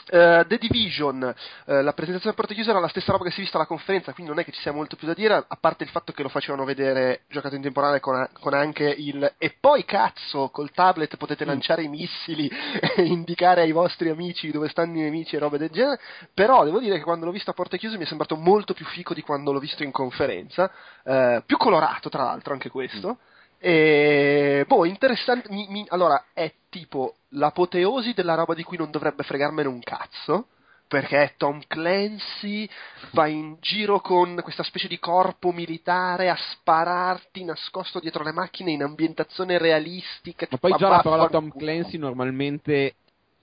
Eh, 0.10 0.46
The 0.48 0.58
Division, 0.58 1.24
eh, 1.66 1.82
la 1.82 1.94
presentazione 1.94 2.34
a 2.34 2.38
porte 2.38 2.54
chiuse 2.54 2.70
era 2.70 2.80
la 2.80 2.88
stessa 2.88 3.12
roba 3.12 3.24
che 3.24 3.32
si 3.32 3.38
è 3.38 3.42
vista 3.42 3.58
alla 3.58 3.68
conferenza, 3.68 4.14
quindi 4.14 4.32
non 4.32 4.42
è 4.42 4.46
che 4.46 4.52
ci 4.52 4.62
sia 4.62 4.72
molto 4.72 4.96
più 4.96 5.08
da 5.08 5.14
dire, 5.14 5.34
a 5.36 5.58
parte 5.60 5.84
il 5.84 5.90
fatto 5.90 6.12
che 6.12 6.24
lo 6.24 6.30
facevano 6.30 6.66
vedere 6.66 7.22
giocato 7.30 7.56
in 7.56 7.62
temporale 7.62 8.00
con, 8.00 8.16
a- 8.16 8.30
con 8.40 8.54
anche 8.54 8.84
il 8.90 9.34
e 9.38 9.56
poi 9.60 9.86
cazzo, 9.86 10.50
col 10.50 10.72
tablet 10.72 11.18
potete 11.18 11.46
lanciare 11.46 11.84
i 11.84 11.88
missili 11.88 12.50
e 12.96 13.04
indicare 13.04 13.62
ai 13.62 13.72
vostri 13.72 14.10
amici 14.10 14.52
dove 14.52 14.70
stanno 14.70 14.98
i 14.98 15.02
nemici 15.02 15.36
e 15.36 15.40
robe 15.40 15.58
del 15.58 15.70
genere, 15.70 16.00
però 16.34 16.64
devo 16.64 16.80
dire 16.80 16.98
che 16.98 17.04
quando 17.04 17.26
l'ho 17.26 17.32
visto 17.32 17.52
a 17.52 17.54
porte 17.54 17.78
chiuse 17.78 17.98
mi 17.98 18.04
è 18.04 18.08
sembrato 18.08 18.36
molto 18.36 18.74
più 18.74 18.86
fico 18.86 19.14
di 19.14 19.22
quando 19.22 19.52
l'ho 19.52 19.60
visto 19.60 19.84
in 19.84 19.92
conferenza, 19.92 20.72
eh, 21.04 21.44
più 21.46 21.58
colorato 21.58 22.10
tra 22.10 22.24
l'altro 22.24 22.54
anche 22.54 22.70
questo. 22.70 23.18
E 23.64 24.66
boh, 24.68 24.86
interessante. 24.86 25.48
mi- 25.52 25.68
mi- 25.70 25.86
allora, 25.90 26.26
è 26.34 26.52
tipo 26.70 27.16
l'apoteosi 27.30 28.14
della 28.14 28.34
roba 28.34 28.56
di 28.56 28.64
cui 28.64 28.76
non 28.76 28.90
dovrebbe 28.90 29.22
fregarmene 29.24 29.68
un 29.68 29.80
cazzo. 29.82 30.48
Perché 30.88 31.24
è 31.24 31.34
Tom 31.38 31.62
Clancy 31.68 32.68
va 33.12 33.26
in 33.28 33.56
giro 33.62 34.02
con 34.02 34.38
questa 34.44 34.64
specie 34.64 34.90
di 34.90 35.00
corpo 35.00 35.54
militare 35.54 36.30
a 36.30 36.36
spararti 36.36 37.46
nascosto 37.46 38.02
dietro 38.02 38.26
le 38.26 38.34
macchine 38.34 38.72
in 38.72 38.84
ambientazione 38.84 39.58
realistica. 39.58 40.48
Ma 40.50 40.58
poi 40.58 40.76
già 40.76 40.90
la 40.90 41.00
parola 41.02 41.30
Tom. 41.30 41.50
Clancy 41.56 41.98
normalmente 41.98 42.96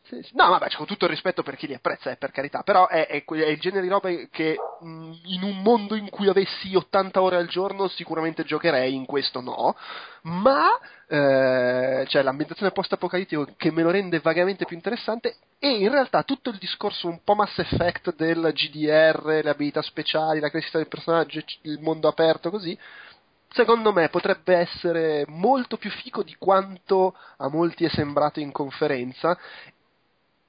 Sì, 0.09 0.23
sì. 0.23 0.31
No, 0.37 0.49
vabbè, 0.49 0.69
c'è 0.69 0.77
con 0.79 0.87
tutto 0.87 1.05
il 1.05 1.11
rispetto 1.11 1.43
per 1.43 1.57
chi 1.57 1.67
li 1.67 1.75
apprezza, 1.75 2.11
eh, 2.11 2.17
per 2.17 2.31
carità, 2.31 2.63
però 2.63 2.87
è, 2.89 3.07
è 3.07 3.23
è 3.25 3.47
il 3.49 3.59
genere 3.61 3.83
di 3.83 3.89
roba 3.89 4.09
che 4.31 4.57
mh, 4.81 5.13
in 5.25 5.43
un 5.43 5.61
mondo 5.61 5.95
in 5.97 6.09
cui 6.09 6.29
avessi 6.29 6.75
80 6.75 7.21
ore 7.21 7.37
al 7.37 7.47
giorno 7.47 7.89
sicuramente 7.89 8.43
giocherei, 8.45 8.95
in 8.95 9.05
questo 9.05 9.41
no, 9.43 9.77
ma 10.23 10.69
eh, 11.09 12.05
c'è 12.07 12.23
l'ambientazione 12.23 12.73
post-apocalittico 12.73 13.49
che 13.59 13.71
me 13.71 13.83
lo 13.83 13.91
rende 13.91 14.21
vagamente 14.21 14.65
più 14.65 14.77
interessante 14.77 15.37
e 15.59 15.69
in 15.77 15.91
realtà 15.91 16.23
tutto 16.23 16.49
il 16.51 16.57
discorso 16.59 17.09
un 17.09 17.21
po' 17.23 17.35
Mass 17.35 17.59
Effect 17.59 18.15
del 18.17 18.51
GDR, 18.55 19.41
le 19.45 19.51
abilità 19.51 19.83
speciali, 19.83 20.41
la 20.41 20.49
crescita 20.51 20.79
del 20.79 20.89
personaggio, 20.89 21.41
il 21.63 21.81
mondo 21.81 22.09
aperto 22.09 22.49
così, 22.51 22.79
secondo 23.51 23.93
me 23.93 24.09
potrebbe 24.09 24.55
essere 24.57 25.25
molto 25.29 25.77
più 25.77 25.91
fico 25.91 26.23
di 26.23 26.35
quanto 26.39 27.15
a 27.39 27.49
molti 27.49 27.85
è 27.85 27.89
sembrato 27.89 28.41
in 28.41 28.53
conferenza 28.53 29.37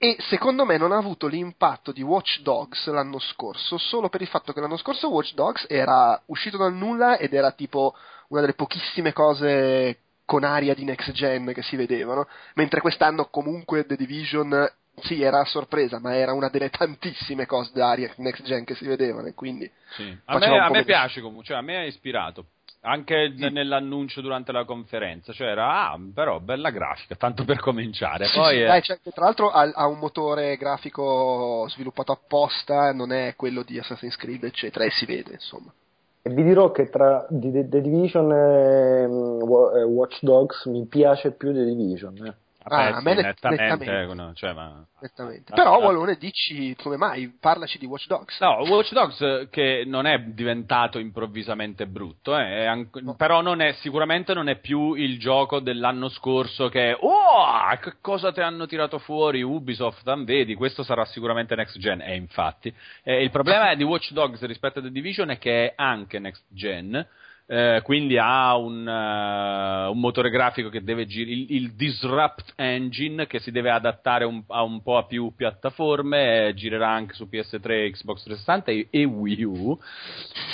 e 0.01 0.15
secondo 0.29 0.63
me 0.63 0.77
non 0.77 0.93
ha 0.93 0.97
avuto 0.97 1.27
l'impatto 1.27 1.91
di 1.91 2.01
Watch 2.01 2.39
Dogs 2.39 2.87
l'anno 2.87 3.19
scorso 3.19 3.77
solo 3.77 4.07
per 4.07 4.21
il 4.21 4.27
fatto 4.27 4.53
che 4.53 4.61
l'anno 4.61 4.77
scorso 4.77 5.11
Watch 5.11 5.33
Dogs 5.33 5.65
era 5.67 6.19
uscito 6.27 6.55
dal 6.55 6.73
nulla 6.73 7.17
ed 7.17 7.33
era 7.33 7.51
tipo 7.51 7.93
una 8.29 8.39
delle 8.39 8.53
pochissime 8.53 9.11
cose 9.11 9.97
con 10.23 10.43
aria 10.43 10.73
di 10.73 10.85
next 10.85 11.11
gen 11.11 11.51
che 11.53 11.63
si 11.63 11.75
vedevano, 11.75 12.27
mentre 12.53 12.81
quest'anno 12.81 13.25
comunque 13.25 13.85
The 13.85 13.95
Division 13.95 14.71
sì, 15.01 15.21
era 15.21 15.39
a 15.39 15.45
sorpresa, 15.45 15.99
ma 15.99 16.15
era 16.15 16.33
una 16.33 16.49
delle 16.49 16.69
tantissime 16.69 17.45
cose 17.45 17.71
d'aria 17.73 18.13
next 18.17 18.43
gen 18.43 18.63
che 18.63 18.75
si 18.75 18.85
vedevano, 18.85 19.27
e 19.27 19.33
quindi 19.33 19.69
sì. 19.95 20.15
A 20.25 20.37
me, 20.37 20.59
a 20.59 20.69
me 20.69 20.83
piace 20.83 21.19
comunque, 21.21 21.45
cioè 21.45 21.57
a 21.57 21.61
me 21.61 21.77
ha 21.77 21.83
ispirato. 21.83 22.45
Anche 22.81 23.33
sì. 23.35 23.49
nell'annuncio 23.49 24.21
durante 24.21 24.53
la 24.53 24.63
conferenza, 24.63 25.33
cioè 25.33 25.47
era, 25.47 25.91
ah, 25.91 25.99
però 26.13 26.39
bella 26.39 26.69
grafica, 26.69 27.15
tanto 27.15 27.43
per 27.43 27.59
cominciare. 27.59 28.25
Sì, 28.27 28.37
Poi 28.37 28.55
sì, 28.55 28.61
è... 28.61 28.65
dai, 28.67 28.81
cioè, 28.81 28.99
tra 29.13 29.25
l'altro 29.25 29.49
ha, 29.49 29.69
ha, 29.73 29.85
un 29.87 29.99
motore 29.99 30.55
grafico 30.55 31.67
sviluppato 31.69 32.13
apposta, 32.13 32.93
non 32.93 33.11
è 33.11 33.33
quello 33.35 33.63
di 33.63 33.77
Assassin's 33.77 34.15
Creed, 34.15 34.45
eccetera, 34.45 34.85
e 34.85 34.91
si 34.91 35.05
vede, 35.05 35.33
insomma. 35.33 35.73
E 36.21 36.29
vi 36.29 36.43
dirò 36.43 36.71
che 36.71 36.89
tra 36.89 37.25
The, 37.29 37.67
The 37.67 37.81
Division 37.81 38.31
e 38.31 39.05
um, 39.05 39.41
Watch 39.43 40.19
Dogs 40.21 40.65
mi 40.65 40.85
piace 40.85 41.31
più 41.31 41.51
The 41.51 41.65
Division. 41.65 42.15
Eh. 42.25 42.33
Ah, 42.69 42.95
a 42.95 43.01
me 43.01 43.13
nettamente, 43.15 43.63
nettamente. 43.63 44.13
No, 44.13 44.33
cioè, 44.33 44.53
ma... 44.53 44.85
nettamente. 45.01 45.53
Però, 45.53 45.75
ah, 45.75 45.77
Wallone, 45.77 46.15
dici 46.15 46.75
come 46.81 46.97
mai? 46.97 47.35
Parlaci 47.39 47.77
di 47.77 47.85
Watch 47.85 48.07
Dogs. 48.07 48.39
No, 48.39 48.63
Watch 48.67 48.93
Dogs 48.93 49.47
che 49.49 49.83
non 49.85 50.05
è 50.05 50.19
diventato 50.19 50.99
improvvisamente 50.99 51.87
brutto, 51.87 52.37
eh, 52.37 52.65
anche, 52.65 53.01
no. 53.01 53.15
però 53.15 53.41
non 53.41 53.61
è, 53.61 53.73
sicuramente 53.73 54.33
non 54.33 54.49
è 54.49 54.59
più 54.59 54.93
il 54.93 55.19
gioco 55.19 55.59
dell'anno 55.59 56.09
scorso 56.09 56.69
che 56.69 56.95
oh, 56.99 57.77
che 57.81 57.93
cosa 58.01 58.31
ti 58.31 58.41
hanno 58.41 58.65
tirato 58.65 58.99
fuori 58.99 59.41
Ubisoft, 59.41 60.23
vedi, 60.23 60.55
questo 60.55 60.83
sarà 60.83 61.05
sicuramente 61.05 61.55
next 61.55 61.77
gen, 61.79 62.01
e 62.01 62.15
infatti. 62.15 62.73
Eh, 63.03 63.23
il 63.23 63.31
problema 63.31 63.73
di 63.75 63.83
Watch 63.83 64.11
Dogs 64.11 64.41
rispetto 64.45 64.79
a 64.79 64.81
The 64.81 64.91
Division 64.91 65.29
è 65.31 65.37
che 65.37 65.69
è 65.69 65.73
anche 65.75 66.19
next 66.19 66.43
gen, 66.49 67.05
eh, 67.51 67.81
quindi 67.83 68.15
ha 68.19 68.55
un, 68.55 68.85
uh, 68.85 69.89
un, 69.89 69.99
motore 69.99 70.29
grafico 70.29 70.69
che 70.69 70.83
deve 70.83 71.07
girare, 71.07 71.35
il, 71.35 71.45
il, 71.49 71.73
Disrupt 71.73 72.53
Engine 72.55 73.25
che 73.25 73.39
si 73.39 73.49
deve 73.49 73.71
adattare 73.71 74.23
un, 74.23 74.43
a 74.49 74.61
un 74.61 74.83
po' 74.83 74.97
a 74.97 75.07
più 75.07 75.33
piattaforme, 75.35 76.49
eh, 76.49 76.53
girerà 76.53 76.91
anche 76.91 77.15
su 77.15 77.27
PS3, 77.27 77.89
Xbox 77.89 78.21
360 78.21 78.69
e, 78.69 78.87
e 78.91 79.03
Wii 79.03 79.43
U. 79.45 79.79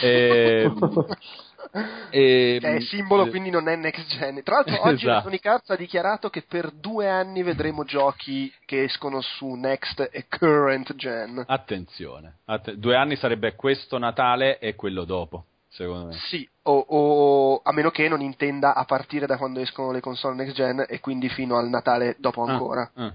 E, 0.01 0.71
e, 2.11 2.57
che 2.61 2.75
è 2.75 2.79
simbolo, 2.79 3.27
quindi 3.27 3.49
non 3.49 3.67
è 3.67 3.75
next 3.75 4.17
gen. 4.17 4.41
Tra 4.41 4.55
l'altro, 4.55 4.87
oggi 4.87 5.05
esatto. 5.05 5.23
Sony 5.23 5.39
Arts 5.43 5.69
ha 5.71 5.75
dichiarato 5.75 6.29
che 6.29 6.43
per 6.47 6.71
due 6.71 7.09
anni 7.09 7.43
vedremo 7.43 7.83
giochi 7.83 8.49
che 8.63 8.83
escono 8.83 9.19
su 9.19 9.55
next 9.55 9.99
e 10.13 10.27
current 10.29 10.95
gen. 10.95 11.43
Attenzione, 11.45 12.37
att- 12.45 12.71
due 12.71 12.95
anni 12.95 13.17
sarebbe 13.17 13.53
questo 13.55 13.97
Natale 13.97 14.59
e 14.59 14.75
quello 14.75 15.03
dopo 15.03 15.47
secondo 15.75 16.07
me. 16.07 16.13
Sì, 16.29 16.47
o, 16.63 16.85
o, 16.87 17.61
a 17.63 17.71
meno 17.73 17.91
che 17.91 18.07
non 18.07 18.21
intenda 18.21 18.73
a 18.73 18.85
partire 18.85 19.25
da 19.25 19.37
quando 19.37 19.59
escono 19.59 19.91
le 19.91 19.99
console 19.99 20.35
next 20.35 20.55
gen 20.55 20.85
e 20.87 20.99
quindi 20.99 21.29
fino 21.29 21.57
al 21.57 21.67
Natale 21.67 22.15
dopo 22.17 22.43
ah, 22.43 22.51
ancora. 22.51 22.91
Ah, 22.95 23.05
ah 23.05 23.13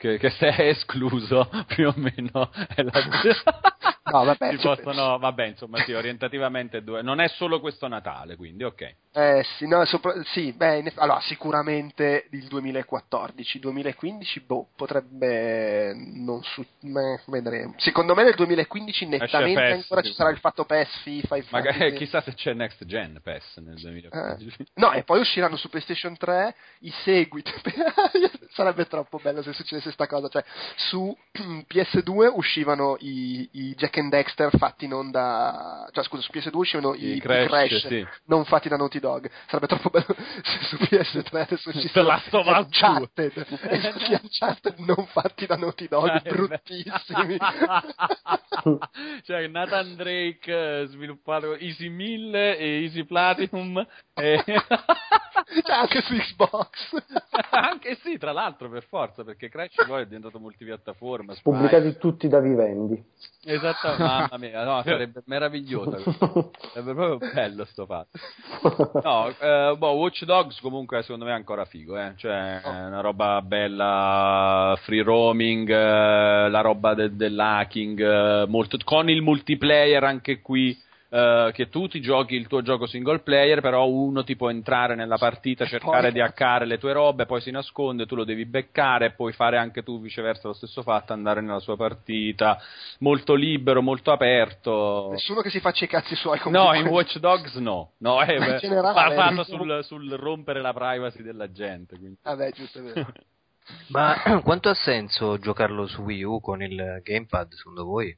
che, 0.00 0.16
che 0.16 0.30
se 0.30 0.48
è 0.48 0.68
escluso 0.68 1.50
più 1.68 1.86
o 1.88 1.94
meno 1.96 2.50
è 2.74 2.82
la 2.82 2.90
no 4.04 4.24
vabbè, 4.24 4.50
si 4.50 4.56
possono, 4.58 5.18
vabbè 5.18 5.46
insomma 5.46 5.78
sì 5.82 5.92
orientativamente 5.92 6.82
due. 6.82 7.02
Non 7.02 7.20
è 7.20 7.28
solo 7.28 7.60
questo 7.60 7.88
Natale 7.88 8.36
quindi 8.36 8.64
ok. 8.64 8.94
Eh 9.12 9.44
sì, 9.56 9.66
no, 9.66 9.84
sopra, 9.86 10.14
sì 10.26 10.52
beh, 10.52 10.92
allora 10.96 11.20
sicuramente 11.20 12.26
il 12.30 12.46
2014 12.46 13.58
2015 13.58 14.40
boh 14.40 14.68
potrebbe 14.76 15.92
non 15.94 16.42
su, 16.42 16.64
beh, 16.80 17.22
vedremo. 17.26 17.74
Secondo 17.78 18.14
me 18.14 18.22
nel 18.22 18.34
2015 18.34 19.06
nettamente 19.06 19.60
PES, 19.60 19.72
ancora 19.72 20.02
ci 20.02 20.12
sarà 20.12 20.30
il 20.30 20.38
fatto 20.38 20.64
PES 20.64 21.00
FIFA 21.02 21.38
magari 21.50 21.94
chissà 21.94 22.20
se 22.20 22.34
c'è 22.34 22.52
Next 22.52 22.84
Gen 22.84 23.20
PES 23.22 23.56
nel 23.56 23.80
2015 23.80 24.62
eh. 24.62 24.66
no 24.74 24.92
e 24.92 25.02
poi 25.02 25.20
usciranno 25.20 25.56
su 25.56 25.68
PlayStation 25.68 26.16
3 26.16 26.54
i 26.80 26.92
seguiti. 27.02 27.52
Sarebbe 28.52 28.86
troppo 28.86 29.18
bello 29.22 29.42
se 29.42 29.52
succedesse 29.52 29.94
questa 29.94 30.06
cosa, 30.06 30.28
cioè 30.28 30.44
su 30.76 31.16
PS2 31.68 32.30
uscivano 32.34 32.96
i, 33.00 33.48
i, 33.52 33.74
Jack 33.74 33.89
and 33.98 34.10
Dexter 34.10 34.56
fatti 34.56 34.86
non 34.86 35.10
da, 35.10 35.88
cioè 35.92 36.04
scusa, 36.04 36.22
su 36.22 36.30
PS2 36.32 36.56
uscivano 36.56 36.94
i, 36.94 37.16
i 37.16 37.20
Crash, 37.20 37.46
Crash 37.46 37.86
sì. 37.86 38.06
non 38.26 38.44
fatti 38.44 38.68
da 38.68 38.76
Naughty 38.76 38.98
Dog, 38.98 39.30
sarebbe 39.46 39.66
troppo 39.66 39.90
bello 39.90 40.06
se 40.42 40.64
su 40.64 40.76
PS3 40.76 41.36
adesso 41.36 41.72
ci 41.72 41.88
sono 41.88 42.20
Uncharted, 42.32 43.46
gli 43.70 44.18
Uncharted 44.22 44.78
non 44.78 45.06
fatti 45.06 45.46
da 45.46 45.56
Naughty 45.56 45.88
Dog, 45.88 46.08
ah, 46.08 46.20
bruttissimi. 46.20 47.36
cioè 49.24 49.46
Nathan 49.46 49.96
Drake 49.96 50.80
eh, 50.82 50.86
sviluppato 50.86 51.56
Easy 51.56 51.88
1000 51.88 52.58
e 52.58 52.82
Easy 52.82 53.04
Platinum 53.04 53.86
e... 54.14 54.44
cioè 55.64 55.76
anche 55.76 56.00
su 56.02 56.14
Xbox. 56.14 57.02
Anche 57.50 57.96
sì 58.02 58.18
tra 58.18 58.32
l'altro 58.32 58.68
per 58.68 58.84
forza 58.84 59.24
perché 59.24 59.48
Crash 59.48 59.84
poi 59.86 60.02
è 60.02 60.06
diventato 60.06 60.38
multipiattaforma 60.38 61.34
pubblicati 61.42 61.96
tutti 61.98 62.28
da 62.28 62.40
vivendi 62.40 63.02
esatto 63.44 63.94
mamma 64.02 64.36
mia 64.38 64.64
no, 64.64 64.82
sarebbe 64.82 65.22
meraviglioso 65.26 65.98
sarebbe 66.72 66.94
proprio 66.94 67.32
bello 67.32 67.64
sto 67.64 67.86
fatto 67.86 68.18
no 69.02 69.28
eh, 69.28 69.74
boh, 69.76 69.92
Watch 69.92 70.24
Dogs 70.24 70.60
comunque 70.60 71.02
secondo 71.02 71.24
me 71.24 71.30
è 71.30 71.34
ancora 71.34 71.64
figo 71.64 71.98
eh? 71.98 72.12
cioè 72.16 72.60
oh. 72.62 72.70
è 72.70 72.84
una 72.86 73.00
roba 73.00 73.40
bella 73.42 74.78
free 74.82 75.02
roaming 75.02 75.68
eh, 75.70 76.48
la 76.50 76.60
roba 76.60 76.94
de- 76.94 77.16
dell'hacking 77.16 78.00
eh, 78.00 78.46
molto, 78.46 78.76
con 78.84 79.08
il 79.08 79.22
multiplayer 79.22 80.04
anche 80.04 80.40
qui 80.40 80.78
Uh, 81.10 81.50
che 81.50 81.68
tu 81.68 81.88
ti 81.88 82.00
giochi 82.00 82.36
il 82.36 82.46
tuo 82.46 82.62
gioco 82.62 82.86
single 82.86 83.18
player, 83.18 83.60
però 83.60 83.88
uno 83.88 84.22
ti 84.22 84.36
può 84.36 84.48
entrare 84.48 84.94
nella 84.94 85.18
partita, 85.18 85.66
cercare 85.66 86.02
poi... 86.02 86.12
di 86.12 86.20
hackare 86.20 86.66
le 86.66 86.78
tue 86.78 86.92
robe, 86.92 87.26
poi 87.26 87.40
si 87.40 87.50
nasconde, 87.50 88.06
tu 88.06 88.14
lo 88.14 88.22
devi 88.22 88.46
beccare 88.46 89.06
e 89.06 89.10
puoi 89.10 89.32
fare 89.32 89.56
anche 89.56 89.82
tu 89.82 90.00
viceversa 90.00 90.46
lo 90.46 90.54
stesso 90.54 90.82
fatto, 90.82 91.12
andare 91.12 91.40
nella 91.40 91.58
sua 91.58 91.76
partita, 91.76 92.60
molto 93.00 93.34
libero, 93.34 93.82
molto 93.82 94.12
aperto. 94.12 95.08
Nessuno 95.10 95.40
che 95.40 95.50
si 95.50 95.58
faccia 95.58 95.84
i 95.84 95.88
cazzi 95.88 96.14
suoi 96.14 96.38
No, 96.44 96.74
in 96.74 96.86
Watch 96.86 97.18
Dogs 97.18 97.56
no, 97.56 97.94
no 97.98 98.20
è 98.22 98.38
beh, 98.38 98.68
basato 98.80 99.42
sul, 99.42 99.80
sul, 99.82 100.12
rompere 100.12 100.60
la 100.60 100.72
privacy 100.72 101.24
della 101.24 101.50
gente. 101.50 101.96
Quindi. 101.96 102.18
Vabbè, 102.22 102.52
giusto, 102.52 102.78
è 102.78 102.82
vero. 102.82 103.12
Ma 103.88 104.14
quanto 104.42 104.68
ha 104.68 104.74
senso 104.74 105.38
giocarlo 105.38 105.86
su 105.86 106.02
Wii 106.02 106.22
U 106.22 106.40
con 106.40 106.62
il 106.62 107.00
gamepad, 107.02 107.52
secondo 107.52 107.84
voi? 107.84 108.16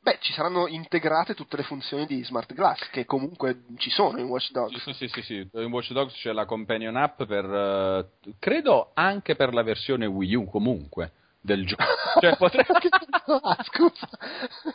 Beh, 0.00 0.18
ci 0.20 0.32
saranno 0.32 0.66
integrate 0.68 1.34
tutte 1.34 1.56
le 1.56 1.64
funzioni 1.64 2.06
di 2.06 2.22
Smart 2.24 2.52
Glass 2.54 2.88
che 2.90 3.04
comunque 3.04 3.64
ci 3.76 3.90
sono 3.90 4.18
in 4.18 4.26
Watch 4.26 4.52
Dogs. 4.52 4.80
Sì, 4.82 4.92
sì, 4.92 5.08
sì, 5.08 5.22
sì. 5.22 5.48
in 5.52 5.72
Watch 5.72 5.92
Dogs 5.92 6.14
c'è 6.14 6.32
la 6.32 6.46
companion 6.46 6.96
app 6.96 7.22
per 7.24 7.44
uh, 7.44 8.32
credo 8.38 8.92
anche 8.94 9.34
per 9.34 9.52
la 9.52 9.62
versione 9.62 10.06
Wii 10.06 10.34
U 10.34 10.44
comunque 10.46 11.12
del 11.40 11.66
gioco. 11.66 11.84
Cioè, 12.20 12.36
potrei... 12.36 12.64
ah, 12.66 13.56
scusa, 13.62 14.08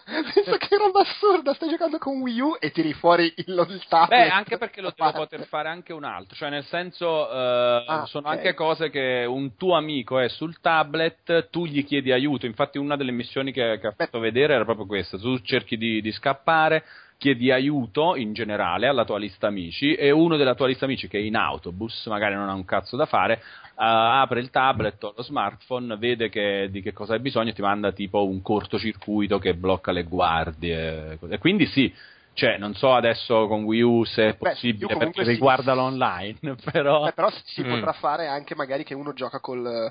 penso 0.05 0.57
che 0.57 0.77
roba 0.77 1.01
assurda. 1.01 1.53
Stai 1.53 1.69
giocando 1.69 1.97
con 1.97 2.21
Wii 2.21 2.39
U 2.39 2.55
e 2.57 2.71
tiri 2.71 2.93
fuori 2.93 3.33
il, 3.35 3.65
il 3.69 3.83
tablet. 3.89 4.27
Beh, 4.27 4.29
anche 4.29 4.57
perché 4.57 4.79
lo 4.79 4.93
devo 4.95 5.11
poter 5.11 5.45
fare 5.47 5.67
anche 5.67 5.91
un 5.91 6.05
altro. 6.05 6.35
Cioè, 6.35 6.49
nel 6.49 6.63
senso, 6.63 7.07
uh, 7.07 7.83
ah, 7.85 8.05
sono 8.05 8.27
okay. 8.27 8.37
anche 8.37 8.53
cose 8.53 8.89
che 8.89 9.25
un 9.27 9.57
tuo 9.57 9.75
amico 9.75 10.19
è 10.19 10.29
sul 10.29 10.61
tablet, 10.61 11.49
tu 11.49 11.65
gli 11.65 11.83
chiedi 11.83 12.13
aiuto. 12.13 12.45
Infatti, 12.45 12.77
una 12.77 12.95
delle 12.95 13.11
missioni 13.11 13.51
che, 13.51 13.79
che 13.81 13.87
ha 13.87 13.93
fatto 13.97 14.19
vedere 14.19 14.53
era 14.53 14.63
proprio 14.63 14.85
questa: 14.85 15.17
tu 15.17 15.41
cerchi 15.41 15.75
di, 15.75 16.01
di 16.01 16.11
scappare 16.13 16.85
chiedi 17.23 17.51
aiuto 17.51 18.17
in 18.17 18.33
generale 18.33 18.85
alla 18.85 19.05
tua 19.05 19.17
lista 19.17 19.47
amici 19.47 19.93
e 19.93 20.11
uno 20.11 20.35
della 20.35 20.55
tua 20.55 20.67
lista 20.67 20.83
amici 20.83 21.07
che 21.07 21.19
è 21.19 21.21
in 21.21 21.37
autobus, 21.37 22.05
magari 22.07 22.35
non 22.35 22.49
ha 22.49 22.53
un 22.53 22.65
cazzo 22.65 22.97
da 22.97 23.05
fare, 23.05 23.41
uh, 23.75 23.75
apre 23.75 24.41
il 24.41 24.49
tablet 24.49 25.01
o 25.05 25.13
lo 25.15 25.23
smartphone, 25.23 25.95
vede 25.95 26.27
che, 26.27 26.67
di 26.69 26.81
che 26.81 26.91
cosa 26.91 27.13
hai 27.13 27.21
bisogno 27.21 27.51
e 27.51 27.53
ti 27.53 27.61
manda 27.61 27.93
tipo 27.93 28.27
un 28.27 28.41
cortocircuito 28.41 29.39
che 29.39 29.53
blocca 29.53 29.93
le 29.93 30.03
guardie. 30.03 31.17
E 31.29 31.37
quindi 31.37 31.65
sì, 31.67 31.93
cioè, 32.33 32.57
non 32.57 32.73
so 32.73 32.93
adesso 32.93 33.47
con 33.47 33.63
Wii 33.63 33.81
U 33.81 34.03
se 34.03 34.27
è 34.27 34.35
possibile 34.35 34.93
Beh, 34.93 34.97
perché 34.97 35.23
riguarda 35.23 35.71
si... 35.71 35.77
l'online, 35.77 36.55
però... 36.73 37.05
Beh, 37.05 37.13
però 37.13 37.29
si 37.45 37.63
mm. 37.63 37.69
potrà 37.69 37.93
fare 37.93 38.27
anche 38.27 38.53
magari 38.53 38.83
che 38.83 38.95
uno 38.95 39.13
gioca 39.13 39.39
col, 39.39 39.89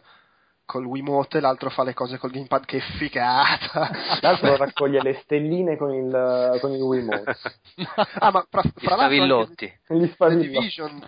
col 0.64 0.84
Wiimote, 0.84 1.40
l'altro 1.40 1.70
fa 1.70 1.82
le 1.82 1.94
cose 1.94 2.18
col 2.18 2.30
gamepad, 2.30 2.64
che 2.64 2.80
figata! 2.98 3.90
L'altro 4.20 4.56
raccoglie 4.56 5.02
le 5.02 5.20
stelline 5.22 5.76
con 5.76 5.92
il, 5.92 6.58
con 6.60 6.72
il 6.72 6.80
Wiimote. 6.80 7.36
ah, 8.14 8.30
ma 8.30 8.46
fra, 8.48 8.62
fra 8.62 8.94
spavillotti. 8.94 9.72
Gli 9.88 10.06
spavillotti. 10.06 10.48
Division, 10.48 11.04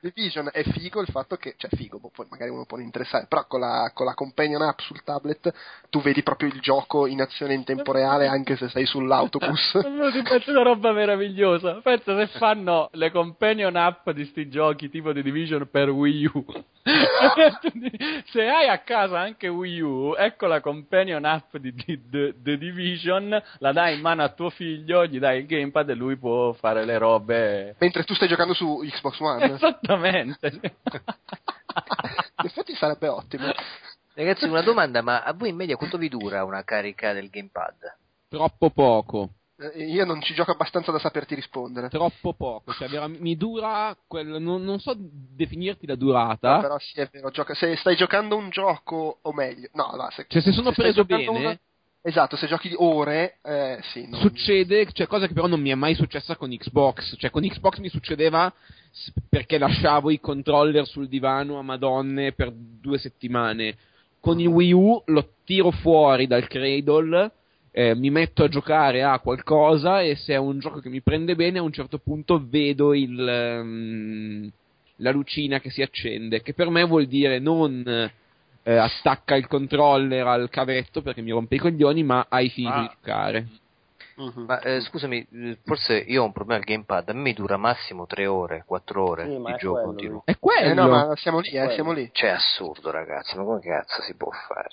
Division 0.00 0.48
è 0.52 0.62
figo 0.62 1.00
il 1.00 1.08
fatto 1.08 1.36
che, 1.36 1.54
cioè 1.56 1.70
figo, 1.76 1.98
boh, 1.98 2.10
poi 2.12 2.26
magari 2.30 2.50
uno 2.50 2.64
può 2.64 2.78
interessare, 2.78 3.26
però 3.28 3.46
con 3.46 3.60
la, 3.60 3.90
con 3.94 4.06
la 4.06 4.14
companion 4.14 4.62
app 4.62 4.80
sul 4.80 5.02
tablet 5.02 5.52
tu 5.88 6.00
vedi 6.00 6.22
proprio 6.22 6.48
il 6.48 6.60
gioco 6.60 7.06
in 7.06 7.20
azione 7.20 7.54
in 7.54 7.64
tempo 7.64 7.92
reale 7.92 8.26
anche 8.26 8.56
se 8.56 8.68
sei 8.68 8.86
sull'autobus. 8.86 9.78
ti 10.12 10.22
penso 10.22 10.50
una 10.50 10.62
roba 10.62 10.92
meravigliosa. 10.92 11.80
Pensa 11.82 12.16
se 12.16 12.26
fanno 12.38 12.88
le 12.92 13.10
companion 13.10 13.76
app 13.76 14.08
di 14.10 14.24
sti 14.24 14.48
giochi 14.48 14.88
tipo 14.88 15.12
di 15.12 15.22
Division 15.22 15.68
per 15.70 15.90
Wii 15.90 16.30
U. 16.32 16.44
se 18.32 18.48
hai 18.48 18.68
a 18.68 18.78
casa 18.78 19.20
anche 19.20 19.48
Wii 19.48 19.80
U, 19.80 20.14
ecco 20.16 20.46
la 20.46 20.60
companion 20.60 21.24
app 21.24 21.56
di, 21.56 21.72
di, 21.74 22.00
di 22.08 22.34
The 22.42 22.58
Division, 22.58 23.42
la 23.58 23.72
dai 23.72 23.96
in 23.96 24.00
mano 24.00 24.22
a 24.22 24.30
tuo 24.30 24.50
figlio, 24.50 25.04
gli 25.06 25.18
dai 25.18 25.40
il 25.40 25.46
gamepad 25.46 25.90
e 25.90 25.94
lui 25.94 26.16
può 26.16 26.52
fare 26.52 26.84
le 26.84 26.98
robe. 26.98 27.76
Mentre 27.78 28.04
tu 28.04 28.14
stai 28.14 28.28
giocando 28.28 28.54
su 28.54 28.82
Xbox 28.82 29.20
One. 29.20 29.52
Esattamente. 29.54 30.60
In 30.62 32.46
effetti 32.46 32.74
sarebbe 32.74 33.08
ottimo. 33.08 33.52
Ragazzi, 34.14 34.46
una 34.46 34.62
domanda, 34.62 35.02
ma 35.02 35.22
a 35.22 35.32
voi 35.32 35.50
in 35.50 35.56
media 35.56 35.76
quanto 35.76 35.98
vi 35.98 36.08
dura 36.08 36.44
una 36.44 36.64
carica 36.64 37.12
del 37.12 37.28
gamepad? 37.30 37.96
Troppo 38.28 38.70
poco. 38.70 39.30
Eh, 39.74 39.84
Io 39.84 40.04
non 40.04 40.22
ci 40.22 40.32
gioco 40.34 40.52
abbastanza 40.52 40.90
da 40.90 40.98
saperti 40.98 41.34
rispondere. 41.34 41.88
Troppo 41.90 42.32
poco. 42.32 42.72
Cioè, 42.72 42.88
vera- 42.88 43.08
mi 43.08 43.36
dura. 43.36 43.94
quel- 44.06 44.40
non, 44.40 44.62
non 44.64 44.78
so 44.80 44.94
definirti 44.96 45.86
la 45.86 45.92
No, 45.94 45.98
durata. 45.98 46.60
però 46.60 46.78
sì, 46.78 46.98
è 46.98 47.08
vero, 47.12 47.30
gioca- 47.30 47.54
se 47.54 47.76
stai 47.76 47.96
giocando 47.96 48.36
un 48.36 48.48
gioco, 48.50 49.18
o 49.20 49.32
meglio, 49.32 49.68
no, 49.74 49.90
no, 49.96 50.08
se, 50.10 50.24
Cioè, 50.28 50.40
se 50.40 50.52
sono 50.52 50.72
stai 50.72 50.84
preso 50.92 51.04
bene. 51.04 51.28
una- 51.28 51.58
esatto, 52.02 52.36
se 52.36 52.46
giochi 52.46 52.72
ore, 52.76 53.38
eh, 53.42 53.78
sì. 53.92 54.08
non- 54.08 54.20
Succede, 54.20 54.90
cioè 54.92 55.06
cosa 55.06 55.26
che 55.26 55.34
però 55.34 55.46
non 55.46 55.60
mi 55.60 55.68
è 55.70 55.74
mai 55.74 55.94
successa 55.94 56.36
con 56.36 56.48
Xbox. 56.50 57.16
Cioè, 57.18 57.30
con 57.30 57.42
Xbox 57.42 57.78
mi 57.78 57.88
succedeva 57.90 58.50
perché 59.28 59.58
lasciavo 59.58 60.10
i 60.10 60.20
controller 60.20 60.86
sul 60.86 61.08
divano 61.08 61.58
a 61.58 61.62
madonne 61.62 62.32
per 62.32 62.50
due 62.52 62.98
settimane. 62.98 63.76
Con 64.20 64.40
il 64.40 64.46
Wii 64.48 64.72
U 64.72 65.02
lo 65.06 65.32
tiro 65.44 65.70
fuori 65.70 66.26
dal 66.26 66.46
cradle, 66.48 67.30
eh, 67.72 67.94
mi 67.94 68.10
metto 68.10 68.42
a 68.44 68.48
giocare 68.48 69.02
a 69.02 69.18
qualcosa 69.20 70.00
e 70.00 70.16
se 70.16 70.34
è 70.34 70.36
un 70.36 70.58
gioco 70.58 70.80
che 70.80 70.88
mi 70.88 71.00
prende 71.02 71.34
bene, 71.36 71.58
a 71.58 71.62
un 71.62 71.72
certo 71.72 71.98
punto 71.98 72.42
vedo 72.44 72.94
il, 72.94 73.18
ehm, 73.28 74.50
la 74.96 75.10
lucina 75.12 75.60
che 75.60 75.70
si 75.70 75.82
accende, 75.82 76.42
che 76.42 76.52
per 76.52 76.68
me 76.68 76.84
vuol 76.84 77.06
dire 77.06 77.38
non 77.38 77.82
eh, 78.62 78.76
attacca 78.76 79.36
il 79.36 79.46
controller 79.46 80.26
al 80.26 80.48
cavetto 80.50 81.00
perché 81.00 81.22
mi 81.22 81.30
rompe 81.30 81.54
i 81.54 81.58
coglioni, 81.58 82.02
ma 82.02 82.26
hai 82.28 82.48
finito 82.50 82.74
Ah. 82.74 82.80
di 82.82 82.88
giocare. 82.94 83.46
Mhm. 84.20 84.44
Ma 84.44 84.60
eh, 84.60 84.80
scusami, 84.82 85.26
eh, 85.32 85.58
forse 85.64 85.96
io 85.96 86.22
ho 86.22 86.26
un 86.26 86.32
problema 86.32 86.60
al 86.60 86.66
gamepad, 86.66 87.08
a 87.08 87.12
me 87.14 87.32
dura 87.32 87.56
massimo 87.56 88.04
3 88.06 88.26
ore, 88.26 88.64
4 88.66 89.02
ore 89.02 89.24
Sì, 89.24 89.42
di 89.42 89.54
gioco 89.56 89.72
quello, 89.72 89.86
continuo. 89.86 90.22
È 90.26 90.38
quello. 90.38 90.70
Eh 90.70 90.74
no, 90.74 90.88
ma 90.88 91.16
siamo 91.16 91.38
lì, 91.38 91.48
eh, 91.50 91.70
siamo 91.70 91.92
lì. 91.92 92.10
Cioè, 92.12 92.30
assurdo, 92.30 92.90
ragazzi, 92.90 93.36
ma 93.36 93.44
come 93.44 93.60
cazzo 93.60 94.02
si 94.02 94.14
può 94.14 94.30
fare, 94.30 94.68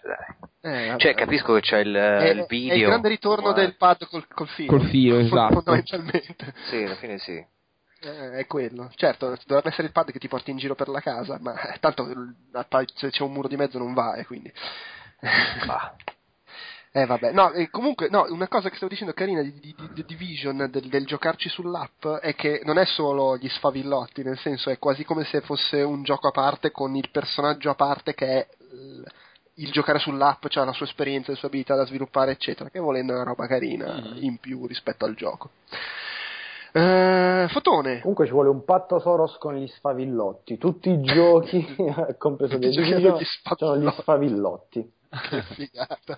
dai? 0.62 0.94
Eh. 0.94 0.98
Cioè, 0.98 1.14
capisco 1.16 1.54
che 1.54 1.62
c'è 1.62 1.78
il, 1.80 1.96
È, 1.96 2.30
il 2.30 2.46
video. 2.48 2.74
è 2.74 2.78
il 2.78 2.86
grande 2.86 3.08
ritorno 3.08 3.48
ma- 3.48 3.54
del 3.54 3.78
pad 3.78 4.06
col, 4.08 4.28
col 4.28 4.48
filo. 4.50 4.78
Col 4.78 4.88
filo, 4.88 5.18
esatto. 5.20 5.54
Fondamentalmente. 5.54 6.54
Sì, 6.66 6.84
alla 6.84 6.96
fine 6.96 7.18
sì. 7.20 7.46
Eh, 8.00 8.32
è 8.32 8.46
quello. 8.48 8.92
Certo, 8.96 9.36
dovrebbe 9.46 9.70
essere 9.70 9.88
il 9.88 9.94
pad 9.94 10.12
che 10.12 10.20
ti 10.20 10.28
porti 10.28 10.52
in 10.52 10.58
giro 10.58 10.76
per 10.76 10.90
la 10.90 11.00
casa, 11.00 11.38
ma 11.40 11.74
eh, 11.74 11.80
tanto 11.80 12.06
se 12.96 13.10
c'è 13.10 13.24
un 13.24 13.32
muro 13.32 13.48
di 13.48 13.56
mezzo 13.56 13.78
non 13.78 13.94
va, 13.94 14.16
eh, 14.16 14.26
quindi. 14.26 14.52
Bah. 15.66 15.96
Eh 16.98 17.06
vabbè, 17.06 17.32
no, 17.32 17.52
e 17.52 17.70
comunque, 17.70 18.10
no, 18.10 18.26
una 18.30 18.48
cosa 18.48 18.70
che 18.70 18.76
stavo 18.76 18.90
dicendo 18.90 19.14
carina 19.14 19.44
di, 19.44 19.54
di, 19.60 19.76
di 19.94 20.04
Division, 20.04 20.68
del, 20.72 20.88
del 20.88 21.06
giocarci 21.06 21.48
sull'app, 21.48 22.08
è 22.22 22.34
che 22.34 22.62
non 22.64 22.80
è 22.80 22.86
solo 22.86 23.38
gli 23.38 23.48
sfavillotti, 23.48 24.24
nel 24.24 24.40
senso 24.40 24.72
è 24.72 24.80
quasi 24.80 25.06
come 25.06 25.24
se 25.24 25.42
fosse 25.42 25.84
un 25.84 26.02
gioco 26.02 26.30
a 26.30 26.32
parte 26.32 26.72
con 26.72 26.96
il 26.96 27.12
personaggio 27.12 27.70
a 27.70 27.76
parte 27.76 28.16
che 28.16 28.26
è 28.26 28.48
il, 28.72 29.06
il 29.58 29.72
giocare 29.72 30.00
sull'app, 30.00 30.48
cioè 30.48 30.66
la 30.66 30.74
sua 30.74 30.88
esperienza, 30.88 31.30
le 31.30 31.38
sue 31.38 31.50
abilità 31.50 31.76
da 31.76 31.86
sviluppare, 31.86 32.32
eccetera, 32.32 32.72
che 32.72 32.80
volendo 32.80 33.14
è 33.14 33.18
una 33.18 33.26
roba 33.26 33.46
carina 33.46 34.16
in 34.16 34.40
più 34.40 34.66
rispetto 34.66 35.06
al 35.06 35.14
gioco. 35.14 35.52
Eh, 36.72 37.46
fotone, 37.50 38.02
Comunque 38.02 38.26
ci 38.26 38.32
vuole 38.32 38.50
un 38.50 38.64
patto 38.64 38.98
Soros 38.98 39.38
con 39.38 39.56
gli 39.56 39.68
sfavillotti. 39.68 40.58
Tutti 40.58 40.90
i 40.90 41.02
giochi, 41.02 41.76
compreso 42.18 42.58
dei 42.58 42.72
giochi 42.72 43.24
sono 43.56 43.78
gli 43.78 43.88
sfavillotti. 43.92 44.96
Che 45.30 45.42
figata. 45.54 46.18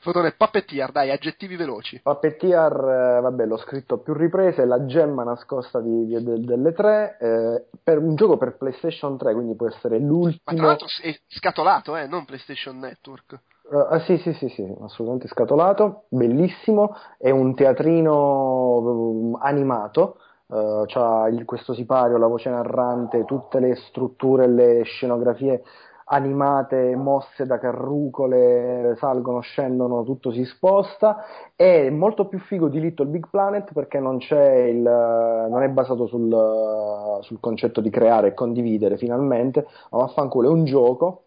fotone, 0.00 0.32
puppeteer, 0.36 0.92
dai, 0.92 1.10
aggettivi 1.10 1.56
veloci. 1.56 2.00
Puppeteer, 2.02 2.72
eh, 2.72 3.20
vabbè, 3.20 3.46
l'ho 3.46 3.56
scritto 3.58 3.94
a 3.94 3.98
più 3.98 4.14
riprese, 4.14 4.64
la 4.64 4.84
gemma 4.86 5.24
nascosta 5.24 5.80
di- 5.80 6.06
di- 6.06 6.22
del- 6.22 6.44
delle 6.44 6.72
tre, 6.72 7.16
eh, 7.20 7.64
per 7.82 7.98
un 7.98 8.14
gioco 8.14 8.36
per 8.36 8.56
PlayStation 8.56 9.16
3, 9.16 9.32
quindi 9.34 9.54
può 9.54 9.68
essere 9.68 9.98
Ma 9.98 10.06
tra 10.06 10.08
l'ultimo. 10.08 10.66
l'altro 10.66 10.86
è 11.02 11.16
scatolato, 11.28 11.96
eh, 11.96 12.06
non 12.06 12.24
PlayStation 12.24 12.78
Network. 12.78 13.38
Ah, 13.68 13.98
sì, 14.00 14.16
sì, 14.18 14.32
sì, 14.34 14.48
sì, 14.50 14.62
assolutamente 14.80 15.26
scatolato, 15.26 16.04
bellissimo, 16.10 16.94
è 17.18 17.30
un 17.30 17.52
teatrino 17.56 18.76
um, 18.76 19.38
animato, 19.42 20.18
eh, 20.48 20.84
c'ha 20.86 21.26
il- 21.28 21.44
questo 21.44 21.74
sipario, 21.74 22.16
la 22.16 22.28
voce 22.28 22.48
narrante, 22.48 23.24
tutte 23.24 23.58
le 23.58 23.74
strutture, 23.74 24.46
le 24.46 24.84
scenografie 24.84 25.64
animate, 26.08 26.94
mosse 26.96 27.46
da 27.46 27.58
carrucole, 27.58 28.94
salgono, 28.98 29.40
scendono, 29.40 30.04
tutto 30.04 30.30
si 30.32 30.44
sposta, 30.44 31.24
è 31.54 31.90
molto 31.90 32.26
più 32.28 32.38
figo 32.38 32.68
di 32.68 32.80
Little 32.80 33.06
Big 33.06 33.28
Planet 33.28 33.72
perché 33.72 33.98
non 33.98 34.18
c'è 34.18 34.64
il, 34.64 34.82
non 34.82 35.62
è 35.62 35.68
basato 35.68 36.06
sul, 36.06 37.18
sul 37.22 37.40
concetto 37.40 37.80
di 37.80 37.90
creare 37.90 38.28
e 38.28 38.34
condividere 38.34 38.96
finalmente, 38.96 39.66
ma 39.90 39.98
vaffanculo 39.98 40.48
è 40.48 40.52
un 40.52 40.64
gioco 40.64 41.22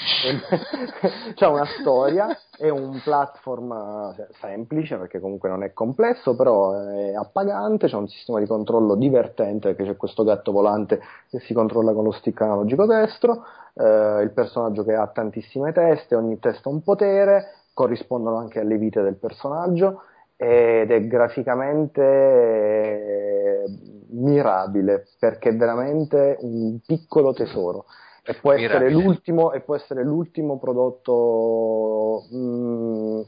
c'è 1.34 1.46
una 1.46 1.66
storia, 1.78 2.28
è 2.56 2.70
un 2.70 3.00
platform 3.02 4.14
eh, 4.16 4.28
semplice 4.40 4.96
perché 4.96 5.20
comunque 5.20 5.50
non 5.50 5.62
è 5.62 5.72
complesso, 5.72 6.34
però 6.34 6.72
è 6.72 7.12
appagante, 7.14 7.86
c'è 7.86 7.96
un 7.96 8.08
sistema 8.08 8.38
di 8.38 8.46
controllo 8.46 8.94
divertente 8.94 9.74
perché 9.74 9.92
c'è 9.92 9.96
questo 9.96 10.24
gatto 10.24 10.52
volante 10.52 11.00
che 11.28 11.40
si 11.40 11.52
controlla 11.52 11.92
con 11.92 12.04
lo 12.04 12.12
stick 12.12 12.40
analogico 12.40 12.86
destro, 12.86 13.44
eh, 13.74 14.22
il 14.22 14.30
personaggio 14.32 14.84
che 14.84 14.94
ha 14.94 15.06
tantissime 15.06 15.72
teste, 15.72 16.14
ogni 16.14 16.38
testa 16.38 16.70
ha 16.70 16.72
un 16.72 16.82
potere, 16.82 17.52
corrispondono 17.74 18.38
anche 18.38 18.60
alle 18.60 18.78
vite 18.78 19.02
del 19.02 19.16
personaggio 19.16 20.04
ed 20.36 20.90
è 20.90 21.06
graficamente 21.06 22.02
eh, 22.02 23.64
mirabile 24.12 25.06
perché 25.18 25.50
è 25.50 25.56
veramente 25.56 26.38
un 26.40 26.78
piccolo 26.86 27.34
tesoro 27.34 27.84
e 28.30 28.34
può 28.34 28.52
essere 28.52 28.90
l'ultimo, 28.90 29.52
e 29.52 29.60
può 29.60 29.74
essere 29.74 30.04
l'ultimo 30.04 30.56
prodotto 30.58 32.26
mh, 32.30 33.22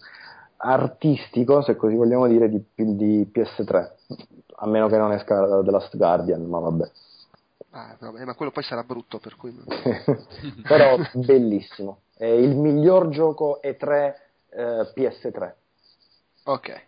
artistico, 0.59 1.63
se 1.63 1.75
così 1.75 1.97
vogliamo 1.97 2.29
dire, 2.29 2.49
di, 2.49 2.65
di 2.75 3.29
PS3, 3.33 3.91
a 4.57 4.67
meno 4.67 4.87
che 4.87 4.97
non 4.97 5.13
esca 5.13 5.63
The 5.63 5.71
Last 5.71 5.97
Guardian, 5.97 6.45
ma 6.45 6.61
vabbè. 6.61 6.91
Ah, 7.71 7.97
vabbè, 7.99 8.25
ma 8.25 8.35
quello 8.35 8.53
poi 8.53 8.63
sarà 8.63 8.85
brutto, 8.85 9.19
per 9.19 9.37
cui... 9.37 9.53
Però 10.69 10.97
bellissimo, 11.15 12.03
è 12.17 12.27
il 12.27 12.55
miglior 12.55 13.09
gioco 13.09 13.61
E3 13.61 14.15
eh, 14.51 14.93
PS3. 14.95 15.53
Ok. 16.45 16.83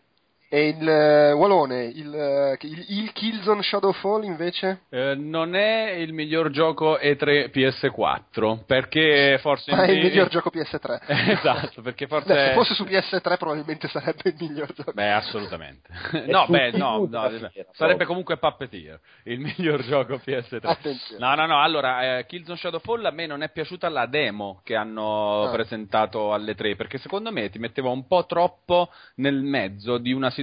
E 0.55 0.68
il 0.68 0.89
eh, 0.89 1.33
Walone, 1.33 1.86
il, 1.86 2.15
eh, 2.15 2.57
il, 2.60 2.84
il 2.91 3.12
Killzone 3.12 3.60
Shadowfall 3.60 4.23
invece? 4.23 4.83
Eh, 4.89 5.16
non 5.16 5.57
è 5.57 5.91
il 5.91 6.12
miglior 6.12 6.50
gioco 6.50 6.97
E3 6.97 7.50
PS4 7.50 8.65
perché 8.65 9.36
forse 9.41 9.73
Ma 9.74 9.83
è 9.83 9.91
il 9.91 10.05
miglior 10.05 10.28
gioco 10.28 10.52
PS3. 10.55 11.00
esatto 11.33 11.83
perché 11.83 12.07
forse 12.07 12.33
Beh, 12.33 12.47
se 12.47 12.52
fosse 12.52 12.74
su 12.74 12.84
PS3 12.84 13.36
probabilmente 13.36 13.89
sarebbe 13.89 14.20
il 14.26 14.36
miglior 14.39 14.73
gioco. 14.73 14.92
Beh, 14.92 15.10
assolutamente. 15.10 15.89
No, 16.34 16.47
beh, 16.49 16.70
no, 16.73 17.08
no, 17.10 17.31
sarebbe 17.73 18.05
comunque 18.05 18.36
Puppeteer, 18.39 19.00
il 19.24 19.41
miglior 19.41 19.83
gioco 19.83 20.20
PS3. 20.24 20.60
Attenzione. 20.62 21.18
No, 21.18 21.34
no, 21.34 21.47
no, 21.47 21.60
allora, 21.60 22.18
eh, 22.18 22.26
Killzone 22.26 22.57
Shadowfall 22.57 23.05
a 23.05 23.10
me 23.10 23.26
non 23.26 23.42
è 23.42 23.50
piaciuta 23.50 23.89
la 23.89 24.07
demo 24.07 24.60
che 24.62 24.76
hanno 24.76 25.49
Ah. 25.49 25.50
presentato 25.50 26.33
alle 26.33 26.55
3, 26.55 26.76
perché 26.76 26.99
secondo 26.99 27.33
me 27.33 27.50
ti 27.50 27.58
metteva 27.58 27.89
un 27.91 28.07
po' 28.07 28.24
troppo 28.26 28.91
nel 29.16 29.42
mezzo 29.42 29.99
di 29.99 30.12
una 30.12 30.31
situazione 30.31 30.42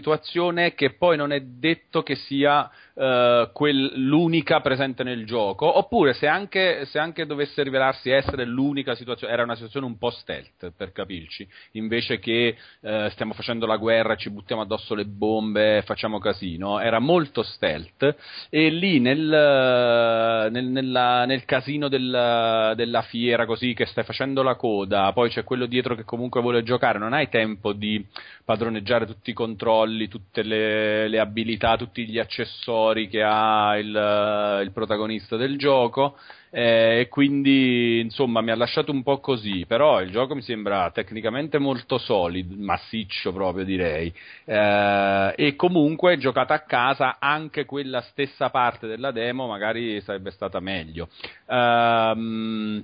che 0.74 0.94
poi 0.94 1.18
non 1.18 1.32
è 1.32 1.40
detto 1.42 2.04
che 2.04 2.16
sia 2.16 2.70
eh, 3.02 3.50
quel- 3.52 3.94
l'unica 3.96 4.60
presente 4.62 5.04
nel 5.04 5.26
gioco, 5.26 5.78
oppure 5.80 6.14
se 6.14 6.28
anche, 6.28 6.86
se 6.86 7.00
anche 7.00 7.26
dovesse 7.26 7.64
rivelarsi 7.64 8.12
essere 8.12 8.46
l'unica 8.46 8.94
situazione, 8.94 9.34
era 9.34 9.42
una 9.42 9.56
situazione 9.56 9.88
un 9.88 9.98
po' 9.98 10.12
stealth, 10.12 10.72
per 10.78 10.92
capirci, 10.92 11.48
invece 11.72 12.20
che 12.20 12.56
eh, 12.82 13.08
stiamo 13.12 13.34
facendo 13.34 13.66
la 13.66 13.78
guerra, 13.78 14.16
ci 14.16 14.30
buttiamo 14.30 14.62
addosso 14.62 14.94
le 14.94 15.06
bombe, 15.06 15.82
facciamo 15.84 16.20
casino, 16.20 16.80
era 16.80 17.00
molto 17.00 17.42
stealth 17.42 18.16
e 18.52 18.70
lì 18.70 19.00
nel, 19.00 20.50
nel, 20.52 20.66
nella- 20.66 21.26
nel 21.26 21.44
casino 21.46 21.88
del- 21.88 22.74
della 22.76 23.02
fiera 23.02 23.48
così 23.48 23.74
che 23.74 23.88
stai 23.88 24.04
facendo 24.04 24.44
la 24.44 24.54
coda, 24.56 25.12
poi 25.12 25.30
c'è 25.30 25.44
quello 25.44 25.66
dietro 25.66 25.96
che 25.96 26.04
comunque 26.04 26.42
vuole 26.42 26.62
giocare, 26.62 27.00
non 27.00 27.14
hai 27.14 27.30
tempo 27.30 27.74
di 27.74 28.06
padroneggiare 28.46 29.08
tutti 29.08 29.32
i 29.32 29.34
controlli, 29.34 30.08
tutte 30.08 30.44
le, 30.44 31.08
le 31.08 31.20
abilità, 31.20 31.78
tutti 31.78 32.06
gli 32.08 32.20
accessori 32.20 32.91
che 33.08 33.24
ha 33.24 33.78
il, 33.78 34.62
il 34.64 34.72
protagonista 34.72 35.38
del 35.38 35.58
gioco. 35.58 36.18
eh, 36.52 37.00
e 37.00 37.08
quindi 37.08 38.00
insomma 38.02 38.42
mi 38.42 38.52
ha 38.52 38.56
lasciato 38.56 38.92
un 38.92 39.04
po' 39.04 39.20
così, 39.20 39.66
però 39.66 40.02
il 40.02 40.12
gioco 40.12 40.36
mi 40.36 40.42
sembra 40.42 40.92
tecnicamente 40.92 41.58
molto 41.58 41.98
solido, 41.98 42.54
massiccio 42.58 43.32
proprio 43.32 43.64
direi, 43.64 44.14
Eh, 44.46 45.34
e 45.38 45.56
comunque 45.56 46.18
giocata 46.18 46.54
a 46.54 46.60
casa 46.66 47.18
anche 47.20 47.66
quella 47.66 48.02
stessa 48.02 48.50
parte 48.50 48.88
della 48.88 49.12
demo 49.12 49.48
magari 49.48 50.02
sarebbe 50.02 50.32
stata 50.32 50.60
meglio. 50.60 51.08
Ehm, 51.48 52.84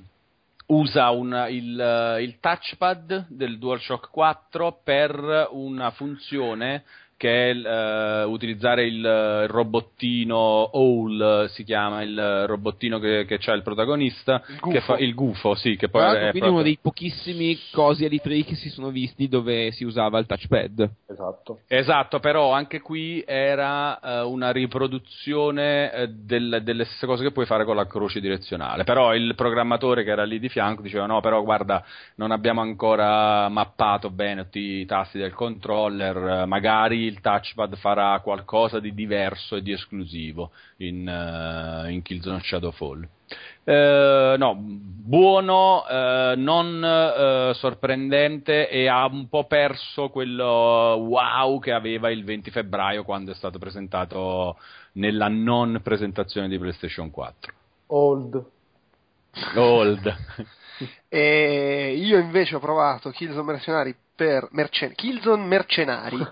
usa 0.67 1.09
un, 1.11 1.45
il, 1.49 2.17
il 2.21 2.39
touchpad 2.39 3.27
del 3.29 3.57
DualShock 3.57 4.09
4 4.09 4.79
per 4.83 5.47
una 5.51 5.91
funzione 5.91 6.83
che 7.17 7.49
è 7.51 8.23
uh, 8.23 8.29
utilizzare 8.29 8.85
il, 8.85 8.95
il, 8.97 9.47
robottino 9.47 10.35
Owl, 10.77 11.47
si 11.49 11.63
chiama 11.63 12.03
il 12.03 12.45
robottino 12.45 12.99
che, 12.99 13.25
che 13.25 13.37
c'ha 13.39 13.53
il 13.53 13.63
protagonista, 13.63 14.43
Il 14.47 14.55
che 14.55 14.59
gufo. 14.61 14.79
fa 14.81 14.97
il 14.97 15.13
gufo, 15.15 15.55
sì, 15.55 15.75
che 15.75 15.89
poi 15.89 16.01
Tra 16.01 16.11
è 16.11 16.13
quindi 16.19 16.31
proprio- 16.39 16.53
uno 16.53 16.61
dei 16.63 16.77
pochissimi 16.81 17.57
cosi 17.71 18.05
E3 18.05 18.45
che 18.45 18.55
si 18.55 18.69
sono 18.69 18.89
visti 18.91 19.27
dove 19.27 19.71
si 19.71 19.83
usava 19.83 20.19
il 20.19 20.25
touchpad. 20.27 20.89
Esatto. 21.07 21.59
Esatto, 21.67 22.19
però 22.19 22.51
anche 22.53 22.81
qui 22.81 23.23
era 23.25 23.99
eh, 23.99 24.21
una 24.21 24.51
riproduzione 24.51 25.91
eh, 25.91 26.07
del- 26.09 26.61
delle 26.63 26.85
stesse 26.85 27.05
cose 27.05 27.23
che 27.23 27.31
puoi 27.31 27.45
fare 27.45 27.65
con 27.65 27.75
la 27.75 27.87
croce 27.87 28.19
direzionale. 28.19 28.83
Però 28.83 29.15
il 29.15 29.33
programmatore 29.35 30.03
che 30.03 30.11
era 30.11 30.23
lì 30.23 30.39
di 30.39 30.49
fianco 30.49 30.81
diceva: 30.81 31.05
No, 31.05 31.19
però 31.21 31.41
guarda, 31.43 31.83
non 32.15 32.31
abbiamo 32.31 32.61
ancora 32.61 33.49
mappato 33.49 34.09
bene 34.11 34.43
tutti 34.43 34.59
i 34.59 34.85
tasti 34.85 35.17
del 35.17 35.33
controller. 35.33 36.41
eh, 36.41 36.45
magari 36.45 37.06
il 37.07 37.21
touchpad 37.21 37.75
farà 37.77 38.19
qualcosa 38.19 38.79
di 38.79 38.93
diverso 38.93 39.55
e 39.55 39.61
di 39.61 39.71
esclusivo 39.71 40.51
in, 40.77 41.07
eh, 41.07 41.91
in 41.91 42.01
Killzone 42.01 42.41
Shadowfall. 42.41 43.07
Eh, 43.63 44.35
no, 44.37 44.55
buono, 44.57 45.85
eh, 45.87 46.35
non 46.37 46.83
eh, 46.83 47.51
sorprendente 47.55 48.69
e 48.69 48.87
ha 48.87 49.05
un 49.05 49.27
po' 49.27 49.45
perso 49.45 50.09
quello 50.09 50.45
wow 50.45 51.59
che 51.59 51.73
aveva 51.73 52.09
il 52.09 52.23
20 52.23 52.51
febbraio 52.51 53.03
quando 53.03 53.31
è 53.31 53.35
stato 53.35 53.59
presentato 53.59 54.57
nella 54.93 55.27
non 55.27 55.81
presentazione 55.83 56.47
di 56.47 56.57
PlayStation 56.57 57.11
4. 57.11 57.53
Old. 57.87 58.45
Old. 59.55 60.15
E 61.09 61.95
io 61.97 62.19
invece 62.19 62.55
ho 62.55 62.59
provato 62.59 63.09
Killzone 63.09 63.41
Mercenari 63.41 63.95
per 64.17 64.47
mercen- 64.51 64.95
Killzone 64.95 65.45
Mercenari 65.45 66.17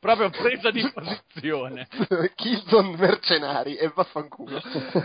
Proprio 0.00 0.30
presa 0.30 0.70
di 0.70 0.90
posizione. 0.92 1.86
Killzone 2.34 2.96
Mercenari 2.96 3.76
e 3.76 3.92
vaffanculo 3.94 4.58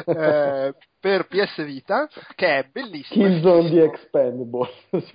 eh, 0.06 0.74
per 1.00 1.28
PS 1.28 1.66
Vita 1.66 2.08
che 2.36 2.60
è 2.60 2.70
bellissimo 2.72 3.26
Killzone 3.28 3.70
di 3.70 3.80
Expendable. 3.80 4.70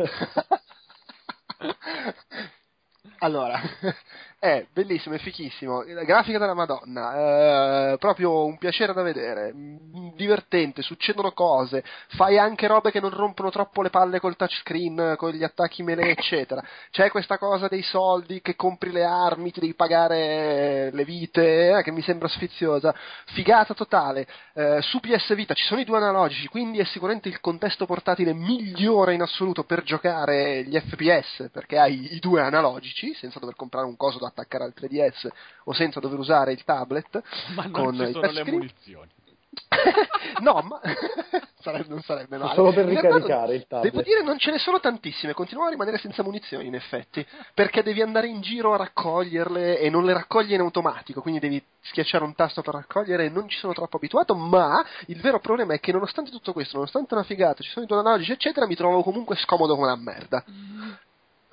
Allora 3.19 3.61
è 4.39 4.67
bellissimo 4.73 5.15
è 5.15 5.19
fichissimo. 5.19 5.83
La 5.86 6.05
grafica 6.05 6.39
della 6.39 6.55
madonna 6.55 7.93
eh, 7.93 7.99
proprio 7.99 8.45
un 8.45 8.59
piacere 8.59 8.93
da 8.93 9.03
vedere 9.03 9.53
mm, 9.53 10.11
divertente 10.15 10.83
succedono 10.83 11.33
cose 11.33 11.83
fai 12.09 12.39
anche 12.39 12.67
robe 12.67 12.91
che 12.91 13.01
non 13.01 13.11
rompono 13.11 13.51
troppo 13.51 13.83
le 13.83 13.91
palle 13.91 14.20
col 14.20 14.36
touchscreen 14.36 15.15
con 15.17 15.31
gli 15.31 15.43
attacchi 15.43 15.83
melee 15.83 16.11
eccetera. 16.11 16.62
C'è 16.91 17.11
questa 17.11 17.39
cosa 17.39 17.69
dei 17.69 17.83
soldi 17.83 18.41
che 18.43 18.55
compri 18.55 18.93
le 18.93 19.05
armi 19.05 19.51
ti 19.51 19.61
devi 19.61 19.75
pagare 19.75 20.91
le 20.93 21.05
vite 21.05 21.78
eh, 21.78 21.83
che 21.83 21.91
mi 21.91 22.03
sembra 22.03 22.28
sfiziosa. 22.28 22.95
Figata 23.27 23.75
totale. 23.75 24.27
Eh, 24.53 24.81
su 24.83 25.01
PS 25.01 25.35
Vita 25.35 25.55
ci 25.55 25.65
sono 25.65 25.81
i 25.81 25.85
due 25.85 25.97
analogici 25.97 26.49
quindi 26.49 26.78
è 26.78 26.85
sicuramente 26.85 27.28
il 27.28 27.41
contesto 27.41 27.86
portatile 27.86 28.33
migliore 28.33 29.15
in 29.15 29.23
assoluto 29.23 29.65
per 29.65 29.83
giocare 29.83 30.65
gli 30.65 30.78
FPS 30.78 31.49
perché 31.53 31.78
hai 31.78 32.15
i 32.15 32.19
due 32.19 32.41
analogici 32.43 33.15
senza 33.17 33.39
dover 33.39 33.57
comprare 33.57 33.86
un 33.86 33.97
coso 33.97 34.19
da 34.19 34.28
attaccare 34.28 34.65
al 34.65 34.75
3DS 34.77 35.28
o 35.65 35.73
senza 35.73 36.01
dover 36.01 36.19
usare 36.19 36.53
il 36.53 36.65
tablet 36.65 37.23
Ma 37.55 37.65
non 37.65 37.73
con 37.73 37.95
ci 37.95 38.12
sono 38.12 38.31
le 38.31 38.45
munizioni. 38.45 39.11
no, 40.41 40.61
ma 40.62 40.81
sarebbe- 41.61 41.89
non 41.89 42.03
sarebbe 42.03 42.36
male. 42.36 42.55
Solo 42.55 42.73
per 42.73 42.86
ricaricare 42.86 43.55
il 43.55 43.67
tablet. 43.67 43.91
Devo 43.91 44.03
dire, 44.03 44.23
non 44.23 44.39
ce 44.39 44.51
ne 44.51 44.59
sono 44.59 44.81
tantissime. 44.81 45.33
Continuano 45.33 45.69
a 45.69 45.73
rimanere 45.73 45.99
senza 45.99 46.23
munizioni, 46.23 46.67
in 46.67 46.75
effetti. 46.75 47.27
Perché 47.55 47.83
devi 47.83 48.03
andare 48.03 48.28
in 48.28 48.41
giro 48.41 48.75
a 48.75 48.77
raccoglierle 48.77 49.78
e 49.78 49.91
non 49.91 50.05
le 50.05 50.12
raccogli 50.12 50.53
in 50.53 50.61
automatico. 50.61 51.23
Quindi 51.23 51.41
devi 51.41 51.62
schiacciare 51.81 52.25
un 52.25 52.35
tasto 52.35 52.62
per 52.62 52.75
raccogliere. 52.75 53.27
E 53.27 53.28
non 53.28 53.49
ci 53.49 53.59
sono 53.59 53.73
troppo 53.73 53.97
abituato. 53.97 54.35
Ma 54.35 54.85
il 55.07 55.20
vero 55.20 55.41
problema 55.41 55.75
è 55.75 55.81
che, 55.81 55.93
nonostante 55.93 56.31
tutto 56.31 56.53
questo, 56.53 56.77
nonostante 56.77 57.15
una 57.15 57.25
figata, 57.25 57.62
ci 57.62 57.70
sono 57.70 57.85
i 57.85 57.89
due 57.89 57.99
analogici, 57.99 58.33
eccetera, 58.33 58.67
mi 58.67 58.77
trovo 58.77 59.03
comunque 59.03 59.36
scomodo 59.36 59.75
come 59.75 59.86
una 59.86 59.97
merda. 59.97 60.45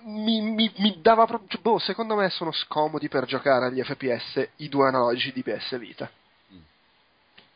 Mi, 0.06 0.42
mi- 0.42 0.72
mi 0.78 1.00
dava 1.02 1.26
proprio. 1.26 1.50
cioè, 1.50 1.62
Boh, 1.62 1.80
secondo 1.80 2.16
me 2.16 2.30
sono 2.30 2.52
scomodi 2.52 3.08
per 3.10 3.26
giocare 3.26 3.66
agli 3.66 3.82
FPS 3.82 4.50
i 4.58 4.70
due 4.70 4.88
analogici 4.88 5.32
di 5.32 5.44
PS 5.44 5.78
Vita. 5.78 6.10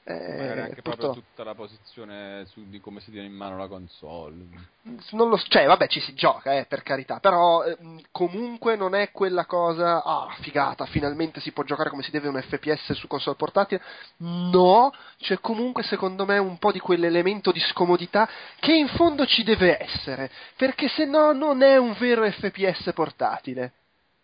Mm. 0.07 0.15
Eh, 0.15 0.37
Magari 0.37 0.59
anche 0.61 0.81
proprio 0.81 1.07
purtroppo- 1.07 1.19
tutta 1.19 1.43
la 1.43 1.53
posizione 1.53 2.45
su 2.47 2.69
di 2.69 2.79
come 2.79 3.01
si 3.01 3.11
tiene 3.11 3.27
in 3.27 3.33
mano 3.33 3.57
la 3.57 3.67
console. 3.67 4.35
non 5.11 5.27
lo 5.29 5.35
so, 5.35 5.45
cioè, 5.49 5.65
vabbè, 5.65 5.87
ci 5.87 5.99
si 5.99 6.13
gioca, 6.13 6.53
eh, 6.57 6.65
per 6.65 6.81
carità, 6.81 7.19
però 7.19 7.63
ehm, 7.63 7.99
comunque 8.11 8.77
non 8.77 8.95
è 8.95 9.11
quella 9.11 9.45
cosa, 9.45 10.01
ah, 10.01 10.33
figata, 10.39 10.85
finalmente 10.85 11.41
si 11.41 11.51
può 11.51 11.63
giocare 11.63 11.89
come 11.89 12.03
si 12.03 12.11
deve 12.11 12.29
un 12.29 12.41
FPS 12.41 12.93
su 12.93 13.07
console 13.07 13.35
portatile. 13.35 13.81
No, 14.17 14.93
c'è 15.17 15.39
comunque 15.41 15.83
secondo 15.83 16.25
me 16.25 16.37
un 16.37 16.57
po' 16.57 16.71
di 16.71 16.79
quell'elemento 16.79 17.51
di 17.51 17.59
scomodità 17.59 18.29
che 18.59 18.73
in 18.73 18.87
fondo 18.87 19.25
ci 19.25 19.43
deve 19.43 19.77
essere, 19.77 20.31
perché 20.55 20.87
se 20.87 21.03
no 21.05 21.33
non 21.33 21.61
è 21.61 21.75
un 21.75 21.93
vero 21.99 22.29
FPS 22.31 22.91
portatile. 22.93 23.73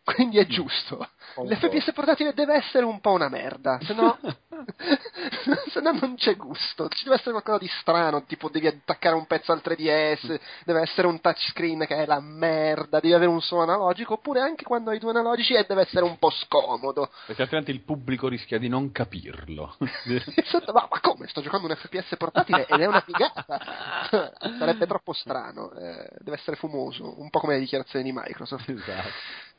Quindi 0.04 0.38
è 0.38 0.46
giusto. 0.46 1.08
L'FPS 1.36 1.94
portatile 1.94 2.34
deve 2.34 2.56
essere 2.56 2.84
un 2.86 3.00
po' 3.00 3.12
una 3.12 3.30
merda, 3.30 3.80
se 3.82 3.94
no, 3.94 4.20
se 5.72 5.80
no 5.80 5.92
non 5.94 6.16
c'è 6.16 6.36
gusto. 6.36 6.90
Ci 6.90 7.06
deve 7.06 7.16
essere 7.16 7.32
qualcosa 7.32 7.58
di 7.58 7.70
strano, 7.80 8.24
tipo 8.26 8.50
devi 8.50 8.68
attaccare 8.68 9.16
un 9.16 9.26
pezzo 9.26 9.54
al 9.54 9.62
3DS, 9.64 10.40
deve 10.66 10.82
essere 10.82 11.08
un 11.08 11.22
touchscreen 11.22 11.86
che 11.88 11.96
è 11.96 12.06
la 12.06 12.20
merda, 12.20 13.00
devi 13.00 13.14
avere 13.14 13.32
un 13.32 13.42
solo 13.42 13.64
analogico, 13.64 14.16
oppure 14.16 14.42
anche 14.42 14.66
quando 14.66 14.92
hai 14.92 15.00
due 15.00 15.12
analogici 15.12 15.54
eh, 15.54 15.66
deve 15.66 15.84
essere 15.84 16.04
un 16.04 16.20
po' 16.20 16.30
scomodo. 16.32 17.10
Perché 17.26 17.42
altrimenti 17.42 17.72
il 17.72 17.82
pubblico 17.82 18.28
rischia 18.28 18.60
di 18.60 18.68
non 18.68 18.92
capirlo. 18.92 19.76
ma, 19.80 20.88
ma 20.92 21.00
come? 21.00 21.28
Sto 21.28 21.42
giocando 21.42 21.68
un 21.68 21.76
FPS 21.76 22.16
portatile 22.18 22.68
ed 22.68 22.80
è 22.80 22.86
una 22.86 23.02
figata. 23.02 24.34
Sarebbe 24.60 24.86
troppo 24.86 25.14
strano, 25.14 25.72
eh, 25.72 26.10
deve 26.20 26.38
essere 26.38 26.58
fumoso, 26.58 27.22
un 27.22 27.30
po' 27.30 27.40
come 27.40 27.54
le 27.54 27.62
dichiarazioni 27.62 28.04
di 28.04 28.12
Microsoft. 28.12 28.68
esatto. 28.68 29.52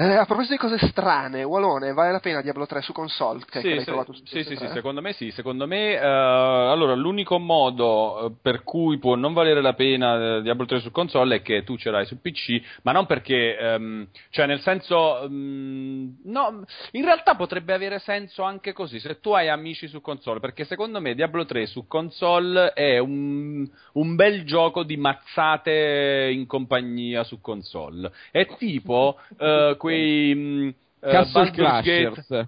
Eh, 0.00 0.14
a 0.14 0.24
proposito 0.24 0.54
di 0.54 0.58
cose 0.58 0.78
strane, 0.88 1.42
Walone, 1.42 1.92
vale 1.92 2.10
la 2.10 2.20
pena 2.20 2.40
Diablo 2.40 2.64
3 2.64 2.80
su 2.80 2.92
console? 2.92 3.40
Che, 3.40 3.60
che 3.60 3.60
Sì, 3.60 3.68
l'hai 3.68 3.78
sì, 3.80 3.84
trovato 3.84 4.12
su 4.14 4.24
sì, 4.24 4.42
sì, 4.44 4.56
sì, 4.56 4.64
PS3? 4.64 4.72
secondo 4.72 5.02
me 5.02 5.12
sì, 5.12 5.30
secondo 5.30 5.66
me 5.66 5.92
eh, 5.92 5.98
allora 5.98 6.94
l'unico 6.94 7.38
modo 7.38 8.26
eh, 8.26 8.32
per 8.40 8.62
cui 8.62 8.98
può 8.98 9.14
non 9.14 9.34
valere 9.34 9.60
la 9.60 9.74
pena 9.74 10.36
eh, 10.38 10.42
Diablo 10.42 10.64
3 10.64 10.80
su 10.80 10.90
console 10.90 11.36
è 11.36 11.42
che 11.42 11.64
tu 11.64 11.76
ce 11.76 11.90
l'hai 11.90 12.06
su 12.06 12.18
PC, 12.18 12.62
ma 12.82 12.92
non 12.92 13.04
perché 13.04 13.58
ehm, 13.58 14.06
cioè 14.30 14.46
nel 14.46 14.60
senso 14.60 15.26
mm, 15.28 16.08
no, 16.24 16.64
in 16.92 17.04
realtà 17.04 17.34
potrebbe 17.34 17.74
avere 17.74 17.98
senso 17.98 18.42
anche 18.42 18.72
così, 18.72 19.00
se 19.00 19.20
tu 19.20 19.32
hai 19.32 19.50
amici 19.50 19.86
su 19.86 20.00
console, 20.00 20.40
perché 20.40 20.64
secondo 20.64 20.98
me 21.02 21.14
Diablo 21.14 21.44
3 21.44 21.66
su 21.66 21.86
console 21.86 22.72
è 22.72 22.96
un, 22.96 23.68
un 23.92 24.14
bel 24.14 24.44
gioco 24.44 24.82
di 24.82 24.96
mazzate 24.96 26.30
in 26.32 26.46
compagnia 26.46 27.22
su 27.22 27.42
console. 27.42 28.10
È 28.30 28.46
tipo 28.56 29.18
quei 29.78 30.34
mm, 30.34 30.68
eh, 31.02 31.10
Castle 31.10 31.50
Crashers. 31.50 32.30
eh, 32.30 32.46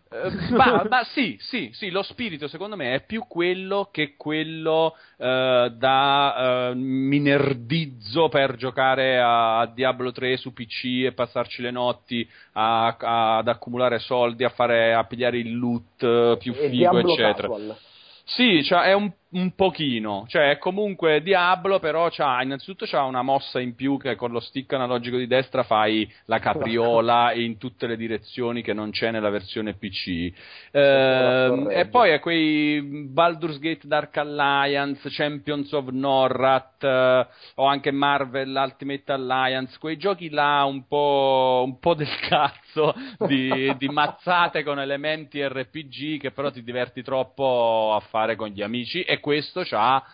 ma, 0.50 0.84
ma 0.89 1.05
sì, 1.05 1.36
sì, 1.41 1.70
sì, 1.73 1.91
lo 1.91 2.02
spirito 2.02 2.49
secondo 2.49 2.76
me 2.76 2.94
è 2.94 3.05
più 3.05 3.24
quello 3.26 3.89
che 3.91 4.15
quello 4.16 4.94
eh, 5.16 5.73
da 5.74 6.68
eh, 6.68 6.74
mi 6.74 7.18
nerdizzo 7.18 8.28
per 8.28 8.57
giocare 8.57 9.18
a, 9.18 9.66
Diablo 9.73 10.12
3 10.12 10.36
su 10.36 10.52
PC 10.52 11.05
e 11.07 11.12
passarci 11.12 11.62
le 11.62 11.70
notti 11.70 12.28
a- 12.52 12.89
a- 12.99 13.36
ad 13.39 13.49
accumulare 13.49 13.99
soldi, 13.99 14.44
a, 14.44 14.50
fare, 14.50 14.92
a 14.92 15.05
pigliare 15.05 15.39
il 15.39 15.57
loot 15.57 16.36
più 16.36 16.52
figo, 16.52 16.68
Diablo 16.68 17.12
eccetera. 17.12 17.49
Casual. 17.49 17.76
Sì, 18.24 18.62
cioè 18.65 18.82
è 18.82 18.92
un, 18.92 19.10
un 19.33 19.55
pochino, 19.55 20.25
cioè 20.28 20.51
è 20.51 20.59
comunque 20.59 21.23
Diablo, 21.23 21.78
però 21.78 22.09
c'ha, 22.11 22.43
innanzitutto 22.43 22.85
c'ha 22.86 23.05
una 23.05 23.23
mossa 23.23 23.61
in 23.61 23.75
più 23.75 23.97
che 23.97 24.15
con 24.15 24.31
lo 24.31 24.41
stick 24.41 24.73
analogico 24.73 25.17
di 25.17 25.27
destra 25.27 25.62
fai 25.62 26.11
la 26.27 26.39
capriola 26.39 27.33
in 27.33 27.57
tutte 27.57 27.86
le 27.86 27.97
direzioni 27.97 28.62
che 28.62 28.75
non 28.75 28.91
c'è 28.91 29.11
nella 29.11 29.31
versione 29.31 29.75
PC. 29.75 30.33
Ehm, 30.73 31.69
e 31.70 31.86
poi 31.86 32.11
è 32.11 32.20
quei 32.20 32.83
Baldur's 32.83 33.59
Gate 33.59 33.86
Dark 33.86 34.17
Alliance, 34.19 35.09
Champions 35.11 35.73
of 35.73 35.89
Norrat 35.89 36.85
eh, 36.85 37.27
o 37.55 37.65
anche 37.65 37.91
Marvel 37.91 38.55
Ultimate 38.55 39.12
Alliance, 39.12 39.78
quei 39.78 39.97
giochi 39.97 40.28
là 40.28 40.65
un 40.65 40.86
po', 40.86 41.62
un 41.65 41.78
po' 41.78 41.94
del 41.94 42.19
cazzo 42.28 42.94
di, 43.27 43.75
di 43.78 43.89
mazzate 43.89 44.62
con 44.62 44.78
elementi 44.78 45.43
RPG 45.47 46.20
che 46.20 46.33
però 46.33 46.51
ti 46.51 46.62
diverti 46.62 47.02
troppo 47.02 47.94
a 47.94 48.01
fare 48.01 48.36
con 48.36 48.49
gli 48.49 48.61
amici 48.61 49.01
e 49.02 49.20
questo 49.23 49.62
c'ha 49.62 50.05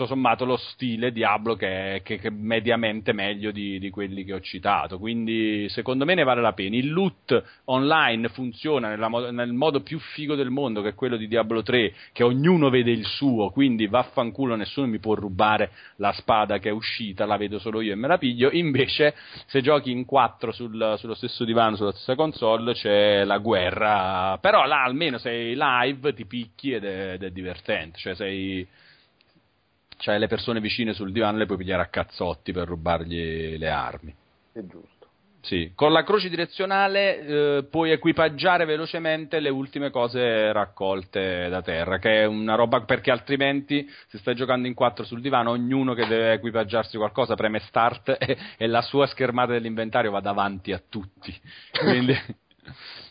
tutto 0.00 0.06
sommato 0.06 0.44
lo 0.44 0.56
stile 0.56 1.12
Diablo 1.12 1.54
che 1.54 1.96
è, 1.96 2.02
che, 2.02 2.18
che 2.18 2.30
mediamente 2.30 3.12
meglio 3.12 3.50
di, 3.50 3.78
di, 3.78 3.90
quelli 3.90 4.24
che 4.24 4.32
ho 4.32 4.40
citato. 4.40 4.98
Quindi 4.98 5.68
secondo 5.68 6.04
me 6.04 6.14
ne 6.14 6.24
vale 6.24 6.40
la 6.40 6.52
pena. 6.52 6.76
Il 6.76 6.90
loot 6.90 7.42
online 7.64 8.28
funziona 8.28 8.88
nella, 8.88 9.08
nel 9.30 9.52
modo 9.52 9.82
più 9.82 9.98
figo 9.98 10.34
del 10.34 10.50
mondo, 10.50 10.80
che 10.80 10.90
è 10.90 10.94
quello 10.94 11.16
di 11.16 11.28
Diablo 11.28 11.62
3, 11.62 11.92
che 12.12 12.22
ognuno 12.22 12.70
vede 12.70 12.90
il 12.90 13.04
suo, 13.04 13.50
quindi 13.50 13.86
vaffanculo, 13.86 14.56
nessuno 14.56 14.86
mi 14.86 14.98
può 14.98 15.14
rubare 15.14 15.70
la 15.96 16.12
spada 16.12 16.58
che 16.58 16.70
è 16.70 16.72
uscita, 16.72 17.26
la 17.26 17.36
vedo 17.36 17.58
solo 17.58 17.80
io 17.80 17.92
e 17.92 17.96
me 17.96 18.08
la 18.08 18.18
piglio. 18.18 18.50
Invece, 18.52 19.14
se 19.46 19.60
giochi 19.60 19.90
in 19.90 20.04
4 20.06 20.52
sul, 20.52 20.94
sullo 20.98 21.14
stesso 21.14 21.44
divano, 21.44 21.76
sulla 21.76 21.92
stessa 21.92 22.14
console, 22.14 22.72
c'è 22.72 23.24
la 23.24 23.38
guerra. 23.38 24.38
Però 24.40 24.64
là 24.64 24.82
almeno 24.82 25.18
sei 25.18 25.54
live, 25.56 26.14
ti 26.14 26.24
picchi 26.24 26.72
ed 26.72 26.84
è, 26.84 27.12
ed 27.14 27.22
è 27.22 27.30
divertente. 27.30 27.98
Cioè 27.98 28.14
sei 28.14 28.66
c'hai 30.00 30.18
le 30.18 30.26
persone 30.26 30.60
vicine 30.60 30.92
sul 30.92 31.12
divano 31.12 31.38
le 31.38 31.46
puoi 31.46 31.58
pigliare 31.58 31.82
a 31.82 31.86
cazzotti 31.86 32.52
per 32.52 32.66
rubargli 32.66 33.56
le 33.56 33.68
armi. 33.68 34.14
È 34.52 34.60
giusto. 34.60 35.00
Sì, 35.42 35.72
con 35.74 35.90
la 35.90 36.04
croce 36.04 36.28
direzionale 36.28 37.20
eh, 37.20 37.64
puoi 37.70 37.92
equipaggiare 37.92 38.66
velocemente 38.66 39.40
le 39.40 39.48
ultime 39.48 39.90
cose 39.90 40.52
raccolte 40.52 41.48
da 41.48 41.62
terra, 41.62 41.98
che 41.98 42.22
è 42.22 42.24
una 42.26 42.56
roba 42.56 42.82
perché 42.82 43.10
altrimenti 43.10 43.88
se 44.08 44.18
stai 44.18 44.34
giocando 44.34 44.68
in 44.68 44.74
quattro 44.74 45.02
sul 45.04 45.22
divano, 45.22 45.50
ognuno 45.50 45.94
che 45.94 46.06
deve 46.06 46.32
equipaggiarsi 46.32 46.98
qualcosa 46.98 47.36
preme 47.36 47.60
start 47.60 48.16
e, 48.20 48.36
e 48.58 48.66
la 48.66 48.82
sua 48.82 49.06
schermata 49.06 49.52
dell'inventario 49.52 50.10
va 50.10 50.20
davanti 50.20 50.72
a 50.72 50.82
tutti. 50.86 51.34
Quindi 51.72 52.14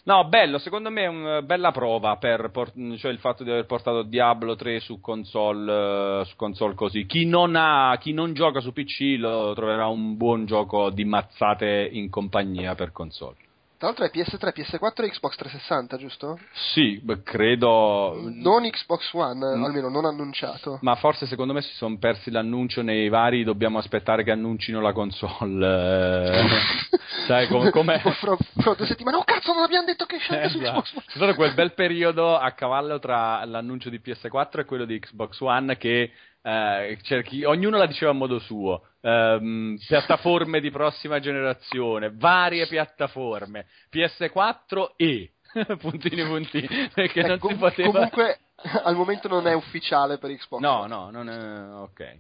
No, 0.03 0.25
bello, 0.27 0.57
secondo 0.57 0.89
me 0.89 1.03
è 1.03 1.07
una 1.07 1.41
bella 1.41 1.71
prova 1.71 2.15
per 2.17 2.49
por- 2.51 2.73
cioè 2.97 3.11
il 3.11 3.19
fatto 3.19 3.43
di 3.43 3.51
aver 3.51 3.65
portato 3.65 4.01
Diablo 4.03 4.55
3 4.55 4.79
su 4.79 4.99
console, 5.01 6.21
uh, 6.21 6.23
su 6.23 6.35
console 6.35 6.73
così. 6.73 7.05
Chi 7.05 7.25
non, 7.25 7.55
ha, 7.55 7.95
chi 7.99 8.13
non 8.13 8.33
gioca 8.33 8.59
su 8.59 8.71
PC 8.71 9.17
lo 9.17 9.53
troverà 9.53 9.87
un 9.87 10.17
buon 10.17 10.45
gioco 10.45 10.89
di 10.89 11.05
mazzate 11.05 11.89
in 11.91 12.09
compagnia 12.09 12.75
per 12.75 12.91
console. 12.91 13.35
Tra 13.79 13.87
l'altro 13.87 14.03
è 14.03 14.11
PS3, 14.13 14.51
PS4 14.53 15.05
e 15.05 15.09
Xbox 15.09 15.37
360, 15.37 15.95
giusto? 15.95 16.37
Sì, 16.73 16.99
beh, 17.01 17.23
credo. 17.23 18.19
Non 18.25 18.69
Xbox 18.69 19.13
One, 19.13 19.55
mm. 19.55 19.63
almeno 19.63 19.87
non 19.87 20.03
annunciato. 20.03 20.79
Ma 20.81 20.95
forse 20.95 21.25
secondo 21.27 21.53
me 21.53 21.61
si 21.61 21.73
sono 21.75 21.97
persi 21.97 22.29
l'annuncio 22.29 22.81
nei 22.81 23.07
vari. 23.07 23.45
Dobbiamo 23.45 23.77
aspettare 23.77 24.25
che 24.25 24.31
annuncino 24.31 24.81
la 24.81 24.91
console. 24.91 26.43
Sai 27.25 27.47
com- 27.47 27.69
com'è? 27.69 27.99
fra, 27.99 28.35
fra, 28.35 28.73
due 28.73 28.85
settimane. 28.85 29.15
Oh 29.15 29.23
cazzo, 29.23 29.53
non 29.53 29.63
abbiamo 29.63 29.85
detto 29.85 30.05
che 30.05 30.17
esce 30.17 30.41
esatto. 30.41 30.49
su 30.49 30.59
Xbox 30.59 30.91
One. 30.95 31.03
C'è 31.05 31.15
stato 31.15 31.35
quel 31.35 31.53
bel 31.53 31.73
periodo 31.73 32.37
a 32.37 32.51
cavallo 32.51 32.99
tra 32.99 33.45
l'annuncio 33.45 33.89
di 33.89 34.01
PS4 34.03 34.59
e 34.59 34.65
quello 34.65 34.83
di 34.83 34.99
Xbox 34.99 35.39
One 35.39 35.77
che 35.77 36.11
eh, 36.41 36.97
cerchi, 37.01 37.43
ognuno 37.43 37.77
la 37.77 37.85
diceva 37.85 38.11
a 38.11 38.15
modo 38.15 38.39
suo. 38.39 38.83
Um, 39.01 39.77
piattaforme 39.85 40.59
di 40.59 40.71
prossima 40.71 41.19
generazione, 41.19 42.11
varie 42.13 42.67
piattaforme, 42.67 43.65
PS4 43.91 44.91
e 44.97 45.31
puntini 45.79 46.23
puntini, 46.25 46.67
perché 46.93 47.21
eh, 47.21 47.27
non 47.27 47.39
com- 47.39 47.51
si 47.51 47.57
poteva... 47.57 47.91
Comunque 47.91 48.39
al 48.83 48.95
momento 48.95 49.27
non 49.27 49.47
è 49.47 49.53
ufficiale 49.53 50.17
per 50.17 50.35
Xbox. 50.35 50.59
No, 50.59 50.85
no, 50.85 51.09
non 51.09 51.29
è... 51.29 51.81
ok. 51.81 52.19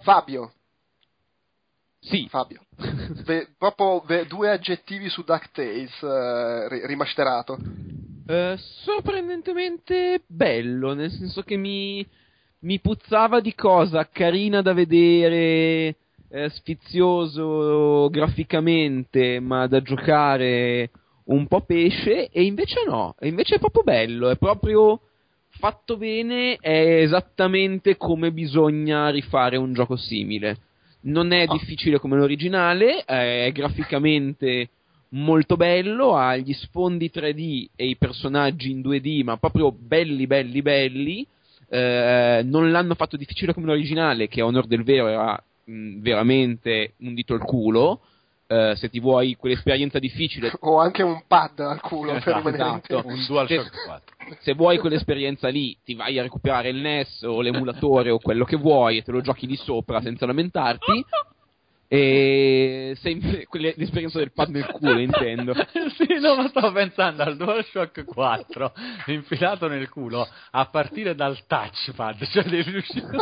Fabio. 0.00 0.52
Sì. 2.00 2.26
Fabio. 2.28 2.62
Ve, 3.24 3.48
proprio 3.58 4.00
ve, 4.00 4.26
due 4.26 4.50
aggettivi 4.50 5.08
su 5.08 5.22
DuckTales 5.24 6.02
eh, 6.02 6.86
rimasterato. 6.86 7.58
Uh, 8.26 8.56
sorprendentemente 8.56 10.22
bello, 10.26 10.94
nel 10.94 11.10
senso 11.10 11.42
che 11.42 11.56
mi 11.56 12.06
mi 12.60 12.80
puzzava 12.80 13.40
di 13.40 13.54
cosa 13.54 14.08
carina 14.08 14.62
da 14.62 14.72
vedere, 14.72 15.96
eh, 16.28 16.48
sfizioso 16.50 18.08
graficamente, 18.10 19.40
ma 19.40 19.66
da 19.66 19.80
giocare 19.82 20.90
un 21.24 21.46
po' 21.46 21.62
pesce, 21.62 22.28
e 22.28 22.44
invece 22.44 22.84
no, 22.86 23.14
e 23.18 23.28
invece 23.28 23.56
è 23.56 23.58
proprio 23.58 23.82
bello, 23.82 24.30
è 24.30 24.36
proprio 24.36 25.00
fatto 25.58 25.96
bene, 25.96 26.56
è 26.56 27.00
esattamente 27.02 27.96
come 27.96 28.32
bisogna 28.32 29.10
rifare 29.10 29.56
un 29.56 29.72
gioco 29.72 29.96
simile. 29.96 30.58
Non 31.02 31.32
è 31.32 31.46
difficile 31.46 31.98
come 31.98 32.16
l'originale, 32.16 33.04
è 33.04 33.50
graficamente 33.52 34.70
molto 35.10 35.56
bello, 35.56 36.16
ha 36.16 36.36
gli 36.36 36.52
sfondi 36.52 37.10
3D 37.12 37.68
e 37.76 37.86
i 37.86 37.96
personaggi 37.96 38.70
in 38.70 38.80
2D, 38.80 39.22
ma 39.22 39.36
proprio 39.36 39.72
belli, 39.72 40.26
belli, 40.26 40.62
belli 40.62 41.26
eh, 41.68 42.42
non 42.44 42.70
l'hanno 42.70 42.94
fatto 42.94 43.16
difficile 43.16 43.52
come 43.52 43.66
l'originale, 43.66 44.28
che 44.28 44.40
a 44.40 44.46
onore 44.46 44.66
del 44.66 44.84
vero 44.84 45.08
era 45.08 45.42
mh, 45.64 46.00
veramente 46.00 46.94
un 46.98 47.14
dito 47.14 47.34
al 47.34 47.40
culo. 47.40 48.00
Eh, 48.48 48.74
se 48.76 48.88
ti 48.88 49.00
vuoi 49.00 49.34
quell'esperienza 49.34 49.98
difficile, 49.98 50.52
o 50.60 50.78
anche 50.78 51.02
un 51.02 51.22
pad 51.26 51.58
al 51.58 51.80
culo 51.80 52.12
esatto, 52.12 52.42
per 52.42 52.54
esatto. 52.54 53.02
un 53.04 53.24
DualShock 53.26 53.84
4. 53.86 54.36
Se 54.38 54.54
vuoi 54.54 54.78
quell'esperienza 54.78 55.48
lì, 55.48 55.76
ti 55.84 55.94
vai 55.94 56.16
a 56.18 56.22
recuperare 56.22 56.68
il 56.68 56.76
NES 56.76 57.22
o 57.22 57.40
l'emulatore 57.40 58.10
o 58.10 58.18
quello 58.18 58.44
che 58.44 58.56
vuoi 58.56 58.98
e 58.98 59.02
te 59.02 59.10
lo 59.10 59.20
giochi 59.20 59.48
lì 59.48 59.56
sopra 59.56 60.00
senza 60.00 60.26
lamentarti. 60.26 61.04
E 61.88 62.96
se 63.00 63.46
l'esperienza 63.52 64.18
del 64.18 64.32
pad 64.32 64.48
nel 64.48 64.66
culo 64.66 64.98
intendo. 64.98 65.54
Sì 65.96 66.18
no 66.20 66.34
ma 66.36 66.48
stavo 66.48 66.72
pensando 66.72 67.22
al 67.22 67.36
DualShock 67.36 68.04
4 68.04 68.72
infilato 69.06 69.68
nel 69.68 69.88
culo 69.88 70.26
a 70.50 70.66
partire 70.66 71.14
dal 71.14 71.46
touchpad 71.46 72.26
cioè 72.26 72.42
devi 72.44 72.70
riuscire 72.70 73.06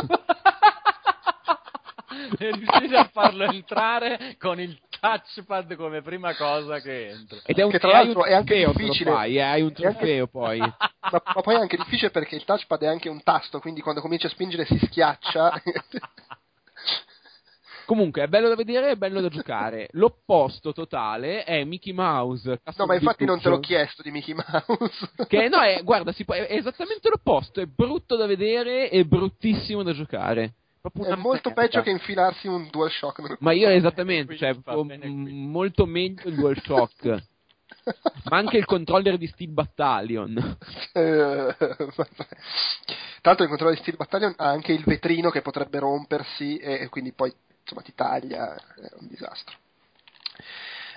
riuscire 2.37 2.97
a 2.97 3.09
farlo 3.11 3.45
entrare 3.45 4.35
con 4.39 4.59
il 4.59 4.77
touchpad 4.99 5.75
come 5.75 6.01
prima 6.01 6.35
cosa 6.35 6.79
che 6.79 7.09
entra 7.09 7.39
ed 7.45 7.57
è 7.57 7.63
un, 7.63 7.71
che 7.71 7.79
tra 7.79 7.91
l'altro 7.91 8.25
è 8.25 8.33
anche 8.33 8.65
difficile. 8.65 9.11
fai, 9.11 9.37
eh, 9.37 9.41
hai 9.41 9.61
un 9.61 9.73
trofeo 9.73 10.21
anche... 10.21 10.27
poi. 10.27 10.57
Ma, 10.59 10.75
ma 11.11 11.41
poi 11.41 11.55
è 11.55 11.59
anche 11.59 11.77
difficile 11.77 12.09
perché 12.09 12.35
il 12.35 12.43
touchpad 12.45 12.81
è 12.81 12.87
anche 12.87 13.09
un 13.09 13.21
tasto 13.21 13.59
quindi 13.59 13.81
quando 13.81 14.01
cominci 14.01 14.25
a 14.25 14.29
spingere 14.29 14.65
si 14.65 14.79
schiaccia 14.85 15.61
Comunque 17.85 18.23
è 18.23 18.27
bello 18.27 18.49
da 18.49 18.55
vedere, 18.55 18.91
è 18.91 18.95
bello 18.95 19.21
da 19.21 19.29
giocare. 19.29 19.87
L'opposto 19.93 20.73
totale 20.73 21.43
è 21.43 21.63
Mickey 21.63 21.93
Mouse. 21.93 22.61
No, 22.77 22.85
ma 22.85 22.95
infatti 22.95 23.25
non 23.25 23.39
te 23.39 23.49
l'ho 23.49 23.59
chiesto 23.59 24.01
di 24.01 24.11
Mickey 24.11 24.33
Mouse. 24.33 25.11
che 25.27 25.47
no, 25.47 25.61
è, 25.61 25.81
guarda, 25.83 26.13
può, 26.25 26.33
è 26.33 26.47
esattamente 26.49 27.09
l'opposto. 27.09 27.61
È 27.61 27.65
brutto 27.65 28.15
da 28.15 28.25
vedere 28.25 28.89
e 28.89 29.05
bruttissimo 29.05 29.83
da 29.83 29.93
giocare. 29.93 30.53
È 30.81 31.15
molto 31.15 31.49
merda. 31.49 31.61
peggio 31.61 31.81
che 31.81 31.89
infilarsi 31.89 32.47
un 32.47 32.67
DualShock. 32.69 33.37
Ma 33.39 33.53
io 33.53 33.69
esattamente, 33.69 34.37
cioè, 34.37 34.55
molto 34.63 35.85
meglio 35.85 36.29
il 36.29 36.35
DualShock. 36.35 37.23
ma 38.29 38.37
anche 38.37 38.57
il 38.57 38.65
controller 38.65 39.17
di 39.17 39.27
Steel 39.27 39.51
Battalion. 39.51 40.57
Eh, 40.93 41.55
Tra 41.57 43.33
l'altro 43.33 43.43
il 43.43 43.49
controller 43.49 43.75
di 43.75 43.81
Steel 43.81 43.97
Battalion 43.97 44.33
ha 44.37 44.47
anche 44.47 44.73
il 44.73 44.83
vetrino 44.83 45.29
che 45.29 45.41
potrebbe 45.41 45.79
rompersi 45.79 46.57
e 46.57 46.87
quindi 46.89 47.11
poi 47.13 47.33
insomma 47.65 47.81
ti 47.81 47.93
taglia, 47.95 48.53
è 48.53 48.91
un 48.99 49.07
disastro. 49.07 49.57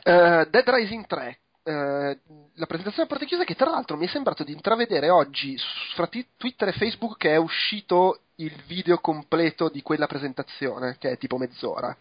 Uh, 0.05 0.49
Dead 0.49 0.69
Rising 0.69 1.07
3, 1.07 1.39
uh, 1.63 1.71
eh, 1.71 2.19
la 2.55 2.67
presentazione 2.67 3.05
a 3.05 3.07
porte 3.07 3.27
chiuse 3.27 3.45
che 3.45 3.55
tra 3.55 3.71
l'altro 3.71 3.97
mi 3.97 4.07
è 4.07 4.09
sembrato 4.09 4.45
di 4.45 4.53
intravedere 4.53 5.09
oggi 5.09 5.57
fra 5.95 6.07
t- 6.07 6.27
Twitter 6.37 6.69
e 6.69 6.73
Facebook 6.73 7.17
che 7.17 7.31
è 7.33 7.37
uscito 7.37 8.21
il 8.37 8.55
video 8.67 8.99
completo 8.99 9.69
di 9.69 9.83
quella 9.83 10.07
presentazione, 10.07 10.97
che 10.99 11.13
è 11.13 11.19
tipo 11.19 11.39
mezz'ora. 11.39 11.97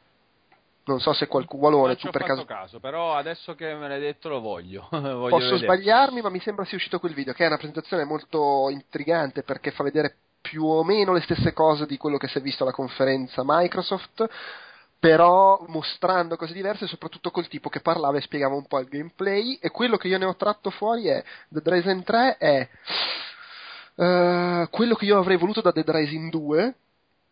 Non 0.86 1.02
so 1.02 1.12
se 1.12 1.28
qualcuno 1.28 1.78
vuole 1.78 1.98
tu 1.98 2.10
per 2.10 2.24
caso. 2.24 2.46
caso. 2.46 2.80
Però 2.80 3.14
adesso 3.14 3.56
che 3.56 3.74
me 3.74 3.90
l'hai 3.90 4.00
detto 4.00 4.30
lo 4.30 4.40
voglio. 4.40 4.88
voglio 4.92 5.28
Posso 5.28 5.56
vedere. 5.56 5.64
sbagliarmi, 5.64 6.22
ma 6.22 6.30
mi 6.30 6.40
sembra 6.40 6.64
sia 6.64 6.78
uscito 6.78 7.00
quel 7.00 7.14
video, 7.14 7.34
che 7.34 7.44
è 7.44 7.48
una 7.48 7.58
presentazione 7.58 8.06
molto 8.06 8.70
intrigante 8.70 9.44
perché 9.44 9.72
fa 9.72 9.84
vedere 9.84 10.16
più 10.50 10.64
o 10.64 10.84
meno 10.84 11.14
le 11.14 11.22
stesse 11.22 11.52
cose 11.52 11.86
di 11.86 11.98
quello 11.98 12.18
che 12.18 12.28
si 12.28 12.38
è 12.38 12.42
visto 12.42 12.64
alla 12.64 12.72
conferenza 12.72 13.42
Microsoft, 13.44 14.28
però 15.00 15.64
mostrando 15.68 16.38
cose 16.38 16.54
diverse 16.54 16.88
soprattutto 16.88 17.32
col 17.32 17.48
tipo 17.48 17.70
che 17.70 17.82
parlava 17.82 18.18
e 18.18 18.22
spiegava 18.22 18.56
un 18.56 18.66
po' 18.66 18.80
il 18.80 18.88
gameplay. 18.88 19.60
E 19.62 19.70
quello 19.70 19.98
che 19.98 20.08
io 20.08 20.18
ne 20.18 20.26
ho 20.26 20.36
tratto 20.36 20.70
fuori 20.70 21.08
è 21.08 21.24
Dead 21.50 21.68
Rising 21.68 22.04
3 22.04 22.38
è 22.38 22.70
uh, 23.96 24.70
quello 24.70 24.96
che 24.96 25.06
io 25.06 25.18
avrei 25.18 25.38
voluto 25.38 25.62
da 25.62 25.72
Dead 25.72 25.90
Rising 25.90 26.32
2 26.32 26.76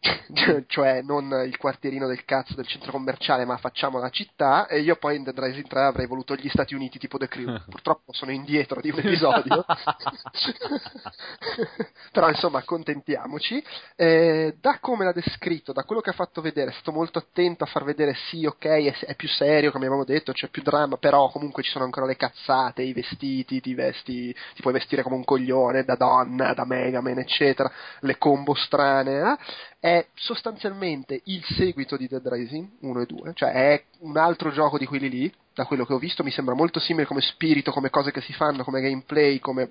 cioè 0.67 1.01
non 1.01 1.43
il 1.45 1.57
quartierino 1.57 2.07
del 2.07 2.25
cazzo 2.25 2.55
del 2.55 2.67
centro 2.67 2.91
commerciale, 2.91 3.45
ma 3.45 3.57
facciamo 3.57 3.99
la 3.99 4.09
città. 4.09 4.67
E 4.67 4.79
io 4.79 4.95
poi 4.95 5.17
in 5.17 5.23
Dead 5.23 5.37
Rising 5.37 5.67
3 5.67 5.81
avrei 5.81 6.07
voluto 6.07 6.35
gli 6.35 6.49
Stati 6.49 6.75
Uniti 6.75 6.99
tipo 6.99 7.17
The 7.17 7.27
Crew. 7.27 7.59
Purtroppo 7.69 8.13
sono 8.13 8.31
indietro 8.31 8.81
di 8.81 8.89
un 8.89 8.99
episodio, 8.99 9.65
però 12.11 12.29
insomma, 12.29 12.59
accontentiamoci. 12.59 13.63
Eh, 13.95 14.55
da 14.59 14.77
come 14.79 15.05
l'ha 15.05 15.11
descritto, 15.11 15.73
da 15.73 15.83
quello 15.83 16.01
che 16.01 16.11
ha 16.11 16.13
fatto 16.13 16.41
vedere, 16.41 16.71
è 16.71 16.73
stato 16.73 16.91
molto 16.91 17.19
attento 17.19 17.63
a 17.63 17.67
far 17.67 17.83
vedere 17.83 18.15
sì, 18.29 18.45
ok, 18.45 18.65
è, 18.65 18.93
è 19.05 19.15
più 19.15 19.27
serio, 19.27 19.71
come 19.71 19.85
abbiamo 19.85 20.05
detto, 20.05 20.31
c'è 20.31 20.49
più 20.49 20.61
dramma, 20.61 20.97
però 20.97 21.29
comunque 21.29 21.63
ci 21.63 21.71
sono 21.71 21.85
ancora 21.85 22.05
le 22.05 22.15
cazzate, 22.15 22.81
i 22.81 22.93
vestiti, 22.93 23.61
ti 23.61 23.73
vesti, 23.73 24.35
ti 24.53 24.61
puoi 24.61 24.73
vestire 24.73 25.03
come 25.03 25.15
un 25.15 25.23
coglione 25.23 25.83
da 25.83 25.95
donna, 25.95 26.53
da 26.53 26.65
Megaman, 26.65 27.19
eccetera, 27.19 27.71
le 27.99 28.17
combo 28.17 28.53
strane. 28.53 29.19
Eh? 29.19 29.37
È 29.79 29.94
è 29.95 30.07
sostanzialmente 30.13 31.21
il 31.25 31.43
seguito 31.55 31.95
di 31.95 32.07
Dead 32.07 32.27
Rising 32.27 32.67
1 32.81 33.01
e 33.01 33.05
2, 33.05 33.31
cioè 33.33 33.51
è 33.51 33.83
un 33.99 34.17
altro 34.17 34.51
gioco 34.51 34.77
di 34.77 34.85
quelli 34.85 35.09
lì, 35.09 35.33
da 35.53 35.65
quello 35.65 35.85
che 35.85 35.93
ho 35.93 35.97
visto, 35.99 36.23
mi 36.23 36.31
sembra 36.31 36.53
molto 36.53 36.79
simile 36.79 37.05
come 37.05 37.21
spirito, 37.21 37.71
come 37.71 37.89
cose 37.89 38.11
che 38.11 38.21
si 38.21 38.33
fanno, 38.33 38.63
come 38.63 38.81
gameplay, 38.81 39.39
come 39.39 39.63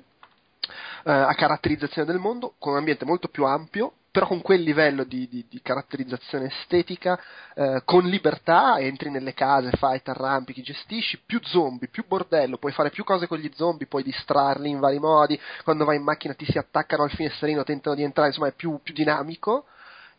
eh, 1.05 1.12
a 1.12 1.35
caratterizzazione 1.35 2.11
del 2.11 2.19
mondo, 2.19 2.55
con 2.59 2.73
un 2.73 2.78
ambiente 2.78 3.05
molto 3.05 3.28
più 3.28 3.44
ampio, 3.44 3.93
però 4.11 4.27
con 4.27 4.41
quel 4.41 4.62
livello 4.62 5.03
di, 5.03 5.28
di, 5.28 5.44
di 5.51 5.61
caratterizzazione 5.61 6.47
estetica, 6.47 7.20
eh, 7.55 7.83
con 7.85 8.05
libertà, 8.05 8.78
entri 8.78 9.11
nelle 9.11 9.35
case, 9.35 9.73
fai, 9.73 10.01
arrampichi, 10.05 10.62
gestisci, 10.62 11.20
più 11.27 11.41
zombie, 11.43 11.89
più 11.89 12.05
bordello, 12.07 12.57
puoi 12.57 12.73
fare 12.73 12.91
più 12.91 13.05
cose 13.05 13.27
con 13.27 13.39
gli 13.39 13.51
zombie, 13.57 13.89
puoi 13.89 14.05
distrarli 14.05 14.70
in 14.70 14.78
vari 14.78 15.01
modi, 15.01 15.39
quando 15.65 15.85
vai 15.85 15.97
in 15.97 16.05
macchina 16.05 16.33
ti 16.33 16.47
si 16.47 16.57
attaccano 16.57 17.03
al 17.03 17.11
finestrino, 17.11 17.65
tentano 17.65 17.97
di 17.97 18.05
entrare, 18.05 18.28
insomma 18.28 18.47
è 18.47 18.53
più, 18.53 18.78
più 18.83 18.94
dinamico 18.94 19.67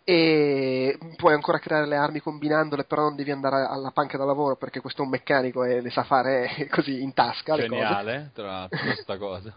e 0.07 0.99
puoi 1.17 1.33
ancora 1.33 1.57
creare 1.57 1.87
le 1.87 1.95
armi 1.95 2.19
combinandole, 2.19 2.83
però 2.83 3.01
non 3.01 3.15
devi 3.15 3.31
andare 3.31 3.65
alla 3.65 3.89
panca 3.89 4.19
da 4.19 4.23
lavoro 4.23 4.55
perché 4.55 4.79
questo 4.79 5.01
è 5.01 5.03
un 5.03 5.09
meccanico 5.09 5.63
e 5.63 5.81
le 5.81 5.89
sa 5.89 6.03
fare 6.03 6.67
così 6.69 7.01
in 7.01 7.11
tasca. 7.13 7.55
Geniale, 7.55 8.29
tra 8.33 8.45
l'altro, 8.45 8.79
questa 8.79 9.17
cosa. 9.17 9.51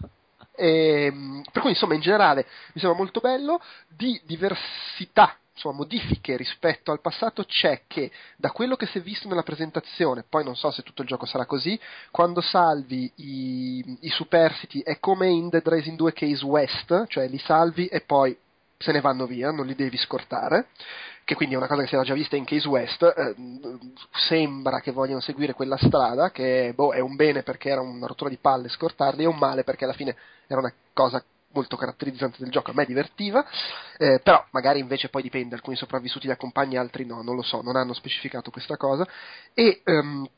E, 0.55 1.05
ehm, 1.12 1.43
per 1.52 1.60
cui 1.60 1.73
insomma 1.73 1.94
in 1.94 2.01
generale 2.01 2.47
mi 2.73 2.81
sembra 2.81 2.99
molto 2.99 3.20
bello 3.20 3.60
di 3.89 4.18
diversità 4.25 5.36
insomma, 5.52 5.75
modifiche 5.75 6.36
rispetto 6.36 6.93
al 6.93 7.01
passato 7.01 7.44
c'è 7.44 7.83
che 7.86 8.10
da 8.36 8.51
quello 8.51 8.77
che 8.77 8.86
si 8.86 8.99
è 8.99 9.01
visto 9.02 9.28
nella 9.28 9.43
presentazione, 9.43 10.25
poi 10.27 10.44
non 10.44 10.57
so 10.57 10.70
se 10.70 10.83
tutto 10.83 11.02
il 11.02 11.09
gioco 11.09 11.27
sarà 11.27 11.44
così, 11.44 11.78
quando 12.10 12.41
salvi 12.41 13.12
i, 13.17 13.99
i 14.01 14.09
superstiti 14.09 14.81
è 14.81 14.99
come 14.99 15.28
in 15.28 15.51
Dead 15.51 15.67
Rising 15.68 15.97
2 15.97 16.12
Case 16.15 16.44
West, 16.44 17.07
cioè 17.09 17.28
li 17.28 17.39
salvi 17.39 17.86
e 17.86 18.01
poi 18.01 18.35
se 18.78 18.92
ne 18.92 19.00
vanno 19.00 19.26
via, 19.26 19.50
non 19.50 19.66
li 19.66 19.74
devi 19.74 19.97
scortare, 19.97 20.68
che 21.24 21.34
quindi 21.34 21.55
è 21.55 21.58
una 21.58 21.66
cosa 21.66 21.82
che 21.82 21.89
si 21.89 21.94
era 21.94 22.05
già 22.05 22.15
vista 22.15 22.36
in 22.36 22.44
Case 22.44 22.68
West, 22.68 23.02
eh, 23.02 23.34
sembra 24.28 24.81
che 24.81 24.92
vogliano 24.92 25.20
seguire 25.20 25.52
quella 25.52 25.76
strada, 25.76 26.31
che 26.31 26.73
boh, 26.74 26.92
è 26.92 27.00
un 27.00 27.16
bene 27.16 27.42
perché 27.42 27.70
era 27.70 27.81
una 27.81 28.07
rottura 28.07 28.31
di 28.31 28.39
palle 28.40 28.68
scortarli, 28.68 29.24
è 29.24 29.26
un 29.26 29.36
male 29.36 29.65
perché 29.65 29.84
alla 29.84 29.92
fine 29.92 30.16
era 30.47 30.60
una 30.60 30.73
cosa 30.92 31.23
molto 31.52 31.76
caratterizzante 31.76 32.36
del 32.39 32.50
gioco, 32.50 32.70
a 32.70 32.74
me 32.74 32.84
divertiva, 32.84 33.44
eh, 33.97 34.20
però 34.23 34.44
magari 34.52 34.78
invece 34.78 35.08
poi 35.08 35.23
dipende, 35.23 35.55
alcuni 35.55 35.76
sopravvissuti 35.76 36.26
li 36.26 36.32
accompagni, 36.32 36.76
altri 36.76 37.05
no, 37.05 37.23
non 37.23 37.34
lo 37.34 37.42
so, 37.42 37.62
non 37.62 37.74
hanno 37.74 37.94
specificato 37.94 38.50
questa 38.50 38.76
cosa, 38.76 39.07
e 39.55 39.82
um, 39.86 40.28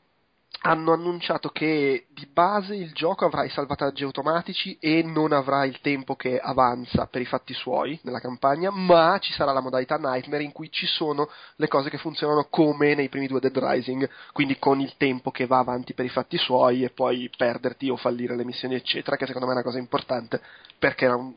hanno 0.63 0.93
annunciato 0.93 1.49
che 1.49 2.05
di 2.09 2.27
base 2.27 2.75
il 2.75 2.91
gioco 2.93 3.25
avrà 3.25 3.43
i 3.43 3.49
salvataggi 3.49 4.03
automatici 4.03 4.77
e 4.79 5.01
non 5.01 5.31
avrà 5.31 5.65
il 5.65 5.79
tempo 5.81 6.15
che 6.15 6.39
avanza 6.39 7.07
per 7.07 7.21
i 7.21 7.25
fatti 7.25 7.53
suoi 7.53 7.99
nella 8.03 8.19
campagna, 8.19 8.69
ma 8.69 9.17
ci 9.19 9.33
sarà 9.33 9.53
la 9.53 9.61
modalità 9.61 9.95
Nightmare 9.97 10.43
in 10.43 10.51
cui 10.51 10.69
ci 10.71 10.85
sono 10.85 11.29
le 11.55 11.67
cose 11.67 11.89
che 11.89 11.97
funzionano 11.97 12.45
come 12.49 12.93
nei 12.93 13.09
primi 13.09 13.27
due 13.27 13.39
Dead 13.39 13.57
Rising, 13.57 14.07
quindi 14.33 14.59
con 14.59 14.79
il 14.79 14.93
tempo 14.97 15.31
che 15.31 15.47
va 15.47 15.57
avanti 15.57 15.93
per 15.93 16.05
i 16.05 16.09
fatti 16.09 16.37
suoi 16.37 16.83
e 16.83 16.91
poi 16.91 17.29
perderti 17.35 17.89
o 17.89 17.95
fallire 17.95 18.35
le 18.35 18.45
missioni 18.45 18.75
eccetera, 18.75 19.17
che 19.17 19.25
secondo 19.25 19.47
me 19.47 19.53
è 19.53 19.55
una 19.55 19.65
cosa 19.65 19.79
importante 19.79 20.41
perché 20.77 21.05
era 21.05 21.15
un, 21.15 21.33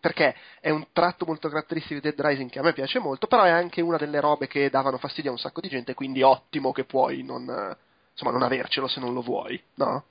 perché 0.00 0.34
è 0.58 0.70
un 0.70 0.86
tratto 0.92 1.24
molto 1.24 1.48
caratteristico 1.48 2.00
di 2.00 2.00
Dead 2.00 2.20
Rising 2.20 2.50
che 2.50 2.58
a 2.58 2.62
me 2.62 2.72
piace 2.72 2.98
molto, 2.98 3.28
però 3.28 3.44
è 3.44 3.50
anche 3.50 3.80
una 3.80 3.96
delle 3.96 4.18
robe 4.18 4.48
che 4.48 4.70
davano 4.70 4.98
fastidio 4.98 5.30
a 5.30 5.34
un 5.34 5.38
sacco 5.38 5.60
di 5.60 5.68
gente, 5.68 5.94
quindi 5.94 6.22
ottimo 6.22 6.72
che 6.72 6.84
puoi 6.84 7.22
non 7.22 7.76
insomma, 8.14 8.32
non 8.32 8.42
avercelo 8.42 8.88
se 8.88 9.00
non 9.00 9.12
lo 9.12 9.20
vuoi, 9.20 9.60
no? 9.74 10.04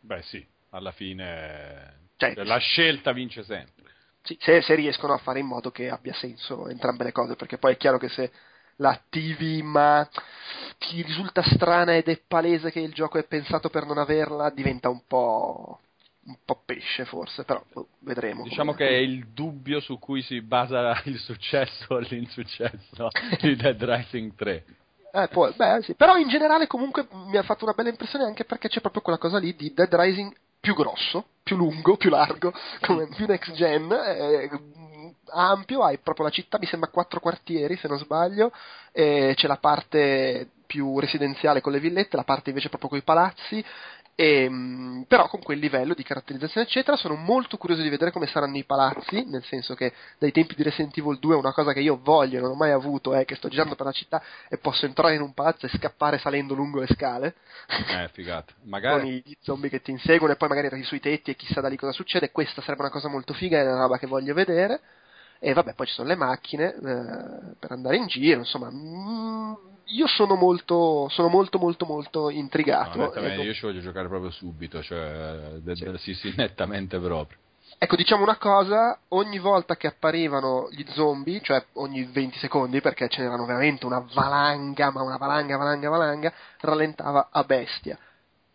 Beh, 0.00 0.22
sì, 0.22 0.44
alla 0.70 0.92
fine 0.92 2.08
cioè, 2.16 2.34
la 2.44 2.58
scelta 2.58 3.12
vince 3.12 3.42
sempre. 3.44 3.86
Sì, 4.22 4.36
se, 4.40 4.60
se, 4.60 4.74
riescono 4.74 5.14
a 5.14 5.18
fare 5.18 5.38
in 5.38 5.46
modo 5.46 5.70
che 5.70 5.88
abbia 5.88 6.12
senso 6.14 6.68
entrambe 6.68 7.04
le 7.04 7.12
cose, 7.12 7.36
perché 7.36 7.58
poi 7.58 7.74
è 7.74 7.76
chiaro 7.76 7.98
che 7.98 8.08
se 8.08 8.30
la 8.76 8.90
attivi 8.90 9.62
ma 9.62 10.08
ti 10.78 11.02
risulta 11.02 11.42
strana 11.42 11.96
ed 11.96 12.08
è 12.08 12.20
palese 12.26 12.70
che 12.70 12.80
il 12.80 12.92
gioco 12.92 13.18
è 13.18 13.24
pensato 13.24 13.70
per 13.70 13.86
non 13.86 13.98
averla, 13.98 14.50
diventa 14.50 14.88
un 14.88 15.02
po' 15.06 15.80
un 16.28 16.36
po' 16.44 16.62
pesce 16.64 17.06
forse, 17.06 17.44
però 17.44 17.64
boh, 17.72 17.88
vedremo. 18.00 18.42
Diciamo 18.42 18.74
come... 18.74 18.84
che 18.84 18.96
è 18.96 18.98
il 18.98 19.28
dubbio 19.28 19.80
su 19.80 19.98
cui 19.98 20.22
si 20.22 20.40
basa 20.42 21.00
il 21.06 21.18
successo 21.18 21.94
o 21.94 21.98
l'insuccesso 21.98 23.08
di 23.40 23.56
Dead 23.56 23.82
Rising 23.82 24.34
3. 24.34 24.64
Eh, 25.22 25.28
può, 25.28 25.50
beh, 25.54 25.82
sì. 25.82 25.94
Però 25.94 26.16
in 26.16 26.28
generale 26.28 26.66
comunque 26.66 27.06
mi 27.10 27.36
ha 27.36 27.42
fatto 27.42 27.64
una 27.64 27.72
bella 27.72 27.88
impressione 27.88 28.24
anche 28.24 28.44
perché 28.44 28.68
c'è 28.68 28.80
proprio 28.80 29.02
quella 29.02 29.18
cosa 29.18 29.38
lì 29.38 29.54
di 29.56 29.72
Dead 29.74 29.92
Rising 29.92 30.32
più 30.60 30.74
grosso, 30.74 31.26
più 31.42 31.56
lungo, 31.56 31.96
più 31.96 32.10
largo, 32.10 32.52
come 32.82 33.08
più 33.08 33.26
next 33.26 33.52
gen, 33.52 33.90
eh, 33.90 34.50
ampio, 35.30 35.82
hai 35.82 35.98
proprio 35.98 36.26
la 36.26 36.30
città, 36.32 36.58
mi 36.58 36.66
sembra 36.66 36.90
quattro 36.90 37.20
quartieri 37.20 37.76
se 37.76 37.88
non 37.88 37.98
sbaglio, 37.98 38.52
eh, 38.92 39.32
c'è 39.36 39.46
la 39.46 39.56
parte 39.56 40.50
più 40.66 41.00
residenziale 41.00 41.62
con 41.62 41.72
le 41.72 41.80
villette, 41.80 42.16
la 42.16 42.24
parte 42.24 42.50
invece 42.50 42.68
proprio 42.68 42.90
con 42.90 42.98
i 42.98 43.02
palazzi, 43.02 43.64
e, 44.20 44.42
ehm, 44.42 45.04
però 45.06 45.28
con 45.28 45.40
quel 45.40 45.60
livello 45.60 45.94
di 45.94 46.02
caratterizzazione 46.02 46.66
eccetera 46.66 46.96
sono 46.96 47.14
molto 47.14 47.56
curioso 47.56 47.82
di 47.82 47.88
vedere 47.88 48.10
come 48.10 48.26
saranno 48.26 48.56
i 48.56 48.64
palazzi 48.64 49.24
nel 49.26 49.44
senso 49.44 49.76
che 49.76 49.92
dai 50.18 50.32
tempi 50.32 50.56
di 50.56 50.64
Resident 50.64 50.98
Evil 50.98 51.20
2 51.20 51.36
una 51.36 51.52
cosa 51.52 51.72
che 51.72 51.78
io 51.78 52.00
voglio 52.02 52.38
e 52.38 52.40
non 52.40 52.50
ho 52.50 52.54
mai 52.56 52.72
avuto 52.72 53.14
è 53.14 53.24
che 53.24 53.36
sto 53.36 53.46
girando 53.46 53.76
per 53.76 53.86
la 53.86 53.92
città 53.92 54.20
e 54.48 54.58
posso 54.58 54.86
entrare 54.86 55.14
in 55.14 55.20
un 55.20 55.34
palazzo 55.34 55.66
e 55.66 55.68
scappare 55.68 56.18
salendo 56.18 56.54
lungo 56.54 56.80
le 56.80 56.88
scale. 56.88 57.36
Eh 57.68 58.08
figata. 58.12 58.52
Magari 58.66 59.22
con 59.22 59.30
i 59.30 59.36
zombie 59.40 59.70
che 59.70 59.82
ti 59.82 59.92
inseguono 59.92 60.32
e 60.32 60.36
poi 60.36 60.48
magari 60.48 60.66
arrivi 60.66 60.84
sui 60.84 60.98
tetti 60.98 61.30
e 61.30 61.36
chissà 61.36 61.60
da 61.60 61.68
lì 61.68 61.76
cosa 61.76 61.92
succede. 61.92 62.32
Questa 62.32 62.60
sarebbe 62.60 62.82
una 62.82 62.90
cosa 62.90 63.08
molto 63.08 63.32
figa 63.34 63.58
è 63.58 63.62
una 63.62 63.82
roba 63.82 63.98
che 63.98 64.08
voglio 64.08 64.34
vedere. 64.34 64.80
E 65.38 65.52
vabbè 65.52 65.74
poi 65.74 65.86
ci 65.86 65.92
sono 65.92 66.08
le 66.08 66.16
macchine 66.16 66.74
eh, 66.74 67.54
per 67.56 67.70
andare 67.70 67.96
in 67.96 68.08
giro 68.08 68.40
insomma 68.40 68.68
mm, 68.68 69.54
io 69.88 70.06
sono 70.06 70.34
molto, 70.34 71.08
sono 71.10 71.28
molto, 71.28 71.58
molto, 71.58 71.86
molto 71.86 72.30
intrigato. 72.30 72.98
No, 72.98 73.12
ecco. 73.14 73.42
Io 73.42 73.54
ci 73.54 73.62
voglio 73.62 73.80
giocare 73.80 74.08
proprio 74.08 74.30
subito, 74.30 74.82
cioè, 74.82 75.58
de- 75.60 75.74
de- 75.74 75.98
sì, 75.98 76.14
sì, 76.14 76.32
nettamente 76.36 76.98
proprio. 76.98 77.38
Ecco, 77.80 77.96
diciamo 77.96 78.22
una 78.22 78.36
cosa, 78.36 78.98
ogni 79.08 79.38
volta 79.38 79.76
che 79.76 79.86
apparivano 79.86 80.68
gli 80.70 80.84
zombie, 80.90 81.40
cioè 81.42 81.64
ogni 81.74 82.04
20 82.04 82.38
secondi, 82.38 82.80
perché 82.80 83.08
ce 83.08 83.22
n'erano 83.22 83.44
veramente 83.44 83.86
una 83.86 84.04
valanga, 84.14 84.90
ma 84.90 85.02
una 85.02 85.16
valanga, 85.16 85.56
valanga, 85.56 85.88
valanga, 85.88 86.32
rallentava 86.60 87.28
a 87.30 87.44
bestia. 87.44 87.98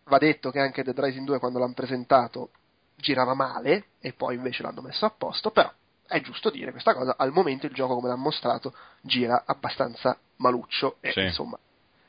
Va 0.06 0.18
detto 0.18 0.52
che 0.52 0.60
anche 0.60 0.84
Dead 0.84 1.00
Rising 1.00 1.26
2 1.26 1.40
quando 1.40 1.60
l'hanno 1.60 1.74
presentato 1.74 2.50
girava 2.96 3.34
male, 3.34 3.86
e 4.00 4.14
poi 4.14 4.36
invece 4.36 4.62
l'hanno 4.64 4.82
messo 4.82 5.06
a 5.06 5.14
posto, 5.16 5.52
però 5.52 5.72
è 6.14 6.22
giusto 6.22 6.52
dire 6.52 6.72
questa 6.72 6.94
cosa, 6.94 7.16
al 7.18 7.32
momento 7.32 7.66
il 7.66 7.74
gioco 7.74 7.96
come 7.96 8.08
l'ha 8.08 8.16
mostrato 8.16 8.74
gira 9.02 9.44
abbastanza 9.48 10.16
maluccio 10.38 10.98
e 11.00 11.12
sì. 11.12 11.22
insomma 11.22 11.58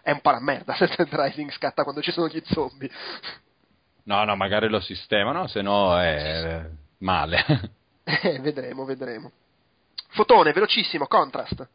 è 0.03 0.11
un 0.11 0.21
po' 0.21 0.31
la 0.31 0.41
merda 0.41 0.75
se 0.75 0.87
Dead 0.87 1.09
Rising 1.11 1.51
scatta 1.51 1.83
quando 1.83 2.03
ci 2.03 2.13
sono 2.13 2.29
gli 2.29 2.41
zombie. 2.45 2.91
No, 4.05 4.23
no, 4.25 4.37
magari 4.37 4.69
lo 4.69 4.81
sistemano, 4.81 5.47
se 5.47 5.63
no 5.63 5.99
è 5.99 6.69
male. 6.99 7.43
eh, 8.05 8.39
vedremo, 8.41 8.85
vedremo. 8.85 9.31
Fotone, 10.09 10.53
velocissimo, 10.53 11.07
contrast. 11.07 11.67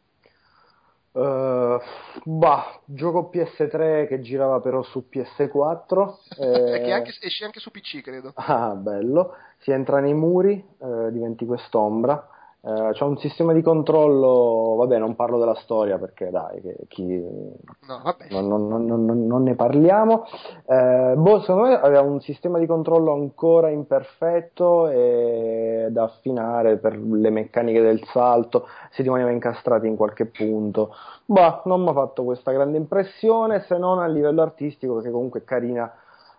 Uh, 1.12 1.80
bah, 2.24 2.80
gioco 2.84 3.30
PS3 3.32 4.06
che 4.06 4.20
girava 4.20 4.60
però 4.60 4.82
su 4.82 5.06
PS4 5.10 6.14
e 6.38 6.80
che 6.84 6.92
anche, 6.92 7.12
esce 7.20 7.44
anche 7.44 7.58
su 7.58 7.70
PC 7.70 8.00
credo. 8.00 8.32
Ah 8.36 8.74
bello. 8.76 9.34
Si 9.58 9.72
entra 9.72 10.00
nei 10.00 10.14
muri 10.14 10.52
eh, 10.78 11.10
diventi 11.10 11.44
quest'ombra 11.44 12.39
Uh, 12.62 12.90
c'è 12.92 13.04
un 13.04 13.16
sistema 13.16 13.54
di 13.54 13.62
controllo, 13.62 14.74
vabbè, 14.76 14.98
non 14.98 15.16
parlo 15.16 15.38
della 15.38 15.54
storia 15.54 15.96
perché 15.96 16.28
dai, 16.28 16.60
che, 16.60 16.76
chi, 16.88 17.06
no, 17.06 18.40
non, 18.42 18.68
non, 18.68 18.84
non, 18.84 19.26
non, 19.26 19.42
ne 19.42 19.54
parliamo. 19.54 20.24
Uh, 20.66 21.14
boh, 21.16 21.40
secondo 21.40 21.68
me 21.68 21.80
aveva 21.80 22.02
un 22.02 22.20
sistema 22.20 22.58
di 22.58 22.66
controllo 22.66 23.14
ancora 23.14 23.70
imperfetto 23.70 24.88
e 24.88 25.88
da 25.90 26.04
affinare 26.04 26.76
per 26.76 26.98
le 26.98 27.30
meccaniche 27.30 27.80
del 27.80 28.04
salto, 28.12 28.66
si 28.90 29.00
rimaneva 29.00 29.30
incastrati 29.30 29.86
in 29.86 29.96
qualche 29.96 30.26
punto. 30.26 30.94
Bah, 31.24 31.62
non 31.64 31.80
mi 31.80 31.88
ha 31.88 31.94
fatto 31.94 32.24
questa 32.24 32.52
grande 32.52 32.76
impressione, 32.76 33.60
se 33.60 33.78
non 33.78 34.00
a 34.00 34.06
livello 34.06 34.42
artistico, 34.42 34.96
perché 34.96 35.10
comunque 35.10 35.40
è 35.40 35.44
carina 35.44 35.90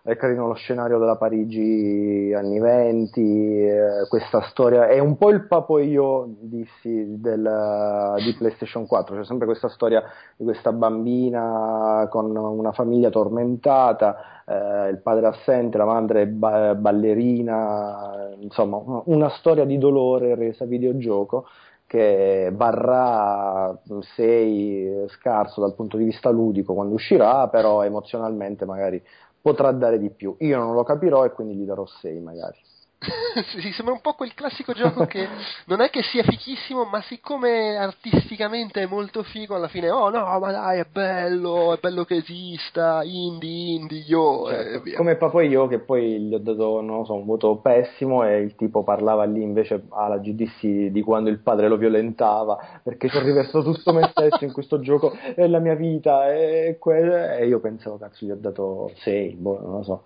è 0.04 0.16
carino 0.16 0.48
lo 0.48 0.54
scenario 0.54 0.98
della 0.98 1.14
Parigi 1.14 2.32
anni 2.36 2.58
20, 2.58 3.20
eh, 3.20 4.06
questa 4.08 4.40
storia. 4.50 4.88
È 4.88 4.98
un 4.98 5.16
po' 5.16 5.30
il 5.30 5.46
papo 5.46 5.78
io 5.78 6.26
dissi 6.40 7.20
del, 7.20 8.16
di 8.24 8.34
PlayStation 8.34 8.84
4, 8.84 9.16
c'è 9.16 9.24
sempre 9.24 9.46
questa 9.46 9.68
storia 9.68 10.02
di 10.36 10.42
questa 10.44 10.72
bambina 10.72 12.08
con 12.10 12.34
una 12.34 12.72
famiglia 12.72 13.10
tormentata, 13.10 14.42
eh, 14.44 14.88
il 14.88 15.00
padre 15.02 15.26
assente, 15.28 15.78
la 15.78 15.84
madre 15.84 16.26
ba- 16.26 16.74
ballerina, 16.74 18.28
insomma 18.40 19.02
una 19.04 19.28
storia 19.28 19.64
di 19.64 19.78
dolore 19.78 20.34
resa 20.34 20.64
videogioco 20.64 21.46
che 21.92 22.50
varrà 22.54 23.78
6 24.16 25.04
scarso 25.08 25.60
dal 25.60 25.74
punto 25.74 25.98
di 25.98 26.04
vista 26.04 26.30
ludico 26.30 26.72
quando 26.72 26.94
uscirà, 26.94 27.48
però 27.48 27.84
emozionalmente 27.84 28.64
magari 28.64 29.00
potrà 29.42 29.72
dare 29.72 29.98
di 29.98 30.10
più. 30.10 30.34
Io 30.38 30.56
non 30.56 30.72
lo 30.72 30.84
capirò 30.84 31.24
e 31.26 31.32
quindi 31.32 31.54
gli 31.56 31.64
darò 31.66 31.84
6 31.84 32.20
magari. 32.20 32.58
sì, 33.60 33.72
sembra 33.72 33.94
un 33.94 34.00
po' 34.00 34.12
quel 34.14 34.34
classico 34.34 34.72
gioco 34.72 35.06
che 35.06 35.26
non 35.66 35.80
è 35.80 35.90
che 35.90 36.02
sia 36.02 36.22
fichissimo, 36.22 36.84
ma 36.84 37.00
siccome 37.02 37.76
artisticamente 37.76 38.82
è 38.82 38.86
molto 38.86 39.22
figo, 39.22 39.54
alla 39.56 39.68
fine, 39.68 39.90
oh 39.90 40.08
no, 40.10 40.38
ma 40.38 40.50
dai, 40.52 40.80
è 40.80 40.84
bello, 40.90 41.74
è 41.74 41.78
bello 41.80 42.04
che 42.04 42.16
esista, 42.16 43.02
indie, 43.02 43.74
indie, 43.76 44.04
yo, 44.06 44.46
Certo, 44.48 44.88
e 44.88 44.92
come 44.94 45.16
Papo 45.16 45.40
io 45.40 45.66
che 45.66 45.78
poi 45.80 46.20
gli 46.20 46.34
ho 46.34 46.38
dato 46.38 46.80
non 46.80 46.98
lo 46.98 47.04
so, 47.04 47.14
un 47.14 47.24
voto 47.24 47.56
pessimo 47.56 48.24
e 48.24 48.38
il 48.40 48.54
tipo 48.54 48.82
parlava 48.82 49.24
lì 49.24 49.42
invece 49.42 49.82
alla 49.90 50.18
GDC 50.18 50.90
di 50.90 51.02
quando 51.02 51.30
il 51.30 51.38
padre 51.40 51.68
lo 51.68 51.76
violentava 51.76 52.58
perché 52.82 53.08
ci 53.08 53.16
ho 53.16 53.20
riversato 53.22 53.62
tutto 53.72 53.92
me 53.92 54.08
stesso 54.10 54.44
in 54.44 54.52
questo 54.52 54.80
gioco 54.80 55.12
è 55.34 55.46
la 55.46 55.58
mia 55.58 55.74
vita 55.74 56.32
e, 56.32 56.76
que- 56.78 57.38
e 57.38 57.46
io 57.46 57.60
pensavo 57.60 57.98
cazzo 57.98 58.24
gli 58.26 58.30
ho 58.30 58.36
dato 58.36 58.90
6 59.02 59.34
boh, 59.34 59.60
non 59.60 59.72
lo 59.78 59.82
so 59.82 60.04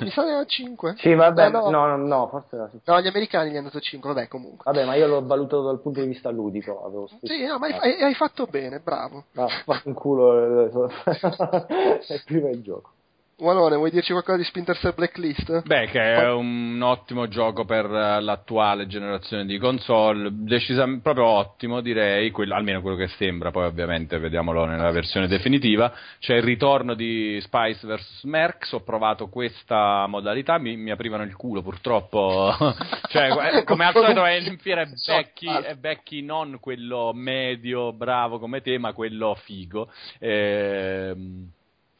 Mi 0.00 0.10
sa 0.10 0.24
che 0.24 0.30
era 0.30 0.44
5. 0.44 0.94
sì 0.98 1.14
vabbè 1.14 1.46
Eh, 1.46 1.50
no. 1.50 1.70
no 1.70 1.75
no, 1.76 1.96
no 1.96 2.28
forse 2.28 2.56
era 2.56 2.70
No, 2.84 3.00
gli 3.00 3.06
americani 3.06 3.50
gli 3.50 3.56
hanno 3.56 3.66
dato 3.68 3.80
5, 3.80 4.12
vabbè, 4.12 4.28
comunque. 4.28 4.70
vabbè 4.70 4.84
ma 4.86 4.94
io 4.94 5.06
l'ho 5.06 5.24
valutato 5.24 5.62
dal 5.62 5.80
punto 5.80 6.00
di 6.00 6.06
vista 6.06 6.30
ludico 6.30 6.84
avevo 6.84 7.08
Sì, 7.22 7.44
no, 7.44 7.58
ma 7.58 7.66
hai, 7.66 7.72
hai- 7.74 8.02
hai 8.02 8.14
fatto 8.14 8.46
bene, 8.46 8.80
bravo. 8.80 9.24
Ah, 9.34 9.48
fatto 9.64 9.88
un 9.88 9.94
culo 9.94 10.64
e 10.64 10.70
prima 12.24 12.48
il 12.50 12.62
gioco 12.62 12.94
Walone, 13.38 13.76
vuoi 13.76 13.90
dirci 13.90 14.12
qualcosa 14.12 14.38
di 14.38 14.44
Splinter 14.44 14.78
Cell 14.78 14.94
Blacklist? 14.94 15.66
Beh, 15.66 15.88
che 15.88 16.00
è 16.00 16.32
un 16.32 16.80
ottimo 16.80 17.28
gioco 17.28 17.66
per 17.66 17.84
eh, 17.84 18.22
l'attuale 18.22 18.86
generazione 18.86 19.44
di 19.44 19.58
console, 19.58 20.30
decisamente 20.32 21.02
proprio 21.02 21.26
ottimo 21.26 21.82
direi, 21.82 22.30
quello- 22.30 22.54
almeno 22.54 22.80
quello 22.80 22.96
che 22.96 23.08
sembra, 23.08 23.50
poi 23.50 23.66
ovviamente 23.66 24.18
vediamolo 24.18 24.64
nella 24.64 24.90
versione 24.90 25.28
definitiva. 25.28 25.92
C'è 26.18 26.36
il 26.36 26.44
ritorno 26.44 26.94
di 26.94 27.38
Spice 27.42 27.86
vs 27.86 28.22
Mercs, 28.22 28.72
ho 28.72 28.82
provato 28.82 29.28
questa 29.28 30.06
modalità, 30.06 30.56
mi, 30.56 30.74
mi 30.78 30.90
aprivano 30.90 31.24
il 31.24 31.36
culo 31.36 31.60
purtroppo, 31.60 32.54
cioè 33.10 33.58
eh, 33.58 33.64
come 33.64 33.84
al 33.84 33.92
solito 33.92 34.24
è 34.24 34.32
in 34.32 34.56
fiera 34.56 34.80
è 34.80 34.86
Becky, 34.86 35.62
è 35.62 35.74
Becky 35.74 36.22
non 36.22 36.56
quello 36.58 37.12
medio 37.12 37.92
bravo 37.92 38.38
come 38.38 38.62
te, 38.62 38.78
ma 38.78 38.94
quello 38.94 39.34
figo. 39.34 39.90
Ehm, 40.20 41.50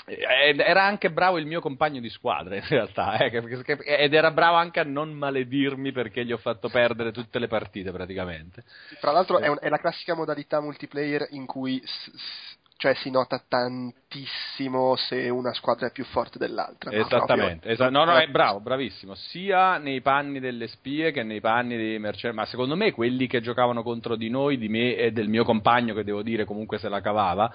era 0.08 0.84
anche 0.84 1.10
bravo 1.10 1.36
il 1.38 1.46
mio 1.46 1.60
compagno 1.60 2.00
di 2.00 2.08
squadra 2.10 2.54
in 2.54 2.64
realtà 2.68 3.16
eh, 3.18 3.42
ed 3.84 4.14
era 4.14 4.30
bravo 4.30 4.56
anche 4.56 4.78
a 4.78 4.84
non 4.84 5.12
maledirmi 5.12 5.90
perché 5.90 6.24
gli 6.24 6.32
ho 6.32 6.36
fatto 6.38 6.68
perdere 6.68 7.10
tutte 7.10 7.40
le 7.40 7.48
partite 7.48 7.90
praticamente 7.90 8.62
Tra 9.00 9.10
l'altro 9.10 9.38
è, 9.40 9.48
un- 9.48 9.58
è 9.60 9.68
la 9.68 9.78
classica 9.78 10.14
modalità 10.14 10.60
multiplayer 10.60 11.26
in 11.30 11.44
cui 11.46 11.82
s- 11.84 12.10
s- 12.14 12.54
cioè, 12.78 12.94
si 12.94 13.10
nota 13.10 13.42
tantissimo 13.48 14.96
se 14.96 15.28
una 15.30 15.52
squadra 15.54 15.86
è 15.88 15.92
più 15.92 16.04
forte 16.04 16.38
dell'altra. 16.38 16.92
esattamente 16.92 17.68
esa- 17.70 17.88
no 17.90 18.04
no 18.04 18.16
è 18.16 18.28
bravo 18.28 18.60
bravissimo 18.60 19.14
sia 19.14 19.78
nei 19.78 20.02
panni 20.02 20.38
delle 20.40 20.68
spie 20.68 21.10
che 21.10 21.22
nei 21.24 21.40
panni 21.40 21.76
dei 21.76 21.98
mercenari 21.98 22.36
ma 22.38 22.46
secondo 22.46 22.76
me 22.76 22.92
quelli 22.92 23.26
che 23.26 23.40
giocavano 23.40 23.82
contro 23.82 24.14
di 24.14 24.28
noi 24.30 24.56
di 24.58 24.68
me 24.68 24.94
e 24.94 25.10
del 25.10 25.28
mio 25.28 25.42
compagno 25.42 25.94
che 25.94 26.04
devo 26.04 26.22
dire 26.22 26.44
comunque 26.44 26.78
se 26.78 26.88
la 26.88 27.00
cavava 27.00 27.52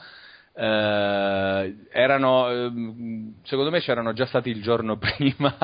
eh, 0.53 1.75
erano 1.91 2.49
ehm, 2.49 3.35
secondo 3.43 3.71
me 3.71 3.79
c'erano 3.79 4.11
già 4.11 4.25
stati 4.25 4.49
il 4.49 4.61
giorno 4.61 4.97
prima 4.99 5.55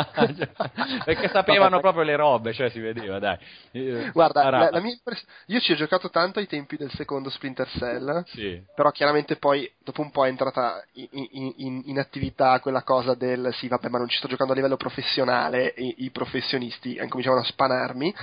perché 1.03 1.27
sapevano 1.27 1.81
proprio 1.81 2.03
le 2.03 2.15
robe 2.15 2.53
cioè 2.53 2.69
si 2.69 2.79
vedeva 2.79 3.19
dai. 3.19 3.37
Eh, 3.71 4.09
Guarda, 4.11 4.49
la, 4.49 4.69
la 4.71 4.79
mia 4.79 4.93
impress- 4.93 5.25
io 5.47 5.59
ci 5.59 5.73
ho 5.73 5.75
giocato 5.75 6.09
tanto 6.09 6.39
ai 6.39 6.47
tempi 6.47 6.77
del 6.77 6.91
secondo 6.91 7.29
Splinter 7.29 7.67
Cell, 7.69 8.23
sì. 8.27 8.61
però 8.73 8.91
chiaramente 8.91 9.35
poi 9.35 9.69
dopo 9.83 10.01
un 10.01 10.11
po' 10.11 10.25
è 10.25 10.29
entrata 10.29 10.83
in, 10.93 11.07
in- 11.31 11.53
in- 11.57 11.81
in 11.85 11.99
attività 11.99 12.59
quella 12.59 12.83
cosa 12.83 13.13
del 13.13 13.49
sì 13.53 13.67
vabbè 13.67 13.89
ma 13.89 13.97
non 13.97 14.07
ci 14.07 14.17
sto 14.17 14.27
giocando 14.27 14.53
a 14.53 14.55
livello 14.55 14.77
professionale, 14.77 15.73
i, 15.77 15.95
i 16.05 16.11
professionisti 16.11 16.95
eh, 16.95 17.07
cominciavano 17.07 17.41
a 17.43 17.45
spanarmi. 17.45 18.13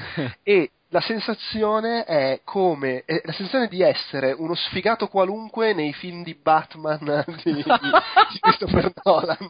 e 0.43 0.71
la 0.95 1.01
sensazione 1.01 2.05
è 2.05 2.43
come 2.45 3.03
è 3.05 3.21
la 3.25 3.33
sensazione 3.33 3.67
di 3.67 3.83
essere 3.83 4.31
uno 4.31 4.55
sfigato 4.55 5.09
qualunque 5.09 5.75
nei 5.75 5.93
film 5.93 6.23
di 6.23 6.37
Batman 6.37 7.25
di, 7.43 7.53
di, 7.53 7.63
di 7.65 8.39
Christopher 8.39 8.93
Nolan. 9.03 9.49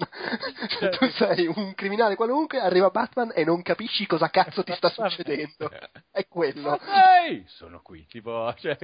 tu 0.99 1.07
sei 1.11 1.47
un 1.55 1.75
criminale 1.75 2.17
qualunque, 2.17 2.61
arriva 2.61 2.89
Batman 2.89 3.31
e 3.35 3.45
non 3.45 3.61
capisci 3.61 4.07
cosa 4.07 4.31
cazzo 4.31 4.65
ti 4.65 4.73
sta 4.73 4.89
succedendo. 4.89 5.71
È 6.11 6.27
quello. 6.27 6.81
Ehi, 7.27 7.45
sono 7.47 7.83
qui, 7.83 8.07
tipo, 8.07 8.55
cioè, 8.59 8.79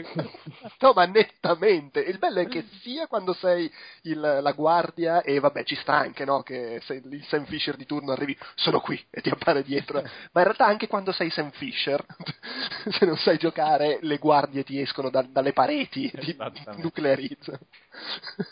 No, 0.81 0.93
ma 0.95 1.07
nettamente. 1.07 2.01
Il 2.01 2.19
bello 2.19 2.41
è 2.41 2.47
che 2.47 2.67
sia 2.83 3.07
quando 3.07 3.33
sei 3.33 3.73
il- 4.03 4.39
la 4.43 4.53
guardia, 4.53 5.23
e 5.23 5.39
vabbè, 5.41 5.65
ci 5.65 5.77
sta 5.77 5.95
anche, 5.95 6.27
no? 6.27 6.43
Che 6.43 6.81
sei 6.85 7.01
il 7.11 7.25
Sam 7.25 7.47
Fisher 7.47 7.77
di 7.77 7.87
turno 7.87 8.13
arrivi, 8.13 8.37
sono 8.55 8.81
qui 8.81 9.03
e 9.11 9.23
ti 9.23 9.31
appare 9.31 9.63
dietro. 9.63 10.03
Ma 10.03 10.41
in 10.41 10.45
realtà 10.45 10.67
anche 10.67 10.89
quando 10.89 11.13
sei 11.13 11.31
Sam 11.31 11.51
Fisher, 11.53 12.05
se 12.91 13.05
non 13.07 13.17
sai 13.17 13.37
giocare, 13.39 13.99
le 14.03 14.19
guardie 14.19 14.65
ti 14.65 14.81
escono 14.81 15.11
da- 15.11 15.23
dalle 15.23 15.53
pareti 15.53 16.11
ti 16.11 16.37
nuclearizzano. 16.77 17.59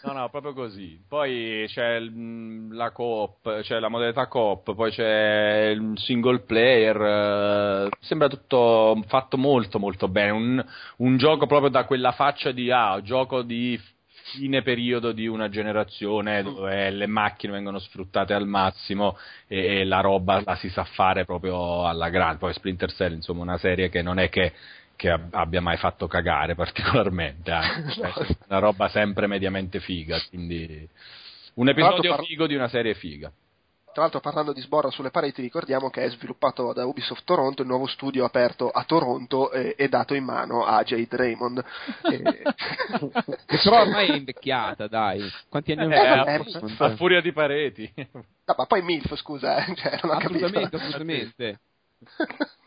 no, 0.00 0.12
no, 0.12 0.28
proprio 0.30 0.52
così. 0.54 1.02
Poi 1.06 1.64
c'è 1.68 1.98
mh, 2.00 2.72
la 2.74 2.90
coop, 2.92 3.60
c'è 3.60 3.78
la 3.80 3.88
modalità 3.88 4.26
coop, 4.28 4.74
poi 4.74 4.90
c'è 4.90 5.66
il 5.74 5.92
single 5.98 6.40
player, 6.40 7.86
eh, 7.86 7.88
sembra 8.00 8.28
tutto 8.28 9.02
fatto 9.06 9.36
molto 9.36 9.78
molto 9.78 10.08
bene, 10.08 10.30
un, 10.30 10.64
un 10.98 11.16
gioco 11.16 11.46
proprio 11.46 11.70
da 11.70 11.84
quella 11.84 12.12
faccia 12.12 12.52
di, 12.52 12.70
ah, 12.70 13.00
gioco 13.02 13.42
di 13.42 13.78
fine 14.32 14.62
periodo 14.62 15.12
di 15.12 15.26
una 15.26 15.48
generazione 15.48 16.42
dove 16.42 16.90
le 16.90 17.06
macchine 17.06 17.52
vengono 17.52 17.78
sfruttate 17.78 18.34
al 18.34 18.46
massimo 18.46 19.16
e, 19.46 19.84
la 19.84 20.00
roba 20.00 20.42
la 20.44 20.56
si 20.56 20.68
sa 20.70 20.84
fare 20.84 21.24
proprio 21.24 21.86
alla 21.86 22.08
grande. 22.08 22.38
Poi 22.38 22.52
Splinter 22.52 22.92
Cell, 22.92 23.14
insomma, 23.14 23.42
una 23.42 23.58
serie 23.58 23.88
che 23.88 24.02
non 24.02 24.18
è 24.18 24.28
che, 24.28 24.52
che 24.96 25.10
ab- 25.10 25.34
abbia 25.34 25.60
mai 25.60 25.76
fatto 25.76 26.06
cagare 26.06 26.54
particolarmente, 26.54 27.50
anche. 27.50 27.90
Cioè, 27.94 28.12
No. 28.16 28.36
una 28.48 28.58
roba 28.58 28.88
sempre 28.88 29.26
mediamente 29.26 29.80
figa, 29.80 30.20
quindi 30.28 30.88
un 31.54 31.68
episodio 31.68 32.16
figo 32.22 32.46
di 32.46 32.54
una 32.54 32.68
serie 32.68 32.94
figa. 32.94 33.30
Tra 33.92 34.02
l'altro, 34.02 34.20
parlando 34.20 34.52
di 34.52 34.60
sborra 34.60 34.90
sulle 34.90 35.10
pareti, 35.10 35.40
ricordiamo 35.42 35.90
che 35.90 36.04
è 36.04 36.10
sviluppato 36.10 36.72
da 36.72 36.86
Ubisoft 36.86 37.24
Toronto, 37.24 37.62
il 37.62 37.68
nuovo 37.68 37.86
studio 37.86 38.24
aperto 38.24 38.70
a 38.70 38.84
Toronto 38.84 39.50
e, 39.50 39.74
e 39.76 39.88
dato 39.88 40.14
in 40.14 40.24
mano 40.24 40.64
a 40.64 40.82
Jade 40.84 41.16
Raymond. 41.16 41.64
E- 42.08 42.42
Che 43.46 43.58
però 43.62 43.80
ormai 43.82 44.08
è 44.08 44.16
invecchiata, 44.16 44.86
dai. 44.88 45.28
Quanti 45.48 45.72
anni 45.72 45.92
Eh, 45.92 45.98
ha? 45.98 46.22
avuto? 46.22 46.70
a 46.78 46.96
furia 46.96 47.20
di 47.20 47.32
pareti. 47.32 47.92
No, 47.96 48.54
ma 48.56 48.66
poi 48.66 48.82
MILF, 48.82 49.14
scusa, 49.16 49.64
eh, 49.64 49.74
cioè, 49.74 49.98
non 50.02 50.12
ho 50.14 50.18
Assolutamente, 50.18 50.60
capito. 50.60 50.76
assolutamente. 50.76 51.60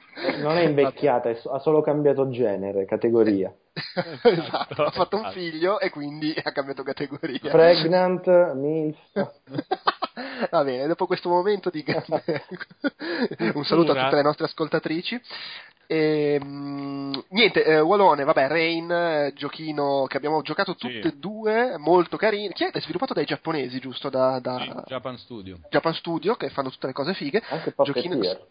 non 0.41 0.57
è 0.57 0.61
invecchiata 0.63 1.29
è 1.29 1.35
so- 1.35 1.51
ha 1.51 1.59
solo 1.59 1.81
cambiato 1.81 2.29
genere 2.29 2.85
categoria 2.85 3.53
esatto, 4.23 4.83
ha 4.83 4.91
fatto 4.91 5.17
un 5.17 5.31
figlio 5.31 5.79
e 5.79 5.89
quindi 5.89 6.33
ha 6.43 6.51
cambiato 6.51 6.83
categoria. 6.83 7.49
pregnant 7.51 8.53
milf 8.53 8.97
Va 10.49 10.63
bene, 10.63 10.87
dopo 10.87 11.05
questo 11.05 11.29
momento 11.29 11.69
di 11.69 11.83
grande... 11.83 12.43
un 13.53 13.63
saluto 13.63 13.91
a 13.93 14.03
tutte 14.03 14.15
le 14.15 14.21
nostre 14.23 14.45
ascoltatrici. 14.45 15.19
E, 15.87 16.39
mm, 16.43 17.13
niente, 17.29 17.63
eh, 17.63 17.79
Wallone, 17.79 18.23
vabbè, 18.23 18.47
Rain, 18.47 18.91
eh, 18.91 19.33
giochino 19.35 20.05
che 20.07 20.17
abbiamo 20.17 20.41
giocato 20.41 20.75
Sì. 20.77 20.79
tutte 20.79 21.07
e 21.09 21.17
due, 21.17 21.77
molto 21.77 22.17
carino. 22.17 22.51
Chi 22.53 22.65
è? 22.65 22.71
È 22.71 22.81
sviluppato 22.81 23.13
dai 23.13 23.25
giapponesi, 23.25 23.79
giusto? 23.79 24.09
Da, 24.09 24.39
da 24.39 24.57
Sì, 24.59 24.71
Japan 24.87 25.17
Studio. 25.17 25.59
Japan 25.69 25.93
Studio, 25.93 26.35
che 26.35 26.49
fanno 26.49 26.69
tutte 26.69 26.87
le 26.87 26.93
cose 26.93 27.13
fighe. 27.13 27.41
anche 27.49 27.73
Giochino- 27.83 28.15
Puppeteer 28.15 28.41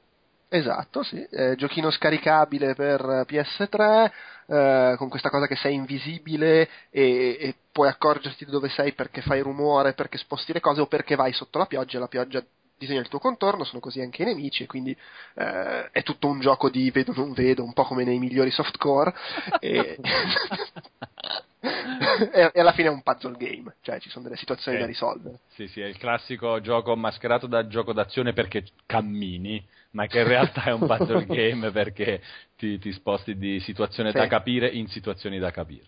Esatto, 0.53 1.05
sì. 1.05 1.23
Eh, 1.31 1.55
giochino 1.57 1.91
scaricabile 1.93 2.75
per 2.75 3.01
eh, 3.01 3.25
PS3, 3.25 4.11
eh, 4.47 4.95
con 4.97 5.09
questa 5.09 5.31
cosa 5.31 5.47
che 5.47 5.55
sei 5.55 5.75
invisibile 5.75 6.69
e, 6.91 7.37
e 7.41 7.55
puoi 7.71 7.89
accorgerti 7.89 8.45
di 8.45 8.51
dove 8.51 8.69
sei 8.69 8.93
perché 8.93 9.21
fai 9.23 9.41
rumore, 9.43 9.93
perché 9.95 10.19
sposti 10.19 10.53
le 10.53 10.59
cose 10.61 10.81
o 10.81 10.87
perché 10.87 11.15
vai 11.15 11.33
sotto 11.33 11.59
la 11.59 11.67
pioggia 11.67 11.99
e 11.99 12.01
la 12.01 12.09
pioggia 12.09 12.45
disegna 12.77 12.99
il 13.01 13.07
tuo 13.09 13.21
contorno, 13.21 13.63
sono 13.63 13.79
così 13.81 14.01
anche 14.01 14.23
i 14.23 14.25
nemici 14.25 14.65
e 14.65 14.67
quindi 14.67 14.91
eh, 15.35 15.91
è 15.93 16.03
tutto 16.03 16.27
un 16.27 16.41
gioco 16.41 16.69
di 16.69 16.91
vedo 16.91 17.13
non 17.15 17.33
vedo, 17.33 17.63
un 17.63 17.73
po' 17.73 17.85
come 17.85 18.03
nei 18.05 18.19
migliori 18.19 18.51
softcore 18.51 19.15
e, 19.61 19.99
e, 22.53 22.59
alla 22.59 22.73
fine 22.73 22.89
è 22.89 22.91
un 22.91 23.03
puzzle 23.03 23.37
game, 23.37 23.75
cioè 23.83 24.01
ci 24.01 24.09
sono 24.09 24.25
delle 24.25 24.37
situazioni 24.37 24.79
Ok. 24.79 24.83
da 24.85 24.89
risolvere. 24.89 25.39
Sì, 25.55 25.69
sì, 25.69 25.81
è 25.81 25.87
il 25.87 25.99
classico 25.99 26.61
gioco 26.61 26.97
mascherato 26.97 27.47
da 27.47 27.67
gioco 27.67 27.93
d'azione 27.93 28.33
perché 28.33 28.65
cammini, 28.87 29.65
ma 29.93 30.07
che 30.07 30.21
in 30.21 30.27
realtà 30.29 30.65
è 30.65 30.73
un 30.73 30.87
puzzle 30.87 31.25
game 31.27 31.71
perché 31.71 32.23
ti, 32.57 32.79
ti 32.79 32.93
sposti 32.93 33.37
di 33.37 33.61
situazione 33.61 34.11
Sì. 34.11 34.17
da 34.17 34.27
capire 34.27 34.69
in 34.69 34.89
situazioni 34.89 35.39
da 35.39 35.51
capire. 35.51 35.85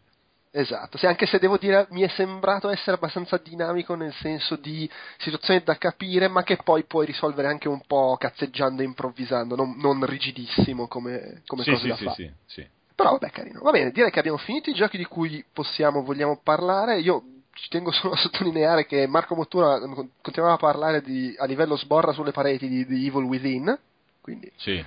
Esatto, 0.54 0.98
sì, 0.98 1.06
anche 1.06 1.24
se 1.24 1.38
devo 1.38 1.56
dire 1.56 1.86
mi 1.92 2.02
è 2.02 2.08
sembrato 2.08 2.68
essere 2.68 2.96
abbastanza 2.96 3.38
dinamico 3.38 3.94
nel 3.94 4.12
senso 4.12 4.56
di 4.56 4.88
situazioni 5.16 5.62
da 5.64 5.78
capire, 5.78 6.28
ma 6.28 6.42
che 6.42 6.58
poi 6.58 6.84
puoi 6.84 7.06
risolvere 7.06 7.48
anche 7.48 7.68
un 7.68 7.80
po' 7.86 8.16
cazzeggiando 8.18 8.82
e 8.82 8.84
improvvisando, 8.84 9.56
non, 9.56 9.78
non 9.78 10.04
rigidissimo 10.04 10.88
come, 10.88 11.40
come 11.46 11.62
sì, 11.62 11.70
cose 11.70 11.82
sì, 11.82 11.88
da 11.88 11.96
sì, 11.96 12.04
fare. 12.04 12.16
sì, 12.16 12.32
sì. 12.60 12.68
Però 12.94 13.10
vabbè, 13.12 13.30
carino. 13.30 13.60
Va 13.60 13.70
bene, 13.70 13.90
direi 13.90 14.10
che 14.10 14.18
abbiamo 14.18 14.38
finito 14.38 14.70
i 14.70 14.74
giochi 14.74 14.96
di 14.96 15.04
cui 15.04 15.44
possiamo, 15.52 16.02
vogliamo 16.02 16.40
parlare. 16.42 17.00
Io 17.00 17.22
ci 17.54 17.68
tengo 17.68 17.90
solo 17.92 18.14
a 18.14 18.16
sottolineare 18.18 18.86
che 18.86 19.06
Marco 19.06 19.34
Mottura 19.34 19.78
mm, 19.78 20.00
continuava 20.20 20.54
a 20.54 20.58
parlare 20.58 21.02
di, 21.02 21.34
a 21.38 21.44
livello 21.44 21.76
sborra 21.76 22.12
sulle 22.12 22.32
pareti 22.32 22.68
di, 22.68 22.86
di 22.86 23.06
Evil 23.06 23.24
Within. 23.24 23.78
quindi 24.20 24.50
Sì. 24.56 24.84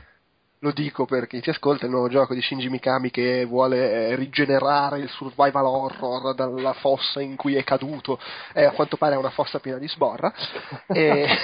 Lo 0.65 0.71
dico 0.71 1.05
per 1.05 1.27
chi 1.27 1.41
ti 1.41 1.51
ascolta, 1.51 1.85
il 1.85 1.91
nuovo 1.91 2.09
gioco 2.09 2.33
di 2.33 2.41
Shinji 2.41 2.69
Mikami 2.69 3.11
che 3.11 3.45
vuole 3.45 4.09
eh, 4.09 4.15
rigenerare 4.15 4.97
il 4.97 5.09
survival 5.09 5.65
horror 5.65 6.33
dalla 6.33 6.73
fossa 6.73 7.21
in 7.21 7.35
cui 7.35 7.53
è 7.53 7.63
caduto, 7.63 8.19
e 8.51 8.63
a 8.63 8.71
quanto 8.71 8.97
pare 8.97 9.13
è 9.13 9.17
una 9.17 9.29
fossa 9.29 9.59
piena 9.59 9.77
di 9.77 9.87
sborra. 9.87 10.33
e... 10.87 11.27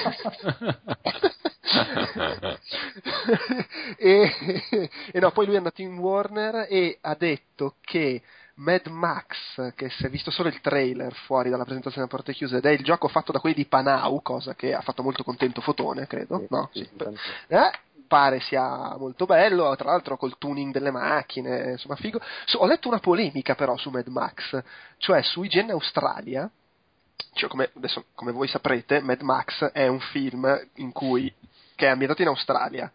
e, 3.98 4.90
e 5.12 5.20
no, 5.20 5.32
poi 5.32 5.46
lui 5.46 5.54
è 5.54 5.60
andato 5.60 5.82
in 5.82 6.00
Warner 6.00 6.66
e 6.68 6.98
ha 7.02 7.16
detto 7.16 7.76
che 7.82 8.24
Mad 8.56 8.88
Max, 8.88 9.74
che 9.76 9.90
si 9.90 10.06
è 10.06 10.10
visto 10.10 10.32
solo 10.32 10.50
il 10.50 10.60
trailer 10.62 11.14
fuori 11.14 11.50
dalla 11.50 11.64
presentazione 11.64 12.08
a 12.08 12.10
porte 12.10 12.34
chiuse, 12.34 12.58
ed 12.58 12.66
è 12.66 12.72
il 12.72 12.84
gioco 12.84 13.08
fatto 13.08 13.32
da 13.32 13.40
quelli 13.40 13.56
di 13.56 13.66
Panau, 13.66 14.22
cosa 14.22 14.56
che 14.56 14.74
ha 14.74 14.82
fatto 14.82 15.04
molto 15.04 15.24
contento 15.24 15.62
Fotone, 15.62 16.08
credo. 16.08 16.40
Sì, 16.40 16.48
no? 16.50 16.70
sì. 16.74 16.90
Eh, 17.48 17.72
pare 18.12 18.42
sia 18.42 18.98
molto 18.98 19.26
bello, 19.26 19.74
tra 19.78 19.92
l'altro 19.92 20.18
col 20.18 20.38
tuning 20.38 20.74
delle 20.74 20.92
macchine, 20.92 21.72
insomma 21.72 21.96
figo. 21.96 22.20
So- 22.44 22.58
ho 22.58 22.66
letto 22.66 22.90
una 22.90 23.00
polemica 23.00 23.56
però 23.56 23.78
su 23.78 23.90
Mad 23.90 24.08
Max, 24.08 24.62
cioè 24.98 25.22
su 25.22 25.44
IGN 25.44 25.70
Australia, 25.70 26.52
cioè 27.36 27.48
come, 27.48 27.72
adesso, 27.74 28.08
come 28.14 28.34
voi 28.34 28.50
saprete, 28.50 29.00
Mad 29.00 29.22
Max 29.22 29.64
è 29.72 29.88
un 29.88 30.02
film 30.02 30.68
in 30.76 30.92
cui, 30.92 31.34
che 31.74 31.86
è 31.86 31.90
ambientato 31.90 32.22
in 32.22 32.28
Australia. 32.28 32.92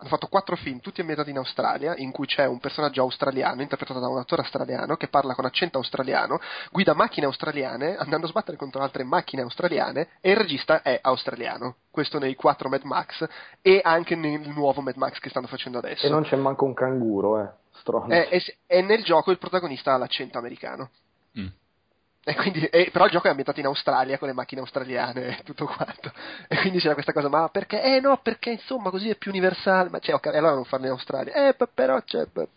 Hanno 0.00 0.08
fatto 0.08 0.28
quattro 0.28 0.56
film, 0.56 0.80
tutti 0.80 1.00
ambientati 1.02 1.28
in 1.28 1.36
Australia, 1.36 1.94
in 1.94 2.10
cui 2.10 2.24
c'è 2.24 2.46
un 2.46 2.58
personaggio 2.58 3.02
australiano, 3.02 3.60
interpretato 3.60 4.00
da 4.00 4.08
un 4.08 4.16
attore 4.16 4.40
australiano, 4.40 4.96
che 4.96 5.08
parla 5.08 5.34
con 5.34 5.44
accento 5.44 5.76
australiano, 5.76 6.40
guida 6.72 6.94
macchine 6.94 7.26
australiane, 7.26 7.98
andando 7.98 8.24
a 8.24 8.30
sbattere 8.30 8.56
contro 8.56 8.80
altre 8.80 9.04
macchine 9.04 9.42
australiane, 9.42 10.08
e 10.22 10.30
il 10.30 10.38
regista 10.38 10.80
è 10.80 10.98
australiano. 11.02 11.74
Questo 11.90 12.18
nei 12.18 12.34
quattro 12.34 12.70
Mad 12.70 12.84
Max, 12.84 13.28
e 13.60 13.82
anche 13.84 14.16
nel 14.16 14.48
nuovo 14.48 14.80
Mad 14.80 14.96
Max 14.96 15.18
che 15.18 15.28
stanno 15.28 15.48
facendo 15.48 15.76
adesso. 15.76 16.06
E 16.06 16.08
non 16.08 16.22
c'è 16.22 16.36
manco 16.36 16.64
un 16.64 16.72
canguro, 16.72 17.38
eh. 17.42 17.48
Stronzo. 17.72 18.10
E, 18.10 18.26
e- 18.30 18.56
e 18.66 18.80
nel 18.80 19.04
gioco 19.04 19.30
il 19.30 19.38
protagonista 19.38 19.92
ha 19.92 19.98
l'accento 19.98 20.38
americano. 20.38 20.88
Mm. 21.38 21.46
E 22.22 22.34
quindi, 22.34 22.62
e- 22.66 22.90
però 22.92 23.06
il 23.06 23.10
gioco 23.10 23.26
è 23.26 23.30
ambientato 23.30 23.60
in 23.60 23.66
Australia 23.66 24.18
con 24.18 24.28
le 24.28 24.34
macchine 24.34 24.60
australiane 24.60 25.38
e 25.38 25.42
tutto 25.42 25.64
quanto. 25.64 26.12
E 26.48 26.56
quindi 26.58 26.78
c'era 26.78 26.92
questa 26.92 27.14
cosa, 27.14 27.30
ma 27.30 27.48
perché? 27.48 27.82
Eh 27.82 28.00
no, 28.00 28.18
perché 28.22 28.50
insomma 28.50 28.90
così 28.90 29.08
è 29.08 29.16
più 29.16 29.30
universale. 29.30 29.88
Ma 29.88 29.98
cioè, 30.00 30.14
ok, 30.16 30.26
allora 30.26 30.52
non 30.54 30.64
farlo 30.66 30.84
in 30.86 30.92
Australia. 30.92 31.32
Eh, 31.48 31.56
però 31.74 32.00
c'è. 32.02 32.26
p- 32.26 32.48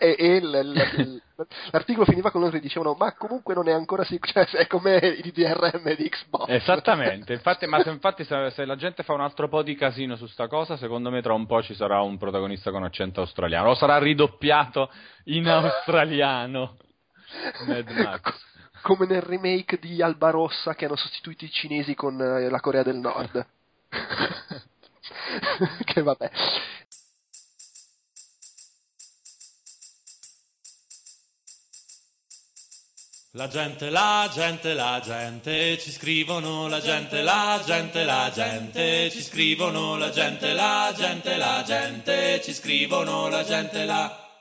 E, 0.00 0.16
e 0.18 0.36
il- 0.36 0.60
il- 0.96 1.22
l'articolo 1.72 2.06
finiva 2.06 2.30
con 2.30 2.40
loro 2.40 2.52
che 2.52 2.60
dicevano, 2.60 2.94
ma 2.98 3.12
comunque 3.12 3.52
non 3.54 3.68
è 3.68 3.72
ancora 3.72 4.02
sicuro. 4.02 4.32
Cioè, 4.32 4.46
è 4.62 4.66
come 4.66 4.96
il 4.96 5.30
DRM 5.30 5.94
di 5.94 6.08
Xbox. 6.08 6.48
Esattamente, 6.48 7.34
infatti, 7.34 7.66
ma 7.66 7.82
se, 7.82 7.90
infatti 7.90 8.24
se, 8.24 8.50
se 8.50 8.64
la 8.64 8.76
gente 8.76 9.02
fa 9.02 9.12
un 9.12 9.20
altro 9.20 9.46
po' 9.48 9.62
di 9.62 9.74
casino 9.74 10.16
su 10.16 10.26
sta 10.26 10.46
cosa, 10.48 10.78
secondo 10.78 11.10
me 11.10 11.20
tra 11.20 11.34
un 11.34 11.44
po' 11.46 11.62
ci 11.62 11.74
sarà 11.74 12.00
un 12.00 12.16
protagonista 12.16 12.70
con 12.70 12.82
accento 12.82 13.20
australiano, 13.20 13.68
o 13.70 13.74
sarà 13.74 13.98
ridoppiato 13.98 14.90
in 15.24 15.46
australiano. 15.52 16.76
Mad 17.66 17.90
Max. 17.90 18.50
Come 18.82 19.06
nel 19.06 19.22
remake 19.22 19.78
di 19.78 20.02
Alba 20.02 20.30
Rossa 20.30 20.74
che 20.74 20.84
hanno 20.84 20.96
sostituito 20.96 21.44
i 21.44 21.50
cinesi 21.50 21.94
con 21.94 22.20
eh, 22.20 22.50
la 22.50 22.60
Corea 22.60 22.82
del 22.82 22.96
Nord. 22.96 23.46
che 25.84 26.02
vabbè. 26.02 26.30
La 33.34 33.48
gente, 33.48 33.88
la 33.88 34.28
gente, 34.30 34.74
la 34.74 35.00
gente, 35.02 35.78
ci 35.78 35.90
scrivono 35.90 36.68
la 36.68 36.80
gente, 36.80 37.22
la 37.22 37.62
gente, 37.64 38.04
la 38.04 38.30
gente, 38.30 39.10
ci 39.10 39.22
scrivono 39.22 39.96
la 39.96 40.10
gente, 40.10 40.52
la 40.52 40.92
gente, 40.94 41.36
la 41.38 41.62
gente, 41.64 42.42
ci 42.42 42.52
scrivono 42.52 43.28
la 43.28 43.42
gente, 43.42 43.86
la... 43.86 43.94
La 43.94 44.31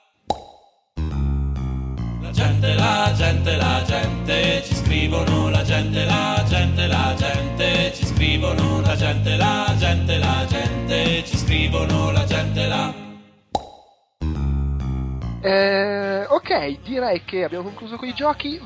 gente, 2.61 2.75
la 2.75 3.11
gente, 3.15 3.57
la 3.57 3.83
gente, 3.83 4.61
ci 4.64 4.75
scrivono 4.75 5.49
la 5.49 5.64
gente, 5.64 6.06
la 6.06 6.43
gente, 6.48 6.88
la 6.88 7.15
gente, 7.17 7.91
ci 7.95 8.06
scrivono 8.06 8.81
la 8.81 8.95
gente, 8.95 9.35
la 9.35 9.75
gente, 9.77 10.17
la 10.19 10.45
gente, 10.48 11.23
ci 11.25 11.38
scrivono 11.38 12.11
la 12.11 12.23
gente, 12.25 12.67
la... 12.67 12.93
Eh, 15.41 16.25
ok, 16.30 16.81
direi 16.83 17.23
che 17.23 17.43
abbiamo 17.43 17.64
concluso 17.64 17.98
con 17.98 18.07
i 18.07 18.14
giochi. 18.14 18.61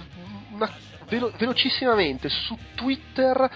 Una- 0.52 0.70
velo- 1.08 1.32
velocissimamente 1.38 2.28
su 2.28 2.58
Twitter 2.76 3.50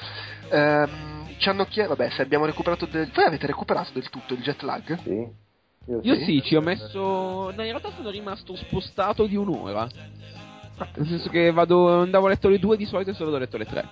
ehm, 0.50 1.35
ci 1.38 1.50
hanno 1.50 1.66
chiesto. 1.66 1.95
Vabbè, 1.95 2.11
se 2.11 2.22
abbiamo 2.22 2.45
recuperato 2.45 2.85
del. 2.85 3.11
Voi 3.14 3.26
avete 3.26 3.45
recuperato 3.45 3.92
del 3.92 4.09
tutto 4.09 4.35
il 4.35 4.42
jet 4.42 4.61
lag? 4.61 4.98
Sì. 5.03 5.48
Io, 5.85 5.99
Io 6.03 6.16
sì. 6.16 6.24
sì, 6.24 6.41
ci 6.43 6.56
ho 6.56 6.61
messo. 6.61 6.99
No, 6.99 7.49
in 7.51 7.72
realtà 7.72 7.90
sono 7.95 8.09
rimasto 8.09 8.56
spostato 8.56 9.25
di 9.25 9.35
un'ora. 9.35 9.88
Nel 10.95 11.08
senso 11.08 11.30
che 11.30 11.51
vado, 11.51 12.01
andavo 12.01 12.27
a 12.27 12.30
letto 12.30 12.48
alle 12.48 12.59
2 12.59 12.77
di 12.77 12.85
solito 12.85 13.09
e 13.09 13.14
solo 13.14 13.32
ho 13.32 13.38
letto 13.38 13.56
alle 13.56 13.66
3. 13.66 13.90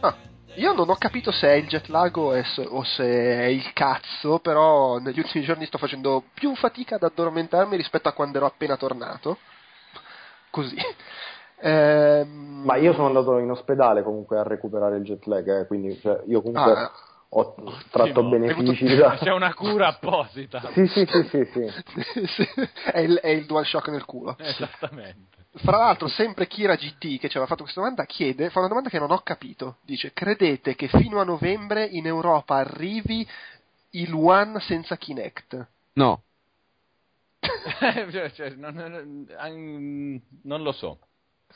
Ah, 0.00 0.14
io 0.56 0.72
non 0.74 0.90
ho 0.90 0.96
capito 0.96 1.30
se 1.30 1.48
è 1.48 1.52
il 1.52 1.66
jet 1.66 1.86
lag 1.88 2.14
o, 2.16 2.34
è 2.34 2.44
o 2.68 2.82
se 2.84 3.04
è 3.04 3.44
il 3.44 3.72
cazzo, 3.72 4.38
però 4.40 4.98
negli 4.98 5.20
ultimi 5.20 5.44
giorni 5.44 5.64
sto 5.66 5.78
facendo 5.78 6.24
più 6.34 6.54
fatica 6.56 6.96
ad 6.96 7.04
addormentarmi 7.04 7.76
rispetto 7.76 8.08
a 8.08 8.12
quando 8.12 8.38
ero 8.38 8.46
appena 8.46 8.76
tornato. 8.76 9.38
Così. 10.50 10.76
Ehm, 11.60 12.62
Ma 12.64 12.76
io 12.76 12.92
sono 12.92 13.06
andato 13.06 13.38
in 13.38 13.50
ospedale 13.50 14.02
comunque 14.02 14.36
a 14.38 14.42
recuperare 14.42 14.96
il 14.96 15.04
jet 15.04 15.24
lag, 15.26 15.60
eh, 15.60 15.66
quindi 15.66 15.96
cioè, 16.00 16.20
io 16.26 16.42
comunque 16.42 16.72
Ah, 16.72 16.92
ho 17.34 17.54
tratto 17.90 18.20
Ottimo. 18.20 18.28
benefici 18.28 18.94
da... 18.94 19.16
C'è 19.16 19.32
una 19.32 19.54
cura 19.54 19.88
apposita. 19.88 20.60
Sì, 20.72 20.86
sì, 20.86 21.06
sì, 21.06 21.24
sì, 21.30 22.26
sì. 22.26 22.44
è, 22.92 22.98
il, 22.98 23.16
è 23.16 23.28
il 23.28 23.46
DualShock 23.46 23.88
nel 23.88 24.04
culo. 24.04 24.36
Esattamente. 24.38 25.40
Fra 25.54 25.78
l'altro, 25.78 26.08
sempre 26.08 26.46
Kira 26.46 26.74
GT 26.74 27.18
che 27.18 27.28
ci 27.28 27.36
aveva 27.36 27.46
fatto 27.46 27.62
questa 27.62 27.80
domanda 27.80 28.04
chiede, 28.04 28.50
fa 28.50 28.58
una 28.58 28.68
domanda 28.68 28.88
che 28.88 28.98
non 28.98 29.10
ho 29.10 29.18
capito. 29.18 29.76
Dice: 29.82 30.12
Credete 30.12 30.74
che 30.74 30.88
fino 30.88 31.20
a 31.20 31.24
novembre 31.24 31.84
in 31.84 32.06
Europa 32.06 32.56
arrivi 32.56 33.26
il 33.90 34.12
One 34.14 34.60
senza 34.60 34.96
Kinect? 34.96 35.66
No. 35.94 36.22
Cioè, 38.34 38.50
non, 38.50 40.16
non 40.44 40.62
lo 40.62 40.72
so. 40.72 40.98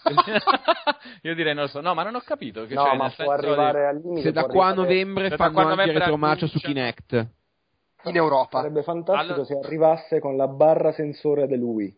Io 1.23 1.35
direi 1.35 1.55
non 1.55 1.65
lo 1.65 1.69
so. 1.69 1.81
No, 1.81 1.95
ma 1.95 2.03
non 2.03 2.15
ho 2.15 2.21
capito. 2.21 2.67
Che 2.67 2.75
No, 2.75 2.85
c'è, 2.85 2.97
ma 2.97 3.05
nel 3.07 3.15
può 3.15 3.25
senso 3.25 3.41
di- 3.41 3.47
arrivare 3.47 3.87
al 3.87 3.97
limite. 4.01 4.21
Se 4.23 4.33
da 4.33 4.45
qua 4.45 4.67
a 4.67 4.69
arrivare- 4.69 4.89
novembre 4.89 5.23
se 5.25 5.29
da 5.31 5.37
fanno 5.37 5.59
anche 5.59 5.71
novembre 5.71 5.99
retromarcio 5.99 6.47
su 6.47 6.59
Kinect. 6.59 7.27
In 8.05 8.17
Europa. 8.17 8.59
Sarebbe 8.61 8.83
fantastico 8.83 9.33
Allora- 9.33 9.45
se 9.47 9.59
arrivasse 9.63 10.21
con 10.21 10.37
la 10.37 10.47
barra 10.49 10.93
sensore 10.93 11.47
del 11.47 11.63
Wii. 11.63 11.97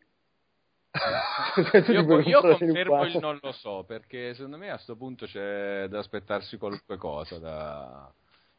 Cioè, 0.91 1.83
tu 1.85 1.93
Io, 1.93 2.01
io 2.21 2.41
il 2.41 2.57
confermo 2.59 3.05
il 3.05 3.19
non 3.21 3.39
lo 3.43 3.53
so, 3.53 3.85
perché 3.87 4.33
secondo 4.35 4.57
me 4.57 4.69
a 4.71 4.75
questo 4.75 4.97
punto 4.97 5.27
c'è 5.27 5.87
da 5.89 5.99
aspettarsi 5.99 6.57
qualunque 6.57 6.97
cosa. 6.97 7.39
da- 7.39 8.11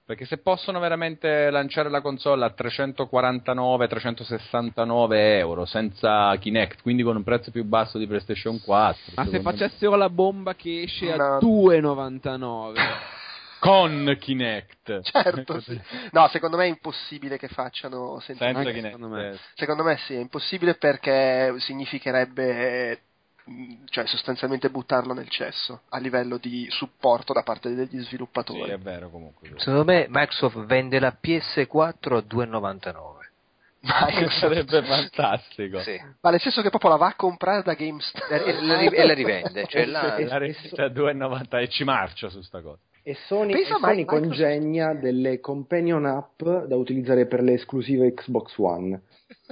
Perché 0.10 0.26
se 0.26 0.40
possono 0.40 0.80
veramente 0.80 1.52
lanciare 1.52 1.88
la 1.88 2.02
console 2.02 2.44
a 2.44 2.52
349-369 2.58 5.14
euro 5.38 5.66
senza 5.66 6.36
Kinect, 6.38 6.82
quindi 6.82 7.04
con 7.04 7.16
un 7.16 7.22
prezzo 7.24 7.52
più 7.52 7.64
basso 7.64 8.00
di 8.00 8.08
PlayStation 8.08 8.60
4, 8.60 9.00
Ma 9.14 9.24
se 9.24 9.30
secondo 9.30 9.52
me- 9.52 9.58
facessero 9.58 9.96
la 9.96 10.10
bomba 10.10 10.56
che 10.56 10.82
esce 10.82 11.16
No. 11.16 11.36
a 11.36 11.38
2,99. 11.38 12.74
con 13.62 14.18
Kinect, 14.20 15.02
Certo, 15.02 15.60
sì. 15.62 15.80
No, 16.12 16.28
secondo 16.30 16.58
me 16.58 16.64
è 16.66 16.70
impossibile 16.70 17.38
che 17.38 17.48
facciano 17.48 18.20
senza 18.20 18.46
senza 18.46 18.62
Kinect. 18.64 18.86
secondo 18.86 19.08
me. 19.16 19.30
eh. 19.30 19.38
Secondo 19.54 19.84
me 19.84 19.98
sì, 20.08 20.16
è 20.16 20.20
impossibile 20.20 20.74
perché 20.74 21.54
significherebbe 21.58 23.02
cioè 23.90 24.06
sostanzialmente 24.06 24.70
buttarlo 24.70 25.14
nel 25.14 25.30
cesso 25.30 25.82
a 25.90 25.98
livello 26.00 26.38
di 26.38 26.68
supporto 26.70 27.34
da 27.34 27.44
parte 27.44 27.74
degli 27.74 27.98
Sì, 28.00 28.06
sviluppatori. 28.06 28.70
è 28.72 28.78
vero 28.78 29.10
comunque. 29.10 29.50
Secondo 29.58 29.84
me 29.86 30.06
Microsoft 30.10 30.66
vende 30.66 31.00
la 31.00 31.16
PS4 31.22 32.16
a 32.16 32.24
2,99. 32.28 33.18
Microsoft. 33.82 34.40
Sarebbe 34.40 34.84
fantastico. 34.84 35.80
Sì. 35.82 35.98
Ma 36.22 36.30
nel 36.32 36.42
senso 36.42 36.62
che 36.62 36.70
proprio 36.70 36.92
la 36.92 36.98
va 36.98 37.08
a 37.08 37.16
comprare 37.16 37.64
da 37.64 37.74
GameStop 37.76 38.30
E 38.30 38.62
la, 38.62 38.80
e 38.82 39.06
la 39.06 39.14
rivende. 39.14 39.66
Cioè 39.68 39.82
E- 40.20 40.26
La 40.26 40.38
rivista 40.38 40.84
a 40.84 40.88
2,90 40.88 41.62
e 41.62 41.68
ci 41.70 41.84
marcio 41.86 42.30
su 42.30 42.42
sta 42.42 42.62
cosa. 42.62 42.78
E 43.02 43.16
Sony, 43.28 43.54
Pensa 43.54 43.78
e 43.78 43.80
Sony 43.80 44.06
congegna 44.06 44.94
delle 44.94 45.40
companion 45.40 46.06
app 46.06 46.44
da 46.44 46.76
utilizzare 46.76 47.26
per 47.26 47.42
le 47.42 47.54
esclusive 47.54 48.14
Xbox 48.14 48.58
One. 48.58 49.02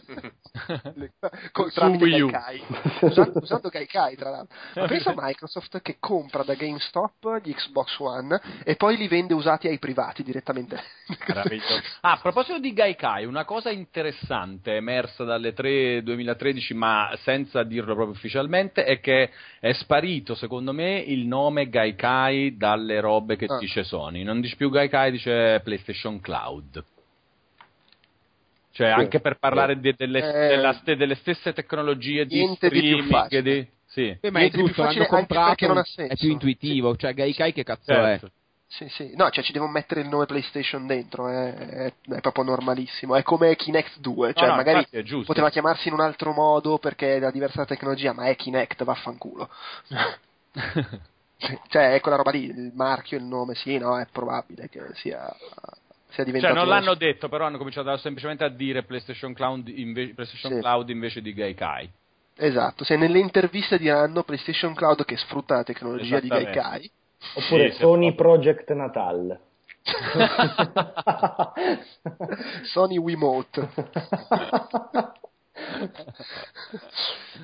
Con, 1.51 1.69
Su 1.69 1.83
Wii 1.83 2.21
U. 2.21 2.29
Gaikai. 2.29 2.63
Usando, 3.01 3.39
usando 3.41 3.69
Gaikai, 3.69 4.15
tra 4.15 4.29
l'altro. 4.29 4.55
Ma 4.75 4.85
pensa 4.87 5.11
a 5.11 5.13
Microsoft 5.15 5.81
che 5.81 5.97
compra 5.99 6.43
da 6.43 6.53
GameStop 6.53 7.41
gli 7.43 7.53
Xbox 7.53 7.97
One 7.99 8.39
e 8.63 8.75
poi 8.75 8.97
li 8.97 9.07
vende 9.07 9.33
usati 9.33 9.67
ai 9.67 9.79
privati 9.79 10.23
direttamente. 10.23 10.81
Ah, 12.01 12.11
a 12.11 12.19
proposito 12.21 12.59
di 12.59 12.73
Gaikai, 12.73 13.25
una 13.25 13.45
cosa 13.45 13.69
interessante 13.69 14.75
emersa 14.75 15.23
dalle 15.23 15.53
3 15.53 16.03
2013, 16.03 16.73
ma 16.73 17.11
senza 17.21 17.63
dirlo 17.63 17.93
proprio 17.95 18.15
ufficialmente, 18.15 18.83
è 18.83 18.99
che 18.99 19.31
è 19.59 19.71
sparito, 19.73 20.35
secondo 20.35 20.73
me, 20.73 20.97
il 20.99 21.25
nome 21.25 21.69
Gaikai 21.69 22.57
dalle 22.57 22.99
robe 22.99 23.35
che 23.35 23.45
Ah. 23.45 23.57
dice 23.57 23.83
Sony. 23.83 24.23
Non 24.23 24.41
dice 24.41 24.55
più 24.55 24.69
Gaikai, 24.69 25.11
dice 25.11 25.61
PlayStation 25.63 26.19
Cloud. 26.19 26.83
Cioè, 28.77 28.87
Sì. 28.93 28.93
anche 28.93 29.19
per 29.19 29.39
parlare 29.39 29.79
di- 29.79 29.95
delle, 29.97 30.19
Eh, 30.19 30.47
della 30.49 30.73
ste- 30.73 30.95
delle 30.95 31.15
stesse 31.15 31.51
tecnologie 31.51 32.27
di 32.27 32.45
di 32.47 32.55
streaming. 32.55 33.09
facile. 33.09 33.41
di- 33.41 33.67
sì. 33.87 34.15
Beh, 34.21 34.29
ma 34.29 34.37
è 34.37 34.41
Niente 34.41 34.57
di 34.61 34.67
facile 34.71 35.05
anche 35.05 35.07
comprato, 35.15 35.45
perché 35.47 35.65
non 35.67 35.77
ha 35.77 35.83
senso. 35.83 36.13
è 36.13 36.15
più 36.15 36.29
intuitivo, 36.29 36.95
cioè 36.95 37.13
Gaikai 37.15 37.53
che 37.53 37.63
cazzo 37.63 37.91
Certo. 37.91 38.31
Sì, 38.67 38.87
sì. 38.89 39.13
No, 39.15 39.29
cioè 39.31 39.43
ci 39.43 39.51
devo 39.53 39.65
mettere 39.67 40.01
il 40.01 40.07
nome 40.09 40.25
PlayStation 40.27 40.85
dentro, 40.85 41.27
eh, 41.29 41.55
è, 41.55 41.93
è 42.09 42.21
proprio 42.21 42.43
normalissimo. 42.43 43.15
È 43.15 43.23
come 43.23 43.55
Kinect 43.55 43.97
2, 43.99 44.33
cioè 44.35 44.49
no, 44.49 44.55
magari 44.55 44.85
è 44.91 45.01
giusto. 45.01 45.25
poteva 45.25 45.49
chiamarsi 45.49 45.87
in 45.87 45.93
un 45.95 46.01
altro 46.01 46.31
modo 46.33 46.77
perché 46.77 47.07
era 47.15 47.31
diversa 47.31 47.61
la 47.61 47.65
tecnologia, 47.65 48.13
ma 48.13 48.25
è 48.27 48.35
Kinect, 48.35 48.83
vaffanculo. 48.83 49.49
cioè, 51.69 51.93
è 51.93 52.01
quella 52.01 52.17
roba 52.17 52.31
lì, 52.31 52.43
il 52.45 52.71
marchio, 52.75 53.17
il 53.17 53.23
nome, 53.23 53.55
sì, 53.55 53.77
no, 53.79 53.97
è 53.97 54.05
probabile 54.11 54.69
che 54.69 54.81
sia, 54.95 55.33
sia 56.17 56.23
Cioè, 56.23 56.25
diventato... 56.25 56.53
non 56.55 56.67
l'hanno 56.67 56.95
detto, 56.95 57.29
però 57.29 57.45
hanno 57.45 57.57
cominciato 57.57 57.89
a- 57.89 57.97
semplicemente 57.97 58.43
a 58.43 58.49
dire 58.49 58.83
PlayStation 58.83 59.33
Cloud, 59.33 59.67
inve- 59.67 60.13
PlayStation 60.13 60.53
Sì. 60.53 60.59
Cloud 60.59 60.89
invece 60.89 61.21
di 61.21 61.33
Gaikai. 61.33 61.89
Esatto, 62.39 62.83
se 62.83 62.95
nelle 62.97 63.19
interviste 63.19 63.77
diranno 63.77 64.23
PlayStation 64.23 64.73
Cloud 64.75 65.05
che 65.05 65.17
sfrutta 65.17 65.55
la 65.55 65.63
tecnologia 65.63 66.19
di. 66.19 66.27
Gaikai, 66.27 66.91
Oppure 67.35 67.71
Sì, 67.71 67.77
Sony. 67.79 68.13
Project 68.13 68.71
Natal. 68.73 69.39
Sony 72.63 72.97
Wiimote. 72.97 73.69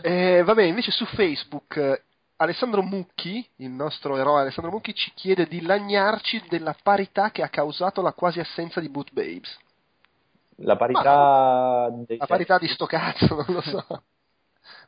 Eh, 0.02 0.44
vabbè, 0.44 0.64
invece 0.64 0.92
su 0.92 1.06
Facebook 1.06 2.04
Alessandro 2.44 2.82
Mucchi, 2.82 3.46
il 3.58 3.70
nostro 3.70 4.18
eroe 4.18 4.42
Alessandro 4.42 4.72
Mucchi, 4.72 4.94
ci 4.94 5.12
chiede 5.16 5.48
di 5.48 5.62
lagnarci 5.62 6.44
della 6.50 6.76
parità 6.82 7.32
che 7.32 7.42
ha 7.42 7.50
causato 7.50 8.02
la 8.02 8.12
quasi 8.14 8.40
assenza 8.40 8.80
di 8.80 8.90
Boot 8.90 9.12
Babes. 9.14 9.58
La 10.58 10.76
parità 10.76 11.90
dei 12.06 12.18
La 12.18 12.28
parità 12.28 12.58
di 12.60 12.68
sto 12.68 12.86
cazzo, 12.86 13.34
non 13.36 13.46
lo 13.48 13.62
so. 13.62 13.86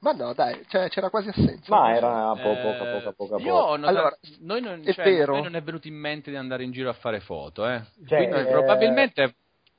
Ma 0.01 0.11
no, 0.11 0.34
dai, 0.34 0.64
cioè, 0.67 0.90
c'era 0.90 1.09
quasi 1.09 1.30
assenza. 1.30 1.74
Ma 1.74 1.95
era 1.95 2.34
po- 2.34 2.51
Eh, 2.51 2.58
poca, 2.58 2.92
poca, 2.92 3.11
poca, 3.14 3.35
Io 3.43 3.53
poca. 3.53 3.66
ho 3.66 3.75
notato, 3.77 3.98
Allora, 3.98 4.17
noi 4.40 4.61
non, 4.61 4.82
è 4.84 4.93
cioè, 4.93 5.03
vero. 5.06 5.32
a 5.34 5.35
noi 5.35 5.43
non 5.43 5.56
è 5.56 5.64
venuto 5.64 5.88
in 5.88 5.95
mente 5.95 6.30
di 6.30 6.38
andare 6.38 6.64
in 6.64 6.72
giro 6.72 6.90
a 6.90 6.93
fare 6.93 7.19
foto, 7.22 7.67
eh. 7.67 7.82
Cioè, 8.06 8.27
Quindi 8.27 8.48
eh, 8.48 8.51
probabilmente 8.51 9.35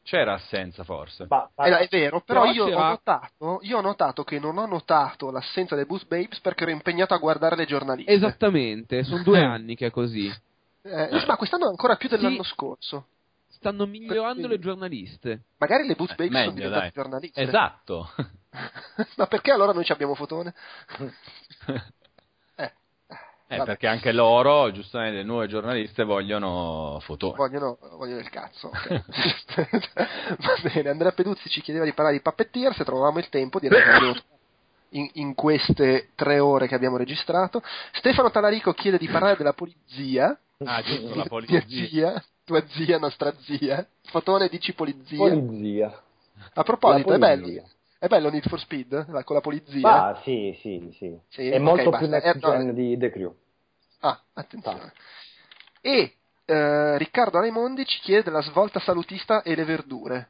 c'era 0.07 0.35
assenza, 0.35 0.85
forse. 0.85 1.27
Ma- 1.29 1.51
ma- 1.57 1.65
Eh, 1.65 1.71
no, 1.71 1.77
è 1.79 1.89
vero, 1.91 2.21
però 2.21 2.43
Però 2.43 2.53
io 2.53 2.65
ho, 2.77 2.89
notato, 2.89 3.59
io 3.63 3.79
ho 3.79 3.81
notato 3.81 4.23
che 4.23 4.39
non 4.39 4.57
ho 4.57 4.67
notato 4.67 5.33
l'assenza 5.33 5.75
dei 5.75 5.85
Boost 5.85 6.07
Babes 6.07 6.39
perché 6.41 6.63
ero 6.63 6.71
impegnato 6.71 7.13
a 7.13 7.19
guardare 7.19 7.57
le 7.57 7.67
giornaliste. 7.67 8.13
Esattamente, 8.13 9.03
sono 9.03 9.25
due 9.25 9.41
anni 9.45 9.75
che 9.75 9.87
è 9.87 9.91
così. 9.91 10.27
Eh, 10.83 11.09
sì, 11.19 11.27
ma 11.27 11.37
quest'anno 11.37 11.67
ancora 11.67 11.97
più 11.97 12.09
dell'anno 12.09 12.45
Sì. 12.45 12.51
scorso. 12.51 13.07
Stanno 13.49 13.87
migliorando 13.87 14.43
Perché- 14.43 14.57
le 14.57 14.59
giornaliste. 14.63 15.43
Magari 15.59 15.87
le 15.89 15.95
Boost 15.97 16.13
Eh, 16.13 16.17
Babes 16.17 16.33
meglio, 16.33 16.45
sono 16.51 16.55
diventate 16.57 16.83
dai. 16.85 16.93
giornaliste. 17.03 17.41
Esatto. 17.43 18.11
ma 19.17 19.27
perché 19.27 19.51
allora 19.51 19.73
noi 19.73 19.85
ci 19.85 19.93
abbiamo 19.93 20.15
fotone? 20.15 20.55
Eh, 23.49 23.63
perché 23.63 23.87
anche 23.87 24.11
loro, 24.11 24.73
giustamente, 24.73 25.19
le 25.19 25.23
nuove 25.23 25.47
giornaliste 25.47 26.03
vogliono 26.03 26.99
foto. 27.03 27.33
Vogliono, 27.33 27.79
vogliono 27.93 28.19
il 28.19 28.29
cazzo. 28.29 28.71
Va 28.75 30.57
bene, 30.63 30.89
Andrea 30.91 31.13
Peduzzi 31.13 31.49
ci 31.49 31.61
chiedeva 31.61 31.85
di 31.85 31.93
parlare 31.93 32.17
di 32.17 32.23
Puppeteer, 32.23 32.75
se 32.75 32.85
trovavamo 32.85 33.19
il 33.19 33.29
tempo 33.29 33.61
che 33.61 33.69
abbiamo 33.69 34.15
in, 34.91 35.09
in 35.15 35.35
queste 35.35 36.09
tre 36.15 36.41
ore 36.41 36.67
che 36.67 36.75
abbiamo 36.75 36.97
registrato. 36.97 37.63
Stefano 37.93 38.31
Talarico 38.31 38.73
chiede 38.73 38.99
di 38.99 39.09
parlare 39.09 39.37
della 39.37 39.53
polizia. 39.53 40.37
Ah, 40.65 40.83
giusto, 40.83 41.09
la 41.11 41.15
Mia 41.15 41.25
polizia. 41.27 41.65
zia, 41.67 42.25
tua 42.45 42.65
zia, 42.67 42.99
nostra 42.99 43.33
zia. 43.43 43.87
Fotone 44.07 44.49
dici 44.49 44.73
polizia. 44.73 45.19
Polizia. 45.19 46.03
A 46.55 46.63
proposito, 46.63 47.13
è 47.13 47.19
bello. 47.19 47.63
È 47.99 48.07
bello 48.09 48.31
Need 48.31 48.49
for 48.49 48.59
Speed 48.61 49.09
la- 49.09 49.25
con 49.25 49.37
la 49.37 49.41
polizia. 49.43 50.07
Ah, 50.09 50.21
sì, 50.23 50.57
sì, 50.61 50.91
sì. 50.93 51.19
Sì, 51.29 51.49
È 51.49 51.59
molto 51.59 51.91
basta. 51.91 51.99
più 52.07 52.09
next 52.09 52.35
Eh, 52.37 52.39
no, 52.43 52.51
gen 52.65 52.75
di 52.75 52.97
The 52.99 53.11
Crew. 53.11 53.35
Ah, 54.01 54.23
attenzione. 54.35 54.93
E 55.81 56.17
eh, 56.45 56.99
Riccardo 56.99 57.41
Raimondi 57.41 57.85
ci 57.87 58.01
chiede 58.01 58.25
della 58.25 58.43
svolta 58.43 58.81
salutista 58.81 59.43
e 59.43 59.55
le 59.55 59.65
verdure. 59.65 60.29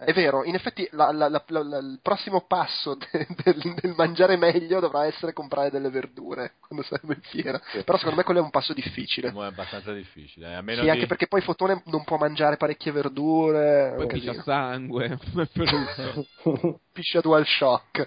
È 0.00 0.12
vero, 0.12 0.44
in 0.44 0.54
effetti 0.54 0.88
la- 0.92 1.10
la- 1.10 1.28
la- 1.28 1.42
la- 1.48 1.62
la- 1.64 1.78
il 1.78 1.98
prossimo 2.00 2.42
passo 2.42 2.94
de- 3.10 3.26
del, 3.42 3.74
del 3.80 3.94
mangiare 3.96 4.36
meglio 4.36 4.78
dovrà 4.78 5.06
essere 5.06 5.32
comprare 5.32 5.70
delle 5.70 5.90
verdure 5.90 6.54
quando 6.60 6.84
saremo 6.86 7.12
in 7.14 7.20
fiera. 7.22 7.60
Però 7.84 7.96
secondo 7.98 8.16
me 8.18 8.22
quello 8.22 8.38
è 8.38 8.42
un 8.44 8.50
passo 8.50 8.72
difficile. 8.72 9.32
Mo' 9.32 9.42
È 9.42 9.46
abbastanza 9.48 9.92
difficile. 9.92 10.50
eh, 10.50 10.54
A 10.54 10.62
meno 10.62 10.82
Sì, 10.82 10.88
anche 10.88 11.00
di- 11.00 11.06
perché 11.08 11.26
poi 11.26 11.40
Fotone 11.40 11.82
non 11.86 12.04
può 12.04 12.16
mangiare 12.16 12.56
parecchie 12.56 12.92
verdure. 12.92 13.94
Poi 13.96 14.06
piscia 14.06 14.26
casino. 14.34 14.42
sangue. 14.44 15.18
Piscia 16.92 17.20
Dual 17.20 17.44
Shock. 17.44 18.06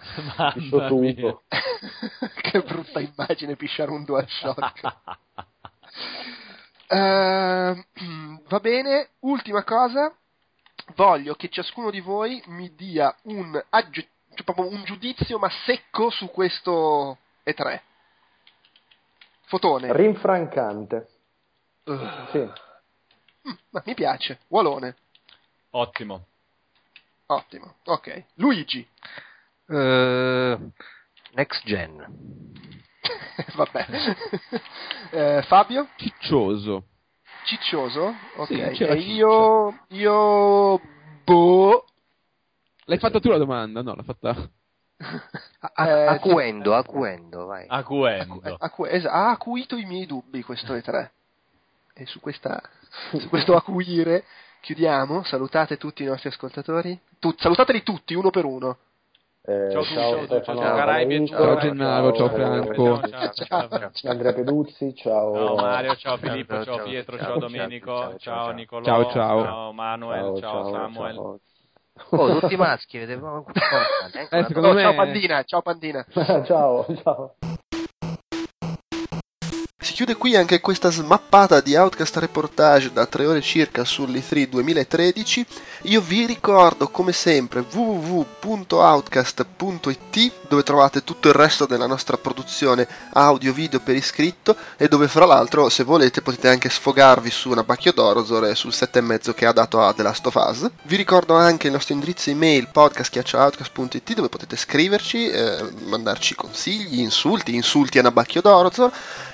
Che 2.41 2.61
brutta 2.61 2.99
immagine 3.01 3.57
pisciare 3.57 3.91
un 3.91 4.05
Dual 4.05 4.27
Shock. 4.29 4.81
Ehm, 6.87 7.83
va 8.47 8.59
bene, 8.59 9.09
ultima 9.19 9.63
cosa, 9.63 10.13
voglio 10.95 11.35
che 11.35 11.49
ciascuno 11.49 11.89
di 11.89 12.01
voi 12.01 12.41
mi 12.47 12.73
dia 12.75 13.15
un, 13.23 13.61
agge- 13.69 14.09
cioè 14.33 14.43
proprio 14.43 14.67
un 14.69 14.83
giudizio 14.83 15.37
ma 15.39 15.49
secco 15.65 16.09
su 16.09 16.29
questo 16.29 17.17
E3. 17.45 17.81
Fotone. 19.43 19.91
Rinfrancante. 19.93 21.07
Ugh. 21.85 22.29
Sì. 22.31 22.37
Mm, 22.39 23.53
ma 23.71 23.81
mi 23.85 23.93
piace. 23.93 24.39
Walone. 24.47 24.95
Ottimo. 25.71 26.27
Ottimo. 27.25 27.75
Ok. 27.85 28.25
Luigi. 28.35 28.87
Eh, 29.67 30.57
next 31.31 31.65
gen. 31.65 32.51
Vabbè. 33.55 33.85
Eh, 35.11 35.41
Fabio. 35.43 35.89
Ciccioso. 35.95 36.85
Ciccioso. 37.45 38.15
Ok. 38.37 38.75
Sì, 38.75 38.83
e 38.83 38.93
io... 38.95 39.79
Io... 39.89 40.81
Boh. 41.23 41.85
L'hai 42.85 42.97
fatta 42.99 43.19
tu 43.19 43.29
la 43.29 43.37
domanda? 43.37 43.81
No, 43.81 43.93
l'ha 43.95 44.03
fatta. 44.03 44.49
A- 45.59 45.87
Eh, 45.87 46.07
acuendo, 46.07 46.75
acuendo, 46.75 47.45
vai. 47.45 47.65
Acuendo. 47.67 48.55
Acu- 48.59 48.87
es- 48.87 49.05
ha 49.05 49.29
acuito 49.31 49.75
i 49.77 49.85
miei 49.85 50.05
dubbi 50.05 50.43
questo 50.43 50.73
E3 50.75 51.09
e 51.93 52.05
su, 52.05 52.19
questa, 52.19 52.61
su 53.17 53.27
questo 53.29 53.55
acuire 53.55 54.25
chiudiamo 54.61 55.23
salutate 55.23 55.77
tutti 55.77 56.03
i 56.03 56.05
nostri 56.05 56.29
ascoltatori 56.29 56.97
Tu- 57.19 57.33
salutateli 57.37 57.81
tutti 57.83 58.13
uno 58.13 58.29
per 58.29 58.45
uno 58.45 58.77
Eh, 59.43 59.69
Ciao, 59.71 59.83
ciao, 59.83 60.27
ciao, 60.27 60.41
ciao, 60.43 60.55
ciao, 60.55 60.75
Caraibi, 60.75 61.13
Federico, 61.15 61.35
ciao, 61.35 61.57
Gennaro, 61.57 62.13
ciao, 62.13 62.29
Franco. 62.29 63.07
Ciao, 63.07 63.31
ciao, 63.33 63.67
ciao, 63.67 63.91
ciao. 63.91 64.11
Andrea 64.11 64.33
Peduzzi, 64.33 64.95
ciao. 64.95 65.33
Ciao 65.33 65.55
Mario, 65.55 65.95
ciao 65.95 66.17
Ciao, 66.17 66.17
Filippo, 66.17 66.53
ciao, 66.53 66.63
ciao 66.63 66.75
ciao, 66.75 66.85
Pietro, 66.85 67.17
ciao, 67.17 67.25
ciao 67.25 67.39
ciao, 67.39 67.47
Domenico, 67.47 67.85
ciao, 67.85 67.97
ciao 68.09 68.17
ciao, 68.19 68.43
ciao. 68.45 68.51
Nicolò, 68.53 68.83
Ciao, 68.83 69.11
ciao. 69.11 69.43
ciao 69.43 69.71
Manuel, 69.73 70.39
ciao 70.39 70.71
Samuel. 70.71 71.13
ciao. 71.15 71.39
Oh, 72.11 72.39
tutti 72.39 72.55
maschi, 72.55 72.97
anche 72.99 73.09
Eh, 74.29 74.45
Oh, 74.59 74.73
me- 74.73 74.81
ciao 74.81 74.93
Pandina 74.95 75.43
ciao 75.43 75.61
Pandina 75.63 76.05
ciao, 76.45 76.85
ciao. 77.01 77.35
Chiude 80.01 80.17
qui 80.17 80.35
anche 80.35 80.61
questa 80.61 80.89
smappata 80.89 81.61
di 81.61 81.75
Outcast 81.75 82.17
Reportage 82.17 82.91
da 82.91 83.05
tre 83.05 83.27
ore 83.27 83.39
circa 83.39 83.83
sull'E3 83.83 84.47
2013. 84.47 85.45
Io 85.83 86.01
vi 86.01 86.25
ricordo 86.25 86.87
come 86.87 87.11
sempre 87.11 87.63
www.outcast.it 87.71 90.31
dove 90.47 90.63
trovate 90.63 91.03
tutto 91.03 91.27
il 91.27 91.35
resto 91.35 91.67
della 91.67 91.85
nostra 91.85 92.17
produzione 92.17 92.87
audio 93.13 93.53
video 93.53 93.79
per 93.79 93.95
iscritto 93.95 94.55
e 94.75 94.87
dove 94.87 95.07
fra 95.07 95.25
l'altro 95.25 95.69
se 95.69 95.83
volete 95.83 96.23
potete 96.23 96.47
anche 96.47 96.71
sfogarvi 96.71 97.29
su 97.29 97.51
una 97.51 97.63
Bacchio 97.63 97.93
d'Orozor 97.93 98.45
e 98.45 98.55
sul 98.55 98.71
7,5 98.71 99.35
che 99.35 99.45
ha 99.45 99.51
dato 99.51 99.83
a 99.83 99.93
The 99.93 100.01
Last 100.01 100.25
of 100.25 100.33
Us. 100.33 100.67
Vi 100.81 100.95
ricordo 100.95 101.35
anche 101.35 101.67
il 101.67 101.73
nostro 101.73 101.93
indirizzo 101.93 102.31
email 102.31 102.69
podcast.outcast.it 102.71 104.13
dove 104.15 104.29
potete 104.29 104.55
scriverci, 104.55 105.29
eh, 105.29 105.63
mandarci 105.85 106.33
consigli, 106.33 107.01
insulti, 107.01 107.53
insulti 107.53 107.99
a 107.99 108.01
Nabacchio 108.01 108.41
d'Orozor 108.41 108.91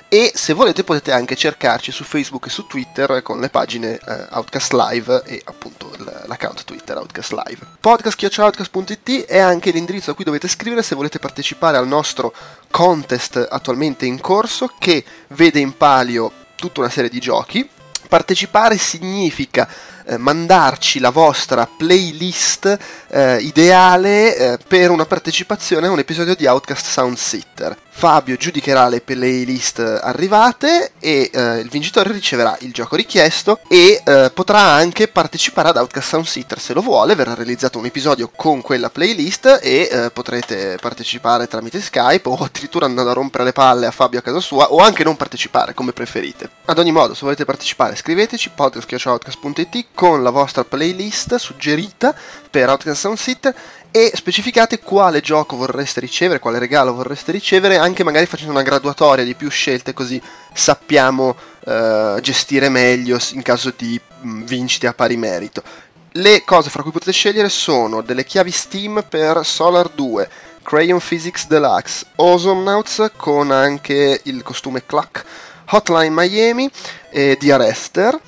e 0.10 0.32
se 0.34 0.54
volete 0.54 0.84
potete 0.84 1.12
anche 1.12 1.36
cercarci 1.36 1.92
su 1.92 2.04
Facebook 2.04 2.48
e 2.48 2.50
su 2.50 2.66
Twitter 2.66 3.22
con 3.22 3.40
le 3.40 3.50
pagine 3.50 3.98
eh, 3.98 4.28
Outcast 4.32 4.72
Live 4.74 5.24
e 5.26 5.42
appunto 5.46 5.92
l'account 6.26 6.64
Twitter 6.64 6.98
Outcast 6.98 7.32
Live. 7.34 7.66
Podcast.outcast.it 7.80 9.26
è 9.26 9.40
anche 9.40 9.72
l'indirizzo 9.72 10.12
a 10.12 10.16
cui 10.16 10.24
dovete 10.24 10.48
scrivere 10.48 10.84
se 10.84 10.96
volete 10.96 11.20
partecipare 11.20 11.78
al 11.78 11.88
nostro 11.88 12.34
contest 12.72 13.46
attualmente 13.50 14.06
in 14.06 14.22
corso 14.22 14.72
che 14.80 15.04
vede 15.30 15.60
in 15.60 15.76
palio 15.76 16.32
tutta 16.56 16.80
una 16.80 16.90
serie 16.90 17.10
di 17.10 17.20
giochi. 17.20 17.68
Partecipare 18.08 18.78
significa 18.78 19.68
eh, 20.06 20.18
mandarci 20.18 21.00
la 21.00 21.10
vostra 21.10 21.68
playlist 21.68 22.78
eh, 23.10 23.38
ideale 23.42 24.36
eh, 24.36 24.58
per 24.66 24.90
una 24.90 25.06
partecipazione 25.06 25.88
a 25.88 25.92
un 25.92 26.00
episodio 26.00 26.36
di 26.36 26.46
Outcast 26.46 26.86
Sound 26.86 27.18
Sitter. 27.18 27.78
Fabio 27.98 28.36
giudicherà 28.36 28.90
le 28.90 29.02
playlist 29.02 29.80
arrivate 29.80 30.92
e 31.00 31.32
eh, 31.34 31.58
il 31.58 31.68
vincitore 31.68 32.12
riceverà 32.12 32.56
il 32.60 32.72
gioco 32.72 32.96
richiesto 32.96 33.60
e 33.68 34.04
eh, 34.06 34.30
potrà 34.32 34.60
anche 34.60 35.08
partecipare 35.08 35.70
ad 35.70 35.78
Outcast 35.78 36.10
Sound 36.10 36.28
Sitter 36.28 36.60
se 36.60 36.76
lo 36.76 36.82
vuole, 36.82 37.16
verrà 37.16 37.34
realizzato 37.34 37.80
un 37.80 37.86
episodio 37.86 38.30
con 38.36 38.62
quella 38.62 38.92
playlist 38.92 39.62
e 39.64 39.90
eh, 39.92 40.12
potrete 40.12 40.78
partecipare 40.80 41.48
tramite 41.48 41.82
Skype 41.82 42.30
o 42.30 42.36
addirittura 42.36 42.86
andando 42.86 43.10
a 43.10 43.14
rompere 43.14 43.46
le 43.46 43.52
palle 43.52 43.88
a 43.88 43.92
Fabio 43.92 44.20
a 44.20 44.22
casa 44.22 44.42
sua 44.42 44.72
o 44.72 44.78
anche 44.78 45.04
non 45.04 45.16
partecipare 45.16 45.74
come 45.74 45.92
preferite. 45.92 46.52
Ad 46.66 46.78
ogni 46.78 46.92
modo, 46.92 47.16
se 47.16 47.22
volete 47.24 47.46
partecipare 47.46 47.96
scriveteci 47.96 48.52
podcast.outcast.it 48.54 49.86
con 49.96 50.22
la 50.22 50.30
vostra 50.30 50.64
playlist 50.64 51.38
suggerita 51.38 52.14
per 52.52 52.70
Outcast 52.70 53.00
Sound 53.00 53.18
Sitter 53.18 53.56
e 53.92 54.12
specificate 54.14 54.80
quale 54.80 55.22
gioco 55.22 55.56
vorreste 55.56 56.00
ricevere, 56.00 56.40
quale 56.40 56.60
regalo 56.60 56.94
vorreste 56.94 57.32
ricevere, 57.32 57.78
anche 57.78 58.04
magari 58.04 58.26
facendo 58.26 58.54
una 58.54 58.62
graduatoria 58.62 59.24
di 59.24 59.34
più 59.34 59.50
scelte 59.50 59.94
così 59.94 60.22
sappiamo 60.54 61.36
uh, 61.66 62.20
gestire 62.20 62.70
meglio 62.70 63.18
in 63.32 63.42
caso 63.42 63.74
di 63.76 64.00
vincite 64.22 64.88
a 64.88 64.94
pari 64.94 65.18
merito. 65.18 65.64
Le 66.12 66.44
cose 66.44 66.70
fra 66.70 66.82
cui 66.82 66.92
potete 66.92 67.12
scegliere 67.12 67.50
sono 67.50 68.02
delle 68.02 68.24
chiavi 68.24 68.52
Steam 68.52 69.06
per 69.08 69.46
Solar 69.46 69.90
2, 69.90 70.30
Crayon 70.64 71.00
Physics 71.00 71.48
Deluxe, 71.48 72.06
Awesome 72.16 72.82
con 73.16 73.52
anche 73.52 74.22
il 74.24 74.42
costume 74.44 74.86
Cluck, 74.86 75.24
Hotline 75.70 76.10
Miami 76.10 76.70
e 77.10 77.38
The 77.40 77.54
Arrester 77.54 78.20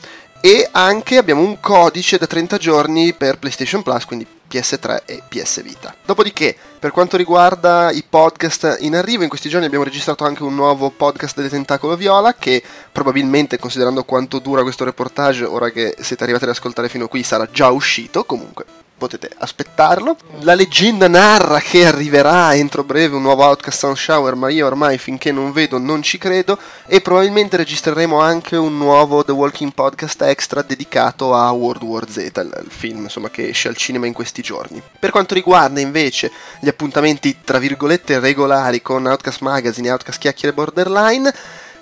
e 0.42 0.68
anche 0.72 1.18
abbiamo 1.18 1.42
un 1.42 1.60
codice 1.60 2.18
da 2.18 2.28
30 2.28 2.58
giorni 2.58 3.14
per 3.14 3.40
PlayStation 3.40 3.82
Plus, 3.82 4.06
quindi 4.06 4.26
PS3 4.50 5.02
e 5.06 5.22
PS 5.28 5.62
Vita. 5.62 5.96
Dopodiché, 6.06 6.56
per 6.80 6.92
quanto 6.92 7.18
riguarda 7.18 7.92
i 7.92 8.04
podcast 8.08 8.78
in 8.80 8.96
arrivo, 8.96 9.24
in 9.24 9.30
questi 9.30 9.50
giorni 9.50 9.66
abbiamo 9.66 9.84
registrato 9.84 10.24
anche 10.24 10.44
un 10.44 10.56
nuovo 10.56 10.90
podcast 10.90 11.36
delle 11.36 11.50
Tentacolo 11.50 11.96
Viola 11.96 12.34
che 12.34 12.64
probabilmente, 12.92 13.60
considerando 13.60 14.04
quanto 14.04 14.40
dura 14.40 14.64
questo 14.64 14.84
reportage, 14.86 15.46
ora 15.46 15.70
che 15.70 15.96
siete 16.00 16.24
arrivati 16.24 16.46
ad 16.46 16.52
ascoltare 16.52 16.90
fino 16.90 17.08
qui, 17.08 17.24
sarà 17.24 17.48
già 17.52 17.70
uscito. 17.70 18.24
Comunque, 18.26 18.66
potete 19.00 19.32
aspettarlo. 19.40 20.16
La 20.42 20.54
leggenda 20.54 21.08
narra 21.08 21.60
che 21.60 21.88
arriverà 21.88 22.54
entro 22.56 22.84
breve 22.84 23.16
un 23.16 23.24
nuovo 23.24 23.44
Outcast 23.44 23.80
Sound 23.80 23.98
Shower, 23.98 24.36
ma 24.36 24.50
io 24.50 24.68
ormai 24.68 25.00
finché 25.00 25.32
non 25.32 25.52
vedo 25.52 25.80
non 25.80 26.04
ci 26.04 26.20
credo 26.20 26.60
e 26.86 27.02
probabilmente 27.02 27.58
registreremo 27.58 28.20
anche 28.20 28.56
un 28.56 28.78
nuovo 28.78 29.24
The 29.24 29.32
Walking 29.32 29.74
Podcast 29.74 30.22
Extra 30.22 30.62
dedicato 30.62 31.34
a 31.34 31.50
World 31.50 31.82
War 31.82 32.08
Z, 32.08 32.18
il, 32.18 32.68
film 32.68 33.04
insomma, 33.04 33.32
che 33.32 33.50
esce 33.50 33.70
al 33.70 33.76
cinema 33.76 34.06
in 34.06 34.14
questi 34.14 34.44
giorni. 34.44 34.80
Per 35.00 35.10
quanto 35.10 35.34
riguarda 35.34 35.80
invece 35.80 36.32
gli 36.60 36.68
appuntamenti 36.68 37.38
tra 37.44 37.58
virgolette 37.58 38.20
regolari 38.20 38.82
con 38.84 39.08
Outcast 39.08 39.42
Magazine 39.42 39.88
e 39.88 39.92
Outcast 39.92 40.20
Chiacchiere 40.20 40.54
Borderline, 40.54 41.34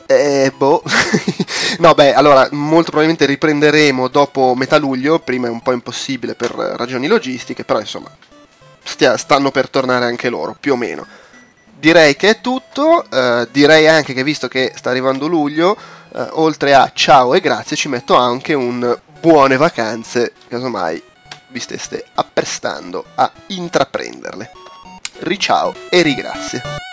eh, 0.07 0.53
boh. 0.55 0.81
no, 1.79 1.93
beh, 1.93 2.13
allora, 2.13 2.47
molto 2.51 2.91
probabilmente 2.91 3.25
riprenderemo 3.25 4.07
dopo 4.07 4.55
metà 4.55 4.77
luglio, 4.77 5.19
prima 5.19 5.47
è 5.47 5.49
un 5.51 5.61
po' 5.61 5.73
impossibile 5.73 6.33
per 6.33 6.51
ragioni 6.51 7.07
logistiche, 7.07 7.63
però 7.63 7.79
insomma, 7.79 8.09
stia, 8.83 9.17
stanno 9.17 9.51
per 9.51 9.69
tornare 9.69 10.05
anche 10.05 10.29
loro, 10.29 10.55
più 10.59 10.73
o 10.73 10.77
meno. 10.77 11.05
Direi 11.79 12.15
che 12.15 12.29
è 12.29 12.41
tutto, 12.41 13.05
eh, 13.11 13.47
direi 13.51 13.87
anche 13.87 14.13
che 14.13 14.23
visto 14.23 14.47
che 14.47 14.73
sta 14.75 14.89
arrivando 14.89 15.27
luglio, 15.27 15.77
eh, 16.15 16.27
oltre 16.31 16.73
a 16.73 16.89
ciao 16.93 17.35
e 17.35 17.39
grazie, 17.39 17.75
ci 17.75 17.87
metto 17.87 18.15
anche 18.15 18.53
un 18.53 18.97
buone 19.19 19.57
vacanze, 19.57 20.33
casomai 20.47 21.03
vi 21.49 21.59
steste 21.59 22.05
apprestando 22.15 23.05
a 23.15 23.31
intraprenderle. 23.47 24.51
Riciao 25.19 25.73
e 25.89 26.01
rigrazie. 26.01 26.86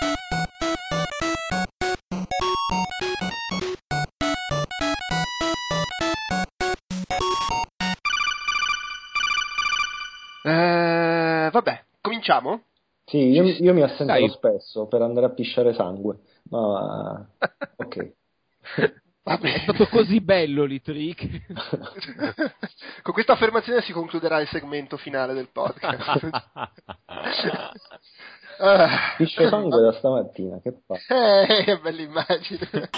Eh, 10.47 11.49
vabbè, 11.51 11.85
cominciamo? 12.03 12.65
Sì, 13.07 13.17
io, 13.17 13.45
io 13.45 13.73
mi 13.73 13.83
assento 13.83 14.13
Dai. 14.13 14.29
spesso 14.29 14.87
per 14.87 15.01
andare 15.01 15.27
a 15.27 15.31
pisciare 15.31 15.73
sangue, 15.73 16.19
ma 16.51 17.27
ok. 17.77 18.13
Vabbè. 19.23 19.55
È 19.55 19.59
stato 19.61 19.87
così 19.87 20.21
bello 20.21 20.65
Litrick. 20.65 21.47
Con 23.01 23.15
questa 23.15 23.33
affermazione 23.33 23.81
si 23.81 23.93
concluderà 23.93 24.39
il 24.41 24.49
segmento 24.49 24.99
finale 24.99 25.33
del 25.33 25.49
podcast. 25.51 26.29
Ah. 28.57 29.15
Piscio 29.17 29.49
sangue 29.49 29.83
da 29.83 29.93
stamattina, 29.95 30.61
che 30.61 30.73
fa? 30.87 30.95
Eh, 30.95 31.65
che 31.65 31.77
bella 31.81 32.03
immagine. 32.03 32.89